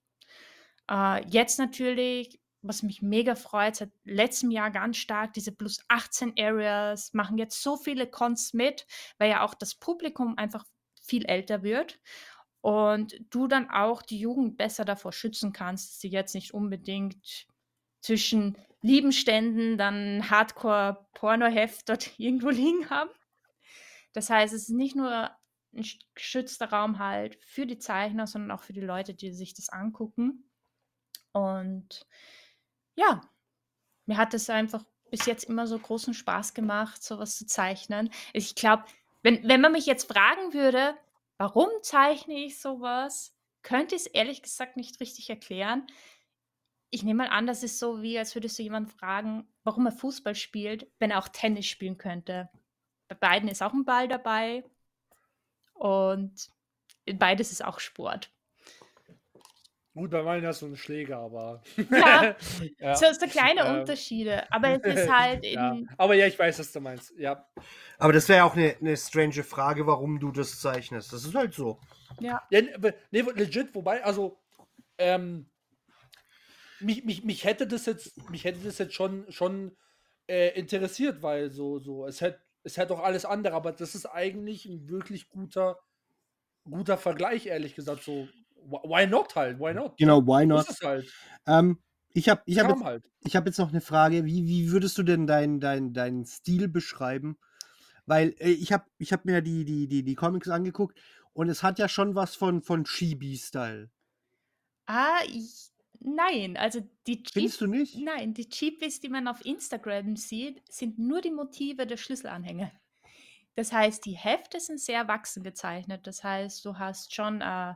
Äh, 0.90 1.26
jetzt 1.28 1.58
natürlich, 1.58 2.40
was 2.66 2.82
mich 2.82 3.02
mega 3.02 3.34
freut, 3.34 3.76
seit 3.76 3.90
letztem 4.04 4.50
Jahr 4.50 4.70
ganz 4.70 4.96
stark, 4.96 5.32
diese 5.34 5.52
plus 5.52 5.84
18 5.88 6.34
Areas 6.38 7.12
machen 7.12 7.38
jetzt 7.38 7.62
so 7.62 7.76
viele 7.76 8.06
Cons 8.06 8.54
mit, 8.54 8.86
weil 9.18 9.30
ja 9.30 9.44
auch 9.44 9.54
das 9.54 9.74
Publikum 9.74 10.36
einfach 10.38 10.64
viel 11.02 11.26
älter 11.26 11.62
wird 11.62 12.00
und 12.62 13.20
du 13.30 13.46
dann 13.46 13.68
auch 13.68 14.00
die 14.00 14.18
Jugend 14.18 14.56
besser 14.56 14.84
davor 14.86 15.12
schützen 15.12 15.52
kannst, 15.52 15.90
dass 15.90 16.00
sie 16.00 16.08
jetzt 16.08 16.34
nicht 16.34 16.54
unbedingt 16.54 17.46
zwischen 18.00 18.56
lieben 18.80 19.12
Ständen 19.12 19.76
dann 19.76 20.30
Hardcore-Pornoheft 20.30 21.88
dort 21.88 22.10
irgendwo 22.18 22.48
liegen 22.48 22.88
haben. 22.88 23.10
Das 24.14 24.30
heißt, 24.30 24.54
es 24.54 24.62
ist 24.62 24.74
nicht 24.74 24.96
nur 24.96 25.30
ein 25.74 25.84
geschützter 26.14 26.70
Raum 26.70 26.98
halt 26.98 27.36
für 27.44 27.66
die 27.66 27.78
Zeichner, 27.78 28.26
sondern 28.26 28.52
auch 28.52 28.62
für 28.62 28.72
die 28.72 28.80
Leute, 28.80 29.12
die 29.12 29.32
sich 29.32 29.54
das 29.54 29.68
angucken. 29.68 30.48
Und 31.32 32.06
ja, 32.94 33.20
mir 34.06 34.16
hat 34.16 34.34
es 34.34 34.50
einfach 34.50 34.84
bis 35.10 35.26
jetzt 35.26 35.44
immer 35.44 35.66
so 35.66 35.78
großen 35.78 36.14
Spaß 36.14 36.54
gemacht, 36.54 37.02
sowas 37.02 37.36
zu 37.36 37.46
zeichnen. 37.46 38.10
Ich 38.32 38.54
glaube, 38.54 38.84
wenn, 39.22 39.46
wenn 39.48 39.60
man 39.60 39.72
mich 39.72 39.86
jetzt 39.86 40.10
fragen 40.10 40.52
würde, 40.52 40.96
warum 41.38 41.68
zeichne 41.82 42.34
ich 42.34 42.60
sowas, 42.60 43.34
könnte 43.62 43.94
ich 43.94 44.02
es 44.02 44.06
ehrlich 44.06 44.42
gesagt 44.42 44.76
nicht 44.76 45.00
richtig 45.00 45.30
erklären. 45.30 45.86
Ich 46.90 47.02
nehme 47.02 47.24
mal 47.24 47.30
an, 47.30 47.46
das 47.46 47.62
ist 47.62 47.78
so, 47.78 48.02
wie 48.02 48.18
als 48.18 48.34
würdest 48.34 48.58
du 48.58 48.62
jemanden 48.62 48.90
fragen, 48.90 49.48
warum 49.64 49.86
er 49.86 49.92
Fußball 49.92 50.34
spielt, 50.34 50.86
wenn 50.98 51.10
er 51.10 51.18
auch 51.18 51.28
Tennis 51.28 51.66
spielen 51.66 51.98
könnte. 51.98 52.50
Bei 53.08 53.14
beiden 53.14 53.48
ist 53.48 53.62
auch 53.62 53.72
ein 53.72 53.84
Ball 53.84 54.06
dabei 54.06 54.64
und 55.74 56.48
beides 57.14 57.50
ist 57.50 57.64
auch 57.64 57.80
Sport. 57.80 58.30
Gut, 59.94 60.10
bei 60.10 60.24
meinen 60.24 60.44
hast 60.44 60.60
du 60.60 60.66
einen 60.66 60.76
Schläger, 60.76 61.18
aber. 61.18 61.62
Ja, 61.76 62.34
ja. 62.80 62.96
so, 62.96 63.06
so 63.12 63.26
kleine 63.28 63.60
Ähm. 63.60 63.80
Unterschiede. 63.80 64.50
Aber 64.52 64.70
es 64.70 64.82
ist 64.82 65.08
halt 65.12 65.44
ja. 65.46 65.76
Aber 65.96 66.14
ja, 66.14 66.26
ich 66.26 66.36
weiß, 66.36 66.58
was 66.58 66.72
du 66.72 66.80
meinst. 66.80 67.14
Ja. 67.16 67.46
Aber 67.98 68.12
das 68.12 68.28
wäre 68.28 68.44
auch 68.44 68.56
eine, 68.56 68.76
eine 68.80 68.96
strange 68.96 69.44
Frage, 69.44 69.86
warum 69.86 70.18
du 70.18 70.32
das 70.32 70.60
zeichnest. 70.60 71.12
Das 71.12 71.24
ist 71.24 71.34
halt 71.34 71.54
so. 71.54 71.78
ja 72.18 72.42
ne, 72.50 72.94
nee, 73.12 73.20
legit, 73.20 73.72
wobei, 73.72 74.02
also, 74.02 74.36
ähm, 74.98 75.48
mich, 76.80 77.04
mich, 77.04 77.22
mich 77.22 77.44
hätte 77.44 77.68
das 77.68 77.86
jetzt, 77.86 78.30
mich 78.30 78.42
hätte 78.42 78.64
das 78.64 78.78
jetzt 78.78 78.94
schon, 78.94 79.30
schon 79.30 79.76
äh, 80.26 80.58
interessiert, 80.58 81.22
weil 81.22 81.50
so, 81.50 81.78
so, 81.78 82.04
es 82.06 82.20
hätte, 82.20 82.40
es 82.64 82.76
hätte 82.76 82.94
auch 82.94 83.02
alles 83.02 83.24
andere, 83.24 83.54
aber 83.54 83.70
das 83.70 83.94
ist 83.94 84.06
eigentlich 84.06 84.66
ein 84.66 84.88
wirklich 84.88 85.28
guter, 85.28 85.78
guter 86.64 86.96
Vergleich, 86.96 87.46
ehrlich 87.46 87.74
gesagt. 87.76 88.02
So, 88.02 88.28
why 88.64 89.06
not 89.06 89.34
halt? 89.34 89.58
Why 89.58 89.74
not? 89.74 89.96
Genau, 89.96 90.20
why 90.26 90.46
not? 90.46 90.68
ist 90.68 90.70
es 90.70 90.86
halt. 90.86 91.12
Ähm, 91.46 91.78
ich 92.12 92.28
habe 92.28 92.42
ich 92.46 92.58
hab 92.58 92.68
jetzt, 92.68 92.84
halt. 92.84 93.10
ich 93.24 93.36
hab 93.36 93.46
jetzt 93.46 93.58
noch 93.58 93.70
eine 93.70 93.80
Frage. 93.80 94.24
Wie, 94.24 94.46
wie 94.46 94.70
würdest 94.70 94.96
du 94.98 95.02
denn 95.02 95.26
deinen 95.26 95.60
dein, 95.60 95.92
dein 95.92 96.24
Stil 96.24 96.68
beschreiben? 96.68 97.38
Weil 98.06 98.34
äh, 98.38 98.50
ich 98.50 98.72
habe 98.72 98.84
ich 98.98 99.12
hab 99.12 99.24
mir 99.24 99.42
die, 99.42 99.64
die, 99.64 99.88
die, 99.88 100.02
die 100.02 100.14
Comics 100.14 100.48
angeguckt 100.48 100.98
und 101.32 101.48
es 101.48 101.62
hat 101.62 101.78
ja 101.78 101.88
schon 101.88 102.14
was 102.14 102.36
von, 102.36 102.62
von 102.62 102.84
Chibi-Style. 102.84 103.90
Ah, 104.86 105.20
ich 105.26 105.70
nein, 106.00 106.56
also 106.56 106.80
die 107.06 107.22
Findest 107.32 107.58
Cheat 107.58 107.60
du 107.60 107.66
nicht? 107.66 107.98
nein, 107.98 108.34
die 108.34 108.48
Cheatlists, 108.48 109.00
die 109.00 109.08
man 109.08 109.26
auf 109.26 109.44
Instagram 109.44 110.16
sieht, 110.16 110.62
sind 110.70 110.98
nur 110.98 111.20
die 111.20 111.30
Motive 111.30 111.86
der 111.86 111.96
Schlüsselanhänge. 111.96 112.70
Das 113.56 113.72
heißt, 113.72 114.04
die 114.04 114.16
Hefte 114.16 114.60
sind 114.60 114.80
sehr 114.80 114.98
erwachsen 114.98 115.42
gezeichnet. 115.42 116.06
Das 116.06 116.24
heißt, 116.24 116.64
du 116.64 116.78
hast 116.78 117.14
schon, 117.14 117.40
äh, 117.40 117.74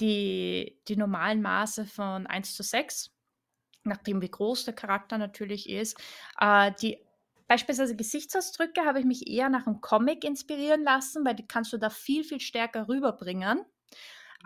die 0.00 0.80
die 0.88 0.96
normalen 0.96 1.42
Maße 1.42 1.86
von 1.86 2.26
1 2.26 2.54
zu 2.56 2.62
6, 2.62 3.10
nachdem 3.84 4.22
wie 4.22 4.30
groß 4.30 4.64
der 4.66 4.74
Charakter 4.74 5.18
natürlich 5.18 5.68
ist. 5.68 5.98
Äh, 6.40 6.72
die 6.80 6.98
beispielsweise 7.48 7.96
Gesichtsausdrücke 7.96 8.84
habe 8.86 9.00
ich 9.00 9.06
mich 9.06 9.28
eher 9.28 9.48
nach 9.50 9.66
'm 9.66 9.80
Comic 9.80 10.24
inspirieren 10.24 10.82
lassen, 10.84 11.24
weil 11.24 11.34
die 11.36 11.46
kannst 11.46 11.72
du 11.72 11.78
da 11.78 11.90
viel, 11.90 12.24
viel 12.24 12.40
stärker 12.40 12.88
rüberbringen. 12.88 13.64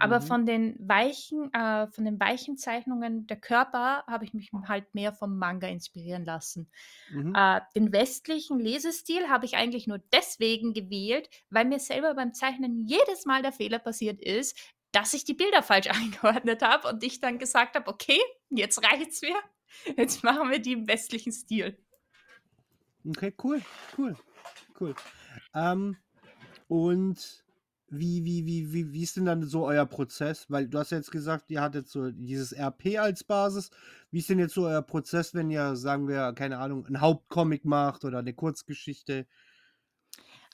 Aber 0.00 0.20
Mhm. 0.20 0.20
von 0.20 0.46
den 0.46 0.76
weichen 0.80 1.52
äh, 1.52 1.88
von 1.88 2.04
den 2.04 2.20
weichen 2.20 2.56
Zeichnungen 2.56 3.26
der 3.26 3.40
Körper 3.40 4.04
habe 4.06 4.24
ich 4.24 4.32
mich 4.34 4.50
halt 4.68 4.94
mehr 4.94 5.12
vom 5.12 5.38
Manga 5.38 5.66
inspirieren 5.68 6.24
lassen. 6.24 6.70
Mhm. 7.08 7.34
Äh, 7.34 7.60
den 7.76 7.92
westlichen 7.92 8.58
Lesestil 8.60 9.28
habe 9.28 9.44
ich 9.46 9.56
eigentlich 9.56 9.86
nur 9.86 9.98
deswegen 10.12 10.72
gewählt, 10.72 11.28
weil 11.50 11.66
mir 11.66 11.78
selber 11.80 12.14
beim 12.14 12.32
Zeichnen 12.34 12.86
jedes 12.86 13.26
Mal 13.26 13.42
der 13.42 13.52
Fehler 13.52 13.78
passiert 13.80 14.20
ist, 14.22 14.58
dass 14.92 15.14
ich 15.14 15.24
die 15.24 15.34
Bilder 15.34 15.62
falsch 15.62 15.88
eingeordnet 15.90 16.62
habe 16.62 16.88
und 16.88 17.02
ich 17.04 17.20
dann 17.20 17.38
gesagt 17.38 17.76
habe: 17.76 17.88
„Okay, 17.90 18.20
jetzt 18.50 18.82
reicht's 18.84 19.22
mir. 19.22 19.36
Jetzt 19.96 20.24
machen 20.24 20.50
wir 20.50 20.60
die 20.60 20.72
im 20.72 20.88
westlichen 20.88 21.32
Stil.“ 21.32 21.78
Okay, 23.06 23.32
cool, 23.42 23.62
cool, 23.96 24.16
cool. 24.80 24.94
Ähm, 25.54 25.98
und 26.68 27.44
wie 27.90 28.24
wie 28.24 28.46
wie 28.46 28.72
wie 28.72 28.92
wie 28.92 29.02
ist 29.04 29.16
denn 29.16 29.26
dann 29.26 29.44
so 29.44 29.66
euer 29.66 29.86
Prozess? 29.86 30.46
Weil 30.50 30.68
du 30.68 30.78
hast 30.78 30.92
ja 30.92 30.98
jetzt 30.98 31.12
gesagt, 31.12 31.50
ihr 31.50 31.62
hattet 31.62 31.88
so 31.88 32.10
dieses 32.12 32.52
RP 32.52 32.98
als 32.98 33.24
Basis. 33.24 33.70
Wie 34.10 34.20
ist 34.20 34.30
denn 34.30 34.40
jetzt 34.40 34.54
so 34.54 34.66
euer 34.66 34.82
Prozess, 34.82 35.34
wenn 35.34 35.50
ihr, 35.50 35.76
sagen 35.76 36.08
wir, 36.08 36.32
keine 36.34 36.58
Ahnung, 36.58 36.86
'n 36.86 37.00
Hauptcomic 37.00 37.64
macht 37.64 38.04
oder 38.04 38.22
'ne 38.22 38.34
Kurzgeschichte? 38.34 39.26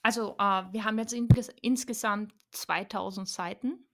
Also, 0.03 0.37
äh, 0.39 0.65
wir 0.73 0.85
haben 0.85 0.99
jetzt 0.99 1.13
inges 1.13 1.49
insgesamt 1.63 2.35
2000 2.53 3.29
Seiten. 3.29 3.87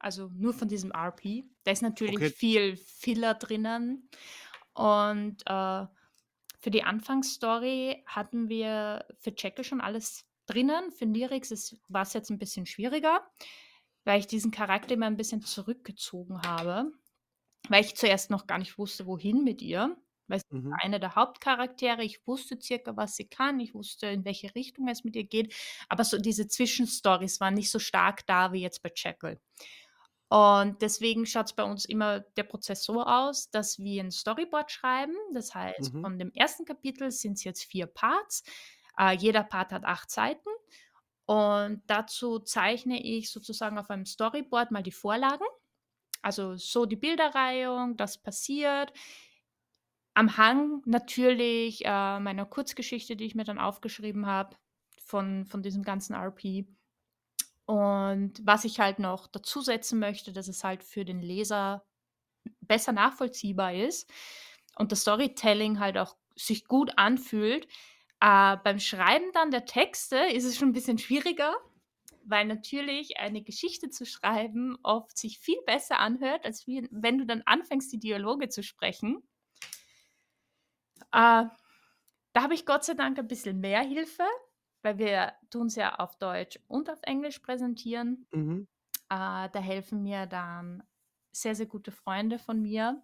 Also, 0.00 0.30
nur 0.34 0.52
von 0.52 0.68
diesem 0.68 0.92
RP. 0.92 1.44
Da 1.64 1.70
ist 1.72 1.82
natürlich 1.82 2.26
Okay. 2.26 2.36
viel 2.36 2.76
Filler 2.76 3.34
drinnen 3.34 4.08
und, 4.74 5.42
äh, 5.46 5.86
für 6.60 6.70
die 6.70 6.84
Anfangsstory 6.84 8.04
hatten 8.06 8.48
wir 8.48 9.06
für 9.18 9.32
Jekyll 9.36 9.64
schon 9.64 9.80
alles 9.80 10.24
drinnen. 10.46 10.92
Für 10.92 11.06
Nyrex 11.06 11.50
ist 11.52 11.76
war's 11.88 12.14
jetzt 12.14 12.30
'n 12.30 12.38
bisschen 12.38 12.66
schwieriger, 12.66 13.28
weil 14.04 14.20
ich 14.20 14.26
diesen 14.28 14.50
Charakter 14.52 14.94
immer 14.94 15.06
'n 15.08 15.16
bisschen 15.18 15.42
zurückgezogen 15.42 16.42
habe, 16.42 16.92
weil 17.70 17.84
ich 17.84 17.96
zuerst 17.96 18.30
noch 18.30 18.46
gar 18.48 18.58
nicht 18.58 18.78
wusste, 18.78 19.06
wohin 19.06 19.44
mit 19.44 19.62
ihr. 19.62 19.96
Weil 20.28 20.40
sie 20.40 20.46
Mhm. 20.50 20.80
war 20.80 20.84
eine 20.86 21.00
der 21.00 21.16
Hauptcharaktere. 21.16 22.04
Ich 22.04 22.26
wusste 22.26 22.58
circa, 22.62 22.96
was 22.96 23.16
sie 23.16 23.28
kann. 23.28 23.60
Ich 23.60 23.74
wusste, 23.74 24.06
in 24.08 24.24
welche 24.26 24.54
Richtung 24.56 24.88
es 24.88 25.04
mit 25.04 25.16
ihr 25.16 25.24
geht, 25.26 25.54
aber 25.90 26.04
so 26.04 26.18
diese 26.18 26.48
Zwischenstorys 26.48 27.40
waren 27.40 27.54
nicht 27.54 27.70
so 27.70 27.78
stark 27.80 28.26
da 28.26 28.52
wie 28.54 28.62
jetzt 28.62 28.82
bei 28.82 28.92
Jekyll. 28.96 29.40
Und 30.28 30.82
deswegen 30.82 31.24
schaut's 31.26 31.54
bei 31.54 31.62
uns 31.64 31.84
immer 31.84 32.20
der 32.36 32.42
Prozess 32.44 32.84
so 32.84 33.02
aus, 33.02 33.50
dass 33.50 33.78
wir 33.78 34.02
'n 34.04 34.10
Storyboard 34.10 34.70
schreiben. 34.72 35.14
Das 35.34 35.54
heißt, 35.54 35.92
Mhm. 35.92 36.00
von 36.00 36.18
dem 36.18 36.32
ersten 36.34 36.64
Kapitel 36.64 37.10
sind's 37.12 37.44
jetzt 37.44 37.64
4 37.64 37.86
Parts. 37.86 38.42
Äh, 38.98 39.16
jeder 39.16 39.44
Part 39.44 39.72
hat 39.72 39.84
8 39.84 40.10
Seiten 40.10 40.48
und 41.26 41.82
dazu 41.88 42.40
zeichne 42.40 43.02
ich 43.02 43.30
sozusagen 43.32 43.78
auf 43.78 43.90
einem 43.90 44.06
Storyboard 44.06 44.70
mal 44.72 44.82
die 44.82 44.92
Vorlagen. 44.92 45.46
Also, 46.22 46.56
so 46.56 46.86
die 46.86 46.96
Bilderreihung, 46.96 47.96
das 47.96 48.22
passiert. 48.22 48.92
Am 50.14 50.38
Hang 50.38 50.80
natürlich, 50.86 51.84
äh, 51.84 52.18
meiner 52.20 52.46
Kurzgeschichte, 52.46 53.16
die 53.16 53.24
ich 53.26 53.34
mir 53.34 53.44
dann 53.44 53.58
aufgeschrieben 53.58 54.24
habe 54.26 54.56
von 54.98 55.44
von 55.44 55.62
diesem 55.62 55.82
ganzen 55.82 56.14
RP. 56.14 56.66
Und 57.68 58.34
was 58.44 58.64
ich 58.64 58.78
halt 58.78 59.00
noch 59.00 59.26
dazusetzen 59.26 59.98
möchte, 59.98 60.32
dass 60.32 60.46
es 60.48 60.62
halt 60.62 60.84
für 60.84 61.04
den 61.04 61.20
Leser 61.20 61.84
besser 62.60 62.92
nachvollziehbar 62.92 63.74
ist 63.74 64.10
und 64.76 64.92
das 64.92 65.02
Storytelling 65.02 65.80
halt 65.80 65.98
auch 65.98 66.16
sich 66.36 66.66
gut 66.66 66.92
anfühlt. 66.98 67.66
Äh, 68.20 68.56
beim 68.64 68.80
Schreiben 68.80 69.26
dann 69.34 69.50
der 69.52 69.66
Texte 69.66 70.18
ist 70.18 70.44
es 70.44 70.56
schon 70.58 70.70
'n 70.70 70.72
bisschen 70.74 70.98
schwieriger, 70.98 71.54
weil 72.24 72.46
natürlich 72.46 73.18
eine 73.20 73.42
Geschichte 73.42 73.90
zu 73.90 74.06
schreiben 74.06 74.78
oft 74.84 75.18
sich 75.18 75.38
viel 75.40 75.58
besser 75.66 76.00
anhört, 76.00 76.44
als 76.46 76.66
wie 76.68 76.88
wenn 76.92 77.18
du 77.18 77.26
dann 77.26 77.42
anfängst, 77.46 77.92
die 77.92 78.00
Dialoge 78.00 78.48
zu 78.50 78.62
sprechen. 78.64 79.22
Äh, 81.12 81.44
da 82.34 82.42
habe 82.42 82.54
ich 82.54 82.66
Gott 82.66 82.84
sei 82.84 82.94
Dank 82.94 83.18
'n 83.18 83.28
bisschen 83.28 83.60
mehr 83.60 83.82
Hilfe, 83.82 84.24
weil 84.86 84.98
wir 84.98 85.34
tun's 85.50 85.76
ja 85.76 85.96
auf 85.96 86.18
Deutsch 86.18 86.60
und 86.68 86.90
auf 86.90 87.00
Englisch 87.04 87.40
präsentieren. 87.40 88.28
Mhm. 88.32 88.66
Äh, 89.10 89.50
da 89.50 89.60
helfen 89.60 90.02
mir 90.02 90.26
dann 90.26 90.82
sehr, 91.32 91.54
sehr 91.54 91.66
gute 91.66 91.92
Freunde 91.92 92.38
von 92.38 92.60
mir, 92.62 93.02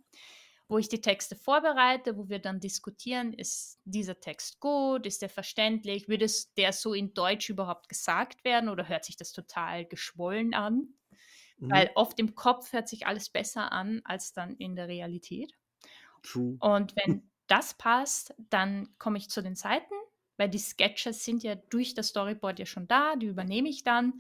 wo 0.69 0.79
ich 0.79 0.89
die 0.89 1.01
Texte 1.03 1.37
vorbereite, 1.37 2.17
wo 2.19 2.29
wir 2.29 2.39
dann 2.41 2.61
diskutieren: 2.61 3.33
„Ist 3.35 3.81
dieser 3.85 4.21
Text 4.21 4.61
gut? 4.61 5.07
Ist 5.07 5.23
der 5.23 5.29
verständlich? 5.31 6.09
Würde 6.09 6.27
es 6.27 6.55
der 6.55 6.73
so 6.73 6.95
in 6.95 7.15
Deutsch 7.15 7.51
überhaupt 7.51 7.89
gesagt 7.89 8.45
werden 8.45 8.69
oder 8.71 8.89
hört 8.89 9.05
sich 9.05 9.17
das 9.17 9.33
total 9.33 9.87
geschwollen 9.87 10.55
an?“ 10.55 10.95
Mhm. 11.59 11.83
Weil 11.83 11.91
oft 11.97 12.19
im 12.21 12.35
Kopf 12.37 12.73
hört 12.75 12.89
sich 12.89 13.07
alles 13.07 13.31
besser 13.31 13.73
an 13.73 14.03
als 14.05 14.33
dann 14.35 14.57
in 14.57 14.77
der 14.77 14.89
Realität. 14.89 15.53
True. 16.23 16.59
Und 16.59 16.95
wenn 16.97 17.31
das 17.47 17.75
passt, 17.75 18.35
dann 18.39 18.97
komme 18.99 19.19
ich 19.19 19.29
zu 19.31 19.43
den 19.43 19.57
Seiten, 19.57 19.95
weil 20.37 20.49
die 20.49 20.59
Sketches 20.59 21.25
sind 21.25 21.43
ja 21.43 21.55
durch 21.55 21.95
das 21.95 22.09
Storyboard 22.09 22.59
ja 22.59 22.67
schon 22.67 22.89
da, 22.89 23.17
die 23.17 23.27
übernehme 23.27 23.69
ich 23.69 23.85
dann, 23.85 24.15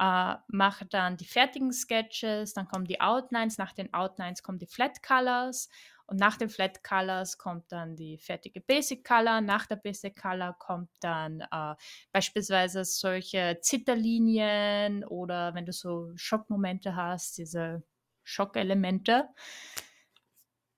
äh, 0.00 0.34
mache 0.48 0.86
dann 0.86 1.16
die 1.16 1.26
fertigen 1.26 1.72
Sketches, 1.72 2.54
dann 2.54 2.68
kommen 2.68 2.86
die 2.86 3.00
Outlines, 3.00 3.58
nach 3.58 3.72
den 3.72 3.92
Outlines 3.94 4.42
kommen 4.42 4.58
die 4.58 4.66
Flat 4.66 5.02
Colors 5.02 5.68
und 6.06 6.18
nach 6.18 6.36
den 6.36 6.50
Flat 6.50 6.82
Colors 6.84 7.38
kommt 7.38 7.72
dann 7.72 7.96
die 7.96 8.18
fertige 8.18 8.60
Basic 8.60 9.04
Color. 9.06 9.40
Nach 9.40 9.66
der 9.66 9.76
Basic 9.76 10.20
Color 10.20 10.54
kommt 10.58 10.90
dann, 11.00 11.40
äh, 11.40 11.74
beispielsweise 12.12 12.84
solche 12.84 13.58
Zitterlinien 13.62 15.04
oder 15.04 15.54
wenn 15.54 15.64
du 15.64 15.72
so 15.72 16.12
Schockmomente 16.16 16.94
hast, 16.94 17.38
diese 17.38 17.82
Schockelemente. 18.22 19.28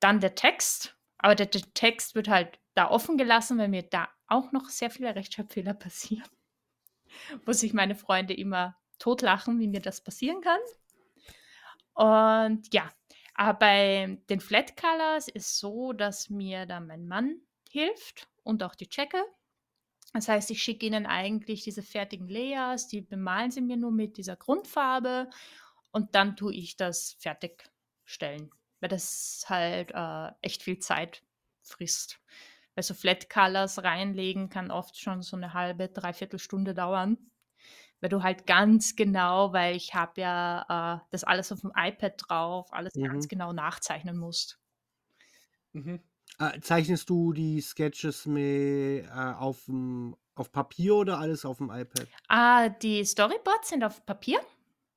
Dann 0.01 0.20
der 0.20 0.35
Text, 0.35 0.97
aber 1.19 1.35
der 1.35 1.47
der 1.47 1.62
Text 1.74 2.15
wird 2.15 2.28
halt 2.28 2.61
da 2.74 2.90
offen 2.90 3.16
gelassen, 3.16 3.59
weil 3.59 3.69
mir 3.69 3.82
da 3.82 4.09
auch 4.28 4.53
noch 4.53 4.69
sehr 4.69 4.90
viele 4.90 5.15
Rechtschreibfehler 5.15 5.74
passieren, 5.74 6.28
wo 7.47 7.53
sich 7.53 7.73
meine 7.73 7.94
Freunde 7.94 8.35
immer 8.35 8.77
totlachen, 8.98 9.61
wie 9.61 9.69
mir 9.69 9.81
das 9.81 10.01
passieren 10.03 10.40
kann. 10.40 10.61
Und 11.94 12.73
ja, 12.74 12.90
aber 13.35 13.59
bei 13.59 14.19
den 14.28 14.40
Flat 14.40 14.77
Colors 14.77 15.28
ist 15.28 15.59
so, 15.59 15.93
dass 15.93 16.31
mir 16.31 16.66
da 16.66 16.81
mein 16.81 17.07
Mann 17.07 17.40
hilft 17.70 18.28
und 18.43 18.62
auch 18.62 18.74
die 18.74 18.89
Checker. 18.89 19.24
Das 20.12 20.28
heißt, 20.28 20.51
ich 20.51 20.62
schicke 20.62 20.86
ihnen 20.86 21.05
eigentlich 21.05 21.65
diese 21.65 21.82
fertigen 21.82 22.28
Layers, 22.28 22.89
die 22.89 23.03
bemalen 23.03 23.51
sie 23.51 23.61
mir 23.61 23.77
nur 23.77 23.93
mit 23.93 24.16
dieser 24.16 24.36
Grundfarbe 24.36 25.28
und 25.90 26.15
dann 26.15 26.36
tue 26.36 26.55
ich 26.55 26.77
das 26.77 27.16
fertigstellen, 27.19 28.51
weil 28.81 28.89
das 28.89 29.44
halt, 29.48 29.90
äh, 29.93 30.31
echt 30.40 30.62
viel 30.62 30.78
Zeit 30.78 31.23
frisst. 31.62 32.20
Weil 32.77 32.82
so 32.85 32.93
Flat 32.94 33.31
Colors 33.31 33.82
reinlegen 33.82 34.51
kann 34.51 34.70
oft 34.70 34.98
schon 35.01 35.23
so 35.23 35.36
'ne 35.39 35.55
halbe, 35.55 35.89
3/4 35.89 36.39
Stunde 36.39 36.74
dauern, 36.74 37.16
weil 38.01 38.11
du 38.11 38.23
halt 38.23 38.47
ganz 38.47 38.97
genau 38.97 39.53
weil 39.55 39.77
ich 39.77 39.94
habe 39.94 40.20
ja, 40.23 40.98
äh, 41.03 41.07
das 41.12 41.24
alles 41.24 41.53
auf'm 41.53 41.73
iPad 41.77 42.15
drauf, 42.19 42.73
alles 42.73 42.94
ganz 43.12 43.27
Mhm. 43.27 43.28
genau 43.28 43.53
nachzeichnen 43.55 44.19
musst. 44.19 44.57
Mhm. 45.74 46.01
Äh, 46.39 46.61
zeichnest 46.61 47.09
du 47.11 47.32
die 47.32 47.61
Sketches 47.61 48.27
me 48.27 49.01
äh, 49.03 49.07
auf'm 49.09 50.16
auf 50.35 50.53
Papier 50.53 50.94
oder 50.97 51.19
alles 51.19 51.44
auf'm 51.44 51.70
iPad? 51.70 52.11
Ah, 52.28 52.69
die 52.69 53.05
Storyboards 53.05 53.69
sind 53.69 53.85
auf 53.85 54.05
Papier. 54.05 54.40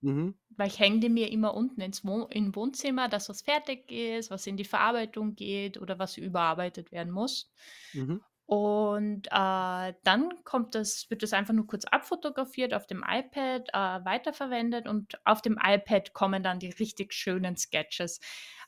Mhm. 0.03 0.39
Weil 0.57 0.67
ich 0.67 0.79
hänge 0.79 0.99
die 0.99 1.09
mir 1.09 1.31
immer 1.31 1.53
unten 1.53 1.81
ins 1.81 2.03
Wo 2.05 2.23
in 2.25 2.55
Wohnzimmer, 2.55 3.07
dass 3.07 3.29
was 3.29 3.41
fertig 3.43 3.91
ist, 3.91 4.31
was 4.31 4.47
in 4.47 4.57
die 4.57 4.65
Verarbeitung 4.65 5.35
geht 5.35 5.79
oder 5.79 5.99
was 5.99 6.17
überarbeitet 6.17 6.91
werden 6.91 7.11
muss. 7.13 7.51
Mhm. 7.93 8.19
Und, 8.45 9.27
äh, 9.27 9.93
dann 10.03 10.43
kommt 10.43 10.73
das 10.75 11.07
wird 11.11 11.21
das 11.23 11.33
einfach 11.33 11.53
nur 11.53 11.67
kurz 11.67 11.85
abfotografiert, 11.85 12.73
auf 12.73 12.87
dem 12.87 13.03
iPad, 13.07 13.69
äh, 13.69 14.05
weiterverwendet 14.05 14.87
und 14.87 15.19
auf 15.25 15.41
dem 15.43 15.59
iPad 15.63 16.13
kommen 16.13 16.41
dann 16.43 16.59
die 16.59 16.71
richtig 16.71 17.13
schönen 17.13 17.57
Sketches. 17.57 18.19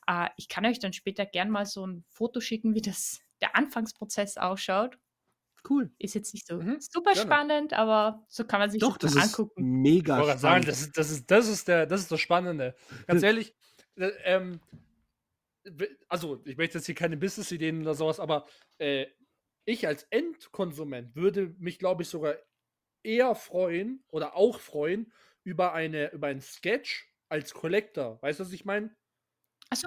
Äh, 0.06 0.28
ich 0.36 0.48
kann 0.48 0.64
euch 0.66 0.78
dann 0.78 0.92
später 0.92 1.26
gern 1.26 1.50
mal 1.50 1.66
so 1.66 1.84
'n 1.84 2.04
Foto 2.10 2.40
schicken, 2.40 2.74
wie 2.76 2.82
das 2.82 3.20
der 3.40 3.56
Anfangsprozess 3.56 4.36
ausschaut. 4.38 4.98
Cool. 5.68 5.92
Ist 5.98 6.14
jetzt 6.14 6.32
nicht 6.34 6.46
so 6.46 6.60
Mhm, 6.60 6.78
super 6.78 7.14
gerne. 7.14 7.42
spannend, 7.54 7.72
aber 7.72 8.24
so 8.28 8.44
kann 8.44 8.60
man 8.60 8.70
sich 8.70 8.80
Doch, 8.80 8.96
das 8.98 9.16
das 9.16 9.16
angucken. 9.16 9.72
mega 9.84 10.22
grad 10.22 10.40
sagen, 10.40 10.64
spannend. 10.64 10.66
das 10.66 10.80
ist 10.80 10.96
das 10.96 11.10
ist 11.10 11.30
das 11.30 11.48
ist 11.48 11.68
der 11.68 11.86
das 11.86 12.00
ist 12.02 12.12
das 12.12 12.20
Spannende. 12.20 12.74
Ganz 13.06 13.22
ehrlich, 13.22 13.54
Äh, 13.96 14.08
ähm, 14.24 14.60
also, 16.08 16.42
ich 16.44 16.56
möchte 16.56 16.78
jetzt 16.78 16.86
hier 16.86 16.94
keine 16.94 17.16
Business-Ideen 17.16 17.82
oder 17.82 17.94
sowas, 17.94 18.20
aber 18.20 18.46
äh, 18.78 19.06
ich 19.64 19.86
als 19.86 20.04
Endkonsument 20.04 21.14
würde 21.14 21.54
mich, 21.58 21.78
glaube 21.78 22.02
ich, 22.02 22.08
sogar 22.08 22.36
eher 23.04 23.34
freuen 23.34 24.04
oder 24.10 24.36
auch 24.36 24.60
freuen 24.60 25.12
über 25.44 25.74
eine 25.74 26.12
über 26.12 26.28
einen 26.28 26.40
Sketch 26.42 27.12
als 27.28 27.54
Collector. 27.54 28.20
Weißt 28.22 28.40
du, 28.40 28.44
was 28.44 28.52
ich 28.52 28.64
meine? 28.64 28.96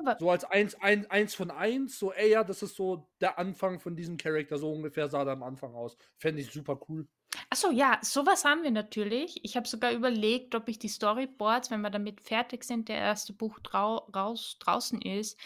Wa 0.03 0.17
So 0.17 0.29
als 0.29 0.43
eins, 0.45 0.75
ein, 0.75 1.09
eins 1.11 1.35
von 1.35 1.51
eins, 1.51 1.99
so, 1.99 2.11
ey, 2.13 2.31
ja, 2.31 2.43
das 2.43 2.63
ist 2.63 2.75
so 2.75 3.09
der 3.21 3.37
Anfang 3.39 3.79
von 3.79 3.95
diesem 3.95 4.17
Charakter, 4.17 4.57
so 4.57 4.71
ungefähr 4.71 5.09
sah 5.09 5.23
der 5.25 5.33
am 5.33 5.43
Anfang 5.43 5.75
aus. 5.75 5.97
Fände 6.17 6.41
ich 6.41 6.51
super 6.51 6.79
cool. 6.89 7.07
Achso, 7.49 7.69
ja, 7.71 7.99
sowas 8.01 8.45
haben 8.45 8.63
wir 8.63 8.71
natürlich. 8.71 9.43
Ich 9.43 9.55
habe 9.57 9.67
sogar 9.67 9.91
überlegt, 9.91 10.55
ob 10.55 10.69
ich 10.69 10.79
die 10.79 10.87
Storyboards, 10.87 11.69
wenn 11.69 11.81
wir 11.81 11.89
damit 11.89 12.21
fertig 12.21 12.63
sind, 12.63 12.87
der 12.89 12.97
erste 12.97 13.33
Buch 13.33 13.59
drau 13.59 13.97
raus 14.15 14.57
draußen 14.59 15.01
ist, 15.01 15.37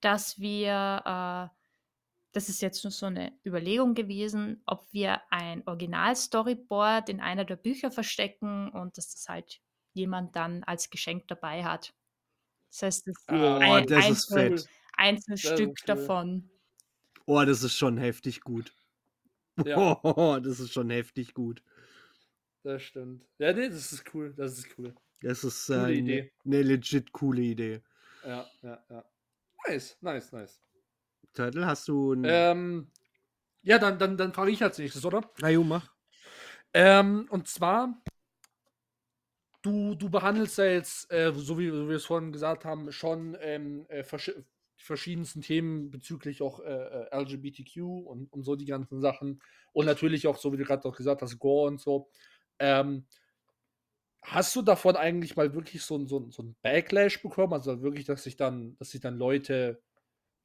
dass 0.00 0.38
wir, 0.38 1.50
äh 1.52 1.56
das 2.32 2.48
ist 2.48 2.62
jetzt 2.62 2.82
nur 2.84 2.90
so 2.90 3.06
eine 3.06 3.38
Überlegung 3.44 3.94
gewesen, 3.94 4.62
ob 4.66 4.90
wir 4.92 5.20
ein 5.30 5.62
Original-Storyboard 5.66 7.10
in 7.10 7.20
einer 7.20 7.44
der 7.44 7.56
Bücher 7.56 7.90
verstecken 7.90 8.70
und 8.70 8.96
dass 8.96 9.12
das 9.14 9.28
halt 9.28 9.60
jemand 9.92 10.34
dann 10.34 10.64
als 10.64 10.88
Geschenk 10.90 11.28
dabei 11.28 11.64
hat. 11.64 11.94
Das 12.72 12.82
heißt, 12.82 13.06
das 13.06 13.16
Oh, 13.28 13.34
ein 13.34 13.86
das 13.86 14.08
ist 14.08 14.32
Einzel 14.32 14.56
fett. 14.58 14.68
Einzelstück 14.96 15.68
cool. 15.68 15.74
davon. 15.86 16.50
Oh, 17.26 17.44
das 17.44 17.62
ist 17.62 17.76
schon 17.76 17.98
heftig 17.98 18.40
gut. 18.40 18.72
Ja. 19.64 20.00
Oh, 20.02 20.38
das 20.42 20.58
ist 20.58 20.72
schon 20.72 20.88
heftig 20.88 21.34
gut. 21.34 21.62
Das 22.64 22.82
stimmt. 22.82 23.26
Ja, 23.38 23.52
nee, 23.52 23.68
das 23.68 23.92
ist 23.92 24.04
cool. 24.14 24.32
Das 24.36 24.58
ist 24.58 24.68
cool. 24.78 24.94
Das 25.20 25.44
ist 25.44 25.68
äh, 25.68 25.74
eine 25.74 25.92
Idee. 25.92 26.32
ne 26.44 26.62
legit 26.62 27.12
coole 27.12 27.42
Idee. 27.42 27.82
Ja, 28.24 28.46
ja, 28.62 28.84
ja. 28.88 29.04
Nice, 29.68 29.96
nice, 30.00 30.32
nice. 30.32 30.60
Turtle, 31.34 31.66
hast 31.66 31.88
du 31.88 32.14
ein. 32.14 32.24
Ähm, 32.24 32.90
ja, 33.62 33.78
dann, 33.78 33.98
dann, 33.98 34.16
dann 34.16 34.32
frage 34.32 34.50
ich 34.50 34.62
als 34.62 34.78
nächstes, 34.78 35.04
oder? 35.04 35.30
Na 35.40 35.50
jo, 35.50 35.62
mach. 35.62 35.92
Ähm, 36.74 37.26
und 37.30 37.48
zwar, 37.48 38.02
du, 39.62 39.94
du 39.94 40.10
behandelst 40.10 40.58
ja 40.58 40.66
jetzt, 40.66 41.10
äh, 41.12 41.32
so 41.34 41.58
wie, 41.58 41.72
wie 41.72 41.88
wir 41.88 41.96
es 41.96 42.04
vorhin 42.04 42.32
gesagt 42.32 42.64
haben, 42.64 42.92
schon 42.92 43.36
ähm, 43.40 43.86
äh, 43.88 44.02
die 44.02 44.84
verschiedensten 44.84 45.40
Themen 45.40 45.90
bezüglich 45.90 46.42
auch 46.42 46.60
äh, 46.60 46.72
äh, 46.72 47.16
LGBTQ 47.16 47.76
und, 48.06 48.32
und 48.32 48.42
so 48.42 48.56
die 48.56 48.66
ganzen 48.66 49.00
Sachen. 49.00 49.40
Und 49.72 49.86
natürlich 49.86 50.26
auch, 50.26 50.36
so 50.36 50.52
wie 50.52 50.56
du 50.56 50.64
gerade 50.64 50.86
auch 50.86 50.96
gesagt 50.96 51.22
hast, 51.22 51.38
Gore 51.38 51.68
und 51.68 51.80
so. 51.80 52.08
Ähm, 52.58 53.06
hast 54.22 54.54
du 54.56 54.62
davon 54.62 54.96
eigentlich 54.96 55.36
mal 55.36 55.54
wirklich 55.54 55.82
so, 55.82 56.04
so, 56.06 56.30
so 56.30 56.42
ein 56.42 56.56
Backlash 56.62 57.22
bekommen? 57.22 57.52
Also 57.52 57.82
wirklich, 57.82 58.04
dass 58.04 58.24
sich 58.24 58.36
dann, 58.36 58.76
dass 58.78 58.90
sich 58.90 59.00
dann 59.00 59.16
Leute 59.16 59.80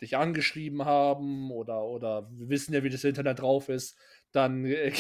dich 0.02 0.18
angeschrieben 0.18 0.86
haben 0.86 1.52
oder, 1.52 1.84
oder 1.84 2.30
wir 2.32 2.50
wissen 2.50 2.74
ja, 2.74 2.84
wie 2.84 2.90
das 2.90 3.04
Internet 3.04 3.40
drauf 3.40 3.70
ist, 3.70 3.98
dann 4.32 4.66
äh, 4.66 4.92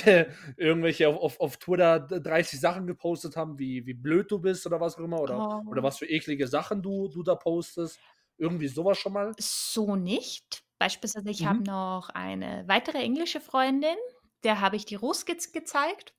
irgendwelche 0.57 1.07
auf, 1.09 1.17
auf, 1.17 1.39
auf 1.39 1.57
Twitter 1.57 1.99
30 1.99 2.59
Sachen 2.59 2.87
gepostet 2.87 3.35
haben, 3.35 3.59
wie, 3.59 3.85
wie 3.85 3.93
blöd 3.93 4.31
du 4.31 4.39
bist 4.39 4.65
oder 4.65 4.79
was 4.79 4.95
auch 4.97 5.03
immer, 5.03 5.21
oder, 5.21 5.45
oder 5.69 5.81
Oh. 5.81 5.83
was 5.83 5.97
für 5.99 6.07
eklige 6.07 6.47
Sachen 6.47 6.81
du, 6.81 7.07
du 7.09 7.23
da 7.23 7.35
postest. 7.35 8.01
Irgendwie 8.37 8.67
sowas 8.67 8.97
schon 8.99 9.13
mal? 9.13 9.35
So 9.39 9.95
nicht. 9.95 10.63
Beispielsweise, 10.79 11.29
ich 11.31 11.45
habe 11.45 11.59
Mhm. 11.59 11.65
noch 11.65 12.09
eine 12.09 12.67
weitere 12.67 12.99
englische 12.99 13.41
Freundin, 13.41 13.95
der 14.43 14.61
habe 14.61 14.75
ich 14.75 14.85
die 14.85 14.95
Rohskizzen 14.95 15.51
gezeigt. 15.53 16.13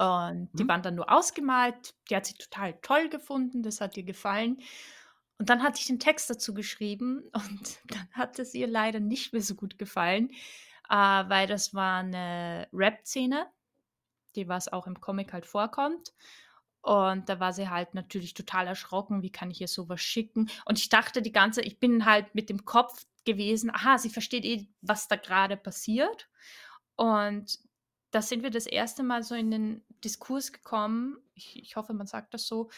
Und 0.00 0.50
die 0.58 0.66
Mhm. 0.66 0.68
waren 0.68 0.82
dann 0.82 0.94
nur 0.94 1.10
ausgemalt. 1.10 1.94
Die 2.08 2.14
hat 2.16 2.26
sie 2.26 2.34
total 2.34 2.74
toll 2.82 3.08
gefunden, 3.08 3.62
das 3.62 3.80
hat 3.80 3.96
ihr 3.96 4.04
gefallen. 4.04 4.58
Und 5.38 5.48
dann 5.48 5.62
hatte 5.62 5.80
ich 5.80 5.86
den 5.86 6.00
Text 6.00 6.28
dazu 6.28 6.52
geschrieben 6.52 7.22
und 7.32 7.78
dann 7.86 8.08
hat 8.12 8.38
es 8.38 8.54
ihr 8.54 8.66
leider 8.66 9.00
nicht 9.00 9.32
mehr 9.32 9.42
so 9.42 9.54
gut 9.54 9.78
gefallen, 9.78 10.30
äh, 10.90 10.94
weil 10.94 11.46
das 11.46 11.74
war 11.74 12.00
eine 12.00 12.68
Rap-Szene, 12.72 13.46
die 14.36 14.48
was 14.48 14.72
auch 14.72 14.86
im 14.86 15.00
Comic 15.00 15.32
halt 15.32 15.46
vorkommt. 15.46 16.12
Und 16.80 17.28
da 17.28 17.40
war 17.40 17.52
sie 17.52 17.68
halt 17.68 17.94
natürlich 17.94 18.34
total 18.34 18.66
erschrocken, 18.66 19.22
wie 19.22 19.32
kann 19.32 19.50
ich 19.50 19.60
ihr 19.60 19.68
sowas 19.68 20.00
schicken? 20.00 20.48
Und 20.64 20.78
ich 20.78 20.88
dachte 20.88 21.22
die 21.22 21.32
ganze, 21.32 21.60
ich 21.60 21.80
bin 21.80 22.04
halt 22.04 22.34
mit 22.34 22.48
dem 22.48 22.64
Kopf 22.64 23.04
gewesen, 23.24 23.70
aha, 23.70 23.98
sie 23.98 24.10
versteht 24.10 24.44
eh, 24.44 24.68
was 24.80 25.08
da 25.08 25.16
gerade 25.16 25.56
passiert. 25.56 26.28
Und 26.96 27.58
da 28.10 28.22
sind 28.22 28.42
wir 28.42 28.50
das 28.50 28.66
erste 28.66 29.02
Mal 29.02 29.22
so 29.22 29.34
in 29.34 29.50
den 29.50 29.84
Diskurs 30.02 30.52
gekommen, 30.52 31.18
ich, 31.34 31.60
ich 31.62 31.76
hoffe, 31.76 31.92
man 31.92 32.06
sagt 32.06 32.32
das 32.32 32.46
so, 32.46 32.70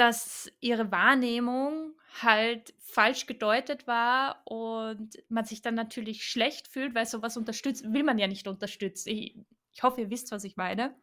dass 0.00 0.50
ihre 0.60 0.90
Wahrnehmung 0.90 1.94
halt 2.22 2.74
falsch 2.78 3.26
gedeutet 3.26 3.86
war 3.86 4.40
und 4.46 5.10
man 5.28 5.44
sich 5.44 5.60
dann 5.60 5.74
natürlich 5.74 6.24
schlecht 6.24 6.68
fühlt, 6.68 6.94
weil 6.94 7.04
sowas 7.04 7.36
unterstützt, 7.36 7.92
will 7.92 8.02
man 8.02 8.18
ja 8.18 8.26
nicht 8.26 8.48
unterstützen. 8.48 9.10
Ich, 9.10 9.36
ich 9.72 9.82
hoffe, 9.82 10.00
ihr 10.00 10.10
wisst, 10.10 10.32
was 10.32 10.44
ich 10.44 10.56
meine. 10.56 10.96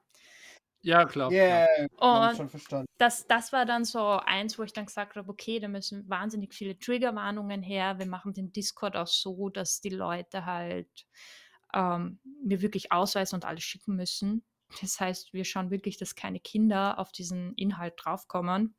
Ja, 0.82 1.06
klar. 1.06 1.32
Yeah, 1.32 1.68
haben 1.99 2.30
Und 2.30 2.38
schon 2.38 2.49
verstanden. 2.49 2.88
das, 2.98 3.28
das 3.28 3.53
war 3.53 3.65
dann 3.65 3.86
so 3.86 4.03
eins, 4.26 4.57
wo 4.57 4.64
ich 4.64 4.74
dann 4.74 4.88
gesagt 4.88 5.15
habe, 5.15 5.30
okay, 5.30 5.60
da 5.60 5.68
müssen 5.68 6.10
wahnsinnig 6.10 6.53
viele 6.56 6.78
Triggerwarnungen 6.80 7.61
her. 7.61 7.99
Wir 7.99 8.07
machen 8.07 8.34
den 8.34 8.52
Discord 8.52 8.95
auch 8.95 9.07
so, 9.07 9.49
dass 9.49 9.80
die 9.80 9.90
Leute 9.90 10.45
halt 10.45 11.06
ähm, 11.74 12.19
mir 12.44 12.61
wirklich 12.61 12.91
Ausweis 12.91 13.34
und 13.34 13.45
alles 13.45 13.64
schicken 13.64 13.95
müssen. 13.95 14.44
Das 14.82 14.99
heißt, 14.99 15.34
wir 15.34 15.45
schauen 15.45 15.72
wirklich, 15.72 15.98
dass 15.98 16.15
keine 16.15 16.40
Kinder 16.40 16.99
auf 16.99 17.11
diesen 17.11 17.53
Inhalt 17.56 17.94
draufkommen. 17.98 18.76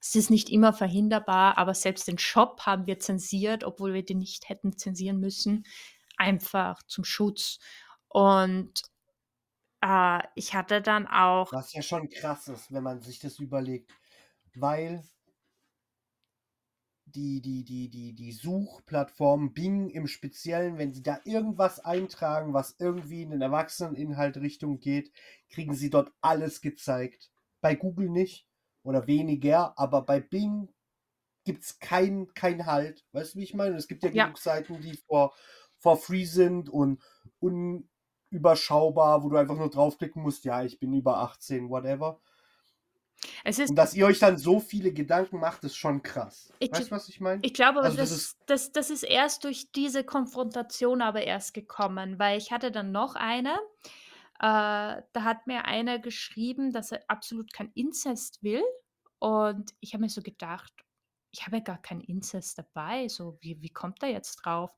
Es 0.00 0.14
ist 0.14 0.30
nicht 0.30 0.48
immer 0.48 0.72
verhinderbar, 0.72 1.58
aber 1.58 1.74
selbst 1.74 2.08
den 2.08 2.18
Shop 2.18 2.62
haben 2.62 2.86
wir 2.86 2.98
zensiert, 2.98 3.64
obwohl 3.64 3.92
wir 3.92 4.04
den 4.04 4.18
nicht 4.18 4.48
hätten 4.48 4.76
zensieren 4.76 5.20
müssen, 5.20 5.66
einfach 6.16 6.82
zum 6.84 7.04
Schutz. 7.04 7.58
Und 8.08 8.72
äh, 9.82 10.20
ich 10.34 10.54
hatte 10.54 10.80
dann 10.80 11.06
auch 11.06 11.52
Was 11.52 11.72
ja 11.72 11.82
schon 11.82 12.08
krass 12.08 12.48
ist, 12.48 12.72
wenn 12.72 12.82
man 12.82 13.00
sich 13.02 13.18
das 13.18 13.38
überlegt. 13.38 13.92
Weil 14.54 15.02
die, 17.14 17.40
die, 17.40 17.64
die, 17.64 17.88
die, 17.88 18.14
die 18.14 18.32
Suchplattform 18.32 19.52
Bing 19.52 19.90
im 19.90 20.06
Speziellen, 20.06 20.78
wenn 20.78 20.92
sie 20.92 21.02
da 21.02 21.20
irgendwas 21.24 21.80
eintragen, 21.80 22.54
was 22.54 22.76
irgendwie 22.78 23.22
in 23.22 23.30
den 23.30 23.42
Erwachseneninhalt-Richtung 23.42 24.80
geht, 24.80 25.12
kriegen 25.48 25.74
sie 25.74 25.90
dort 25.90 26.12
alles 26.20 26.60
gezeigt. 26.60 27.30
Bei 27.60 27.74
Google 27.74 28.10
nicht 28.10 28.46
oder 28.82 29.06
weniger, 29.06 29.78
aber 29.78 30.02
bei 30.02 30.20
Bing 30.20 30.68
gibt 31.44 31.62
es 31.64 31.78
keinen 31.78 32.32
kein 32.34 32.66
Halt. 32.66 33.06
Weißt 33.12 33.34
du, 33.34 33.38
wie 33.38 33.44
ich 33.44 33.54
meine? 33.54 33.76
Es 33.76 33.88
gibt 33.88 34.02
ja 34.04 34.10
Ja. 34.10 34.24
genug 34.24 34.38
Seiten, 34.38 34.80
die 34.80 34.96
for, 35.08 35.32
for 35.78 35.96
free 35.96 36.24
sind 36.24 36.68
und 36.68 37.02
unüberschaubar, 37.40 39.22
wo 39.24 39.28
du 39.30 39.36
einfach 39.36 39.56
nur 39.56 39.70
draufklicken 39.70 40.22
musst, 40.22 40.44
ja, 40.44 40.62
ich 40.64 40.78
bin 40.78 40.92
über 40.94 41.18
18, 41.18 41.70
whatever. 41.70 42.20
Es 43.44 43.58
ist, 43.58 43.70
Und 43.70 43.76
dass 43.76 43.94
ihr 43.94 44.06
euch 44.06 44.18
dann 44.18 44.38
so 44.38 44.60
viele 44.60 44.92
Gedanken 44.92 45.38
macht, 45.40 45.64
ist 45.64 45.76
schon 45.76 46.02
krass. 46.02 46.52
Ich- 46.58 46.72
weißt 46.72 46.90
du, 46.90 46.94
was 46.94 47.08
ich 47.08 47.20
meine? 47.20 47.40
ich 47.42 47.54
glaube, 47.54 47.78
aber 47.80 47.86
also 47.86 47.98
das 47.98 48.10
das, 48.10 48.18
ist- 48.18 48.38
das, 48.46 48.72
das 48.72 48.90
ist 48.90 49.02
erst 49.02 49.44
durch 49.44 49.72
diese 49.72 50.04
Konfrontation 50.04 51.02
aber 51.02 51.22
erst 51.22 51.54
gekommen, 51.54 52.18
weil 52.18 52.38
ich 52.38 52.50
hatte 52.52 52.70
dann 52.70 52.92
noch 52.92 53.14
eine, 53.14 53.58
da 54.46 55.04
hat 55.14 55.46
mir 55.46 55.66
einer 55.66 55.98
geschrieben, 55.98 56.72
dass 56.72 56.92
er 56.92 57.02
absolut 57.08 57.52
kein 57.52 57.70
Inzest 57.74 58.42
will 58.42 58.62
und 59.18 59.74
ich 59.80 59.92
habe 59.92 60.02
mir 60.02 60.08
so 60.08 60.22
gedacht, 60.22 60.72
ich 61.32 61.46
habe 61.46 61.58
ja 61.58 61.62
gar 61.62 61.80
kein 61.80 62.00
Inzest 62.00 62.58
dabei, 62.58 63.06
so 63.08 63.38
wie, 63.40 63.60
wie 63.62 63.68
kommt 63.68 64.02
er 64.02 64.08
jetzt 64.08 64.36
drauf? 64.36 64.70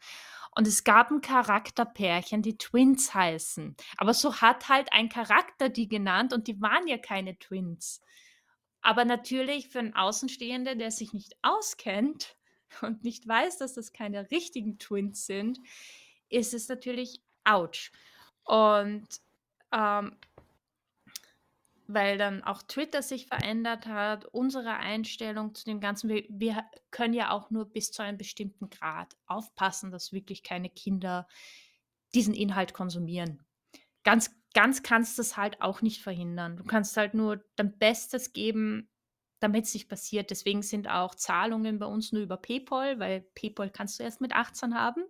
Und 0.55 0.67
es 0.67 0.85
gab 0.85 1.11
ein 1.11 1.23
Charakterpärchen, 1.23 2.43
die 2.43 2.59
Twins 2.59 3.15
heißen, 3.15 3.77
aber 3.97 4.13
so 4.15 4.41
hat 4.41 4.69
halt 4.69 4.93
ein 4.93 5.09
Charakter 5.09 5.69
die 5.69 5.89
genannt 5.89 6.33
und 6.33 6.47
die 6.49 6.61
waren 6.61 6.87
ja 6.87 6.99
keine 6.99 7.39
Twins. 7.39 8.01
Aber 8.83 9.05
natürlich 9.05 9.69
für 9.69 9.79
einen 9.79 9.95
Außenstehenden, 9.95 10.79
der 10.79 10.91
sich 10.91 11.13
nicht 11.13 11.37
auskennt 11.43 12.37
und 12.83 13.05
nicht 13.05 13.27
weiß, 13.27 13.59
dass 13.59 13.75
das 13.75 13.93
keine 13.93 14.31
richtigen 14.31 14.79
Twins 14.79 15.25
sind, 15.25 15.61
ist 16.29 16.53
es 16.53 16.69
natürlich 16.69 17.23
ouch. 17.45 17.91
Und 18.45 19.07
ähm, 19.73 20.17
weil 21.87 22.17
dann 22.17 22.43
auch 22.43 22.63
Twitter 22.63 23.03
sich 23.03 23.27
verändert 23.27 23.87
hat, 23.87 24.25
unsere 24.27 24.77
Einstellung 24.77 25.55
zu 25.55 25.65
dem 25.65 25.81
Ganzen, 25.81 26.09
wir, 26.09 26.25
wir 26.29 26.65
können 26.91 27.15
ja 27.15 27.31
auch 27.31 27.51
nur 27.51 27.67
bis 27.71 27.91
zu 27.93 28.03
einem 28.03 28.19
bestimmten 28.19 28.71
Grad 28.71 29.17
aufpassen, 29.27 29.91
dass 29.91 30.13
wirklich 30.13 30.43
keine 30.43 30.71
Kinder 30.71 31.27
diesen 32.15 32.35
Inhalt 32.35 32.73
konsumieren. 32.73 33.45
Ganz, 34.05 34.35
ganz 34.55 34.83
kannst 34.83 35.19
du 35.19 35.23
es 35.23 35.37
halt 35.37 35.61
auch 35.61 35.83
nicht 35.83 36.03
verhindern. 36.03 36.57
Du 36.57 36.65
kannst 36.65 36.97
halt 36.97 37.15
nur 37.15 37.45
dein 37.57 37.79
Bestes 37.79 38.33
geben, 38.33 38.89
damit 39.41 39.65
es 39.65 39.75
nicht 39.75 39.89
passiert. 39.89 40.31
Deswegen 40.31 40.63
sind 40.63 40.89
auch 40.89 41.15
Zahlungen 41.15 41.79
bei 41.79 41.87
uns 41.87 42.13
nur 42.13 42.23
über 42.23 42.37
PayPal, 42.37 43.01
weil 43.01 43.23
PayPal 43.35 43.71
kannst 43.71 43.99
du 43.99 44.05
erst 44.05 44.21
mit 44.21 44.33
18 44.33 44.75
haben. 44.75 45.03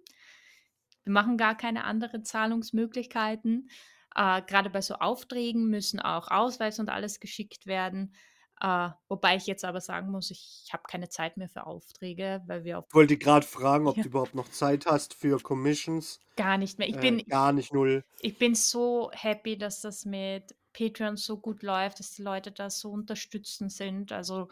Wir 1.04 1.12
machen 1.12 1.36
gar 1.36 1.56
keine 1.56 1.84
anderen 1.84 2.24
Zahlungsmöglichkeiten. 2.24 3.68
Äh, 4.14 4.42
Gerade 4.42 4.70
bei 4.70 4.80
so 4.82 4.94
Aufträgen 4.96 5.68
müssen 5.68 6.00
auch 6.00 6.28
Ausweis 6.30 6.78
und 6.78 6.88
alles 6.90 7.20
geschickt 7.20 7.66
werden. 7.66 8.14
Äh, 8.60 8.90
wobei 9.08 9.36
ich 9.36 9.46
jetzt 9.46 9.64
aber 9.64 9.80
sagen 9.80 10.10
muss, 10.10 10.30
ich 10.30 10.68
habe 10.72 10.84
keine 10.88 11.08
Zeit 11.08 11.36
mehr 11.36 11.48
für 11.48 11.66
Aufträge, 11.66 12.42
weil 12.46 12.64
wir 12.64 12.78
auf 12.78 12.86
Ich 12.88 12.94
wollte 12.94 13.18
gerade 13.18 13.44
fragen, 13.44 13.88
ob 13.88 14.00
du 14.00 14.06
überhaupt 14.06 14.34
noch 14.36 14.48
Zeit 14.48 14.86
hast 14.86 15.14
für 15.14 15.40
Commissions. 15.40 16.20
gar 16.36 16.58
nicht 16.58 16.78
mehr. 16.78 16.88
Ich 16.88 16.96
Äh, 16.96 17.00
bin, 17.00 17.22
gar 17.28 17.52
nicht 17.52 17.72
null. 17.72 18.04
ich 18.20 18.38
bin 18.38 18.54
so 18.54 19.10
happy, 19.14 19.58
dass 19.58 19.80
das 19.80 20.04
mit 20.04 20.54
Patreon 20.72 21.16
so 21.16 21.38
gut 21.38 21.62
läuft, 21.62 21.98
dass 22.00 22.12
die 22.14 22.22
Leute 22.22 22.52
da 22.52 22.70
so 22.70 22.90
unterstützend 22.90 23.72
sind. 23.72 24.12
Also 24.12 24.48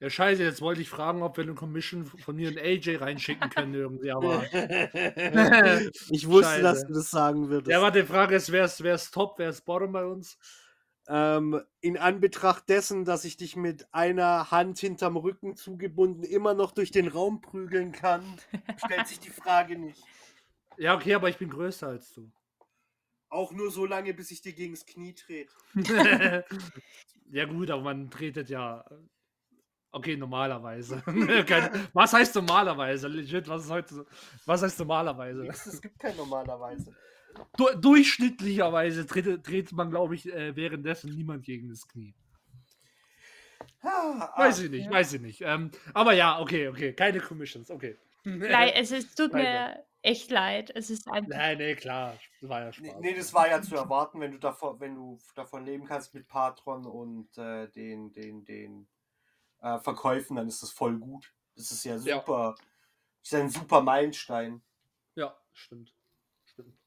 Ja, 0.00 0.08
scheiße, 0.08 0.44
jetzt 0.44 0.60
wollte 0.60 0.80
ich 0.80 0.88
fragen, 0.88 1.22
ob 1.22 1.36
wir 1.36 1.42
eine 1.42 1.54
Commission 1.54 2.06
von 2.06 2.36
mir 2.36 2.50
und 2.50 2.58
AJ 2.58 2.96
reinschicken 2.96 3.50
können 3.50 3.74
irgendwie, 3.74 4.12
aber. 4.12 4.44
ich 6.10 6.28
wusste, 6.28 6.62
dass 6.62 6.78
Scheiße. 6.78 6.86
du 6.86 6.92
das 6.94 7.10
sagen 7.10 7.48
würdest. 7.48 7.68
ja, 7.70 7.82
warte, 7.82 8.02
die 8.02 8.06
Frage 8.06 8.36
ist, 8.36 8.52
wer 8.52 8.64
ist, 8.64 8.80
wer 8.84 8.94
ist 8.94 9.12
top, 9.12 9.38
wer 9.38 9.48
ist 9.48 9.64
bottom 9.64 9.90
bei 9.90 10.04
uns? 10.04 10.38
Ähm, 11.08 11.60
in 11.80 11.96
Anbetracht 11.96 12.68
dessen, 12.68 13.04
dass 13.04 13.24
ich 13.24 13.36
dich 13.38 13.56
mit 13.56 13.92
einer 13.92 14.52
Hand 14.52 14.78
hinterm 14.78 15.16
Rücken 15.16 15.56
zugebunden 15.56 16.22
immer 16.22 16.54
noch 16.54 16.70
durch 16.70 16.92
den 16.92 17.08
Raum 17.08 17.40
prügeln 17.40 17.90
kann, 17.90 18.22
stellt 18.84 19.08
sich 19.08 19.18
die 19.18 19.30
Frage 19.30 19.78
nicht. 19.78 20.04
Ja, 20.76 20.94
okay, 20.94 21.14
aber 21.14 21.28
ich 21.28 21.38
bin 21.38 21.50
größer 21.50 21.88
als 21.88 22.12
du. 22.12 22.30
Auch 23.30 23.52
nur 23.52 23.70
so 23.72 23.84
lange, 23.84 24.14
bis 24.14 24.30
ich 24.30 24.42
dir 24.42 24.52
gegens 24.52 24.86
Knie 24.86 25.14
trete. 25.14 25.52
ja, 27.30 27.44
gut, 27.46 27.70
aber 27.70 27.82
man 27.82 28.10
tretet 28.10 28.48
ja. 28.48 28.84
Okay, 29.90 30.16
normalerweise. 30.16 31.02
Kein, 31.46 31.88
was 31.94 32.12
heißt 32.12 32.34
normalerweise? 32.34 33.08
Legit, 33.08 33.48
was 33.48 33.64
ist 33.64 33.70
heute 33.70 33.94
so? 33.94 34.04
Was 34.44 34.62
heißt 34.62 34.78
normalerweise? 34.80 35.46
Es 35.46 35.80
gibt 35.80 35.98
kein 35.98 36.16
normalerweise. 36.16 36.94
Du, 37.56 37.66
durchschnittlicherweise 37.74 39.06
tretet, 39.06 39.44
tretet 39.46 39.72
man, 39.72 39.90
glaube 39.90 40.14
ich, 40.14 40.30
äh, 40.32 40.54
währenddessen 40.56 41.10
niemand 41.14 41.44
gegen 41.44 41.68
das 41.68 41.86
Knie. 41.88 42.14
Ah, 43.82 44.32
Weiß 44.36 44.60
ich 44.60 44.70
nicht, 44.70 44.86
ja. 44.86 44.90
weiß 44.90 45.12
ich 45.14 45.20
nicht. 45.20 45.40
Ähm, 45.42 45.70
aber 45.94 46.12
ja, 46.12 46.40
okay, 46.40 46.68
okay. 46.68 46.92
Keine 46.92 47.20
Commissions, 47.20 47.70
okay. 47.70 47.96
leid, 48.24 48.74
es 48.76 48.90
ist, 48.90 49.16
tut 49.16 49.32
Leider. 49.32 49.68
mir 49.68 49.84
echt 50.02 50.30
leid. 50.30 50.70
Es 50.74 50.90
ist 50.90 51.08
einfach. 51.08 51.28
Nein, 51.36 51.58
nee, 51.58 51.74
klar. 51.74 52.16
Das 52.40 52.50
war 52.50 52.60
ja 52.60 52.66
Nee, 52.78 52.88
Spaß. 52.90 53.00
nee, 53.00 53.14
das 53.14 53.34
war 53.34 53.48
ja 53.48 53.62
zu 53.62 53.76
erwarten, 53.76 54.20
wenn 54.20 54.32
du 54.32 54.38
davon, 54.38 54.78
wenn 54.80 54.94
du 54.94 55.18
davon 55.34 55.64
leben 55.64 55.84
kannst 55.86 56.14
mit 56.14 56.26
Patron 56.28 56.86
und 56.86 57.36
äh, 57.38 57.68
den, 57.68 58.12
den, 58.12 58.44
den 58.44 58.88
äh, 59.60 59.78
Verkäufen, 59.78 60.36
dann 60.36 60.48
ist 60.48 60.62
das 60.62 60.70
voll 60.70 60.98
gut. 60.98 61.32
Das 61.56 61.70
ist 61.70 61.84
ja 61.84 61.96
Ja. 61.96 62.18
super. 62.20 62.54
Das 62.56 63.24
ist 63.24 63.32
ja 63.32 63.38
ein 63.40 63.50
super 63.50 63.80
Meilenstein. 63.82 64.62
Ja, 65.14 65.36
stimmt. 65.52 65.94
Stimmt. 66.44 66.78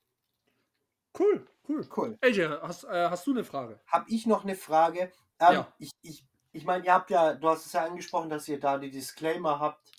Cool, 1.18 1.46
cool. 1.68 1.88
Cool. 1.96 2.18
AJ, 2.22 2.48
hast, 2.62 2.86
äh, 2.86 3.10
hast 3.10 3.28
du 3.28 3.32
eine 3.32 3.44
Frage? 3.44 3.80
Habe 3.88 4.10
ich 4.10 4.26
noch 4.26 4.44
eine 4.44 4.56
Frage? 4.56 5.12
Ähm, 5.40 5.54
Ja. 5.54 5.74
Ich, 5.78 5.92
ich, 6.02 6.26
ich 6.54 6.64
meine, 6.66 6.86
ihr 6.86 6.94
habt 6.94 7.10
ja, 7.10 7.34
du 7.34 7.50
hast 7.50 7.66
es 7.66 7.74
ja 7.74 7.84
angesprochen, 7.86 8.30
dass 8.30 8.48
ihr 8.48 8.60
da 8.60 8.78
die 8.78 8.92
Disclaimer 8.92 9.60
habt. 9.60 9.92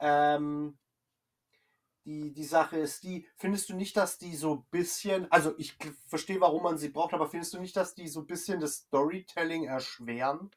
Ähm, 0.00 0.78
die, 2.04 2.32
die 2.32 2.44
Sache 2.44 2.76
ist 2.78 3.02
die, 3.02 3.26
findest 3.36 3.70
du 3.70 3.74
nicht, 3.74 3.96
dass 3.96 4.18
die 4.18 4.36
so 4.36 4.56
ein 4.56 4.64
bisschen, 4.70 5.30
also 5.32 5.54
ich 5.58 5.76
verstehe, 6.06 6.40
warum 6.40 6.62
man 6.62 6.76
sie 6.78 6.90
braucht, 6.90 7.14
aber 7.14 7.28
findest 7.28 7.54
du 7.54 7.60
nicht, 7.60 7.76
dass 7.76 7.94
die 7.94 8.08
so 8.08 8.20
ein 8.20 8.26
bisschen 8.26 8.60
das 8.60 8.74
Storytelling 8.76 9.64
erschweren? 9.64 10.50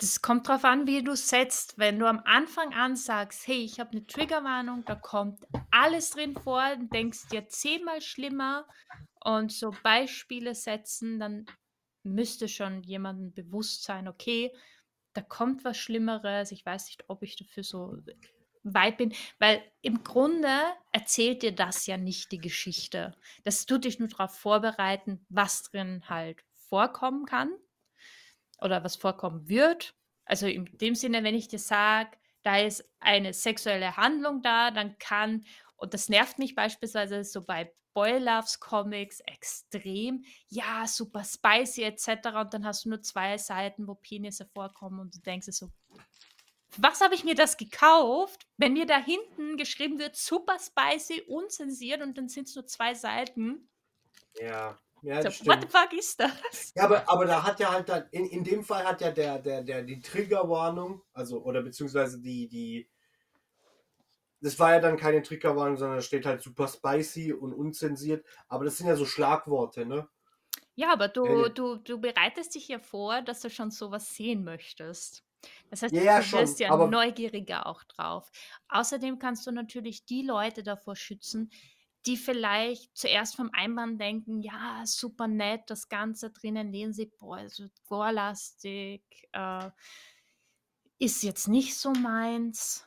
Das 0.00 0.22
kommt 0.22 0.48
drauf 0.48 0.64
an, 0.64 0.86
wie 0.86 1.02
du 1.04 1.14
setzt. 1.14 1.76
Wenn 1.76 1.98
du 1.98 2.06
am 2.06 2.22
Anfang 2.24 2.72
an 2.72 2.96
sagst, 2.96 3.46
hey, 3.46 3.62
ich 3.62 3.78
habe 3.78 3.90
eine 3.90 4.06
Triggerwarnung, 4.06 4.82
da 4.86 4.94
kommt 4.94 5.46
alles 5.70 6.10
drin 6.10 6.34
vor, 6.34 6.62
denkst 6.76 7.28
dir 7.28 7.48
zehnmal 7.48 8.00
schlimmer 8.00 8.66
und 9.22 9.52
so 9.52 9.74
Beispiele 9.82 10.54
setzen, 10.54 11.20
dann 11.20 11.44
müsste 12.02 12.48
schon 12.48 12.82
jemandem 12.82 13.34
bewusst 13.34 13.84
sein, 13.84 14.08
okay, 14.08 14.54
da 15.12 15.20
kommt 15.20 15.64
was 15.64 15.76
Schlimmeres. 15.76 16.50
Ich 16.50 16.64
weiß 16.64 16.86
nicht, 16.86 17.04
ob 17.08 17.22
ich 17.22 17.36
dafür 17.36 17.62
so 17.62 17.98
weit 18.62 18.96
bin, 18.96 19.12
weil 19.38 19.62
im 19.82 20.02
Grunde 20.02 20.62
erzählt 20.92 21.42
dir 21.42 21.52
das 21.52 21.86
ja 21.86 21.98
nicht 21.98 22.32
die 22.32 22.38
Geschichte. 22.38 23.14
Das 23.44 23.66
tut 23.66 23.84
dich 23.84 23.98
nur 23.98 24.08
darauf 24.08 24.34
vorbereiten, 24.38 25.26
was 25.28 25.64
drin 25.64 26.08
halt 26.08 26.42
vorkommen 26.54 27.26
kann 27.26 27.50
oder 28.60 28.84
was 28.84 28.96
vorkommen 28.96 29.48
wird. 29.48 29.94
Also 30.24 30.46
in 30.46 30.66
dem 30.78 30.94
Sinne, 30.94 31.24
wenn 31.24 31.34
ich 31.34 31.48
dir 31.48 31.58
sage, 31.58 32.10
da 32.42 32.58
ist 32.58 32.84
eine 33.00 33.32
sexuelle 33.32 33.96
Handlung 33.96 34.42
da, 34.42 34.70
dann 34.70 34.98
kann, 34.98 35.44
und 35.76 35.94
das 35.94 36.08
nervt 36.08 36.38
mich 36.38 36.54
beispielsweise 36.54 37.24
so 37.24 37.42
bei 37.42 37.72
Boy 37.92 38.18
Loves 38.18 38.60
Comics 38.60 39.20
extrem, 39.20 40.24
ja, 40.48 40.86
super 40.86 41.24
spicy 41.24 41.82
etc. 41.82 42.28
Und 42.36 42.54
dann 42.54 42.64
hast 42.64 42.84
du 42.84 42.90
nur 42.90 43.02
zwei 43.02 43.36
Seiten, 43.36 43.88
wo 43.88 43.94
Penisse 43.94 44.46
vorkommen 44.46 45.00
und 45.00 45.14
du 45.14 45.20
denkst 45.20 45.46
dir 45.46 45.52
so, 45.52 45.70
was 46.76 47.00
habe 47.00 47.16
ich 47.16 47.24
mir 47.24 47.34
das 47.34 47.56
gekauft, 47.56 48.46
wenn 48.56 48.74
mir 48.74 48.86
da 48.86 48.98
hinten 48.98 49.56
geschrieben 49.56 49.98
wird, 49.98 50.14
super 50.14 50.56
spicy, 50.58 51.22
unzensiert 51.22 52.00
und 52.00 52.16
dann 52.16 52.28
sind 52.28 52.46
es 52.46 52.54
nur 52.54 52.66
zwei 52.66 52.94
Seiten. 52.94 53.68
Ja, 54.40 54.78
ja, 55.02 55.22
So, 55.22 55.46
what 55.46 55.62
the 55.62 55.68
fuck 55.68 55.92
ist 55.92 56.20
das? 56.20 56.72
Ja, 56.74 56.84
aber, 56.84 57.08
aber 57.08 57.24
da 57.26 57.42
hat 57.42 57.60
ja 57.60 57.72
halt 57.72 57.88
dann, 57.88 58.04
in, 58.10 58.26
in 58.26 58.44
dem 58.44 58.64
Fall 58.64 58.84
hat 58.84 59.00
ja 59.00 59.10
der, 59.10 59.38
der, 59.38 59.62
der, 59.62 59.82
die 59.82 60.00
Triggerwarnung, 60.00 61.02
also, 61.12 61.42
oder 61.42 61.62
beziehungsweise 61.62 62.20
die, 62.20 62.48
die, 62.48 62.90
das 64.40 64.58
war 64.58 64.72
ja 64.72 64.80
dann 64.80 64.96
keine 64.96 65.22
Triggerwarnung, 65.22 65.76
sondern 65.76 65.98
da 65.98 66.02
steht 66.02 66.26
halt 66.26 66.42
super 66.42 66.68
spicy 66.68 67.32
und 67.32 67.52
unzensiert, 67.52 68.26
aber 68.48 68.64
das 68.64 68.78
sind 68.78 68.86
ja 68.86 68.96
so 68.96 69.04
Schlagworte, 69.04 69.84
ne? 69.86 70.08
Ja, 70.74 70.92
aber 70.92 71.08
du, 71.08 71.26
ja. 71.26 71.48
du, 71.50 71.76
du 71.76 72.00
bereitest 72.00 72.54
dich 72.54 72.68
ja 72.68 72.78
vor, 72.78 73.20
dass 73.22 73.40
du 73.40 73.50
schon 73.50 73.70
sowas 73.70 74.14
sehen 74.14 74.44
möchtest. 74.44 75.24
Das 75.68 75.82
heißt, 75.82 75.94
Ja, 75.94 76.02
ja, 76.02 76.20
du 76.20 76.32
wirst 76.32 76.58
schon, 76.58 76.66
ja 76.66 76.86
neugieriger 76.86 77.66
auch 77.66 77.84
drauf. 77.84 78.30
Außerdem 78.68 79.18
kannst 79.18 79.46
du 79.46 79.52
natürlich 79.52 80.04
die 80.04 80.22
Leute 80.22 80.62
davor 80.62 80.96
schützen, 80.96 81.50
die 82.06 82.16
vielleicht 82.16 82.96
zuerst 82.96 83.36
vom 83.36 83.50
Einband 83.52 84.00
denken, 84.00 84.40
ja, 84.40 84.82
super 84.86 85.28
nett, 85.28 85.62
das 85.68 85.88
Ganze 85.88 86.30
drinnen 86.30 86.72
lesen 86.72 86.94
sie, 86.94 87.12
boah, 87.18 87.48
so 87.48 87.66
vorlastig, 87.84 89.02
äh, 89.32 89.70
ist 90.98 91.22
jetzt 91.22 91.48
nicht 91.48 91.76
so 91.76 91.92
meins. 91.92 92.86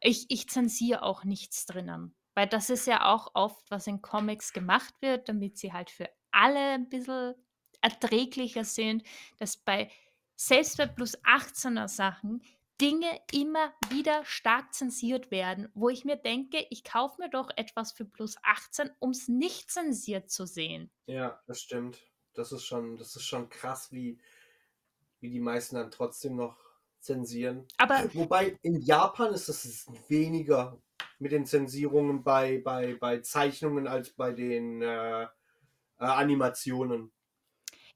Ich, 0.00 0.26
ich 0.28 0.48
zensiere 0.48 1.02
auch 1.02 1.24
nichts 1.24 1.66
drinnen. 1.66 2.14
Weil 2.34 2.46
das 2.46 2.68
ist 2.68 2.86
ja 2.86 3.06
auch 3.06 3.30
oft, 3.32 3.70
was 3.70 3.86
in 3.86 4.02
Comics 4.02 4.52
gemacht 4.52 4.94
wird, 5.00 5.28
damit 5.28 5.56
sie 5.56 5.72
halt 5.72 5.90
für 5.90 6.08
alle 6.30 6.74
ein 6.74 6.88
bisschen 6.88 7.34
erträglicher 7.80 8.64
sind, 8.64 9.02
dass 9.38 9.56
bei 9.56 9.90
selbst 10.34 10.76
bei 10.76 10.86
plus 10.86 11.16
18er 11.24 11.88
Sachen 11.88 12.42
Dinge 12.80 13.20
immer 13.32 13.72
wieder 13.88 14.24
stark 14.24 14.74
zensiert 14.74 15.30
werden, 15.30 15.68
wo 15.74 15.88
ich 15.88 16.04
mir 16.04 16.16
denke, 16.16 16.66
ich 16.70 16.84
kaufe 16.84 17.20
mir 17.20 17.30
doch 17.30 17.50
etwas 17.56 17.92
für 17.92 18.04
plus 18.04 18.36
18, 18.42 18.90
um 18.98 19.10
es 19.10 19.28
nicht 19.28 19.70
zensiert 19.70 20.30
zu 20.30 20.46
sehen. 20.46 20.90
Ja, 21.06 21.40
das 21.46 21.60
stimmt. 21.60 21.98
Das 22.34 22.52
ist 22.52 22.64
schon, 22.64 22.98
das 22.98 23.16
ist 23.16 23.24
schon 23.24 23.48
krass, 23.48 23.92
wie, 23.92 24.18
wie 25.20 25.30
die 25.30 25.40
meisten 25.40 25.76
dann 25.76 25.90
trotzdem 25.90 26.36
noch 26.36 26.58
zensieren. 27.00 27.66
Aber 27.78 28.12
Wobei 28.14 28.58
in 28.62 28.80
Japan 28.82 29.32
ist 29.32 29.48
es 29.48 29.86
weniger 30.08 30.78
mit 31.18 31.32
den 31.32 31.46
Zensierungen 31.46 32.22
bei, 32.22 32.60
bei, 32.62 32.94
bei 32.96 33.20
Zeichnungen 33.20 33.86
als 33.86 34.10
bei 34.10 34.32
den 34.32 34.82
äh, 34.82 35.22
äh, 35.22 35.28
Animationen. 35.96 37.12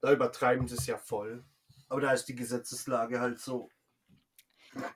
Da 0.00 0.12
übertreiben 0.12 0.66
sie 0.66 0.76
es 0.76 0.86
ja 0.86 0.96
voll. 0.96 1.44
Aber 1.88 2.00
da 2.00 2.12
ist 2.12 2.26
die 2.26 2.34
Gesetzeslage 2.34 3.20
halt 3.20 3.40
so. 3.40 3.68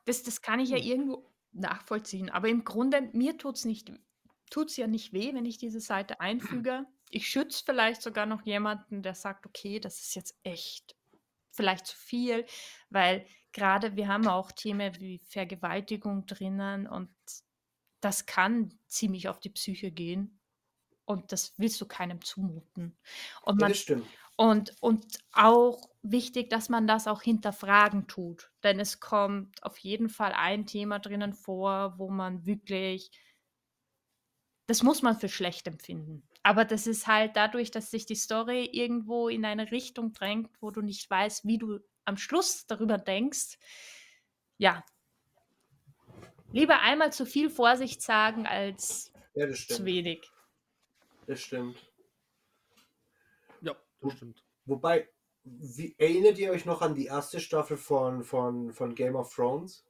Das, 0.05 0.23
das 0.23 0.43
kann 0.43 0.61
ich 0.61 0.71
ja 0.71 0.79
irgendwo 0.79 1.31
nachvollziehen. 1.53 2.31
Aber 2.31 2.49
im 2.49 2.65
Grunde, 2.65 3.11
mir 3.13 3.39
tut 3.39 3.57
es 3.57 3.65
nicht, 3.65 3.93
tut's 4.51 4.77
ja 4.77 4.87
nicht 4.87 5.13
weh, 5.13 5.35
wenn 5.35 5.47
ich 5.47 5.59
diese 5.59 5.81
Seite 5.81 6.21
einfüge. 6.21 6.87
Ich 7.11 7.29
schütze 7.29 7.63
vielleicht 7.65 8.03
sogar 8.03 8.27
noch 8.27 8.43
jemanden, 8.43 9.03
der 9.03 9.15
sagt, 9.15 9.47
okay, 9.47 9.79
das 9.79 10.01
ist 10.01 10.17
jetzt 10.17 10.37
echt 10.43 10.97
vielleicht 11.53 11.87
zu 11.87 11.97
viel, 11.97 12.45
weil 12.91 13.27
gerade 13.53 13.95
wir 13.95 14.09
haben 14.09 14.27
auch 14.27 14.51
Themen 14.51 14.93
wie 14.99 15.21
Vergewaltigung 15.21 16.27
drinnen 16.27 16.89
und 16.89 17.15
das 18.01 18.27
kann 18.27 18.79
ziemlich 18.89 19.29
auf 19.29 19.39
die 19.41 19.51
Psyche 19.51 19.91
gehen. 19.91 20.41
Und 21.07 21.33
das 21.33 21.55
willst 21.59 21.81
du 21.81 21.87
keinem 21.87 22.23
zumuten. 22.23 22.97
Und 23.43 23.61
Ja, 23.61 23.67
man 23.67 23.69
das 23.69 23.79
stimmt. 23.79 24.09
und, 24.37 24.75
und 24.81 25.19
auch 25.33 25.91
wichtig, 26.03 26.51
dass 26.51 26.69
man 26.69 26.87
das 26.87 27.07
auch 27.09 27.23
hinterfragen 27.23 28.07
tut. 28.09 28.53
Denn 28.63 28.81
es 28.81 29.01
kommt 29.01 29.63
auf 29.63 29.79
jeden 29.79 30.09
Fall 30.09 30.33
ein 30.33 30.67
Thema 30.67 30.99
drinnen 30.99 31.35
vor, 31.35 31.99
wo 31.99 32.11
man 32.11 32.47
wirklich, 32.47 33.11
das 34.67 34.83
muss 34.83 35.03
man 35.03 35.19
für 35.19 35.29
schlecht 35.29 35.67
empfinden. 35.67 36.27
Aber 36.43 36.65
das 36.65 36.87
ist 36.87 37.07
halt 37.07 37.37
dadurch, 37.37 37.71
dass 37.71 37.91
sich 37.91 38.07
die 38.07 38.15
Story 38.15 38.65
irgendwo 38.73 39.29
in 39.29 39.45
eine 39.45 39.71
Richtung 39.71 40.13
drängt, 40.13 40.51
wo 40.61 40.71
du 40.71 40.83
nicht 40.83 41.09
weißt, 41.09 41.47
wie 41.47 41.59
du 41.59 41.81
am 42.05 42.17
Schluss 42.19 42.67
darüber 42.67 42.99
denkst. 42.99 43.59
Ja. 44.59 44.85
Lieber 46.53 46.81
einmal 46.81 47.13
zu 47.13 47.27
viel 47.27 47.51
Vorsicht 47.51 48.01
sagen 48.03 48.47
als 48.47 49.13
Ja, 49.35 49.51
zu 49.53 49.85
wenig. 49.85 50.34
Das 51.27 51.41
stimmt. 51.41 51.91
Ja, 53.61 53.75
das 54.01 54.13
stimmt. 54.15 54.45
Wobei, 54.67 55.09
Wie, 55.45 55.95
erinnert 55.99 56.39
ihr 56.39 56.51
euch 56.53 56.65
noch 56.65 56.83
an 56.83 56.95
die 56.95 57.07
erste 57.07 57.41
Staffel 57.41 57.77
von, 57.77 58.25
von, 58.25 58.73
von 58.73 58.95
Game 58.95 59.17
of 59.17 59.35
Thrones? 59.35 59.85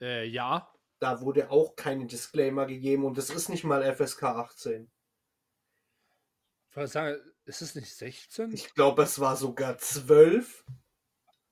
Äh, 0.00 0.26
ja. 0.26 0.72
Da 0.98 1.20
wurde 1.20 1.50
auch 1.50 1.76
keine 1.76 2.06
Disclaimer 2.06 2.66
gegeben 2.66 3.04
und 3.04 3.18
das 3.18 3.30
ist 3.30 3.48
nicht 3.48 3.64
mal 3.64 3.82
FSK 3.94 4.22
18. 4.22 4.90
Ich 6.70 6.76
wollte 6.76 6.90
sagen, 6.90 7.20
ist 7.44 7.60
es 7.60 7.74
nicht 7.74 7.94
16? 7.94 8.52
Ich 8.52 8.72
glaube, 8.74 9.02
es 9.02 9.18
war 9.20 9.36
sogar 9.36 9.76
12. 9.78 10.64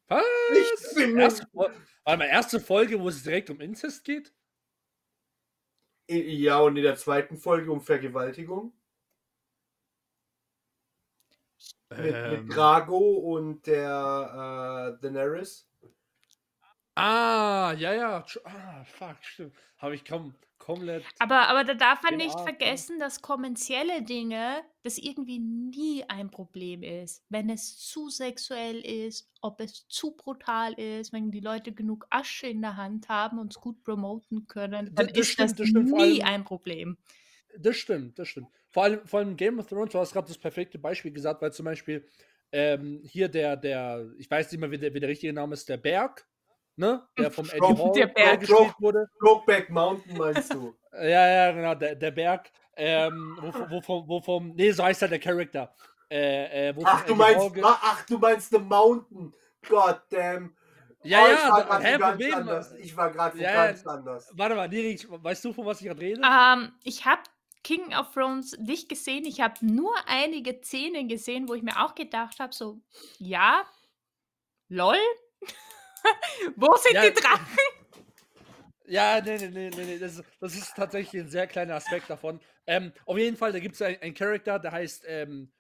Was? 0.08 0.24
Ich 0.52 0.94
bin 0.94 1.18
erste, 1.18 1.46
Fol- 1.52 1.72
Warte 2.04 2.18
mal, 2.18 2.24
erste 2.28 2.60
Folge, 2.60 2.98
wo 3.00 3.08
es 3.08 3.22
direkt 3.22 3.50
um 3.50 3.60
Inzest 3.60 4.04
geht? 4.04 4.32
Ja, 6.10 6.58
und 6.58 6.76
in 6.76 6.82
der 6.82 6.96
zweiten 6.96 7.36
Folge 7.36 7.70
um 7.70 7.80
Vergewaltigung. 7.80 8.72
Mit, 11.90 12.14
Ähm, 12.14 12.46
mit 12.46 12.56
Drago 12.56 12.98
und 12.98 13.64
der 13.66 14.96
äh, 14.98 15.02
Daenerys. 15.02 15.68
ah, 16.96 17.72
ja, 17.76 17.92
ja. 17.94 18.24
Ah, 18.44 18.84
fuck, 18.84 19.16
stimmt. 19.22 19.54
Habe 19.78 19.94
ich 19.94 20.04
kaum, 20.04 20.34
komplett. 20.60 21.04
Aber, 21.18 21.48
aber 21.48 21.64
da 21.64 21.74
darf 21.74 22.02
man 22.04 22.16
nicht 22.16 22.36
Arten. 22.36 22.44
vergessen, 22.56 23.00
dass 23.00 23.20
kommerzielle 23.20 24.02
Dinge 24.02 24.62
das 24.84 24.96
irgendwie 24.98 25.40
nie 25.40 26.04
ein 26.08 26.30
Problem 26.30 26.84
ist. 26.84 27.24
Wenn 27.28 27.50
es 27.50 27.76
zu 27.78 28.08
sexuell 28.08 28.80
ist, 28.80 29.28
ob 29.40 29.60
es 29.60 29.88
zu 29.88 30.12
brutal 30.16 30.74
ist, 30.74 31.12
wenn 31.12 31.32
die 31.32 31.40
Leute 31.40 31.72
genug 31.72 32.06
Asche 32.10 32.46
in 32.46 32.60
der 32.62 32.76
Hand 32.76 33.08
haben 33.08 33.38
und 33.40 33.52
es 33.52 33.60
gut 33.60 33.82
promoten 33.82 34.46
können, 34.46 34.94
dann 34.94 35.06
Das- 35.06 35.08
das 35.08 35.18
ist 35.18 35.28
stimmt, 35.32 35.50
das, 35.50 35.56
das 35.56 35.68
stimmt, 35.68 35.90
nie 35.90 36.22
allem- 36.22 36.22
ein 36.22 36.44
Problem. 36.44 36.96
Das 37.58 37.76
stimmt, 37.76 38.16
das 38.18 38.28
stimmt. 38.28 38.46
Vor 38.68 38.84
allem, 38.84 39.04
vor 39.04 39.18
allem 39.18 39.36
Game 39.36 39.58
of 39.58 39.66
Thrones, 39.66 39.90
du 39.90 39.98
hast 39.98 40.12
gerade 40.12 40.28
das 40.28 40.38
perfekte 40.38 40.78
Beispiel 40.78 41.10
gesagt, 41.10 41.42
weil 41.42 41.52
zum 41.52 41.64
Beispiel 41.64 42.06
ähm, 42.52 43.00
hier 43.04 43.28
der, 43.28 43.56
der, 43.56 44.08
ich 44.18 44.30
weiß 44.30 44.50
nicht 44.52 44.60
mehr, 44.60 44.70
wie 44.70 44.78
der, 44.78 44.94
wie 44.94 45.00
der 45.00 45.08
richtige 45.08 45.32
Name 45.32 45.54
ist, 45.54 45.68
der 45.68 45.76
Berg, 45.76 46.26
ne? 46.76 47.06
Der 47.18 47.30
vom 47.30 47.48
Eddie 47.50 47.60
Hall 47.60 47.92
der 47.92 48.06
Berg. 48.06 48.40
gespielt 48.40 48.74
wurde. 48.78 49.06
Brokeback 49.18 49.70
Mountain 49.70 50.16
meinst 50.16 50.52
du? 50.54 50.74
Ja, 50.92 51.28
ja, 51.28 51.52
genau, 51.52 51.74
der, 51.76 51.94
der 51.94 52.10
Berg, 52.10 52.50
ähm, 52.76 53.38
wo, 53.40 53.52
wo, 53.70 53.80
wo, 53.86 54.08
wo 54.08 54.20
vom, 54.20 54.48
nee, 54.56 54.72
so 54.72 54.82
heißt 54.82 55.02
halt 55.02 55.12
der 55.12 55.20
Charakter. 55.20 55.72
Äh, 56.10 56.70
äh, 56.70 56.74
Ach, 56.82 57.04
du 57.04 57.12
Hall 57.12 57.16
meinst, 57.16 57.54
ge- 57.54 57.62
ach, 57.64 58.04
du 58.06 58.18
meinst 58.18 58.50
The 58.50 58.58
Mountain. 58.58 59.32
God 59.68 60.00
damn. 60.10 60.56
Ja, 61.04 61.22
Oh, 61.22 61.26
ich 61.28 61.32
ja, 61.38 61.68
war 61.68 61.80
hä, 61.80 61.96
Problem. 61.98 62.34
anders. 62.34 62.72
Ich 62.74 62.96
war 62.96 63.10
gerade 63.12 63.38
Ja, 63.38 63.50
ja. 63.54 63.66
ganz 63.68 63.86
anders. 63.86 64.30
Warte 64.34 64.56
mal, 64.56 64.68
Neri, 64.68 64.98
weißt 65.08 65.44
du, 65.44 65.52
von 65.52 65.64
was 65.64 65.80
ich 65.80 65.86
gerade 65.86 66.00
rede? 66.00 66.20
Ähm, 66.24 66.72
ich 66.82 67.04
habe 67.06 67.22
King 67.62 67.94
of 67.94 68.12
Thrones 68.12 68.58
nicht 68.58 68.88
gesehen. 68.88 69.24
Ich 69.26 69.40
habe 69.40 69.54
nur 69.64 69.94
einige 70.06 70.60
Szenen 70.60 71.06
gesehen, 71.06 71.48
wo 71.48 71.54
ich 71.54 71.62
mir 71.62 71.80
auch 71.84 71.94
gedacht 71.94 72.40
habe, 72.40 72.52
so, 72.52 72.80
ja, 73.18 73.62
lol. 74.68 74.96
wo 76.56 76.76
sind 76.76 76.94
Ja, 76.94 77.02
die 77.02 77.12
Drachen? 77.12 77.46
Ja, 78.86 79.20
nee, 79.20 79.36
nee, 79.38 79.48
nee, 79.48 79.70
nee, 79.70 79.84
nee. 79.84 79.98
Das, 79.98 80.16
ist- 80.18 80.24
das 80.40 80.54
ist 80.54 80.74
tatsächlich 80.74 81.22
ein 81.22 81.28
sehr 81.28 81.46
kleiner 81.46 81.74
Aspekt 81.76 82.10
davon. 82.10 82.40
Ähm, 82.66 82.92
auf 83.06 83.18
jeden 83.18 83.36
Fall, 83.36 83.52
da 83.52 83.60
gibt 83.60 83.74
es 83.76 83.82
einen, 83.82 84.00
einen 84.02 84.14
Charakter, 84.14 84.58
der 84.58 84.72
heißt, 84.72 85.04
ähm, 85.06 85.52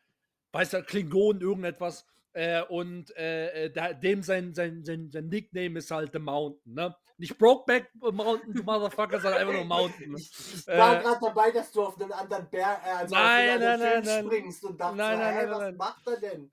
weiß 0.52 0.70
der 0.70 0.82
Klingon, 0.82 1.40
irgendetwas. 1.40 2.06
Äh, 2.32 2.62
und 2.62 3.16
äh, 3.16 3.66
äh, 3.66 3.70
da, 3.72 3.92
dem 3.92 4.22
sein, 4.22 4.54
sein, 4.54 4.84
sein, 4.84 5.10
sein 5.10 5.28
Nickname 5.28 5.78
ist 5.78 5.90
halt 5.90 6.12
The 6.12 6.20
Mountain, 6.20 6.74
ne? 6.74 6.96
Nicht 7.18 7.38
Brokeback 7.38 7.90
Mountain, 7.94 8.54
du 8.54 8.62
Motherfucker, 8.62 9.20
sondern 9.20 9.40
einfach 9.40 9.54
nur 9.54 9.64
Mountain. 9.64 10.16
Ich, 10.16 10.32
ich 10.54 10.66
war 10.76 10.96
Äh, 10.96 11.02
gerade 11.02 11.20
dabei, 11.20 11.50
dass 11.50 11.72
du 11.72 11.82
auf 11.82 12.00
einen 12.00 12.12
anderen 12.12 12.48
Bär, 12.50 12.80
äh, 12.84 12.90
also 12.90 13.14
Nein, 13.14 13.48
auf 13.48 13.62
einen 13.62 13.78
nein, 13.80 13.80
nein, 13.80 14.04
nein. 14.04 14.24
springst 14.26 14.64
und 14.64 14.80
dachte, 14.80 14.96
Nein, 14.96 15.18
nein, 15.18 15.34
hä, 15.34 15.46
nein, 15.46 15.50
was 15.50 15.58
nein. 15.58 15.76
macht 15.76 16.06
er 16.06 16.20
denn? 16.20 16.52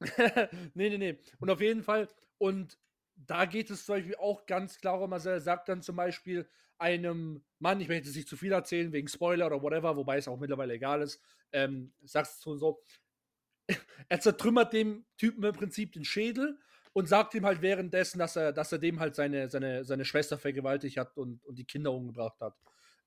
nee, 0.74 0.90
nee, 0.90 0.98
nee. 0.98 1.18
Und 1.40 1.50
auf 1.50 1.60
jeden 1.60 1.82
Fall, 1.82 2.08
und 2.38 2.78
da 3.26 3.44
geht 3.44 3.70
es 3.70 3.86
zum 3.86 3.96
Beispiel 3.96 4.16
auch 4.16 4.46
ganz 4.46 4.78
klar 4.78 5.00
um, 5.00 5.12
also 5.12 5.30
er 5.30 5.40
sagt 5.40 5.68
dann 5.68 5.82
zum 5.82 5.96
Beispiel 5.96 6.48
einem 6.78 7.44
Mann, 7.58 7.80
ich 7.80 7.88
möchte 7.88 8.06
jetzt 8.08 8.16
nicht 8.16 8.28
zu 8.28 8.36
viel 8.36 8.52
erzählen, 8.52 8.92
wegen 8.92 9.08
Spoiler 9.08 9.46
oder 9.46 9.62
whatever, 9.62 9.96
wobei 9.96 10.18
es 10.18 10.28
auch 10.28 10.38
mittlerweile 10.38 10.74
egal 10.74 11.02
ist, 11.02 11.20
ähm, 11.52 11.92
sagst 12.02 12.44
du 12.44 12.56
so, 12.56 12.82
er 14.08 14.20
zertrümmert 14.20 14.72
dem 14.72 15.06
Typen 15.16 15.44
im 15.44 15.54
Prinzip 15.54 15.92
den 15.92 16.04
Schädel 16.04 16.58
und 16.92 17.08
sagt 17.08 17.34
ihm 17.34 17.46
halt 17.46 17.62
währenddessen, 17.62 18.18
dass 18.18 18.36
er, 18.36 18.52
dass 18.52 18.72
er 18.72 18.78
dem 18.78 19.00
halt 19.00 19.14
seine, 19.14 19.48
seine, 19.48 19.84
seine 19.84 20.04
Schwester 20.04 20.38
vergewaltigt 20.38 20.96
hat 20.96 21.16
und, 21.16 21.44
und 21.44 21.58
die 21.58 21.64
Kinder 21.64 21.92
umgebracht 21.92 22.40
hat. 22.40 22.56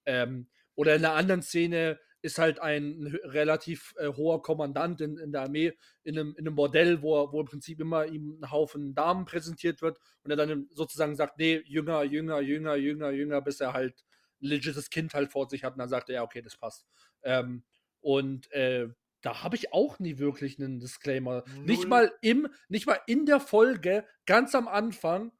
Ähm, 0.05 0.47
oder 0.75 0.95
in 0.95 1.03
einer 1.03 1.15
anderen 1.15 1.41
Szene 1.41 1.99
ist 2.21 2.39
halt 2.39 2.59
ein 2.59 3.05
relativ 3.23 3.93
äh, 3.97 4.07
hoher 4.07 4.41
Kommandant 4.41 5.01
in, 5.01 5.17
in 5.17 5.31
der 5.31 5.43
Armee 5.43 5.73
in 6.03 6.17
einem, 6.17 6.31
in 6.37 6.47
einem 6.47 6.55
Bordell, 6.55 7.01
wo, 7.01 7.15
er- 7.23 7.31
wo 7.31 7.39
im 7.41 7.45
Prinzip 7.47 7.79
immer 7.79 8.05
ihm 8.05 8.39
ein 8.41 8.51
Haufen 8.51 8.95
Damen 8.95 9.25
präsentiert 9.25 9.81
wird 9.81 9.99
und 10.23 10.31
er 10.31 10.37
dann 10.37 10.67
sozusagen 10.71 11.15
sagt, 11.15 11.37
nee, 11.37 11.61
jünger, 11.65 12.03
jünger, 12.03 12.39
jünger, 12.41 12.75
jünger, 12.75 13.11
jünger, 13.11 13.41
bis 13.41 13.61
er 13.61 13.73
halt 13.73 14.03
ein 14.41 14.47
legites 14.47 14.89
Kind 14.89 15.13
halt 15.13 15.31
vor 15.31 15.49
sich 15.49 15.63
hat 15.63 15.73
und 15.73 15.79
dann 15.79 15.89
sagt 15.89 16.09
er, 16.09 16.15
ja, 16.15 16.23
okay, 16.23 16.41
das 16.41 16.57
passt. 16.57 16.85
Ähm, 17.23 17.63
und 18.01 18.51
äh, 18.51 18.87
da 19.21 19.43
habe 19.43 19.55
ich 19.55 19.73
auch 19.73 19.99
nie 19.99 20.17
wirklich 20.19 20.59
einen 20.59 20.79
Disclaimer. 20.79 21.43
Nicht 21.63 21.79
Null. 21.81 21.87
mal 21.89 22.11
im, 22.21 22.47
nicht 22.69 22.85
mal 22.87 22.99
in 23.07 23.25
der 23.25 23.39
Folge, 23.39 24.05
ganz 24.25 24.55
am 24.55 24.67
Anfang, 24.67 25.31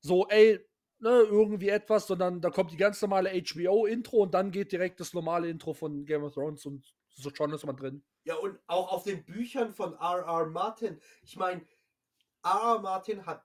so, 0.00 0.28
ey, 0.28 0.60
ne, 0.98 1.10
irgendwie 1.10 1.68
etwas, 1.68 2.06
sondern 2.06 2.40
da 2.40 2.50
kommt 2.50 2.72
die 2.72 2.76
ganz 2.76 3.00
normale 3.02 3.30
HBO-Intro 3.30 4.18
und 4.22 4.34
dann 4.34 4.50
geht 4.50 4.72
direkt 4.72 5.00
das 5.00 5.14
normale 5.14 5.48
Intro 5.48 5.72
von 5.74 6.04
Game 6.04 6.24
of 6.24 6.34
Thrones 6.34 6.64
und 6.66 6.94
so 7.08 7.30
schon 7.34 7.52
ist 7.52 7.64
man 7.64 7.76
drin. 7.76 8.04
Ja, 8.24 8.36
und 8.36 8.58
auch 8.66 8.92
auf 8.92 9.04
den 9.04 9.24
Büchern 9.24 9.72
von 9.72 9.94
R.R. 9.94 10.46
Martin. 10.46 11.00
Ich 11.22 11.36
meine, 11.36 11.66
R.R. 12.44 12.80
Martin 12.80 13.24
hat 13.24 13.44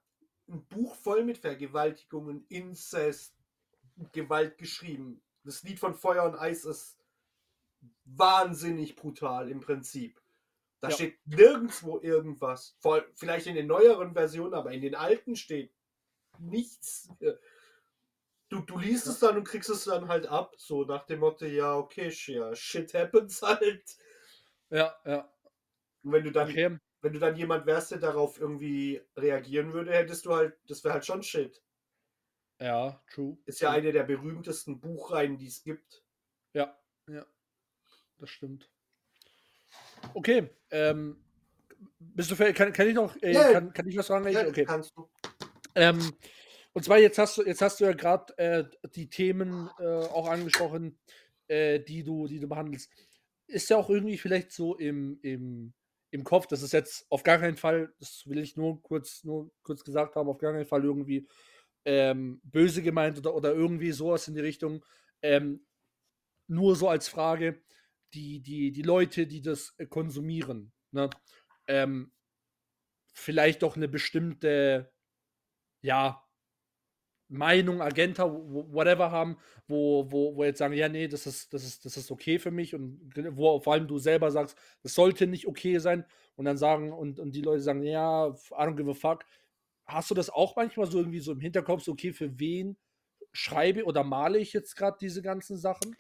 ein 0.49 0.65
Buch 0.67 0.95
voll 0.95 1.23
mit 1.23 1.37
Vergewaltigungen, 1.37 2.45
Inzest, 2.49 3.35
Gewalt 4.11 4.57
geschrieben. 4.57 5.21
Das 5.43 5.63
Lied 5.63 5.79
von 5.79 5.93
Feuer 5.93 6.23
und 6.25 6.35
Eis 6.35 6.65
ist 6.65 6.97
wahnsinnig 8.05 8.95
brutal 8.95 9.49
im 9.49 9.59
Prinzip. 9.59 10.21
Da 10.81 10.89
Ja. 10.89 10.95
steht 10.95 11.19
nirgendwo 11.25 11.99
irgendwas. 11.99 12.75
Voll, 12.79 13.07
vielleicht 13.13 13.47
in 13.47 13.55
den 13.55 13.67
neueren 13.67 14.13
Versionen, 14.13 14.53
aber 14.53 14.71
in 14.71 14.81
den 14.81 14.95
alten 14.95 15.35
steht 15.35 15.71
nichts. 16.41 17.09
Äh, 17.19 17.33
Du, 18.51 18.59
du 18.59 18.77
liest 18.77 19.07
es 19.07 19.19
dann 19.19 19.37
und 19.37 19.45
kriegst 19.45 19.69
es 19.69 19.85
dann 19.85 20.09
halt 20.09 20.27
ab, 20.27 20.55
so 20.57 20.83
nach 20.83 21.05
dem 21.05 21.21
Motto, 21.21 21.45
ja, 21.45 21.73
okay, 21.77 22.13
ja, 22.25 22.53
shit 22.53 22.93
happens 22.93 23.41
halt. 23.41 23.95
Ja, 24.69 24.93
ja. 25.05 25.31
Und 26.03 26.11
wenn 26.11 26.25
du 26.25 26.31
dann 26.31 26.49
Okay. 26.49 26.77
wenn 27.01 27.13
du 27.13 27.19
dann 27.19 27.37
jemand 27.37 27.65
wärst, 27.65 27.91
der 27.91 27.99
darauf 27.99 28.39
irgendwie 28.39 29.01
reagieren 29.15 29.71
würde, 29.71 29.93
hättest 29.93 30.25
du 30.25 30.33
halt, 30.35 30.59
das 30.67 30.83
wäre 30.83 30.95
halt 30.95 31.05
schon 31.05 31.23
Shit. 31.23 31.63
Ja, 32.59 33.01
true. 33.09 33.37
Ist 33.45 33.61
ja 33.61 33.71
eine 33.71 33.93
der 33.93 34.03
berühmtesten 34.03 34.81
Buchreihen, 34.81 35.37
die 35.37 35.47
es 35.47 35.63
gibt. 35.63 36.03
Ja, 36.53 36.77
ja. 37.07 37.25
Das 38.19 38.29
stimmt. 38.29 38.69
Okay, 40.13 40.49
ähm, 40.71 41.23
bist 41.99 42.29
du 42.29 42.35
fertig? 42.35 42.57
Kann, 42.57 42.73
kann 42.73 42.87
ich 42.87 42.95
noch, 42.95 43.15
äh, 43.21 43.31
Ja, 43.31 43.51
kann, 43.53 43.73
kann 43.73 43.87
ich 43.87 43.97
was 43.97 44.07
fragen? 44.07 44.27
Ja, 44.27 44.45
okay. 44.45 44.65
kannst 44.65 44.95
du. 44.97 45.09
Ähm, 45.75 46.13
und 46.73 46.85
zwar 46.85 46.99
jetzt 46.99 47.17
hast 47.17 47.37
du, 47.37 47.43
jetzt 47.43 47.61
hast 47.61 47.79
du 47.79 47.85
ja 47.85 47.93
gerade 47.93 48.37
äh, 48.37 48.63
die 48.95 49.09
Themen 49.09 49.69
äh, 49.79 49.85
auch 49.85 50.27
angesprochen, 50.27 50.97
äh, 51.47 51.79
die 51.79 52.03
du, 52.03 52.27
die 52.27 52.39
du 52.39 52.47
behandelst. 52.47 52.91
Ist 53.47 53.69
ja 53.69 53.77
auch 53.77 53.89
irgendwie 53.89 54.17
vielleicht 54.17 54.51
so 54.51 54.77
im, 54.77 55.19
im, 55.21 55.73
im 56.11 56.23
Kopf, 56.23 56.47
das 56.47 56.61
ist 56.61 56.71
jetzt 56.71 57.05
auf 57.09 57.23
gar 57.23 57.39
keinen 57.39 57.57
Fall, 57.57 57.93
das 57.99 58.23
will 58.25 58.39
ich 58.39 58.55
nur 58.55 58.81
kurz, 58.81 59.23
nur 59.23 59.51
kurz 59.63 59.83
gesagt 59.83 60.15
haben, 60.15 60.29
auf 60.29 60.37
gar 60.37 60.53
keinen 60.53 60.65
Fall 60.65 60.83
irgendwie 60.83 61.27
ähm, 61.85 62.39
böse 62.43 62.81
gemeint 62.81 63.17
oder, 63.17 63.33
oder 63.33 63.53
irgendwie 63.53 63.91
sowas 63.91 64.27
in 64.27 64.35
die 64.35 64.41
Richtung. 64.41 64.85
Ähm, 65.21 65.65
nur 66.47 66.75
so 66.75 66.89
als 66.89 67.07
Frage, 67.07 67.61
die, 68.13 68.41
die, 68.41 68.71
die 68.71 68.81
Leute, 68.81 69.27
die 69.27 69.41
das 69.41 69.73
äh, 69.77 69.85
konsumieren, 69.85 70.71
ne? 70.91 71.09
ähm, 71.67 72.11
vielleicht 73.13 73.63
doch 73.63 73.75
eine 73.75 73.87
bestimmte, 73.87 74.91
ja, 75.81 76.23
Meinung, 77.29 77.81
Agenta, 77.81 78.25
wo- 78.29 78.73
whatever 78.73 79.09
haben, 79.11 79.37
wo, 79.67 80.11
wo, 80.11 80.35
wo 80.35 80.43
jetzt 80.43 80.57
sagen, 80.57 80.73
ja, 80.73 80.89
nee, 80.89 81.07
das 81.07 81.25
ist, 81.27 81.53
das 81.53 81.63
ist, 81.63 81.85
das 81.85 81.95
ist 81.95 82.11
okay 82.11 82.39
für 82.39 82.51
mich 82.51 82.75
und 82.75 82.99
wo 83.37 83.61
vor 83.61 83.73
allem 83.73 83.87
du 83.87 83.99
selber 83.99 84.31
sagst, 84.31 84.57
das 84.83 84.93
sollte 84.95 85.27
nicht 85.27 85.47
okay 85.47 85.77
sein 85.79 86.05
und 86.35 86.43
dann 86.45 86.57
sagen, 86.57 86.91
und, 86.91 87.19
und 87.19 87.31
die 87.33 87.41
Leute 87.41 87.61
sagen, 87.61 87.83
ja, 87.83 88.27
I 88.27 88.33
don't 88.65 88.75
give 88.75 88.91
a 88.91 88.93
fuck. 88.93 89.23
Hast 89.85 90.11
du 90.11 90.15
das 90.15 90.29
auch 90.29 90.57
manchmal 90.57 90.87
so 90.87 90.99
irgendwie 90.99 91.21
so 91.21 91.31
im 91.31 91.39
Hinterkopf, 91.39 91.83
so, 91.83 91.93
okay, 91.93 92.11
für 92.11 92.37
wen 92.37 92.77
schreibe 93.33 93.85
oder 93.85 94.03
male 94.03 94.39
ich 94.39 94.51
jetzt 94.53 94.75
gerade 94.75 94.97
diese 94.99 95.21
ganzen 95.21 95.57
Sachen? 95.57 95.95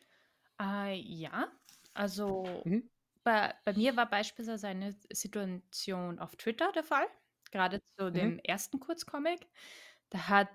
Äh, 0.59 0.95
ja, 0.99 1.51
also 1.93 2.65
Mhm. 2.65 2.89
bei, 3.23 3.53
bei 3.65 3.73
mir 3.73 3.95
war 3.97 4.09
beispielsweise 4.09 4.67
eine 4.67 4.95
Situation 5.11 6.19
auf 6.19 6.35
Twitter 6.35 6.71
der 6.73 6.83
Fall, 6.83 7.07
gerade 7.51 7.81
zu 7.97 8.11
Mhm. 8.13 8.31
dem 8.31 8.39
ersten 8.39 8.79
Kurzcomic. 8.79 9.47
Da 10.09 10.27
hat 10.29 10.49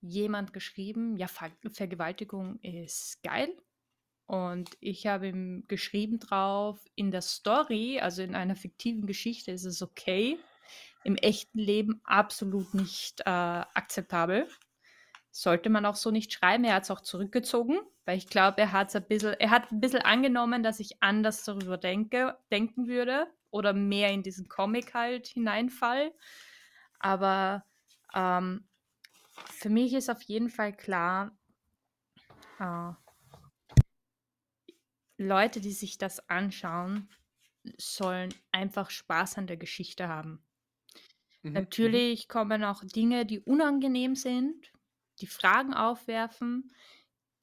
jemand 0.00 0.52
geschrieben, 0.52 1.16
ja, 1.16 1.26
Ver 1.28 1.50
Vergewaltigung 1.72 2.58
ist 2.60 3.22
geil 3.22 3.56
Und 4.26 4.76
ich 4.80 5.06
habe 5.06 5.28
ihm 5.28 5.64
geschrieben 5.68 6.18
drauf, 6.20 6.84
in 6.94 7.10
der 7.10 7.22
Story, 7.22 8.00
also 8.00 8.22
in 8.22 8.34
einer 8.36 8.56
fiktiven 8.56 9.06
Geschichte, 9.06 9.50
ist 9.52 9.64
es 9.64 9.82
okay. 9.82 10.38
Im 11.04 11.16
echten 11.16 11.58
Leben 11.58 12.00
absolut 12.04 12.74
nicht 12.74 13.20
äh, 13.22 13.24
akzeptabel. 13.24 14.48
Sollte 15.32 15.70
man 15.70 15.86
auch 15.86 15.96
so 15.96 16.10
nicht 16.10 16.32
schreiben. 16.32 16.64
Er 16.64 16.74
hat 16.74 16.84
es 16.84 16.90
auch 16.90 17.00
zurückgezogen, 17.02 17.78
weil 18.04 18.18
ich 18.18 18.28
glaube, 18.28 18.58
er 18.60 18.72
hat 18.72 18.94
ein 18.96 19.06
bisschen, 19.06 19.34
er 19.34 19.50
hat 19.50 19.70
ein 19.72 19.80
bisschen 19.80 20.02
angenommen, 20.02 20.62
dass 20.62 20.80
ich 20.80 21.02
anders 21.02 21.44
darüber 21.44 21.78
denke, 21.78 22.36
denken 22.52 22.86
würde 22.88 23.28
oder 23.50 23.72
mehr 23.72 24.10
in 24.10 24.22
diesen 24.22 24.48
Comic 24.48 24.94
halt 24.94 25.26
hineinfall. 25.28 26.12
Aber 26.98 27.64
ähm, 28.14 28.68
für 29.46 29.70
mich 29.70 29.94
ist 29.94 30.10
auf 30.10 30.22
jeden 30.22 30.50
Fall 30.50 30.76
klar, 30.76 31.36
äh, 32.58 32.92
Leute, 35.16 35.60
die 35.60 35.72
sich 35.72 35.98
das 35.98 36.28
anschauen, 36.30 37.08
sollen 37.76 38.32
einfach 38.52 38.90
Spaß 38.90 39.36
an 39.38 39.46
der 39.46 39.58
Geschichte 39.58 40.08
haben. 40.08 40.42
Mhm, 41.42 41.50
mhm. 41.50 41.52
Natürlich 41.52 42.28
kommen 42.28 42.64
auch 42.64 42.82
Dinge, 42.84 43.26
die 43.26 43.40
unangenehm 43.40 44.16
sind, 44.16 44.72
die 45.20 45.26
Fragen 45.26 45.74
aufwerfen, 45.74 46.72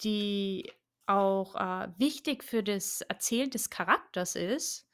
die 0.02 0.72
auch 1.06 1.56
äh, 1.56 1.90
wichtig 1.98 2.44
für 2.44 2.64
das 2.64 3.02
Erzählen 3.02 3.50
des 3.50 3.70
Charakters 3.70 4.36
ist, 4.36 4.87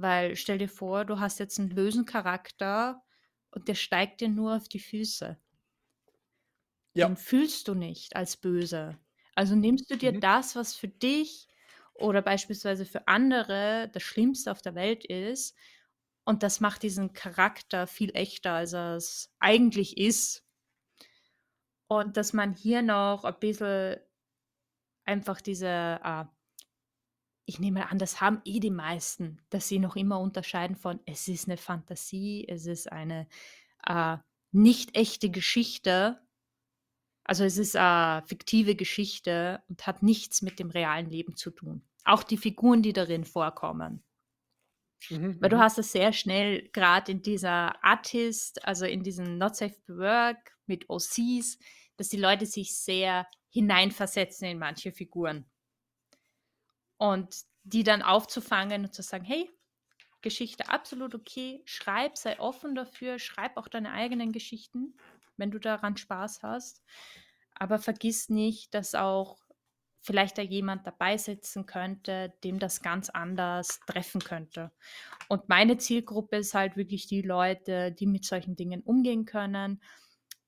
weil 0.00 0.36
stell 0.36 0.58
dir 0.58 0.68
vor, 0.68 1.04
du 1.04 1.20
hast 1.20 1.38
jetzt 1.38 1.58
einen 1.58 1.74
bösen 1.74 2.04
Charakter 2.06 3.02
und 3.50 3.68
der 3.68 3.74
steigt 3.74 4.20
dir 4.20 4.28
nur 4.28 4.56
auf 4.56 4.68
die 4.68 4.80
Füße. 4.80 5.38
Ja. 6.94 7.08
Den 7.08 7.16
fühlst 7.16 7.68
du 7.68 7.74
nicht 7.74 8.16
als 8.16 8.36
böse. 8.36 8.98
Also 9.34 9.54
nimmst 9.54 9.90
du 9.90 9.96
dir 9.96 10.12
Mhm. 10.12 10.18
das, 10.18 10.56
was 10.56 10.74
für 10.74 10.88
dich 10.88 11.48
oder 11.94 12.22
beispielsweise 12.22 12.84
für 12.86 13.06
andere 13.08 13.88
das 13.92 14.02
Schlimmste 14.02 14.50
auf 14.52 14.62
der 14.62 14.74
Welt 14.74 15.04
ist, 15.04 15.56
und 16.24 16.42
das 16.42 16.60
macht 16.60 16.82
diesen 16.82 17.14
Charakter 17.14 17.86
viel 17.86 18.10
echter, 18.14 18.52
als 18.52 18.74
er 18.74 18.96
es 18.96 19.34
eigentlich 19.40 19.96
ist. 19.96 20.44
Und 21.90 22.16
dass 22.18 22.32
man 22.34 22.52
hier 22.54 22.82
noch 22.82 23.24
ein 23.24 23.38
bisschen 23.40 23.96
einfach 25.04 25.40
diese, 25.40 25.66
äh, 26.04 26.24
ich 27.48 27.58
nehme 27.58 27.90
an, 27.90 27.98
das 27.98 28.20
haben 28.20 28.42
eh 28.44 28.60
die 28.60 28.70
meisten, 28.70 29.40
dass 29.48 29.68
sie 29.68 29.78
noch 29.78 29.96
immer 29.96 30.20
unterscheiden 30.20 30.76
von, 30.76 31.00
es 31.06 31.28
ist 31.28 31.48
eine 31.48 31.56
Fantasie, 31.56 32.46
es 32.46 32.66
ist 32.66 32.92
eine 32.92 33.26
äh, 33.86 34.18
nicht 34.52 34.94
echte 34.94 35.30
Geschichte. 35.30 36.20
Also 37.24 37.44
es 37.44 37.56
ist 37.56 37.74
eine 37.74 38.22
fiktive 38.26 38.74
Geschichte 38.74 39.62
und 39.68 39.86
hat 39.86 40.02
nichts 40.02 40.42
mit 40.42 40.58
dem 40.58 40.68
realen 40.68 41.08
Leben 41.08 41.36
zu 41.36 41.50
tun. 41.50 41.82
Auch 42.04 42.22
die 42.22 42.36
Figuren, 42.36 42.82
die 42.82 42.92
darin 42.92 43.24
vorkommen. 43.24 44.04
Mhm, 45.08 45.40
Weil 45.40 45.48
du 45.48 45.56
mhm. 45.56 45.60
hast 45.60 45.78
es 45.78 45.90
sehr 45.90 46.12
schnell, 46.12 46.68
gerade 46.74 47.12
in 47.12 47.22
dieser 47.22 47.82
Artist, 47.82 48.62
also 48.66 48.84
in 48.84 49.02
diesem 49.02 49.38
Not 49.38 49.56
Safe 49.56 49.74
for 49.86 49.96
Work 49.96 50.52
mit 50.66 50.90
OCs, 50.90 51.58
dass 51.96 52.10
die 52.10 52.18
Leute 52.18 52.44
sich 52.44 52.76
sehr 52.76 53.26
hineinversetzen 53.48 54.48
in 54.48 54.58
manche 54.58 54.92
Figuren. 54.92 55.46
Und 56.98 57.34
die 57.64 57.84
dann 57.84 58.02
aufzufangen 58.02 58.84
und 58.84 58.94
zu 58.94 59.02
sagen, 59.02 59.24
hey, 59.24 59.50
Geschichte 60.22 60.68
absolut 60.68 61.14
okay, 61.14 61.62
schreib, 61.64 62.16
sei 62.16 62.38
offen 62.40 62.74
dafür, 62.74 63.18
schreib 63.18 63.56
auch 63.56 63.68
deine 63.68 63.92
eigenen 63.92 64.32
Geschichten, 64.32 64.96
wenn 65.36 65.50
du 65.50 65.58
daran 65.58 65.96
Spaß 65.96 66.42
hast. 66.42 66.82
Aber 67.54 67.78
vergiss 67.78 68.28
nicht, 68.28 68.74
dass 68.74 68.94
auch 68.94 69.38
vielleicht 70.00 70.38
da 70.38 70.42
jemand 70.42 70.86
dabei 70.86 71.16
sitzen 71.16 71.66
könnte, 71.66 72.32
dem 72.44 72.58
das 72.58 72.82
ganz 72.82 73.10
anders 73.10 73.80
treffen 73.86 74.20
könnte. 74.20 74.72
Und 75.28 75.48
meine 75.48 75.76
Zielgruppe 75.76 76.36
ist 76.36 76.54
halt 76.54 76.76
wirklich 76.76 77.06
die 77.06 77.22
Leute, 77.22 77.92
die 77.92 78.06
mit 78.06 78.24
solchen 78.24 78.56
Dingen 78.56 78.80
umgehen 78.82 79.24
können, 79.24 79.82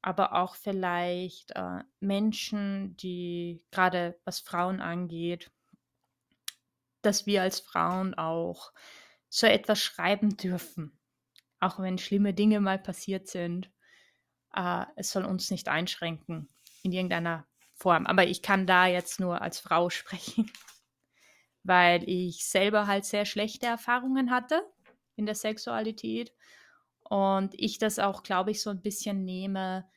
aber 0.03 0.35
auch 0.35 0.55
vielleicht 0.55 1.53
äh, 1.57 1.81
Menschen, 2.01 2.97
die 2.97 3.63
gerade 3.71 4.19
was 4.25 4.41
Frauen 4.41 4.81
angeht, 4.81 5.51
dass 7.03 7.27
wir 7.27 7.43
als 7.43 7.61
Frauen 7.61 8.15
auch 8.15 8.73
so 9.29 9.47
etwas 9.47 9.81
schreiben 9.81 10.37
dürfen, 10.37 10.99
auch 11.61 11.79
wenn 11.79 11.99
schlimme 11.99 12.35
Dinge 12.35 12.61
mal 12.61 12.79
passiert 12.79 13.29
sind. 13.29 13.71
Äh, 14.55 14.85
es 14.97 15.11
soll 15.13 15.25
uns 15.25 15.51
nicht 15.51 15.69
einschränken 15.69 16.49
in 16.83 16.93
irgendeiner 16.93 17.47
Form. 17.75 18.07
Aber 18.07 18.27
ich 18.27 18.43
kann 18.43 18.67
da 18.67 18.87
jetzt 18.87 19.21
nur 19.21 19.41
als 19.41 19.61
Frau 19.61 19.91
sprechen, 19.91 20.51
weil 21.63 22.09
ich 22.09 22.47
selber 22.47 22.87
halt 22.87 23.05
sehr 23.05 23.25
schlechte 23.25 23.67
Erfahrungen 23.67 24.31
hatte 24.31 24.63
in 25.17 25.27
der 25.27 25.35
Sexualität 25.35 26.33
und 27.11 27.55
ich 27.59 27.79
das 27.79 27.99
auch, 27.99 28.23
glaube 28.23 28.53
ich, 28.53 28.63
so 28.63 28.71
ein 28.71 28.83
bisschen 28.83 29.25
nehme, 29.25 29.89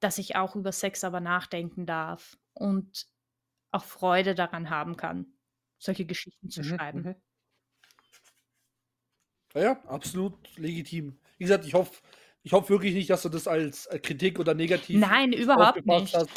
dass 0.00 0.18
ich 0.18 0.36
auch 0.36 0.56
über 0.56 0.72
Sex 0.72 1.04
aber 1.04 1.20
nachdenken 1.20 1.84
darf 1.84 2.38
und 2.54 3.06
auch 3.70 3.84
Freude 3.84 4.34
daran 4.34 4.70
haben 4.70 4.96
kann, 4.96 5.26
solche 5.80 6.06
Geschichten 6.06 6.50
zu 6.50 6.62
Mhm, 6.62 6.76
schreiben. 6.76 7.00
mhm. 7.02 7.16
Ja, 9.54 9.60
ja, 9.62 9.82
absolut 9.86 10.34
legitim. 10.56 11.18
Wie 11.38 11.44
gesagt, 11.44 11.64
ich 11.66 11.74
hoffe 11.74 12.00
ich 12.42 12.52
hoff 12.52 12.70
wirklich 12.70 12.94
nicht, 12.94 13.10
dass 13.10 13.22
du 13.22 13.28
das 13.28 13.46
als 13.48 13.88
Kritik 14.02 14.38
oder 14.38 14.54
negativ 14.54 15.00
Nein, 15.00 15.32
überhaupt 15.32 15.84
nicht. 15.86 16.14
hast. 16.14 16.30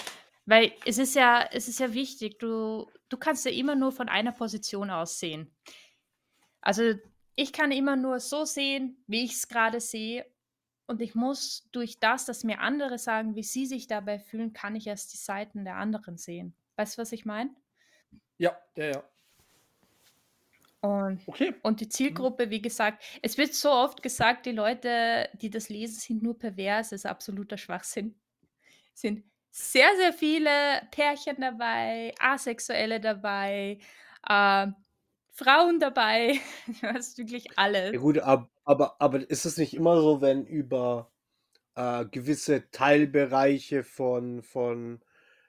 Weil 0.45 0.73
es 0.85 0.97
ist 0.97 1.15
ja, 1.15 1.47
es 1.51 1.67
ist 1.69 1.79
ja 1.79 1.93
wichtig, 1.93 2.39
du, 2.39 2.87
du 3.09 3.17
kannst 3.17 3.45
ja 3.45 3.51
immer 3.51 3.75
nur 3.75 3.91
von 3.91 4.09
einer 4.09 4.33
Position 4.33 4.89
aus 4.89 5.19
sehen. 5.19 5.55
Also 6.61 6.93
ich 7.35 7.53
kann 7.53 7.71
immer 7.71 7.95
nur 7.95 8.19
so 8.19 8.45
sehen, 8.45 9.03
wie 9.07 9.23
ich 9.23 9.33
es 9.33 9.47
gerade 9.47 9.79
sehe. 9.79 10.25
Und 10.85 11.01
ich 11.01 11.15
muss 11.15 11.69
durch 11.71 11.99
das, 11.99 12.25
dass 12.25 12.43
mir 12.43 12.59
andere 12.59 12.97
sagen, 12.97 13.35
wie 13.35 13.43
sie 13.43 13.65
sich 13.65 13.87
dabei 13.87 14.19
fühlen, 14.19 14.53
kann 14.53 14.75
ich 14.75 14.87
erst 14.87 15.13
die 15.13 15.17
Seiten 15.17 15.63
der 15.63 15.77
anderen 15.77 16.17
sehen. 16.17 16.55
Weißt 16.75 16.97
du, 16.97 17.01
was 17.01 17.11
ich 17.11 17.25
meine? 17.25 17.55
Ja, 18.37 18.57
ja, 18.75 18.85
ja. 18.85 19.12
Und, 20.83 21.21
Okay. 21.27 21.53
und 21.63 21.79
die 21.79 21.87
Zielgruppe, 21.89 22.49
wie 22.49 22.61
gesagt, 22.61 23.03
es 23.21 23.37
wird 23.37 23.53
so 23.53 23.71
oft 23.71 24.03
gesagt, 24.03 24.45
die 24.45 24.51
Leute, 24.51 25.29
die 25.35 25.49
das 25.49 25.69
lesen, 25.69 25.99
sind 25.99 26.21
nur 26.23 26.37
pervers, 26.37 26.89
das 26.89 27.01
ist 27.01 27.05
absoluter 27.05 27.57
Schwachsinn. 27.57 28.19
Es 28.95 29.01
sind 29.01 29.25
sehr, 29.51 29.89
sehr 29.97 30.13
viele 30.13 30.49
Pärchen 30.91 31.37
dabei, 31.41 32.13
Asexuelle 32.19 32.99
dabei, 33.01 33.79
äh, 34.27 34.67
Frauen 35.31 35.79
dabei, 35.79 36.39
du 36.81 36.87
hast 36.89 37.17
wirklich 37.19 37.57
Ja 37.91 37.99
alles. 37.99 37.99
gut, 37.99 38.17
ab, 38.19 38.49
aber, 38.65 38.99
aber 38.99 39.29
ist 39.29 39.45
es 39.45 39.57
nicht 39.57 39.73
immer 39.75 40.01
so, 40.01 40.21
wenn 40.21 40.45
über 40.45 41.11
äh, 41.75 42.05
gewisse 42.05 42.69
Teilbereiche 42.71 43.83
von, 43.83 44.43
von 44.43 45.03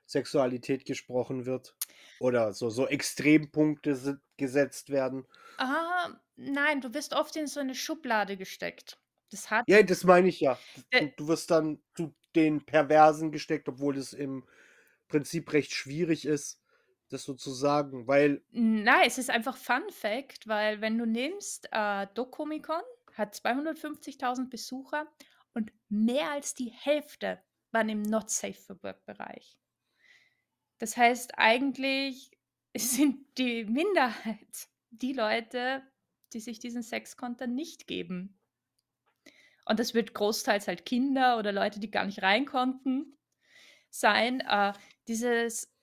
Sexualität 0.06 0.84
gesprochen 0.86 1.46
wird? 1.46 1.76
Oder 2.18 2.52
so, 2.52 2.70
so 2.70 2.86
Extrempunkte 2.88 3.96
se- 3.96 4.20
gesetzt 4.36 4.90
werden? 4.90 5.26
Ah, 5.58 6.20
nein, 6.36 6.80
du 6.80 6.94
wirst 6.94 7.12
oft 7.14 7.34
in 7.36 7.46
so 7.48 7.58
eine 7.60 7.74
Schublade 7.74 8.36
gesteckt. 8.36 9.00
Das 9.30 9.50
hat 9.50 9.66
Ja, 9.66 9.82
das 9.82 10.04
meine 10.04 10.28
ich 10.28 10.40
ja. 10.40 10.62
Du, 10.74 10.82
Äh. 10.90 11.10
du 11.16 11.28
wirst 11.28 11.50
dann 11.50 11.82
zu 11.94 12.14
den 12.34 12.64
Perversen 12.66 13.32
gesteckt, 13.32 13.68
obwohl 13.68 13.96
es 13.96 14.12
im 14.12 14.44
Prinzip 15.08 15.52
recht 15.52 15.72
schwierig 15.72 16.26
ist, 16.26 16.60
das 17.08 17.24
so 17.24 17.34
zu 17.34 17.52
sagen, 17.52 18.06
weil 18.06 18.44
Nein, 18.52 19.04
es 19.06 19.18
ist 19.18 19.28
einfach 19.30 19.56
Fun 19.56 19.90
Fact, 19.90 20.46
weil 20.46 20.80
wenn 20.80 20.96
du 20.96 21.06
nimmst, 21.06 21.68
äh, 21.72 22.06
Docomicon 22.14 22.82
hat 23.14 23.34
250.000 23.34 24.48
Besucher 24.50 25.06
und 25.54 25.72
mehr 25.88 26.30
als 26.30 26.54
die 26.54 26.70
Hälfte 26.70 27.42
waren 27.72 27.88
im 27.88 28.02
Not 28.02 28.30
Safe 28.30 28.54
for 28.54 28.82
Work 28.82 29.04
Bereich. 29.06 29.58
Das 30.84 30.98
heißt, 30.98 31.38
eigentlich 31.38 32.30
sind 32.76 33.38
die 33.38 33.64
Minderheit 33.64 34.68
die 34.90 35.14
Leute, 35.14 35.82
die 36.34 36.40
sich 36.40 36.58
diesen 36.58 36.82
Sex-Content 36.82 37.54
nicht 37.54 37.86
geben. 37.86 38.38
Und 39.64 39.80
das 39.80 39.94
wird 39.94 40.12
großteils 40.12 40.68
halt 40.68 40.84
Kinder 40.84 41.38
oder 41.38 41.52
Leute, 41.52 41.80
die 41.80 41.90
gar 41.90 42.04
nicht 42.04 42.20
rein 42.20 42.44
konnten, 42.44 43.16
sein. 43.88 44.40
Äh, 44.40 44.74
dieses 45.08 45.74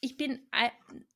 ich 0.00 0.18
bin 0.18 0.46
ei 0.50 0.70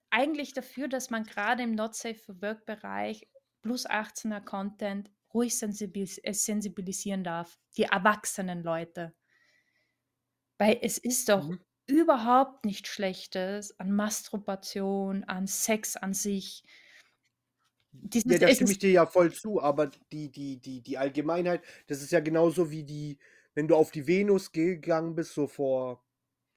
eigentlich 0.09 0.55
dafür, 0.55 0.89
dass 0.89 1.11
man 1.11 1.25
gerade 1.25 1.63
im 1.65 1.75
Not 1.75 1.95
Safe 1.95 2.15
for 2.15 2.41
Work 2.41 2.65
Bereich 2.65 3.29
plus 3.61 3.87
18er 3.87 4.41
Content 4.41 5.11
ruhig 5.35 5.59
sensibilis 5.59 6.17
äh, 6.17 6.33
sensibilisieren 6.33 7.25
darf, 7.25 7.59
die 7.77 7.83
erwachsenen 7.83 8.63
Leute. 8.63 9.15
Weil 10.57 10.79
es 10.81 10.97
ist 10.97 11.29
doch 11.29 11.47
Mhm. 11.47 11.61
Überhaupt 11.91 12.65
nichts 12.65 12.89
Schlechtes 12.89 13.79
an 13.79 13.93
Masturbation, 13.93 15.25
an 15.25 15.47
Sex 15.47 15.97
an 15.97 16.15
sich. 16.15 16.65
Ja, 17.93 17.99
Dieses 18.09 18.39
da 18.41 18.47
es 18.49 18.57
stimme 18.57 18.71
ich 18.73 18.79
dir 18.79 18.91
ja 18.91 19.07
voll 19.07 19.33
zu, 19.33 19.61
aber 19.61 19.91
die, 20.13 20.31
die, 20.31 20.59
die, 20.59 20.81
die 20.81 20.99
Allgemeinheit, 20.99 21.63
das 21.89 22.03
ist 22.03 22.13
ja 22.13 22.21
genauso 22.21 22.71
wie 22.71 22.85
die, 22.85 23.19
wenn 23.55 23.67
du 23.69 23.75
auf 23.77 23.91
die 23.91 24.07
Venus 24.07 24.53
gegangen 24.53 25.15
bist, 25.15 25.35
so 25.35 25.47
vor, 25.49 26.05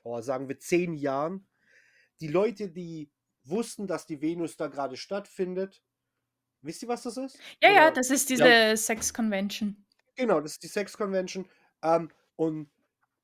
vor 0.04 0.22
sagen 0.22 0.48
wir, 0.48 0.60
zehn 0.60 0.94
Jahren, 0.94 1.48
die 2.20 2.28
Leute, 2.28 2.70
die 2.70 3.10
wussten, 3.44 3.88
dass 3.88 4.06
die 4.06 4.22
Venus 4.22 4.56
da 4.58 4.68
gerade 4.68 4.96
stattfindet. 4.96 5.82
Wisst 6.62 6.84
ihr, 6.84 6.88
was 6.88 7.04
das 7.04 7.18
ist? 7.18 7.40
Ja, 7.62 7.72
ja, 7.72 7.82
Oder- 7.88 7.96
das 7.96 8.10
ist 8.10 8.30
diese 8.30 8.78
Sex 8.78 9.14
Convention. 9.14 9.86
Genau, 10.16 10.40
das 10.40 10.54
ist 10.54 10.64
die 10.64 10.68
Sex 10.68 10.96
Convention. 10.96 11.50
Ähm, 11.82 12.10
und 12.36 12.70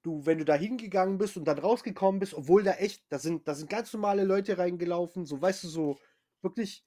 du, 0.04 0.26
wenn 0.26 0.38
du 0.38 0.46
da 0.46 0.56
hingegangen 0.56 1.18
bist 1.18 1.38
und 1.38 1.46
dann 1.46 1.60
rausgekommen 1.60 2.20
bist, 2.20 2.34
obwohl 2.34 2.64
da 2.64 2.74
echt, 2.74 3.04
da 3.10 3.20
sind, 3.20 3.48
da 3.48 3.54
sind 3.54 3.70
ganz 3.70 3.94
normale 3.94 4.24
Leute 4.24 4.58
reingelaufen, 4.58 5.26
so 5.26 5.42
weißt 5.42 5.64
du, 5.66 5.68
so 5.68 6.00
wirklich 6.42 6.84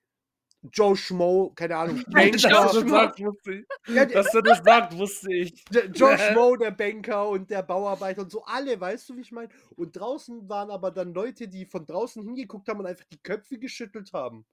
Joe 0.70 0.96
Schmo, 0.96 1.52
keine 1.56 1.76
Ahnung, 1.76 2.04
Banker. 2.08 2.30
du 2.30 2.82
das 2.82 2.90
sagst, 2.90 3.20
wusste 3.20 3.52
ich. 3.52 3.66
Ja, 3.88 4.04
Dass 4.06 4.30
du 4.30 4.40
das 4.42 4.62
sagst, 4.64 4.96
wusste 4.96 5.34
ich. 5.34 5.64
Joe 5.94 6.16
Schmo, 6.16 6.56
der 6.56 6.70
Banker 6.70 7.28
und 7.28 7.50
der 7.50 7.62
Bauarbeiter 7.62 8.22
und 8.22 8.30
so 8.30 8.44
alle, 8.44 8.80
weißt 8.80 9.08
du, 9.08 9.16
wie 9.16 9.22
ich 9.22 9.32
meine? 9.32 9.48
Und 9.76 9.96
draußen 9.96 10.48
waren 10.48 10.70
aber 10.70 10.90
dann 10.92 11.14
Leute, 11.14 11.48
die 11.48 11.66
von 11.66 11.84
draußen 11.84 12.22
hingeguckt 12.22 12.68
haben 12.68 12.80
und 12.80 12.86
einfach 12.86 13.06
die 13.06 13.20
Köpfe 13.22 13.58
geschüttelt 13.58 14.12
haben. 14.12 14.46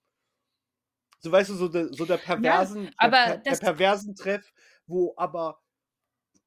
So 1.22 1.32
weißt 1.32 1.50
du, 1.50 1.56
so 1.56 1.68
der, 1.68 1.94
so 1.94 2.06
der 2.06 2.18
perversen, 2.18 2.90
aber 2.98 3.26
der, 3.26 3.38
der 3.38 3.58
perversen 3.58 4.16
Treff, 4.16 4.52
wo 4.88 5.14
aber, 5.18 5.60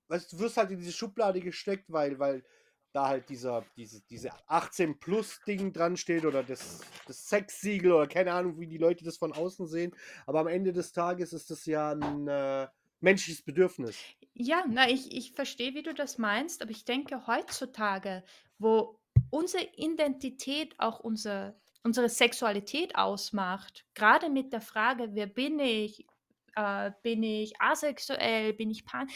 weißt 0.09 0.33
du, 0.33 0.39
wirst 0.39 0.57
halt 0.57 0.71
in 0.71 0.79
diese 0.79 0.93
Schublade 0.93 1.41
gesteckt, 1.41 1.91
weil, 1.93 2.19
weil 2.19 2.45
da 2.93 3.09
halt 3.09 3.29
dieser, 3.29 3.65
diese, 3.77 4.03
diese 4.03 4.31
18 4.47 4.99
plus 4.99 5.41
Ding 5.47 5.73
dran 5.73 5.97
steht 5.97 6.25
oder 6.25 6.43
das, 6.43 6.81
das 7.07 7.29
Sexsiegel 7.29 7.93
oder 7.93 8.07
keine 8.07 8.33
Ahnung, 8.33 8.61
wie 8.61 8.67
die 8.67 8.79
Leute 8.79 9.05
das 9.05 9.17
von 9.17 9.33
außen 9.33 9.67
sehen. 9.67 9.95
Aber 10.27 10.41
am 10.41 10.47
Ende 10.47 10.73
des 10.73 10.93
Tages 10.93 11.33
ist 11.33 11.51
das 11.51 11.65
ja 11.67 11.93
ein 11.93 12.29
äh, 12.29 12.69
menschliches 13.01 13.43
Bedürfnis. 13.43 13.99
Ja, 14.35 14.65
na, 14.69 14.89
ich, 14.89 15.15
ich 15.15 15.33
verstehe, 15.33 15.75
wie 15.75 15.83
du 15.83 15.95
das 15.95 16.19
meinst, 16.19 16.63
aber 16.63 16.71
ich 16.71 16.85
denke 16.85 17.27
heutzutage, 17.27 18.23
wo 18.59 18.99
unsere 19.31 19.65
Identität 19.77 20.75
auch 20.79 21.01
unser, 21.01 21.55
unsere 21.83 22.09
Sexualität 22.09 22.97
ausmacht, 22.97 23.85
gerade 23.95 24.31
mit 24.31 24.53
der 24.53 24.61
Frage, 24.61 25.11
wer 25.13 25.27
bin 25.27 25.59
ich, 25.59 26.07
äh, 26.57 26.91
bin 27.03 27.23
ich 27.23 27.61
asexuell, 27.61 28.53
bin 28.53 28.71
ich 28.71 28.85
pan, 28.85 29.09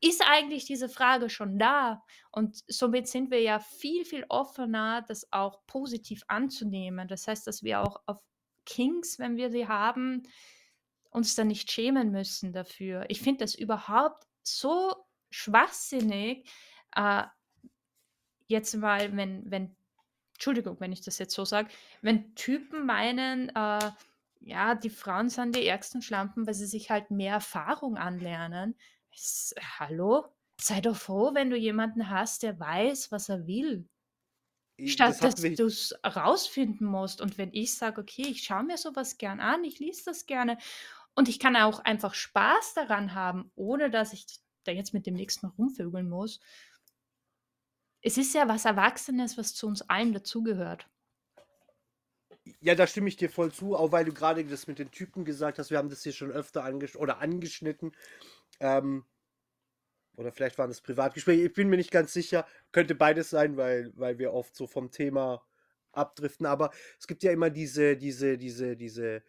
ist 0.00 0.22
eigentlich 0.24 0.64
diese 0.64 0.88
Frage 0.88 1.28
schon 1.28 1.58
da. 1.58 2.02
Und 2.30 2.62
somit 2.68 3.08
sind 3.08 3.30
wir 3.30 3.40
ja 3.40 3.58
viel, 3.58 4.04
viel 4.04 4.24
offener, 4.28 5.02
das 5.02 5.32
auch 5.32 5.66
positiv 5.66 6.22
anzunehmen. 6.28 7.08
Das 7.08 7.26
heißt, 7.26 7.46
dass 7.46 7.62
wir 7.62 7.80
auch 7.80 8.00
auf 8.06 8.22
Kings, 8.64 9.18
wenn 9.18 9.36
wir 9.36 9.50
sie 9.50 9.66
haben, 9.66 10.22
uns 11.10 11.34
dann 11.34 11.48
nicht 11.48 11.70
schämen 11.70 12.12
müssen 12.12 12.52
dafür. 12.52 13.06
Ich 13.08 13.20
finde 13.20 13.44
das 13.44 13.54
überhaupt 13.54 14.26
so 14.42 14.94
schwachsinnig. 15.30 16.48
Äh, 16.94 17.24
jetzt 18.46 18.74
mal, 18.76 19.16
wenn, 19.16 19.50
wenn, 19.50 19.76
Entschuldigung, 20.34 20.78
wenn 20.80 20.92
ich 20.92 21.00
das 21.00 21.18
jetzt 21.18 21.34
so 21.34 21.44
sage, 21.44 21.70
wenn 22.02 22.34
Typen 22.34 22.86
meinen, 22.86 23.48
äh, 23.48 23.90
ja, 24.40 24.74
die 24.74 24.90
Frauen 24.90 25.28
sind 25.28 25.56
die 25.56 25.66
ärgsten 25.66 26.02
Schlampen, 26.02 26.46
weil 26.46 26.54
sie 26.54 26.66
sich 26.66 26.90
halt 26.90 27.10
mehr 27.10 27.34
Erfahrung 27.34 27.96
anlernen. 27.96 28.76
Es, 29.18 29.54
hallo? 29.78 30.26
Sei 30.60 30.80
doch 30.80 30.96
froh, 30.96 31.34
wenn 31.34 31.50
du 31.50 31.56
jemanden 31.56 32.10
hast, 32.10 32.42
der 32.42 32.58
weiß, 32.58 33.12
was 33.12 33.28
er 33.28 33.46
will. 33.46 33.88
Statt 34.86 35.20
Das 35.20 35.34
dass 35.34 35.42
du 35.42 35.66
es 35.66 35.94
rausfinden 36.04 36.86
musst. 36.86 37.20
Und 37.20 37.36
wenn 37.36 37.52
ich 37.52 37.74
sage, 37.74 38.00
okay, 38.00 38.22
ich 38.22 38.42
schaue 38.42 38.64
mir 38.64 38.76
sowas 38.76 39.18
gern 39.18 39.40
an, 39.40 39.64
ich 39.64 39.80
lese 39.80 40.04
das 40.06 40.26
gerne 40.26 40.58
und 41.14 41.28
ich 41.28 41.40
kann 41.40 41.56
auch 41.56 41.80
einfach 41.80 42.14
Spaß 42.14 42.74
daran 42.74 43.14
haben, 43.14 43.50
ohne 43.56 43.90
dass 43.90 44.12
ich 44.12 44.26
da 44.64 44.72
jetzt 44.72 44.94
mit 44.94 45.06
dem 45.06 45.14
nächsten 45.14 45.46
mal 45.46 45.52
rumvögeln 45.58 46.08
muss. 46.08 46.40
Es 48.02 48.18
ist 48.18 48.34
ja 48.34 48.46
was 48.48 48.64
Erwachsenes, 48.64 49.36
was 49.36 49.54
zu 49.54 49.66
uns 49.66 49.82
allen 49.82 50.12
dazugehört. 50.12 50.88
Ja, 52.60 52.74
da 52.74 52.86
stimme 52.86 53.08
ich 53.08 53.16
dir 53.16 53.30
voll 53.30 53.52
zu, 53.52 53.76
auch 53.76 53.92
weil 53.92 54.04
du 54.04 54.12
gerade 54.12 54.44
das 54.44 54.66
mit 54.66 54.78
den 54.78 54.90
Typen 54.90 55.24
gesagt 55.24 55.58
hast. 55.58 55.70
Wir 55.70 55.78
haben 55.78 55.90
das 55.90 56.02
hier 56.02 56.12
schon 56.12 56.30
öfter 56.30 56.64
angesch 56.64 56.96
oder 56.96 57.18
angeschnitten. 57.18 57.92
Ähm, 58.60 59.04
oder 60.16 60.32
vielleicht 60.32 60.58
waren 60.58 60.70
es 60.70 60.80
Privatgespräche. 60.80 61.46
Ich 61.46 61.52
bin 61.52 61.68
mir 61.68 61.76
nicht 61.76 61.92
ganz 61.92 62.12
sicher. 62.12 62.44
Könnte 62.72 62.96
beides 62.96 63.30
sein, 63.30 63.56
weil, 63.56 63.92
weil 63.94 64.18
wir 64.18 64.32
oft 64.32 64.56
so 64.56 64.66
vom 64.66 64.90
Thema 64.90 65.44
abdriften. 65.92 66.46
Aber 66.46 66.70
es 66.98 67.06
gibt 67.06 67.22
ja 67.22 67.30
immer 67.30 67.50
diese, 67.50 67.96
diese, 67.96 68.36
diese, 68.36 68.76
diese 68.76 69.22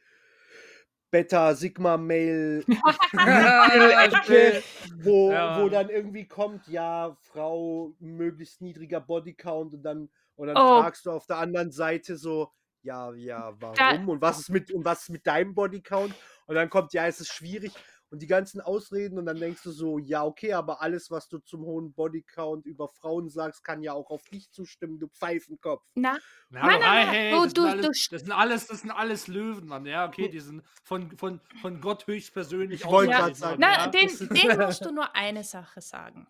Beta, 1.11 1.55
Sigma, 1.55 1.97
Mail, 1.97 2.63
wo, 5.03 5.31
Ja. 5.31 5.63
wo 5.63 5.69
dann 5.69 5.89
irgendwie 5.89 6.27
kommt, 6.27 6.67
ja, 6.67 7.17
Frau, 7.21 7.95
möglichst 7.99 8.61
niedriger 8.61 9.01
Bodycount 9.01 9.73
und 9.73 9.83
dann, 9.83 10.09
und 10.35 10.47
dann 10.47 10.57
Oh. 10.57 10.81
fragst 10.81 11.05
du 11.05 11.11
auf 11.11 11.25
der 11.25 11.37
anderen 11.37 11.71
Seite 11.71 12.15
so, 12.15 12.51
ja, 12.81 13.13
ja, 13.13 13.53
warum? 13.59 13.77
Da- 13.77 14.13
und 14.13 14.21
was 14.21 14.39
ist 14.39 14.49
mit 14.49 14.71
und 14.71 14.85
was 14.85 15.03
ist 15.03 15.09
mit 15.09 15.27
deinem 15.27 15.55
Bodycount? 15.55 16.15
Und 16.45 16.55
dann 16.55 16.69
kommt, 16.69 16.93
ja, 16.93 17.07
es 17.07 17.19
ist 17.19 17.29
schwierig 17.29 17.73
und 18.11 18.21
die 18.21 18.27
ganzen 18.27 18.59
Ausreden 18.61 19.17
und 19.19 19.25
dann 19.25 19.37
denkst 19.39 19.61
du 19.63 19.71
so, 19.71 19.97
ja, 19.99 20.23
okay, 20.23 20.53
aber 20.53 20.81
alles, 20.81 21.11
was 21.11 21.27
du 21.29 21.39
zum 21.39 21.63
hohen 21.65 21.93
Bodycount 21.93 22.65
über 22.65 22.87
Frauen 22.87 23.29
sagst, 23.29 23.63
kann 23.63 23.83
ja 23.83 23.93
auch 23.93 24.09
auf 24.09 24.23
dich 24.29 24.49
zustimmen, 24.51 24.99
du 24.99 25.07
Pfeifenkopf. 25.09 25.83
Na, 25.95 26.17
Nein, 26.49 26.61
aber 26.63 26.71
nein, 26.71 26.79
nein, 26.81 27.07
hey, 27.09 27.31
du- 27.31 27.43
das, 27.43 27.53
du- 27.53 27.61
sind 27.61 27.71
alles, 27.71 28.07
das 28.09 28.21
sind 28.21 28.31
alles, 28.31 28.67
das 28.67 28.81
sind 28.81 28.91
alles 28.91 29.27
Löwen, 29.27 29.67
Mann. 29.67 29.85
Ja, 29.85 30.07
okay, 30.07 30.27
die 30.29 30.39
sind 30.39 30.63
von, 30.83 31.15
von, 31.17 31.39
von 31.61 31.79
Gott 31.81 32.07
höchstpersönlich 32.07 32.81
Ich 32.81 32.87
wollte 32.87 33.11
Ja. 33.11 33.19
gerade 33.19 33.35
sagen, 33.35 33.57
na 33.59 33.73
ja. 33.73 33.87
den, 33.87 34.07
den 34.29 34.57
musst 34.67 34.83
du 34.83 34.91
nur 34.91 35.15
eine 35.15 35.43
Sache 35.43 35.81
sagen. 35.81 36.27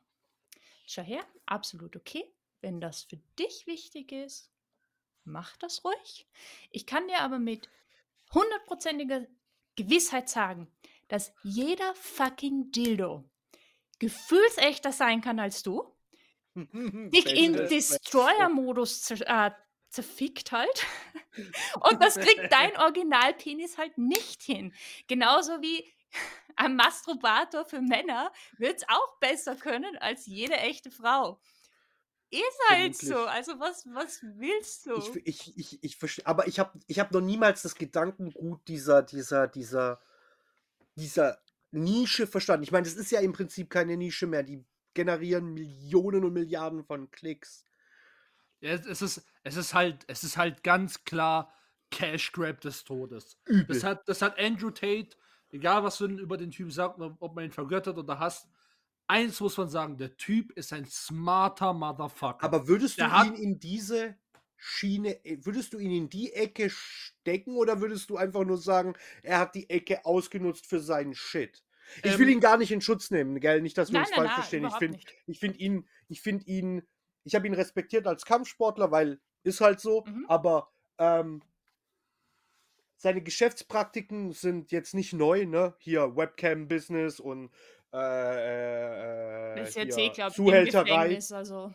Schau 0.86 1.04
her, 1.04 1.24
absolut 1.46 1.96
okay. 1.96 2.26
Wenn 2.62 2.82
das 2.82 3.04
für 3.04 3.18
dich 3.38 3.68
wichtig 3.68 4.12
ist, 4.12 4.52
mach 5.24 5.56
das 5.58 5.86
ruhig. 5.86 6.28
Ich 6.72 6.86
kann 6.86 7.08
dir 7.08 7.22
aber 7.22 7.40
mit 7.40 7.70
hundertprozentiger 8.34 9.26
Gewissheit 9.76 10.28
sagen, 10.30 10.68
dass 11.10 11.34
jeder 11.44 11.94
fucking 11.96 12.72
Dildo 12.72 13.26
gefühlsechter 14.00 14.94
sein 14.94 15.20
kann 15.22 15.40
als 15.40 15.62
du, 15.62 15.84
dich 16.56 17.26
in 17.36 17.54
Destroyer-Modus 17.54 19.04
zer 19.04 19.48
äh, 19.48 19.52
zerfickt 19.90 20.52
halt. 20.52 20.86
Und 21.90 22.02
das 22.02 22.16
kriegt 22.16 22.52
dein 22.52 22.76
Originalpenis 22.78 23.78
halt 23.78 23.98
nicht 23.98 24.42
hin. 24.42 24.74
Genauso 25.08 25.62
wie 25.62 25.84
ein 26.56 26.76
Masturbator 26.76 27.66
für 27.66 27.82
Männer 27.82 28.32
wird 28.58 28.78
es 28.78 28.90
auch 28.90 29.18
besser 29.20 29.56
können 29.56 29.98
als 29.98 30.26
jede 30.26 30.58
echte 30.58 30.92
Frau. 30.92 31.40
Ist 32.32 32.42
halt 32.70 32.96
so. 32.96 33.08
Vermutlich. 33.08 33.34
Also 33.34 33.60
was, 33.60 33.86
was 33.92 34.20
willst 34.22 34.86
du? 34.86 34.98
Ich, 35.24 35.26
ich, 35.26 35.58
ich, 35.58 35.84
ich 35.84 35.98
verstehe, 35.98 36.28
aber 36.28 36.48
ich 36.48 36.60
habe 36.60 36.78
ich 36.86 37.00
hab 37.00 37.12
noch 37.12 37.22
niemals 37.22 37.64
das 37.64 37.74
Gedankengut 37.74 38.68
dieser, 38.68 39.02
dieser, 39.02 39.48
dieser, 39.48 40.00
dieser 41.00 41.40
Nische 41.72 42.28
verstanden. 42.28 42.64
Ich 42.64 42.72
meine, 42.72 42.84
das 42.86 42.96
ist 42.96 43.12
ja 43.12 43.20
im 43.20 43.34
Prinzip 43.34 43.70
keine 43.70 43.98
Nische 43.98 44.28
mehr. 44.28 44.44
Die 44.44 44.64
generieren 44.94 45.54
Millionen 45.54 46.24
und 46.26 46.34
Milliarden 46.34 46.84
von 46.84 47.10
Klicks. 47.12 47.64
Ja, 48.62 48.72
es, 48.74 49.02
ist, 49.02 49.24
es, 49.44 49.56
ist 49.56 49.74
halt, 49.74 50.04
es 50.08 50.24
ist 50.24 50.36
halt 50.38 50.64
ganz 50.64 51.04
klar 51.04 51.54
Cash 51.92 52.32
Grab 52.34 52.60
des 52.62 52.84
Todes. 52.84 53.38
Das 53.68 53.84
hat, 53.84 54.08
das 54.10 54.22
hat 54.22 54.38
Andrew 54.38 54.70
Tate, 54.72 55.10
egal 55.52 55.84
was 55.84 55.98
du 55.98 56.06
über 56.08 56.38
den 56.38 56.52
Typ 56.52 56.72
sagst, 56.72 57.00
ob 57.00 57.36
man 57.36 57.46
ihn 57.46 57.52
vergöttert 57.52 57.98
oder 57.98 58.20
hasst, 58.20 58.48
eins 59.08 59.40
muss 59.40 59.58
man 59.58 59.70
sagen, 59.70 59.98
der 59.98 60.18
Typ 60.18 60.52
ist 60.54 60.74
ein 60.74 60.86
smarter 60.86 61.74
Motherfucker. 61.74 62.44
Aber 62.44 62.68
würdest 62.68 62.98
du 62.98 63.04
Der 63.04 63.12
hat- 63.12 63.28
ihn 63.28 63.36
in 63.36 63.60
diese 63.60 64.16
Schiene, 64.60 65.24
äh, 65.26 65.38
würdest 65.46 65.74
du 65.74 65.80
ihn 65.80 65.92
in 65.92 66.10
die 66.10 66.34
Ecke 66.34 66.70
stecken 66.70 67.56
oder 67.58 67.82
würdest 67.82 68.10
du 68.10 68.18
einfach 68.18 68.44
nur 68.46 68.58
sagen, 68.58 68.94
er 69.24 69.40
hat 69.40 69.56
die 69.56 69.70
Ecke 69.70 70.06
ausgenutzt 70.06 70.68
für 70.68 70.80
seinen 70.80 71.16
Shit? 71.16 71.64
Ich 72.04 72.18
will 72.20 72.28
Ähm, 72.28 72.30
ihn 72.30 72.40
gar 72.40 72.58
nicht 72.58 72.72
in 72.72 72.82
Schutz 72.82 73.10
nehmen, 73.10 73.40
gell? 73.40 73.62
Nicht, 73.62 73.78
dass 73.78 73.92
wir 73.92 74.00
nein, 74.00 74.02
uns 74.02 74.12
nein, 74.12 74.20
falsch 74.20 74.26
nein, 74.26 74.34
verstehen. 74.34 74.66
Ich 74.66 74.78
finde 74.78 75.00
ich 75.26 75.40
finde 75.40 75.58
ihn, 75.60 75.90
ich 76.08 76.22
finde 76.22 76.46
ihn, 76.46 76.84
ich 77.24 77.36
habe 77.36 77.48
ihn 77.48 77.54
respektiert 77.54 78.06
als 78.08 78.26
Kampfsportler, 78.26 78.92
weil 78.92 79.20
ist 79.44 79.62
halt 79.62 79.80
so, 79.80 80.06
Mhm. 80.06 80.26
aber 80.28 80.72
ähm, 81.00 81.42
seine 82.98 83.22
Geschäftspraktiken 83.24 84.32
sind 84.34 84.72
jetzt 84.72 84.94
nicht 84.94 85.14
neu, 85.14 85.46
ne? 85.46 85.76
Hier 85.80 86.16
Webcam-Business 86.16 87.20
und 87.20 87.52
äh, 87.94 87.98
äh, 89.60 89.64
ist 89.64 89.74
hier 89.74 89.98
eh, 89.98 90.12
Zuhälterei. 90.28 91.18
Also 91.32 91.74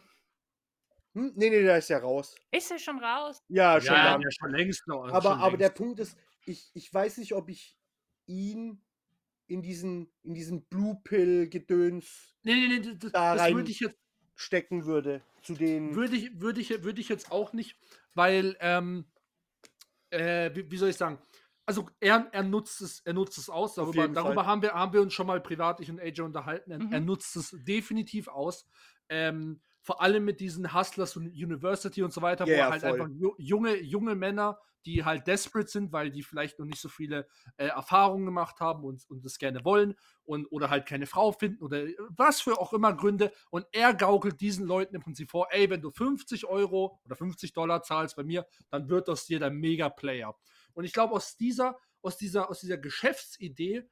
Hm? 1.14 1.32
Nee, 1.36 1.50
nee, 1.50 1.62
da 1.64 1.76
ist 1.76 1.88
ja 1.88 1.98
raus. 1.98 2.34
ist 2.50 2.70
er 2.70 2.78
schon 2.78 2.98
raus? 3.02 3.42
Ja, 3.48 3.80
schon 3.80 3.94
ja, 3.94 4.12
lang. 4.12 4.20
ja, 4.22 4.28
schon 4.30 4.50
längst 4.50 4.86
noch. 4.88 5.04
aber 5.08 5.30
schon 5.30 5.40
aber 5.40 5.56
der 5.56 5.68
längst. 5.68 5.76
Punkt 5.76 6.00
ist, 6.00 6.16
ich, 6.46 6.70
ich 6.74 6.92
weiß 6.92 7.18
nicht, 7.18 7.34
ob 7.34 7.48
ich 7.48 7.76
ihn 8.26 8.84
in 9.46 9.62
diesen, 9.62 10.12
in 10.22 10.34
diesen 10.34 10.64
Blue 10.66 11.00
Pill-Gedöns 11.04 12.34
Nee, 12.42 12.54
nee, 12.54 12.78
nee, 12.80 12.80
das, 12.98 13.12
da 13.12 13.34
das 13.34 13.42
rein- 13.44 13.54
würde 13.54 13.70
ich 13.70 13.80
jetzt 13.80 13.98
stecken 14.34 14.84
würde. 14.86 15.22
Zu 15.42 15.54
den. 15.54 15.94
Würde 15.94 16.16
ich, 16.16 16.40
würde 16.40 16.60
ich, 16.60 16.82
würde 16.82 17.00
ich 17.00 17.08
jetzt 17.08 17.30
auch 17.30 17.52
nicht, 17.52 17.78
weil, 18.14 18.56
ähm, 18.60 19.04
äh, 20.10 20.50
wie, 20.54 20.70
wie 20.70 20.76
soll 20.76 20.88
ich 20.90 20.96
sagen? 20.96 21.18
Also 21.66 21.88
er, 22.00 22.28
er 22.32 22.42
nutzt 22.42 22.80
es, 22.80 23.00
er 23.04 23.12
nutzt 23.14 23.38
es 23.38 23.48
aus. 23.48 23.74
Darüber, 23.74 24.06
darüber 24.08 24.44
haben 24.46 24.60
wir, 24.62 24.72
haben 24.74 24.92
wir 24.92 25.00
uns 25.00 25.14
schon 25.14 25.26
mal 25.26 25.40
privat 25.40 25.80
ich 25.80 25.90
und 25.90 26.00
AJ 26.00 26.20
unterhalten. 26.22 26.70
Er, 26.72 26.78
er 26.90 27.00
Mhm. 27.00 27.06
nutzt 27.06 27.36
es 27.36 27.54
definitiv 27.64 28.28
aus. 28.28 28.66
Ähm, 29.08 29.62
vor 29.84 30.02
allem 30.02 30.24
mit 30.24 30.40
diesen 30.40 30.74
Hustlers 30.74 31.16
und 31.16 31.26
University 31.28 32.02
und 32.02 32.12
so 32.12 32.22
weiter, 32.22 32.46
Ja, 32.46 32.66
wo 32.66 32.70
halt 32.70 32.82
voll. 32.82 33.00
einfach 33.00 33.08
ju 33.14 33.34
junge, 33.38 33.76
junge 33.80 34.14
Männer, 34.16 34.58
die 34.86 35.04
halt 35.04 35.26
desperate 35.26 35.68
sind, 35.68 35.92
weil 35.92 36.10
die 36.10 36.22
vielleicht 36.22 36.58
noch 36.58 36.66
nicht 36.66 36.80
so 36.80 36.88
viele 36.88 37.26
äh, 37.56 37.66
Erfahrungen 37.68 38.26
gemacht 38.26 38.60
haben 38.60 38.84
und, 38.84 39.08
und 39.08 39.24
das 39.24 39.38
gerne 39.38 39.64
wollen 39.64 39.94
und 40.24 40.46
oder 40.50 40.68
halt 40.70 40.86
keine 40.86 41.06
Frau 41.06 41.32
finden 41.32 41.62
oder 41.62 41.86
was 42.10 42.40
für 42.40 42.58
auch 42.60 42.72
immer 42.72 42.94
Gründe. 42.94 43.32
Und 43.50 43.66
er 43.72 43.94
gaukelt 43.94 44.40
diesen 44.40 44.66
Leuten 44.66 44.94
im 44.94 45.02
Prinzip 45.02 45.30
vor, 45.30 45.48
ey, 45.50 45.70
wenn 45.70 45.80
du 45.82 45.90
50 45.90 46.46
Euro 46.46 46.98
oder 47.04 47.16
50 47.16 47.52
Dollar 47.52 47.82
zahlst 47.82 48.16
bei 48.16 48.24
mir, 48.24 48.46
dann 48.70 48.88
wird 48.88 49.08
aus 49.08 49.26
dir 49.26 49.38
der 49.38 49.50
Mega-Player. 49.50 50.34
Und 50.74 50.84
ich 50.84 50.92
glaube, 50.92 51.14
aus 51.14 51.36
dieser, 51.36 51.78
aus 52.02 52.16
dieser, 52.18 52.50
aus 52.50 52.60
dieser 52.60 52.78
Geschäftsidee 52.78 53.88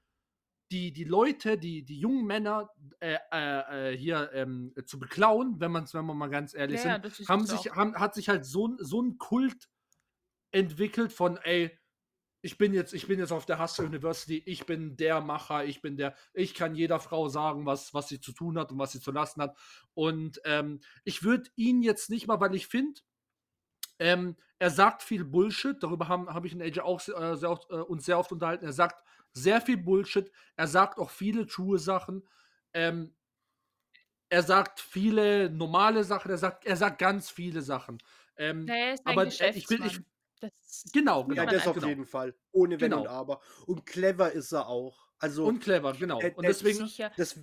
die, 0.72 0.92
die 0.92 1.04
Leute, 1.04 1.58
die, 1.58 1.84
die 1.84 2.00
jungen 2.00 2.24
Männer 2.26 2.70
äh, 3.00 3.18
äh, 3.30 3.92
äh, 3.92 3.96
hier 3.96 4.30
ähm, 4.32 4.74
zu 4.86 4.98
beklauen, 4.98 5.60
wenn, 5.60 5.70
man's, 5.70 5.92
wenn 5.94 6.06
wir 6.06 6.14
mal 6.14 6.30
ganz 6.30 6.54
ehrlich 6.54 6.80
Ja, 6.82 7.00
sind, 7.02 7.28
haben 7.28 7.46
sich, 7.46 7.70
auch. 7.70 7.76
haben, 7.76 7.94
hat 7.96 8.14
sich 8.14 8.28
halt 8.28 8.44
so, 8.46 8.68
ein- 8.68 8.78
so 8.80 9.00
ein 9.02 9.18
Kult 9.18 9.68
entwickelt 10.50 11.12
von, 11.12 11.36
ey, 11.38 11.78
ich 12.44 12.58
bin 12.58 12.74
jetzt, 12.74 12.92
ich 12.92 13.06
bin 13.06 13.20
jetzt 13.20 13.30
auf 13.30 13.46
der 13.46 13.60
Hustle 13.60 13.86
University, 13.86 14.42
ich 14.46 14.66
bin 14.66 14.96
der 14.96 15.20
Macher, 15.20 15.64
ich 15.64 15.80
bin 15.80 15.96
der, 15.96 16.16
ich 16.34 16.54
kann 16.54 16.74
jeder 16.74 16.98
Frau 16.98 17.28
sagen, 17.28 17.66
was, 17.66 17.94
was 17.94 18.08
sie 18.08 18.18
zu 18.20 18.32
tun 18.32 18.58
hat 18.58 18.72
und 18.72 18.78
was 18.78 18.92
sie 18.92 19.00
zu 19.00 19.12
lassen 19.12 19.40
hat. 19.42 19.56
Und 19.94 20.40
ähm, 20.44 20.80
ich 21.04 21.22
würde 21.22 21.50
ihn 21.54 21.82
jetzt 21.82 22.10
nicht 22.10 22.26
mal, 22.26 22.40
weil 22.40 22.54
ich 22.56 22.66
finde, 22.66 23.00
ähm, 24.00 24.36
er 24.58 24.70
sagt 24.70 25.02
viel 25.02 25.24
Bullshit, 25.24 25.80
darüber 25.82 26.08
habe 26.08 26.46
ich 26.46 26.52
in 26.52 26.62
AJ 26.62 26.80
auch 26.80 27.00
äh, 27.08 27.36
sehr 27.36 27.50
oft, 27.50 27.70
äh, 27.70 27.74
uns 27.74 28.04
sehr 28.04 28.18
oft 28.18 28.32
unterhalten. 28.32 28.64
Er 28.64 28.72
sagt 28.72 28.96
sehr 29.32 29.60
viel 29.60 29.76
Bullshit, 29.76 30.30
er 30.56 30.66
sagt 30.68 30.98
auch 30.98 31.10
viele 31.10 31.46
true 31.46 31.78
Sachen. 31.78 32.26
Ähm, 32.74 33.14
er 34.28 34.42
sagt 34.42 34.80
viele 34.80 35.50
normale 35.50 36.04
Sachen, 36.04 36.30
er 36.30 36.38
sagt, 36.38 36.64
er 36.64 36.76
sagt 36.76 36.98
ganz 36.98 37.30
viele 37.30 37.60
Sachen. 37.62 37.98
Ähm, 38.36 38.66
Ja, 38.66 38.74
er 38.74 38.94
ist 38.94 39.06
ein 39.06 39.12
aber, 39.12 39.26
äh, 39.26 39.50
ich 39.56 39.68
will- 39.68 39.84
ich-. 39.84 40.00
Das 40.40 40.84
genau, 40.92 41.24
genau. 41.24 41.42
Ja, 41.42 41.46
das 41.50 41.66
auf 41.68 41.74
genau. 41.74 41.86
jeden 41.86 42.04
Fall. 42.06 42.34
Ohne 42.50 42.80
Wenn 42.80 42.90
Genau. 42.90 43.02
und 43.02 43.08
Aber. 43.08 43.40
Und 43.66 43.86
clever 43.86 44.32
ist 44.32 44.50
er 44.52 44.66
auch. 44.66 45.06
Also, 45.18 45.44
Und 45.44 45.60
clever, 45.60 45.92
genau. 45.92 46.20
Äh, 46.20 46.32
Und 46.34 46.44
deswegen, 46.44 46.90
das, 47.16 47.38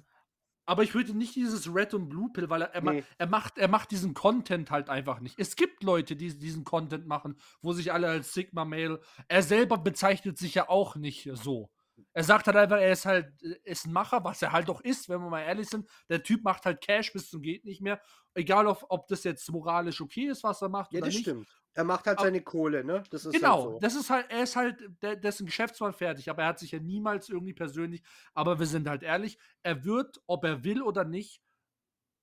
aber 0.65 0.83
ich 0.83 0.93
würde 0.93 1.13
nicht 1.17 1.33
dieses 1.35 1.73
Red 1.73 1.93
und 1.93 2.09
Blue 2.09 2.29
Pill, 2.33 2.49
weil 2.49 2.63
er, 2.63 2.73
er, 2.75 2.81
Nee. 2.81 3.03
er, 3.17 3.27
macht, 3.27 3.57
er 3.57 3.69
macht 3.69 3.91
diesen 3.91 4.13
Content 4.13 4.69
halt 4.69 4.89
einfach 4.89 5.21
nicht. 5.21 5.39
Es 5.39 5.55
gibt 5.55 5.83
Leute, 5.83 6.17
die 6.17 6.37
diesen 6.37 6.65
Content 6.65 7.07
machen, 7.07 7.39
wo 7.61 7.71
sich 7.71 7.93
alle 7.93 8.09
als 8.09 8.33
Sigma 8.33 8.65
Male. 8.65 8.99
Er 9.29 9.43
selber 9.43 9.77
bezeichnet 9.77 10.37
sich 10.37 10.55
ja 10.55 10.67
auch 10.67 10.95
nicht 10.97 11.29
so. 11.35 11.71
Er 12.19 12.25
sagt 12.25 12.47
halt 12.47 12.57
einfach, 12.57 12.75
er 12.79 12.91
ist 12.91 13.05
halt 13.05 13.31
äh, 13.41 13.55
ist 13.63 13.85
ein 13.87 13.93
Macher, 13.93 14.21
was 14.25 14.41
er 14.41 14.51
halt 14.51 14.69
auch 14.69 14.81
ist, 14.81 15.07
wenn 15.07 15.21
wir 15.21 15.29
mal 15.29 15.39
ehrlich 15.41 15.69
sind. 15.69 15.87
Der 16.09 16.21
Typ 16.21 16.43
macht 16.43 16.65
halt 16.65 16.81
Cash 16.81 17.13
bis 17.13 17.29
zum 17.29 17.41
geht 17.41 17.63
nicht 17.63 17.79
mehr. 17.79 18.01
Egal, 18.33 18.67
ob, 18.67 18.85
ob 18.89 19.07
das 19.07 19.23
jetzt 19.23 19.49
moralisch 19.49 20.01
okay 20.01 20.25
ist, 20.25 20.43
was 20.43 20.61
er 20.61 20.67
macht 20.67 20.91
ja, 20.91 20.97
oder 20.97 21.05
das 21.07 21.15
nicht. 21.15 21.23
stimmt. 21.23 21.47
Er 21.75 21.85
macht 21.85 22.05
halt 22.07 22.17
Aber- 22.17 22.27
seine 22.27 22.41
Kohle, 22.41 22.83
ne? 22.83 23.03
Das 23.09 23.23
ist 23.23 23.31
Genau, 23.33 23.53
halt 23.63 23.63
so. 23.75 23.79
das 23.79 23.95
ist 23.95 24.09
halt, 24.09 24.25
er 24.29 24.43
ist 24.43 24.57
halt, 24.57 24.83
der, 25.01 25.15
der 25.15 25.29
ist 25.29 25.39
ein 25.39 25.45
Geschäftsmann 25.45 25.93
fertig, 25.93 26.29
aber 26.29 26.41
er 26.41 26.49
hat 26.49 26.59
sich 26.59 26.71
ja 26.71 26.79
niemals 26.79 27.29
irgendwie 27.29 27.53
persönlich, 27.53 28.03
aber 28.33 28.59
wir 28.59 28.65
sind 28.65 28.89
halt 28.89 29.01
ehrlich, 29.01 29.37
er 29.63 29.85
wird, 29.85 30.21
ob 30.27 30.43
er 30.43 30.65
will 30.65 30.81
oder 30.81 31.05
nicht, 31.05 31.41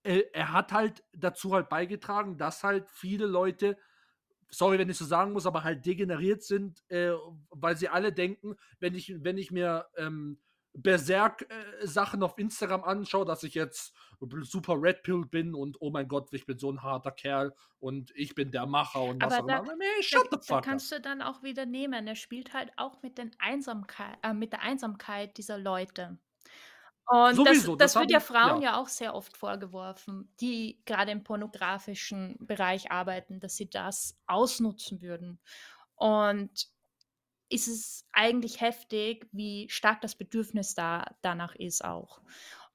äh, 0.02 0.24
er 0.34 0.52
hat 0.52 0.72
halt 0.72 1.04
dazu 1.14 1.54
halt 1.54 1.70
beigetragen, 1.70 2.36
dass 2.36 2.62
halt 2.64 2.86
viele 2.90 3.24
Leute, 3.24 3.78
sorry, 4.50 4.78
wenn 4.78 4.88
ich 4.88 4.96
so 4.96 5.04
sagen 5.04 5.32
muss, 5.32 5.46
aber 5.46 5.64
halt 5.64 5.84
degeneriert 5.86 6.42
sind, 6.42 6.82
äh, 6.88 7.12
weil 7.50 7.76
sie 7.76 7.88
alle 7.88 8.12
denken, 8.12 8.56
wenn 8.80 8.94
ich, 8.94 9.14
wenn 9.22 9.38
ich 9.38 9.50
mir 9.50 9.86
ähm, 9.96 10.38
Berserk-Sachen 10.74 12.22
auf 12.22 12.38
Instagram 12.38 12.84
anschaue, 12.84 13.24
dass 13.24 13.42
ich 13.42 13.54
jetzt 13.54 13.94
super 14.42 14.74
Red 14.80 15.02
Pill 15.02 15.24
bin 15.26 15.54
und 15.54 15.76
oh 15.80 15.90
mein 15.90 16.08
Gott, 16.08 16.28
ich 16.32 16.46
bin 16.46 16.58
so 16.58 16.70
ein 16.70 16.82
harter 16.82 17.10
Kerl 17.12 17.54
und 17.78 18.12
ich 18.14 18.34
bin 18.34 18.50
der 18.50 18.66
Macher 18.66 19.02
und 19.02 19.22
was 19.22 19.34
auch 19.34 19.46
da- 19.46 19.58
immer. 19.58 19.76
Nee, 19.76 20.02
shut 20.02 20.26
da, 20.26 20.28
the 20.32 20.36
da 20.36 20.42
fuck 20.42 20.56
up. 20.58 20.64
kannst 20.64 20.92
du 20.92 21.00
dann 21.00 21.22
auch 21.22 21.42
wieder 21.42 21.66
nehmen. 21.66 22.06
Er 22.06 22.16
spielt 22.16 22.52
halt 22.52 22.70
auch 22.76 23.02
mit, 23.02 23.18
den 23.18 23.30
Einsamkeit, 23.38 24.18
äh, 24.22 24.32
mit 24.34 24.52
der 24.52 24.62
Einsamkeit 24.62 25.36
dieser 25.38 25.58
Leute. 25.58 26.18
Und 27.08 27.36
Sowieso, 27.36 27.76
das, 27.76 27.92
das 27.92 27.92
das 27.92 28.02
wird 28.02 28.10
ja 28.10 28.20
Frauen 28.20 28.62
ja. 28.62 28.72
ja. 28.72 28.80
auch 28.80 28.88
sehr 28.88 29.14
oft 29.14 29.36
vorgeworfen, 29.36 30.32
die 30.40 30.82
gerade 30.86 31.12
im 31.12 31.22
pornografischen 31.22 32.36
Bereich 32.40 32.90
arbeiten, 32.90 33.38
dass 33.38 33.56
sie 33.56 33.70
das 33.70 34.18
ausnutzen 34.26 35.02
würden. 35.02 35.38
Und 35.94 36.68
ist 37.48 37.68
es 37.68 38.04
eigentlich 38.12 38.60
heftig, 38.60 39.28
wie 39.30 39.68
stark 39.70 40.00
das 40.00 40.16
Bedürfnis 40.16 40.74
da 40.74 41.04
danach 41.22 41.54
ist 41.54 41.84
auch. 41.84 42.20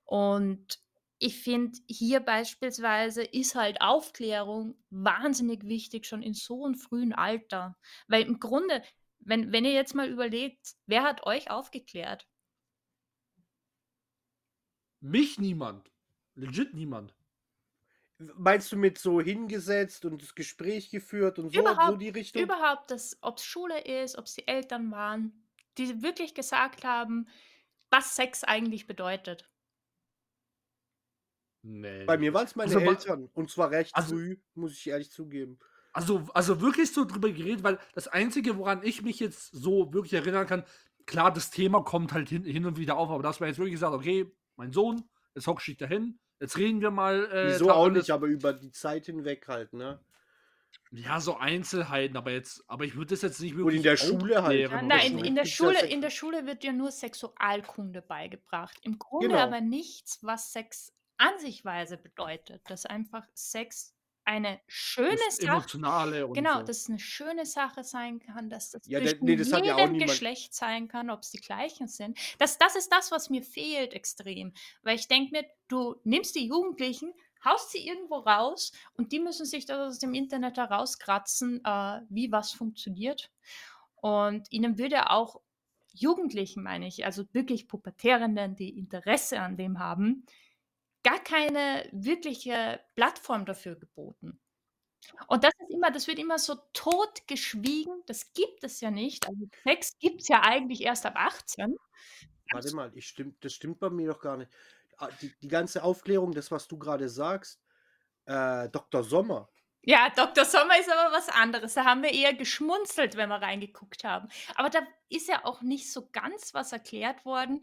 Und 0.06 0.80
ich 1.20 1.44
finde, 1.44 1.78
hier 1.88 2.20
beispielsweise 2.20 3.24
ist 3.24 3.56
halt 3.56 3.82
Aufklärung 3.82 4.76
wahnsinnig 4.90 5.68
wichtig, 5.68 6.08
schon 6.08 6.24
in 6.24 6.34
so 6.34 6.66
einem 6.66 6.76
frühen 6.76 7.14
Alter. 7.14 7.78
Weil 8.08 8.24
im 8.24 8.40
Grunde, 8.40 8.82
wenn, 9.20 9.52
wenn 9.52 9.66
ihr 9.66 9.74
jetzt 9.74 9.94
mal 9.94 10.10
überlegt, 10.10 10.76
wer 10.88 11.04
hat 11.04 11.26
euch 11.26 11.52
aufgeklärt? 11.52 12.28
Mich 15.02 15.40
niemand. 15.40 15.92
Legit 16.36 16.74
niemand. 16.74 17.14
Meinst 18.36 18.72
du 18.72 18.78
mit 18.78 19.00
so 19.00 19.20
hingesetzt 19.20 20.06
und 20.06 20.22
das 20.22 20.36
Gespräch 20.36 20.92
geführt 20.92 21.40
und 21.40 21.50
so, 21.50 21.54
so 21.56 21.60
Überhaupt- 21.62 22.02
die 22.02 22.10
Richtung? 22.10 22.44
Überhaupt, 22.44 22.92
ob 23.22 23.38
es 23.38 23.46
Schule 23.46 23.80
ist, 23.82 24.18
ob 24.18 24.26
es 24.26 24.36
die 24.36 24.48
Eltern 24.48 24.92
waren, 24.92 25.34
die 25.80 26.04
wirklich 26.04 26.36
gesagt 26.36 26.84
haben, 26.84 27.28
was 27.90 28.16
Sex 28.16 28.44
eigentlich 28.44 28.86
bedeutet. 28.86 29.50
Nee. 31.64 32.06
Bei 32.06 32.18
mir 32.18 32.34
waren 32.34 32.46
es 32.46 32.56
meine 32.56 32.74
Also, 32.74 32.88
Eltern. 32.88 33.30
Und 33.34 33.50
zwar 33.50 33.72
recht 33.72 33.96
Also- 33.96 34.16
früh, 34.16 34.38
muss 34.56 34.74
ich 34.74 34.88
ehrlich 34.88 35.12
zugeben. 35.12 35.60
Also, 35.94 36.28
also 36.34 36.62
wirklich 36.62 36.92
so 36.94 37.04
drüber 37.06 37.30
geredet, 37.32 37.64
weil 37.64 37.78
das 37.94 38.08
Einzige, 38.08 38.58
woran 38.58 38.82
ich 38.84 39.02
mich 39.02 39.20
jetzt 39.20 39.52
so 39.52 39.94
wirklich 39.94 40.14
erinnern 40.14 40.48
kann, 40.48 40.64
klar, 41.06 41.34
das 41.34 41.50
Thema 41.52 41.84
kommt 41.84 42.14
halt 42.14 42.30
hin, 42.30 42.44
hin 42.46 42.66
und 42.66 42.78
wieder 42.78 42.98
auf, 42.98 43.10
aber 43.10 43.24
dass 43.24 43.40
man 43.42 43.50
jetzt 43.50 43.58
wirklich 43.60 43.78
sagt, 43.80 43.94
okay, 43.94 44.32
mein 44.62 44.72
Sohn, 44.72 45.04
jetzt 45.34 45.48
hockst 45.48 45.68
du 45.68 45.72
dich 45.72 45.80
dahin, 45.80 46.20
jetzt 46.40 46.56
reden 46.56 46.82
wir 46.82 46.92
mal. 46.92 47.26
Äh, 47.32 47.48
Wieso 47.48 47.72
auch 47.72 47.90
nicht, 47.90 48.12
aber 48.12 48.28
über 48.28 48.54
die 48.54 48.72
Zeit 48.72 49.08
hinweg 49.08 49.48
halt, 49.48 49.74
ne? 49.74 50.00
Ja, 50.92 51.20
so 51.20 51.36
Einzelheiten, 51.38 52.16
aber 52.16 52.32
jetzt, 52.32 52.64
aber 52.68 52.86
ich 52.86 52.96
würde 52.96 53.16
das 53.16 53.24
jetzt 53.24 53.42
nicht 53.42 53.54
Und 53.54 53.60
wirklich. 53.60 53.78
in 53.78 53.84
der 53.84 53.98
Schule 53.98 54.44
halt. 54.44 54.60
Ja, 54.60 54.82
nein, 54.84 55.18
in, 55.18 55.26
in, 55.26 55.36
der 55.36 55.46
Schule, 55.46 55.80
in 55.88 56.02
der 56.02 56.12
Schule 56.12 56.46
wird 56.46 56.64
ja 56.64 56.74
nur 56.74 56.92
Sexualkunde 56.92 58.04
beigebracht. 58.04 58.78
Im 58.84 59.00
Grunde 59.00 59.30
Genau. 59.30 59.40
aber 59.40 59.62
nichts, 59.62 60.20
was 60.22 60.54
Sex 60.54 60.94
an 61.18 61.40
sich 61.40 61.66
weise 61.66 61.98
bedeutet. 61.98 62.62
Dass 62.70 62.86
einfach 62.86 63.26
Sex 63.34 63.96
eine 64.26 64.60
schöne 64.68 65.18
das 65.26 65.38
Sache 65.38 65.46
Genau, 66.34 66.60
so. 66.60 66.64
dass 66.64 66.78
es 66.82 66.90
eine 66.90 67.00
schöne 67.00 67.46
Sache 67.46 67.84
sein 67.84 68.20
kann, 68.20 68.50
dass 68.50 68.72
das 68.72 68.82
Ja, 68.86 69.00
der- 69.00 69.18
nee, 69.22 69.36
das 69.36 69.50
ja 69.50 69.58
jedem 69.78 69.94
niemand- 69.94 70.10
Geschlecht 70.12 70.54
sein 70.54 70.88
kann, 70.88 71.10
ob 71.10 71.22
es 71.22 71.32
die 71.32 71.40
gleichen 71.40 71.88
sind. 71.88 72.18
Das, 72.38 72.58
das 72.58 72.76
ist 72.76 72.92
das, 72.92 73.12
was 73.12 73.30
mir 73.30 73.44
fehlt 73.44 73.94
extrem. 73.94 74.54
Weil 74.84 74.96
ich 74.96 75.08
denke 75.08 75.32
mir, 75.32 75.46
du 75.68 75.96
nimmst 76.04 76.36
die 76.36 76.46
Jugendlichen, 76.48 77.14
haust 77.44 77.72
sie 77.72 77.86
irgendwo 77.88 78.18
raus 78.18 78.72
und 78.94 79.12
die 79.12 79.20
müssen 79.20 79.46
sich 79.46 79.66
das 79.66 79.78
aus 79.80 80.00
dem 80.00 80.14
Internet 80.14 80.58
herauskratzen, 80.58 81.62
äh, 81.66 82.02
wie 82.10 82.32
was 82.32 82.52
funktioniert. 82.52 83.32
Und 83.96 84.52
ihnen 84.52 84.78
würde 84.78 85.10
auch 85.10 85.42
Jugendlichen, 85.94 86.64
meine 86.64 86.88
ich, 86.88 87.04
also 87.06 87.26
wirklich 87.34 87.68
Pubertierenden, 87.68 88.56
die 88.56 88.78
Interesse 88.78 89.42
an 89.42 89.58
dem 89.58 89.80
haben, 89.80 90.26
gar 91.04 91.20
keine 91.24 91.90
wirkliche 91.92 92.80
Plattform 92.96 93.46
dafür 93.46 93.76
geboten. 93.76 94.40
Und 95.28 95.44
das 95.44 95.52
ist 95.60 95.72
immer, 95.72 95.92
das 95.92 96.08
wird 96.08 96.20
immer 96.20 96.38
so 96.40 96.56
totgeschwiegen. 96.74 98.04
Das 98.06 98.34
gibt 98.34 98.64
es 98.64 98.82
ja 98.82 98.92
nicht. 98.92 99.28
Also 99.28 99.48
Sex 99.64 99.98
gibt 100.00 100.22
es 100.22 100.28
ja 100.28 100.42
eigentlich 100.44 100.82
erst 100.82 101.06
ab 101.06 101.16
18. 101.16 101.76
Warte 102.52 102.76
mal, 102.76 102.92
ich 102.96 103.08
stimm, 103.08 103.36
das 103.40 103.54
stimmt 103.54 103.80
bei 103.80 103.90
mir 103.90 104.10
doch 104.10 104.20
gar 104.22 104.38
nicht. 104.38 104.52
Ah, 104.98 105.10
Die, 105.22 105.34
die 105.42 105.48
ganze 105.48 105.84
Aufklärung, 105.84 106.34
das, 106.34 106.52
was 106.52 106.68
du 106.68 106.78
gerade 106.78 107.10
sagst, 107.10 107.60
äh, 108.26 108.70
Dr. 108.70 109.04
Sommer. 109.04 109.51
Ja, 109.84 110.10
Dr. 110.16 110.46
Sommer 110.46 110.80
ist 110.80 110.92
aber 110.92 111.12
was 111.16 111.28
anderes. 111.30 111.74
Da 111.74 111.86
haben 111.86 112.04
wir 112.04 112.14
eher 112.14 112.34
geschmunzelt, 112.34 113.18
wenn 113.18 113.30
wir 113.30 113.42
reingeguckt 113.42 114.04
haben. 114.04 114.28
Aber 114.56 114.70
da 114.70 114.80
ist 115.10 115.28
ja 115.28 115.44
auch 115.44 115.62
nicht 115.62 115.92
so 115.92 116.08
ganz 116.12 116.54
was 116.54 116.72
erklärt 116.72 117.26
worden, 117.26 117.62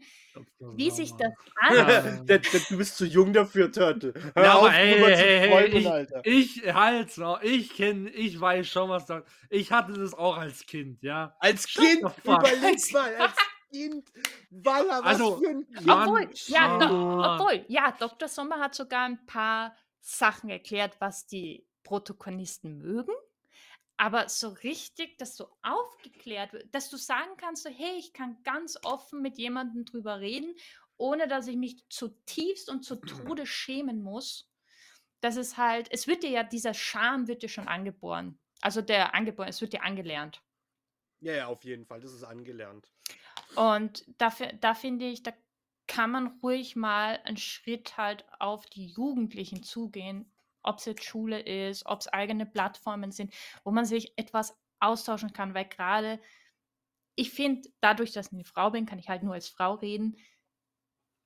wie 0.59 0.91
sich 0.91 1.13
das 1.15 1.31
anfühlt. 1.55 2.45
Du 2.69 2.77
bist 2.77 2.97
zu 2.97 3.05
jung 3.05 3.31
dafür, 3.33 3.71
Törte. 3.71 4.13
Hör 4.35 4.43
Ja, 4.43 4.53
auf, 4.55 4.71
ey, 4.73 4.99
hey, 5.15 5.49
träumen, 5.49 5.77
ich, 5.77 5.87
Alter. 5.89 6.21
ich 6.25 6.73
halt's 6.73 7.17
noch, 7.17 7.41
ich 7.41 7.73
kenne, 7.73 8.09
ich 8.09 8.39
weiß 8.39 8.67
schon, 8.67 8.89
was 8.89 9.05
da. 9.05 9.23
Ich 9.49 9.71
hatte 9.71 9.93
das 9.93 10.13
auch 10.13 10.37
als 10.37 10.65
Kind, 10.65 11.01
ja. 11.01 11.35
Als 11.39 11.67
Kind, 11.67 12.03
überleg 12.23 12.93
mal, 12.93 13.15
als 13.15 13.33
Kind, 13.71 14.09
Walla, 14.49 14.99
was 15.03 15.05
Also, 15.05 15.37
für 15.37 15.49
ein 15.49 15.67
Kind. 15.67 15.89
Obwohl, 15.89 16.29
ja, 16.47 16.77
do, 16.79 16.85
obwohl, 17.23 17.65
ja, 17.67 17.91
Dr. 17.97 18.27
Sommer 18.27 18.59
hat 18.59 18.75
sogar 18.75 19.05
ein 19.05 19.25
paar 19.25 19.75
Sachen 20.01 20.49
erklärt, 20.49 20.95
was 20.99 21.25
die 21.27 21.65
Protagonisten 21.89 22.77
mögen. 22.77 23.13
Aber 23.97 24.29
so 24.29 24.49
richtig, 24.49 25.17
dass 25.17 25.35
so 25.35 25.49
aufgeklärt 25.61 26.53
wird, 26.53 26.73
dass 26.73 26.89
du 26.89 26.97
sagen 26.97 27.35
kannst, 27.37 27.63
so, 27.63 27.69
hey, 27.69 27.97
ich 27.97 28.13
kann 28.13 28.41
ganz 28.43 28.77
offen 28.83 29.21
mit 29.21 29.37
jemandem 29.39 29.85
drüber 29.85 30.19
reden, 30.19 30.53
ohne 30.97 31.27
dass 31.27 31.47
ich 31.47 31.57
mich 31.57 31.83
zutiefst 31.89 32.69
und 32.69 32.83
zu 32.83 32.95
Tode 32.97 33.45
schämen 33.45 34.01
muss. 34.03 34.47
dass 35.21 35.35
es 35.37 35.57
halt, 35.57 35.91
es 35.91 36.07
wird 36.07 36.23
dir 36.23 36.29
ja, 36.29 36.43
dieser 36.43 36.73
Charme 36.73 37.27
wird 37.27 37.43
dir 37.43 37.49
schon 37.49 37.67
angeboren. 37.67 38.39
Also 38.61 38.81
der 38.81 39.13
angeboren, 39.13 39.49
es 39.49 39.61
wird 39.61 39.73
dir 39.73 39.83
angelernt. 39.83 40.41
Ja, 41.21 41.33
ja, 41.33 41.47
auf 41.47 41.63
jeden 41.65 41.85
Fall. 41.85 41.99
Das 42.01 42.13
ist 42.13 42.23
angelernt. 42.23 42.91
Und 43.55 44.05
dafür, 44.19 44.53
da 44.53 44.73
finde 44.73 45.05
ich, 45.07 45.23
da 45.23 45.33
kann 45.87 46.11
man 46.11 46.39
ruhig 46.43 46.75
mal 46.75 47.19
einen 47.23 47.37
Schritt 47.37 47.97
halt 47.97 48.25
auf 48.39 48.65
die 48.67 48.87
Jugendlichen 48.87 49.63
zugehen, 49.63 50.31
ob 50.63 50.79
es 50.79 50.85
jetzt 50.85 51.03
Schule 51.03 51.39
ist, 51.39 51.85
ob 51.85 52.01
es 52.01 52.07
eigene 52.07 52.45
Plattformen 52.45 53.11
sind, 53.11 53.33
wo 53.63 53.71
man 53.71 53.85
sich 53.85 54.13
etwas 54.17 54.57
austauschen 54.79 55.33
kann, 55.33 55.53
weil 55.53 55.65
gerade 55.65 56.19
ich 57.15 57.31
finde, 57.31 57.69
dadurch, 57.81 58.13
dass 58.13 58.27
ich 58.27 58.33
eine 58.33 58.45
Frau 58.45 58.71
bin, 58.71 58.85
kann 58.85 58.97
ich 58.97 59.09
halt 59.09 59.23
nur 59.23 59.33
als 59.33 59.49
Frau 59.49 59.73
reden, 59.73 60.15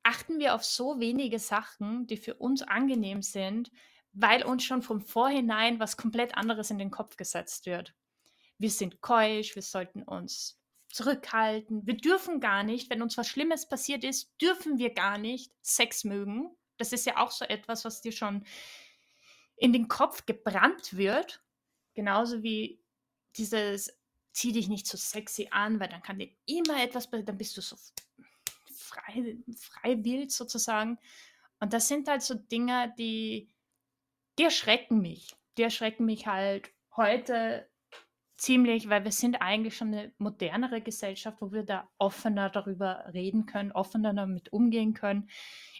achten 0.01 0.39
wir 0.39 0.55
auf 0.55 0.65
so 0.65 0.99
wenige 0.99 1.37
Sachen, 1.37 2.07
die 2.07 2.17
für 2.17 2.33
uns 2.33 2.63
angenehm 2.63 3.21
sind, 3.21 3.71
weil 4.11 4.43
uns 4.43 4.63
schon 4.63 4.81
von 4.81 5.01
vorhinein 5.01 5.79
was 5.79 5.97
komplett 5.97 6.35
anderes 6.35 6.71
in 6.71 6.77
den 6.77 6.91
Kopf 6.91 7.15
gesetzt 7.15 7.65
wird. 7.67 7.93
Wir 8.57 8.69
sind 8.69 9.01
keusch, 9.01 9.55
wir 9.55 9.61
sollten 9.61 10.03
uns 10.03 10.59
zurückhalten. 10.89 11.85
Wir 11.87 11.97
dürfen 11.97 12.39
gar 12.39 12.63
nicht, 12.63 12.89
wenn 12.89 13.01
uns 13.01 13.17
was 13.17 13.27
Schlimmes 13.27 13.67
passiert 13.67 14.03
ist, 14.03 14.31
dürfen 14.39 14.77
wir 14.77 14.93
gar 14.93 15.17
nicht 15.17 15.51
Sex 15.61 16.03
mögen. 16.03 16.55
Das 16.77 16.93
ist 16.93 17.05
ja 17.05 17.17
auch 17.17 17.31
so 17.31 17.45
etwas, 17.45 17.85
was 17.85 18.01
dir 18.01 18.11
schon 18.11 18.45
in 19.55 19.73
den 19.73 19.87
Kopf 19.87 20.25
gebrannt 20.25 20.95
wird. 20.97 21.43
Genauso 21.93 22.43
wie 22.43 22.81
dieses 23.37 23.97
zieh 24.33 24.51
dich 24.51 24.67
nicht 24.67 24.87
so 24.87 24.97
sexy 24.97 25.47
an, 25.51 25.79
weil 25.79 25.89
dann 25.89 26.01
kann 26.01 26.19
dir 26.19 26.29
immer 26.45 26.81
etwas, 26.81 27.09
dann 27.09 27.37
bist 27.37 27.55
du 27.55 27.61
so 27.61 27.75
frei, 28.75 29.37
frei 29.55 30.03
wild 30.03 30.31
sozusagen. 30.31 30.97
Und 31.59 31.73
das 31.73 31.87
sind 31.87 32.07
halt 32.07 32.23
so 32.23 32.33
Dinge, 32.33 32.93
die, 32.97 33.49
die 34.37 34.43
erschrecken 34.43 35.01
mich. 35.01 35.35
Die 35.57 35.63
erschrecken 35.63 36.05
mich 36.05 36.25
halt 36.27 36.71
heute 36.95 37.69
ziemlich, 38.43 38.89
weil 38.89 39.03
wir 39.03 39.11
sind 39.11 39.41
eigentlich 39.41 39.75
schon 39.77 39.93
eine 39.93 40.13
modernere 40.17 40.81
Gesellschaft, 40.81 41.41
wo 41.41 41.51
wir 41.51 41.63
da 41.63 41.89
offener 41.97 42.49
darüber 42.49 43.05
reden 43.13 43.45
können, 43.45 43.71
offener 43.71 44.13
damit 44.13 44.51
umgehen 44.51 44.93
können. 44.93 45.29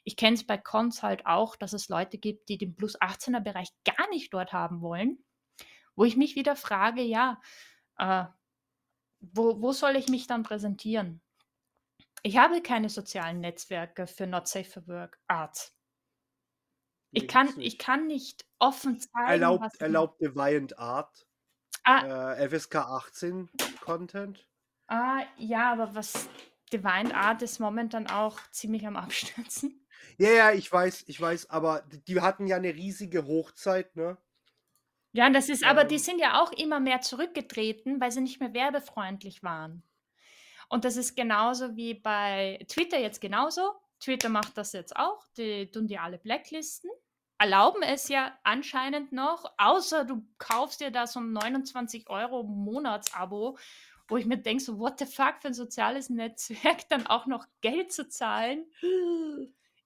Ich 0.03 0.15
kenne 0.17 0.35
es 0.35 0.45
bei 0.45 0.57
Cons 0.57 1.03
halt 1.03 1.25
auch, 1.25 1.55
dass 1.55 1.73
es 1.73 1.89
Leute 1.89 2.17
gibt, 2.17 2.49
die 2.49 2.57
den 2.57 2.75
Plus 2.75 2.99
18er 2.99 3.41
Bereich 3.41 3.69
gar 3.85 4.09
nicht 4.09 4.33
dort 4.33 4.53
haben 4.53 4.81
wollen, 4.81 5.23
wo 5.95 6.05
ich 6.05 6.15
mich 6.17 6.35
wieder 6.35 6.55
frage, 6.55 7.01
ja, 7.01 7.39
äh, 7.97 8.25
wo, 9.19 9.61
wo 9.61 9.71
soll 9.71 9.95
ich 9.95 10.07
mich 10.09 10.27
dann 10.27 10.43
präsentieren? 10.43 11.21
Ich 12.23 12.37
habe 12.37 12.61
keine 12.61 12.89
sozialen 12.89 13.41
Netzwerke 13.41 14.07
für 14.07 14.25
Not 14.27 14.47
Safe 14.47 14.63
for 14.69 14.87
Work 14.87 15.19
Art. 15.27 15.73
Ich 17.11 17.23
Nee, 17.23 17.27
kann, 17.27 17.47
ich 17.49 17.55
nicht. 17.57 17.79
kann 17.79 18.07
nicht 18.07 18.45
offen 18.59 18.99
zeigen, 18.99 19.27
Erlaubt, 19.29 19.63
was 19.65 19.73
ich- 19.75 19.81
erlaubt 19.81 20.21
Deviant 20.21 20.79
Art. 20.79 21.27
Ah, 21.83 22.33
Äh, 22.35 22.49
FSK 22.49 22.75
18 22.75 23.49
Content. 23.79 24.47
ah, 24.87 25.23
ja, 25.37 25.71
aber 25.73 25.95
was 25.95 26.29
Divine 26.71 27.15
Art 27.15 27.41
ist 27.41 27.59
momentan 27.59 28.07
auch 28.07 28.39
ziemlich 28.51 28.85
am 28.87 28.95
Abstürzen. 28.95 29.85
Ja, 30.17 30.29
ja, 30.31 30.51
ich 30.51 30.71
weiß, 30.71 31.05
ich 31.07 31.19
weiß, 31.21 31.49
aber 31.49 31.81
die- 31.83 32.03
die 32.03 32.21
hatten 32.21 32.47
ja 32.47 32.57
eine 32.57 32.73
riesige 32.73 33.25
Hochzeit, 33.25 33.95
ne? 33.95 34.17
Ja, 35.13 35.29
das 35.29 35.47
ist, 35.49 35.63
aber 35.63 35.83
die 35.85 35.95
Ähm. 35.95 36.01
sind 36.01 36.19
ja 36.19 36.41
auch 36.41 36.51
immer 36.53 36.79
mehr 36.79 37.01
zurückgetreten, 37.01 38.01
weil 38.01 38.11
sie 38.11 38.21
nicht 38.21 38.39
mehr 38.39 38.53
werbefreundlich 38.53 39.43
waren. 39.43 39.83
Und 40.69 40.85
das 40.85 40.97
ist 40.97 41.15
genauso 41.15 41.75
wie 41.75 41.93
bei 41.95 42.59
Twitter 42.67 42.99
jetzt 42.99 43.21
genauso. 43.21 43.73
Twitter 43.99 44.29
macht 44.29 44.57
das 44.57 44.73
jetzt 44.73 44.95
auch. 44.95 45.25
Die 45.37 45.69
tun 45.71 45.87
die 45.87 45.99
alle 45.99 46.17
blacklisten. 46.17 46.89
Erlauben 47.39 47.81
es 47.83 48.07
ja 48.07 48.37
anscheinend 48.43 49.11
noch, 49.11 49.51
außer 49.57 50.05
du 50.05 50.25
kaufst 50.37 50.79
dir 50.81 50.91
da 50.91 51.07
so 51.07 51.19
ein 51.19 51.33
29 51.33 52.09
Euro 52.09 52.43
Monatsabo, 52.43 53.57
wo 54.07 54.17
ich 54.17 54.25
mir 54.25 54.37
denke, 54.37 54.63
so, 54.63 54.79
what 54.79 54.99
the 54.99 55.05
fuck 55.05 55.35
für 55.41 55.47
ein 55.47 55.53
soziales 55.53 56.09
Netzwerk, 56.09 56.87
dann 56.89 57.07
auch 57.07 57.25
noch 57.25 57.45
Geld 57.61 57.91
zu 57.91 58.07
zahlen, 58.07 58.65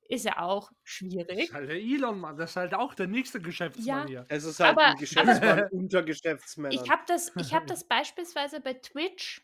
ist 0.10 0.26
ja 0.26 0.40
auch 0.42 0.70
Das 0.70 0.78
schwierig. 0.84 1.40
ist 1.40 1.54
halt 1.54 1.70
der 1.70 1.78
Elon, 1.78 2.20
Mann. 2.20 2.38
Das 2.38 2.52
ist 2.52 2.56
halt 2.58 2.74
auch 2.74 2.94
der 2.94 3.08
nächste 3.08 3.42
Geschäftsmann 3.42 4.08
hier. 4.08 4.26
Es 4.30 4.44
ist 4.44 4.60
halt 4.60 4.72
Aber- 4.78 4.86
ein 4.88 4.98
Geschäftsmann 4.98 5.68
unter 5.72 6.04
Geschäftsmännern. 6.04 6.80
Ich 6.84 6.90
habe 6.92 7.02
das, 7.08 7.32
ich 7.38 7.54
hab 7.54 7.66
das 7.68 7.84
beispielsweise 7.88 8.60
bei 8.62 8.74
Twitch 8.74 9.42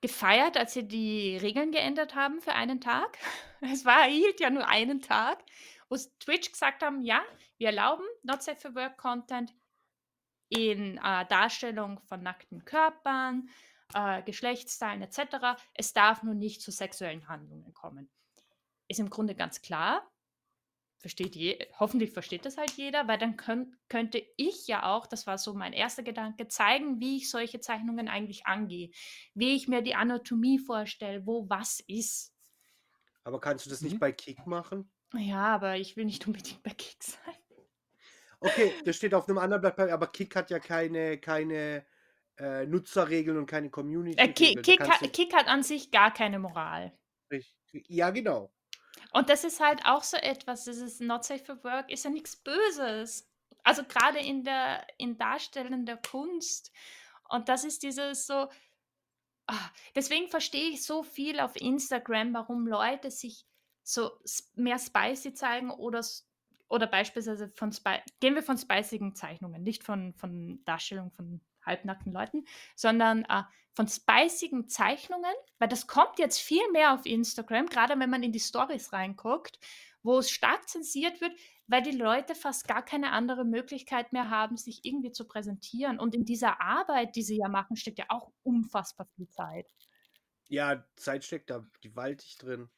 gefeiert, 0.00 0.56
als 0.56 0.72
sie 0.74 0.86
die 0.86 1.36
Regeln 1.36 1.70
geändert 1.70 2.14
haben 2.16 2.40
für 2.40 2.52
einen 2.54 2.80
Tag. 2.80 3.18
Es 3.60 3.84
war, 3.84 4.02
hielt 4.04 4.40
ja 4.40 4.50
nur 4.50 4.66
einen 4.66 5.00
Tag, 5.00 5.38
wo 5.92 5.98
Twitch 6.20 6.50
gesagt 6.50 6.82
haben, 6.82 7.02
ja, 7.02 7.22
wir 7.58 7.66
erlauben 7.68 8.04
Not 8.22 8.42
Safe 8.42 8.58
for 8.58 8.74
Work 8.74 8.96
Content 8.96 9.54
in 10.48 10.96
äh, 10.96 11.26
Darstellung 11.26 12.00
von 12.00 12.22
nackten 12.22 12.64
Körpern, 12.64 13.50
äh, 13.92 14.22
Geschlechtsteilen 14.22 15.02
etc. 15.02 15.60
Es 15.74 15.92
darf 15.92 16.22
nur 16.22 16.34
nicht 16.34 16.62
zu 16.62 16.70
sexuellen 16.70 17.28
Handlungen 17.28 17.74
kommen. 17.74 18.10
Ist 18.88 19.00
im 19.00 19.10
Grunde 19.10 19.34
ganz 19.34 19.60
klar. 19.60 20.10
Versteht 20.98 21.36
je, 21.36 21.58
hoffentlich 21.78 22.12
versteht 22.12 22.46
das 22.46 22.56
halt 22.56 22.70
jeder, 22.72 23.06
weil 23.08 23.18
dann 23.18 23.36
könnt, 23.36 23.76
könnte 23.88 24.24
ich 24.36 24.68
ja 24.68 24.84
auch, 24.84 25.06
das 25.06 25.26
war 25.26 25.36
so 25.36 25.52
mein 25.52 25.72
erster 25.72 26.04
Gedanke, 26.04 26.48
zeigen, 26.48 27.00
wie 27.00 27.16
ich 27.18 27.28
solche 27.28 27.60
Zeichnungen 27.60 28.08
eigentlich 28.08 28.46
angehe, 28.46 28.90
wie 29.34 29.56
ich 29.56 29.68
mir 29.68 29.82
die 29.82 29.96
Anatomie 29.96 30.58
vorstelle, 30.58 31.26
wo 31.26 31.50
was 31.50 31.80
ist. 31.80 32.32
Aber 33.24 33.40
kannst 33.40 33.66
du 33.66 33.70
das 33.70 33.80
nicht 33.80 33.94
Mhm. 33.94 33.98
bei 33.98 34.12
Kick 34.12 34.46
machen? 34.46 34.91
Ja, 35.14 35.54
aber 35.54 35.76
ich 35.76 35.96
will 35.96 36.04
nicht 36.04 36.26
unbedingt 36.26 36.62
bei 36.62 36.70
Kick 36.70 37.02
sein. 37.02 37.34
Okay, 38.40 38.72
das 38.84 38.96
steht 38.96 39.14
auf 39.14 39.28
einem 39.28 39.38
anderen 39.38 39.60
Blatt, 39.60 39.76
Papier, 39.76 39.94
aber 39.94 40.08
Kick 40.08 40.34
hat 40.34 40.50
ja 40.50 40.58
keine, 40.58 41.18
keine 41.18 41.86
äh, 42.38 42.66
Nutzerregeln 42.66 43.38
und 43.38 43.46
keine 43.46 43.70
community 43.70 44.20
Äh, 44.20 44.32
Kick, 44.32 44.62
Kick, 44.62 44.80
hat, 44.80 45.12
Kick 45.12 45.32
hat 45.34 45.46
an 45.46 45.62
sich 45.62 45.90
gar 45.90 46.12
keine 46.12 46.38
Moral. 46.38 46.92
Ja, 47.72 48.10
genau. 48.10 48.52
Und 49.12 49.28
das 49.28 49.44
ist 49.44 49.60
halt 49.60 49.84
auch 49.84 50.02
so 50.02 50.16
etwas, 50.16 50.64
das 50.64 50.78
ist 50.78 51.00
not 51.00 51.24
safe 51.24 51.44
for 51.44 51.62
work, 51.62 51.90
ist 51.90 52.04
ja 52.04 52.10
nichts 52.10 52.36
Böses. 52.36 53.28
Also 53.62 53.84
gerade 53.84 54.18
in 54.18 54.42
der 54.42 54.86
in 54.98 55.16
darstellender 55.16 55.96
Kunst. 55.98 56.72
Und 57.28 57.48
das 57.48 57.64
ist 57.64 57.82
dieses 57.82 58.26
so. 58.26 58.48
ah, 59.46 59.70
deswegen 59.94 60.28
verstehe 60.28 60.70
ich 60.70 60.84
so 60.84 61.02
viel 61.02 61.40
auf 61.40 61.54
Instagram, 61.56 62.34
warum 62.34 62.66
Leute 62.66 63.10
sich 63.10 63.46
so 63.82 64.10
mehr 64.54 64.78
spicy 64.78 65.34
zeigen 65.34 65.70
oder, 65.70 66.04
oder 66.68 66.86
beispielsweise 66.86 67.48
von 67.54 67.72
Spi 67.72 67.98
gehen 68.20 68.34
wir 68.34 68.42
von 68.42 68.58
spicigen 68.58 69.14
Zeichnungen, 69.14 69.62
nicht 69.62 69.84
von, 69.84 70.14
von 70.14 70.62
Darstellung 70.64 71.10
von 71.10 71.40
halbnackten 71.64 72.12
Leuten, 72.12 72.44
sondern 72.76 73.24
äh, 73.24 73.42
von 73.74 73.88
spicigen 73.88 74.68
Zeichnungen, 74.68 75.32
weil 75.58 75.68
das 75.68 75.86
kommt 75.86 76.18
jetzt 76.18 76.40
viel 76.40 76.68
mehr 76.72 76.92
auf 76.92 77.06
Instagram, 77.06 77.66
gerade 77.66 77.98
wenn 77.98 78.10
man 78.10 78.22
in 78.22 78.32
die 78.32 78.40
Stories 78.40 78.92
reinguckt, 78.92 79.58
wo 80.02 80.18
es 80.18 80.30
stark 80.30 80.68
zensiert 80.68 81.20
wird, 81.20 81.32
weil 81.68 81.82
die 81.82 81.96
Leute 81.96 82.34
fast 82.34 82.66
gar 82.68 82.84
keine 82.84 83.12
andere 83.12 83.44
Möglichkeit 83.44 84.12
mehr 84.12 84.28
haben, 84.30 84.56
sich 84.56 84.84
irgendwie 84.84 85.12
zu 85.12 85.26
präsentieren. 85.26 85.98
Und 85.98 86.14
in 86.14 86.24
dieser 86.24 86.60
Arbeit, 86.60 87.16
die 87.16 87.22
sie 87.22 87.38
ja 87.38 87.48
machen, 87.48 87.76
steckt 87.76 87.98
ja 87.98 88.06
auch 88.08 88.30
unfassbar 88.42 89.06
viel 89.14 89.28
Zeit. 89.28 89.72
Ja, 90.48 90.84
Zeit 90.96 91.24
steckt 91.24 91.50
da 91.50 91.66
gewaltig 91.80 92.36
drin. 92.38 92.68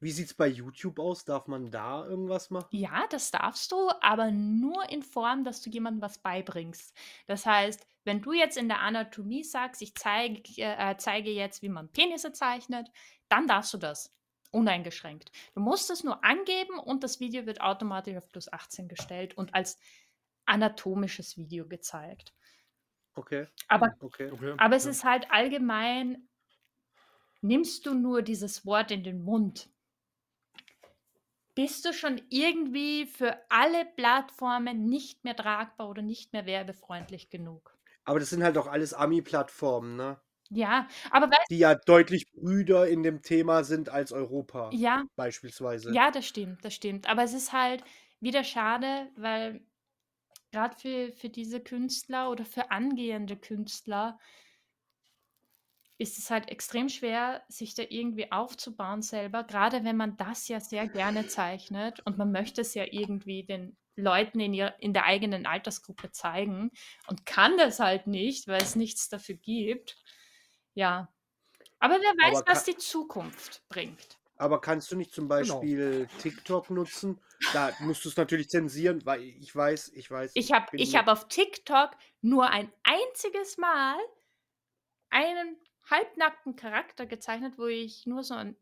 Wie 0.00 0.10
sieht's 0.10 0.34
bei 0.34 0.46
YouTube 0.46 0.98
aus? 0.98 1.24
Darf 1.24 1.46
man 1.46 1.70
da 1.70 2.04
irgendwas 2.04 2.50
machen? 2.50 2.68
Ja, 2.70 3.06
das 3.10 3.30
darfst 3.30 3.72
du, 3.72 3.90
aber 4.00 4.30
nur 4.30 4.88
in 4.90 5.02
Form, 5.02 5.44
dass 5.44 5.62
du 5.62 5.70
jemandem 5.70 6.02
was 6.02 6.18
beibringst. 6.18 6.94
Das 7.26 7.46
heißt, 7.46 7.86
wenn 8.04 8.20
du 8.20 8.32
jetzt 8.32 8.56
in 8.56 8.68
der 8.68 8.80
Anatomie 8.80 9.44
sagst, 9.44 9.82
ich 9.82 9.94
zeige, 9.94 10.42
äh, 10.60 10.96
zeige 10.98 11.30
jetzt, 11.30 11.62
wie 11.62 11.68
man 11.68 11.90
Penisse 11.90 12.32
zeichnet, 12.32 12.90
dann 13.28 13.46
darfst 13.46 13.72
du 13.74 13.78
das. 13.78 14.12
Uneingeschränkt. 14.50 15.32
Du 15.54 15.60
musst 15.60 15.90
es 15.90 16.04
nur 16.04 16.22
angeben 16.24 16.78
und 16.78 17.02
das 17.02 17.18
Video 17.18 17.44
wird 17.44 17.60
automatisch 17.60 18.16
auf 18.16 18.28
plus 18.28 18.52
18 18.52 18.86
gestellt 18.86 19.36
und 19.36 19.52
als 19.52 19.80
anatomisches 20.46 21.36
Video 21.36 21.66
gezeigt. 21.66 22.32
Okay, 23.16 23.46
Aber 23.68 23.94
okay. 24.00 24.30
Okay. 24.30 24.54
Aber 24.56 24.76
es 24.76 24.84
ja. 24.84 24.90
ist 24.90 25.04
halt 25.04 25.30
allgemein, 25.30 26.28
nimmst 27.40 27.86
du 27.86 27.94
nur 27.94 28.22
dieses 28.22 28.66
Wort 28.66 28.90
in 28.90 29.04
den 29.04 29.22
Mund, 29.22 29.70
bist 31.54 31.84
du 31.84 31.92
schon 31.92 32.20
irgendwie 32.30 33.06
für 33.06 33.38
alle 33.50 33.84
Plattformen 33.86 34.86
nicht 34.88 35.24
mehr 35.24 35.36
tragbar 35.36 35.88
oder 35.88 36.02
nicht 36.02 36.32
mehr 36.32 36.46
werbefreundlich 36.46 37.30
genug. 37.30 37.78
Aber 38.06 38.18
das 38.18 38.30
sind 38.30 38.42
halt 38.42 38.56
auch 38.56 38.66
alles 38.66 38.94
Ami-Plattformen, 38.94 39.96
ne? 39.96 40.18
Ja, 40.50 40.88
aber 41.10 41.26
weißt 41.30 41.48
Die 41.48 41.56
ja 41.58 41.74
deutlich 41.74 42.30
Brüder 42.32 42.86
in 42.86 43.02
dem 43.02 43.22
Thema 43.22 43.64
sind 43.64 43.88
als 43.88 44.12
Europa, 44.12 44.78
ja, 44.78 45.04
beispielsweise. 45.16 45.96
ja, 45.96 46.10
das 46.10 46.26
stimmt, 46.26 46.64
das 46.64 46.74
stimmt. 46.74 47.08
Aber 47.08 47.24
es 47.24 47.34
ist 47.34 47.52
halt 47.52 47.84
wieder 48.20 48.44
schade, 48.44 49.10
weil 49.16 49.66
gerade 50.52 50.76
für, 50.76 51.12
für 51.12 51.30
diese 51.30 51.60
Künstler 51.62 52.30
oder 52.30 52.44
für 52.46 52.70
angehende 52.70 53.36
Künstler 53.38 54.18
ist 55.98 56.18
es 56.18 56.30
halt 56.30 56.48
extrem 56.48 56.88
schwer, 56.88 57.44
sich 57.48 57.74
da 57.74 57.84
irgendwie 57.88 58.32
aufzubauen 58.32 59.02
selber, 59.02 59.44
gerade 59.44 59.84
wenn 59.84 59.96
man 59.96 60.16
das 60.16 60.48
ja 60.48 60.60
sehr 60.60 60.88
gerne 60.88 61.28
zeichnet 61.28 62.00
und 62.04 62.18
man 62.18 62.32
möchte 62.32 62.62
es 62.62 62.74
ja 62.74 62.84
irgendwie 62.90 63.44
den 63.44 63.76
Leuten 63.96 64.40
in, 64.40 64.52
ihr, 64.54 64.74
in 64.80 64.92
der 64.92 65.04
eigenen 65.04 65.46
Altersgruppe 65.46 66.10
zeigen 66.10 66.70
und 67.06 67.26
kann 67.26 67.56
das 67.56 67.78
halt 67.78 68.06
nicht, 68.08 68.48
weil 68.48 68.60
es 68.60 68.74
nichts 68.74 69.08
dafür 69.08 69.36
gibt. 69.36 69.96
Ja. 70.74 71.12
Aber 71.78 71.94
wer 71.94 72.28
weiß, 72.28 72.38
Aber 72.38 72.50
was 72.50 72.64
die 72.64 72.76
Zukunft 72.76 73.62
bringt. 73.68 74.18
Aber 74.36 74.60
kannst 74.60 74.90
du 74.90 74.96
nicht 74.96 75.12
zum 75.12 75.28
Genau. 75.28 75.40
Beispiel 75.40 76.08
TikTok 76.18 76.70
nutzen? 76.70 77.20
Da 77.52 77.72
musst 77.80 78.04
du 78.04 78.08
es 78.08 78.16
natürlich 78.16 78.48
zensieren, 78.48 79.04
weil 79.06 79.22
ich 79.22 79.54
weiß, 79.54 79.92
ich 79.94 80.10
weiß. 80.10 80.32
Ich 80.34 80.50
habe 80.52 80.66
ich 80.72 80.96
hab 80.96 81.06
auf 81.06 81.28
TikTok 81.28 81.90
nur 82.20 82.48
ein 82.50 82.72
einziges 82.82 83.58
Mal 83.58 83.96
einen 85.10 85.56
halbnackten 85.90 86.56
Charakter 86.56 87.06
gezeichnet, 87.06 87.58
wo 87.58 87.66
ich 87.66 88.06
nur 88.06 88.22
so 88.24 88.34
ein. 88.34 88.56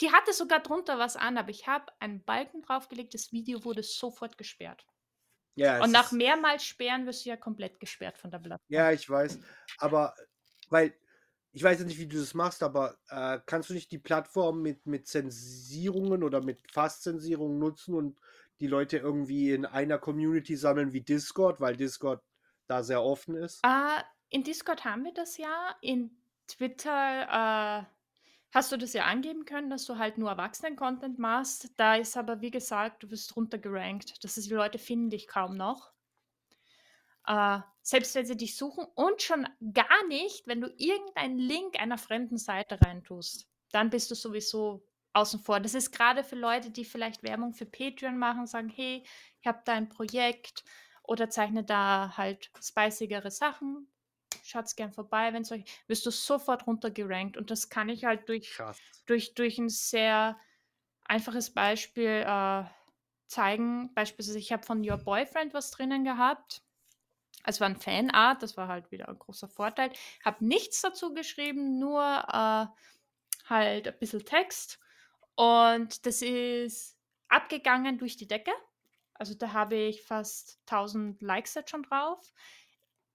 Die 0.00 0.12
hatte 0.12 0.32
sogar 0.32 0.60
drunter 0.60 0.98
was 0.98 1.16
an, 1.16 1.36
aber 1.38 1.50
ich 1.50 1.66
habe 1.66 1.92
einen 2.00 2.24
Balken 2.24 2.62
draufgelegt. 2.62 3.14
Das 3.14 3.32
Video 3.32 3.64
wurde 3.64 3.82
sofort 3.82 4.38
gesperrt. 4.38 4.86
ja, 5.56 5.82
Und 5.82 5.90
nach 5.90 6.12
mehrmals 6.12 6.64
sperren 6.64 7.06
wirst 7.06 7.24
du 7.24 7.30
ja 7.30 7.36
komplett 7.36 7.80
gesperrt 7.80 8.18
von 8.18 8.30
der 8.30 8.38
Plattform. 8.38 8.66
Ja, 8.68 8.92
ich 8.92 9.08
weiß. 9.08 9.40
Aber, 9.78 10.14
weil, 10.68 10.94
ich 11.52 11.62
weiß 11.62 11.78
jetzt 11.80 11.88
nicht, 11.88 11.98
wie 11.98 12.06
du 12.06 12.18
das 12.18 12.34
machst, 12.34 12.62
aber 12.62 12.98
äh, 13.08 13.40
kannst 13.46 13.70
du 13.70 13.74
nicht 13.74 13.90
die 13.90 13.98
Plattform 13.98 14.62
mit, 14.62 14.86
mit 14.86 15.08
Zensierungen 15.08 16.22
oder 16.22 16.40
mit 16.42 16.70
Fast-Zensierungen 16.70 17.58
nutzen 17.58 17.94
und 17.94 18.20
die 18.60 18.66
Leute 18.68 18.98
irgendwie 18.98 19.52
in 19.52 19.66
einer 19.66 19.98
Community 19.98 20.56
sammeln 20.56 20.92
wie 20.92 21.00
Discord, 21.00 21.60
weil 21.60 21.76
Discord 21.76 22.22
da 22.68 22.82
sehr 22.82 23.02
offen 23.02 23.34
ist? 23.36 23.64
Ah, 23.64 24.04
in 24.28 24.44
Discord 24.44 24.84
haben 24.84 25.04
wir 25.04 25.14
das 25.14 25.38
ja. 25.38 25.74
In 25.80 26.22
Twitter 26.48 27.82
äh, 27.82 27.84
hast 28.52 28.72
du 28.72 28.76
das 28.76 28.92
ja 28.92 29.04
angeben 29.04 29.44
können, 29.44 29.70
dass 29.70 29.84
du 29.84 29.98
halt 29.98 30.18
nur 30.18 30.30
Erwachsenen-Content 30.30 31.18
machst. 31.18 31.70
Da 31.76 31.96
ist 31.96 32.16
aber, 32.16 32.40
wie 32.40 32.50
gesagt, 32.50 33.02
du 33.02 33.10
wirst 33.10 33.36
runtergerankt. 33.36 34.24
Das 34.24 34.36
ist, 34.36 34.48
die 34.50 34.54
Leute 34.54 34.78
finden 34.78 35.10
dich 35.10 35.28
kaum 35.28 35.56
noch. 35.56 35.92
Äh, 37.26 37.60
selbst 37.82 38.14
wenn 38.14 38.26
sie 38.26 38.36
dich 38.36 38.56
suchen 38.56 38.86
und 38.94 39.22
schon 39.22 39.46
gar 39.72 40.06
nicht, 40.08 40.46
wenn 40.46 40.60
du 40.60 40.72
irgendeinen 40.76 41.38
Link 41.38 41.80
einer 41.80 41.98
fremden 41.98 42.38
Seite 42.38 42.80
reintust. 42.80 43.46
Dann 43.70 43.90
bist 43.90 44.10
du 44.10 44.14
sowieso 44.14 44.82
außen 45.12 45.40
vor. 45.40 45.60
Das 45.60 45.74
ist 45.74 45.90
gerade 45.90 46.24
für 46.24 46.36
Leute, 46.36 46.70
die 46.70 46.84
vielleicht 46.84 47.22
Werbung 47.22 47.52
für 47.52 47.66
Patreon 47.66 48.18
machen, 48.18 48.46
sagen, 48.46 48.70
hey, 48.70 49.04
ich 49.40 49.46
habe 49.46 49.60
da 49.64 49.74
ein 49.74 49.88
Projekt 49.88 50.64
oder 51.02 51.28
zeichne 51.28 51.64
da 51.64 52.14
halt 52.16 52.50
spicigere 52.60 53.30
Sachen. 53.30 53.88
Schaut's 54.48 54.76
gern 54.76 54.92
vorbei, 54.92 55.32
wenn 55.34 55.42
es 55.42 55.52
euch. 55.52 55.64
Wirst 55.88 56.06
du 56.06 56.10
sofort 56.10 56.66
runtergerankt. 56.66 57.36
Und 57.36 57.50
das 57.50 57.68
kann 57.68 57.90
ich 57.90 58.04
halt 58.06 58.28
durch, 58.30 58.50
Krass. 58.50 58.80
durch, 59.04 59.34
durch 59.34 59.58
ein 59.58 59.68
sehr 59.68 60.38
einfaches 61.04 61.50
Beispiel 61.50 62.24
äh, 62.26 62.64
zeigen. 63.26 63.92
Beispielsweise, 63.94 64.38
ich 64.38 64.50
habe 64.50 64.64
von 64.64 64.88
Your 64.88 64.96
Boyfriend 64.96 65.52
was 65.52 65.70
drinnen 65.70 66.02
gehabt. 66.02 66.62
Es 67.44 67.60
war 67.60 67.68
ein 67.68 67.76
Fanart, 67.76 68.42
das 68.42 68.56
war 68.56 68.68
halt 68.68 68.90
wieder 68.90 69.08
ein 69.08 69.18
großer 69.18 69.48
Vorteil. 69.48 69.92
Habe 70.24 70.44
nichts 70.44 70.80
dazu 70.80 71.12
geschrieben, 71.12 71.78
nur 71.78 72.02
äh, 72.02 72.66
halt 73.50 73.88
ein 73.88 73.98
bisschen 73.98 74.24
Text. 74.24 74.80
Und 75.34 76.06
das 76.06 76.22
ist 76.22 76.96
abgegangen 77.28 77.98
durch 77.98 78.16
die 78.16 78.26
Decke. 78.26 78.52
Also 79.12 79.34
da 79.34 79.52
habe 79.52 79.76
ich 79.76 80.02
fast 80.02 80.58
1000 80.66 81.20
Likes 81.20 81.54
jetzt 81.54 81.70
schon 81.70 81.82
drauf. 81.82 82.32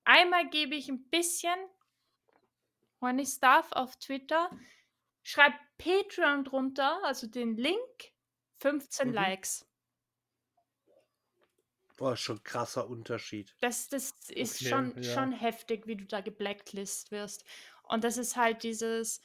Einmal 0.05 0.49
gebe 0.49 0.75
ich 0.75 0.89
ein 0.89 1.09
bisschen 1.09 1.55
horny 3.01 3.23
Stuff 3.27 3.71
auf 3.73 3.97
Twitter, 3.97 4.49
schreibe 5.23 5.57
Patreon 5.77 6.43
drunter, 6.43 7.03
also 7.03 7.27
den 7.27 7.55
Link, 7.57 8.13
15 8.59 9.11
Mhm. 9.11 9.13
Likes. 9.13 9.67
Boah, 11.97 12.15
schon 12.15 12.43
krasser 12.43 12.87
Unterschied. 12.87 13.57
Das, 13.61 13.87
das 13.87 14.29
ist 14.29 14.61
Okay, 14.61 14.63
schon, 14.63 15.01
ja. 15.01 15.01
schon 15.01 15.31
heftig, 15.31 15.87
wie 15.87 15.95
du 15.95 16.05
da 16.05 16.21
geblacklist 16.21 17.11
wirst. 17.11 17.45
Und 17.83 18.03
das 18.03 18.17
ist 18.17 18.35
halt 18.35 18.63
dieses. 18.63 19.21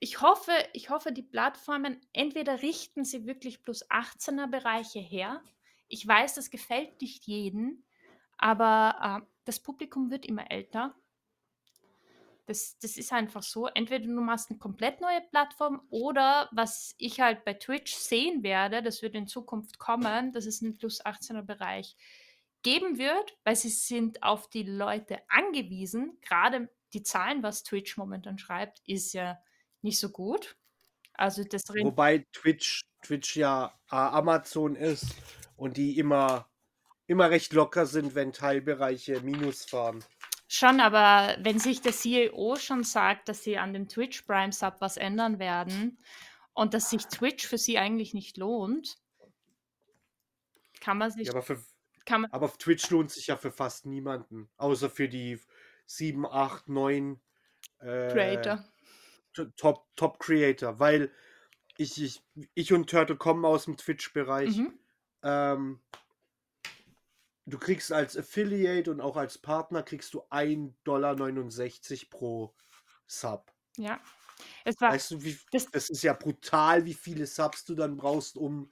Ich 0.00 0.20
hoffe, 0.20 0.52
ich 0.72 0.90
hoffe, 0.90 1.12
die 1.12 1.22
Plattformen 1.22 2.00
entweder 2.12 2.62
richten 2.62 3.04
sie 3.04 3.26
wirklich 3.26 3.62
plus 3.62 3.88
18er 3.90 4.46
Bereiche 4.46 4.98
her. 5.00 5.42
Ich 5.88 6.06
weiß, 6.06 6.34
das 6.34 6.50
gefällt 6.50 7.00
nicht 7.00 7.26
jedem, 7.26 7.84
aber 8.44 9.22
äh, 9.22 9.26
das 9.46 9.58
Publikum 9.58 10.10
wird 10.10 10.26
immer 10.26 10.50
älter. 10.50 10.94
Das, 12.44 12.78
das 12.78 12.98
ist 12.98 13.10
einfach 13.10 13.42
so. 13.42 13.68
Entweder 13.68 14.04
du 14.04 14.20
machst 14.20 14.50
eine 14.50 14.58
komplett 14.58 15.00
neue 15.00 15.22
Plattform 15.30 15.80
oder 15.88 16.50
was 16.52 16.94
ich 16.98 17.20
halt 17.20 17.46
bei 17.46 17.54
Twitch 17.54 17.94
sehen 17.94 18.42
werde, 18.42 18.82
das 18.82 19.00
wird 19.00 19.14
in 19.14 19.26
Zukunft 19.26 19.78
kommen, 19.78 20.34
dass 20.34 20.44
es 20.44 20.62
einen 20.62 20.76
plus 20.76 21.02
18er 21.02 21.40
Bereich 21.40 21.96
geben 22.62 22.98
wird, 22.98 23.34
weil 23.44 23.56
sie 23.56 23.70
sind 23.70 24.22
auf 24.22 24.50
die 24.50 24.64
Leute 24.64 25.22
angewiesen. 25.28 26.18
Gerade 26.20 26.68
die 26.92 27.02
Zahlen, 27.02 27.42
was 27.42 27.62
Twitch 27.62 27.96
momentan 27.96 28.36
schreibt, 28.36 28.82
ist 28.86 29.14
ja 29.14 29.38
nicht 29.80 29.98
so 29.98 30.10
gut. 30.10 30.54
Also 31.14 31.44
das 31.44 31.62
Wobei 31.70 32.26
Twitch, 32.30 32.82
Twitch 33.00 33.36
ja 33.36 33.72
äh, 33.90 33.96
Amazon 33.96 34.76
ist 34.76 35.06
und 35.56 35.78
die 35.78 35.98
immer, 35.98 36.46
immer 37.06 37.30
recht 37.30 37.52
locker 37.52 37.86
sind, 37.86 38.14
wenn 38.14 38.32
Teilbereiche 38.32 39.20
Minus 39.20 39.64
fahren. 39.64 40.04
schon, 40.48 40.80
aber 40.80 41.36
wenn 41.40 41.58
sich 41.58 41.80
der 41.80 41.92
CEO 41.92 42.56
schon 42.56 42.84
sagt, 42.84 43.28
dass 43.28 43.42
sie 43.42 43.58
an 43.58 43.72
dem 43.72 43.88
Twitch 43.88 44.22
Prime 44.22 44.52
Sub 44.52 44.76
was 44.80 44.96
ändern 44.96 45.38
werden 45.38 45.98
und 46.52 46.74
dass 46.74 46.90
sich 46.90 47.06
Twitch 47.06 47.46
für 47.46 47.58
sie 47.58 47.78
eigentlich 47.78 48.14
nicht 48.14 48.36
lohnt, 48.36 48.96
kann 50.80 50.98
man 50.98 51.10
sich, 51.10 51.26
Ja, 51.26 51.32
aber, 51.32 51.42
für, 51.42 51.62
kann 52.04 52.22
man, 52.22 52.30
aber 52.30 52.52
Twitch 52.52 52.90
lohnt 52.90 53.10
sich 53.10 53.28
ja 53.28 53.36
für 53.36 53.50
fast 53.50 53.86
niemanden. 53.86 54.48
Außer 54.56 54.90
für 54.90 55.08
die 55.08 55.40
7, 55.86 56.26
8, 56.26 56.68
9 56.68 57.20
äh, 57.80 58.08
Creator. 58.08 58.64
Top, 59.56 59.86
Top 59.96 60.18
Creator. 60.18 60.78
Weil 60.78 61.10
ich, 61.76 62.02
ich, 62.02 62.22
ich 62.54 62.72
und 62.72 62.88
Turtle 62.88 63.16
kommen 63.16 63.44
aus 63.44 63.64
dem 63.64 63.76
Twitch-Bereich. 63.76 64.56
Mhm. 64.58 64.78
Ähm, 65.22 65.80
du 67.46 67.58
kriegst 67.58 67.92
als 67.92 68.16
Affiliate 68.16 68.90
und 68.90 69.00
auch 69.00 69.16
als 69.16 69.38
Partner 69.38 69.82
kriegst 69.82 70.14
du 70.14 70.22
1,69 70.30 70.74
Dollar 70.84 71.16
pro 72.10 72.54
Sub. 73.06 73.52
Ja. 73.76 74.00
Es 74.64 74.80
war, 74.80 74.92
Weißt 74.92 75.12
du, 75.12 75.22
wie, 75.22 75.38
das- 75.52 75.70
das, 75.70 75.90
ist 75.90 76.02
ja 76.02 76.12
brutal, 76.12 76.84
wie 76.84 76.94
viele 76.94 77.26
Subs 77.26 77.64
du 77.64 77.74
dann 77.74 77.96
brauchst, 77.96 78.36
um 78.36 78.70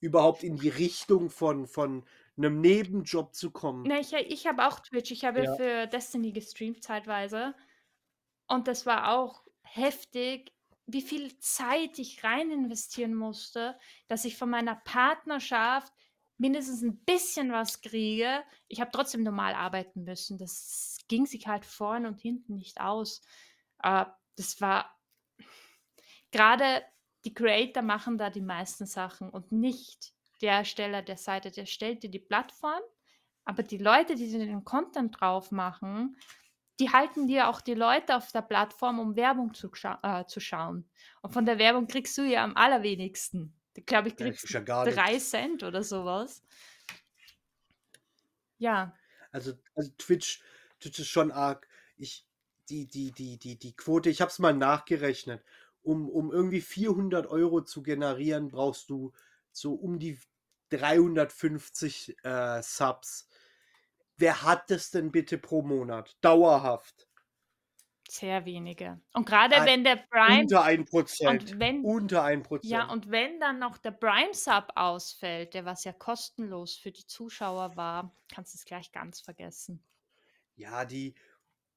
überhaupt 0.00 0.42
in 0.42 0.56
die 0.56 0.68
Richtung 0.68 1.30
von, 1.30 1.66
von 1.66 2.04
einem 2.36 2.60
Nebenjob 2.60 3.34
zu 3.34 3.50
kommen. 3.50 3.84
Na, 3.86 4.00
ich, 4.00 4.12
ich 4.12 4.46
habe 4.46 4.66
auch 4.66 4.80
Twitch. 4.80 5.10
Ich 5.10 5.24
habe 5.24 5.44
Ja. 5.44 5.54
für 5.56 5.86
Destiny 5.86 6.32
gestreamt 6.32 6.82
zeitweise. 6.82 7.54
Und 8.48 8.68
das 8.68 8.86
war 8.86 9.12
auch 9.12 9.44
heftig, 9.62 10.52
wie 10.86 11.02
viel 11.02 11.38
Zeit 11.38 11.98
ich 11.98 12.24
rein 12.24 12.50
investieren 12.50 13.14
musste, 13.14 13.78
dass 14.08 14.24
ich 14.24 14.36
von 14.36 14.50
meiner 14.50 14.76
Partnerschaft 14.76 15.92
mindestens 16.42 16.82
ein 16.82 16.98
bisschen 17.04 17.52
was 17.52 17.82
kriege. 17.82 18.42
Ich 18.66 18.80
habe 18.80 18.90
trotzdem 18.92 19.22
normal 19.22 19.54
arbeiten 19.54 20.02
müssen. 20.02 20.38
Das 20.38 20.98
ging 21.06 21.24
sich 21.24 21.46
halt 21.46 21.64
vorne 21.64 22.08
und 22.08 22.20
hinten 22.20 22.56
nicht 22.58 22.80
aus. 22.80 23.22
Äh, 23.80 24.06
das 24.36 24.60
war 24.60 24.90
gerade 26.32 26.82
die 27.24 27.32
Creator 27.32 27.84
machen 27.84 28.18
da 28.18 28.28
die 28.28 28.40
meisten 28.40 28.86
Sachen 28.86 29.30
und 29.30 29.52
nicht 29.52 30.14
der 30.40 30.54
Ersteller 30.54 31.02
der 31.02 31.16
Seite. 31.16 31.52
Der 31.52 31.66
stellt 31.66 32.02
dir 32.02 32.10
die 32.10 32.18
Plattform, 32.18 32.82
aber 33.44 33.62
die 33.62 33.78
Leute, 33.78 34.16
die 34.16 34.28
den 34.28 34.64
Content 34.64 35.20
drauf 35.20 35.52
machen, 35.52 36.16
die 36.80 36.90
halten 36.90 37.28
dir 37.28 37.50
auch 37.50 37.60
die 37.60 37.74
Leute 37.74 38.16
auf 38.16 38.32
der 38.32 38.42
Plattform, 38.42 38.98
um 38.98 39.14
Werbung 39.14 39.54
zu, 39.54 39.72
scha 39.74 40.00
äh, 40.02 40.26
zu 40.26 40.40
schauen. 40.40 40.90
Und 41.20 41.32
von 41.32 41.46
der 41.46 41.60
Werbung 41.60 41.86
kriegst 41.86 42.18
du 42.18 42.22
ja 42.22 42.42
am 42.42 42.56
allerwenigsten. 42.56 43.61
Ich 43.74 43.86
glaube, 43.86 44.08
ich 44.08 44.16
Ja, 44.18 44.26
ich 44.26 44.38
kriegst 44.38 44.46
krieg 44.46 44.54
ja 44.54 44.60
gar 44.60 44.84
drei 44.84 45.12
nichts. 45.12 45.30
Cent 45.30 45.62
oder 45.62 45.82
sowas. 45.82 46.42
Ja, 48.58 48.96
Also, 49.30 49.54
also 49.74 49.90
Twitch, 49.98 50.42
Twitch 50.80 50.98
ist 51.00 51.08
schon 51.08 51.30
arg. 51.32 51.66
Ich, 51.96 52.26
die, 52.68 52.86
die, 52.86 53.12
die, 53.12 53.38
die, 53.38 53.58
die 53.58 53.76
Quote, 53.76 54.10
ich 54.10 54.20
habe 54.20 54.30
es 54.30 54.38
mal 54.38 54.54
nachgerechnet. 54.54 55.42
Um, 55.82 56.08
um 56.08 56.30
irgendwie 56.30 56.60
400 56.60 57.26
Euro 57.26 57.62
zu 57.62 57.82
generieren, 57.82 58.48
brauchst 58.50 58.88
du 58.90 59.12
so 59.50 59.74
um 59.74 59.98
die 59.98 60.18
350 60.70 62.16
äh, 62.24 62.62
Subs. 62.62 63.28
Wer 64.16 64.42
hat 64.42 64.70
das 64.70 64.90
denn 64.90 65.10
bitte 65.10 65.38
pro 65.38 65.62
Monat? 65.62 66.16
Dauerhaft. 66.20 67.08
Sehr 68.12 68.44
wenige. 68.44 69.00
Und 69.14 69.26
gerade 69.26 69.56
Ah, 69.56 69.66
wenn 69.66 69.84
der 69.84 69.96
Prime 69.96 70.42
Unter 70.42 70.64
1%. 70.64 71.28
und 71.30 71.58
wenn 71.60 71.84
Unter 71.84 72.22
1%. 72.24 72.64
Ja, 72.64 72.90
und 72.90 73.10
wenn 73.10 73.40
dann 73.40 73.58
noch 73.58 73.78
der 73.78 73.92
Prime-Sub 73.92 74.72
ausfällt, 74.76 75.54
der 75.54 75.64
was 75.64 75.84
ja 75.84 75.92
kostenlos 75.92 76.76
für 76.76 76.92
die 76.92 77.06
Zuschauer 77.06 77.76
war, 77.76 78.14
kannst 78.32 78.54
du 78.54 78.58
es 78.58 78.64
gleich 78.64 78.92
ganz 78.92 79.20
vergessen. 79.20 79.82
Ja, 80.56 80.84
die. 80.84 81.14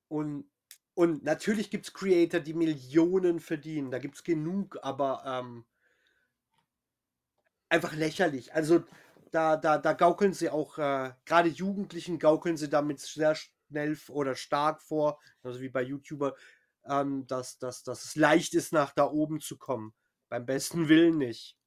Und, 0.07 0.49
und 0.93 1.23
natürlich 1.23 1.69
gibt 1.71 1.87
es 1.87 1.93
Creator, 1.93 2.39
die 2.39 2.53
Millionen 2.53 3.39
verdienen. 3.39 3.91
Da 3.91 3.99
gibt 3.99 4.15
es 4.15 4.23
genug, 4.23 4.77
aber 4.81 5.23
ähm, 5.25 5.65
einfach 7.69 7.93
lächerlich. 7.93 8.53
Also, 8.53 8.83
da, 9.31 9.57
da, 9.57 9.77
da 9.77 9.93
gaukeln 9.93 10.33
sie 10.33 10.49
auch, 10.49 10.77
äh, 10.77 11.11
gerade 11.25 11.49
Jugendlichen 11.49 12.19
gaukeln 12.19 12.57
sie 12.57 12.69
damit 12.69 12.99
sehr 13.01 13.35
schnell 13.75 13.97
oder 14.07 14.35
stark 14.35 14.81
vor, 14.81 15.19
also 15.43 15.59
wie 15.59 15.69
bei 15.69 15.81
YouTuber, 15.81 16.35
ähm, 16.85 17.27
dass, 17.27 17.57
dass, 17.57 17.83
dass 17.83 18.05
es 18.05 18.15
leicht 18.15 18.53
ist, 18.53 18.71
nach 18.71 18.93
da 18.93 19.09
oben 19.09 19.41
zu 19.41 19.57
kommen. 19.57 19.93
Beim 20.29 20.45
besten 20.45 20.87
Willen 20.87 21.17
nicht. 21.17 21.57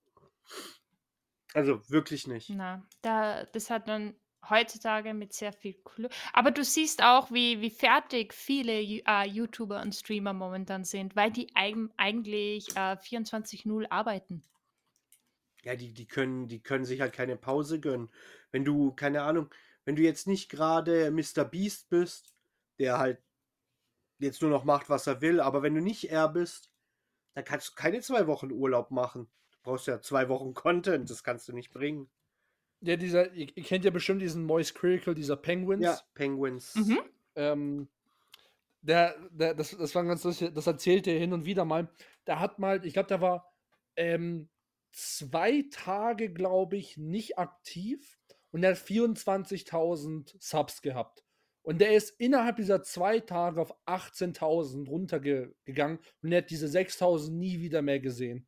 Also 1.55 1.89
wirklich 1.91 2.27
nicht. 2.27 2.51
Na, 2.51 2.87
da, 3.03 3.45
das 3.45 3.71
hat 3.71 3.89
dann 3.89 4.15
heutzutage 4.49 5.13
mit 5.13 5.33
sehr 5.33 5.53
viel 5.53 5.75
Glück. 5.85 6.13
Aber 6.33 6.51
du 6.51 6.65
siehst 6.65 7.03
auch, 7.03 7.31
wie, 7.31 7.61
wie 7.61 7.71
fertig 7.71 8.33
viele 8.33 8.81
äh, 8.81 9.27
YouTuber 9.27 9.83
und 9.83 9.95
Streamer 9.95 10.33
momentan 10.33 10.85
sind, 10.85 11.15
weil 11.17 11.31
die 11.31 11.55
eigen, 11.55 11.91
eigentlich 11.97 12.69
äh, 12.77 12.97
24-0 12.97 13.87
arbeiten. 13.91 14.43
Ja, 15.65 15.75
die, 15.75 15.93
die 15.93 16.07
können, 16.07 16.47
die 16.47 16.63
können 16.63 16.85
sich 16.85 17.01
halt 17.01 17.13
keine 17.13 17.37
Pause 17.37 17.81
gönnen. 17.81 18.11
Wenn 18.51 18.65
du, 18.65 18.93
keine 18.93 19.23
Ahnung, 19.23 19.51
wenn 19.89 19.97
du 19.97 20.03
jetzt 20.03 20.27
nicht 20.27 20.51
gerade 20.51 21.11
Mr. 21.11 21.47
Beast 21.47 21.89
bist, 21.89 22.35
der 22.79 22.99
halt 22.99 23.23
jetzt 24.19 24.43
nur 24.43 24.51
noch 24.51 24.65
macht, 24.65 24.91
was 24.91 25.07
er 25.07 25.23
will, 25.23 25.41
aber 25.41 25.63
wenn 25.63 25.75
du 25.75 25.81
nicht 25.81 26.11
er 26.11 26.29
bist, 26.29 26.71
dann 27.33 27.43
kannst 27.43 27.71
du 27.71 27.73
keine 27.75 28.03
zwei 28.03 28.27
Wochen 28.27 28.53
Urlaub 28.53 28.91
machen. 28.91 29.31
Du 29.51 29.59
brauchst 29.63 29.87
ja 29.87 29.99
zwei 30.03 30.29
Wochen 30.29 30.53
Content, 30.53 31.09
das 31.09 31.25
kannst 31.25 31.49
du 31.49 31.55
nicht 31.55 31.73
bringen. 31.73 32.11
Ja, 32.83 32.97
dieser, 32.97 33.33
ihr, 33.33 33.49
ihr 33.57 33.63
kennt 33.63 33.87
ja 33.87 33.91
bestimmt 33.91 34.21
diesen 34.21 34.45
Moist 34.45 34.75
Critical, 34.75 35.15
dieser 35.15 35.39
Penguins. 35.39 35.83
Ja, 35.83 35.99
Penguins. 36.13 36.75
Mhm. 36.75 37.01
Ähm, 37.37 37.89
der, 38.83 39.17
der, 39.31 39.55
das, 39.55 39.75
das 39.75 39.95
war 39.95 40.05
ganz 40.05 40.23
lustig, 40.23 40.53
das 40.53 40.67
erzählte 40.67 41.13
er 41.13 41.19
hin 41.19 41.33
und 41.33 41.47
wieder 41.47 41.65
mal. 41.65 41.89
Der 42.27 42.41
hat 42.41 42.59
mal, 42.59 42.85
ich 42.85 42.93
glaube, 42.93 43.09
der 43.09 43.23
war 43.23 43.51
ähm, 43.97 44.51
zwei 44.93 45.65
Tage, 45.71 46.31
glaube 46.31 46.77
ich, 46.77 46.99
nicht 46.99 47.39
aktiv 47.39 48.18
und 48.51 48.63
er 48.63 48.71
hat 48.71 48.79
24.000 48.79 50.35
Subs 50.39 50.83
gehabt. 50.83 51.25
Und 51.63 51.81
der 51.81 51.95
ist 51.95 52.19
innerhalb 52.19 52.57
dieser 52.57 52.83
zwei 52.83 53.21
Tage 53.21 53.61
auf 53.61 53.75
18.000 53.87 54.89
runtergegangen 54.89 55.99
und 56.23 56.33
er 56.33 56.39
hat 56.39 56.51
diese 56.51 56.67
6.000 56.67 57.31
nie 57.31 57.61
wieder 57.61 57.83
mehr 57.83 58.01
gesehen. 58.01 58.47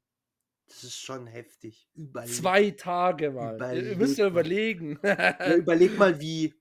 Das 0.70 0.84
ist 0.84 1.00
schon 1.00 1.26
heftig. 1.26 1.88
Überleg, 1.94 2.32
Zwei 2.32 2.70
Tage 2.70 3.32
mal. 3.32 3.76
Ihr 3.76 3.96
müsst 3.96 4.18
ja 4.18 4.28
überlegen. 4.28 5.00
ja, 5.02 5.54
überleg 5.56 5.98
mal, 5.98 6.20
wie, 6.20 6.54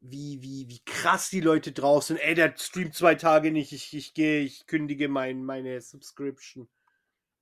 wie, 0.00 0.42
wie, 0.42 0.68
wie 0.68 0.80
krass 0.84 1.30
die 1.30 1.40
Leute 1.40 1.72
draußen. 1.72 2.18
Ey, 2.18 2.34
der 2.34 2.54
streamt 2.56 2.94
zwei 2.94 3.14
Tage 3.14 3.50
nicht. 3.50 3.72
Ich, 3.72 3.94
ich 3.94 4.12
gehe, 4.12 4.42
ich 4.42 4.66
kündige 4.66 5.08
mein, 5.08 5.42
meine 5.42 5.80
Subscription. 5.80 6.68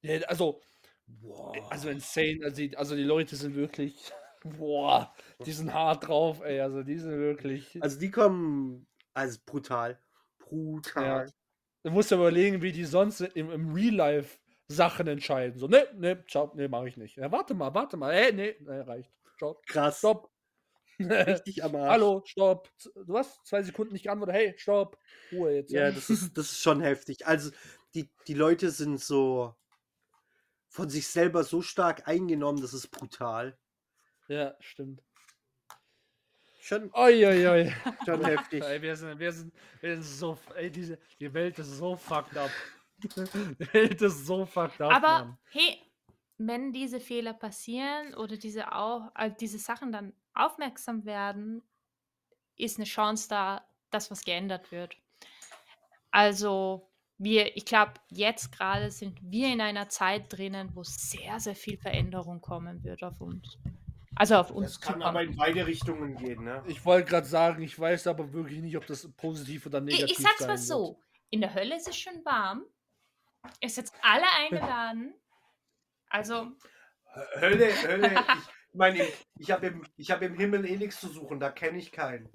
Ja, 0.02 0.20
also, 0.28 0.60
Boah. 1.06 1.70
also 1.70 1.88
insane. 1.88 2.38
Also 2.44 2.56
die, 2.56 2.76
also 2.76 2.94
die 2.94 3.02
Leute 3.02 3.34
sind 3.34 3.56
wirklich, 3.56 4.12
boah, 4.44 5.14
die 5.44 5.52
sind 5.52 5.72
hart 5.72 6.06
drauf, 6.06 6.40
ey. 6.42 6.60
Also 6.60 6.82
die 6.82 6.98
sind 6.98 7.18
wirklich. 7.18 7.82
Also 7.82 7.98
die 7.98 8.10
kommen, 8.10 8.86
also 9.14 9.38
brutal. 9.44 10.00
Brutal. 10.38 11.32
Du 11.82 11.90
musst 11.90 12.10
ja 12.10 12.16
überlegen, 12.16 12.62
wie 12.62 12.72
die 12.72 12.84
sonst 12.84 13.20
im, 13.20 13.50
im 13.50 13.72
Real 13.72 13.94
Life 13.94 14.38
Sachen 14.68 15.06
entscheiden. 15.06 15.58
So, 15.58 15.68
ne, 15.68 15.86
ne, 15.94 16.24
ciao, 16.26 16.52
ne, 16.54 16.68
mach 16.68 16.84
ich 16.84 16.96
nicht. 16.96 17.16
Ja, 17.16 17.30
warte 17.30 17.54
mal, 17.54 17.74
warte 17.74 17.96
mal. 17.96 18.12
Ey, 18.12 18.32
ne, 18.32 18.56
ne, 18.60 18.86
reicht. 18.86 19.12
Ciao. 19.38 19.60
Krass. 19.66 19.98
Stopp. 19.98 20.30
Richtig 20.98 21.62
am 21.62 21.76
Arsch. 21.76 21.90
Hallo, 21.90 22.22
stopp. 22.24 22.70
Du 23.06 23.16
hast 23.16 23.46
zwei 23.46 23.62
Sekunden 23.62 23.92
nicht 23.92 24.04
geantwortet. 24.04 24.34
Hey, 24.34 24.54
stopp. 24.56 24.98
Ruhe 25.30 25.56
jetzt. 25.56 25.70
Ja, 25.70 25.90
das 25.90 26.08
ist, 26.10 26.36
das 26.36 26.52
ist 26.52 26.60
schon 26.60 26.80
heftig. 26.80 27.26
Also 27.26 27.50
die, 27.94 28.10
die 28.26 28.34
Leute 28.34 28.70
sind 28.70 29.00
so 29.00 29.54
von 30.68 30.88
sich 30.88 31.08
selber 31.08 31.44
so 31.44 31.62
stark 31.62 32.06
eingenommen, 32.08 32.60
das 32.60 32.74
ist 32.74 32.88
brutal. 32.88 33.58
Ja 34.28 34.54
stimmt. 34.60 35.02
Schon, 36.60 36.90
Oi, 36.94 37.24
oi, 37.24 37.46
oi. 37.46 37.72
schon 38.04 38.24
heftig. 38.24 38.62
Ey, 38.64 38.82
wir 38.82 38.96
sind, 38.96 39.18
wir 39.20 39.32
sind, 39.32 39.54
wir 39.80 39.94
sind 39.94 40.02
so, 40.02 40.38
ey, 40.56 40.68
diese, 40.70 40.98
die 41.20 41.32
Welt 41.32 41.58
ist 41.60 41.76
so 41.78 41.96
fucked 41.96 42.36
up. 42.36 42.50
Die 42.98 43.72
Welt 43.74 44.00
ist 44.00 44.24
so 44.26 44.46
fucked 44.46 44.80
up, 44.80 44.90
Aber 44.90 45.26
Mann. 45.26 45.38
hey, 45.50 45.78
wenn 46.38 46.72
diese 46.72 46.98
Fehler 46.98 47.34
passieren 47.34 48.14
oder 48.14 48.36
diese, 48.38 48.72
auch, 48.72 49.10
äh, 49.14 49.30
diese 49.38 49.58
Sachen 49.58 49.92
dann 49.92 50.14
aufmerksam 50.34 51.04
werden, 51.04 51.62
ist 52.56 52.78
eine 52.78 52.86
Chance 52.86 53.28
da, 53.28 53.66
dass 53.90 54.10
was 54.10 54.24
geändert 54.24 54.72
wird. 54.72 54.96
Also, 56.10 56.90
wir, 57.18 57.54
ich 57.56 57.66
glaube, 57.66 57.94
jetzt 58.08 58.50
gerade 58.50 58.90
sind 58.90 59.18
wir 59.22 59.52
in 59.52 59.60
einer 59.60 59.88
Zeit 59.90 60.32
drinnen, 60.32 60.70
wo 60.74 60.82
sehr, 60.82 61.38
sehr 61.38 61.54
viel 61.54 61.76
Veränderung 61.76 62.40
kommen 62.40 62.82
wird 62.82 63.02
auf 63.02 63.20
uns. 63.20 63.58
Also 64.16 64.36
auf 64.36 64.50
uns 64.50 64.72
Das 64.72 64.80
kann 64.80 65.02
aber 65.02 65.22
in 65.22 65.36
beide 65.36 65.66
Richtungen 65.66 66.16
gehen, 66.16 66.44
ne? 66.44 66.62
Ich 66.66 66.84
wollte 66.84 67.08
gerade 67.10 67.26
sagen, 67.26 67.62
ich 67.62 67.78
weiß 67.78 68.06
aber 68.06 68.32
wirklich 68.32 68.60
nicht, 68.62 68.76
ob 68.76 68.86
das 68.86 69.10
positiv 69.16 69.66
oder 69.66 69.78
Ich, 69.78 69.84
negativ 69.84 70.18
ich 70.18 70.18
sag's 70.18 70.38
sein 70.38 70.48
mal 70.48 70.58
wird. 70.58 70.66
so: 70.66 71.00
In 71.30 71.40
der 71.40 71.54
Hölle 71.54 71.76
ist 71.76 71.88
es 71.88 71.96
schon 71.98 72.24
warm. 72.24 72.64
Ihr 73.60 73.68
seid 73.70 73.92
alle 74.02 74.24
eingeladen. 74.38 75.14
Also, 76.08 76.52
Hölle, 77.40 77.72
Hölle. 77.82 78.10
Ich 78.72 78.78
meine, 78.78 79.06
ich 79.38 79.50
habe 79.50 79.68
im, 79.68 79.86
ich 79.96 80.10
hab 80.10 80.20
im 80.20 80.34
Himmel 80.34 80.66
eh 80.66 80.76
nichts 80.76 81.00
zu 81.00 81.08
suchen, 81.08 81.40
da 81.40 81.50
kenne 81.50 81.78
ich 81.78 81.92
keinen. 81.92 82.28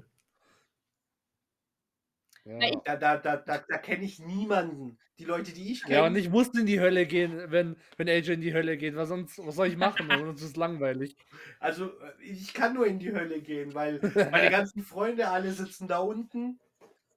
Ja. 2.43 2.71
Da, 2.83 2.95
da, 2.95 3.17
da, 3.17 3.37
da, 3.37 3.63
da 3.67 3.77
kenne 3.77 4.03
ich 4.03 4.19
niemanden. 4.19 4.97
Die 5.19 5.25
Leute, 5.25 5.53
die 5.53 5.71
ich 5.71 5.83
kenne. 5.83 5.95
ja, 5.95 6.05
und 6.07 6.15
ich 6.15 6.29
muss 6.29 6.47
in 6.49 6.65
die 6.65 6.79
Hölle 6.79 7.05
gehen, 7.05 7.51
wenn, 7.51 7.75
wenn 7.97 8.09
AJ 8.09 8.31
in 8.31 8.41
die 8.41 8.53
Hölle 8.53 8.77
geht, 8.77 8.95
weil 8.95 9.05
sonst, 9.05 9.37
was 9.45 9.55
soll 9.55 9.67
ich 9.67 9.77
machen? 9.77 10.07
sonst 10.09 10.41
ist 10.41 10.49
es 10.49 10.55
langweilig. 10.55 11.15
Also, 11.59 11.91
äh, 11.99 12.23
ich 12.23 12.53
kann 12.53 12.73
nur 12.73 12.87
in 12.87 12.97
die 12.97 13.11
Hölle 13.13 13.39
gehen, 13.41 13.75
weil 13.75 13.99
meine 14.31 14.49
ganzen 14.49 14.81
Freunde 14.81 15.27
alle 15.27 15.51
sitzen 15.51 15.87
da 15.87 15.99
unten. 15.99 16.59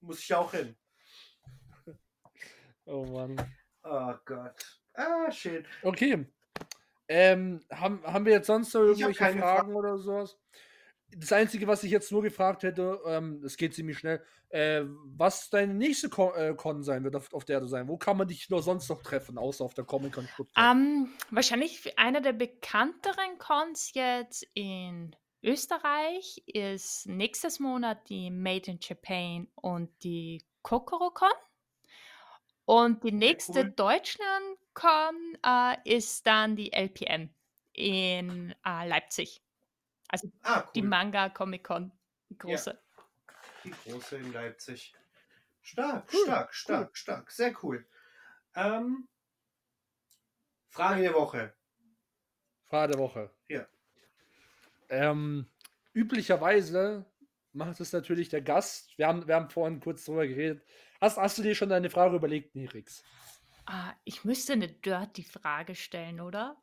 Muss 0.02 0.20
ich 0.20 0.34
auch 0.34 0.52
hin. 0.52 0.76
Oh 2.84 3.06
Mann. 3.06 3.36
Oh 3.82 4.12
Gott. 4.26 4.80
Ah, 4.92 5.30
shit. 5.30 5.64
Okay. 5.82 6.26
Ähm, 7.08 7.60
haben, 7.70 8.02
haben 8.04 8.26
wir 8.26 8.32
jetzt 8.32 8.46
sonst 8.46 8.74
noch 8.74 8.82
irgendwelche 8.82 9.38
Fragen 9.38 9.74
oder 9.74 9.96
sowas? 9.96 10.38
Das 11.16 11.32
Einzige, 11.32 11.66
was 11.66 11.84
ich 11.84 11.90
jetzt 11.90 12.12
nur 12.12 12.22
gefragt 12.22 12.62
hätte, 12.62 13.00
ähm, 13.06 13.40
das 13.42 13.56
geht 13.56 13.74
ziemlich 13.74 13.98
schnell, 13.98 14.22
äh, 14.48 14.82
was 15.04 15.50
deine 15.50 15.74
nächste 15.74 16.08
Con, 16.08 16.34
äh, 16.34 16.54
Con 16.54 16.82
sein 16.82 17.04
wird, 17.04 17.16
auf, 17.16 17.32
auf 17.32 17.44
der 17.44 17.60
du 17.60 17.66
sein. 17.66 17.88
Wo 17.88 17.96
kann 17.96 18.16
man 18.16 18.28
dich 18.28 18.50
noch 18.50 18.62
sonst 18.62 18.88
noch 18.88 19.02
treffen, 19.02 19.38
außer 19.38 19.64
auf 19.64 19.74
der 19.74 19.84
Comic 19.84 20.12
Con 20.12 20.26
Stuttgart? 20.26 20.72
ähm, 20.72 21.08
wahrscheinlich 21.30 21.98
einer 21.98 22.20
der 22.20 22.32
bekannteren 22.32 23.38
Cons 23.38 23.92
jetzt 23.94 24.46
in 24.54 25.14
Österreich 25.44 26.42
ist 26.46 27.06
nächstes 27.06 27.60
Monat 27.60 28.08
die 28.08 28.30
Made 28.30 28.70
in 28.70 28.78
Japan 28.80 29.46
und 29.54 29.90
die 30.02 30.42
Kokorocon. 30.62 31.28
Und 32.64 33.04
die 33.04 33.12
nächste 33.12 33.60
cool. 33.60 33.72
Deutschland-Con 33.76 35.38
äh, 35.44 35.96
ist 35.96 36.26
dann 36.26 36.56
die 36.56 36.72
LPM 36.72 37.28
in 37.74 38.54
äh, 38.64 38.88
Leipzig. 38.88 39.43
Also 40.08 40.30
Ah, 40.42 40.62
cool. 40.62 40.70
die 40.74 40.82
Manga 40.82 41.28
Comic 41.30 41.64
Con, 41.64 41.92
die 42.30 42.38
große. 42.38 42.78
Die 43.64 43.70
große 43.70 44.16
in 44.16 44.32
Leipzig. 44.32 44.94
Stark, 45.62 46.12
Cool, 46.12 46.24
stark, 46.24 46.54
stark, 46.54 46.96
stark. 46.96 47.30
Sehr 47.30 47.54
cool. 47.62 47.86
Ähm, 48.54 49.08
Frage 50.68 51.02
der 51.02 51.14
Woche. 51.14 51.54
Frage 52.66 52.92
der 52.92 53.00
Woche. 53.00 53.34
Ja. 53.48 53.66
Ähm, 54.90 55.48
üblicherweise 55.94 57.06
macht 57.52 57.80
es 57.80 57.92
natürlich 57.92 58.28
der 58.28 58.42
Gast. 58.42 58.96
Wir 58.98 59.06
haben, 59.08 59.26
wir 59.26 59.34
haben 59.36 59.48
vorhin 59.48 59.80
kurz 59.80 60.04
drüber 60.04 60.26
geredet. 60.26 60.62
Hast, 61.00 61.16
hast 61.16 61.38
du 61.38 61.42
dir 61.42 61.54
schon 61.54 61.68
deine 61.70 61.88
Frage 61.90 62.16
überlegt, 62.16 62.54
Nirix? 62.54 63.02
Ah, 63.66 63.94
ich 64.04 64.24
müsste 64.24 64.52
eine 64.52 64.68
Dirty-Frage 64.68 65.74
stellen, 65.74 66.20
oder? 66.20 66.62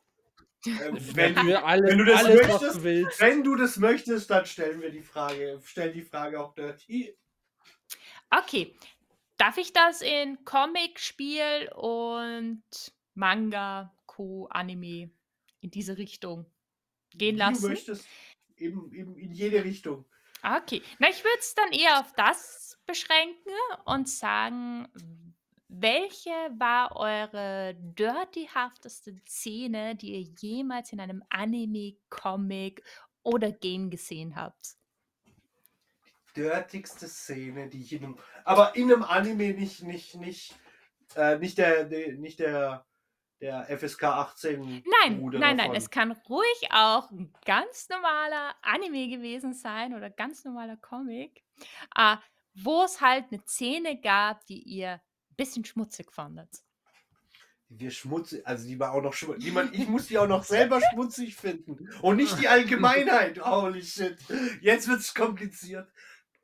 Ähm, 0.66 0.98
Wenn 1.16 1.38
alles, 1.38 1.90
wenn 1.90 1.98
du 1.98 2.06
das 2.06 2.24
alles 2.24 2.40
was 2.40 2.50
möchtest, 2.50 2.76
du 2.76 2.84
willst. 2.84 3.20
wenn 3.20 3.44
du 3.44 3.56
das 3.56 3.78
möchtest, 3.78 4.30
dann 4.30 4.46
stellen 4.46 4.82
wir 4.82 4.92
die 4.92 5.02
Frage. 5.02 5.60
Stell 5.64 5.92
die 5.92 6.04
Frage 6.04 6.40
auch 6.40 6.54
dirty. 6.54 7.18
Okay. 8.30 8.76
Darf 9.38 9.58
ich 9.58 9.74
das 9.74 10.02
in 10.02 10.46
Comic, 10.46 11.00
Spiel 11.00 11.72
und 11.76 12.64
Manga, 13.16 13.92
Co, 14.06 14.46
Anime 14.52 15.10
in 15.62 15.72
diese 15.72 15.98
Richtung 15.98 16.46
gehen 17.10 17.38
lassen? 17.38 17.64
du 17.64 17.70
möchtest. 17.70 18.08
Eben, 18.58 18.94
eben 18.94 19.18
in 19.18 19.32
jede 19.32 19.64
Richtung. 19.64 20.06
Okay. 20.44 20.84
Na, 21.00 21.10
ich 21.10 21.24
würde 21.24 21.40
es 21.40 21.56
dann 21.56 21.72
eher 21.72 22.00
auf 22.00 22.14
das 22.14 22.80
beschränken 22.86 23.52
und 23.86 24.08
sagen, 24.08 24.88
welche 25.74 26.30
war 26.58 26.96
eure 26.98 27.76
dirtyhafteste 27.76 29.16
Szene, 29.26 29.96
die 29.96 30.14
ihr 30.16 30.34
jemals 30.40 30.92
in 30.92 31.00
einem 31.00 31.24
Anime, 31.30 31.96
Comic 32.10 32.84
oder 33.24 33.52
Game 33.52 33.90
gesehen 33.90 34.36
habt? 34.36 34.76
Dirtigste 36.36 37.08
Szene, 37.08 37.70
die 37.70 37.82
ich 37.82 37.94
in 37.94 38.04
einem. 38.04 38.18
Aber 38.44 38.76
in 38.76 38.92
einem 38.92 39.04
Anime 39.04 39.54
nicht, 39.54 39.84
nicht, 39.84 40.16
nicht, 40.16 40.56
äh, 41.16 41.38
nicht 41.38 41.58
der, 41.58 41.86
nicht 42.18 42.40
der, 42.40 42.86
der 43.40 43.66
FSK 43.78 44.04
18 44.04 44.84
Nein, 45.02 45.20
Bruder 45.20 45.40
nein, 45.40 45.56
nein, 45.56 45.68
davon. 45.68 45.76
es 45.76 45.90
kann 45.90 46.12
ruhig 46.12 46.70
auch 46.72 47.10
ein 47.12 47.34
ganz 47.46 47.88
normaler 47.88 48.56
Anime 48.62 49.08
gewesen 49.08 49.54
sein 49.54 49.94
oder 49.94 50.10
ganz 50.10 50.44
normaler 50.44 50.76
Comic, 50.78 51.44
äh, 51.96 52.18
wo 52.54 52.84
es 52.84 53.00
halt 53.00 53.26
eine 53.32 53.42
Szene 53.46 54.00
gab, 54.00 54.46
die 54.46 54.62
ihr 54.62 55.02
bisschen 55.42 55.66
schmutzig 55.66 56.12
fandet. 56.12 56.50
Wir 57.70 57.90
schmutzig, 57.90 58.46
also 58.46 58.68
die 58.68 58.80
war 58.80 58.92
auch 58.94 59.02
noch 59.02 59.14
schmutzig. 59.14 59.54
Ich 59.74 59.88
muss 59.88 60.08
die 60.08 60.18
auch 60.18 60.28
noch 60.28 60.44
selber 60.56 60.82
schmutzig 60.92 61.36
finden. 61.36 61.90
Und 62.02 62.18
nicht 62.18 62.40
die 62.40 62.48
Allgemeinheit. 62.48 63.44
Holy 63.44 63.84
shit. 63.84 64.18
Jetzt 64.62 64.88
wird's 64.88 65.14
kompliziert. 65.14 65.90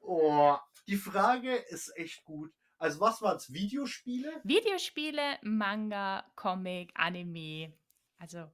Oh, 0.01 0.55
die 0.87 0.95
Frage 0.95 1.53
ist 1.53 1.95
echt 1.97 2.23
gut. 2.23 2.53
Also, 2.77 2.99
was 3.01 3.21
waren's? 3.21 3.51
Videospiele? 3.51 4.41
Videospiele, 4.43 5.39
Manga, 5.41 6.23
Comic, 6.35 6.91
Anime. 6.95 7.73
Also, 8.19 8.51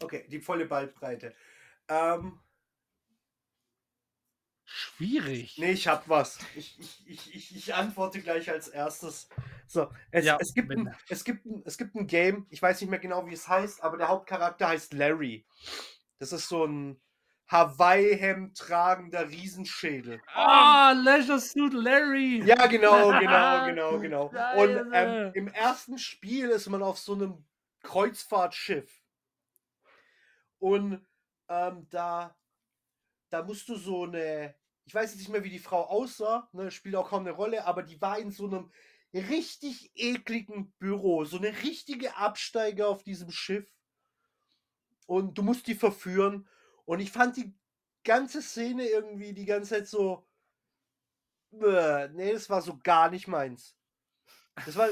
Okay, 0.00 0.26
die 0.28 0.40
volle 0.40 0.66
Bandbreite. 0.66 1.34
Ähm, 1.88 2.40
Schwierig. 4.74 5.58
nee, 5.58 5.72
ich 5.72 5.86
hab 5.86 6.08
was. 6.08 6.38
Ich, 6.56 6.78
ich, 7.06 7.34
ich, 7.34 7.56
ich, 7.56 7.74
antworte 7.74 8.22
gleich 8.22 8.50
als 8.50 8.68
erstes. 8.68 9.28
So, 9.66 9.90
es, 10.10 10.24
Ja, 10.24 10.38
es, 10.40 10.54
gibt 10.54 10.68
bitte. 10.68 10.80
ein, 10.80 10.96
es, 11.10 11.24
gibt 11.24 11.44
ein, 11.44 11.62
es 11.66 11.76
gibt 11.76 11.94
ein 11.94 12.06
Game, 12.06 12.46
ich 12.48 12.62
weiß 12.62 12.80
nicht 12.80 12.88
mehr 12.88 12.98
genau, 12.98 13.26
wie 13.26 13.34
es 13.34 13.46
heißt, 13.48 13.82
aber 13.82 13.98
der 13.98 14.08
Hauptcharakter 14.08 14.68
heißt 14.68 14.94
Larry. 14.94 15.44
Das 16.18 16.32
ist 16.32 16.48
so 16.48 16.64
ein 16.64 16.98
Hawaii-Hemd 17.48 18.56
tragender 18.56 19.28
Riesenschädel. 19.28 20.22
Ah, 20.34 20.92
Leisure 20.92 21.38
Suit 21.38 21.74
Larry. 21.74 22.42
Ja, 22.46 22.66
genau, 22.66 23.10
genau, 23.20 23.66
genau, 23.66 23.98
genau. 23.98 24.32
Und 24.56 24.90
ähm, 24.94 25.32
im 25.34 25.48
ersten 25.48 25.98
Spiel 25.98 26.48
ist 26.48 26.68
man 26.70 26.82
auf 26.82 26.98
so 26.98 27.12
einem 27.12 27.44
Kreuzfahrtschiff. 27.82 29.02
Und 30.58 31.06
ähm, 31.48 31.86
da, 31.90 32.34
da 33.28 33.42
musst 33.42 33.68
du 33.68 33.76
so 33.76 34.04
eine, 34.04 34.54
ich 34.84 34.94
weiß 34.94 35.10
jetzt 35.10 35.20
nicht 35.20 35.30
mehr, 35.30 35.44
wie 35.44 35.50
die 35.50 35.58
Frau 35.58 35.86
aussah, 35.86 36.48
ne, 36.52 36.70
spielt 36.70 36.96
auch 36.96 37.10
kaum 37.10 37.20
eine 37.20 37.32
Rolle, 37.32 37.64
aber 37.66 37.82
die 37.82 38.00
war 38.00 38.18
in 38.18 38.30
so 38.30 38.46
einem 38.46 38.70
richtig 39.12 39.92
ekligen 39.94 40.72
Büro, 40.78 41.24
so 41.24 41.36
eine 41.36 41.62
richtige 41.62 42.16
Absteiger 42.16 42.88
auf 42.88 43.02
diesem 43.02 43.30
Schiff. 43.30 43.70
Und 45.06 45.36
du 45.36 45.42
musst 45.42 45.66
die 45.66 45.74
verführen. 45.74 46.48
Und 46.84 47.00
ich 47.00 47.12
fand 47.12 47.36
die 47.36 47.54
ganze 48.04 48.40
Szene 48.42 48.86
irgendwie 48.86 49.34
die 49.34 49.44
ganze 49.44 49.70
Zeit 49.70 49.88
so. 49.88 50.26
Nee, 51.50 52.32
das 52.32 52.48
war 52.48 52.62
so 52.62 52.78
gar 52.82 53.10
nicht 53.10 53.28
meins. 53.28 53.76
Das, 54.64 54.76
war, 54.76 54.88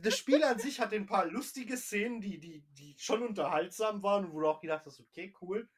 das 0.00 0.16
Spiel 0.16 0.42
an 0.42 0.58
sich 0.58 0.80
hatte 0.80 0.96
ein 0.96 1.06
paar 1.06 1.26
lustige 1.26 1.76
Szenen, 1.76 2.20
die, 2.20 2.38
die, 2.38 2.64
die 2.72 2.94
schon 2.98 3.22
unterhaltsam 3.22 4.02
waren 4.02 4.32
wo 4.32 4.40
du 4.40 4.48
auch 4.48 4.60
gedacht 4.60 4.86
hast, 4.86 5.00
okay, 5.00 5.32
cool. 5.40 5.68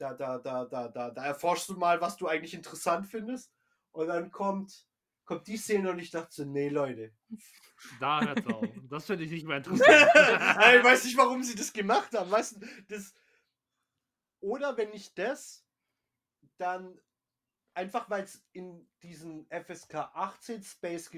Da, 0.00 0.14
da, 0.14 0.38
da, 0.38 0.64
da, 0.64 0.88
da, 0.88 1.10
da 1.10 1.24
erforschst 1.26 1.68
du 1.68 1.74
mal, 1.74 2.00
was 2.00 2.16
du 2.16 2.26
eigentlich 2.26 2.54
interessant 2.54 3.06
findest. 3.06 3.52
Und 3.92 4.06
dann 4.06 4.30
kommt, 4.30 4.88
kommt 5.26 5.46
die 5.46 5.58
Szene 5.58 5.90
und 5.90 5.98
ich 5.98 6.10
dachte 6.10 6.32
so, 6.32 6.44
nee, 6.46 6.70
Leute. 6.70 7.12
Da 8.00 8.22
hört's 8.22 8.46
auf. 8.46 8.66
Das 8.88 9.04
finde 9.04 9.24
ich 9.24 9.30
nicht 9.30 9.46
mehr 9.46 9.58
ich 9.60 9.66
interessant. 9.66 10.84
weiß 10.84 11.04
nicht, 11.04 11.18
warum 11.18 11.42
sie 11.42 11.54
das 11.54 11.74
gemacht 11.74 12.14
haben. 12.14 12.30
Weißt 12.30 12.56
du, 12.56 12.66
das. 12.88 13.14
Oder 14.40 14.74
wenn 14.78 14.88
nicht 14.88 15.18
das, 15.18 15.66
dann 16.56 16.98
einfach, 17.74 18.08
weil 18.08 18.24
es 18.24 18.42
in 18.52 18.88
diesen 19.02 19.46
FSK 19.50 19.96
18 20.14 20.62
Space 20.62 21.10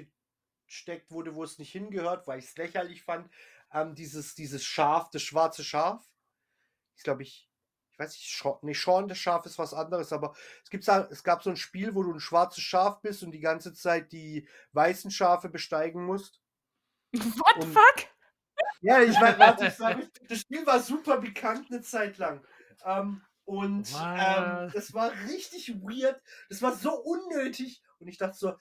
gesteckt 0.67 1.13
wurde, 1.13 1.37
wo 1.37 1.45
es 1.45 1.61
nicht 1.61 1.71
hingehört, 1.71 2.27
weil 2.27 2.41
ich 2.41 2.47
es 2.47 2.57
lächerlich 2.57 3.05
fand, 3.05 3.33
ähm, 3.73 3.95
dieses, 3.95 4.35
dieses 4.35 4.65
Schaf, 4.65 5.09
das 5.11 5.23
schwarze 5.23 5.63
Schaf. 5.63 6.05
Ich 6.97 7.05
glaube, 7.05 7.23
ich, 7.23 7.49
ich 7.93 7.99
weiß 7.99 8.11
nicht, 8.13 8.31
Scha 8.31 8.59
nee, 8.63 8.75
Sean, 8.75 9.09
das 9.09 9.19
Schaf 9.19 9.45
ist 9.47 9.59
was 9.59 9.75
anderes, 9.75 10.13
aber 10.13 10.35
es, 10.65 10.71
gibt, 10.71 10.87
es 10.89 11.23
gab 11.23 11.43
so 11.43 11.51
ein 11.51 11.57
Spiel, 11.57 11.95
wo 11.95 12.03
du 12.03 12.13
ein 12.13 12.21
schwarzes 12.21 12.65
Schaf 12.65 13.01
bist 13.03 13.23
und 13.23 13.33
die 13.33 13.41
ganze 13.41 13.75
Zeit 13.75 14.13
die 14.13 14.49
weißen 14.73 15.11
Schafe 15.11 15.49
besteigen 15.49 16.05
musst. 16.05 16.41
what 17.13 17.57
the 17.61 17.67
fuck? 17.69 18.09
Ja, 18.81 19.01
ich 19.01 19.21
weiß, 19.21 19.39
warte, 19.39 19.67
ich 19.67 19.75
sag, 19.75 19.99
das 20.29 20.41
Spiel 20.41 20.67
war 20.67 20.81
super 20.81 21.19
bekannt 21.19 21.67
eine 21.71 21.83
Zeit 21.83 22.19
lang. 22.19 22.45
Ähm, 22.85 23.23
und 23.45 23.89
ähm, 24.01 24.71
das 24.73 24.95
war 24.95 25.13
richtig 25.29 25.75
weird. 25.83 26.21
Das 26.49 26.63
war 26.63 26.73
so 26.73 26.95
unnötig. 26.95 27.83
Und 27.99 28.09
ich 28.09 28.19
dachte 28.19 28.37
so, 28.37 28.57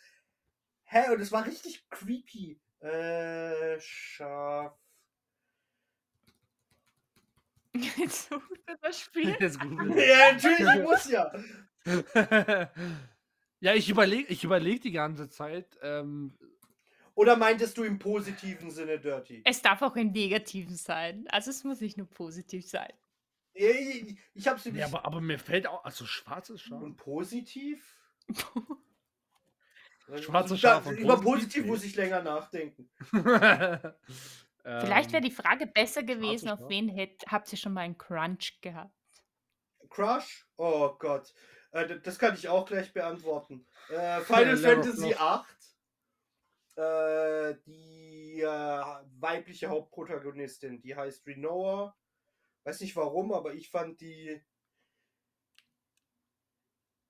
hä? 0.83 1.11
Und 1.11 1.21
es 1.21 1.31
war 1.31 1.45
richtig 1.45 1.87
creepy. 1.89 2.59
Äh, 2.79 3.79
Schaf. 3.79 4.80
Jetzt 7.73 8.29
sucht 8.29 8.51
er 8.65 8.77
das 8.81 8.99
Spiel. 8.99 9.33
Googeln. 9.33 9.97
Ja, 9.97 10.33
natürlich, 10.33 10.59
ich 10.59 10.81
muss 10.81 11.09
ja. 11.09 11.31
ja, 13.59 13.73
ich 13.73 13.89
überlege 13.89 14.27
ich 14.31 14.43
überleg 14.43 14.81
die 14.81 14.91
ganze 14.91 15.29
Zeit. 15.29 15.77
Ähm, 15.81 16.37
Oder 17.15 17.37
meintest 17.37 17.77
du 17.77 17.83
im 17.83 17.97
positiven 17.97 18.69
Sinne 18.69 18.99
Dirty? 18.99 19.41
Es 19.45 19.61
darf 19.61 19.81
auch 19.81 19.95
im 19.95 20.11
Negativen 20.11 20.75
sein. 20.75 21.25
Also 21.29 21.49
es 21.49 21.63
muss 21.63 21.79
nicht 21.81 21.97
nur 21.97 22.09
positiv 22.09 22.67
sein. 22.67 22.91
Ich, 23.53 24.17
ich 24.33 24.47
hab's 24.47 24.65
nämlich. 24.65 24.83
aber, 24.85 25.05
aber 25.05 25.21
mir 25.21 25.39
fällt 25.39 25.67
auch. 25.67 25.83
Also 25.83 26.05
schwarzes 26.05 26.61
Schaf. 26.61 26.81
Und 26.81 26.97
positiv? 26.97 27.97
Schwarzes 30.19 30.59
Schaf 30.59 30.89
Über 30.91 31.15
positiv? 31.15 31.23
positiv 31.23 31.65
muss 31.65 31.83
ich 31.83 31.95
länger 31.95 32.21
nachdenken. 32.21 32.89
Vielleicht 34.63 35.11
wäre 35.11 35.23
Ähm, 35.23 35.29
die 35.29 35.35
Frage 35.35 35.67
besser 35.67 36.03
gewesen, 36.03 36.49
auf 36.49 36.69
wen 36.69 36.87
hätt, 36.87 37.23
habt 37.27 37.51
ihr 37.51 37.57
schon 37.57 37.73
mal 37.73 37.81
einen 37.81 37.97
Crunch 37.97 38.59
gehabt? 38.61 38.93
Crush? 39.89 40.47
Oh 40.57 40.95
Gott. 40.99 41.33
Äh, 41.71 41.99
das 41.99 42.19
kann 42.19 42.35
ich 42.35 42.47
auch 42.47 42.65
gleich 42.65 42.93
beantworten. 42.93 43.67
Äh, 43.89 44.21
Final 44.21 44.55
Lara 44.59 44.75
Fantasy. 44.75 45.15
8. 45.15 45.57
Äh, 46.75 47.55
die 47.65 48.41
äh, 48.41 48.45
weibliche 49.19 49.67
Hauptprotagonistin, 49.67 50.81
die 50.81 50.95
heißt 50.95 51.25
Renoa. 51.27 51.95
Weiß 52.63 52.79
nicht 52.81 52.95
warum, 52.95 53.33
aber 53.33 53.53
ich 53.53 53.69
fand 53.69 53.99
die. 53.99 54.41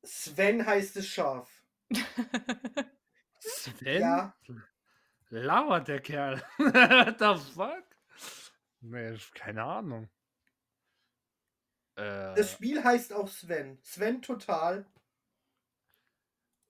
Sven 0.03 0.65
heißt 0.65 0.95
es 0.97 1.07
scharf. 1.07 1.63
Sven? 3.39 4.01
Ja. 4.01 4.35
Lauert 5.31 5.87
der 5.87 6.01
Kerl. 6.01 6.41
What 6.57 7.17
the 7.19 7.51
fuck? 7.53 7.83
Nee, 8.81 9.17
keine 9.33 9.63
Ahnung. 9.63 10.09
Äh, 11.95 12.35
Das 12.35 12.51
Spiel 12.53 12.83
heißt 12.83 13.13
auch 13.13 13.27
Sven. 13.27 13.79
Sven 13.81 14.21
total. 14.21 14.85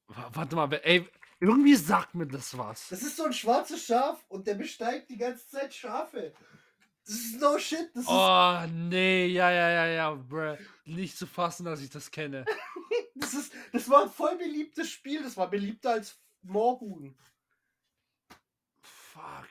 wa- 0.07 0.29
warte 0.33 0.55
mal, 0.55 0.71
ey, 0.83 1.09
irgendwie 1.39 1.75
sagt 1.75 2.13
mir 2.15 2.27
das 2.27 2.55
was. 2.57 2.89
Das 2.89 3.01
ist 3.01 3.17
so 3.17 3.23
ein 3.25 3.33
schwarzes 3.33 3.83
Schaf 3.85 4.23
und 4.27 4.45
der 4.45 4.55
besteigt 4.55 5.09
die 5.09 5.17
ganze 5.17 5.47
Zeit 5.49 5.73
Schafe. 5.73 6.33
Das 7.03 7.15
ist 7.15 7.41
no 7.41 7.57
shit. 7.57 7.89
Das 7.95 8.03
ist 8.03 8.09
Oh, 8.09 8.59
nee, 8.71 9.25
ja, 9.27 9.49
ja, 9.51 9.69
ja, 9.71 9.85
ja, 9.87 10.11
bruh. 10.13 10.55
Nicht 10.85 11.17
zu 11.17 11.25
fassen, 11.25 11.65
dass 11.65 11.81
ich 11.81 11.89
das 11.89 12.11
kenne. 12.11 12.45
Das, 13.13 13.33
ist, 13.35 13.53
das 13.71 13.87
war 13.89 14.03
ein 14.03 14.09
voll 14.09 14.35
beliebtes 14.37 14.89
Spiel. 14.89 15.21
Das 15.21 15.37
war 15.37 15.47
beliebter 15.49 15.91
als 15.91 16.19
Moorhuhn. 16.41 17.15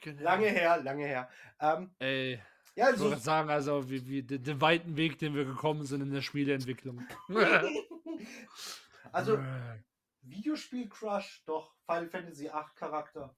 Hell. 0.02 0.16
Lange 0.20 0.48
her, 0.48 0.82
lange 0.82 1.06
her. 1.06 1.28
Ähm, 1.60 1.90
Ey, 1.98 2.32
ja, 2.74 2.86
ich 2.86 2.92
also, 2.94 3.08
gerade 3.10 3.20
sagen, 3.20 3.50
also, 3.50 3.90
wie, 3.90 4.06
wie 4.08 4.22
den, 4.22 4.42
den 4.42 4.60
weiten 4.60 4.96
Weg, 4.96 5.18
den 5.18 5.34
wir 5.34 5.44
gekommen 5.44 5.84
sind 5.84 6.02
in 6.02 6.12
der 6.12 6.22
Spieleentwicklung. 6.22 7.06
also 9.12 9.36
Bruh. 9.36 9.44
Videospiel 10.22 10.88
Crush, 10.88 11.42
doch. 11.46 11.74
Final 11.86 12.08
Fantasy 12.08 12.48
8 12.48 12.76
Charakter. 12.76 13.34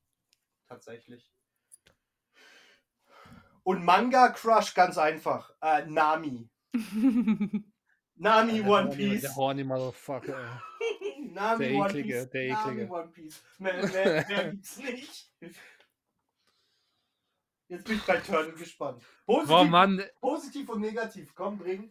Tatsächlich. 0.69 1.33
Und 3.63 3.85
Manga 3.85 4.29
Crush, 4.31 4.75
ganz 4.75 4.99
einfach. 4.99 5.53
Äh, 5.63 5.87
Nami. 5.87 6.51
Nami 8.17 8.53
Der 8.59 8.67
One 8.67 8.89
horny- 8.91 8.97
Piece. 8.97 9.21
Der 9.23 9.37
horny 9.37 9.65
Motherfucker. 9.65 10.63
Nami 11.31 11.69
Der 11.69 11.75
One 11.77 11.89
eklige, 11.91 12.13
Piece. 12.15 12.31
der 12.31 12.53
Nami 12.53 12.73
eklige. 12.73 12.93
One 12.93 13.09
Piece. 13.09 13.43
Mehr, 13.59 13.87
mehr, 13.87 14.25
mehr 14.29 14.51
gibt's 14.51 14.77
nicht. 14.79 15.33
Jetzt 17.73 17.87
bin 17.87 17.97
ich 17.97 18.03
bei 18.03 18.19
Turtle 18.19 18.53
gespannt. 18.53 19.03
Positiv, 19.25 19.49
Boah, 19.49 19.65
Mann. 19.65 20.03
positiv 20.21 20.69
und 20.69 20.83
negativ. 20.83 21.35
Komm, 21.35 21.57
bring. 21.57 21.91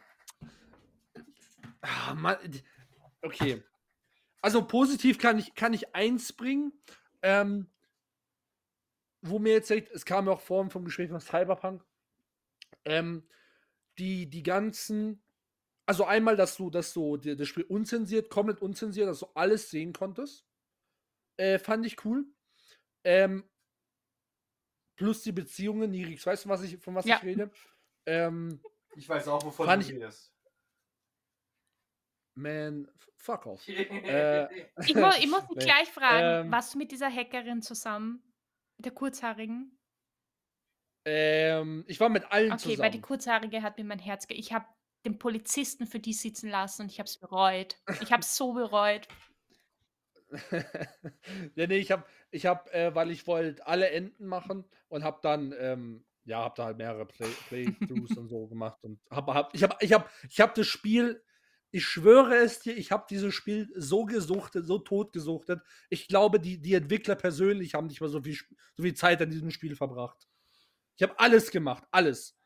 Ah, 1.82 2.14
Mann. 2.14 2.38
Okay. 3.24 3.64
Also 4.43 4.64
positiv 4.64 5.18
kann 5.18 5.40
ich, 5.40 5.56
kann 5.56 5.74
ich 5.74 5.95
eins 5.95 6.34
bringen. 6.34 6.72
Ähm, 7.24 7.68
wo 9.24 9.40
mir 9.40 9.53
jetzt 9.53 9.72
echt, 9.72 9.90
es 9.90 10.06
kam 10.06 10.27
ja 10.27 10.34
auch 10.34 10.42
vor 10.42 10.69
vom 10.69 10.85
Gespräch 10.85 11.10
von 11.10 11.19
Cyberpunk. 11.19 11.84
Ähm, 12.85 13.27
die, 13.98 14.30
die 14.30 14.43
ganzen, 14.43 15.24
also 15.88 16.06
einmal, 16.06 16.35
dass 16.35 16.58
du, 16.58 16.69
dass 16.69 16.93
du 16.93 17.18
dir 17.18 17.35
das 17.35 17.48
Spiel 17.48 17.64
unzensiert, 17.64 18.30
komplett 18.30 18.61
unzensiert, 18.61 19.08
dass 19.08 19.22
du 19.22 19.30
alles 19.34 19.72
sehen 19.72 19.93
konntest. 19.93 20.45
Äh, 21.38 21.58
fand 21.58 21.88
ich 21.88 22.06
cool. 22.06 22.27
Ähm, 23.03 23.50
plus 25.02 25.24
die 25.24 25.32
Beziehungen, 25.32 25.90
Nirix, 25.90 26.24
weißt 26.28 26.46
du, 26.46 26.50
was 26.50 26.62
ich, 26.62 26.78
von 26.78 26.94
was 26.94 27.06
Ja. 27.06 27.18
ich 27.18 27.24
rede? 27.24 27.50
Ähm, 28.06 28.62
Ich 28.96 29.08
weiß 29.10 29.28
auch, 29.30 29.44
wovon 29.44 29.66
Fand 29.66 29.82
du 29.84 29.88
ich- 29.88 29.96
redest. 29.96 30.32
man, 32.36 32.88
fuck 33.18 33.46
off. 33.48 33.68
Äh, 33.68 34.46
Ich, 34.86 34.94
mu 34.96 35.10
ich 35.20 35.28
muss 35.28 35.48
dich 35.48 35.50
Nee. 35.58 35.64
gleich 35.66 35.90
fragen, 35.90 36.46
Ähm. 36.46 36.52
warst 36.52 36.74
du 36.74 36.78
mit 36.78 36.92
dieser 36.92 37.10
Hackerin 37.12 37.62
zusammen? 37.62 38.22
Mit 38.78 38.86
der 38.86 38.94
Kurzhaarigen? 38.94 39.78
ähm, 41.08 41.84
ich 41.88 42.00
war 42.00 42.10
mit 42.10 42.32
allen 42.32 42.52
Okay, 42.52 42.78
weil 42.78 42.92
die 42.92 42.98
zusammen. 43.00 43.02
Kurzhaarige 43.02 43.62
hat 43.64 43.78
mir 43.80 43.86
mein 43.86 43.98
Herz 43.98 44.28
ge 44.28 44.38
Ich 44.38 44.54
habe 44.54 44.68
den 45.04 45.18
Polizisten 45.18 45.88
für 45.88 46.00
die 46.00 46.14
sitzen 46.14 46.48
lassen 46.48 46.84
und 46.84 46.92
ich 46.92 47.00
habe 47.00 47.08
es 47.08 47.18
bereut. 47.18 47.80
Ich 48.02 48.12
habe 48.12 48.22
es 48.22 48.38
so 48.38 48.54
bereut. 48.54 49.08
ja, 51.56 51.68
nee, 51.68 51.77
ich 51.77 51.92
habe, 51.92 52.06
ich 52.30 52.45
hab, 52.45 52.74
äh, 52.74 52.93
weil 52.95 53.11
ich 53.11 53.27
wollte 53.27 53.66
alle 53.66 53.90
Enden 53.90 54.26
machen 54.26 54.66
und 54.88 55.03
habe 55.03 55.19
dann, 55.22 55.53
ähm, 55.58 56.06
ja, 56.24 56.40
habe 56.40 56.53
da 56.56 56.66
halt 56.66 56.77
mehrere 56.77 57.06
Play 57.06 57.30
Playthroughs 57.48 58.18
und 58.18 58.30
so 58.30 58.48
gemacht 58.48 58.84
und 58.84 59.00
habe, 59.10 59.34
hab, 59.34 59.53
ich 59.53 59.64
habe, 59.64 59.76
ich 59.80 59.93
habe, 59.93 60.06
ich 60.30 60.40
habe 60.40 60.53
das 60.56 60.68
Spiel, 60.68 61.24
ich 61.72 61.85
schwöre 61.85 62.35
es 62.35 62.60
dir, 62.60 62.77
ich 62.77 62.92
habe 62.92 63.06
dieses 63.10 63.34
Spiel 63.34 63.72
so 63.76 64.06
gesuchtet, 64.06 64.66
so 64.66 64.77
tot 64.77 65.14
gesuchtet. 65.14 65.61
Ich 65.90 66.08
glaube, 66.08 66.40
die, 66.40 66.61
die 66.61 66.74
Entwickler 66.74 67.16
persönlich 67.16 67.74
haben 67.74 67.88
nicht 67.88 68.01
mal 68.01 68.10
so 68.10 68.22
viel, 68.22 68.38
so 68.76 68.84
viel 68.84 68.93
Zeit 68.93 69.22
an 69.22 69.30
diesem 69.30 69.51
Spiel 69.51 69.76
verbracht. 69.76 70.27
Ich 70.98 71.03
habe 71.03 71.18
alles 71.19 71.51
gemacht, 71.51 71.84
alles. 71.92 72.38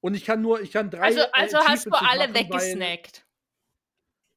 Und 0.00 0.14
ich 0.14 0.24
kann 0.24 0.40
nur, 0.40 0.60
ich 0.60 0.70
kann 0.70 0.90
drei. 0.90 1.02
Also, 1.02 1.20
äh, 1.20 1.28
also 1.32 1.58
hast 1.58 1.86
du 1.86 1.90
alle 1.90 2.28
machen, 2.28 2.34
weggesnackt. 2.34 3.26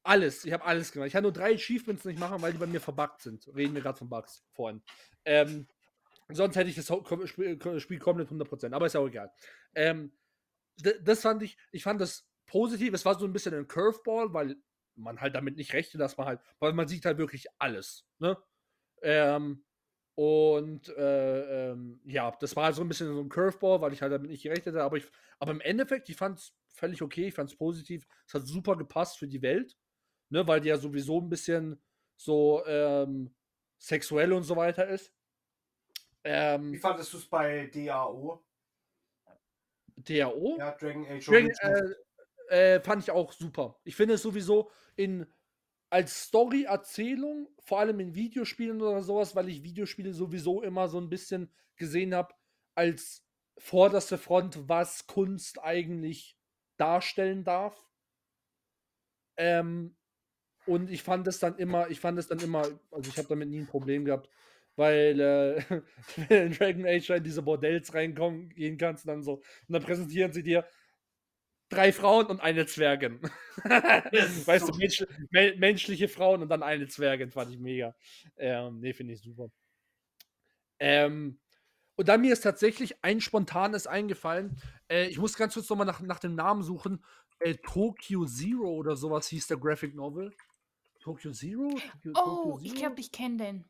Alles, 0.04 0.46
ich 0.46 0.54
habe 0.54 0.66
alles 0.66 0.92
gemacht. 0.92 1.08
Ich 1.08 1.14
kann 1.14 1.24
nur 1.24 1.32
drei 1.32 1.54
Achievements 1.56 2.06
nicht 2.06 2.20
machen, 2.20 2.42
weil 2.42 2.52
die 2.52 2.58
bei 2.58 2.68
mir 2.68 2.82
verbuggt 2.82 3.22
sind. 3.22 3.48
Reden 3.56 3.74
wir 3.76 3.82
gerade 3.82 3.98
von 3.98 4.10
Bugs 4.10 4.44
vorhin. 4.52 4.82
Ähm, 5.26 5.68
sonst 6.30 6.56
hätte 6.56 6.70
ich 6.70 6.76
das 6.76 6.88
Spiel, 7.30 7.58
ko- 7.58 7.80
Spiel 7.80 8.00
komplett 8.00 8.30
100%, 8.30 8.74
aber 8.74 8.86
ist 8.88 8.94
ja 8.94 9.00
auch 9.02 9.08
egal. 9.08 9.32
Ähm, 9.76 10.12
das 11.04 11.22
fand 11.22 11.44
ich, 11.44 11.58
ich 11.72 11.84
fand 11.84 12.02
das 12.02 12.28
positiv. 12.48 12.94
Es 12.94 13.06
war 13.06 13.18
so 13.18 13.26
ein 13.26 13.34
bisschen 13.34 13.54
ein 13.54 13.68
Curveball, 13.68 14.34
weil 14.34 14.56
man 14.96 15.22
halt 15.22 15.36
damit 15.36 15.56
nicht 15.58 15.74
rechnet, 15.74 16.02
dass 16.02 16.18
man 16.18 16.28
halt, 16.28 16.42
weil 16.60 16.74
man 16.74 16.88
sieht 16.88 17.06
halt 17.06 17.18
wirklich 17.18 17.48
alles. 17.60 18.06
Ne? 18.20 18.38
Ähm, 19.02 19.64
und 20.16 20.90
äh, 20.90 21.72
ähm, 21.72 22.00
ja, 22.06 22.36
das 22.40 22.56
war 22.56 22.72
so 22.74 22.82
ein 22.84 22.88
bisschen 22.88 23.08
so 23.08 23.22
ein 23.22 23.30
Curveball, 23.30 23.82
weil 23.82 23.94
ich 23.94 24.02
halt 24.02 24.12
damit 24.14 24.30
nicht 24.30 24.44
gerechnet 24.44 24.76
habe. 24.76 24.84
Aber, 24.86 24.98
ich, 24.98 25.06
aber 25.40 25.52
im 25.52 25.62
Endeffekt, 25.62 26.10
ich 26.10 26.16
fand 26.18 26.40
es 26.40 26.54
völlig 26.70 27.02
okay, 27.02 27.28
ich 27.28 27.34
fand 27.34 27.50
es 27.50 27.58
positiv. 27.58 28.06
Es 28.28 28.34
hat 28.34 28.48
super 28.48 28.78
gepasst 28.78 29.18
für 29.18 29.28
die 29.28 29.42
Welt, 29.42 29.76
ne, 30.34 30.48
weil 30.48 30.60
die 30.62 30.70
ja 30.70 30.78
sowieso 30.78 31.20
ein 31.22 31.30
bisschen 31.30 31.82
so 32.18 32.66
ähm, 32.66 33.36
sexuell 33.78 34.34
und 34.34 34.44
so 34.44 34.56
weiter 34.56 34.88
ist. 34.88 35.14
Wie 36.70 36.78
Ähm, 36.78 36.80
fandest 36.80 37.14
du 37.14 37.18
es 37.18 37.26
bei 37.30 37.68
DAO? 37.68 38.44
DAO? 39.98 40.58
Ja, 40.58 40.72
Dragon 40.72 41.06
Age 41.08 41.26
Dragon, 41.26 41.52
äh, 42.50 42.76
äh, 42.76 42.82
fand 42.82 43.04
ich 43.04 43.12
auch 43.12 43.32
super. 43.32 43.80
Ich 43.84 43.96
finde 43.96 44.16
es 44.16 44.22
sowieso 44.22 44.72
in 44.96 45.32
als 45.90 46.24
Story-Erzählung, 46.24 47.50
vor 47.60 47.80
allem 47.80 48.00
in 48.00 48.16
Videospielen 48.16 48.82
oder 48.82 49.04
sowas, 49.04 49.36
weil 49.36 49.50
ich 49.50 49.64
Videospiele 49.64 50.14
sowieso 50.14 50.64
immer 50.64 50.88
so 50.88 51.00
ein 51.00 51.10
bisschen 51.10 51.54
gesehen 51.76 52.16
habe 52.16 52.34
als 52.74 53.24
vorderste 53.60 54.18
Front, 54.18 54.68
was 54.68 55.06
Kunst 55.06 55.64
eigentlich 55.64 56.36
darstellen 56.78 57.44
darf. 57.44 57.88
Ähm, 59.38 59.96
und 60.66 60.90
ich 60.90 61.04
fand 61.04 61.28
es 61.28 61.40
dann 61.40 61.58
immer, 61.58 61.90
ich 61.90 62.00
fand 62.00 62.18
es 62.20 62.28
dann 62.28 62.42
immer, 62.42 62.80
also 62.92 63.10
ich 63.10 63.18
habe 63.18 63.28
damit 63.30 63.50
nie 63.50 63.62
ein 63.62 63.66
Problem 63.68 64.06
gehabt, 64.06 64.30
weil 64.76 65.20
äh, 65.20 65.64
wenn 66.30 66.48
in 66.48 66.54
Dragon 66.54 66.86
Age 66.86 67.10
in 67.12 67.24
diese 67.24 67.42
Bordells 67.42 67.94
reinkommen 67.94 68.50
gehen 68.50 68.78
kannst, 68.78 69.08
dann 69.08 69.24
so, 69.24 69.36
und 69.36 69.44
dann 69.70 69.84
präsentieren 69.84 70.32
sie 70.34 70.44
dir 70.44 70.66
drei 71.70 71.92
Frauen 71.92 72.28
und 72.28 72.40
eine 72.42 72.66
Zwergin. 72.66 73.20
weißt 74.46 74.68
so- 74.68 74.74
du, 74.74 74.78
mensch, 74.78 75.04
me 75.32 75.54
menschliche 75.58 76.08
Frauen 76.08 76.42
und 76.42 76.50
dann 76.50 76.64
eine 76.64 76.88
Zwergin, 76.88 77.32
fand 77.32 77.52
ich 77.52 77.60
mega. 77.60 77.96
Ähm, 78.38 78.80
nee, 78.80 78.94
finde 78.94 79.14
ich 79.14 79.22
super. 79.22 79.50
Ähm, 80.80 81.40
und 81.96 82.08
dann 82.10 82.22
mir 82.22 82.34
ist 82.34 82.42
tatsächlich 82.42 83.04
ein 83.04 83.22
spontanes 83.22 83.88
eingefallen. 83.88 84.58
Äh, 84.90 85.08
ich 85.08 85.20
muss 85.20 85.36
ganz 85.38 85.54
kurz 85.54 85.70
nochmal 85.70 85.88
nach, 85.88 86.02
nach 86.02 86.20
dem 86.20 86.36
Namen 86.36 86.64
suchen. 86.64 87.06
Äh, 87.40 87.56
Tokyo 87.56 88.26
Zero 88.26 88.70
oder 88.74 88.96
sowas 88.96 89.28
hieß 89.28 89.48
der 89.48 89.58
Graphic 89.58 89.96
Novel. 89.96 90.34
Tokyo 91.04 91.34
Zero? 91.34 91.70
Tokyo, 91.70 92.12
Oh, 92.16 92.54
Tokyo 92.54 92.60
ich 92.64 92.70
Zero? 92.72 92.80
glaube, 92.82 93.02
ich 93.02 93.12
kenne 93.12 93.38
den. 93.38 93.70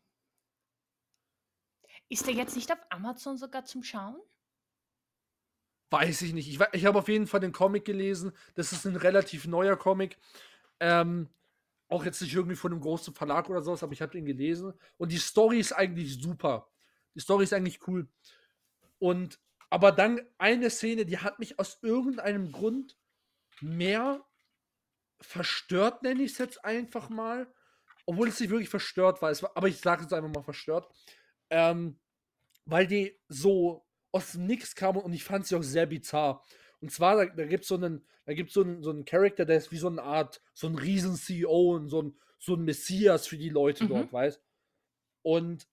Ist 2.07 2.27
der 2.27 2.35
jetzt 2.35 2.55
nicht 2.55 2.71
auf 2.71 2.77
Amazon 2.91 3.39
sogar 3.39 3.65
zum 3.65 3.81
Schauen? 3.81 4.21
Weiß 5.89 6.21
ich 6.21 6.33
nicht. 6.33 6.47
Ich, 6.47 6.59
ich 6.73 6.85
habe 6.85 6.99
auf 6.99 7.07
jeden 7.07 7.25
Fall 7.25 7.39
den 7.39 7.51
Comic 7.51 7.85
gelesen. 7.85 8.33
Das 8.53 8.71
ist 8.71 8.85
ein 8.85 8.95
relativ 8.95 9.47
neuer 9.47 9.75
Comic. 9.77 10.19
Ähm, 10.79 11.27
auch 11.87 12.05
jetzt 12.05 12.21
nicht 12.21 12.35
irgendwie 12.35 12.55
von 12.55 12.71
einem 12.71 12.81
großen 12.81 13.15
Verlag 13.15 13.49
oder 13.49 13.63
sowas, 13.63 13.81
aber 13.81 13.93
ich 13.93 14.01
habe 14.03 14.11
den 14.11 14.25
gelesen. 14.25 14.73
Und 14.97 15.11
die 15.11 15.17
Story 15.17 15.59
ist 15.59 15.71
eigentlich 15.71 16.21
super. 16.21 16.69
Die 17.15 17.19
Story 17.19 17.45
ist 17.45 17.53
eigentlich 17.53 17.87
cool. 17.87 18.07
Und 18.99 19.39
aber 19.71 19.91
dann 19.91 20.21
eine 20.37 20.69
Szene, 20.69 21.03
die 21.05 21.17
hat 21.17 21.39
mich 21.39 21.57
aus 21.57 21.79
irgendeinem 21.81 22.51
Grund 22.51 22.95
mehr 23.59 24.23
verstört, 25.25 26.03
nenne 26.03 26.23
ich 26.23 26.33
es 26.33 26.37
jetzt 26.37 26.63
einfach 26.65 27.09
mal. 27.09 27.51
Obwohl 28.05 28.27
es 28.27 28.39
nicht 28.39 28.49
wirklich 28.49 28.69
verstört 28.69 29.21
war. 29.21 29.31
Es 29.31 29.43
war 29.43 29.51
aber 29.55 29.67
ich 29.67 29.79
sage 29.79 30.05
es 30.05 30.13
einfach 30.13 30.29
mal 30.29 30.43
verstört. 30.43 30.87
Ähm, 31.49 31.99
weil 32.65 32.87
die 32.87 33.19
so 33.29 33.85
aus 34.11 34.33
dem 34.33 34.45
Nix 34.47 34.75
kam 34.75 34.97
und 34.97 35.13
ich 35.13 35.23
fand 35.23 35.47
sie 35.47 35.55
auch 35.55 35.63
sehr 35.63 35.85
bizarr. 35.85 36.43
Und 36.81 36.91
zwar, 36.91 37.15
da, 37.15 37.25
da 37.25 37.45
gibt 37.45 37.63
es 37.63 37.69
so 37.69 37.75
einen, 37.75 38.05
da 38.25 38.33
gibt's 38.33 38.53
so 38.53 38.61
einen, 38.61 38.83
so 38.83 38.91
einen 38.91 39.05
Charakter, 39.05 39.45
der 39.45 39.57
ist 39.57 39.71
wie 39.71 39.77
so 39.77 39.87
eine 39.87 40.03
Art, 40.03 40.41
so 40.53 40.67
ein 40.67 40.75
Riesen-CEO 40.75 41.75
und 41.75 41.89
so 41.89 42.01
ein, 42.01 42.19
so 42.39 42.55
ein 42.55 42.63
Messias 42.63 43.27
für 43.27 43.37
die 43.37 43.49
Leute 43.49 43.85
Mhm. 43.85 43.89
dort, 43.89 44.13
weißt 44.13 44.41
Und, 45.23 45.67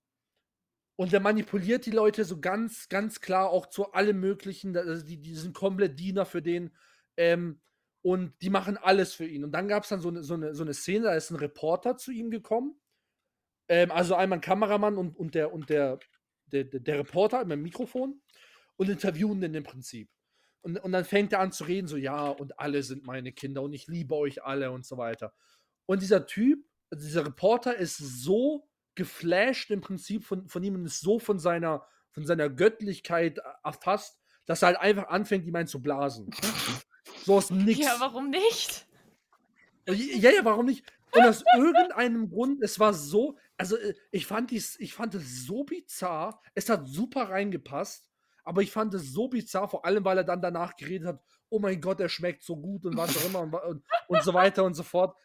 und 0.96 1.12
der 1.12 1.20
manipuliert 1.20 1.86
die 1.86 1.90
Leute 1.90 2.24
so 2.24 2.40
ganz, 2.40 2.88
ganz 2.88 3.20
klar 3.20 3.50
auch 3.50 3.66
zu 3.66 3.92
allem 3.92 4.20
Möglichen. 4.20 4.76
Also 4.76 5.04
die, 5.04 5.16
die 5.20 5.34
sind 5.34 5.54
komplett 5.54 5.98
Diener 5.98 6.26
für 6.26 6.42
den. 6.42 6.70
Ähm, 7.16 7.60
und 8.02 8.32
die 8.40 8.50
machen 8.50 8.76
alles 8.76 9.14
für 9.14 9.26
ihn. 9.26 9.44
Und 9.44 9.52
dann 9.52 9.68
gab 9.68 9.82
es 9.82 9.90
dann 9.90 10.00
so 10.00 10.08
eine, 10.08 10.22
so, 10.22 10.34
eine, 10.34 10.54
so 10.54 10.62
eine 10.62 10.74
Szene, 10.74 11.04
da 11.04 11.14
ist 11.14 11.30
ein 11.30 11.36
Reporter 11.36 11.96
zu 11.96 12.12
ihm 12.12 12.30
gekommen. 12.30 12.80
Ähm, 13.68 13.90
also 13.90 14.14
einmal 14.14 14.38
ein 14.38 14.42
Kameramann 14.42 14.96
und, 14.96 15.16
und, 15.16 15.34
der, 15.34 15.52
und 15.52 15.68
der, 15.68 15.98
der, 16.46 16.64
der, 16.64 16.98
Reporter 16.98 17.44
mit 17.44 17.52
dem 17.52 17.62
Mikrofon 17.62 18.20
und 18.76 18.88
interviewen 18.88 19.40
den 19.40 19.54
im 19.54 19.64
Prinzip. 19.64 20.10
Und, 20.62 20.78
und 20.78 20.92
dann 20.92 21.04
fängt 21.04 21.32
er 21.32 21.40
an 21.40 21.52
zu 21.52 21.64
reden, 21.64 21.86
so, 21.86 21.96
ja, 21.96 22.28
und 22.28 22.58
alle 22.58 22.82
sind 22.82 23.04
meine 23.04 23.32
Kinder 23.32 23.62
und 23.62 23.72
ich 23.72 23.86
liebe 23.86 24.14
euch 24.14 24.42
alle 24.42 24.72
und 24.72 24.84
so 24.86 24.96
weiter. 24.96 25.32
Und 25.86 26.02
dieser 26.02 26.26
Typ, 26.26 26.64
also 26.90 27.06
dieser 27.06 27.26
Reporter 27.26 27.76
ist 27.76 27.96
so 27.96 28.68
geflasht 28.94 29.70
im 29.70 29.80
Prinzip 29.80 30.24
von, 30.24 30.48
von 30.48 30.62
ihm 30.62 30.74
und 30.74 30.86
ist 30.86 31.00
so 31.00 31.18
von 31.18 31.38
seiner, 31.38 31.86
von 32.10 32.26
seiner 32.26 32.48
Göttlichkeit 32.48 33.38
erfasst, 33.62 34.20
dass 34.46 34.62
er 34.62 34.68
halt 34.68 34.78
einfach 34.78 35.08
anfängt, 35.08 35.46
ihm 35.46 35.54
einen 35.54 35.68
zu 35.68 35.80
blasen. 35.80 36.30
So 37.24 37.36
aus 37.36 37.50
Nix. 37.50 37.78
Ja, 37.78 37.96
warum 37.98 38.30
nicht? 38.30 38.86
Ja, 39.86 40.30
ja, 40.30 40.44
warum 40.44 40.66
nicht? 40.66 40.84
Und 41.12 41.22
aus 41.22 41.42
irgendeinem 41.56 42.30
Grund, 42.30 42.62
es 42.62 42.78
war 42.78 42.94
so, 42.94 43.36
also 43.56 43.76
äh, 43.76 43.94
ich 44.10 44.26
fand 44.26 44.50
dies, 44.50 44.78
ich 44.78 44.94
fand 44.94 45.14
es 45.14 45.46
so 45.46 45.64
bizarr, 45.64 46.40
es 46.54 46.68
hat 46.68 46.86
super 46.86 47.30
reingepasst, 47.30 48.08
aber 48.44 48.62
ich 48.62 48.70
fand 48.70 48.94
es 48.94 49.12
so 49.12 49.28
bizarr, 49.28 49.68
vor 49.68 49.84
allem, 49.84 50.04
weil 50.04 50.18
er 50.18 50.24
dann 50.24 50.40
danach 50.40 50.76
geredet 50.76 51.08
hat, 51.08 51.22
oh 51.48 51.58
mein 51.58 51.80
Gott, 51.80 52.00
er 52.00 52.08
schmeckt 52.08 52.42
so 52.42 52.56
gut 52.56 52.86
und 52.86 52.96
was 52.96 53.16
auch 53.16 53.24
immer 53.26 53.40
und, 53.40 53.54
und, 53.54 53.84
und 54.08 54.22
so 54.22 54.32
weiter 54.34 54.64
und 54.64 54.74
so 54.74 54.82
fort. 54.82 55.16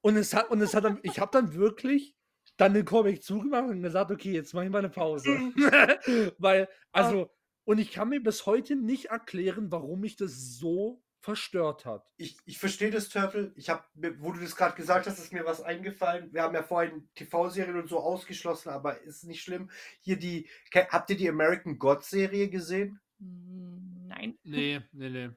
Und 0.00 0.16
es 0.16 0.32
hat, 0.32 0.50
und 0.50 0.62
es 0.62 0.74
hat 0.74 0.84
dann, 0.84 0.98
ich 1.02 1.18
habe 1.20 1.30
dann 1.32 1.54
wirklich 1.54 2.16
dann 2.56 2.74
den 2.74 2.84
Comic 2.84 3.22
zugemacht 3.22 3.68
und 3.70 3.82
gesagt, 3.82 4.10
okay, 4.10 4.32
jetzt 4.32 4.54
mache 4.54 4.64
ich 4.64 4.70
mal 4.70 4.78
eine 4.78 4.90
Pause. 4.90 5.28
weil, 6.38 6.68
also, 6.92 7.30
und 7.64 7.78
ich 7.78 7.92
kann 7.92 8.08
mir 8.08 8.22
bis 8.22 8.46
heute 8.46 8.76
nicht 8.76 9.06
erklären, 9.06 9.70
warum 9.70 10.00
mich 10.00 10.16
das 10.16 10.58
so 10.58 11.02
verstört 11.20 11.84
hat. 11.84 12.06
Ich, 12.16 12.36
ich 12.46 12.58
verstehe 12.58 12.90
das, 12.90 13.08
Turtle. 13.08 13.52
Ich 13.54 13.68
habe, 13.68 13.84
wo 14.18 14.32
du 14.32 14.40
das 14.40 14.56
gerade 14.56 14.74
gesagt 14.74 15.06
hast, 15.06 15.18
ist 15.18 15.32
mir 15.32 15.44
was 15.44 15.60
eingefallen. 15.60 16.32
Wir 16.32 16.42
haben 16.42 16.54
ja 16.54 16.62
vorhin 16.62 17.08
TV-Serien 17.14 17.76
und 17.76 17.88
so 17.88 18.00
ausgeschlossen, 18.00 18.70
aber 18.70 19.00
ist 19.02 19.24
nicht 19.24 19.42
schlimm. 19.42 19.70
Hier 20.00 20.18
die, 20.18 20.48
habt 20.74 21.10
ihr 21.10 21.16
die 21.16 21.28
American 21.28 21.78
God 21.78 22.04
Serie 22.04 22.48
gesehen? 22.48 23.00
Hm, 23.18 24.06
Nein. 24.08 24.38
Nee, 24.42 24.80
nee, 24.92 25.10
nee. 25.10 25.30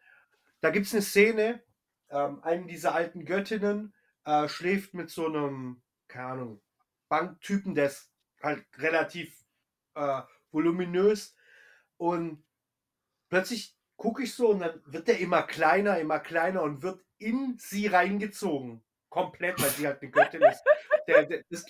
Da 0.62 0.70
gibt 0.70 0.86
es 0.86 0.94
eine 0.94 1.02
Szene, 1.02 1.62
ähm, 2.10 2.42
eine 2.44 2.66
dieser 2.66 2.96
alten 2.96 3.26
Göttinnen 3.26 3.94
äh, 4.26 4.48
schläft 4.48 4.94
mit 4.94 5.10
so 5.10 5.26
einem, 5.26 5.82
keine 6.08 6.28
Ahnung, 6.28 6.62
Banktypen, 7.10 7.76
der 7.76 7.88
ist 7.88 8.12
halt 8.42 8.66
relativ 8.78 9.46
äh, 9.96 10.22
voluminös 10.52 11.36
und 11.98 12.44
plötzlich 13.30 13.78
gucke 14.04 14.24
ich 14.24 14.36
so 14.36 14.50
und 14.50 14.60
dann 14.60 14.82
wird 14.86 15.08
der 15.08 15.20
immer 15.20 15.44
kleiner, 15.44 15.98
immer 15.98 16.20
kleiner 16.20 16.62
und 16.62 16.84
wird 16.84 17.02
in 17.20 17.58
sie 17.58 17.88
reingezogen. 17.88 18.84
Komplett, 19.08 19.62
weil 19.62 19.70
sie 19.70 19.88
halt 19.88 20.02
eine 20.02 20.12
Göttin 20.12 20.42
ist. 20.42 20.62
Der, 21.08 21.26
der, 21.26 21.44
das, 21.50 21.66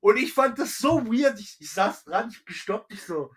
und 0.00 0.16
ich 0.16 0.32
fand 0.32 0.58
das 0.58 0.78
so 0.78 1.04
weird. 1.04 1.38
Ich, 1.38 1.58
ich 1.60 1.70
saß 1.70 2.04
dran, 2.04 2.30
ich 2.30 2.42
gestoppt, 2.46 2.90
ich 2.94 3.02
so. 3.02 3.30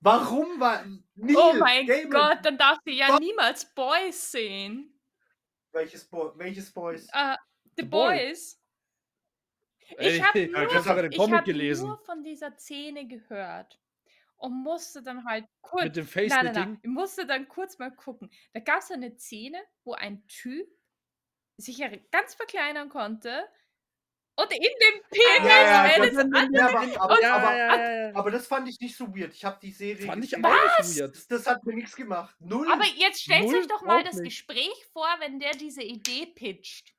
Warum 0.00 0.60
war. 0.60 0.84
Neil, 1.14 1.34
oh 1.34 1.54
mein 1.54 1.86
Gaiman, 1.86 2.10
Gott, 2.10 2.38
dann 2.44 2.58
darf 2.58 2.76
sie 2.84 2.92
ja 2.92 3.18
niemals 3.18 3.64
Boys 3.74 4.30
sehen. 4.30 5.00
Welches, 5.72 6.04
Bo 6.04 6.34
welches 6.36 6.70
Boys? 6.70 7.08
Äh, 7.10 7.36
The, 7.64 7.70
The 7.78 7.82
Boy. 7.84 8.18
Boys. 8.18 8.60
Ich 9.98 10.22
habe 10.22 10.46
nur, 10.46 10.62
ich 10.62 10.74
hab 10.74 11.80
nur 11.80 11.98
von 12.04 12.22
dieser 12.22 12.54
Szene 12.58 13.08
gehört 13.08 13.80
und 14.38 14.62
musste 14.62 15.02
dann 15.02 15.24
halt 15.24 15.46
kurz. 15.60 15.84
Mit 15.84 15.96
dem 15.96 16.04
Nein, 16.06 16.28
nein, 16.28 16.28
nein. 16.28 16.54
Face-Knitting. 16.54 16.78
Ich 16.82 16.90
musste 16.90 17.26
dann 17.26 17.48
kurz 17.48 17.78
mal 17.78 17.90
gucken. 17.90 18.30
Da 18.52 18.60
gab 18.60 18.80
es 18.80 18.90
eine 18.90 19.16
Szene, 19.16 19.58
wo 19.84 19.92
ein 19.94 20.26
Typ 20.26 20.68
sich 21.56 21.78
ja 21.78 21.88
ganz 22.10 22.34
verkleinern 22.34 22.88
konnte 22.88 23.48
und 24.38 24.52
in 24.52 24.60
dem 24.60 25.02
Penis 25.10 25.50
ja, 25.50 25.62
ja, 25.62 25.82
eines 25.82 26.16
anderen. 26.16 26.54
Ja, 26.54 26.68
aber, 26.68 26.78
aber, 27.00 27.20
Ja, 27.22 27.34
aber, 27.36 27.56
ja, 27.56 27.76
ja, 27.76 28.08
ja. 28.08 28.14
aber 28.14 28.30
das 28.30 28.46
fand 28.46 28.68
ich 28.68 28.78
nicht 28.78 28.96
so 28.96 29.08
weird. 29.08 29.34
Ich 29.34 29.44
habe 29.44 29.58
die 29.60 29.72
Serie. 29.72 30.06
Fand 30.06 30.24
ich 30.24 30.36
aber 30.36 30.48
auch 30.48 30.78
nicht 30.78 30.96
weird. 30.96 31.16
Das, 31.16 31.26
das 31.26 31.46
hat 31.48 31.64
mir 31.64 31.74
nichts 31.74 31.96
gemacht. 31.96 32.36
Null. 32.38 32.70
Aber 32.70 32.84
jetzt 32.96 33.22
stellt 33.22 33.46
Null 33.46 33.56
euch 33.56 33.66
doch 33.66 33.82
mal 33.82 34.04
das 34.04 34.14
nicht. 34.14 34.46
Gespräch 34.46 34.86
vor, 34.92 35.08
wenn 35.18 35.40
der 35.40 35.52
diese 35.52 35.82
Idee 35.82 36.26
pitcht. 36.26 36.94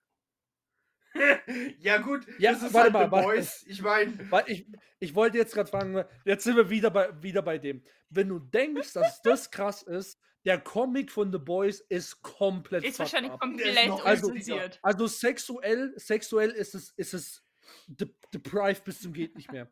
ja, 1.79 1.97
gut. 1.97 2.25
Ja, 2.37 2.51
das 2.53 2.63
ist 2.63 2.73
warte 2.73 2.93
halt 2.93 2.93
mal, 2.93 3.05
The 3.05 3.11
warte. 3.11 3.27
Boys. 3.39 3.65
Ich 3.67 3.81
meine. 3.81 4.13
Ich, 4.47 4.67
ich 4.99 5.15
wollte 5.15 5.37
jetzt 5.37 5.53
gerade 5.53 5.69
fragen, 5.69 6.03
jetzt 6.25 6.43
sind 6.43 6.55
wir 6.55 6.69
wieder 6.69 6.91
bei, 6.91 7.09
wieder 7.21 7.41
bei 7.41 7.57
dem. 7.57 7.83
Wenn 8.09 8.29
du 8.29 8.39
denkst, 8.39 8.93
dass 8.93 9.21
das 9.23 9.49
krass 9.51 9.81
ist, 9.83 10.19
der 10.45 10.59
Comic 10.59 11.11
von 11.11 11.31
The 11.31 11.37
Boys 11.39 11.81
ist 11.81 12.21
komplett 12.21 12.83
Ist 12.83 12.99
wahrscheinlich 12.99 13.31
up. 13.31 13.39
komplett 13.41 13.77
also-. 14.03 14.33
Also 14.81 15.07
sexuell, 15.07 15.93
sexuell 15.97 16.51
ist 16.51 16.75
es, 16.75 16.91
ist 16.91 17.13
es 17.13 17.43
de 17.87 18.09
deprived 18.33 18.83
bis 18.83 19.01
zum 19.01 19.13
geht 19.13 19.35
nicht 19.35 19.51
mehr. 19.51 19.69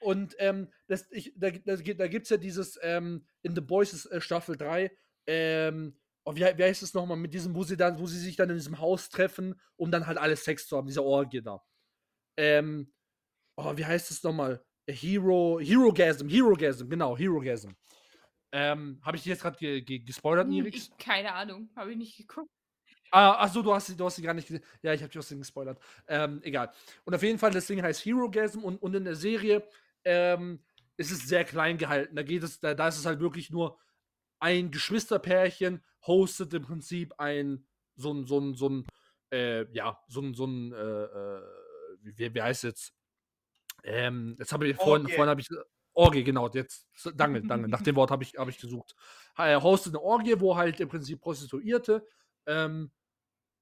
Und 0.00 0.34
ähm, 0.38 0.70
das, 0.86 1.06
ich, 1.10 1.32
da, 1.36 1.50
da, 1.50 1.76
gibt- 1.76 2.00
da 2.00 2.06
gibt 2.08 2.24
es 2.24 2.30
ja 2.30 2.36
dieses 2.36 2.78
ähm, 2.82 3.26
in 3.42 3.54
The 3.54 3.60
Boys 3.60 3.92
ist, 3.92 4.06
äh, 4.06 4.20
Staffel 4.20 4.56
3, 4.56 4.90
ähm, 5.26 5.96
oh, 6.24 6.34
wie, 6.34 6.40
wie 6.40 6.62
heißt 6.64 6.82
es 6.82 6.94
nochmal, 6.94 7.16
mit 7.16 7.34
diesem, 7.34 7.54
wo 7.54 7.64
sie 7.64 7.76
dann, 7.76 7.98
wo 7.98 8.06
sie 8.06 8.18
sich 8.18 8.36
dann 8.36 8.50
in 8.50 8.56
diesem 8.56 8.78
Haus 8.78 9.08
treffen, 9.08 9.60
um 9.76 9.90
dann 9.90 10.06
halt 10.06 10.18
alles 10.18 10.44
Sex 10.44 10.66
zu 10.66 10.76
haben, 10.76 10.86
diese 10.86 11.02
Orgie 11.02 11.42
da. 11.42 11.62
Ähm, 12.36 12.92
oh, 13.56 13.76
wie 13.76 13.84
heißt 13.84 14.10
es 14.10 14.22
nochmal? 14.22 14.64
Hero, 14.88 15.58
Herogasm, 15.60 16.28
Herogasm, 16.28 16.88
genau, 16.88 17.16
Herogasm. 17.16 17.70
Ähm, 18.52 19.00
habe 19.02 19.16
ich 19.16 19.22
dich 19.24 19.30
jetzt 19.30 19.42
gerade 19.42 19.56
ge 19.58 19.80
ge 19.82 19.98
gespoilert, 20.00 20.44
Hm, 20.46 20.50
Nirix? 20.52 20.90
Keine 20.98 21.32
Ahnung, 21.32 21.70
habe 21.74 21.92
ich 21.92 21.96
nicht 21.98 22.16
geguckt. 22.16 22.50
Ah, 23.10 23.36
ach 23.38 23.52
so, 23.52 23.62
du 23.62 23.72
hast, 23.72 23.86
sie- 23.86 23.96
du 23.96 24.04
hast 24.04 24.16
sie 24.16 24.22
gar 24.22 24.34
nicht 24.34 24.48
gesehen. 24.48 24.64
Ja, 24.82 24.92
ich 24.92 25.00
habe 25.00 25.08
dich 25.10 25.18
aus 25.18 25.28
dem 25.28 25.38
gespoilert. 25.38 25.78
Ähm, 26.08 26.40
egal. 26.42 26.72
Und 27.04 27.14
auf 27.14 27.22
jeden 27.22 27.38
Fall, 27.38 27.52
das 27.52 27.66
Ding 27.66 27.80
heißt 27.82 28.04
Herogasm 28.04 28.64
und, 28.64 28.76
und 28.82 28.94
in 28.94 29.04
der 29.04 29.14
Serie 29.14 29.66
ähm, 30.04 30.64
ist 30.96 31.10
es 31.12 31.26
sehr 31.28 31.44
klein 31.44 31.78
gehalten. 31.78 32.16
Da 32.16 32.22
geht 32.22 32.42
es, 32.42 32.58
da, 32.60 32.74
da 32.74 32.88
ist 32.88 32.98
es 32.98 33.06
halt 33.06 33.20
wirklich 33.20 33.50
nur 33.50 33.78
ein 34.44 34.70
Geschwisterpärchen 34.70 35.82
hostet 36.06 36.52
im 36.52 36.64
Prinzip 36.64 37.14
ein 37.16 37.66
so 37.96 38.12
ein, 38.12 38.26
so 38.26 38.38
ein, 38.38 38.54
so 38.54 38.68
ein, 38.68 38.86
äh, 39.32 39.64
ja, 39.72 39.98
so 40.06 40.20
ein, 40.20 40.34
so 40.34 40.44
ein, 40.44 40.72
äh, 40.72 41.04
äh, 41.04 41.42
wie, 42.02 42.34
wie 42.34 42.42
heißt 42.42 42.64
es 42.64 42.68
jetzt? 42.68 42.94
Ähm, 43.84 44.36
jetzt 44.38 44.52
habe 44.52 44.68
ich 44.68 44.76
vorhin, 44.76 45.08
vorhin 45.08 45.30
habe 45.30 45.40
ich 45.40 45.48
Orgie, 45.94 46.24
genau, 46.24 46.50
jetzt, 46.50 46.88
danke, 47.14 47.40
danke, 47.40 47.68
nach 47.68 47.80
dem 47.80 47.96
Wort 47.96 48.10
habe 48.10 48.22
ich, 48.22 48.34
hab 48.36 48.48
ich 48.48 48.58
gesucht. 48.58 48.94
Er 49.36 49.62
hostet 49.62 49.94
eine 49.94 50.02
Orgie, 50.02 50.38
wo 50.38 50.56
halt 50.56 50.78
im 50.80 50.88
Prinzip 50.88 51.22
Prostituierte 51.22 52.06
ähm, 52.46 52.90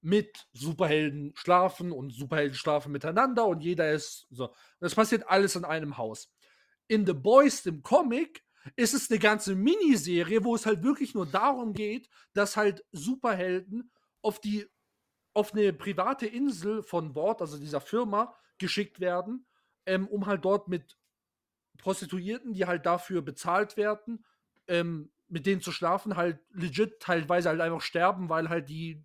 mit 0.00 0.48
Superhelden 0.52 1.32
schlafen 1.36 1.92
und 1.92 2.12
Superhelden 2.12 2.56
schlafen 2.56 2.90
miteinander 2.90 3.46
und 3.46 3.60
jeder 3.60 3.92
ist 3.92 4.26
so. 4.30 4.52
Das 4.80 4.96
passiert 4.96 5.28
alles 5.28 5.54
in 5.54 5.64
einem 5.64 5.96
Haus. 5.96 6.32
In 6.88 7.06
The 7.06 7.12
Boys, 7.12 7.62
dem 7.62 7.82
Comic, 7.82 8.42
ist 8.76 8.94
es 8.94 9.10
eine 9.10 9.18
ganze 9.18 9.54
Miniserie, 9.54 10.44
wo 10.44 10.54
es 10.54 10.66
halt 10.66 10.82
wirklich 10.82 11.14
nur 11.14 11.26
darum 11.26 11.72
geht, 11.74 12.08
dass 12.32 12.56
halt 12.56 12.84
Superhelden 12.92 13.90
auf 14.20 14.40
die 14.40 14.66
auf 15.34 15.54
eine 15.54 15.72
private 15.72 16.26
Insel 16.26 16.82
von 16.82 17.14
Bord, 17.14 17.40
also 17.40 17.58
dieser 17.58 17.80
Firma, 17.80 18.34
geschickt 18.58 19.00
werden, 19.00 19.46
ähm, 19.86 20.06
um 20.08 20.26
halt 20.26 20.44
dort 20.44 20.68
mit 20.68 20.98
Prostituierten, 21.78 22.52
die 22.52 22.66
halt 22.66 22.86
dafür 22.86 23.22
bezahlt 23.22 23.76
werden, 23.76 24.24
ähm, 24.68 25.10
mit 25.28 25.46
denen 25.46 25.62
zu 25.62 25.72
schlafen, 25.72 26.16
halt 26.16 26.38
legit 26.50 27.00
teilweise 27.00 27.48
halt 27.48 27.60
einfach 27.60 27.80
sterben, 27.80 28.28
weil 28.28 28.50
halt 28.50 28.68
die, 28.68 29.02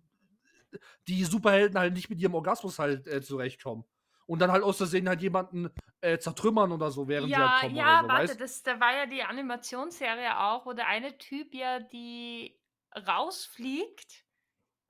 die 1.08 1.24
Superhelden 1.24 1.78
halt 1.78 1.94
nicht 1.94 2.10
mit 2.10 2.20
ihrem 2.20 2.34
Orgasmus 2.34 2.78
halt 2.78 3.06
äh, 3.06 3.22
zurechtkommen. 3.22 3.84
Und 4.28 4.40
dann 4.40 4.52
halt 4.52 4.62
aus 4.62 4.76
Versehen 4.76 5.08
halt 5.08 5.22
jemanden 5.22 5.70
äh, 6.02 6.18
zertrümmern 6.18 6.70
oder 6.70 6.90
so, 6.90 7.08
während 7.08 7.30
sie 7.30 7.40
Ja, 7.40 7.48
halt 7.60 7.60
kommen 7.60 7.76
ja, 7.76 8.02
so, 8.02 8.08
warte, 8.08 8.32
weißt? 8.32 8.40
das, 8.40 8.62
da 8.62 8.78
war 8.78 8.94
ja 8.94 9.06
die 9.06 9.22
Animationsserie 9.22 10.38
auch, 10.38 10.66
wo 10.66 10.72
der 10.72 10.86
eine 10.86 11.16
Typ 11.18 11.54
ja 11.54 11.80
die 11.80 12.60
rausfliegt, 12.94 14.24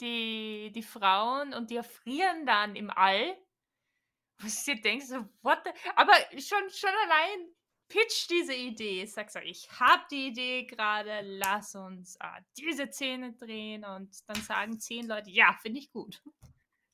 die, 0.01 0.73
die 0.75 0.83
Frauen, 0.83 1.55
und 1.55 1.71
die 1.71 1.77
erfrieren 1.77 2.47
dann 2.47 2.77
im 2.77 2.91
All. 2.91 3.37
Was 4.41 4.65
du 4.65 4.75
dir 4.75 4.83
denkst, 4.83 5.07
so, 5.07 5.25
what 5.43 5.61
the? 5.65 5.71
Aber 5.97 6.13
schon, 6.39 6.71
schon 6.71 6.91
allein 7.07 7.55
pitch 7.89 8.29
diese 8.31 8.55
Idee. 8.55 9.05
Sag 9.07 9.31
so, 9.31 9.41
ich 9.41 9.69
hab 9.81 10.09
die 10.09 10.29
Idee 10.29 10.65
gerade, 10.67 11.21
lass 11.23 11.75
uns 11.75 12.17
ah, 12.21 12.39
diese 12.57 12.87
Szene 12.93 13.33
drehen 13.33 13.85
und 13.85 14.17
dann 14.29 14.41
sagen 14.43 14.79
zehn 14.79 15.07
Leute, 15.07 15.31
ja, 15.31 15.57
finde 15.61 15.81
ich 15.81 15.91
gut. 15.91 16.23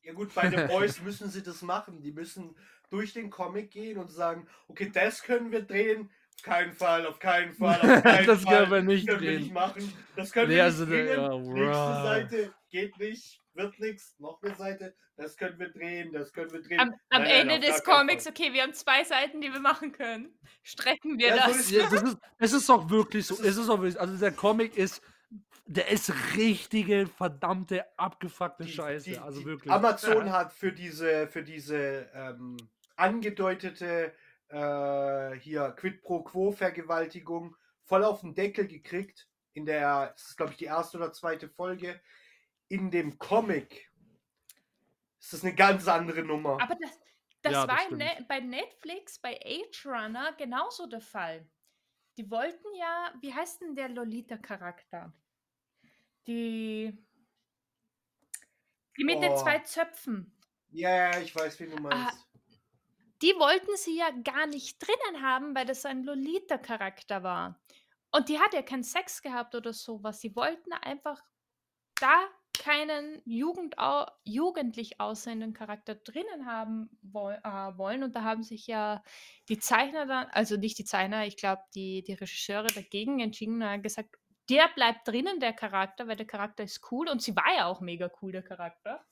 Ja 0.04 0.12
gut, 0.12 0.34
bei 0.34 0.50
The 0.50 0.56
Boys 0.68 1.00
müssen 1.00 1.30
sie 1.30 1.42
das 1.42 1.62
machen. 1.62 2.02
Die 2.02 2.12
müssen 2.12 2.54
durch 2.90 3.12
den 3.14 3.30
Comic 3.30 3.70
gehen 3.70 3.98
und 3.98 4.10
sagen, 4.10 4.46
okay, 4.68 4.90
das 4.92 5.22
können 5.22 5.50
wir 5.50 5.62
drehen. 5.62 6.10
Auf 6.36 6.42
keinen 6.42 6.72
Fall, 6.72 7.06
auf 7.06 7.18
keinen 7.18 7.54
Fall, 7.54 7.80
auf 7.80 8.02
keinen 8.02 8.26
Das 8.26 8.42
Fall. 8.42 8.58
können 8.58 8.70
wir 8.72 8.82
nicht 8.82 9.08
können 9.08 9.20
wir 9.22 9.30
drehen. 9.30 9.40
nicht 9.42 9.52
machen. 9.54 9.92
Das 10.16 10.30
können 10.32 10.48
Nee, 10.48 10.56
wir 10.56 10.64
also, 10.64 10.84
nicht 10.84 10.90
bringen. 10.90 11.08
ja, 11.16 11.38
Nächste. 11.38 12.02
Seite 12.02 12.54
geht 12.70 12.98
nicht, 12.98 13.40
wird 13.54 13.78
nichts. 13.78 14.14
Noch 14.18 14.42
eine 14.42 14.54
Seite, 14.56 14.94
das 15.16 15.36
können 15.36 15.58
wir 15.60 15.68
drehen, 15.70 16.12
das 16.12 16.32
können 16.32 16.52
wir 16.52 16.60
drehen. 16.60 16.80
Am, 16.80 16.88
am 17.10 17.22
Nein, 17.22 17.48
Ende 17.48 17.60
des 17.66 17.82
Comics, 17.84 18.24
Fall. 18.24 18.32
okay, 18.32 18.52
wir 18.52 18.62
haben 18.62 18.74
zwei 18.74 19.04
Seiten, 19.04 19.40
die 19.40 19.52
wir 19.52 19.60
machen 19.60 19.92
können. 19.92 20.36
Strecken 20.64 21.18
wir 21.18 21.28
Ja, 21.28 21.46
so 21.46 21.48
das. 21.52 21.60
ist 21.60 21.70
Ja, 21.70 21.88
das 21.88 22.02
ist, 22.02 22.18
es 22.38 22.52
ist 22.52 22.70
auch 22.70 22.90
wirklich 22.90 23.26
so. 23.26 23.36
Das 23.36 23.44
ist- 23.44 23.50
Es 23.50 23.56
ist 23.56 23.68
auch 23.70 23.78
wirklich, 23.80 24.00
also 24.00 24.16
der 24.16 24.32
Comic 24.32 24.76
ist, 24.76 25.00
der 25.66 25.88
ist 25.88 26.12
richtige, 26.36 27.06
verdammte, 27.06 27.86
abgefuckte 27.98 28.64
Die- 28.64 28.72
Scheiße. 28.72 29.10
die- 29.10 29.18
also 29.18 29.44
wirklich. 29.44 29.72
Amazon 29.72 30.30
hat 30.32 30.52
für 30.52 30.72
diese, 30.72 31.26
für 31.28 31.42
diese 31.42 32.10
ähm, 32.14 32.56
angedeutete 32.96 34.14
äh, 34.48 35.30
hier 35.38 35.70
Quid 35.72 36.02
pro 36.02 36.22
Quo 36.22 36.52
Vergewaltigung 36.52 37.56
voll 37.82 38.04
auf 38.04 38.20
den 38.20 38.34
Deckel 38.34 38.66
gekriegt. 38.66 39.28
In 39.54 39.66
der, 39.66 40.08
das 40.12 40.30
ist 40.30 40.36
glaube 40.36 40.52
ich 40.52 40.58
die 40.58 40.64
erste 40.66 40.96
oder 40.98 41.12
zweite 41.12 41.48
Folge. 41.48 42.00
In 42.68 42.90
dem 42.90 43.18
Comic 43.18 43.90
ist 45.20 45.32
das 45.32 45.44
eine 45.44 45.54
ganz 45.54 45.86
andere 45.88 46.22
Nummer. 46.22 46.58
Aber 46.60 46.74
das, 46.80 46.90
das 47.42 47.52
Ja, 47.52 47.66
das 47.66 47.68
war 47.76 47.84
stimmt. 47.84 47.98
Ne- 48.00 48.26
bei 48.28 48.40
Netflix, 48.40 49.18
bei 49.18 49.38
Age 49.44 49.86
Runner 49.86 50.32
genauso 50.36 50.86
der 50.86 51.00
Fall. 51.00 51.46
Die 52.16 52.30
wollten 52.30 52.66
ja, 52.78 53.12
wie 53.20 53.32
heißt 53.32 53.60
denn 53.62 53.74
der 53.74 53.88
Lolita-Charakter? 53.88 55.12
Die, 56.26 56.96
die 58.98 59.04
mit 59.04 59.22
den 59.22 59.32
Oh. 59.32 59.36
zwei 59.36 59.58
Zöpfen. 59.60 60.32
Ja, 60.70 60.90
ja, 60.90 61.20
ich 61.20 61.34
weiß, 61.34 61.60
wie 61.60 61.66
du 61.66 61.76
meinst. 61.76 62.26
Die 63.22 63.34
wollten 63.38 63.76
sie 63.76 63.96
ja 63.96 64.10
gar 64.10 64.46
nicht 64.46 64.78
drinnen 64.80 65.22
haben, 65.22 65.54
weil 65.54 65.66
das 65.66 65.86
ein 65.86 66.02
Lolita-Charakter 66.04 67.22
war. 67.22 67.60
Und 68.10 68.28
die 68.28 68.38
hat 68.38 68.54
ja 68.54 68.62
keinen 68.62 68.82
Sex 68.84 69.22
gehabt 69.22 69.54
oder 69.54 69.72
sowas. 69.72 70.20
Sie 70.20 70.36
wollten 70.36 70.72
einfach 70.72 71.22
da 72.00 72.28
keinen 72.56 73.20
Jugendau 73.24 74.06
jugendlich 74.24 75.00
aussehenden 75.00 75.52
Charakter 75.54 75.96
drinnen 75.96 76.46
haben 76.46 76.88
woll 77.02 77.34
äh, 77.42 77.48
wollen. 77.76 78.04
Und 78.04 78.14
da 78.14 78.22
haben 78.22 78.42
sich 78.42 78.66
ja 78.66 79.02
die 79.48 79.58
Zeichner 79.58 80.06
dann, 80.06 80.26
also 80.28 80.56
nicht 80.56 80.78
die 80.78 80.84
Zeichner, 80.84 81.26
ich 81.26 81.36
glaube, 81.36 81.62
die, 81.74 82.04
die 82.04 82.14
Regisseure 82.14 82.68
dagegen 82.68 83.20
entschieden 83.20 83.56
und 83.56 83.64
haben 83.64 83.82
gesagt, 83.82 84.16
der 84.48 84.68
bleibt 84.74 85.08
drinnen, 85.08 85.40
der 85.40 85.52
Charakter, 85.52 86.06
weil 86.06 86.16
der 86.16 86.26
Charakter 86.26 86.64
ist 86.64 86.80
cool. 86.90 87.08
Und 87.08 87.22
sie 87.22 87.34
war 87.34 87.54
ja 87.56 87.66
auch 87.66 87.80
mega 87.80 88.10
cool, 88.20 88.32
der 88.32 88.42
Charakter. 88.42 89.04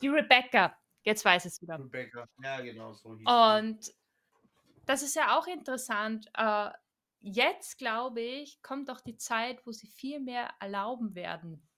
Die 0.00 0.08
Rebecca, 0.08 0.76
jetzt 1.04 1.24
weiß 1.24 1.44
ich 1.44 1.52
es 1.52 1.62
wieder. 1.62 1.78
Rebecca. 1.78 2.28
Ja, 2.42 2.60
genau 2.60 2.92
so. 2.92 3.16
hieß. 3.16 3.26
Und 3.26 3.94
das 4.86 5.02
ist 5.02 5.14
ja 5.14 5.38
auch 5.38 5.46
interessant. 5.46 6.26
Äh, 6.34 6.70
jetzt, 7.20 7.78
glaube 7.78 8.20
ich, 8.20 8.60
kommt 8.62 8.88
doch 8.88 9.00
die 9.00 9.16
Zeit, 9.16 9.64
wo 9.66 9.72
sie 9.72 9.86
viel 9.86 10.20
mehr 10.20 10.50
erlauben 10.60 11.14
werden. 11.14 11.68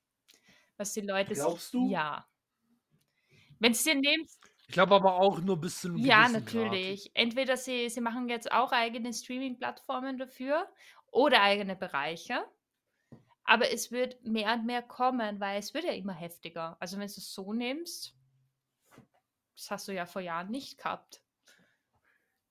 Was 0.76 0.92
die 0.94 1.02
Leute 1.02 1.34
Glaubst 1.34 1.70
sich. 1.70 1.72
du? 1.72 1.90
Ja. 1.90 2.26
Wenn 3.60 3.74
sie 3.74 3.94
nimmst, 3.94 4.40
ich 4.66 4.72
glaube 4.72 4.94
aber 4.94 5.14
auch 5.14 5.40
nur 5.40 5.60
bis 5.60 5.80
zu 5.80 5.88
einem 5.88 5.98
ja, 5.98 6.26
gewissen 6.26 6.44
Grad. 6.46 6.54
natürlich. 6.54 7.10
Entweder 7.14 7.56
sie, 7.56 7.88
sie 7.90 8.00
machen 8.00 8.28
jetzt 8.28 8.50
auch 8.50 8.72
eigene 8.72 9.12
Streaming-Plattformen 9.12 10.18
dafür 10.18 10.68
oder 11.10 11.42
eigene 11.42 11.76
Bereiche. 11.76 12.44
Aber 13.44 13.70
es 13.70 13.92
wird 13.92 14.24
mehr 14.24 14.54
und 14.54 14.66
mehr 14.66 14.82
kommen, 14.82 15.38
weil 15.38 15.58
es 15.58 15.74
wird 15.74 15.84
ja 15.84 15.92
immer 15.92 16.14
heftiger. 16.14 16.76
Also 16.80 16.96
wenn 16.96 17.06
du 17.06 17.14
es 17.14 17.34
so 17.34 17.52
nimmst, 17.52 18.16
das 19.54 19.70
hast 19.70 19.88
du 19.88 19.92
ja 19.92 20.06
vor 20.06 20.22
Jahren 20.22 20.50
nicht 20.50 20.78
gehabt. 20.78 21.22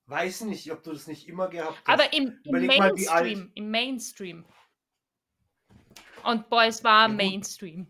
Weiß 0.06 0.42
nicht, 0.42 0.70
ob 0.70 0.82
du 0.82 0.92
das 0.92 1.06
nicht 1.06 1.28
immer 1.28 1.48
gehabt 1.48 1.78
hast. 1.84 1.88
Aber 1.88 2.12
im, 2.12 2.38
im 2.44 2.50
Überleg 2.50 2.78
mal, 2.78 2.92
Mainstream, 2.92 3.50
im 3.54 3.70
Mainstream. 3.70 4.44
Und 6.24 6.48
Boys 6.48 6.84
war 6.84 7.08
Ja. 7.08 7.14
Mainstream. 7.14 7.86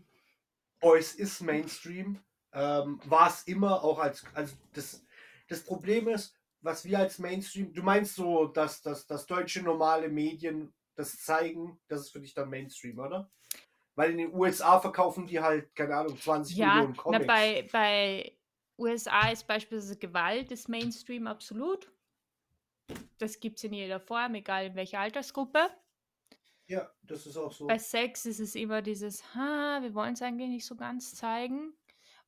Boys 0.79 1.13
ist 1.15 1.41
Mainstream. 1.41 2.23
Ähm, 2.53 3.01
war 3.05 3.29
es 3.29 3.43
immer 3.43 3.83
auch 3.83 3.99
als. 3.99 4.23
Also 4.33 4.55
das, 4.73 5.05
das 5.47 5.63
Problem 5.63 6.07
ist, 6.07 6.33
was 6.61 6.85
wir 6.85 6.99
als 6.99 7.19
Mainstream. 7.19 7.73
Du 7.73 7.83
meinst 7.83 8.15
so, 8.15 8.47
dass, 8.47 8.81
dass, 8.81 9.05
dass 9.07 9.25
deutsche 9.25 9.61
normale 9.61 10.09
Medien 10.09 10.73
das 10.95 11.17
zeigen, 11.21 11.79
das 11.87 12.01
ist 12.01 12.11
für 12.11 12.19
dich 12.21 12.33
dann 12.33 12.49
Mainstream, 12.49 12.99
oder? 12.99 13.31
Weil 13.95 14.11
in 14.11 14.17
den 14.19 14.33
USA 14.33 14.79
verkaufen 14.79 15.27
die 15.27 15.39
halt, 15.41 15.75
keine 15.75 15.95
Ahnung, 15.97 16.17
20 16.17 16.59
Ja, 16.59 16.61
Millionen 16.61 16.95
Comics. 16.95 17.27
bei, 17.27 17.67
bei 17.71 18.37
USA 18.77 19.29
ist 19.29 19.45
beispielsweise 19.47 19.97
Gewalt 19.97 20.51
ist 20.51 20.69
Mainstream 20.69 21.27
absolut. 21.27 21.91
Das 23.17 23.39
gibt 23.41 23.57
es 23.57 23.63
in 23.65 23.73
jeder 23.73 23.99
Form, 23.99 24.35
egal 24.35 24.67
in 24.67 24.75
welcher 24.75 24.99
Altersgruppe. 25.01 25.69
ja, 26.67 26.91
das 27.03 27.25
ist 27.27 27.37
auch 27.37 27.51
so. 27.51 27.67
Bei 27.67 27.77
Sex 27.79 28.25
ist 28.25 28.39
es 28.39 28.55
immer 28.55 28.81
dieses, 28.81 29.35
ha, 29.35 29.79
wir 29.81 29.93
wollen 29.93 30.13
es 30.13 30.21
eigentlich 30.21 30.49
nicht 30.49 30.65
so 30.65 30.75
ganz 30.75 31.15
zeigen. 31.15 31.73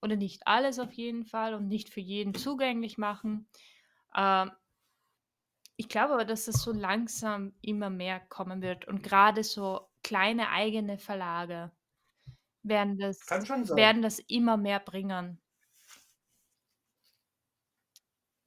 Oder 0.01 0.15
nicht 0.15 0.45
alles 0.45 0.77
auf 0.79 0.93
jeden 0.93 1.25
Fall 1.25 1.55
und 1.55 1.67
nicht 1.67 1.89
für 1.89 2.01
jeden 2.01 2.35
zugänglich 2.35 2.97
machen. 2.99 3.47
Ähm, 4.15 4.51
ich 5.77 5.89
glaube 5.89 6.13
aber, 6.15 6.25
dass 6.25 6.45
das 6.45 6.61
so 6.63 6.71
langsam 6.71 7.53
immer 7.61 7.89
mehr 7.89 8.19
kommen 8.19 8.61
wird. 8.61 8.87
Und 8.87 9.03
gerade 9.03 9.43
so 9.43 9.87
kleine 10.03 10.49
eigene 10.49 10.97
Verlage 10.97 11.71
werden 12.63 12.97
das, 12.97 13.25
Kann 13.25 13.45
schon 13.45 13.63
sein. 13.65 13.77
werden 13.77 14.01
das 14.01 14.19
immer 14.19 14.57
mehr 14.57 14.79
bringen. 14.79 15.39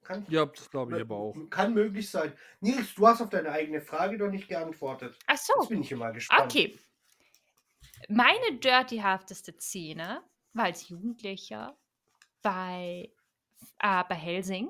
Kann, 0.03 0.25
Ja, 0.29 0.45
das 0.45 0.69
glaube 0.69 0.95
ich 0.95 1.01
aber 1.01 1.15
auch. 1.15 1.35
kann 1.49 1.73
möglich 1.73 2.09
sein. 2.09 2.33
Nils, 2.59 2.93
du 2.95 3.07
hast 3.07 3.21
auf 3.21 3.29
deine 3.29 3.51
eigene 3.51 3.81
Frage 3.81 4.17
doch 4.17 4.29
nicht 4.29 4.47
geantwortet. 4.47 5.17
Ach 5.27 5.37
so, 5.37 5.53
Jetzt 5.61 5.69
bin 5.69 5.81
ich 5.81 5.91
immer 5.91 6.11
gespannt. 6.11 6.41
okay. 6.51 6.77
Meine 8.09 8.57
dirtyhafteste 8.57 9.53
Szene 9.59 10.23
war 10.53 10.65
als 10.65 10.89
Jugendlicher 10.89 11.77
bei, 12.41 13.13
äh, 13.79 14.03
bei 14.09 14.15
Helsing. 14.15 14.69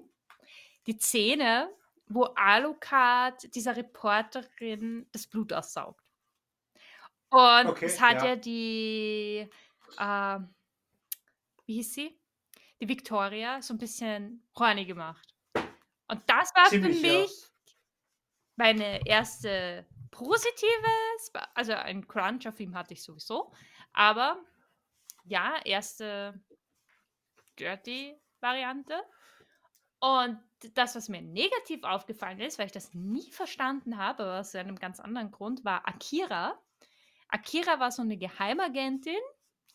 Die 0.86 0.98
Szene, 0.98 1.70
wo 2.14 2.24
Alucard 2.36 3.54
dieser 3.56 3.76
Reporterin 3.76 5.08
das 5.12 5.28
Blut 5.28 5.54
aussaugt. 5.54 6.04
Und 7.30 7.68
Okay, 7.68 7.86
es 7.86 8.02
hat 8.02 8.22
ja. 8.22 8.30
ja, 8.30 8.36
die, 8.36 9.50
äh, 9.98 10.40
wie 11.66 11.74
hieß 11.76 11.94
sie? 11.94 12.20
Die 12.82 12.90
Victoria 12.90 13.62
so 13.62 13.74
ein 13.74 13.78
bisschen 13.78 14.46
horny 14.58 14.86
gemacht. 14.86 15.34
Und 16.08 16.22
das 16.28 16.54
war 16.56 16.66
Ziemlich, 16.68 17.00
für 17.00 17.08
ja. 17.08 17.20
mich 17.22 17.32
meine 18.58 19.08
erste 19.08 19.88
positive, 20.12 20.92
Sp- 21.24 21.48
also 21.54 21.74
ein 21.74 22.06
Crunch 22.08 22.48
auf 22.48 22.60
ihm 22.60 22.76
hatte 22.76 22.94
ich 22.94 23.04
sowieso, 23.04 23.54
aber 23.94 24.44
ja, 25.24 25.62
erste 25.64 26.44
Dirty-Variante. 27.58 29.02
Und 30.00 30.44
das, 30.74 30.96
was 30.96 31.10
mir 31.10 31.22
negativ 31.22 31.84
aufgefallen 31.84 32.40
ist, 32.40 32.60
weil 32.60 32.68
ich 32.68 32.72
das 32.72 32.94
nie 32.94 33.30
verstanden 33.32 33.98
habe, 33.98 34.24
aber 34.24 34.40
aus 34.40 34.56
einem 34.56 34.78
ganz 34.78 35.00
anderen 35.00 35.32
Grund, 35.32 35.66
war 35.66 35.88
Akira. 35.88 36.60
Akira 37.28 37.80
war 37.80 37.92
so 37.92 38.02
eine 38.02 38.18
Geheimagentin, 38.18 39.20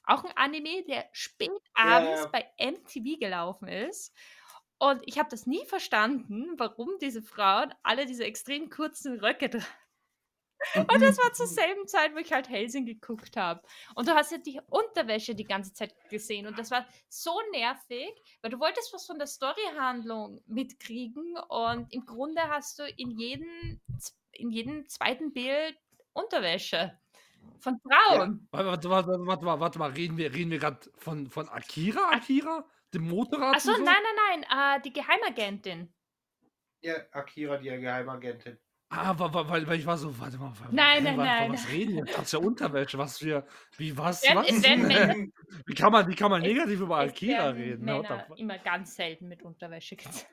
auch 0.04 0.24
ein 0.24 0.36
Anime, 0.36 0.84
der 0.84 1.08
spät 1.12 1.50
abends 1.74 2.22
ja. 2.22 2.26
bei 2.28 2.46
MTV 2.58 3.18
gelaufen 3.18 3.68
ist. 3.68 4.14
Und 4.78 5.02
ich 5.06 5.18
habe 5.18 5.30
das 5.30 5.46
nie 5.46 5.64
verstanden, 5.66 6.54
warum 6.58 6.90
diese 7.00 7.22
Frauen 7.22 7.72
alle 7.82 8.06
diese 8.06 8.24
extrem 8.24 8.68
kurzen 8.68 9.18
Röcke 9.20 9.50
tragen. 9.50 9.66
Und 10.74 11.00
das 11.00 11.18
war 11.18 11.32
zur 11.32 11.46
selben 11.46 11.86
Zeit, 11.86 12.14
wo 12.14 12.18
ich 12.18 12.32
halt 12.32 12.48
Helsing 12.48 12.86
geguckt 12.86 13.36
habe. 13.36 13.62
Und 13.94 14.08
du 14.08 14.12
hast 14.12 14.32
ja 14.32 14.38
die 14.38 14.60
Unterwäsche 14.68 15.34
die 15.34 15.44
ganze 15.44 15.72
Zeit 15.72 15.94
gesehen. 16.10 16.46
Und 16.46 16.58
das 16.58 16.70
war 16.70 16.86
so 17.08 17.40
nervig, 17.52 18.10
weil 18.42 18.50
du 18.50 18.58
wolltest 18.58 18.92
was 18.92 19.06
von 19.06 19.18
der 19.18 19.26
Storyhandlung 19.26 20.40
mitkriegen. 20.46 21.36
Und 21.48 21.92
im 21.92 22.04
Grunde 22.04 22.42
hast 22.48 22.78
du 22.78 22.84
in 22.96 23.10
jedem, 23.10 23.80
in 24.32 24.50
jedem 24.50 24.88
zweiten 24.88 25.32
Bild 25.32 25.76
Unterwäsche 26.12 26.98
von 27.58 27.78
Frauen. 27.80 28.48
Warte, 28.50 28.68
warte, 28.68 28.90
warte, 28.90 29.26
warte, 29.26 29.44
mal, 29.44 29.60
warte 29.60 29.78
mal, 29.78 29.90
reden 29.90 30.16
wir, 30.16 30.32
reden 30.32 30.50
wir 30.50 30.58
gerade 30.58 30.80
von, 30.96 31.28
von 31.28 31.48
Akira? 31.48 32.10
Akira? 32.10 32.64
Dem 32.94 33.08
Motorrad? 33.08 33.56
Achso, 33.56 33.72
so? 33.72 33.82
nein, 33.82 33.96
nein, 34.02 34.44
nein, 34.48 34.78
äh, 34.78 34.82
die 34.82 34.92
Geheimagentin. 34.92 35.92
Ja, 36.80 36.94
Akira, 37.12 37.58
die 37.58 37.68
Geheimagentin. 37.68 38.58
Ah, 38.88 39.14
weil, 39.18 39.66
weil 39.66 39.78
ich 39.80 39.86
war 39.86 39.98
so, 39.98 40.16
warte 40.20 40.38
mal. 40.38 40.52
Nein, 40.70 41.02
nein, 41.02 41.16
wa- 41.18 41.24
nein. 41.24 41.52
Was 41.52 41.68
reden 41.68 41.96
wir? 41.96 42.04
Das 42.04 42.22
ist 42.22 42.32
ja 42.32 42.38
Unterwäsche, 42.38 42.96
was 42.98 43.18
für, 43.18 43.44
wie, 43.78 43.96
was, 43.98 44.22
Werden- 44.22 44.36
was? 44.36 44.62
werden 44.62 44.86
Männer- 44.86 45.26
wie 45.66 45.74
kann 45.74 45.90
man, 45.92 46.08
wie 46.08 46.14
kann 46.14 46.30
man 46.30 46.42
Es- 46.42 46.48
negativ 46.48 46.80
über 46.80 47.02
Es 47.04 47.10
Akira 47.10 47.46
werden 47.46 47.62
reden? 47.62 47.84
Männer 47.84 48.26
immer 48.36 48.58
ganz 48.58 48.94
selten 48.94 49.26
mit 49.28 49.42
Unterwäsche 49.42 49.96
gezeigt. 49.96 50.28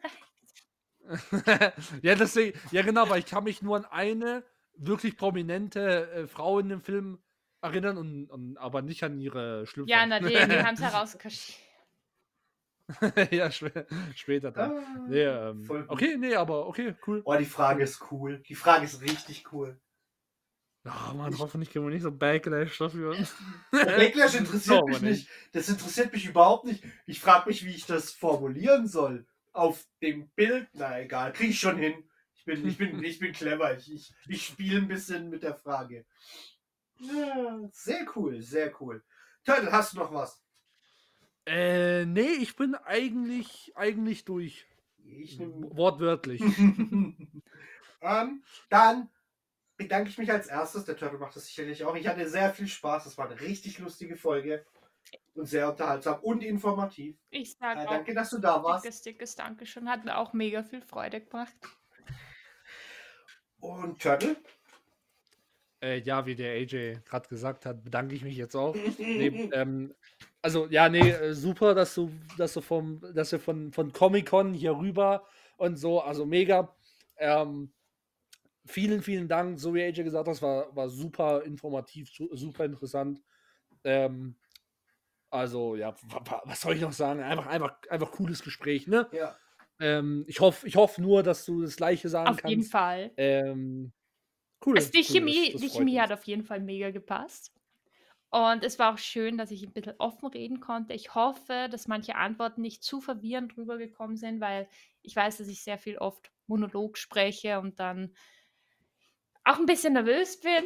ja, 2.04 2.16
deswegen, 2.16 2.58
ja 2.72 2.82
genau, 2.84 3.10
weil 3.10 3.20
ich 3.20 3.26
kann 3.26 3.44
mich 3.44 3.62
nur 3.62 3.76
an 3.78 3.86
eine 3.86 4.44
wirklich 4.76 5.18
prominente 5.18 6.10
äh, 6.12 6.28
Frau 6.28 6.60
in 6.60 6.70
dem 6.70 6.82
Film 6.82 7.20
erinnern, 7.62 7.98
und, 7.98 8.30
und, 8.30 8.58
aber 8.58 8.82
nicht 8.82 9.04
an 9.04 9.20
ihre 9.20 9.66
Schlüpfer. 9.66 9.90
Ja, 9.90 10.06
Nadine, 10.06 10.48
die 10.48 10.56
haben 10.64 10.76
es 10.76 10.82
herauskaschiert. 10.82 11.60
ja, 13.32 13.52
spä 13.52 13.86
später 14.16 14.52
dann. 14.52 14.72
Ah, 14.72 15.06
Nee, 15.08 15.24
ähm, 15.24 15.86
okay, 15.88 16.18
nee, 16.18 16.36
aber 16.36 16.68
okay, 16.68 16.96
cool. 17.08 17.22
Oh, 17.26 17.36
die 17.36 17.46
Frage 17.46 17.84
ist 17.84 18.12
cool. 18.12 18.44
Die 18.48 18.56
Frage 18.56 18.86
ist 18.86 19.02
richtig 19.02 19.52
cool. 19.52 19.80
Ah, 20.86 21.14
Mann, 21.14 21.38
hoffentlich 21.40 21.70
kriegen 21.70 21.86
wir 21.86 21.92
nicht 21.94 22.02
so 22.02 22.12
Backlash 22.12 22.78
dafür. 22.78 23.16
Backlash 23.72 24.36
interessiert 24.40 24.82
Oh, 24.84 24.88
mich 24.88 25.02
nicht. 25.02 25.30
Das 25.54 25.70
interessiert 25.70 26.12
mich 26.12 26.26
überhaupt 26.26 26.66
nicht. 26.66 26.84
Ich 27.06 27.22
frage 27.22 27.48
mich, 27.50 27.66
wie 27.66 27.74
ich 27.74 27.86
das 27.86 28.12
formulieren 28.12 28.88
soll. 28.88 29.26
Auf 29.54 29.86
dem 30.02 30.30
Bild, 30.30 30.68
na 30.74 31.00
egal, 31.00 31.32
kriege 31.32 31.52
ich 31.52 31.60
schon 31.60 31.78
hin. 31.78 31.94
Ich 32.36 32.44
bin, 32.44 32.68
ich 32.68 32.78
bin, 32.78 33.02
ich 33.04 33.20
bin 33.20 33.32
clever. 33.32 33.78
Ich, 33.78 33.94
ich, 33.94 34.14
ich 34.28 34.46
spiele 34.46 34.80
ein 34.80 34.88
bisschen 34.90 35.30
mit 35.30 35.44
der 35.44 35.56
Frage. 35.56 36.06
Ja, 37.00 37.60
sehr 37.72 38.06
cool, 38.16 38.42
sehr 38.42 38.74
cool. 38.82 39.04
Turtle, 39.46 39.72
hast 39.72 39.94
du 39.94 40.00
noch 40.00 40.14
was? 40.14 40.43
Äh, 41.46 42.06
nee, 42.06 42.22
ich 42.42 42.56
bin 42.56 42.76
eigentlich, 42.76 43.72
eigentlich 43.76 44.26
durch. 44.26 44.66
Ich 45.06 45.40
Wortwörtlich. 45.40 46.42
ähm, 48.02 48.44
dann 48.70 49.10
bedanke 49.78 50.10
ich 50.10 50.18
mich 50.18 50.32
als 50.32 50.48
erstes. 50.48 50.86
Der 50.86 50.96
Turtle 50.96 51.20
macht 51.20 51.36
das 51.36 51.46
sicherlich 51.48 51.84
auch. 51.84 51.96
Ich 51.96 52.08
hatte 52.08 52.28
sehr 52.30 52.54
viel 52.54 52.68
Spaß. 52.68 53.04
Das 53.04 53.18
war 53.18 53.30
eine 53.30 53.40
richtig 53.42 53.80
lustige 53.80 54.16
Folge. 54.16 54.66
Und 55.36 55.48
sehr 55.48 55.70
unterhaltsam 55.70 56.20
und 56.22 56.44
informativ. 56.44 57.18
Ich 57.30 57.58
sage 57.58 57.82
Äh, 57.82 57.86
auch 57.86 57.90
danke, 57.90 58.14
dass 58.14 58.30
du 58.30 58.38
da 58.40 58.64
warst. 58.64 58.86
dickes, 58.86 59.02
dickes 59.02 59.36
Dankeschön. 59.36 59.90
Hat 59.90 60.06
mir 60.06 60.18
auch 60.18 60.32
mega 60.34 60.64
viel 60.64 60.82
Freude 60.82 61.22
gemacht. 61.22 61.56
Und 63.60 64.02
Turtle? 64.02 64.38
Äh, 65.82 66.00
ja, 66.02 66.26
wie 66.26 66.36
der 66.36 66.54
AJ 66.54 67.02
gerade 67.04 67.28
gesagt 67.28 67.66
hat, 67.66 67.84
bedanke 67.84 68.16
ich 68.16 68.24
mich 68.24 68.38
jetzt 68.38 68.56
auch. 68.56 68.76
Nee, 68.98 69.50
ähm, 69.54 69.94
also, 70.44 70.68
ja, 70.68 70.90
nee, 70.90 71.10
äh, 71.10 71.34
super, 71.34 71.74
dass 71.74 71.96
du, 71.96 72.12
dass 72.38 72.54
du 72.54 72.62
vom, 72.62 73.02
dass 73.16 73.32
wir 73.32 73.40
von, 73.40 73.72
von 73.72 73.92
Comic-Con 73.92 74.54
hier 74.54 74.78
rüber 74.78 75.26
und 75.58 75.78
so, 75.78 76.02
also 76.02 76.26
mega. 76.26 76.76
Ähm, 77.18 77.72
vielen, 78.66 79.02
vielen 79.02 79.28
Dank, 79.28 79.60
so 79.60 79.74
wie 79.74 79.84
AJ 79.84 80.04
gesagt 80.04 80.28
hat, 80.28 80.34
das 80.36 80.42
war, 80.42 80.76
war 80.76 80.90
super 80.90 81.44
informativ, 81.44 82.10
su- 82.12 82.30
super 82.36 82.66
interessant. 82.66 83.22
Ähm, 83.84 84.36
also, 85.30 85.76
ja, 85.76 85.96
wa- 86.10 86.22
wa- 86.26 86.42
was 86.46 86.62
soll 86.62 86.76
ich 86.76 86.82
noch 86.82 86.92
sagen? 86.94 87.22
Einfach, 87.22 87.48
einfach, 87.48 87.76
einfach 87.90 88.12
cooles 88.12 88.44
Gespräch, 88.44 88.88
ne? 88.88 89.08
Ja. 89.12 89.36
Ähm, 89.80 90.24
ich 90.28 90.40
hoffe 90.40 90.68
ich 90.68 90.76
hoff 90.76 90.98
nur, 91.00 91.24
dass 91.24 91.46
du 91.46 91.62
das 91.64 91.76
Gleiche 91.76 92.08
sagen 92.08 92.30
Auf 92.30 92.38
kannst. 92.38 92.50
jeden 92.52 92.64
Fall. 92.64 93.12
Ähm, 93.18 93.92
cool. 94.66 94.78
Also 94.78 94.92
die 94.92 95.00
cool, 95.00 95.04
Chemie, 95.04 95.52
das- 95.52 95.62
das 95.62 95.72
die 95.72 95.78
Chemie 95.78 96.00
hat 96.00 96.12
auf 96.12 96.24
jeden 96.26 96.44
Fall 96.44 96.60
mega 96.60 96.92
gepasst. 96.92 97.52
Und 98.34 98.64
es 98.64 98.80
war 98.80 98.92
auch 98.92 98.98
schön, 98.98 99.38
dass 99.38 99.52
ich 99.52 99.62
ein 99.62 99.74
bisschen 99.74 99.94
offen 100.00 100.26
reden 100.26 100.60
konnte. 100.60 100.94
Ich 100.94 101.14
hoffe, 101.14 101.68
dass 101.70 101.88
manche 101.88 102.16
Antworten 102.16 102.62
nicht 102.62 102.84
zu 102.84 103.00
verwirrend 103.00 103.56
rübergekommen 103.58 104.18
sind, 104.18 104.42
weil 104.42 104.68
ich 105.04 105.16
weiß, 105.16 105.38
dass 105.38 105.48
ich 105.48 105.64
sehr 105.64 105.78
viel 105.78 106.00
oft 106.00 106.32
Monolog 106.48 106.98
spreche 106.98 107.60
und 107.60 107.80
dann 107.80 108.16
auch 109.44 109.60
ein 109.60 109.68
bisschen 109.68 109.94
nervös 109.94 110.40
bin. 110.40 110.64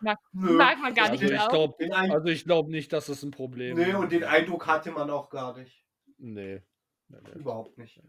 Mag, 0.00 0.18
mag 0.32 0.78
man 0.78 0.94
gar 0.94 1.10
Also 1.10 1.24
nicht 1.24 1.32
ich 1.32 1.36
glauben. 1.36 1.50
glaube 1.50 1.92
also 1.92 2.28
ich 2.28 2.44
glaub 2.44 2.68
nicht, 2.68 2.92
dass 2.92 3.06
das 3.06 3.24
ein 3.24 3.32
Problem 3.32 3.76
Nee, 3.76 3.94
und 3.94 4.12
den 4.12 4.22
Eindruck 4.22 4.68
hatte 4.68 4.92
man 4.92 5.10
auch 5.10 5.28
gar 5.28 5.56
nicht. 5.58 5.84
Nee. 6.18 6.62
Überhaupt 7.34 7.78
nicht. 7.78 8.00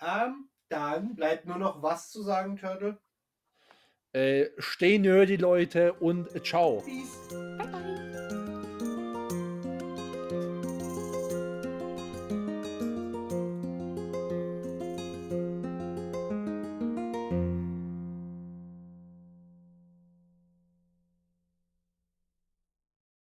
Ähm, 0.00 0.48
dann 0.70 1.14
bleibt 1.16 1.44
nur 1.44 1.58
noch 1.58 1.82
was 1.82 2.10
zu 2.10 2.22
sagen, 2.22 2.56
Turtle. 2.56 2.98
Äh, 4.12 4.46
stay 4.58 4.98
nerdy, 4.98 5.36
Leute, 5.36 5.92
und 5.94 6.28
ciao. 6.44 6.82
Peace. 6.84 7.28
Bye, 7.30 7.66
bye. 7.66 7.99